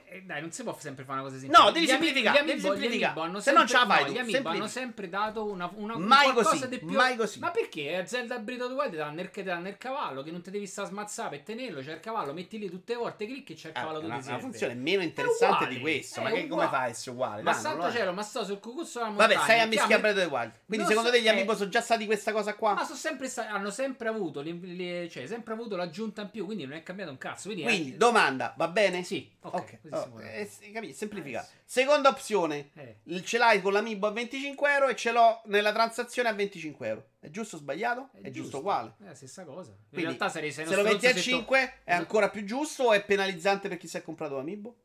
Eh, 0.10 0.22
dai, 0.22 0.40
non 0.40 0.52
si 0.54 0.64
può 0.64 0.74
sempre 0.80 1.04
fare 1.04 1.20
una 1.20 1.30
cosa 1.30 1.46
No, 1.48 1.54
semplice. 1.54 1.72
devi 1.74 1.86
Gli 1.86 1.90
ami- 1.90 2.04
semplificare, 2.06 2.40
amiibo- 2.40 2.56
devi 2.74 2.80
semplificare. 2.80 3.42
Se 3.42 3.52
no 3.52 3.66
ce 3.68 3.74
la 3.74 3.86
fai 3.86 4.00
no, 4.00 4.06
tu, 4.08 4.14
Gli 4.14 4.18
amiibo 4.18 4.32
semplifica. 4.32 4.50
hanno 4.50 4.68
sempre 4.68 5.10
dato 5.10 5.46
una, 5.52 5.72
una 5.76 5.96
un 5.96 6.02
Mai 6.04 6.32
qualcosa 6.32 6.50
così, 6.52 6.68
di 6.70 6.78
più. 6.80 6.88
mai 6.96 7.16
così. 7.18 7.40
Ma 7.40 7.52
perché? 7.52 8.04
Zelda 8.08 8.40
Breath 8.40 8.62
of 8.62 8.68
the 8.70 8.74
Wild 8.76 8.92
ti 8.92 8.96
danno 8.96 9.62
nel, 9.62 9.78
cavallo 9.78 10.24
che 10.24 10.32
non 10.32 10.42
ti 10.42 10.50
devi 10.50 10.66
stare 10.66 10.88
smazzare 10.88 11.30
per 11.30 11.40
tenerlo. 11.42 11.82
C'è 11.82 11.92
il 11.96 12.00
cavallo, 12.00 12.32
metti 12.32 12.58
lì 12.58 12.70
tutte 12.70 12.94
le 12.94 13.00
volte, 13.00 13.26
clicchi 13.26 13.52
e 13.52 13.56
c'è 13.58 13.68
il 13.68 13.74
Ah, 13.76 13.80
cavallo 13.82 14.00
che 14.00 14.06
una, 14.06 14.22
una 14.26 14.40
funzione 14.40 14.74
meno 14.76 15.02
interessante 15.04 15.68
di 15.68 15.80
questo. 15.82 16.22
è 16.22 16.24
Ma 16.24 16.30
che, 16.32 16.48
come 16.48 16.68
fa 16.68 16.80
a 16.80 16.88
essere 16.88 17.12
uguale? 17.12 17.42
Ma 17.42 17.52
Dai, 17.52 17.62
non 17.64 17.72
santo 17.74 17.92
cielo, 17.92 18.14
ma 18.14 18.22
sto 18.22 18.46
sul 18.46 18.60
cucuzzo 18.60 19.00
della 19.00 19.10
montagna. 19.12 19.34
Vabbè, 19.36 19.44
stai 19.44 19.60
a 19.60 19.66
mischiare 19.66 20.00
Breath 20.00 20.18
of 20.18 20.24
the 20.24 20.30
Wild. 20.30 20.52
Quindi 20.66 20.78
Non 20.78 20.88
secondo 20.88 21.10
te 21.12 21.22
gli 21.22 21.26
eh, 21.28 21.30
amiibo 21.32 21.54
sono 21.54 21.70
già 21.70 21.82
stati 21.82 22.06
questa 22.06 22.32
cosa 22.32 22.54
qua? 22.56 22.74
Ma 22.76 22.86
sono 22.86 22.96
sempre 22.98 23.30
hanno 23.50 23.72
sempre 23.72 24.08
avuto, 24.08 24.42
cioè, 24.42 25.26
sempre 25.28 25.54
avuto 25.54 25.76
l'aggiunta 25.76 26.22
in 26.22 26.30
più, 26.32 26.46
quindi 26.46 26.66
non 26.66 26.78
è 26.78 26.84
cambiato 26.84 27.12
un 27.12 27.18
cazzo. 27.18 27.50
Quindi, 27.52 27.92
eh, 27.94 27.98
domanda, 27.98 28.54
va 28.56 28.70
bene? 28.70 29.04
Sì, 29.04 29.30
ok, 29.42 29.80
Così 30.04 30.26
oh, 30.26 30.30
eh, 30.30 30.46
sì, 30.46 30.72
capito, 30.72 30.94
semplificato. 30.96 31.50
Eh. 31.52 31.60
Seconda 31.66 32.10
opzione, 32.10 32.72
Eh. 32.74 33.22
ce 33.24 33.38
l'hai 33.38 33.62
con 33.62 33.74
l'amiibo 33.74 34.08
a 34.08 34.12
25 34.12 34.72
euro 34.74 34.88
e 34.88 34.96
ce 34.96 35.12
l'ho 35.12 35.42
nella 35.46 35.72
transazione 35.72 36.30
a 36.30 36.34
25 36.34 36.88
euro. 36.88 37.10
È 37.20 37.30
giusto 37.30 37.56
o 37.56 37.60
sbagliato? 37.60 38.10
È, 38.22 38.30
giusto 38.30 38.60
uguale. 38.60 38.96
È 39.00 39.06
la 39.06 39.16
stessa 39.16 39.44
cosa. 39.44 39.72
In 39.72 39.78
Quindi, 39.90 40.06
realtà 40.06 40.30
sarei 40.30 40.52
se 40.52 40.64
lo 40.64 40.84
metti 40.84 41.08
a 41.08 41.10
stronzo 41.10 41.18
se 41.18 41.30
tu- 41.30 41.38
5 41.38 41.74
è 41.84 41.94
ancora 41.94 42.30
più 42.30 42.44
giusto 42.46 42.84
o 42.84 42.94
è 42.94 43.04
penalizzante 43.04 43.68
per 43.68 43.78
chi 43.78 43.88
si 43.88 43.98
è 43.98 44.02
comprato 44.02 44.36
l'amiibo? 44.36 44.76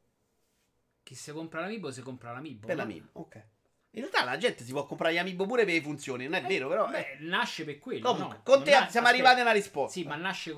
Chi 1.03 1.15
si 1.15 1.33
compra 1.33 1.61
l'amiibo 1.61 1.91
si 1.91 2.01
compra 2.01 2.33
l'amiibo. 2.33 2.67
Per 2.67 2.77
no? 2.77 2.83
l'amiibo, 2.83 3.09
ok. 3.13 3.43
In 3.95 4.01
realtà 4.01 4.25
la 4.25 4.39
gente 4.39 4.65
si 4.65 4.73
può 4.73 4.87
comprare 4.87 5.13
gli 5.15 5.19
amiibo 5.19 5.45
pure 5.45 5.65
per 5.67 5.75
le 5.75 5.83
funzioni, 5.83 6.25
non 6.25 6.33
è 6.35 6.43
Eh, 6.45 6.49
vero, 6.49 6.67
però... 6.69 6.89
Beh, 6.89 6.99
eh. 7.13 7.17
nasce 7.21 7.65
per 7.65 7.79
quello. 7.79 8.11
Comunque, 8.11 8.37
no? 8.37 8.41
con 8.43 8.63
te 8.65 8.71
siamo 8.71 8.85
aspetta. 8.87 9.09
arrivati 9.09 9.39
a 9.41 9.43
una 9.43 9.53
risposta. 9.53 9.93
Sì, 9.93 10.05
ma 10.07 10.17
nasce 10.17 10.57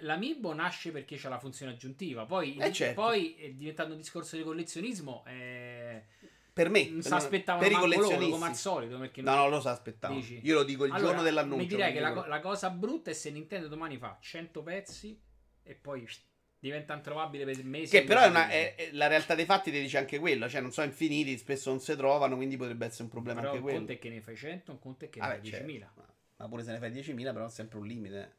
l'amiibo 0.00 0.52
nasce 0.52 0.90
perché 0.90 1.16
c'ha 1.16 1.30
la 1.30 1.38
funzione 1.38 1.72
aggiuntiva. 1.72 2.26
Poi, 2.26 2.56
Eh, 2.58 2.70
certo. 2.72 3.00
poi 3.00 3.34
è 3.36 3.50
diventato 3.52 3.92
un 3.92 3.96
discorso 3.96 4.36
di 4.36 4.42
collezionismo. 4.42 5.24
eh, 5.26 6.02
Per 6.52 6.68
me, 6.68 6.88
non 6.90 7.00
si 7.02 7.08
per- 7.08 7.18
aspettavano 7.18 7.62
per 7.66 7.72
i 7.74 7.80
collezionisti. 7.80 8.30
come 8.30 8.46
al 8.46 8.54
solito. 8.56 8.98
Perché 8.98 9.22
No, 9.22 9.34
no, 9.34 9.48
lo 9.48 9.60
so, 9.60 9.68
aspettavo. 9.70 10.14
Dici? 10.14 10.40
Io 10.42 10.54
lo 10.54 10.62
dico 10.64 10.84
il 10.84 10.90
Allora, 10.92 11.06
giorno 11.06 11.22
dell'annuncio. 11.22 11.62
Mi 11.62 11.66
direi 11.68 11.92
che 11.94 12.00
la, 12.00 12.26
la 12.26 12.40
cosa 12.40 12.68
brutta 12.68 13.10
è 13.10 13.14
se 13.14 13.30
Nintendo 13.30 13.68
domani 13.68 13.96
fa 13.96 14.18
100 14.20 14.62
pezzi 14.62 15.18
e 15.62 15.74
poi 15.74 16.06
diventa 16.60 16.94
introvabile 16.94 17.44
per 17.44 17.64
mesi. 17.64 17.90
Che 17.96 18.04
però 18.04 18.22
è 18.22 18.26
una, 18.28 18.48
è- 18.48 18.74
è- 18.74 18.90
la 18.92 19.06
realtà 19.06 19.34
dei 19.34 19.44
fatti 19.44 19.70
ti 19.70 19.80
dice 19.80 19.98
anche 19.98 20.18
quello, 20.18 20.48
cioè 20.48 20.60
non 20.60 20.72
sono 20.72 20.86
infiniti, 20.86 21.36
spesso 21.38 21.70
non 21.70 21.80
si 21.80 21.94
trovano, 21.96 22.36
quindi 22.36 22.56
potrebbe 22.56 22.86
essere 22.86 23.04
un 23.04 23.10
problema 23.10 23.40
Però 23.40 23.52
anche 23.52 23.58
un 23.62 23.64
quello. 23.64 23.78
conto 23.78 23.92
è 23.92 23.98
che 23.98 24.08
ne 24.08 24.20
fai 24.20 24.36
100, 24.36 24.72
un 24.72 24.78
conto 24.78 25.04
è 25.04 25.10
che 25.10 25.20
ne 25.20 25.26
fai 25.26 25.42
certo. 25.44 25.66
10.000. 25.66 25.92
Ma- 26.36 26.48
pure 26.48 26.62
se 26.64 26.72
ne 26.72 26.78
fai 26.78 26.90
10.000, 26.90 27.32
però 27.32 27.46
è 27.46 27.50
sempre 27.50 27.78
un 27.78 27.86
limite. 27.86 28.36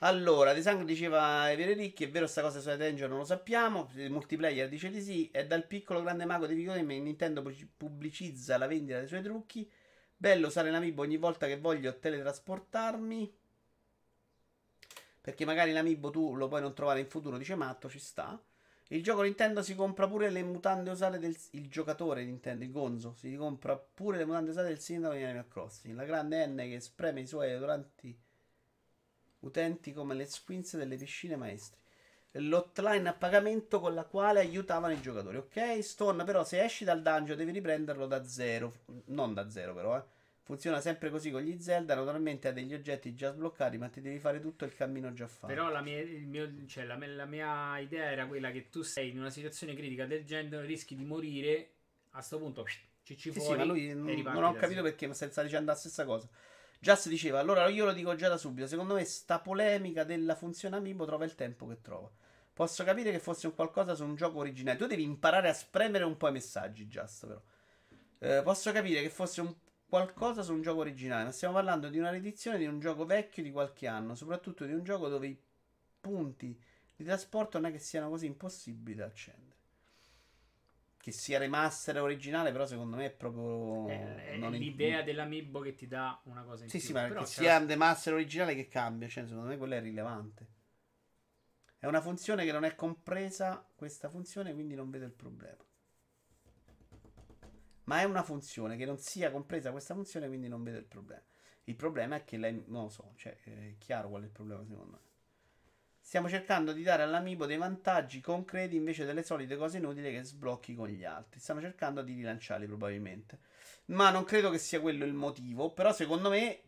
Allora, 0.00 0.52
De 0.52 0.60
Sangue 0.60 0.84
diceva 0.84 1.50
Evere 1.50 1.72
Ricchi, 1.72 2.04
è 2.04 2.10
vero 2.10 2.26
sta 2.26 2.42
cosa 2.42 2.60
sulla 2.60 2.76
Danger 2.76 3.08
non 3.08 3.18
lo 3.18 3.24
sappiamo, 3.24 3.88
il 3.94 4.10
multiplayer 4.10 4.68
dice 4.68 4.90
di 4.90 5.00
sì, 5.00 5.30
è 5.32 5.46
dal 5.46 5.66
piccolo 5.66 6.02
grande 6.02 6.26
mago 6.26 6.46
di 6.46 6.54
videogame 6.54 6.98
Nintendo 6.98 7.40
pu- 7.42 7.54
pubblicizza 7.76 8.58
la 8.58 8.66
vendita 8.66 8.98
dei 8.98 9.08
suoi 9.08 9.22
trucchi, 9.22 9.70
bello 10.16 10.48
usare 10.48 10.70
l'amiibo 10.70 11.02
ogni 11.02 11.16
volta 11.16 11.46
che 11.46 11.58
voglio 11.58 11.98
teletrasportarmi, 11.98 13.34
perché 15.24 15.46
magari 15.46 15.72
l'amiibo 15.72 16.10
tu 16.10 16.34
lo 16.34 16.48
puoi 16.48 16.60
non 16.60 16.74
trovare 16.74 17.00
in 17.00 17.06
futuro, 17.06 17.38
dice 17.38 17.54
Matto, 17.54 17.88
ci 17.88 17.98
sta. 17.98 18.38
Il 18.88 19.02
gioco 19.02 19.22
Nintendo 19.22 19.62
si 19.62 19.74
compra 19.74 20.06
pure 20.06 20.28
le 20.28 20.42
mutande 20.42 20.90
usate 20.90 21.18
del 21.18 21.34
il 21.52 21.70
giocatore 21.70 22.26
Nintendo, 22.26 22.62
il 22.62 22.70
Gonzo, 22.70 23.14
si 23.16 23.34
compra 23.34 23.74
pure 23.74 24.18
le 24.18 24.26
mutande 24.26 24.50
usate 24.50 24.68
del 24.68 24.80
sindaco 24.80 25.14
di 25.14 25.22
Animal 25.22 25.48
Crossing. 25.48 25.94
La 25.94 26.04
grande 26.04 26.46
N 26.46 26.56
che 26.58 26.78
spreme 26.78 27.22
i 27.22 27.26
suoi 27.26 27.54
adoranti 27.54 28.14
utenti 29.40 29.94
come 29.94 30.14
le 30.14 30.26
squinze 30.26 30.76
delle 30.76 30.98
piscine 30.98 31.36
maestri. 31.36 31.80
L'hotline 32.32 33.08
a 33.08 33.14
pagamento 33.14 33.80
con 33.80 33.94
la 33.94 34.04
quale 34.04 34.40
aiutavano 34.40 34.92
i 34.92 35.00
giocatori. 35.00 35.38
Ok, 35.38 35.82
Stone, 35.82 36.22
però 36.24 36.44
se 36.44 36.62
esci 36.62 36.84
dal 36.84 37.00
dungeon 37.00 37.38
devi 37.38 37.52
riprenderlo 37.52 38.06
da 38.06 38.26
zero. 38.26 38.74
Non 39.06 39.32
da 39.32 39.48
zero, 39.48 39.72
però, 39.72 39.96
eh. 39.96 40.02
Funziona 40.44 40.80
sempre 40.80 41.08
così 41.10 41.30
con 41.30 41.40
gli 41.40 41.58
Zelda. 41.58 41.94
Naturalmente 41.94 42.48
hai 42.48 42.54
degli 42.54 42.74
oggetti 42.74 43.14
già 43.14 43.32
sbloccati, 43.32 43.78
ma 43.78 43.88
ti 43.88 44.02
devi 44.02 44.18
fare 44.18 44.40
tutto 44.40 44.66
il 44.66 44.74
cammino 44.74 45.12
già 45.14 45.26
fatto. 45.26 45.46
Però 45.46 45.70
la 45.70 45.80
mia, 45.80 45.98
il 46.00 46.26
mio- 46.26 46.66
cioè, 46.66 46.84
la, 46.84 46.96
la 46.98 47.24
mia 47.24 47.78
idea 47.78 48.10
era 48.10 48.26
quella 48.26 48.50
che 48.50 48.68
tu 48.68 48.82
sei 48.82 49.10
in 49.10 49.18
una 49.18 49.30
situazione 49.30 49.74
critica 49.74 50.04
del 50.04 50.24
genere, 50.24 50.66
rischi 50.66 50.94
di 50.96 51.04
morire. 51.04 51.70
A 52.10 52.20
sto 52.20 52.38
punto 52.38 52.64
ci 53.02 53.16
ci 53.16 53.32
Sì, 53.32 53.40
fuori. 53.40 53.52
sì, 53.52 53.56
ma 53.56 53.64
lui 53.64 53.90
e 53.90 53.94
non, 53.94 54.44
ho 54.44 54.52
capito 54.52 54.68
zero. 54.68 54.82
perché, 54.82 55.06
ma 55.06 55.14
sta 55.14 55.42
dicendo 55.42 55.70
la 55.70 55.76
stessa 55.76 56.04
cosa. 56.04 56.28
Just 56.78 57.08
diceva, 57.08 57.38
allora 57.40 57.66
io 57.68 57.86
lo 57.86 57.92
dico 57.92 58.14
già 58.14 58.28
da 58.28 58.36
subito, 58.36 58.66
secondo 58.66 58.94
me 58.94 59.04
sta 59.04 59.40
polemica 59.40 60.04
della 60.04 60.34
funzione 60.34 60.76
amiibo 60.76 61.06
trova 61.06 61.24
il 61.24 61.34
tempo 61.34 61.66
che 61.66 61.80
trova. 61.80 62.10
Posso 62.52 62.84
capire 62.84 63.10
che 63.10 63.18
fosse 63.18 63.46
un 63.46 63.54
qualcosa 63.54 63.94
su 63.94 64.04
un 64.04 64.14
gioco 64.14 64.38
originale. 64.38 64.76
Tu 64.78 64.86
devi 64.86 65.02
imparare 65.02 65.48
a 65.48 65.54
spremere 65.54 66.04
un 66.04 66.16
po' 66.16 66.28
i 66.28 66.32
messaggi, 66.32 66.86
Just, 66.86 67.26
però. 67.26 67.42
Eh, 68.18 68.42
posso 68.42 68.70
capire 68.72 69.02
che 69.02 69.10
fosse 69.10 69.40
un 69.40 69.54
qualcosa 69.86 70.42
su 70.42 70.52
un 70.52 70.62
gioco 70.62 70.80
originale, 70.80 71.24
ma 71.24 71.30
stiamo 71.30 71.54
parlando 71.54 71.88
di 71.88 71.98
una 71.98 72.10
riedizione 72.10 72.58
di 72.58 72.66
un 72.66 72.80
gioco 72.80 73.04
vecchio 73.04 73.42
di 73.42 73.50
qualche 73.52 73.86
anno, 73.86 74.14
soprattutto 74.14 74.64
di 74.64 74.72
un 74.72 74.82
gioco 74.82 75.08
dove 75.08 75.26
i 75.28 75.38
punti 76.00 76.58
di 76.96 77.04
trasporto 77.04 77.58
non 77.58 77.70
è 77.70 77.72
che 77.72 77.78
siano 77.78 78.08
così 78.08 78.26
impossibili 78.26 78.96
da 78.96 79.06
accendere. 79.06 79.52
Che 80.96 81.12
sia 81.12 81.38
remaster 81.38 82.00
originale, 82.00 82.50
però 82.50 82.64
secondo 82.66 82.96
me 82.96 83.06
è 83.06 83.10
proprio 83.10 83.88
È- 83.88 84.14
è 84.32 84.36
non 84.38 84.54
in- 84.54 84.60
l'idea 84.62 85.02
dell'amiibo 85.02 85.60
che 85.60 85.74
ti 85.74 85.86
dà 85.86 86.18
una 86.24 86.42
cosa 86.42 86.64
in 86.64 86.70
Sì, 86.70 86.78
più. 86.78 86.86
sì, 86.88 86.92
ma 86.94 87.06
Però 87.06 87.20
che 87.20 87.26
sia 87.26 87.58
la- 87.58 87.66
remaster 87.66 88.14
originale 88.14 88.54
che 88.54 88.68
cambia, 88.68 89.06
cioè 89.08 89.26
secondo 89.26 89.48
me 89.48 89.58
quello 89.58 89.74
è 89.74 89.80
rilevante. 89.80 90.46
È 91.78 91.86
una 91.86 92.00
funzione 92.00 92.46
che 92.46 92.52
non 92.52 92.64
è 92.64 92.74
compresa 92.74 93.62
questa 93.76 94.08
funzione, 94.08 94.54
quindi 94.54 94.74
non 94.74 94.88
vedo 94.90 95.04
il 95.04 95.12
problema. 95.12 95.62
Ma 97.84 98.00
è 98.00 98.04
una 98.04 98.22
funzione 98.22 98.76
che 98.76 98.86
non 98.86 98.98
sia 98.98 99.30
compresa 99.30 99.70
questa 99.70 99.94
funzione, 99.94 100.26
quindi 100.26 100.48
non 100.48 100.62
vedo 100.62 100.78
il 100.78 100.84
problema. 100.84 101.22
Il 101.64 101.76
problema 101.76 102.16
è 102.16 102.24
che 102.24 102.36
lei 102.36 102.62
non 102.66 102.84
lo 102.84 102.88
so, 102.88 103.12
cioè 103.16 103.36
è 103.42 103.74
chiaro 103.78 104.08
qual 104.08 104.22
è 104.22 104.24
il 104.26 104.30
problema 104.30 104.64
secondo 104.64 104.92
me. 104.92 104.98
Stiamo 106.00 106.28
cercando 106.28 106.72
di 106.72 106.82
dare 106.82 107.02
all'amiibo 107.02 107.46
dei 107.46 107.56
vantaggi 107.56 108.20
concreti 108.20 108.76
invece 108.76 109.06
delle 109.06 109.22
solite 109.22 109.56
cose 109.56 109.78
inutili 109.78 110.12
che 110.12 110.22
sblocchi 110.22 110.74
con 110.74 110.88
gli 110.88 111.02
altri. 111.02 111.40
Stanno 111.40 111.62
cercando 111.62 112.02
di 112.02 112.12
rilanciarli 112.12 112.66
probabilmente. 112.66 113.38
Ma 113.86 114.10
non 114.10 114.24
credo 114.24 114.50
che 114.50 114.58
sia 114.58 114.82
quello 114.82 115.06
il 115.06 115.14
motivo. 115.14 115.72
Però 115.72 115.94
secondo 115.94 116.28
me 116.28 116.60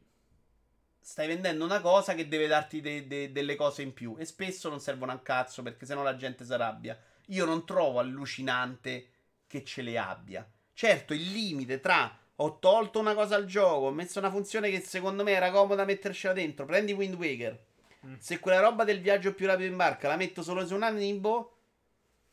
stai 0.99 1.27
vendendo 1.27 1.67
una 1.67 1.83
cosa 1.83 2.15
che 2.15 2.29
deve 2.29 2.47
darti 2.47 2.81
de- 2.81 3.07
de- 3.07 3.31
delle 3.31 3.57
cose 3.57 3.83
in 3.83 3.93
più. 3.93 4.17
E 4.19 4.25
spesso 4.25 4.71
non 4.71 4.81
servono 4.81 5.13
a 5.13 5.21
cazzo 5.21 5.63
perché 5.63 5.85
sennò 5.85 6.03
la 6.03 6.17
gente 6.17 6.47
si 6.47 6.53
arrabbia. 6.55 6.99
Io 7.27 7.45
non 7.45 7.67
trovo 7.67 7.99
allucinante 7.99 9.11
che 9.47 9.63
ce 9.65 9.83
le 9.83 9.99
abbia. 9.99 10.51
Certo, 10.77 11.15
il 11.15 11.33
limite 11.33 11.81
tra 11.81 12.15
ho 12.37 12.59
tolto 12.59 12.99
una 12.99 13.15
cosa 13.15 13.35
al 13.35 13.47
gioco, 13.47 13.87
ho 13.87 13.93
messo 13.93 14.19
una 14.19 14.31
funzione 14.31 14.69
che 14.69 14.81
secondo 14.81 15.23
me 15.23 15.33
era 15.33 15.51
comoda 15.51 15.87
mettercela 15.87 16.35
dentro. 16.35 16.67
Prendi 16.67 16.93
Wind 16.93 17.15
Waker. 17.15 17.65
Mm. 18.07 18.17
Se 18.19 18.39
quella 18.41 18.61
roba 18.61 18.85
del 18.85 19.01
viaggio 19.01 19.33
più 19.33 19.47
rapido 19.47 19.71
in 19.71 19.77
barca 19.77 20.07
la 20.07 20.17
metto 20.17 20.43
solo 20.43 20.67
su 20.67 20.75
un 20.75 20.83
amiibo, 20.83 21.56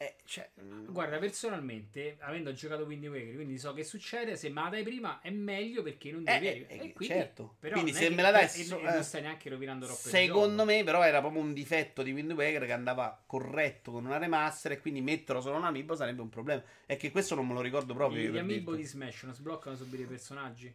eh, 0.03 0.15
cioè, 0.25 0.49
Guarda, 0.88 1.17
personalmente, 1.17 2.17
avendo 2.19 2.51
giocato 2.51 2.84
Wind 2.84 3.05
Waker, 3.05 3.35
quindi 3.35 3.57
so 3.57 3.73
che 3.73 3.84
succede, 3.84 4.35
se 4.35 4.49
me 4.49 4.63
la 4.63 4.69
dai 4.69 4.84
prima 4.84 5.21
è 5.21 5.30
meglio 5.30 5.81
perché 5.81 6.11
non 6.11 6.23
Eh, 6.27 6.39
devi... 6.39 6.65
eh, 6.67 6.85
e 6.88 6.93
quindi, 6.93 7.15
certo. 7.15 7.55
però 7.59 7.73
Quindi 7.75 7.91
non 7.91 8.01
se 8.01 8.09
me 8.09 8.21
la 8.21 8.31
dai 8.31 8.43
e- 8.43 8.47
so- 8.49 8.80
e 8.80 8.85
eh, 8.85 8.91
non 8.91 9.03
stai 9.03 9.21
neanche 9.21 9.49
rovinando 9.49 9.85
troppo 9.85 10.01
Secondo 10.01 10.65
me, 10.65 10.84
però, 10.84 11.03
era 11.03 11.19
proprio 11.21 11.41
un 11.41 11.53
difetto 11.53 12.03
di 12.03 12.11
Wind 12.11 12.31
Waker 12.31 12.65
che 12.65 12.71
andava 12.73 13.23
corretto 13.25 13.91
con 13.91 14.05
una 14.05 14.17
remaster. 14.17 14.73
E 14.73 14.80
quindi 14.81 15.01
metterlo 15.01 15.41
solo 15.41 15.57
un 15.57 15.63
amiibo 15.65 15.95
sarebbe 15.95 16.21
un 16.21 16.30
problema. 16.30 16.61
È 16.85 16.97
che 16.97 17.11
questo 17.11 17.35
non 17.35 17.47
me 17.47 17.53
lo 17.53 17.61
ricordo 17.61 17.93
proprio. 17.93 18.30
Gli 18.30 18.38
amiibo 18.38 18.75
di 18.75 18.84
Smash 18.84 19.23
non 19.23 19.34
sbloccano 19.34 19.75
subire 19.75 20.03
i 20.03 20.07
personaggi? 20.07 20.73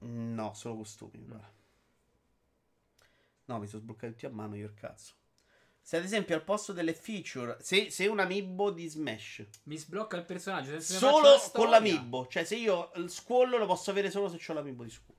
No, 0.00 0.52
solo 0.54 0.76
costumi. 0.76 1.18
mi 1.18 1.24
pare. 1.26 1.54
No, 3.46 3.58
mi 3.58 3.66
sono 3.66 3.82
sbloccati 3.82 4.12
tutti 4.12 4.26
a 4.26 4.30
mano 4.30 4.56
io 4.56 4.66
il 4.66 4.74
cazzo. 4.74 5.14
Se 5.86 5.96
ad 5.96 6.02
esempio 6.02 6.34
al 6.34 6.42
posto 6.42 6.72
delle 6.72 6.94
feature, 6.94 7.58
se, 7.60 7.90
se 7.90 8.08
un 8.08 8.18
amiibo 8.18 8.72
di 8.72 8.88
Smash, 8.88 9.46
Mi 9.66 9.78
sblocca 9.78 10.16
il 10.16 10.24
personaggio 10.24 10.72
faccia 10.72 10.80
solo 10.80 11.28
la 11.30 11.50
con 11.52 11.70
l'amiibo, 11.70 12.26
cioè 12.26 12.42
se 12.42 12.56
io 12.56 12.90
il 12.96 13.08
squall 13.08 13.56
lo 13.56 13.66
posso 13.66 13.92
avere 13.92 14.10
solo 14.10 14.28
se 14.28 14.40
ho 14.50 14.52
l'amiibo 14.52 14.82
di 14.82 14.90
squall. 14.90 15.16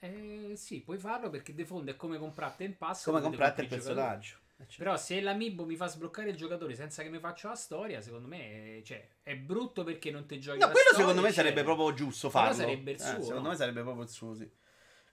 Eh, 0.00 0.54
sì, 0.56 0.80
puoi 0.80 0.98
farlo 0.98 1.30
perché 1.30 1.54
The 1.54 1.64
Fold 1.64 1.90
è 1.90 1.94
come 1.94 2.18
comprate 2.18 2.64
in 2.64 2.76
pass. 2.76 3.04
Come 3.04 3.20
comprate 3.20 3.62
il 3.62 3.68
personaggio. 3.68 4.38
Eh, 4.56 4.64
certo. 4.66 4.74
Però 4.78 4.96
se 4.96 5.20
l'amiibo 5.20 5.64
mi 5.64 5.76
fa 5.76 5.86
sbloccare 5.86 6.30
il 6.30 6.36
giocatore 6.36 6.74
senza 6.74 7.04
che 7.04 7.10
mi 7.10 7.20
faccia 7.20 7.50
la 7.50 7.54
storia, 7.54 8.00
secondo 8.00 8.26
me 8.26 8.80
cioè, 8.84 9.06
è 9.22 9.36
brutto 9.36 9.84
perché 9.84 10.10
non 10.10 10.26
ti 10.26 10.40
giochi 10.40 10.58
No, 10.58 10.64
quello 10.64 10.80
storia, 10.80 10.98
secondo 10.98 11.20
me 11.22 11.28
eccetera. 11.28 11.48
sarebbe 11.50 11.62
proprio 11.64 11.94
giusto 11.94 12.28
farlo. 12.28 12.54
sarebbe 12.56 12.90
il 12.90 12.96
Eh, 13.00 13.04
suo, 13.04 13.22
secondo 13.22 13.42
no? 13.42 13.48
me 13.50 13.54
sarebbe 13.54 13.82
proprio 13.82 14.02
il 14.02 14.08
suo, 14.10 14.34
sì. 14.34 14.50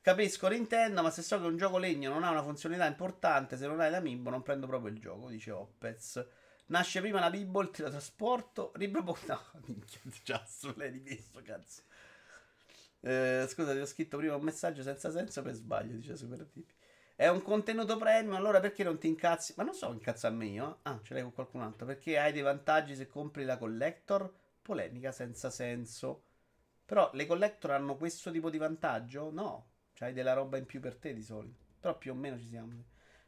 Capisco 0.06 0.48
Nintendo, 0.48 1.02
ma 1.02 1.10
se 1.10 1.24
so 1.24 1.42
che 1.42 1.48
un 1.48 1.58
gioco 1.58 1.80
legno 1.80 2.12
non 2.12 2.24
ha 2.24 2.30
una 2.30 2.44
funzionalità 2.44 2.86
importante, 2.88 3.58
se 3.58 3.66
non 3.66 3.80
hai 3.80 3.90
l'amiibo 3.90 4.30
non 4.30 4.44
prendo 4.44 4.68
proprio 4.68 4.92
il 4.92 5.00
gioco, 5.00 5.30
dice 5.30 5.50
Opez. 5.50 6.24
Nasce 6.68 7.02
prima 7.02 7.20
l'amiibo, 7.20 7.60
il 7.62 7.72
teletrasporto, 7.72 8.72
ripropongo... 8.78 9.20
No, 9.26 9.42
minchia, 9.66 10.00
già 10.24 10.46
l'hai 10.76 10.92
rimesso, 10.92 11.42
cazzo. 11.44 11.82
Eh, 13.00 13.48
scusa, 13.50 13.74
ti 13.74 13.80
ho 13.80 13.86
scritto 13.88 14.18
prima 14.18 14.36
un 14.36 14.44
messaggio 14.44 14.84
senza 14.84 15.10
senso 15.10 15.42
per 15.42 15.54
sbaglio, 15.56 15.96
dice 15.96 16.16
Super 16.16 16.46
Tipi. 16.46 16.76
È 17.16 17.28
un 17.28 17.42
contenuto 17.42 17.98
premium, 17.98 18.36
allora 18.36 18.60
perché 18.60 18.84
non 18.84 19.00
ti 19.00 19.08
incazzi? 19.08 19.56
Ma 19.58 19.64
non 19.64 19.74
so 19.74 19.92
incazzarmi 19.92 20.52
io. 20.52 20.70
eh? 20.70 20.78
Ah, 20.84 21.00
ce 21.02 21.16
l'hai 21.16 21.24
con 21.24 21.34
qualcun 21.34 21.62
altro. 21.62 21.88
Perché 21.88 22.20
hai 22.20 22.32
dei 22.32 22.44
vantaggi 22.44 22.96
se 22.96 23.08
compri 23.08 23.44
la 23.44 23.58
collector? 23.58 24.32
Polemica 24.62 25.12
senza 25.12 25.50
senso. 25.50 26.26
Però 26.86 27.10
le 27.14 27.26
collector 27.26 27.72
hanno 27.72 27.96
questo 27.98 28.30
tipo 28.30 28.52
di 28.52 28.60
vantaggio? 28.60 29.32
No. 29.32 29.74
C'hai 29.98 30.14
della 30.14 30.34
roba 30.34 30.58
in 30.58 30.66
più 30.66 30.80
per 30.80 30.96
te 30.96 31.14
di 31.14 31.24
solito. 31.24 31.64
Però 31.80 31.98
più 31.98 32.12
o 32.12 32.16
meno 32.16 32.38
ci 32.38 32.48
siamo. 32.48 32.72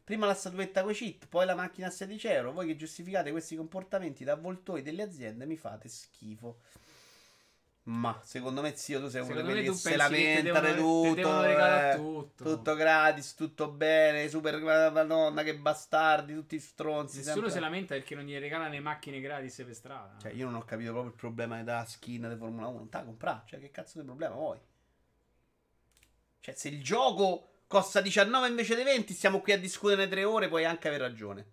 Prima 0.03 0.25
la 0.25 0.33
statuetta 0.33 0.83
coi 0.83 0.93
cheat, 0.93 1.27
poi 1.27 1.45
la 1.45 1.55
macchina 1.55 1.87
a 1.87 1.89
16 1.89 2.27
euro. 2.27 2.51
Voi 2.51 2.67
che 2.67 2.75
giustificate 2.75 3.31
questi 3.31 3.55
comportamenti 3.55 4.23
da 4.23 4.33
avvoltoi 4.33 4.81
delle 4.81 5.03
aziende 5.03 5.45
mi 5.45 5.57
fate 5.57 5.89
schifo. 5.89 6.59
Ma 7.83 8.19
secondo 8.21 8.61
me, 8.61 8.75
zio, 8.75 8.99
tu 8.99 9.07
sei 9.07 9.21
uno 9.21 9.33
di 9.33 9.43
quelli 9.43 9.63
che 9.63 9.71
ti 9.71 9.95
lamenta 9.95 10.59
di 10.59 10.75
tutto. 10.75 11.43
eh, 11.43 11.93
tutto. 11.95 12.43
tutto 12.43 12.75
gratis, 12.75 13.33
tutto 13.33 13.69
bene, 13.69 14.27
super 14.27 14.59
madonna, 14.61 15.41
che 15.43 15.55
bastardi, 15.57 16.33
tutti 16.33 16.59
stronzi. 16.59 17.17
Nessuno 17.17 17.35
sempre- 17.35 17.51
si 17.51 17.59
lamenta 17.59 17.93
perché 17.95 18.15
non 18.15 18.25
gli 18.25 18.37
regalano 18.37 18.71
le 18.71 18.81
macchine 18.81 19.21
gratis 19.21 19.63
per 19.65 19.73
strada. 19.73 20.17
Cioè, 20.19 20.33
io 20.33 20.45
non 20.45 20.55
ho 20.55 20.65
capito 20.65 20.91
proprio 20.91 21.11
il 21.11 21.17
problema 21.17 21.63
della 21.63 21.85
skin 21.85 22.27
di 22.29 22.35
Formula 22.35 22.67
1. 22.67 22.77
Non 22.77 22.89
te 22.89 22.97
la 22.97 23.03
comprare, 23.05 23.43
cioè, 23.45 23.59
che 23.61 23.71
cazzo 23.71 23.99
di 23.99 24.05
problema 24.05 24.35
vuoi? 24.35 24.59
Cioè, 26.47 26.55
se 26.55 26.69
il 26.69 26.81
gioco 26.81 27.63
costa 27.67 27.99
19 27.99 28.47
invece 28.47 28.73
di 28.77 28.83
20, 28.83 29.13
stiamo 29.13 29.41
qui 29.41 29.51
a 29.51 29.59
discuterne 29.59 30.07
tre 30.07 30.23
ore, 30.23 30.47
puoi 30.47 30.63
anche 30.63 30.87
aver 30.87 31.01
ragione. 31.01 31.51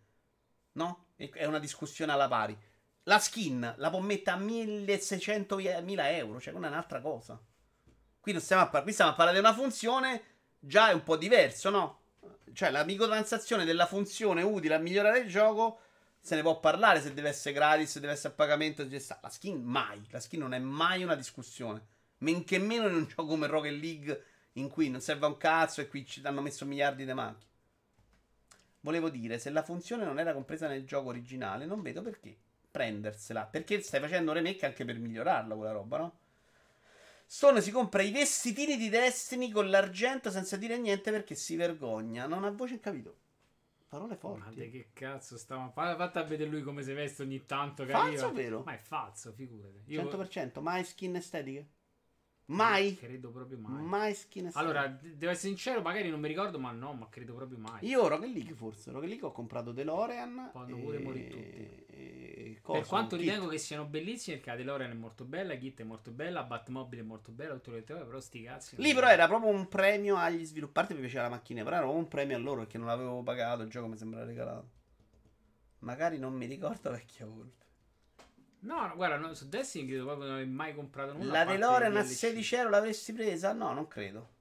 No? 0.75 1.07
È 1.17 1.45
una 1.47 1.59
discussione 1.59 2.13
alla 2.13 2.29
pari. 2.29 2.57
La 3.03 3.19
skin 3.19 3.75
la 3.77 3.91
può 3.91 3.99
mettere 3.99 4.37
a 4.37 4.41
1600 4.41 5.57
mila 5.83 6.13
euro, 6.13 6.41
cioè, 6.41 6.53
quella 6.53 6.69
è 6.69 6.71
un'altra 6.71 7.01
cosa. 7.01 7.41
Qui 8.21 8.31
non 8.31 8.41
stiamo 8.41 8.63
a 8.63 8.67
parlare, 8.67 8.85
qui 8.85 8.93
stiamo 8.93 9.11
a 9.11 9.15
parlare 9.15 9.41
di 9.41 9.45
una 9.45 9.55
funzione 9.55 10.23
già 10.61 10.91
è 10.91 10.93
un 10.93 11.03
po' 11.03 11.17
diverso, 11.17 11.71
no? 11.71 12.01
Cioè, 12.53 12.71
la 12.71 12.85
microtransazione 12.85 13.65
della 13.65 13.87
funzione 13.87 14.43
utile 14.43 14.75
a 14.75 14.79
migliorare 14.79 15.19
il 15.19 15.29
gioco 15.29 15.81
se 16.21 16.37
ne 16.37 16.43
può 16.43 16.61
parlare 16.61 17.03
se 17.03 17.13
deve 17.13 17.31
essere 17.31 17.53
gratis, 17.53 17.91
se 17.91 17.99
deve 18.01 18.13
essere 18.13 18.33
a 18.33 18.37
pagamento. 18.37 18.87
La 18.89 19.29
skin 19.29 19.61
mai. 19.61 20.07
La 20.11 20.21
skin 20.21 20.39
non 20.39 20.55
è 20.55 20.59
mai 20.61 21.03
una 21.03 21.17
discussione. 21.17 21.85
Men 22.19 22.45
che 22.45 22.59
meno 22.59 22.87
in 22.87 22.95
un 22.95 23.07
gioco 23.07 23.27
come 23.27 23.49
Rocket 23.49 23.73
League 23.73 24.25
in 24.55 24.69
cui 24.69 24.91
non 24.91 25.01
serve 25.01 25.27
un 25.27 25.37
cazzo 25.37 25.81
e 25.81 25.89
qui 25.89 26.05
ci 26.07 26.21
hanno 26.25 26.41
messo 26.41 26.65
miliardi 26.65 27.05
di 27.05 27.13
macchine. 27.13 27.53
Volevo 28.81 29.09
dire, 29.09 29.39
se 29.39 29.51
la 29.51 29.63
funzione 29.63 30.05
non 30.05 30.19
era 30.19 30.35
compresa 30.35 30.69
nel 30.69 30.85
gioco 30.85 31.09
originale, 31.09 31.65
non 31.65 31.81
vedo 31.81 32.03
perché 32.03 32.37
prendersela. 32.71 33.47
Perché 33.47 33.81
stai 33.81 34.01
facendo 34.01 34.31
un 34.33 34.37
remake 34.37 34.67
anche 34.67 34.85
per 34.85 34.99
migliorarla 34.99 35.55
quella 35.55 35.73
roba, 35.73 35.99
no? 35.99 36.19
Stone 37.27 37.63
si 37.63 37.71
compra 37.71 38.03
i 38.03 38.11
vestitini 38.13 38.77
di 38.77 38.91
Destiny 38.91 39.51
con 39.51 39.71
l'argento 39.71 40.31
senza 40.31 40.57
dire 40.57 40.77
niente 40.77 41.11
perché 41.11 41.35
si 41.35 41.57
vergogna. 41.57 42.27
Non 42.27 42.45
ha 42.45 42.51
voce 42.51 42.75
in 42.75 42.81
capito. 42.81 43.17
Parole 43.89 44.15
Ma 44.15 44.19
forti. 44.19 44.71
che 44.71 44.89
cazzo 44.93 45.39
stava 45.39 45.71
fa- 45.71 45.97
Fate 45.97 46.19
a 46.19 46.23
vedere 46.25 46.51
lui 46.51 46.63
come 46.63 46.83
si 46.83 46.93
veste 46.93 47.23
ogni 47.23 47.47
tanto 47.47 47.87
Falso 47.87 48.33
vero? 48.33 48.63
Ma 48.65 48.75
è 48.75 48.79
falso, 48.79 49.33
figurati. 49.33 49.83
Io 49.87 50.03
100%. 50.03 50.61
Mai 50.61 50.85
skin 50.85 51.17
estetiche? 51.17 51.69
Mai? 52.47 52.95
credo 52.97 53.31
proprio 53.31 53.59
mai. 53.59 53.83
Mai 53.83 54.15
skin? 54.15 54.51
Allora, 54.53 54.87
devo 54.87 55.33
essere 55.33 55.49
sincero, 55.49 55.81
magari 55.81 56.11
non 56.11 56.21
mi 56.21 56.29
ricordo, 56.29 56.59
ma 56.59 56.73
no, 56.73 56.93
ma 56.93 57.09
credo 57.09 57.35
proprio 57.35 57.59
mai. 57.59 57.87
Io 57.87 58.07
Rocket 58.07 58.33
League 58.33 58.55
forse. 58.55 58.91
Rocket 58.91 59.09
League 59.09 59.27
ho 59.27 59.33
comprato 59.33 59.73
DeLorean. 59.73 60.51
Quando 60.53 60.77
e- 60.77 60.81
pure 60.81 60.99
morì 60.99 61.29
tutti. 61.29 61.87
e- 61.89 62.61
per 62.65 62.81
cosa, 62.81 62.89
quanto 62.89 63.17
ritengo 63.17 63.47
che 63.49 63.59
siano 63.59 63.85
bellissimi, 63.85 64.37
perché 64.37 64.51
la 64.51 64.57
DeLorean 64.57 64.91
è 64.91 64.95
molto 64.95 65.25
bella, 65.25 65.55
Kit 65.55 65.81
è 65.81 65.85
molto 65.85 66.11
bella, 66.11 66.43
Batmobile 66.45 67.03
è 67.03 67.05
molto 67.05 67.31
bella, 67.31 67.55
tutto 67.55 67.73
le 67.73 67.85
teorie, 67.85 68.07
però 68.07 68.21
sti 68.21 68.43
cazzi. 68.43 68.77
Lì 68.77 68.95
però 68.95 69.09
era 69.09 69.27
proprio 69.27 69.51
un 69.51 69.69
premio 69.69 70.17
agli 70.17 70.47
parte 70.73 70.95
mi 70.95 71.01
piaceva 71.01 71.25
la 71.25 71.29
macchina, 71.31 71.63
però 71.63 71.77
era 71.77 71.87
un 71.87 72.09
premio 72.09 72.37
a 72.37 72.41
loro 72.41 72.61
perché 72.61 72.79
non 72.79 72.87
l'avevo 72.87 73.23
pagato. 73.23 73.63
Il 73.63 73.71
gioco 73.71 73.87
mi 73.87 73.97
sembrava 73.97 74.25
regalato. 74.25 74.69
Magari 75.81 76.19
non 76.19 76.33
mi 76.35 76.47
ricordo 76.47 76.91
vecchia 76.93 77.27
volta. 77.27 77.64
No, 78.65 78.87
no, 78.87 78.95
guarda, 78.95 79.17
no, 79.17 79.35
su 79.35 79.49
Destiny 79.49 79.87
credo 79.89 80.05
proprio 80.05 80.25
non 80.27 80.35
avrei 80.37 80.49
mai 80.49 80.75
comprato 80.75 81.13
nulla. 81.13 81.33
La 81.33 81.45
DeLorean 81.45 81.97
a 81.97 82.03
DLC. 82.03 82.13
16 82.15 82.55
euro 82.57 82.71
l'avresti 82.71 83.13
presa? 83.13 83.53
No, 83.53 83.73
non 83.73 83.87
credo. 83.89 84.33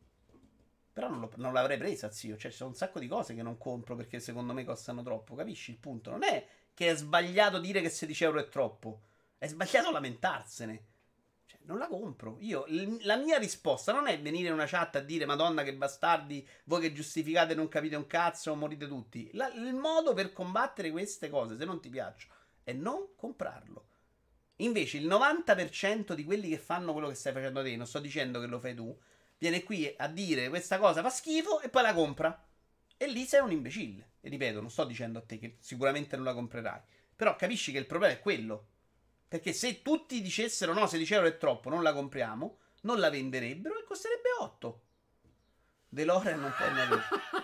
Però 0.94 1.10
non, 1.10 1.20
lo- 1.22 1.32
non 1.36 1.54
l'avrei 1.54 1.78
presa, 1.78 2.12
zio. 2.12 2.38
Cioè, 2.38 2.52
ci 2.52 2.58
sono 2.58 2.70
un 2.70 2.76
sacco 2.76 3.00
di 3.00 3.08
cose 3.08 3.34
che 3.36 3.42
non 3.44 3.58
compro 3.58 3.96
perché 3.96 4.20
secondo 4.20 4.54
me 4.54 4.64
costano 4.64 5.02
troppo. 5.04 5.36
Capisci 5.36 5.72
il 5.72 5.78
punto? 5.78 6.12
Non 6.12 6.24
è 6.24 6.46
che 6.74 6.90
è 6.92 6.96
sbagliato 6.96 7.60
dire 7.60 7.82
che 7.82 7.90
16 7.90 8.24
euro 8.24 8.40
è 8.40 8.48
troppo. 8.48 9.02
È 9.38 9.48
sbagliato 9.48 9.92
lamentarsene. 9.92 10.84
Cioè, 11.46 11.60
non 11.64 11.78
la 11.80 11.88
compro. 11.88 12.38
Io, 12.42 12.64
l- 12.68 13.00
la 13.02 13.18
mia 13.18 13.38
risposta 13.40 13.92
non 13.92 14.08
è 14.08 14.22
venire 14.22 14.48
in 14.48 14.54
una 14.54 14.68
chat 14.68 14.96
a 14.98 15.00
dire 15.02 15.26
Madonna 15.26 15.64
che 15.64 15.74
bastardi, 15.76 16.48
voi 16.66 16.80
che 16.80 16.94
giustificate 16.94 17.56
non 17.56 17.68
capite 17.68 17.96
un 17.98 18.08
cazzo, 18.08 18.56
morite 18.56 18.88
tutti. 18.88 19.30
La- 19.34 19.52
il 19.52 19.74
modo 19.74 20.14
per 20.14 20.32
combattere 20.32 20.92
queste 20.92 21.30
cose, 21.30 21.58
se 21.58 21.66
non 21.66 21.82
ti 21.82 21.90
piacciono, 21.90 22.34
è 22.64 22.72
non 22.72 23.08
comprarlo. 23.16 23.88
Invece 24.58 24.98
il 24.98 25.08
90% 25.08 26.14
di 26.14 26.24
quelli 26.24 26.50
che 26.50 26.58
fanno 26.58 26.94
quello 26.94 27.08
che 27.08 27.16
stai 27.16 27.34
facendo 27.34 27.64
te, 27.64 27.76
non 27.76 27.88
sto 27.88 28.00
dicendo 28.00 28.40
che 28.40 28.46
lo 28.46 28.60
fai 28.60 28.76
tu, 28.76 28.98
viene 29.38 29.64
qui 29.64 29.94
a 29.98 30.08
dire 30.08 30.50
questa 30.50 30.78
cosa 30.78 31.02
fa 31.02 31.10
schifo 31.10 31.60
e 31.62 31.70
poi 31.70 31.82
la 31.82 31.94
compra. 31.94 32.48
E 32.96 33.08
lì 33.08 33.26
sei 33.26 33.42
un 33.42 33.52
imbecille. 33.52 34.12
E 34.22 34.30
ripeto, 34.30 34.62
non 34.62 34.70
sto 34.70 34.86
dicendo 34.86 35.20
a 35.20 35.24
te 35.24 35.40
che 35.40 35.58
sicuramente 35.60 36.16
non 36.16 36.26
la 36.26 36.34
comprerai. 36.34 36.80
Però 37.16 37.36
capisci 37.36 37.72
che 37.72 37.80
il 37.80 37.86
problema 37.86 38.14
è 38.14 38.20
quello. 38.20 38.68
Perché 39.28 39.52
se 39.52 39.82
tutti 39.82 40.22
dicessero 40.22 40.74
no, 40.74 40.86
16 40.86 41.14
euro 41.16 41.28
è 41.28 41.38
troppo, 41.38 41.70
non 41.70 41.82
la 41.82 41.92
compriamo, 41.92 42.58
non 42.82 43.00
la 43.00 43.10
venderebbero 43.10 43.80
e 43.80 43.84
costerebbe 43.84 44.30
8. 44.40 44.82
DeLorean 45.90 46.40
non 46.40 46.54
puoi 46.56 46.70
avere. 46.70 47.02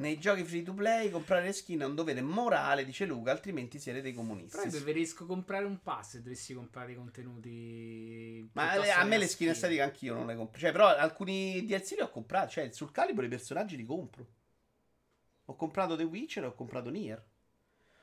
Nei 0.00 0.18
giochi 0.18 0.44
free 0.44 0.62
to 0.62 0.72
play 0.72 1.10
comprare 1.10 1.44
le 1.44 1.52
skin 1.52 1.80
è 1.80 1.84
un 1.84 1.94
dovere 1.94 2.22
morale, 2.22 2.86
dice 2.86 3.04
Luca, 3.04 3.32
altrimenti 3.32 3.78
siete 3.78 4.00
dei 4.00 4.14
comunisti. 4.14 4.56
Però 4.56 4.62
io 4.62 4.70
preferisco 4.70 5.26
comprare 5.26 5.66
un 5.66 5.82
pass 5.82 6.12
se 6.12 6.22
dovessi 6.22 6.54
comprare 6.54 6.92
i 6.92 6.94
contenuti. 6.94 8.50
Ma 8.54 8.72
a 8.72 9.04
me 9.04 9.18
le 9.18 9.26
skin 9.26 9.50
estetiche 9.50 9.82
anch'io 9.82 10.14
non 10.14 10.26
le 10.26 10.36
compro. 10.36 10.58
Cioè, 10.58 10.72
però 10.72 10.88
alcuni 10.88 11.66
DLC 11.66 11.96
li 11.96 12.00
ho 12.00 12.10
comprati. 12.10 12.52
Cioè, 12.52 12.72
sul 12.72 12.90
calibro 12.90 13.26
i 13.26 13.28
personaggi 13.28 13.76
li 13.76 13.84
compro. 13.84 14.26
Ho 15.44 15.54
comprato 15.54 15.96
The 15.96 16.04
Witcher 16.04 16.44
e 16.44 16.46
ho 16.46 16.54
comprato 16.54 16.88
Nier. 16.88 17.22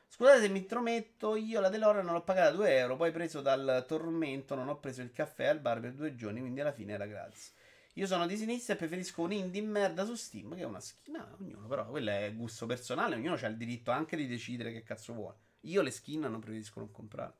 Scusate 0.08 0.40
se 0.40 0.50
mi 0.50 0.60
intrometto, 0.60 1.36
io 1.36 1.60
la 1.60 1.70
DeLorean 1.70 2.06
non 2.06 2.14
l'ho 2.14 2.24
pagata 2.24 2.52
2 2.52 2.78
euro, 2.78 2.96
poi 2.96 3.12
preso 3.12 3.42
dal 3.42 3.86
tormento, 3.88 4.54
non 4.54 4.70
ho 4.70 4.80
preso 4.80 5.02
il 5.02 5.12
caffè 5.12 5.48
al 5.48 5.60
bar 5.60 5.80
per 5.80 5.94
due 5.94 6.14
giorni, 6.14 6.42
quindi 6.42 6.62
alla 6.62 6.72
fine 6.72 6.94
era 6.94 7.08
grazie. 7.08 7.54
Io 7.98 8.06
sono 8.06 8.28
di 8.28 8.38
sinistra 8.38 8.76
e 8.76 8.78
preferisco 8.78 9.24
un 9.24 9.32
indie 9.32 9.62
merda 9.64 10.06
su 10.06 10.14
Steam, 10.14 10.54
che 10.56 10.62
è 10.62 10.66
una 10.66 10.80
skin. 10.80 11.16
No, 11.16 11.36
ognuno, 11.40 11.66
però, 11.66 11.88
quello 11.88 12.12
è 12.12 12.32
gusto 12.36 12.68
personale, 12.68 13.16
ognuno 13.16 13.34
ha 13.42 13.48
il 13.48 13.58
diritto 13.58 13.90
anche 13.90 14.16
di 14.16 14.28
decidere 14.28 14.72
che 14.72 14.84
cazzo 14.84 15.14
vuole. 15.14 15.38
Io 15.62 15.82
le 15.82 15.90
skin 15.90 16.20
non 16.20 16.40
preferisco 16.40 16.80
non 16.80 16.92
comprare. 16.92 17.34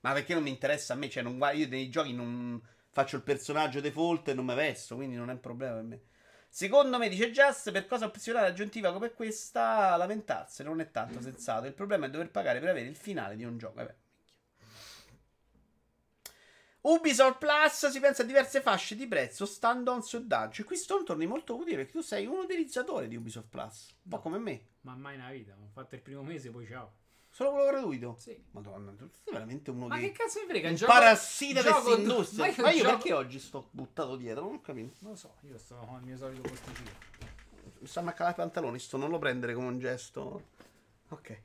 Ma 0.00 0.12
perché 0.12 0.34
non 0.34 0.44
mi 0.44 0.50
interessa 0.50 0.92
a 0.92 0.96
me? 0.96 1.10
Cioè, 1.10 1.24
non 1.24 1.36
guardo, 1.36 1.58
io 1.58 1.68
nei 1.68 1.88
giochi 1.88 2.12
non 2.12 2.62
faccio 2.90 3.16
il 3.16 3.22
personaggio 3.22 3.80
default 3.80 4.28
e 4.28 4.34
non 4.34 4.44
mi 4.44 4.54
vesto, 4.54 4.94
quindi 4.94 5.16
non 5.16 5.30
è 5.30 5.32
un 5.32 5.40
problema 5.40 5.74
per 5.74 5.82
me. 5.82 6.00
Secondo 6.48 6.96
me, 6.96 7.08
dice 7.08 7.32
Just, 7.32 7.72
per 7.72 7.86
cosa 7.86 8.04
opzionale 8.04 8.46
aggiuntiva 8.46 8.92
come 8.92 9.10
questa, 9.10 9.96
lamentarsene 9.96 10.68
non 10.68 10.78
è 10.80 10.92
tanto 10.92 11.20
sensato. 11.20 11.66
Il 11.66 11.74
problema 11.74 12.06
è 12.06 12.10
dover 12.10 12.30
pagare 12.30 12.60
per 12.60 12.68
avere 12.68 12.86
il 12.86 12.94
finale 12.94 13.34
di 13.34 13.42
un 13.42 13.58
gioco. 13.58 13.74
Vabbè. 13.74 13.94
Ubisoft 16.86 17.38
Plus 17.38 17.88
si 17.88 17.98
pensa 18.00 18.22
a 18.22 18.24
diverse 18.26 18.60
fasce 18.60 18.94
di 18.94 19.06
prezzo, 19.06 19.46
stand-on 19.46 20.02
su 20.02 20.26
dungeon. 20.26 20.52
E 20.58 20.64
qui 20.64 20.76
Stone 20.76 21.04
torni 21.04 21.26
molto 21.26 21.56
utile 21.56 21.76
perché 21.76 21.92
tu 21.92 22.02
sei 22.02 22.26
un 22.26 22.38
utilizzatore 22.40 23.08
di 23.08 23.16
Ubisoft 23.16 23.48
Plus, 23.48 23.94
un 24.02 24.10
po' 24.10 24.16
No. 24.16 24.22
come 24.22 24.38
me. 24.38 24.66
Ma 24.82 24.94
mai 24.94 25.16
nella 25.16 25.30
vita, 25.30 25.52
ho 25.54 25.70
fatto 25.72 25.94
il 25.94 26.02
primo 26.02 26.22
mese, 26.22 26.50
poi 26.50 26.66
ciao. 26.66 26.92
Solo 27.30 27.50
quello 27.52 27.66
gratuito. 27.70 28.16
Sì. 28.18 28.40
Madonna, 28.50 28.92
tu 28.92 29.08
sei 29.10 29.32
veramente 29.32 29.70
uno 29.70 29.86
Ma 29.88 29.96
che... 29.98 30.12
che 30.12 30.12
cazzo 30.12 30.40
mi 30.40 30.46
frega? 30.46 30.68
un 30.68 30.74
Gioco- 30.74 30.92
parassita 30.92 31.62
di 31.62 31.68
questa 31.68 31.90
industria. 31.96 32.44
Ma 32.46 32.62
Ma 32.62 32.70
io, 32.70 32.76
io, 32.76 32.82
gioco- 32.82 32.96
perché 32.96 33.12
oggi 33.14 33.38
sto 33.40 33.68
buttato 33.70 34.16
dietro? 34.16 34.42
Non 34.44 34.60
capito. 34.60 34.94
Non 35.00 35.12
lo 35.12 35.16
so, 35.16 35.34
io 35.40 35.56
sto 35.58 35.76
con 35.76 35.96
il 36.00 36.04
mio 36.06 36.16
solito 36.18 36.42
posticino. 36.42 36.90
Mi 37.80 37.86
stanno 37.88 38.10
a 38.10 38.12
calare 38.12 38.34
i 38.34 38.36
pantaloni, 38.38 38.78
sto 38.78 38.98
non 38.98 39.08
lo 39.10 39.18
prendere 39.18 39.54
come 39.54 39.66
un 39.68 39.78
gesto 39.78 40.42
Ok. 41.08 41.40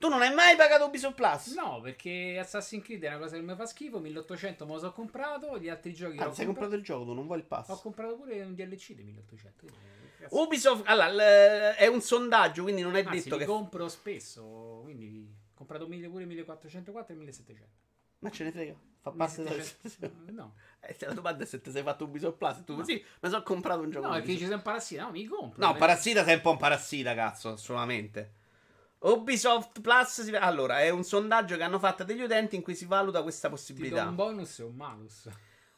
Tu 0.00 0.08
non 0.08 0.22
hai 0.22 0.32
mai 0.32 0.56
pagato 0.56 0.86
Ubisoft 0.86 1.14
Plus? 1.14 1.54
No, 1.54 1.82
perché 1.82 2.38
Assassin's 2.40 2.82
Creed 2.82 3.04
è 3.04 3.08
una 3.08 3.18
cosa 3.18 3.36
che 3.36 3.42
mi 3.42 3.54
fa 3.54 3.66
schifo. 3.66 3.98
1800 3.98 4.64
me 4.64 4.72
lo 4.72 4.78
so 4.78 4.92
comprato. 4.92 5.58
Gli 5.58 5.68
altri 5.68 5.92
giochi. 5.92 6.16
Anzi, 6.16 6.40
hai 6.40 6.46
comprato 6.46 6.74
il 6.74 6.82
gioco, 6.82 7.04
tu 7.04 7.12
non 7.12 7.26
vuoi 7.26 7.36
il 7.36 7.44
pass. 7.44 7.68
Ho 7.68 7.78
comprato 7.82 8.16
pure 8.16 8.40
un 8.40 8.54
DLC 8.54 8.94
di 8.94 9.02
1800. 9.02 9.66
quindi, 9.66 9.78
cazzo. 10.18 10.40
Ubisoft, 10.40 10.84
allora, 10.86 11.76
è 11.76 11.86
un 11.86 12.00
sondaggio, 12.00 12.62
quindi 12.62 12.80
non 12.80 12.96
è 12.96 13.02
Anzi, 13.04 13.24
detto 13.24 13.34
li 13.36 13.40
che... 13.42 13.44
compro 13.46 13.88
spesso. 13.88 14.80
Quindi 14.84 15.30
ho 15.52 15.54
comprato 15.54 15.86
mille- 15.86 16.08
pure 16.08 16.24
1404 16.24 17.12
e 17.14 17.18
1700. 17.18 17.68
Ma 18.20 18.30
ce 18.30 18.44
ne 18.44 18.52
frega, 18.52 18.74
fa 19.02 19.10
parte 19.10 19.42
della... 19.42 19.54
1700 19.56 20.32
No, 20.32 20.54
Eh, 20.80 20.96
la 21.00 21.12
domanda 21.12 21.44
è 21.44 21.46
se 21.46 21.60
ti 21.60 21.70
sei 21.70 21.82
fatto 21.82 22.04
Ubisoft 22.04 22.38
Plus. 22.38 22.62
Tu 22.64 22.74
No. 22.74 22.84
sì, 22.84 22.94
mi 23.20 23.28
sono 23.28 23.42
comprato 23.42 23.80
un 23.82 23.90
gioco. 23.90 24.06
no, 24.06 24.14
è 24.14 24.20
Ubisoft. 24.20 24.32
che 24.32 24.38
ci 24.40 24.46
sei 24.46 24.54
un 24.56 24.62
parassita. 24.62 25.02
No, 25.02 25.10
mi 25.10 25.26
compro. 25.26 25.62
No, 25.62 25.72
Per- 25.72 25.78
parassita 25.78 26.24
sei 26.24 26.36
un 26.36 26.40
po' 26.40 26.50
un 26.52 26.56
parassita, 26.56 27.14
cazzo, 27.14 27.50
assolutamente. 27.50 28.32
Ubisoft 29.02 29.80
Plus, 29.80 30.22
si- 30.22 30.34
allora, 30.34 30.80
è 30.80 30.90
un 30.90 31.04
sondaggio 31.04 31.56
che 31.56 31.62
hanno 31.62 31.78
fatto 31.78 32.04
degli 32.04 32.20
utenti 32.22 32.56
in 32.56 32.62
cui 32.62 32.74
si 32.74 32.84
valuta 32.84 33.22
questa 33.22 33.48
possibilità. 33.48 34.04
un 34.06 34.14
bonus 34.14 34.58
e 34.58 34.62
un 34.64 34.74
malus. 34.74 35.28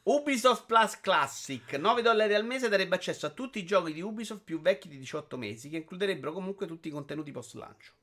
Ubisoft 0.03 0.65
Plus 0.65 0.99
Classic, 0.99 1.73
9 1.75 2.01
dollari 2.01 2.33
al 2.33 2.45
mese 2.45 2.67
darebbe 2.67 2.95
accesso 2.95 3.25
a 3.25 3.29
tutti 3.29 3.59
i 3.59 3.65
giochi 3.65 3.93
di 3.93 4.01
Ubisoft 4.01 4.41
più 4.43 4.59
vecchi 4.59 4.89
di 4.89 4.97
18 4.97 5.37
mesi, 5.37 5.69
che 5.69 5.77
includerebbero 5.77 6.33
comunque 6.33 6.67
tutti 6.67 6.89
i 6.89 6.91
contenuti 6.91 7.31
post 7.31 7.53
lancio. 7.55 7.93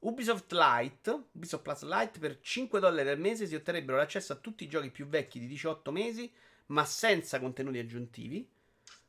Ubisoft 0.00 0.52
Lite, 0.52 1.10
Ubisoft 1.32 1.62
Plus 1.62 1.82
Lite 1.84 2.18
per 2.18 2.38
5 2.40 2.78
dollari 2.78 3.08
al 3.08 3.18
mese 3.18 3.46
si 3.46 3.54
otterrebbero 3.54 3.96
l'accesso 3.96 4.34
a 4.34 4.36
tutti 4.36 4.64
i 4.64 4.68
giochi 4.68 4.90
più 4.90 5.06
vecchi 5.06 5.38
di 5.40 5.46
18 5.46 5.90
mesi, 5.90 6.30
ma 6.66 6.84
senza 6.84 7.40
contenuti 7.40 7.78
aggiuntivi. 7.78 8.46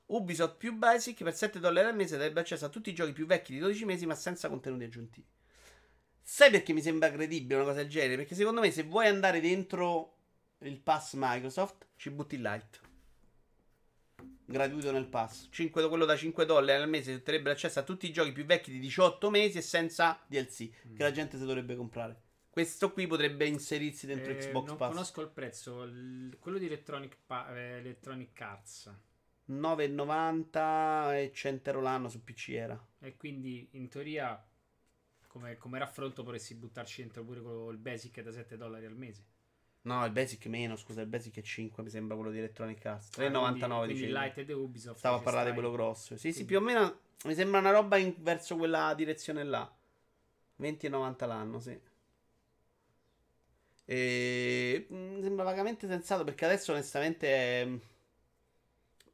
Ubisoft 0.07 0.55
più 0.57 0.73
Basic 0.73 1.21
per 1.23 1.35
7 1.35 1.59
dollari 1.59 1.87
al 1.87 1.95
mese 1.95 2.17
darebbe 2.17 2.39
accesso 2.39 2.65
a 2.65 2.69
tutti 2.69 2.89
i 2.89 2.93
giochi 2.93 3.11
più 3.13 3.25
vecchi 3.25 3.53
di 3.53 3.59
12 3.59 3.85
mesi, 3.85 4.05
ma 4.05 4.15
senza 4.15 4.47
contenuti 4.49 4.83
aggiuntivi. 4.85 5.27
Sai 6.21 6.51
perché 6.51 6.73
mi 6.73 6.81
sembra 6.81 7.11
credibile 7.11 7.55
una 7.55 7.63
cosa 7.69 7.81
del 7.81 7.89
genere? 7.89 8.17
Perché 8.17 8.35
secondo 8.35 8.61
me 8.61 8.71
se 8.71 8.83
vuoi 8.83 9.07
andare 9.07 9.39
dentro 9.41 10.15
il 10.59 10.79
pass 10.79 11.13
Microsoft, 11.15 11.87
ci 11.95 12.09
butti 12.09 12.35
il 12.35 12.41
Lite. 12.41 12.79
Gratuito 14.49 14.91
nel 14.91 15.07
pass. 15.07 15.47
5 15.51 15.87
quello 15.89 16.05
da 16.05 16.15
5 16.15 16.45
dollari 16.45 16.81
al 16.81 16.87
mese 16.89 17.13
otterrebbe 17.15 17.49
l'accesso 17.49 17.79
a 17.79 17.83
tutti 17.83 18.07
i 18.07 18.13
giochi 18.13 18.31
più 18.31 18.45
vecchi 18.45 18.71
di 18.71 18.79
18 18.79 19.29
mesi 19.29 19.57
e 19.57 19.61
senza 19.61 20.19
DLC, 20.25 20.69
che 20.95 21.03
la 21.03 21.11
gente 21.11 21.37
si 21.37 21.45
dovrebbe 21.45 21.75
comprare. 21.75 22.21
Questo 22.49 22.91
qui 22.91 23.07
potrebbe 23.07 23.45
inserirsi 23.45 24.07
dentro 24.07 24.31
Eh, 24.31 24.37
Xbox 24.37 24.67
non 24.67 24.77
Pass. 24.77 24.89
conosco 24.89 25.21
il 25.21 25.29
prezzo. 25.29 25.87
quello 26.39 26.57
di 26.57 26.65
Electronic, 26.65 27.17
Pa- 27.25 27.53
eh, 27.55 27.77
Electronic 27.79 28.39
Arts. 28.41 28.91
9,90 29.49 31.13
e 31.15 31.31
100 31.33 31.69
euro 31.69 31.81
l'anno 31.81 32.09
su 32.09 32.23
PC 32.23 32.49
era. 32.49 32.85
E 32.99 33.15
quindi 33.15 33.67
in 33.71 33.87
teoria, 33.89 34.43
come, 35.27 35.57
come 35.57 35.79
raffronto, 35.79 36.23
potresti 36.23 36.55
buttarci 36.55 37.01
dentro 37.01 37.23
pure 37.23 37.41
con 37.41 37.71
il 37.71 37.77
Basic 37.77 38.21
da 38.21 38.31
7 38.31 38.57
dollari 38.57 38.85
al 38.85 38.95
mese. 38.95 39.23
No, 39.83 40.03
il 40.05 40.11
Basic 40.11 40.45
meno, 40.47 40.75
scusa, 40.75 40.99
il 41.01 41.07
Basic 41.07 41.37
è 41.37 41.41
5, 41.41 41.81
mi 41.81 41.89
sembra 41.89 42.15
quello 42.17 42.31
di 42.31 42.39
Electronic 42.39 42.85
Arts. 42.85 43.07
Ah, 43.17 43.29
quindi- 43.29 43.33
3,99 43.61 43.85
Quindi. 43.85 44.07
Light 44.11 44.37
ed 44.39 44.49
Ubisoft. 44.49 44.97
Stavo 44.97 45.17
a 45.17 45.21
parlare 45.21 45.49
di 45.49 45.53
quello 45.53 45.71
grosso. 45.71 46.17
Sì, 46.17 46.31
sì, 46.33 46.43
Quindi- 46.43 46.45
più 46.45 46.57
o 46.57 46.61
meno 46.61 46.99
mi 47.23 47.33
sembra 47.33 47.59
una 47.59 47.71
roba 47.71 47.95
in- 47.97 48.15
verso 48.17 48.57
quella 48.57 48.93
direzione 48.95 49.43
là. 49.45 49.71
20,90 50.57 51.25
l'anno, 51.25 51.59
sì. 51.61 51.79
E 53.85 54.87
mm, 54.91 55.13
mi 55.15 55.21
sembra 55.21 55.45
vagamente 55.45 55.87
sensato 55.87 56.23
perché 56.25 56.43
adesso 56.45 56.73
onestamente 56.73 57.27
è... 57.29 57.69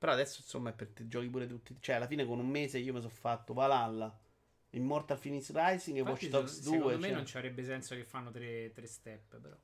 Però 0.03 0.11
adesso 0.11 0.41
insomma 0.41 0.71
è 0.71 0.73
per 0.73 0.89
te 0.89 1.07
giochi 1.07 1.30
pure 1.30 1.47
tutti. 1.47 1.77
Cioè 1.80 1.95
alla 1.95 2.07
fine 2.07 2.25
con 2.25 2.38
un 2.38 2.49
mese 2.49 2.77
io 2.77 2.91
mi 2.91 2.99
sono 2.99 3.13
fatto 3.13 3.53
Valhalla, 3.53 4.13
Immortal 4.71 5.17
Phoenix 5.17 5.49
Rising 5.53 5.95
e 5.95 5.99
Infatti, 6.01 6.25
Watch 6.25 6.27
Dogs 6.27 6.55
se- 6.55 6.63
2. 6.63 6.73
Secondo 6.73 6.97
me 6.97 7.07
cioè. 7.07 7.15
non 7.15 7.25
ci 7.25 7.38
avrebbe 7.38 7.63
senso 7.63 7.95
che 7.95 8.03
fanno 8.03 8.30
tre, 8.30 8.73
tre 8.73 8.85
step, 8.85 9.39
però. 9.39 9.55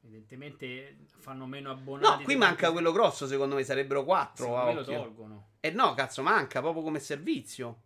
Evidentemente 0.00 0.96
fanno 1.06 1.46
meno 1.46 1.70
abbonati. 1.70 2.18
No, 2.18 2.24
qui 2.24 2.34
manca 2.34 2.72
quello 2.72 2.90
grosso, 2.90 3.28
secondo 3.28 3.54
me 3.54 3.62
sarebbero 3.62 4.02
4 4.02 4.46
Secondo 4.46 4.64
me 4.64 4.74
lo 4.74 4.82
tolgono. 4.82 5.50
E 5.60 5.70
no, 5.70 5.94
cazzo, 5.94 6.22
manca 6.22 6.60
proprio 6.60 6.82
come 6.82 6.98
servizio. 6.98 7.82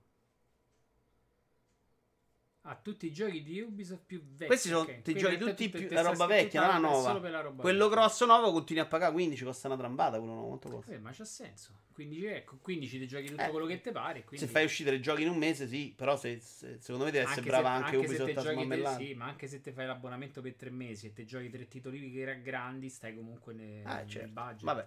Ah, 2.69 2.75
tutti 2.75 3.07
i 3.07 3.13
giochi 3.13 3.45
di 3.45 3.61
Ubisoft 3.61 4.03
più 4.07 4.21
vecchi. 4.25 4.47
Questi 4.47 4.69
sono 4.69 4.81
ok. 4.81 4.97
tutti 4.97 5.11
i 5.13 5.15
giochi 5.15 5.37
tutti 5.39 5.69
più- 5.69 5.87
la 5.91 6.03
roba 6.03 6.27
vecchia, 6.27 6.67
la 6.67 6.79
nuova. 6.79 7.13
roba 7.13 7.61
Quello 7.63 7.85
vecchia. 7.89 8.01
grosso 8.03 8.27
nuovo 8.27 8.51
continui 8.51 8.83
a 8.83 8.87
pagare 8.87 9.13
15, 9.13 9.45
costa 9.45 9.69
una 9.69 9.77
trambata 9.77 10.19
quello 10.19 10.33
nuovo, 10.33 10.49
quanto 10.49 10.69
costa? 10.71 10.93
Eh, 10.93 10.99
ma 10.99 11.13
c'ha 11.13 11.25
senso. 11.25 11.85
15, 11.93 12.25
ecco, 12.27 12.57
15 12.61 12.99
ti 12.99 13.07
giochi 13.07 13.27
tutto 13.29 13.43
Eh, 13.43 13.51
quello 13.51 13.67
che 13.67 13.81
ti 13.81 13.93
pare. 13.93 14.25
Quindi... 14.25 14.45
Se 14.45 14.51
fai 14.53 14.65
uscire 14.65 14.93
i 14.97 15.01
giochi 15.01 15.23
in 15.23 15.29
un 15.29 15.37
mese, 15.39 15.69
sì, 15.69 15.95
però 15.97 16.17
se, 16.17 16.41
se- 16.41 16.79
secondo 16.81 17.05
me 17.05 17.13
deve 17.13 17.25
essere 17.25 17.39
Anche 17.41 17.51
brava 17.51 17.69
se- 17.69 17.75
anche, 17.85 17.97
anche 17.97 18.09
Ubisoft 18.09 18.37
a 18.37 18.53
smamellare. 18.53 19.05
sì, 19.05 19.15
ma 19.15 19.25
anche 19.27 19.47
se 19.47 19.61
ti 19.61 19.71
fai 19.71 19.87
l'abbonamento 19.87 20.41
per 20.43 20.55
tre 20.57 20.71
mesi 20.71 21.07
e 21.07 21.13
te 21.13 21.25
giochi 21.25 21.49
tre 21.49 21.69
titoli 21.69 22.11
che 22.11 22.19
era 22.21 22.35
grandi, 22.35 22.89
stai 22.91 23.15
comunque 23.15 23.53
Ah, 23.85 23.99
nel 23.99 24.09
certo. 24.09 24.29
budget. 24.33 24.65
Vabbè. 24.65 24.87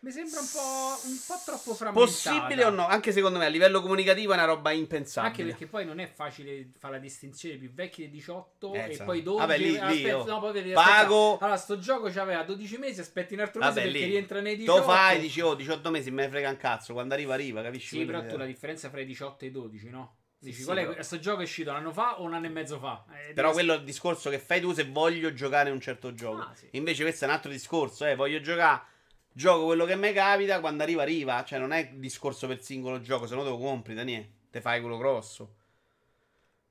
Mi 0.00 0.12
sembra 0.12 0.38
un 0.40 0.46
po', 0.52 1.08
un 1.08 1.18
po' 1.26 1.34
troppo 1.44 1.74
frammentato. 1.74 2.06
Possibile 2.06 2.64
o 2.64 2.70
no? 2.70 2.86
Anche 2.86 3.10
secondo 3.10 3.38
me 3.38 3.46
a 3.46 3.48
livello 3.48 3.80
comunicativo 3.80 4.30
è 4.32 4.34
una 4.36 4.44
roba 4.44 4.70
impensabile. 4.70 5.30
Anche 5.32 5.44
perché 5.44 5.66
poi 5.66 5.84
non 5.84 5.98
è 5.98 6.06
facile 6.06 6.70
fare 6.78 6.94
la 6.94 7.00
distinzione 7.00 7.56
più 7.56 7.72
vecchi 7.72 8.02
di 8.02 8.10
18 8.10 8.74
Eh, 8.74 8.90
e 8.90 8.94
so. 8.94 9.04
poi 9.04 9.22
12. 9.22 9.46
Vabbè, 9.46 9.58
lì- 9.58 9.70
lì, 9.72 9.78
aspetta, 9.78 10.18
oh. 10.18 10.24
no, 10.26 10.38
poi 10.40 10.52
Pago- 10.72 10.78
aspettare. 10.80 11.36
Allora, 11.40 11.56
sto 11.56 11.78
gioco 11.78 12.08
c'aveva 12.10 12.42
12 12.44 12.78
mesi, 12.78 13.00
aspetti 13.00 13.34
un 13.34 13.40
altro 13.40 13.58
mese 13.60 13.72
Vabbè, 13.72 13.82
perché 13.86 13.98
lì. 13.98 14.10
rientra 14.10 14.40
nei 14.40 14.56
18. 14.56 14.80
Tu 14.80 14.86
fai, 14.86 15.18
dici, 15.20 15.40
oh, 15.40 15.54
18 15.54 15.90
mesi, 15.90 16.10
me 16.12 16.22
ne 16.24 16.28
frega 16.28 16.48
un 16.50 16.56
cazzo. 16.56 16.92
Quando 16.92 17.14
arriva, 17.14 17.34
arriva, 17.34 17.62
capisci? 17.62 17.98
Sì, 17.98 18.04
però 18.04 18.24
tu 18.24 18.36
la 18.36 18.46
differenza 18.46 18.90
fra 18.90 19.00
i 19.00 19.04
18 19.06 19.44
e 19.44 19.48
i 19.48 19.50
12, 19.50 19.90
no? 19.90 20.14
Dici, 20.40 20.58
sì, 20.58 20.64
qual 20.64 20.76
è 20.76 20.82
però- 20.82 20.94
questo 20.94 21.18
gioco 21.18 21.40
è 21.40 21.42
uscito 21.42 21.70
un 21.70 21.76
anno 21.76 21.92
fa 21.92 22.20
o 22.20 22.22
un 22.22 22.32
anno 22.34 22.46
e 22.46 22.50
mezzo 22.50 22.78
fa? 22.78 23.04
Eh, 23.10 23.32
Però 23.32 23.48
devi- 23.48 23.54
quello 23.54 23.72
è 23.72 23.76
il 23.78 23.84
discorso 23.84 24.30
che 24.30 24.38
fai 24.38 24.60
tu 24.60 24.72
se 24.72 24.84
voglio 24.84 25.32
giocare 25.32 25.70
un 25.70 25.80
certo 25.80 26.14
gioco. 26.14 26.42
Ah, 26.42 26.52
sì. 26.54 26.68
Invece 26.72 27.02
questo 27.02 27.24
è 27.24 27.28
un 27.28 27.34
altro 27.34 27.50
discorso, 27.50 28.04
eh, 28.04 28.14
voglio 28.14 28.40
giocare, 28.40 28.82
gioco 29.38 29.66
quello 29.66 29.84
che 29.84 29.94
mi 29.94 30.12
capita, 30.12 30.58
quando 30.58 30.82
arriva 30.82 31.02
arriva, 31.02 31.44
cioè 31.44 31.60
non 31.60 31.70
è 31.70 31.92
discorso 31.94 32.48
per 32.48 32.60
singolo 32.60 33.00
gioco, 33.00 33.28
se 33.28 33.36
no 33.36 33.44
te 33.44 33.50
lo 33.50 33.58
compri, 33.58 33.94
Daniele, 33.94 34.32
te 34.50 34.60
fai 34.60 34.80
quello 34.80 34.98
grosso. 34.98 35.54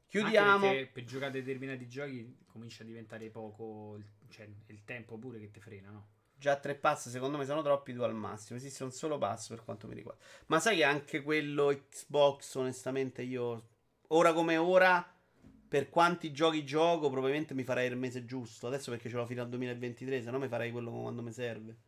Chiudiamo. 0.08 0.70
Per 0.92 1.04
giocare 1.06 1.32
determinati 1.32 1.88
giochi 1.88 2.36
comincia 2.46 2.84
a 2.84 2.86
diventare 2.86 3.30
poco, 3.30 3.98
cioè 4.28 4.50
il 4.66 4.84
tempo 4.84 5.18
pure 5.18 5.40
che 5.40 5.50
ti 5.50 5.62
frena, 5.62 5.92
no? 5.92 6.08
Già 6.36 6.58
tre 6.58 6.76
pass 6.76 7.08
secondo 7.08 7.38
me 7.38 7.46
sono 7.46 7.62
troppi, 7.62 7.94
due 7.94 8.04
al 8.04 8.14
massimo. 8.14 8.60
Esiste 8.60 8.84
un 8.84 8.92
solo 8.92 9.18
pass 9.18 9.48
per 9.48 9.64
quanto 9.64 9.88
mi 9.88 9.96
riguarda. 9.96 10.22
Ma 10.48 10.60
sai 10.60 10.76
che 10.76 10.84
anche 10.84 11.22
quello 11.22 11.68
Xbox, 11.90 12.54
onestamente, 12.56 13.22
io 13.22 13.68
ora 14.10 14.34
come 14.34 14.58
ora, 14.58 15.10
per 15.70 15.90
quanti 15.90 16.34
giochi 16.34 16.66
gioco, 16.66 17.10
probabilmente 17.10 17.54
mi 17.54 17.64
farei 17.64 17.88
il 17.88 17.96
mese 17.96 18.26
giusto. 18.26 18.68
Adesso 18.68 18.92
perché 18.92 19.10
ce 19.10 19.16
l'ho 19.16 19.26
fino 19.26 19.42
al 19.42 19.50
2023, 19.50 20.22
se 20.22 20.32
no 20.32 20.38
mi 20.38 20.50
farei 20.50 20.72
quello 20.72 20.92
quando 20.92 21.22
mi 21.22 21.32
serve. 21.32 21.86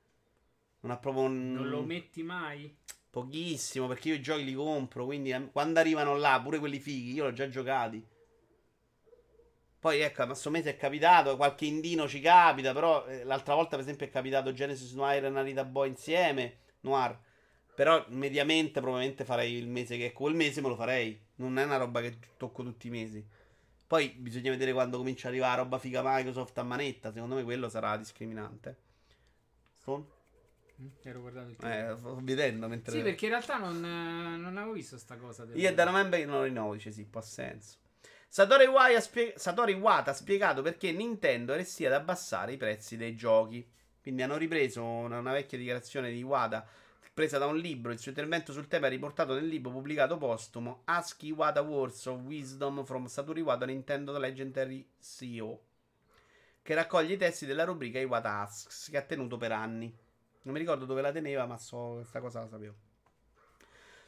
Non 0.82 0.92
ha 0.92 0.98
proprio 0.98 1.24
un... 1.24 1.54
Non 1.54 1.70
lo 1.70 1.82
metti 1.82 2.24
mai? 2.24 2.76
Pochissimo, 3.10 3.88
perché 3.88 4.10
io 4.10 4.16
i 4.16 4.22
giochi 4.22 4.44
li 4.44 4.54
compro, 4.54 5.06
quindi 5.06 5.32
eh, 5.32 5.50
quando 5.52 5.80
arrivano 5.80 6.16
là, 6.16 6.40
pure 6.42 6.60
quelli 6.60 6.80
fighi, 6.80 7.14
io 7.14 7.26
l'ho 7.26 7.34
già 7.34 7.50
giocati. 7.50 8.06
Poi 9.80 10.02
ecco, 10.02 10.24
a 10.24 10.26
questo 10.26 10.50
mese 10.50 10.72
è 10.72 10.78
capitato, 10.78 11.38
qualche 11.38 11.66
indino 11.66 12.08
ci 12.08 12.20
capita, 12.20 12.74
però 12.74 13.06
eh, 13.08 13.24
l'altra 13.24 13.56
volta 13.56 13.72
per 13.72 13.80
esempio 13.80 14.06
è 14.06 14.10
capitato 14.10 14.52
Genesis 14.52 14.94
Noir 14.94 15.26
e 15.26 15.30
Narita 15.30 15.64
Boy 15.64 15.90
insieme, 15.90 16.60
Noir. 16.82 17.18
Però 17.76 18.06
mediamente 18.10 18.82
probabilmente 18.82 19.24
farei 19.24 19.54
il 19.54 19.70
mese 19.70 19.98
che 19.98 20.08
è 20.08 20.12
quel 20.12 20.36
mese 20.36 20.62
me 20.62 20.68
lo 20.68 20.76
farei. 20.76 21.18
Non 21.36 21.58
è 21.58 21.64
una 21.64 21.78
roba 21.78 22.02
che 22.02 22.18
tocco 22.36 22.62
tutti 22.62 22.88
i 22.88 22.90
mesi. 22.90 23.26
Poi 23.88 24.10
bisogna 24.10 24.52
vedere 24.52 24.74
quando 24.74 24.98
comincia 24.98 25.28
ad 25.28 25.34
arrivare 25.34 25.62
roba 25.62 25.80
figa 25.80 26.02
Microsoft 26.04 26.58
a 26.58 26.64
manetta, 26.64 27.12
secondo 27.14 27.36
me 27.36 27.44
quello 27.44 27.70
sarà 27.70 27.96
discriminante. 27.96 28.78
Stone? 29.74 30.06
Mm, 30.82 30.88
Ero 31.04 31.22
guardato 31.22 31.50
il 31.50 31.58
Eh, 31.60 31.96
sto 31.98 32.20
vedendo 32.22 32.68
mentre... 32.68 32.92
Sì, 32.94 33.02
perché 33.02 33.26
in 33.26 33.32
realtà 33.32 33.58
non, 33.58 33.76
eh, 33.84 34.38
non 34.38 34.58
avevo 34.58 34.74
visto 34.74 34.98
sta 34.98 35.18
cosa. 35.18 35.46
Io 35.54 35.70
è 35.70 35.74
da 35.74 35.86
novembre 35.86 36.20
che 36.20 36.26
non 36.26 36.44
rinnovo, 36.44 36.74
dice 36.74 36.92
sì, 36.92 37.06
può 37.06 37.22
senso. 37.22 37.78
Ha 38.36 39.00
spie- 39.02 39.34
Iwata 39.68 40.12
ha 40.12 40.14
spiegato 40.14 40.62
perché 40.62 40.92
Nintendo 40.92 41.56
restia 41.56 41.88
ad 41.88 41.96
abbassare 41.96 42.54
i 42.54 42.58
prezzi 42.58 42.96
dei 42.96 43.16
giochi. 43.16 43.68
Quindi 44.02 44.22
hanno 44.22 44.38
ripreso 44.38 44.84
una, 44.84 45.20
una 45.20 45.34
vecchia 45.34 45.58
dichiarazione 45.58 46.12
di 46.12 46.20
Iwata 46.20 46.66
presa 47.14 47.38
da 47.38 47.48
un 47.48 47.58
libro. 47.58 47.92
Il 47.92 48.00
suo 48.00 48.12
intervento 48.12 48.54
sul 48.54 48.68
tema 48.68 48.88
è 48.88 48.90
riportato 48.90 49.34
nel 49.34 49.48
libro 49.48 49.72
pubblicato 49.72 50.18
postumo 50.18 50.84
Ask 50.86 51.24
Iwata 51.24 51.62
Words 51.62 52.06
of 52.06 52.22
Wisdom 52.22 52.86
from 52.86 53.08
Satoru 53.08 53.40
Iwata 53.40 53.66
Nintendo 53.66 54.18
Legendary 54.18 54.88
CEO 55.02 55.64
che 56.62 56.76
raccoglie 56.76 57.16
i 57.16 57.18
testi 57.18 57.48
della 57.48 57.64
rubrica 57.64 58.00
Iwata 58.00 58.42
Asks 58.42 58.90
che 58.92 58.98
ha 58.98 59.02
tenuto 59.02 59.38
per 59.38 59.52
anni. 59.52 59.92
Non 60.44 60.54
mi 60.54 60.60
ricordo 60.60 60.86
dove 60.86 61.02
la 61.02 61.12
teneva, 61.12 61.46
ma 61.46 61.58
so 61.58 61.94
questa 61.96 62.20
cosa 62.20 62.40
la 62.40 62.48
sapevo. 62.48 62.76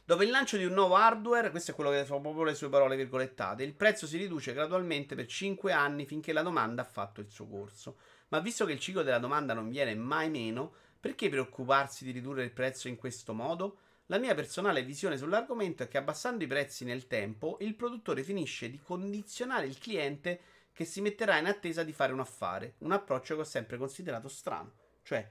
Dopo 0.04 0.24
il 0.24 0.30
lancio 0.30 0.56
di 0.56 0.64
un 0.64 0.72
nuovo 0.72 0.96
hardware, 0.96 1.50
questo 1.50 1.70
è 1.70 1.74
quello 1.74 1.90
che 1.90 2.04
sono 2.04 2.20
proprio 2.20 2.42
le 2.42 2.54
sue 2.54 2.68
parole 2.68 2.96
virgolettate, 2.96 3.62
il 3.62 3.74
prezzo 3.74 4.06
si 4.06 4.16
riduce 4.16 4.52
gradualmente 4.52 5.14
per 5.14 5.26
5 5.26 5.72
anni 5.72 6.06
finché 6.06 6.32
la 6.32 6.42
domanda 6.42 6.82
ha 6.82 6.84
fatto 6.84 7.20
il 7.20 7.30
suo 7.30 7.46
corso. 7.46 7.98
Ma 8.28 8.40
visto 8.40 8.64
che 8.64 8.72
il 8.72 8.80
ciclo 8.80 9.02
della 9.02 9.20
domanda 9.20 9.54
non 9.54 9.68
viene 9.68 9.94
mai 9.94 10.28
meno, 10.28 10.72
perché 10.98 11.28
preoccuparsi 11.28 12.04
di 12.04 12.10
ridurre 12.10 12.42
il 12.42 12.50
prezzo 12.50 12.88
in 12.88 12.96
questo 12.96 13.32
modo? 13.32 13.76
La 14.06 14.18
mia 14.18 14.34
personale 14.34 14.82
visione 14.82 15.16
sull'argomento 15.16 15.84
è 15.84 15.88
che 15.88 15.98
abbassando 15.98 16.42
i 16.42 16.48
prezzi 16.48 16.84
nel 16.84 17.06
tempo, 17.06 17.58
il 17.60 17.76
produttore 17.76 18.24
finisce 18.24 18.70
di 18.70 18.80
condizionare 18.82 19.66
il 19.66 19.78
cliente 19.78 20.40
che 20.72 20.84
si 20.84 21.00
metterà 21.00 21.38
in 21.38 21.46
attesa 21.46 21.84
di 21.84 21.92
fare 21.92 22.12
un 22.12 22.20
affare. 22.20 22.74
Un 22.78 22.90
approccio 22.90 23.36
che 23.36 23.42
ho 23.42 23.44
sempre 23.44 23.76
considerato 23.76 24.28
strano. 24.28 24.72
Cioè, 25.02 25.30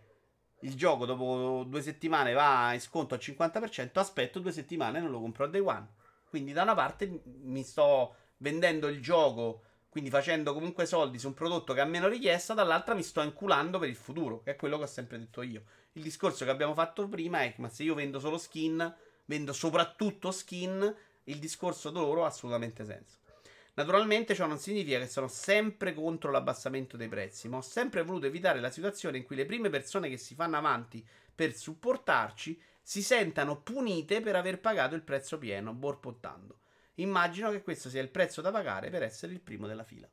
il 0.62 0.76
gioco 0.76 1.06
dopo 1.06 1.64
due 1.68 1.82
settimane 1.82 2.34
va 2.34 2.74
in 2.74 2.82
sconto 2.82 3.14
al 3.14 3.20
50%, 3.22 3.90
aspetto 3.94 4.40
due 4.40 4.52
settimane 4.52 4.98
e 4.98 5.02
non 5.02 5.12
lo 5.12 5.20
compro 5.20 5.46
a 5.46 5.48
day 5.48 5.62
one. 5.62 5.88
Quindi 6.30 6.54
da 6.54 6.64
una 6.64 6.76
parte 6.76 7.22
mi 7.42 7.64
sto 7.64 8.16
vendendo 8.38 8.88
il 8.88 9.02
gioco, 9.02 9.64
quindi 9.90 10.10
facendo 10.10 10.54
comunque 10.54 10.86
soldi 10.86 11.20
su 11.20 11.28
un 11.28 11.34
prodotto 11.34 11.74
che 11.74 11.82
ha 11.82 11.86
meno 11.86 12.08
richiesta, 12.08 12.54
dall'altra 12.54 12.94
mi 12.94 13.04
sto 13.04 13.22
inculando 13.22 13.80
per 13.80 13.90
il 13.90 13.96
futuro, 13.96 14.42
che 14.42 14.52
è 14.52 14.56
quello 14.56 14.78
che 14.78 14.84
ho 14.84 14.88
sempre 14.88 15.20
detto 15.20 15.42
io. 15.42 15.64
Il 15.94 16.04
discorso 16.04 16.46
che 16.46 16.52
abbiamo 16.52 16.74
fatto 16.74 17.08
prima 17.08 17.42
è 17.42 17.54
che 17.54 17.62
ma 17.62 17.70
se 17.70 17.84
io 17.84 17.94
vendo 17.94 18.20
solo 18.20 18.38
skin, 18.38 18.96
vendo 19.26 19.52
soprattutto 19.52 20.32
skin, 20.32 20.96
il 21.26 21.40
discorso 21.40 21.92
loro 21.92 22.24
ha 22.24 22.28
assolutamente 22.28 22.86
senso. 22.86 23.18
Naturalmente 23.74 24.36
ciò 24.36 24.48
non 24.48 24.60
significa 24.60 25.00
che 25.00 25.08
sono 25.08 25.28
sempre 25.28 25.94
contro 25.94 26.30
l'abbassamento 26.30 26.98
dei 26.98 27.08
prezzi, 27.08 27.48
ma 27.48 27.58
ho 27.58 27.62
sempre 27.62 28.04
voluto 28.04 28.26
evitare 28.26 28.60
la 28.60 28.70
situazione 28.70 29.18
in 29.18 29.24
cui 29.24 29.38
le 29.38 29.46
prime 29.46 29.70
persone 29.70 30.10
che 30.10 30.18
si 30.18 30.36
fanno 30.36 30.58
avanti 30.58 31.06
per 31.34 31.56
supportarci 31.56 32.62
si 32.82 33.02
sentano 33.02 33.62
punite 33.62 34.20
per 34.22 34.36
aver 34.36 34.60
pagato 34.60 34.96
il 34.96 35.04
prezzo 35.04 35.38
pieno, 35.38 35.74
borbottando. 35.74 36.60
Immagino 36.96 37.50
che 37.52 37.62
questo 37.62 37.90
sia 37.90 38.02
il 38.02 38.10
prezzo 38.10 38.42
da 38.42 38.52
pagare 38.52 38.90
per 38.90 39.04
essere 39.04 39.32
il 39.32 39.40
primo 39.40 39.68
della 39.68 39.84
fila. 39.84 40.10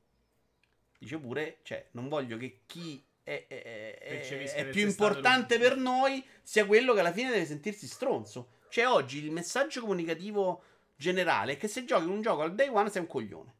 Dice 0.96 1.18
pure, 1.18 1.58
cioè, 1.62 1.88
non 1.92 2.08
voglio 2.08 2.36
che 2.36 2.60
chi 2.66 3.04
è, 3.22 3.46
è, 3.48 3.98
è, 3.98 4.52
è 4.52 4.68
più 4.68 4.86
importante 4.86 5.58
per 5.58 5.76
noi 5.76 6.24
sia 6.42 6.64
quello 6.64 6.94
che 6.94 7.00
alla 7.00 7.12
fine 7.12 7.30
deve 7.30 7.44
sentirsi 7.44 7.86
stronzo. 7.86 8.56
Cioè, 8.68 8.86
oggi 8.86 9.22
il 9.22 9.30
messaggio 9.30 9.80
comunicativo 9.80 10.62
generale 10.98 11.52
è 11.52 11.56
che 11.56 11.68
se 11.68 11.84
giochi 11.84 12.06
un 12.06 12.20
gioco 12.20 12.42
al 12.42 12.54
day 12.54 12.68
one 12.68 12.90
sei 12.90 13.02
un 13.02 13.06
coglione. 13.06 13.54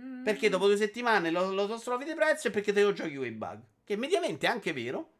Mm. 0.00 0.24
Perché 0.24 0.48
dopo 0.48 0.66
due 0.66 0.76
settimane 0.76 1.30
lo, 1.30 1.52
lo 1.52 1.78
trovi 1.78 2.04
di 2.04 2.14
prezzo 2.14 2.48
e 2.48 2.50
perché 2.50 2.72
te 2.72 2.82
lo 2.82 2.92
giochi 2.92 3.16
quei 3.16 3.30
bug. 3.30 3.60
Che 3.84 3.96
mediamente 3.96 4.46
è 4.46 4.50
anche 4.50 4.72
vero. 4.72 5.10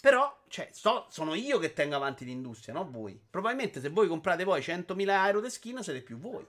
Però, 0.00 0.42
cioè, 0.48 0.68
sto- 0.72 1.06
sono 1.10 1.34
io 1.34 1.58
che 1.58 1.72
tengo 1.72 1.94
avanti 1.94 2.24
l'industria, 2.24 2.74
non 2.74 2.90
voi. 2.90 3.20
Probabilmente 3.30 3.80
se 3.80 3.88
voi 3.88 4.08
comprate 4.08 4.44
poi 4.44 4.60
100.000 4.60 5.26
euro 5.26 5.40
di 5.40 5.50
skin 5.50 5.82
siete 5.82 6.02
più 6.02 6.18
voi. 6.18 6.46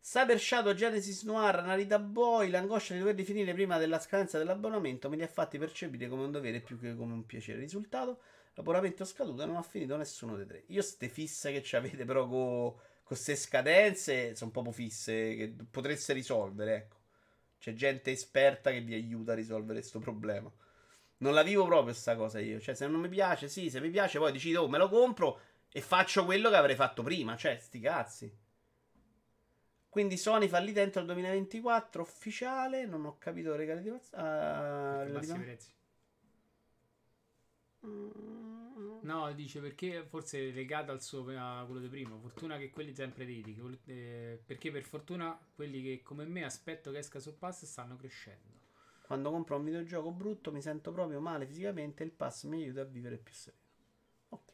Cyber 0.00 0.38
Shadow 0.38 0.72
Genesis 0.72 1.24
Noir, 1.24 1.64
Narita 1.64 1.98
Boy, 1.98 2.48
l'angoscia 2.48 2.92
di 2.92 3.00
dover 3.00 3.16
definire 3.16 3.52
prima 3.52 3.76
della 3.76 3.98
scadenza 3.98 4.38
dell'abbonamento 4.38 5.08
me 5.08 5.16
li 5.16 5.24
ha 5.24 5.26
fatti 5.26 5.58
percepire 5.58 6.08
come 6.08 6.22
un 6.22 6.30
dovere 6.30 6.60
più 6.60 6.78
che 6.78 6.94
come 6.94 7.12
un 7.12 7.26
piacere. 7.26 7.58
Risultato, 7.58 8.20
l'abbonamento 8.56 9.04
scaduto 9.04 9.42
e 9.42 9.46
non 9.46 9.56
ha 9.56 9.62
finito 9.62 9.96
nessuno 9.96 10.34
dei 10.36 10.46
tre. 10.46 10.64
Io 10.68 10.82
ste 10.82 11.08
fisse 11.08 11.52
che 11.60 11.76
avete 11.76 12.04
però 12.04 12.26
con 12.26 12.74
queste 13.02 13.36
scadenze 13.36 14.34
sono 14.34 14.50
proprio 14.50 14.72
fisse 14.72 15.34
che 15.36 15.54
potreste 15.70 16.12
risolvere, 16.12 16.74
ecco. 16.74 16.96
C'è 17.58 17.72
gente 17.72 18.10
esperta 18.10 18.70
che 18.70 18.80
vi 18.80 18.94
aiuta 18.94 19.32
a 19.32 19.34
risolvere 19.34 19.78
questo 19.80 19.98
problema. 19.98 20.50
Non 21.18 21.32
la 21.34 21.42
vivo 21.42 21.64
proprio 21.66 21.94
sta 21.94 22.14
cosa 22.16 22.38
io. 22.38 22.60
Cioè, 22.60 22.74
se 22.74 22.86
non 22.86 23.00
mi 23.00 23.08
piace, 23.08 23.48
sì, 23.48 23.70
se 23.70 23.80
mi 23.80 23.90
piace, 23.90 24.18
poi 24.18 24.32
decido, 24.32 24.62
oh, 24.62 24.68
me 24.68 24.78
lo 24.78 24.88
compro 24.88 25.40
e 25.72 25.80
faccio 25.80 26.24
quello 26.24 26.50
che 26.50 26.56
avrei 26.56 26.76
fatto 26.76 27.02
prima. 27.02 27.36
Cioè, 27.36 27.58
sti 27.58 27.80
cazzi. 27.80 28.36
Quindi 29.88 30.16
Sony 30.18 30.46
fallita 30.48 30.80
entro 30.80 31.00
il 31.00 31.06
2024 31.06 32.02
ufficiale. 32.02 32.84
Non 32.86 33.04
ho 33.06 33.16
capito 33.18 33.50
le 33.52 33.56
regali 33.56 33.82
di 33.82 33.90
Mazz- 33.90 34.12
ah, 34.14 34.20
Perché 34.98 35.12
bassi 35.12 35.30
i 35.30 35.34
relativamente- 35.34 35.44
prezzi. 35.44 35.74
No, 39.06 39.32
dice 39.34 39.60
perché 39.60 40.04
forse 40.04 40.48
è 40.48 40.52
legato 40.52 40.90
al 40.90 41.00
suo 41.00 41.24
a 41.38 41.64
quello 41.64 41.80
di 41.80 41.88
prima. 41.88 42.16
Fortuna 42.18 42.58
che 42.58 42.70
quelli 42.70 42.92
sempre 42.92 43.24
quelli- 43.24 43.78
eh, 43.86 44.40
perché 44.44 44.72
per 44.72 44.82
fortuna 44.82 45.38
quelli 45.54 45.80
che 45.80 46.02
come 46.02 46.24
me 46.24 46.42
aspetto 46.44 46.90
che 46.90 46.98
esca 46.98 47.20
sul 47.20 47.34
pass 47.34 47.64
stanno 47.66 47.96
crescendo. 47.96 48.54
Quando 49.06 49.30
compro 49.30 49.56
un 49.56 49.64
videogioco 49.64 50.10
brutto 50.10 50.50
mi 50.50 50.60
sento 50.60 50.90
proprio 50.92 51.20
male 51.20 51.46
fisicamente 51.46 52.02
e 52.02 52.06
il 52.06 52.12
pass 52.12 52.44
mi 52.44 52.62
aiuta 52.62 52.80
a 52.80 52.84
vivere 52.84 53.16
più 53.18 53.32
sereno. 53.32 53.62
Ok. 54.30 54.52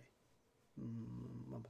Mm, 0.80 1.50
vabbè. 1.50 1.68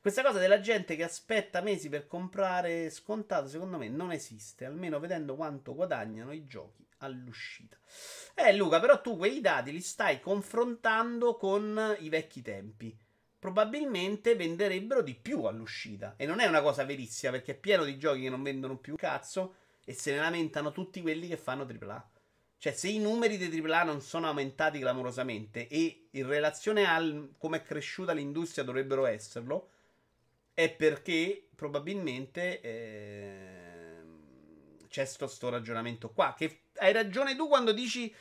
Questa 0.00 0.22
cosa 0.22 0.38
della 0.38 0.60
gente 0.60 0.96
che 0.96 1.02
aspetta 1.04 1.60
mesi 1.60 1.90
per 1.90 2.06
comprare 2.06 2.88
scontato, 2.90 3.48
secondo 3.48 3.76
me 3.76 3.88
non 3.90 4.12
esiste, 4.12 4.64
almeno 4.64 4.98
vedendo 4.98 5.36
quanto 5.36 5.74
guadagnano 5.74 6.32
i 6.32 6.46
giochi 6.46 6.83
all'uscita. 7.04 7.76
Eh 8.34 8.54
Luca, 8.54 8.80
però 8.80 9.00
tu 9.00 9.16
quei 9.16 9.40
dati 9.40 9.72
li 9.72 9.80
stai 9.80 10.20
confrontando 10.20 11.36
con 11.36 11.96
i 12.00 12.08
vecchi 12.08 12.42
tempi. 12.42 12.96
Probabilmente 13.38 14.34
venderebbero 14.36 15.02
di 15.02 15.14
più 15.14 15.44
all'uscita. 15.44 16.14
E 16.16 16.26
non 16.26 16.40
è 16.40 16.46
una 16.46 16.62
cosa 16.62 16.84
verissima 16.84 17.32
perché 17.32 17.52
è 17.52 17.58
pieno 17.58 17.84
di 17.84 17.98
giochi 17.98 18.22
che 18.22 18.30
non 18.30 18.42
vendono 18.42 18.78
più 18.78 18.92
un 18.92 18.98
cazzo 18.98 19.54
e 19.84 19.92
se 19.92 20.12
ne 20.12 20.18
lamentano 20.18 20.72
tutti 20.72 21.02
quelli 21.02 21.28
che 21.28 21.36
fanno 21.36 21.66
AAA. 21.66 22.10
Cioè, 22.64 22.72
se 22.72 22.88
i 22.88 22.98
numeri 22.98 23.36
dei 23.36 23.60
AAA 23.60 23.82
non 23.82 24.00
sono 24.00 24.26
aumentati 24.26 24.78
clamorosamente 24.78 25.68
e 25.68 26.06
in 26.12 26.26
relazione 26.26 26.86
al 26.86 27.34
come 27.36 27.58
è 27.58 27.62
cresciuta 27.62 28.12
l'industria 28.12 28.64
dovrebbero 28.64 29.04
esserlo, 29.04 29.68
è 30.54 30.70
perché 30.70 31.48
probabilmente 31.54 32.60
ehm, 32.62 34.06
c'è 34.88 35.04
sto, 35.04 35.26
sto 35.26 35.50
ragionamento 35.50 36.10
qua. 36.10 36.32
Che 36.34 36.60
hai 36.76 36.92
ragione 36.92 37.36
tu 37.36 37.48
quando 37.48 37.72
dici 37.72 38.14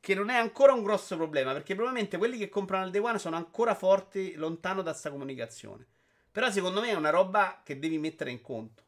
che 0.00 0.14
non 0.14 0.30
è 0.30 0.36
ancora 0.36 0.72
un 0.72 0.82
grosso 0.82 1.16
problema, 1.16 1.52
perché 1.52 1.74
probabilmente 1.74 2.16
quelli 2.16 2.38
che 2.38 2.48
comprano 2.48 2.84
il 2.84 2.90
Day 2.92 3.00
One 3.00 3.18
sono 3.18 3.36
ancora 3.36 3.74
forti 3.74 4.34
lontano 4.34 4.82
da 4.82 4.92
sta 4.92 5.10
comunicazione. 5.10 5.84
Però 6.30 6.50
secondo 6.50 6.80
me 6.80 6.90
è 6.90 6.94
una 6.94 7.10
roba 7.10 7.62
che 7.64 7.78
devi 7.78 7.98
mettere 7.98 8.30
in 8.30 8.40
conto. 8.40 8.84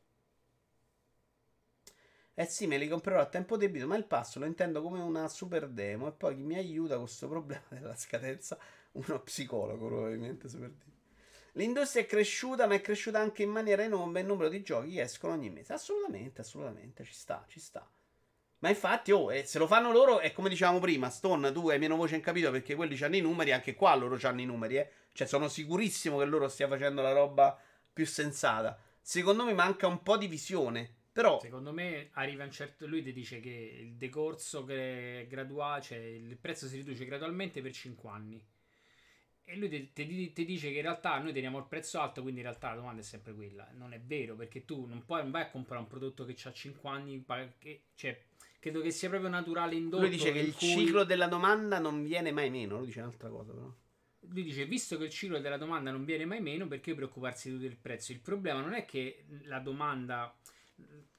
Eh 2.35 2.45
sì, 2.45 2.69
me 2.69 2.79
li 2.79 2.87
comprerò 2.87 3.21
a 3.21 3.27
tempo 3.27 3.57
debito, 3.57 3.89
ma 3.89 3.97
il 3.97 4.05
passo 4.05 4.39
lo 4.39 4.45
intendo 4.45 4.81
come 4.81 5.01
una 5.01 5.27
super 5.27 5.67
demo 5.67 6.07
e 6.07 6.13
poi 6.13 6.37
chi 6.37 6.43
mi 6.43 6.55
aiuta 6.57 6.95
con 6.95 7.05
questo 7.05 7.27
problema 7.29 7.65
della 7.71 7.97
scadenza? 7.97 8.57
Uno 8.93 9.21
psicologo 9.23 9.87
probabilmente 9.89 10.49
super 10.49 10.71
demo. 10.71 10.93
L'industria 11.55 12.05
è 12.05 12.07
cresciuta, 12.07 12.69
ma 12.69 12.75
è 12.75 12.81
cresciuta 12.81 13.19
anche 13.19 13.43
in 13.43 13.51
maniera 13.51 13.83
enorme 13.83 14.21
il 14.21 14.27
numero 14.27 14.49
di 14.49 14.63
giochi 14.63 14.93
che 14.93 15.01
escono 15.01 15.33
ogni 15.33 15.51
mese. 15.51 15.73
Assolutamente, 15.73 16.43
assolutamente, 16.43 17.03
ci 17.03 17.13
sta, 17.13 17.45
ci 17.49 17.59
sta. 17.59 17.85
Ma 18.61 18.69
infatti, 18.71 19.13
oh, 19.13 19.33
eh, 19.33 19.45
se 19.45 19.59
lo 19.59 19.67
fanno 19.67 19.93
loro, 19.93 20.19
è 20.19 20.33
come 20.33 20.49
dicevamo 20.49 20.81
prima, 20.81 21.11
Stone, 21.11 21.53
tu 21.53 21.69
hai 21.69 21.79
meno 21.79 21.97
voce 21.97 22.17
in 22.17 22.21
capito 22.23 22.51
perché 22.51 22.75
quelli 22.75 23.01
hanno 23.03 23.17
i 23.17 23.21
numeri, 23.21 23.53
anche 23.53 23.75
qua 23.75 23.95
loro 23.95 24.19
hanno 24.23 24.41
i 24.41 24.47
numeri, 24.47 24.79
eh. 24.79 24.91
Cioè, 25.13 25.27
sono 25.27 25.49
sicurissimo 25.49 26.19
che 26.19 26.25
loro 26.25 26.49
stia 26.49 26.69
facendo 26.69 27.03
la 27.03 27.13
roba 27.13 27.59
più 27.93 28.07
sensata. 28.07 28.79
Secondo 29.01 29.45
me 29.45 29.53
manca 29.53 29.87
un 29.87 30.03
po' 30.03 30.17
di 30.17 30.27
visione. 30.27 30.97
Però, 31.13 31.41
Secondo 31.41 31.73
me 31.73 32.11
arriva 32.13 32.45
un 32.45 32.53
certo. 32.53 32.87
Lui 32.87 33.03
ti 33.03 33.13
dice 33.13 33.41
che 33.41 33.79
il 33.81 33.95
decorso 33.95 34.65
che 34.65 35.27
graduale, 35.29 35.83
cioè 35.83 35.99
il 35.99 36.37
prezzo 36.37 36.69
si 36.69 36.77
riduce 36.77 37.05
gradualmente 37.05 37.61
per 37.61 37.73
5 37.73 38.09
anni. 38.11 38.45
E 39.45 39.57
lui 39.57 39.93
ti, 39.93 40.45
dice 40.45 40.71
che 40.71 40.77
in 40.77 40.83
realtà 40.83 41.19
noi 41.19 41.33
teniamo 41.33 41.59
il 41.59 41.65
prezzo 41.65 41.99
alto, 41.99 42.21
quindi 42.23 42.41
in 42.41 42.47
realtà 42.47 42.69
la 42.69 42.77
domanda 42.77 43.01
è 43.01 43.05
sempre 43.05 43.35
quella. 43.35 43.67
Non 43.73 43.93
è 43.95 44.01
vero, 44.01 44.37
perché 44.37 44.65
tu 44.65 44.85
non, 44.87 45.05
puoi, 45.05 45.23
non 45.23 45.31
vai 45.31 45.43
a 45.43 45.51
comprare 45.51 45.81
un 45.81 45.89
prodotto 45.89 46.25
che 46.25 46.37
ha 46.45 46.53
5 46.53 46.89
anni. 46.89 47.25
che- 47.59 47.85
cioè, 47.95 48.17
credo 48.59 48.81
che 48.81 48.91
sia 48.91 49.09
proprio 49.09 49.31
naturale 49.31 49.75
indotto. 49.75 50.03
lui 50.03 50.11
dice 50.11 50.33
che 50.33 50.39
il 50.41 50.55
cui- 50.55 50.69
ciclo 50.69 51.05
della 51.05 51.27
domanda 51.27 51.79
non 51.79 52.03
viene 52.03 52.33
mai 52.33 52.51
meno. 52.51 52.79
Lui 52.79 52.87
dice 52.87 53.01
un'altra 53.01 53.29
cosa, 53.29 53.53
però. 53.53 53.73
Lui 54.31 54.43
dice, 54.43 54.67
visto 54.67 54.99
che 54.99 55.05
il 55.05 55.11
ciclo 55.11 55.39
della 55.39 55.57
domanda 55.57 55.91
non 55.91 56.05
viene 56.05 56.27
mai 56.27 56.41
meno, 56.41 56.67
perché 56.67 56.95
preoccuparsi 56.95 57.51
di 57.51 57.59
del 57.59 57.77
prezzo? 57.77 58.13
Il 58.13 58.21
problema 58.21 58.61
non 58.61 58.75
è 58.75 58.85
che 58.85 59.25
la 59.45 59.59
domanda... 59.59 60.37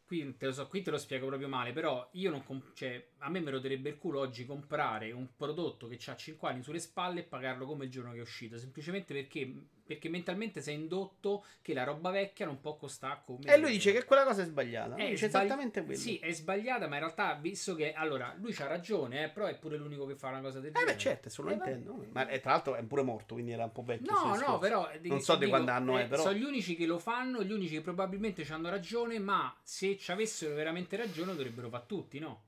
Qui 0.10 0.36
te 0.38 0.48
lo, 0.48 0.52
so, 0.54 0.68
qui 0.68 0.82
te 0.82 0.90
lo 0.90 0.98
spiego 0.98 1.28
proprio 1.28 1.48
male, 1.48 1.72
però 1.72 2.10
io 2.14 2.32
non... 2.32 2.44
comp- 2.44 2.74
cioè, 2.74 3.10
a 3.20 3.30
me 3.30 3.42
mi 3.42 3.52
roderebbe 3.52 3.90
il 3.90 4.00
culo 4.00 4.20
oggi 4.22 4.44
comprare 4.44 5.12
un 5.12 5.28
prodotto 5.38 5.88
che 5.88 6.00
ha 6.10 6.16
5 6.16 6.50
anni 6.50 6.64
sulle 6.64 6.80
spalle 6.80 7.20
e 7.20 7.24
pagarlo 7.24 7.68
come 7.68 7.86
il 7.86 7.92
giorno 7.92 8.12
che 8.14 8.18
è 8.18 8.22
uscito, 8.22 8.58
semplicemente 8.58 9.14
perché, 9.14 9.54
perché 9.86 10.10
mentalmente 10.10 10.62
sei 10.62 10.74
indotto 10.74 11.46
che 11.62 11.76
la 11.76 11.84
roba 11.84 12.10
vecchia 12.10 12.48
non 12.48 12.60
può 12.60 12.76
costare 12.76 13.22
come... 13.24 13.54
E 13.54 13.58
lui 13.60 13.70
dice 13.70 13.92
che 13.92 14.04
quella 14.04 14.24
cosa 14.24 14.42
è 14.42 14.46
sbagliata. 14.46 14.96
È 14.96 15.10
dice 15.12 15.28
sbagli- 15.30 15.46
esattamente 15.46 15.84
quello. 15.84 16.00
Sì, 16.00 16.18
è 16.18 16.32
sbagliata, 16.32 16.88
ma 16.88 16.96
in 16.96 17.02
realtà, 17.02 17.36
visto 17.36 17.76
che... 17.76 17.94
Allora, 17.94 18.36
lui 18.40 18.52
c'ha 18.52 18.66
ragione, 18.66 19.26
eh, 19.26 19.30
però 19.30 19.46
è 19.46 19.56
pure 19.60 19.78
l'unico 19.78 20.08
che 20.08 20.16
fa 20.16 20.30
una 20.30 20.42
cosa 20.42 20.60
del 20.60 20.72
Eh 20.72 20.74
genere. 20.74 20.94
beh, 20.94 20.98
certo, 21.00 21.20
adesso 21.28 21.42
lo 21.44 21.52
Eh, 21.52 21.56
vabbè. 21.56 21.70
intendo. 21.70 22.06
Ma 22.14 22.28
eh, 22.28 22.40
tra 22.40 22.52
l'altro 22.54 22.74
è 22.74 22.84
pure 22.84 23.04
morto, 23.04 23.36
quindi 23.36 23.52
era 23.52 23.66
un 23.66 23.72
po' 23.72 23.84
vecchio. 23.84 24.12
No, 24.12 24.36
no, 24.36 24.58
però 24.58 24.90
eh, 24.90 25.00
Non 25.04 25.22
so 25.22 25.36
di 25.36 25.46
quando 25.48 25.70
anno 25.70 26.00
è, 26.00 26.06
eh, 26.06 26.08
però. 26.08 26.24
Sono 26.24 26.34
gli 26.36 26.44
unici 26.44 26.76
che 26.76 26.88
lo 26.88 26.98
fanno, 26.98 27.44
gli 27.44 27.52
unici 27.52 27.76
che 27.76 27.82
probabilmente 27.82 28.44
ci 28.44 28.52
hanno 28.52 28.70
ragione, 28.72 29.20
ma 29.20 29.56
se 29.62 29.98
ci 30.00 30.12
avessero 30.12 30.56
veramente 30.56 30.96
ragione 30.96 31.36
dovrebbero 31.36 31.70
fare 31.70 31.84
tutti, 31.86 32.18
no? 32.20 32.44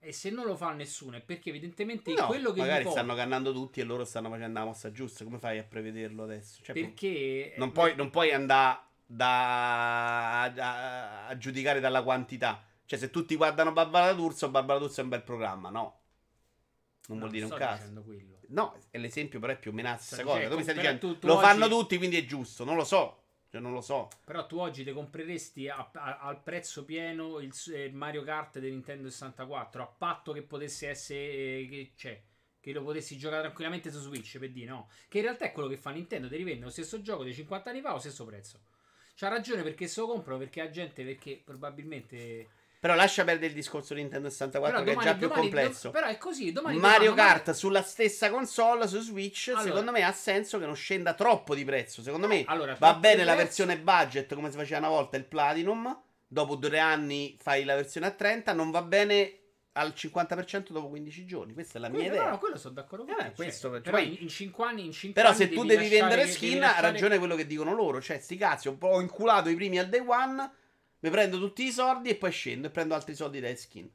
E 0.00 0.12
se 0.12 0.28
non 0.30 0.44
lo 0.44 0.56
fa 0.56 0.72
nessuno 0.72 1.16
è 1.16 1.20
perché 1.22 1.48
evidentemente 1.48 2.12
No, 2.12 2.26
quello 2.26 2.52
che 2.52 2.60
magari 2.60 2.82
può- 2.82 2.92
stanno 2.92 3.14
cannando 3.14 3.52
tutti 3.52 3.80
e 3.80 3.84
loro 3.84 4.04
stanno 4.04 4.28
facendo 4.28 4.58
la 4.58 4.64
mossa 4.66 4.90
giusta. 4.92 5.24
Come 5.24 5.38
fai 5.38 5.58
a 5.58 5.62
prevederlo 5.64 6.24
adesso? 6.24 6.62
Cioè, 6.62 6.74
perché 6.74 7.54
non, 7.56 7.72
puoi, 7.72 7.94
non 7.96 8.10
puoi 8.10 8.32
andare 8.32 8.80
da, 9.06 10.42
a, 10.42 11.26
a 11.28 11.38
giudicare 11.38 11.80
dalla 11.80 12.02
quantità. 12.02 12.62
Cioè, 12.84 12.98
se 12.98 13.08
tutti 13.10 13.34
guardano 13.36 13.72
Barbara 13.72 14.12
D'Urso, 14.12 14.50
Barbara 14.50 14.78
D'Urso 14.78 15.00
è 15.00 15.04
un 15.04 15.08
bel 15.08 15.22
programma, 15.22 15.70
no? 15.70 16.00
Non 17.06 17.18
No, 17.18 17.24
vuol 17.24 17.30
dire 17.30 17.44
un 17.44 17.50
quello. 18.02 18.38
No, 18.48 18.78
è 18.90 18.98
l'esempio, 18.98 19.40
però 19.40 19.52
è 19.52 19.58
più 19.58 19.70
o 19.70 19.74
meno 19.74 19.88
la 19.88 19.96
stessa 19.96 20.22
cosa. 20.22 20.54
mi 20.54 20.62
stai 20.62 20.74
dicendo, 20.74 21.16
lo 21.22 21.34
oggi- 21.34 21.42
fanno 21.44 21.68
tutti, 21.68 21.96
quindi 21.96 22.16
è 22.18 22.24
giusto. 22.26 22.64
Non 22.64 22.76
lo 22.76 22.84
so. 22.84 23.23
Cioè, 23.54 23.62
non 23.62 23.72
lo 23.72 23.80
so. 23.80 24.08
Però 24.24 24.46
tu 24.46 24.58
oggi 24.58 24.82
ti 24.82 24.92
compreresti 24.92 25.68
a- 25.68 25.88
a- 25.92 26.18
al 26.18 26.42
prezzo 26.42 26.84
pieno 26.84 27.38
il, 27.38 27.52
eh, 27.72 27.88
Mario 27.92 28.24
Kart 28.24 28.58
del 28.58 28.72
Nintendo 28.72 29.08
64 29.08 29.80
a 29.80 29.86
patto 29.86 30.32
che 30.32 30.42
potesse 30.42 30.88
essere 30.88 31.20
eh, 31.20 31.68
che, 31.70 31.92
cioè, 31.94 32.20
che 32.58 32.72
lo 32.72 32.82
potessi 32.82 33.16
giocare 33.16 33.42
tranquillamente 33.42 33.92
su 33.92 34.00
Switch 34.00 34.38
per 34.40 34.50
dire 34.50 34.68
no. 34.70 34.88
Che 35.06 35.18
in 35.18 35.24
realtà 35.24 35.44
è 35.44 35.52
quello 35.52 35.68
che 35.68 35.76
fa 35.76 35.90
Nintendo, 35.90 36.26
ti 36.28 36.34
rivende 36.34 36.64
lo 36.64 36.70
stesso 36.70 37.00
gioco 37.00 37.22
di 37.22 37.32
50 37.32 37.70
anni 37.70 37.80
fa 37.80 37.90
allo 37.90 38.00
stesso 38.00 38.24
prezzo. 38.24 38.60
C'ha 39.14 39.28
ragione 39.28 39.62
perché 39.62 39.86
se 39.86 40.00
lo 40.00 40.08
comprano 40.08 40.38
perché 40.40 40.60
la 40.60 40.70
gente 40.70 41.04
perché 41.04 41.40
probabilmente 41.44 42.48
Però 42.84 42.96
lascia 42.96 43.24
perdere 43.24 43.46
il 43.46 43.54
discorso 43.54 43.94
di 43.94 44.00
Nintendo 44.02 44.28
64 44.28 44.70
Però 44.70 44.84
che 44.84 44.90
domani- 44.92 45.08
è 45.08 45.12
già 45.12 45.16
più 45.18 45.28
domani- 45.28 45.48
complesso. 45.50 45.80
dom- 45.84 45.92
però 45.94 46.06
è 46.06 46.18
così, 46.18 46.52
domani 46.52 46.76
Mario 46.76 47.10
domani- 47.14 47.28
Kart 47.30 47.50
sulla 47.52 47.80
stessa 47.80 48.28
console 48.28 48.86
su 48.86 49.00
Switch, 49.00 49.48
Allora- 49.48 49.62
secondo 49.64 49.90
me 49.90 50.02
ha 50.02 50.12
senso 50.12 50.58
che 50.58 50.66
non 50.66 50.76
scenda 50.76 51.14
troppo 51.14 51.54
di 51.54 51.64
prezzo. 51.64 52.02
Secondo 52.02 52.26
me 52.26 52.44
Allora, 52.46 52.76
va 52.78 52.92
bene 52.92 53.20
di 53.20 53.24
la 53.24 53.34
prezzo- 53.36 53.64
versione 53.64 53.78
budget 53.78 54.34
come 54.34 54.50
si 54.50 54.58
faceva 54.58 54.80
una 54.80 54.88
volta 54.90 55.16
il 55.16 55.24
Platinum. 55.24 55.98
Dopo 56.26 56.56
due 56.56 56.78
anni 56.78 57.38
fai 57.40 57.64
la 57.64 57.74
versione 57.74 58.06
a 58.08 58.10
30, 58.10 58.52
non 58.52 58.70
va 58.70 58.82
bene 58.82 59.38
al 59.72 59.94
50% 59.94 60.74
dopo 60.74 60.88
15 60.90 61.24
giorni. 61.24 61.54
Questa 61.54 61.78
è 61.78 61.80
la 61.80 61.88
mia 61.88 62.00
Quello- 62.00 62.14
idea. 62.16 62.24
no, 62.26 62.30
no, 62.32 62.38
quello 62.38 62.58
sono 62.58 62.74
d'accordo 62.74 63.04
con 63.06 63.14
Eh, 63.14 63.16
te. 63.16 63.22
cioè, 63.22 63.32
questo 63.32 63.70
perché 63.70 63.90
però 63.90 64.02
in, 64.02 64.28
5 64.28 64.66
anni, 64.66 64.84
in 64.84 64.92
5 64.92 65.22
Però 65.22 65.34
se 65.34 65.48
tu 65.48 65.64
devi 65.64 65.88
vendere 65.88 66.26
skin, 66.28 66.62
ha 66.62 66.80
ragione 66.80 67.16
quello 67.16 67.34
che 67.34 67.46
dicono 67.46 67.72
loro. 67.72 68.02
Cioè, 68.02 68.18
sti 68.18 68.36
cazzi, 68.36 68.68
ho 68.68 69.00
inculato 69.00 69.48
i 69.48 69.54
primi 69.54 69.78
al 69.78 69.88
day 69.88 70.04
one, 70.06 70.50
mi 71.04 71.10
prendo 71.10 71.38
tutti 71.38 71.66
i 71.66 71.70
soldi 71.70 72.08
e 72.08 72.16
poi 72.16 72.30
scendo 72.30 72.68
e 72.68 72.70
prendo 72.70 72.94
altri 72.94 73.14
soldi 73.14 73.38
dai 73.38 73.58
skin. 73.58 73.90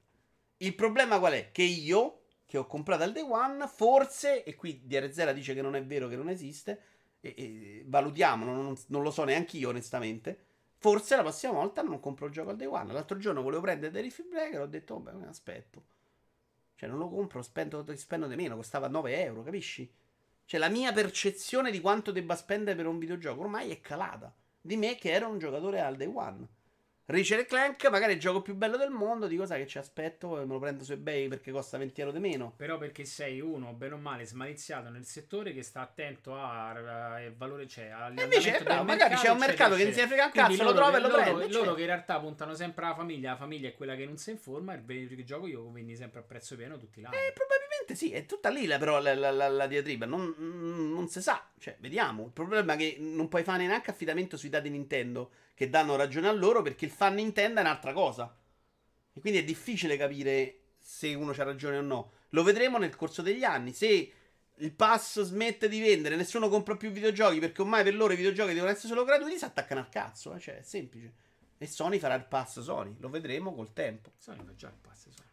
Il 0.58 0.76
problema 0.76 1.18
qual 1.18 1.34
è? 1.34 1.50
Che 1.52 1.64
io, 1.64 2.26
che 2.46 2.60
ho 2.60 2.68
comprato 2.68 3.02
al 3.02 3.12
day 3.12 3.24
one, 3.24 3.68
forse, 3.68 4.44
e 4.44 4.54
qui 4.54 4.86
DRZ 4.86 5.32
dice 5.32 5.56
che 5.56 5.64
non 5.64 5.76
è 5.76 5.84
vero 5.84 6.08
che 6.08 6.16
non 6.16 6.30
esiste, 6.30 6.84
e, 7.20 7.34
e 7.36 7.84
valutiamo, 7.88 8.46
non, 8.46 8.76
non- 8.90 9.02
lo 9.02 9.10
so 9.10 9.24
neanche 9.24 9.58
io 9.58 9.70
onestamente, 9.70 10.46
forse 10.78 11.16
la 11.16 11.24
prossima 11.24 11.54
volta 11.54 11.82
non 11.82 12.00
compro 12.00 12.28
il 12.28 12.32
gioco 12.32 12.52
al 12.52 12.58
day 12.58 12.68
one. 12.68 12.94
L'altro 12.94 13.18
giorno 13.18 13.42
volevo 13.42 13.64
prendere 13.64 13.92
The 13.92 14.02
Riff 14.02 14.22
Breaker, 14.30 14.62
ho 14.62 14.68
detto, 14.68 15.02
vabbè, 15.02 15.18
me 15.18 15.24
ne 15.24 15.30
aspetto. 15.30 15.84
Cioè, 16.76 16.88
non 16.88 17.00
lo 17.00 17.10
compro, 17.10 17.42
spendo, 17.42 17.84
spendo 17.96 18.28
di 18.28 18.36
meno, 18.36 18.56
costava 18.56 18.88
9 18.88 19.20
euro, 19.24 19.42
capisci? 19.42 19.92
Cioè, 20.46 20.60
la 20.60 20.70
mia 20.70 20.94
percezione 20.94 21.72
di 21.72 21.82
quanto 21.82 22.12
debba 22.12 22.36
spendere 22.36 22.76
per 22.76 22.86
un 22.86 23.00
videogioco 23.00 23.42
ormai 23.42 23.72
è 23.72 23.82
calata. 23.82 24.32
Di 24.62 24.78
me 24.78 24.94
che 24.94 25.12
ero 25.12 25.28
un 25.28 25.40
giocatore 25.40 25.82
al 25.82 25.96
day 25.96 26.12
one. 26.14 26.48
Richard 27.10 27.48
Clank, 27.48 27.90
magari 27.90 28.14
il 28.14 28.20
gioco 28.20 28.44
più 28.44 28.54
bello 28.54 28.78
del 28.78 28.92
mondo, 28.92 29.26
dico 29.26 29.44
sai 29.44 29.62
che 29.62 29.68
ci 29.68 29.80
aspetto 29.80 30.30
me 30.36 30.46
lo 30.46 30.60
prendo 30.60 30.84
su 30.84 30.92
eBay 30.92 31.28
perché 31.28 31.52
costa 31.52 31.80
20 31.80 32.02
euro 32.02 32.14
di 32.14 32.20
meno. 32.20 32.54
Però 32.56 32.78
perché 32.78 33.04
sei 33.04 33.42
uno, 33.42 33.74
bene 33.74 33.96
o 33.96 33.98
male, 33.98 34.26
smaliziato 34.26 34.90
nel 34.90 35.06
settore 35.06 35.52
che 35.52 35.64
sta 35.64 35.82
attento 35.82 36.40
al 36.40 37.34
valore, 37.36 37.68
cioè 37.68 37.92
E 38.16 38.22
invece, 38.22 38.60
bravo, 38.62 38.84
magari 38.84 39.16
c'è 39.16 39.30
un 39.30 39.40
mercato 39.40 39.74
che 39.74 39.86
non 39.86 39.94
si 39.94 40.06
frega 40.06 40.26
un 40.26 40.32
cazzo, 40.32 40.64
lo 40.64 40.74
trova 40.74 40.98
e 40.98 41.02
lo 41.02 41.08
loro- 41.08 41.22
prende. 41.22 41.48
Loro 41.52 41.66
cioè. 41.66 41.76
che 41.76 41.82
in 41.82 41.88
realtà 41.88 42.20
puntano 42.20 42.54
sempre 42.54 42.86
alla 42.86 42.94
famiglia, 42.94 43.32
la 43.32 43.38
famiglia 43.38 43.70
è 43.70 43.74
quella 43.74 43.96
che 43.96 44.06
non 44.06 44.18
si 44.18 44.30
informa, 44.30 44.76
il 44.76 44.82
videogioco 44.82 45.48
io 45.48 45.68
vendi 45.72 45.96
sempre 45.96 46.20
a 46.20 46.24
prezzo 46.24 46.56
pieno 46.56 46.78
tutti 46.78 47.02
l'anno. 47.02 47.16
Eh, 47.16 47.34
probabilmente 47.34 47.69
sì, 47.94 48.12
è 48.12 48.26
tutta 48.26 48.50
lì 48.50 48.66
la, 48.66 48.78
però 48.78 49.00
la, 49.00 49.14
la, 49.16 49.32
la- 49.32 49.68
diatriba, 49.68 50.06
non, 50.06 50.34
non 50.38 51.08
si 51.08 51.22
sa, 51.22 51.50
cioè, 51.60 51.76
vediamo. 51.80 52.26
Il 52.26 52.32
problema 52.32 52.74
è 52.74 52.78
che 52.78 52.98
non 53.00 53.28
puoi 53.28 53.44
fare 53.44 53.66
neanche 53.66 53.92
affidamento 53.92 54.38
sui 54.38 54.50
dati 54.50 54.70
Nintendo, 54.70 55.32
che 55.54 55.70
danno 55.70 55.96
ragione 55.96 56.28
a 56.28 56.32
loro, 56.32 56.62
perché 56.62 56.86
il 56.86 56.92
fan 56.92 57.16
Nintendo 57.16 57.60
è 57.60 57.64
un'altra 57.64 57.94
cosa. 57.94 58.36
E 59.14 59.20
quindi 59.22 59.40
è 59.40 59.44
difficile 59.44 59.98
capire 59.98 60.60
se 60.80 61.14
uno 61.14 61.34
c'ha 61.34 61.44
ragione 61.44 61.78
o 61.78 61.82
no. 61.82 62.12
Lo 62.30 62.44
vedremo 62.44 62.78
nel 62.78 62.96
corso 62.96 63.22
degli 63.22 63.44
anni. 63.44 63.74
Se 63.74 64.12
il 64.56 64.72
pass 64.74 65.22
smette 65.22 65.70
di 65.70 65.80
vendere, 65.80 66.16
nessuno 66.16 66.50
compra 66.50 66.76
più 66.76 66.92
videogiochi, 66.92 67.40
perché 67.40 67.62
ormai 67.62 67.84
per 67.84 67.96
loro 67.96 68.14
i 68.14 68.18
videogiochi 68.18 68.54
devono 68.54 68.72
essere 68.72 68.90
solo 68.90 69.04
gratuiti, 69.04 69.38
si 69.38 69.46
attaccano 69.46 69.80
al 69.80 69.90
cazzo, 69.90 70.34
eh, 70.34 70.40
cioè, 70.40 70.58
è 70.60 70.64
semplice. 70.64 71.14
E 71.58 71.68
Sony 71.68 72.00
farà 72.00 72.16
il 72.16 72.26
pass 72.26 72.62
Sony, 72.62 72.96
lo 73.00 73.10
vedremo 73.10 73.54
col 73.54 73.74
tempo. 73.74 74.12
Sony 74.18 74.44
fa 74.46 74.56
già 74.56 74.68
il 74.68 74.78
pass, 74.80 75.10
Sony. 75.10 75.29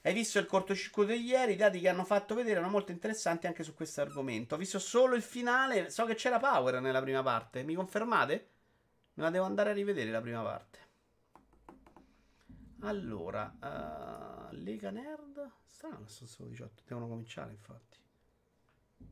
Hai 0.00 0.14
visto 0.14 0.38
il 0.38 0.46
cortocircuito 0.46 1.12
di 1.12 1.24
ieri? 1.24 1.52
I 1.52 1.56
dati 1.56 1.80
che 1.80 1.88
hanno 1.88 2.04
fatto 2.04 2.34
vedere 2.34 2.56
erano 2.58 2.70
molto 2.70 2.92
interessanti 2.92 3.46
anche 3.46 3.62
su 3.62 3.74
questo 3.74 4.00
argomento. 4.00 4.54
Ho 4.54 4.58
visto 4.58 4.78
solo 4.78 5.14
il 5.14 5.22
finale. 5.22 5.90
So 5.90 6.04
che 6.04 6.14
c'era 6.14 6.38
Power 6.38 6.80
nella 6.80 7.02
prima 7.02 7.22
parte. 7.22 7.62
Mi 7.64 7.74
confermate? 7.74 8.48
Me 9.14 9.22
la 9.24 9.30
devo 9.30 9.44
andare 9.44 9.70
a 9.70 9.72
rivedere 9.72 10.10
la 10.10 10.20
prima 10.20 10.42
parte. 10.42 10.78
Allora, 12.80 13.52
eh, 14.50 14.54
Lega 14.56 14.90
Nerd. 14.90 15.50
Strano 15.66 16.04
che 16.04 16.10
sono 16.10 16.28
solo 16.28 16.48
18. 16.48 16.82
Devono 16.86 17.08
cominciare, 17.08 17.50
infatti. 17.50 17.98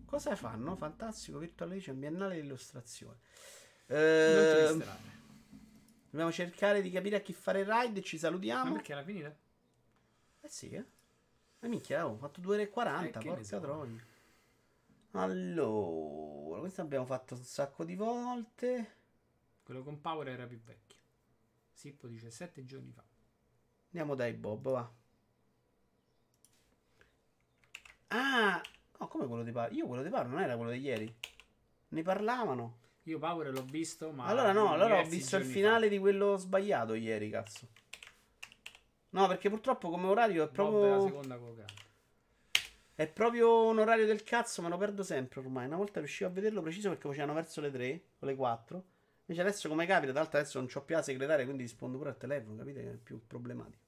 Cosa 0.04 0.36
fanno? 0.36 0.76
Fantastico 0.76 1.38
Virtual 1.38 1.72
Edition 1.72 1.98
Biennale 1.98 2.36
di 2.36 2.46
illustrazione. 2.46 3.18
Eh, 3.86 4.76
dobbiamo 6.10 6.32
cercare 6.32 6.80
di 6.80 6.90
capire 6.90 7.16
a 7.16 7.20
chi 7.20 7.32
fare 7.32 7.60
il 7.60 7.66
ride. 7.66 8.02
Ci 8.02 8.14
Ma 8.16 8.20
salutiamo. 8.22 8.72
perché 8.72 8.92
alla 8.92 9.02
finita? 9.02 9.34
Eh 10.46 10.48
sì, 10.48 10.70
eh. 10.70 10.84
Ma 11.58 11.66
minchia, 11.68 12.06
ho 12.06 12.16
fatto 12.16 12.40
2 12.40 12.54
ore 12.54 12.62
e 12.62 12.70
40, 12.70 13.18
Eh, 13.18 13.24
porca 13.24 13.58
troia. 13.58 14.06
Allora, 15.10 16.60
questo 16.60 16.82
abbiamo 16.82 17.04
fatto 17.04 17.34
un 17.34 17.42
sacco 17.42 17.84
di 17.84 17.96
volte. 17.96 18.94
Quello 19.64 19.82
con 19.82 20.00
Power 20.00 20.28
era 20.28 20.46
più 20.46 20.60
vecchio. 20.60 21.00
Sippo 21.72 22.06
dice 22.06 22.30
7 22.30 22.64
giorni 22.64 22.92
fa. 22.92 23.02
Andiamo 23.86 24.14
dai 24.14 24.34
Bob, 24.34 24.70
va. 24.70 24.92
Ah, 28.08 28.62
no, 29.00 29.08
come 29.08 29.26
quello 29.26 29.42
di 29.42 29.50
Paro? 29.50 29.74
Io 29.74 29.86
quello 29.88 30.04
di 30.04 30.10
Paro 30.10 30.28
non 30.28 30.40
era 30.40 30.54
quello 30.56 30.70
di 30.70 30.78
ieri. 30.78 31.12
Ne 31.88 32.02
parlavano. 32.02 32.78
Io 33.02 33.18
Power 33.18 33.50
l'ho 33.50 33.64
visto, 33.64 34.12
ma 34.12 34.26
allora 34.26 34.52
no, 34.52 34.70
allora 34.70 35.00
ho 35.00 35.04
visto 35.04 35.36
il 35.36 35.44
finale 35.44 35.86
fa. 35.86 35.92
di 35.92 35.98
quello 35.98 36.36
sbagliato 36.36 36.94
ieri, 36.94 37.30
cazzo. 37.30 37.66
No, 39.16 39.26
perché 39.28 39.48
purtroppo 39.48 39.88
come 39.88 40.08
orario 40.08 40.44
è 40.44 40.48
Bob 40.48 40.74
è 40.74 40.88
la 40.88 40.94
proprio... 40.96 41.06
seconda 41.06 41.36
collocata. 41.38 41.72
È 42.94 43.06
proprio 43.06 43.64
un 43.64 43.78
orario 43.78 44.04
del 44.04 44.22
cazzo, 44.22 44.60
me 44.60 44.68
lo 44.68 44.76
perdo 44.76 45.02
sempre 45.02 45.40
ormai. 45.40 45.64
Una 45.64 45.76
volta 45.76 46.00
riuscivo 46.00 46.28
a 46.28 46.32
vederlo 46.32 46.60
preciso 46.60 46.90
perché 46.90 47.08
facevano 47.08 47.32
verso 47.32 47.62
le 47.62 47.70
3 47.70 48.02
o 48.18 48.26
le 48.26 48.34
4. 48.34 48.84
Invece 49.24 49.46
adesso 49.46 49.68
come 49.70 49.86
capita, 49.86 50.12
tra 50.12 50.20
l'altro 50.20 50.38
adesso 50.38 50.58
non 50.58 50.68
c'ho 50.68 50.82
più 50.82 50.94
la 50.94 51.02
segretaria, 51.02 51.44
quindi 51.44 51.62
rispondo 51.62 51.96
pure 51.96 52.10
al 52.10 52.18
telefono, 52.18 52.56
capite 52.56 52.82
che 52.82 52.90
è 52.90 52.96
più 52.96 53.26
problematico. 53.26 53.84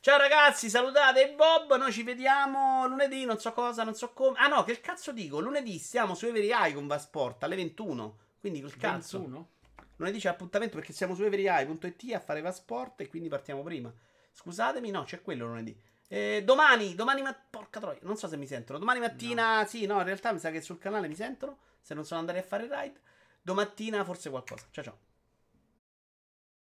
Ciao 0.00 0.18
ragazzi, 0.18 0.68
salutate 0.68 1.32
Bob, 1.34 1.76
noi 1.76 1.92
ci 1.92 2.02
vediamo 2.02 2.88
lunedì, 2.88 3.24
non 3.24 3.38
so 3.38 3.52
cosa, 3.52 3.84
non 3.84 3.94
so 3.94 4.12
come. 4.12 4.36
Ah 4.38 4.48
no, 4.48 4.64
che 4.64 4.80
cazzo 4.80 5.12
dico? 5.12 5.38
Lunedì 5.38 5.78
stiamo 5.78 6.14
su 6.14 6.26
Every 6.26 6.50
Eye 6.50 6.74
con 6.74 6.88
Vasport 6.88 7.42
alle 7.44 7.54
21. 7.54 8.18
Quindi 8.40 8.60
col 8.60 8.76
cazzo. 8.76 9.18
21? 9.18 9.48
Lunedì 9.96 10.18
c'è 10.18 10.28
appuntamento 10.28 10.76
perché 10.76 10.92
siamo 10.92 11.14
su 11.14 11.22
everyeye.it 11.22 12.14
a 12.14 12.20
fare 12.20 12.40
Vasport 12.40 13.00
e 13.00 13.08
quindi 13.08 13.28
partiamo 13.28 13.62
prima. 13.62 13.92
Scusatemi, 14.36 14.90
no, 14.90 15.04
c'è 15.04 15.22
quello 15.22 15.46
lunedì. 15.46 15.74
Eh, 16.08 16.42
domani, 16.44 16.94
domani 16.94 17.22
mattina, 17.22 17.46
porca 17.50 17.80
troia, 17.80 17.98
non 18.02 18.16
so 18.16 18.28
se 18.28 18.36
mi 18.36 18.46
sentono. 18.46 18.78
Domani 18.78 19.00
mattina, 19.00 19.64
sì, 19.66 19.86
no, 19.86 19.96
in 19.98 20.04
realtà 20.04 20.30
mi 20.32 20.38
sa 20.38 20.50
che 20.50 20.60
sul 20.60 20.78
canale 20.78 21.08
mi 21.08 21.14
sentono, 21.14 21.58
se 21.80 21.94
non 21.94 22.04
sono 22.04 22.20
andati 22.20 22.38
a 22.38 22.42
fare 22.42 22.64
il 22.64 22.70
ride. 22.70 23.00
Domattina 23.40 24.04
forse 24.04 24.28
qualcosa. 24.28 24.66
Ciao 24.70 24.84
ciao. 24.84 25.05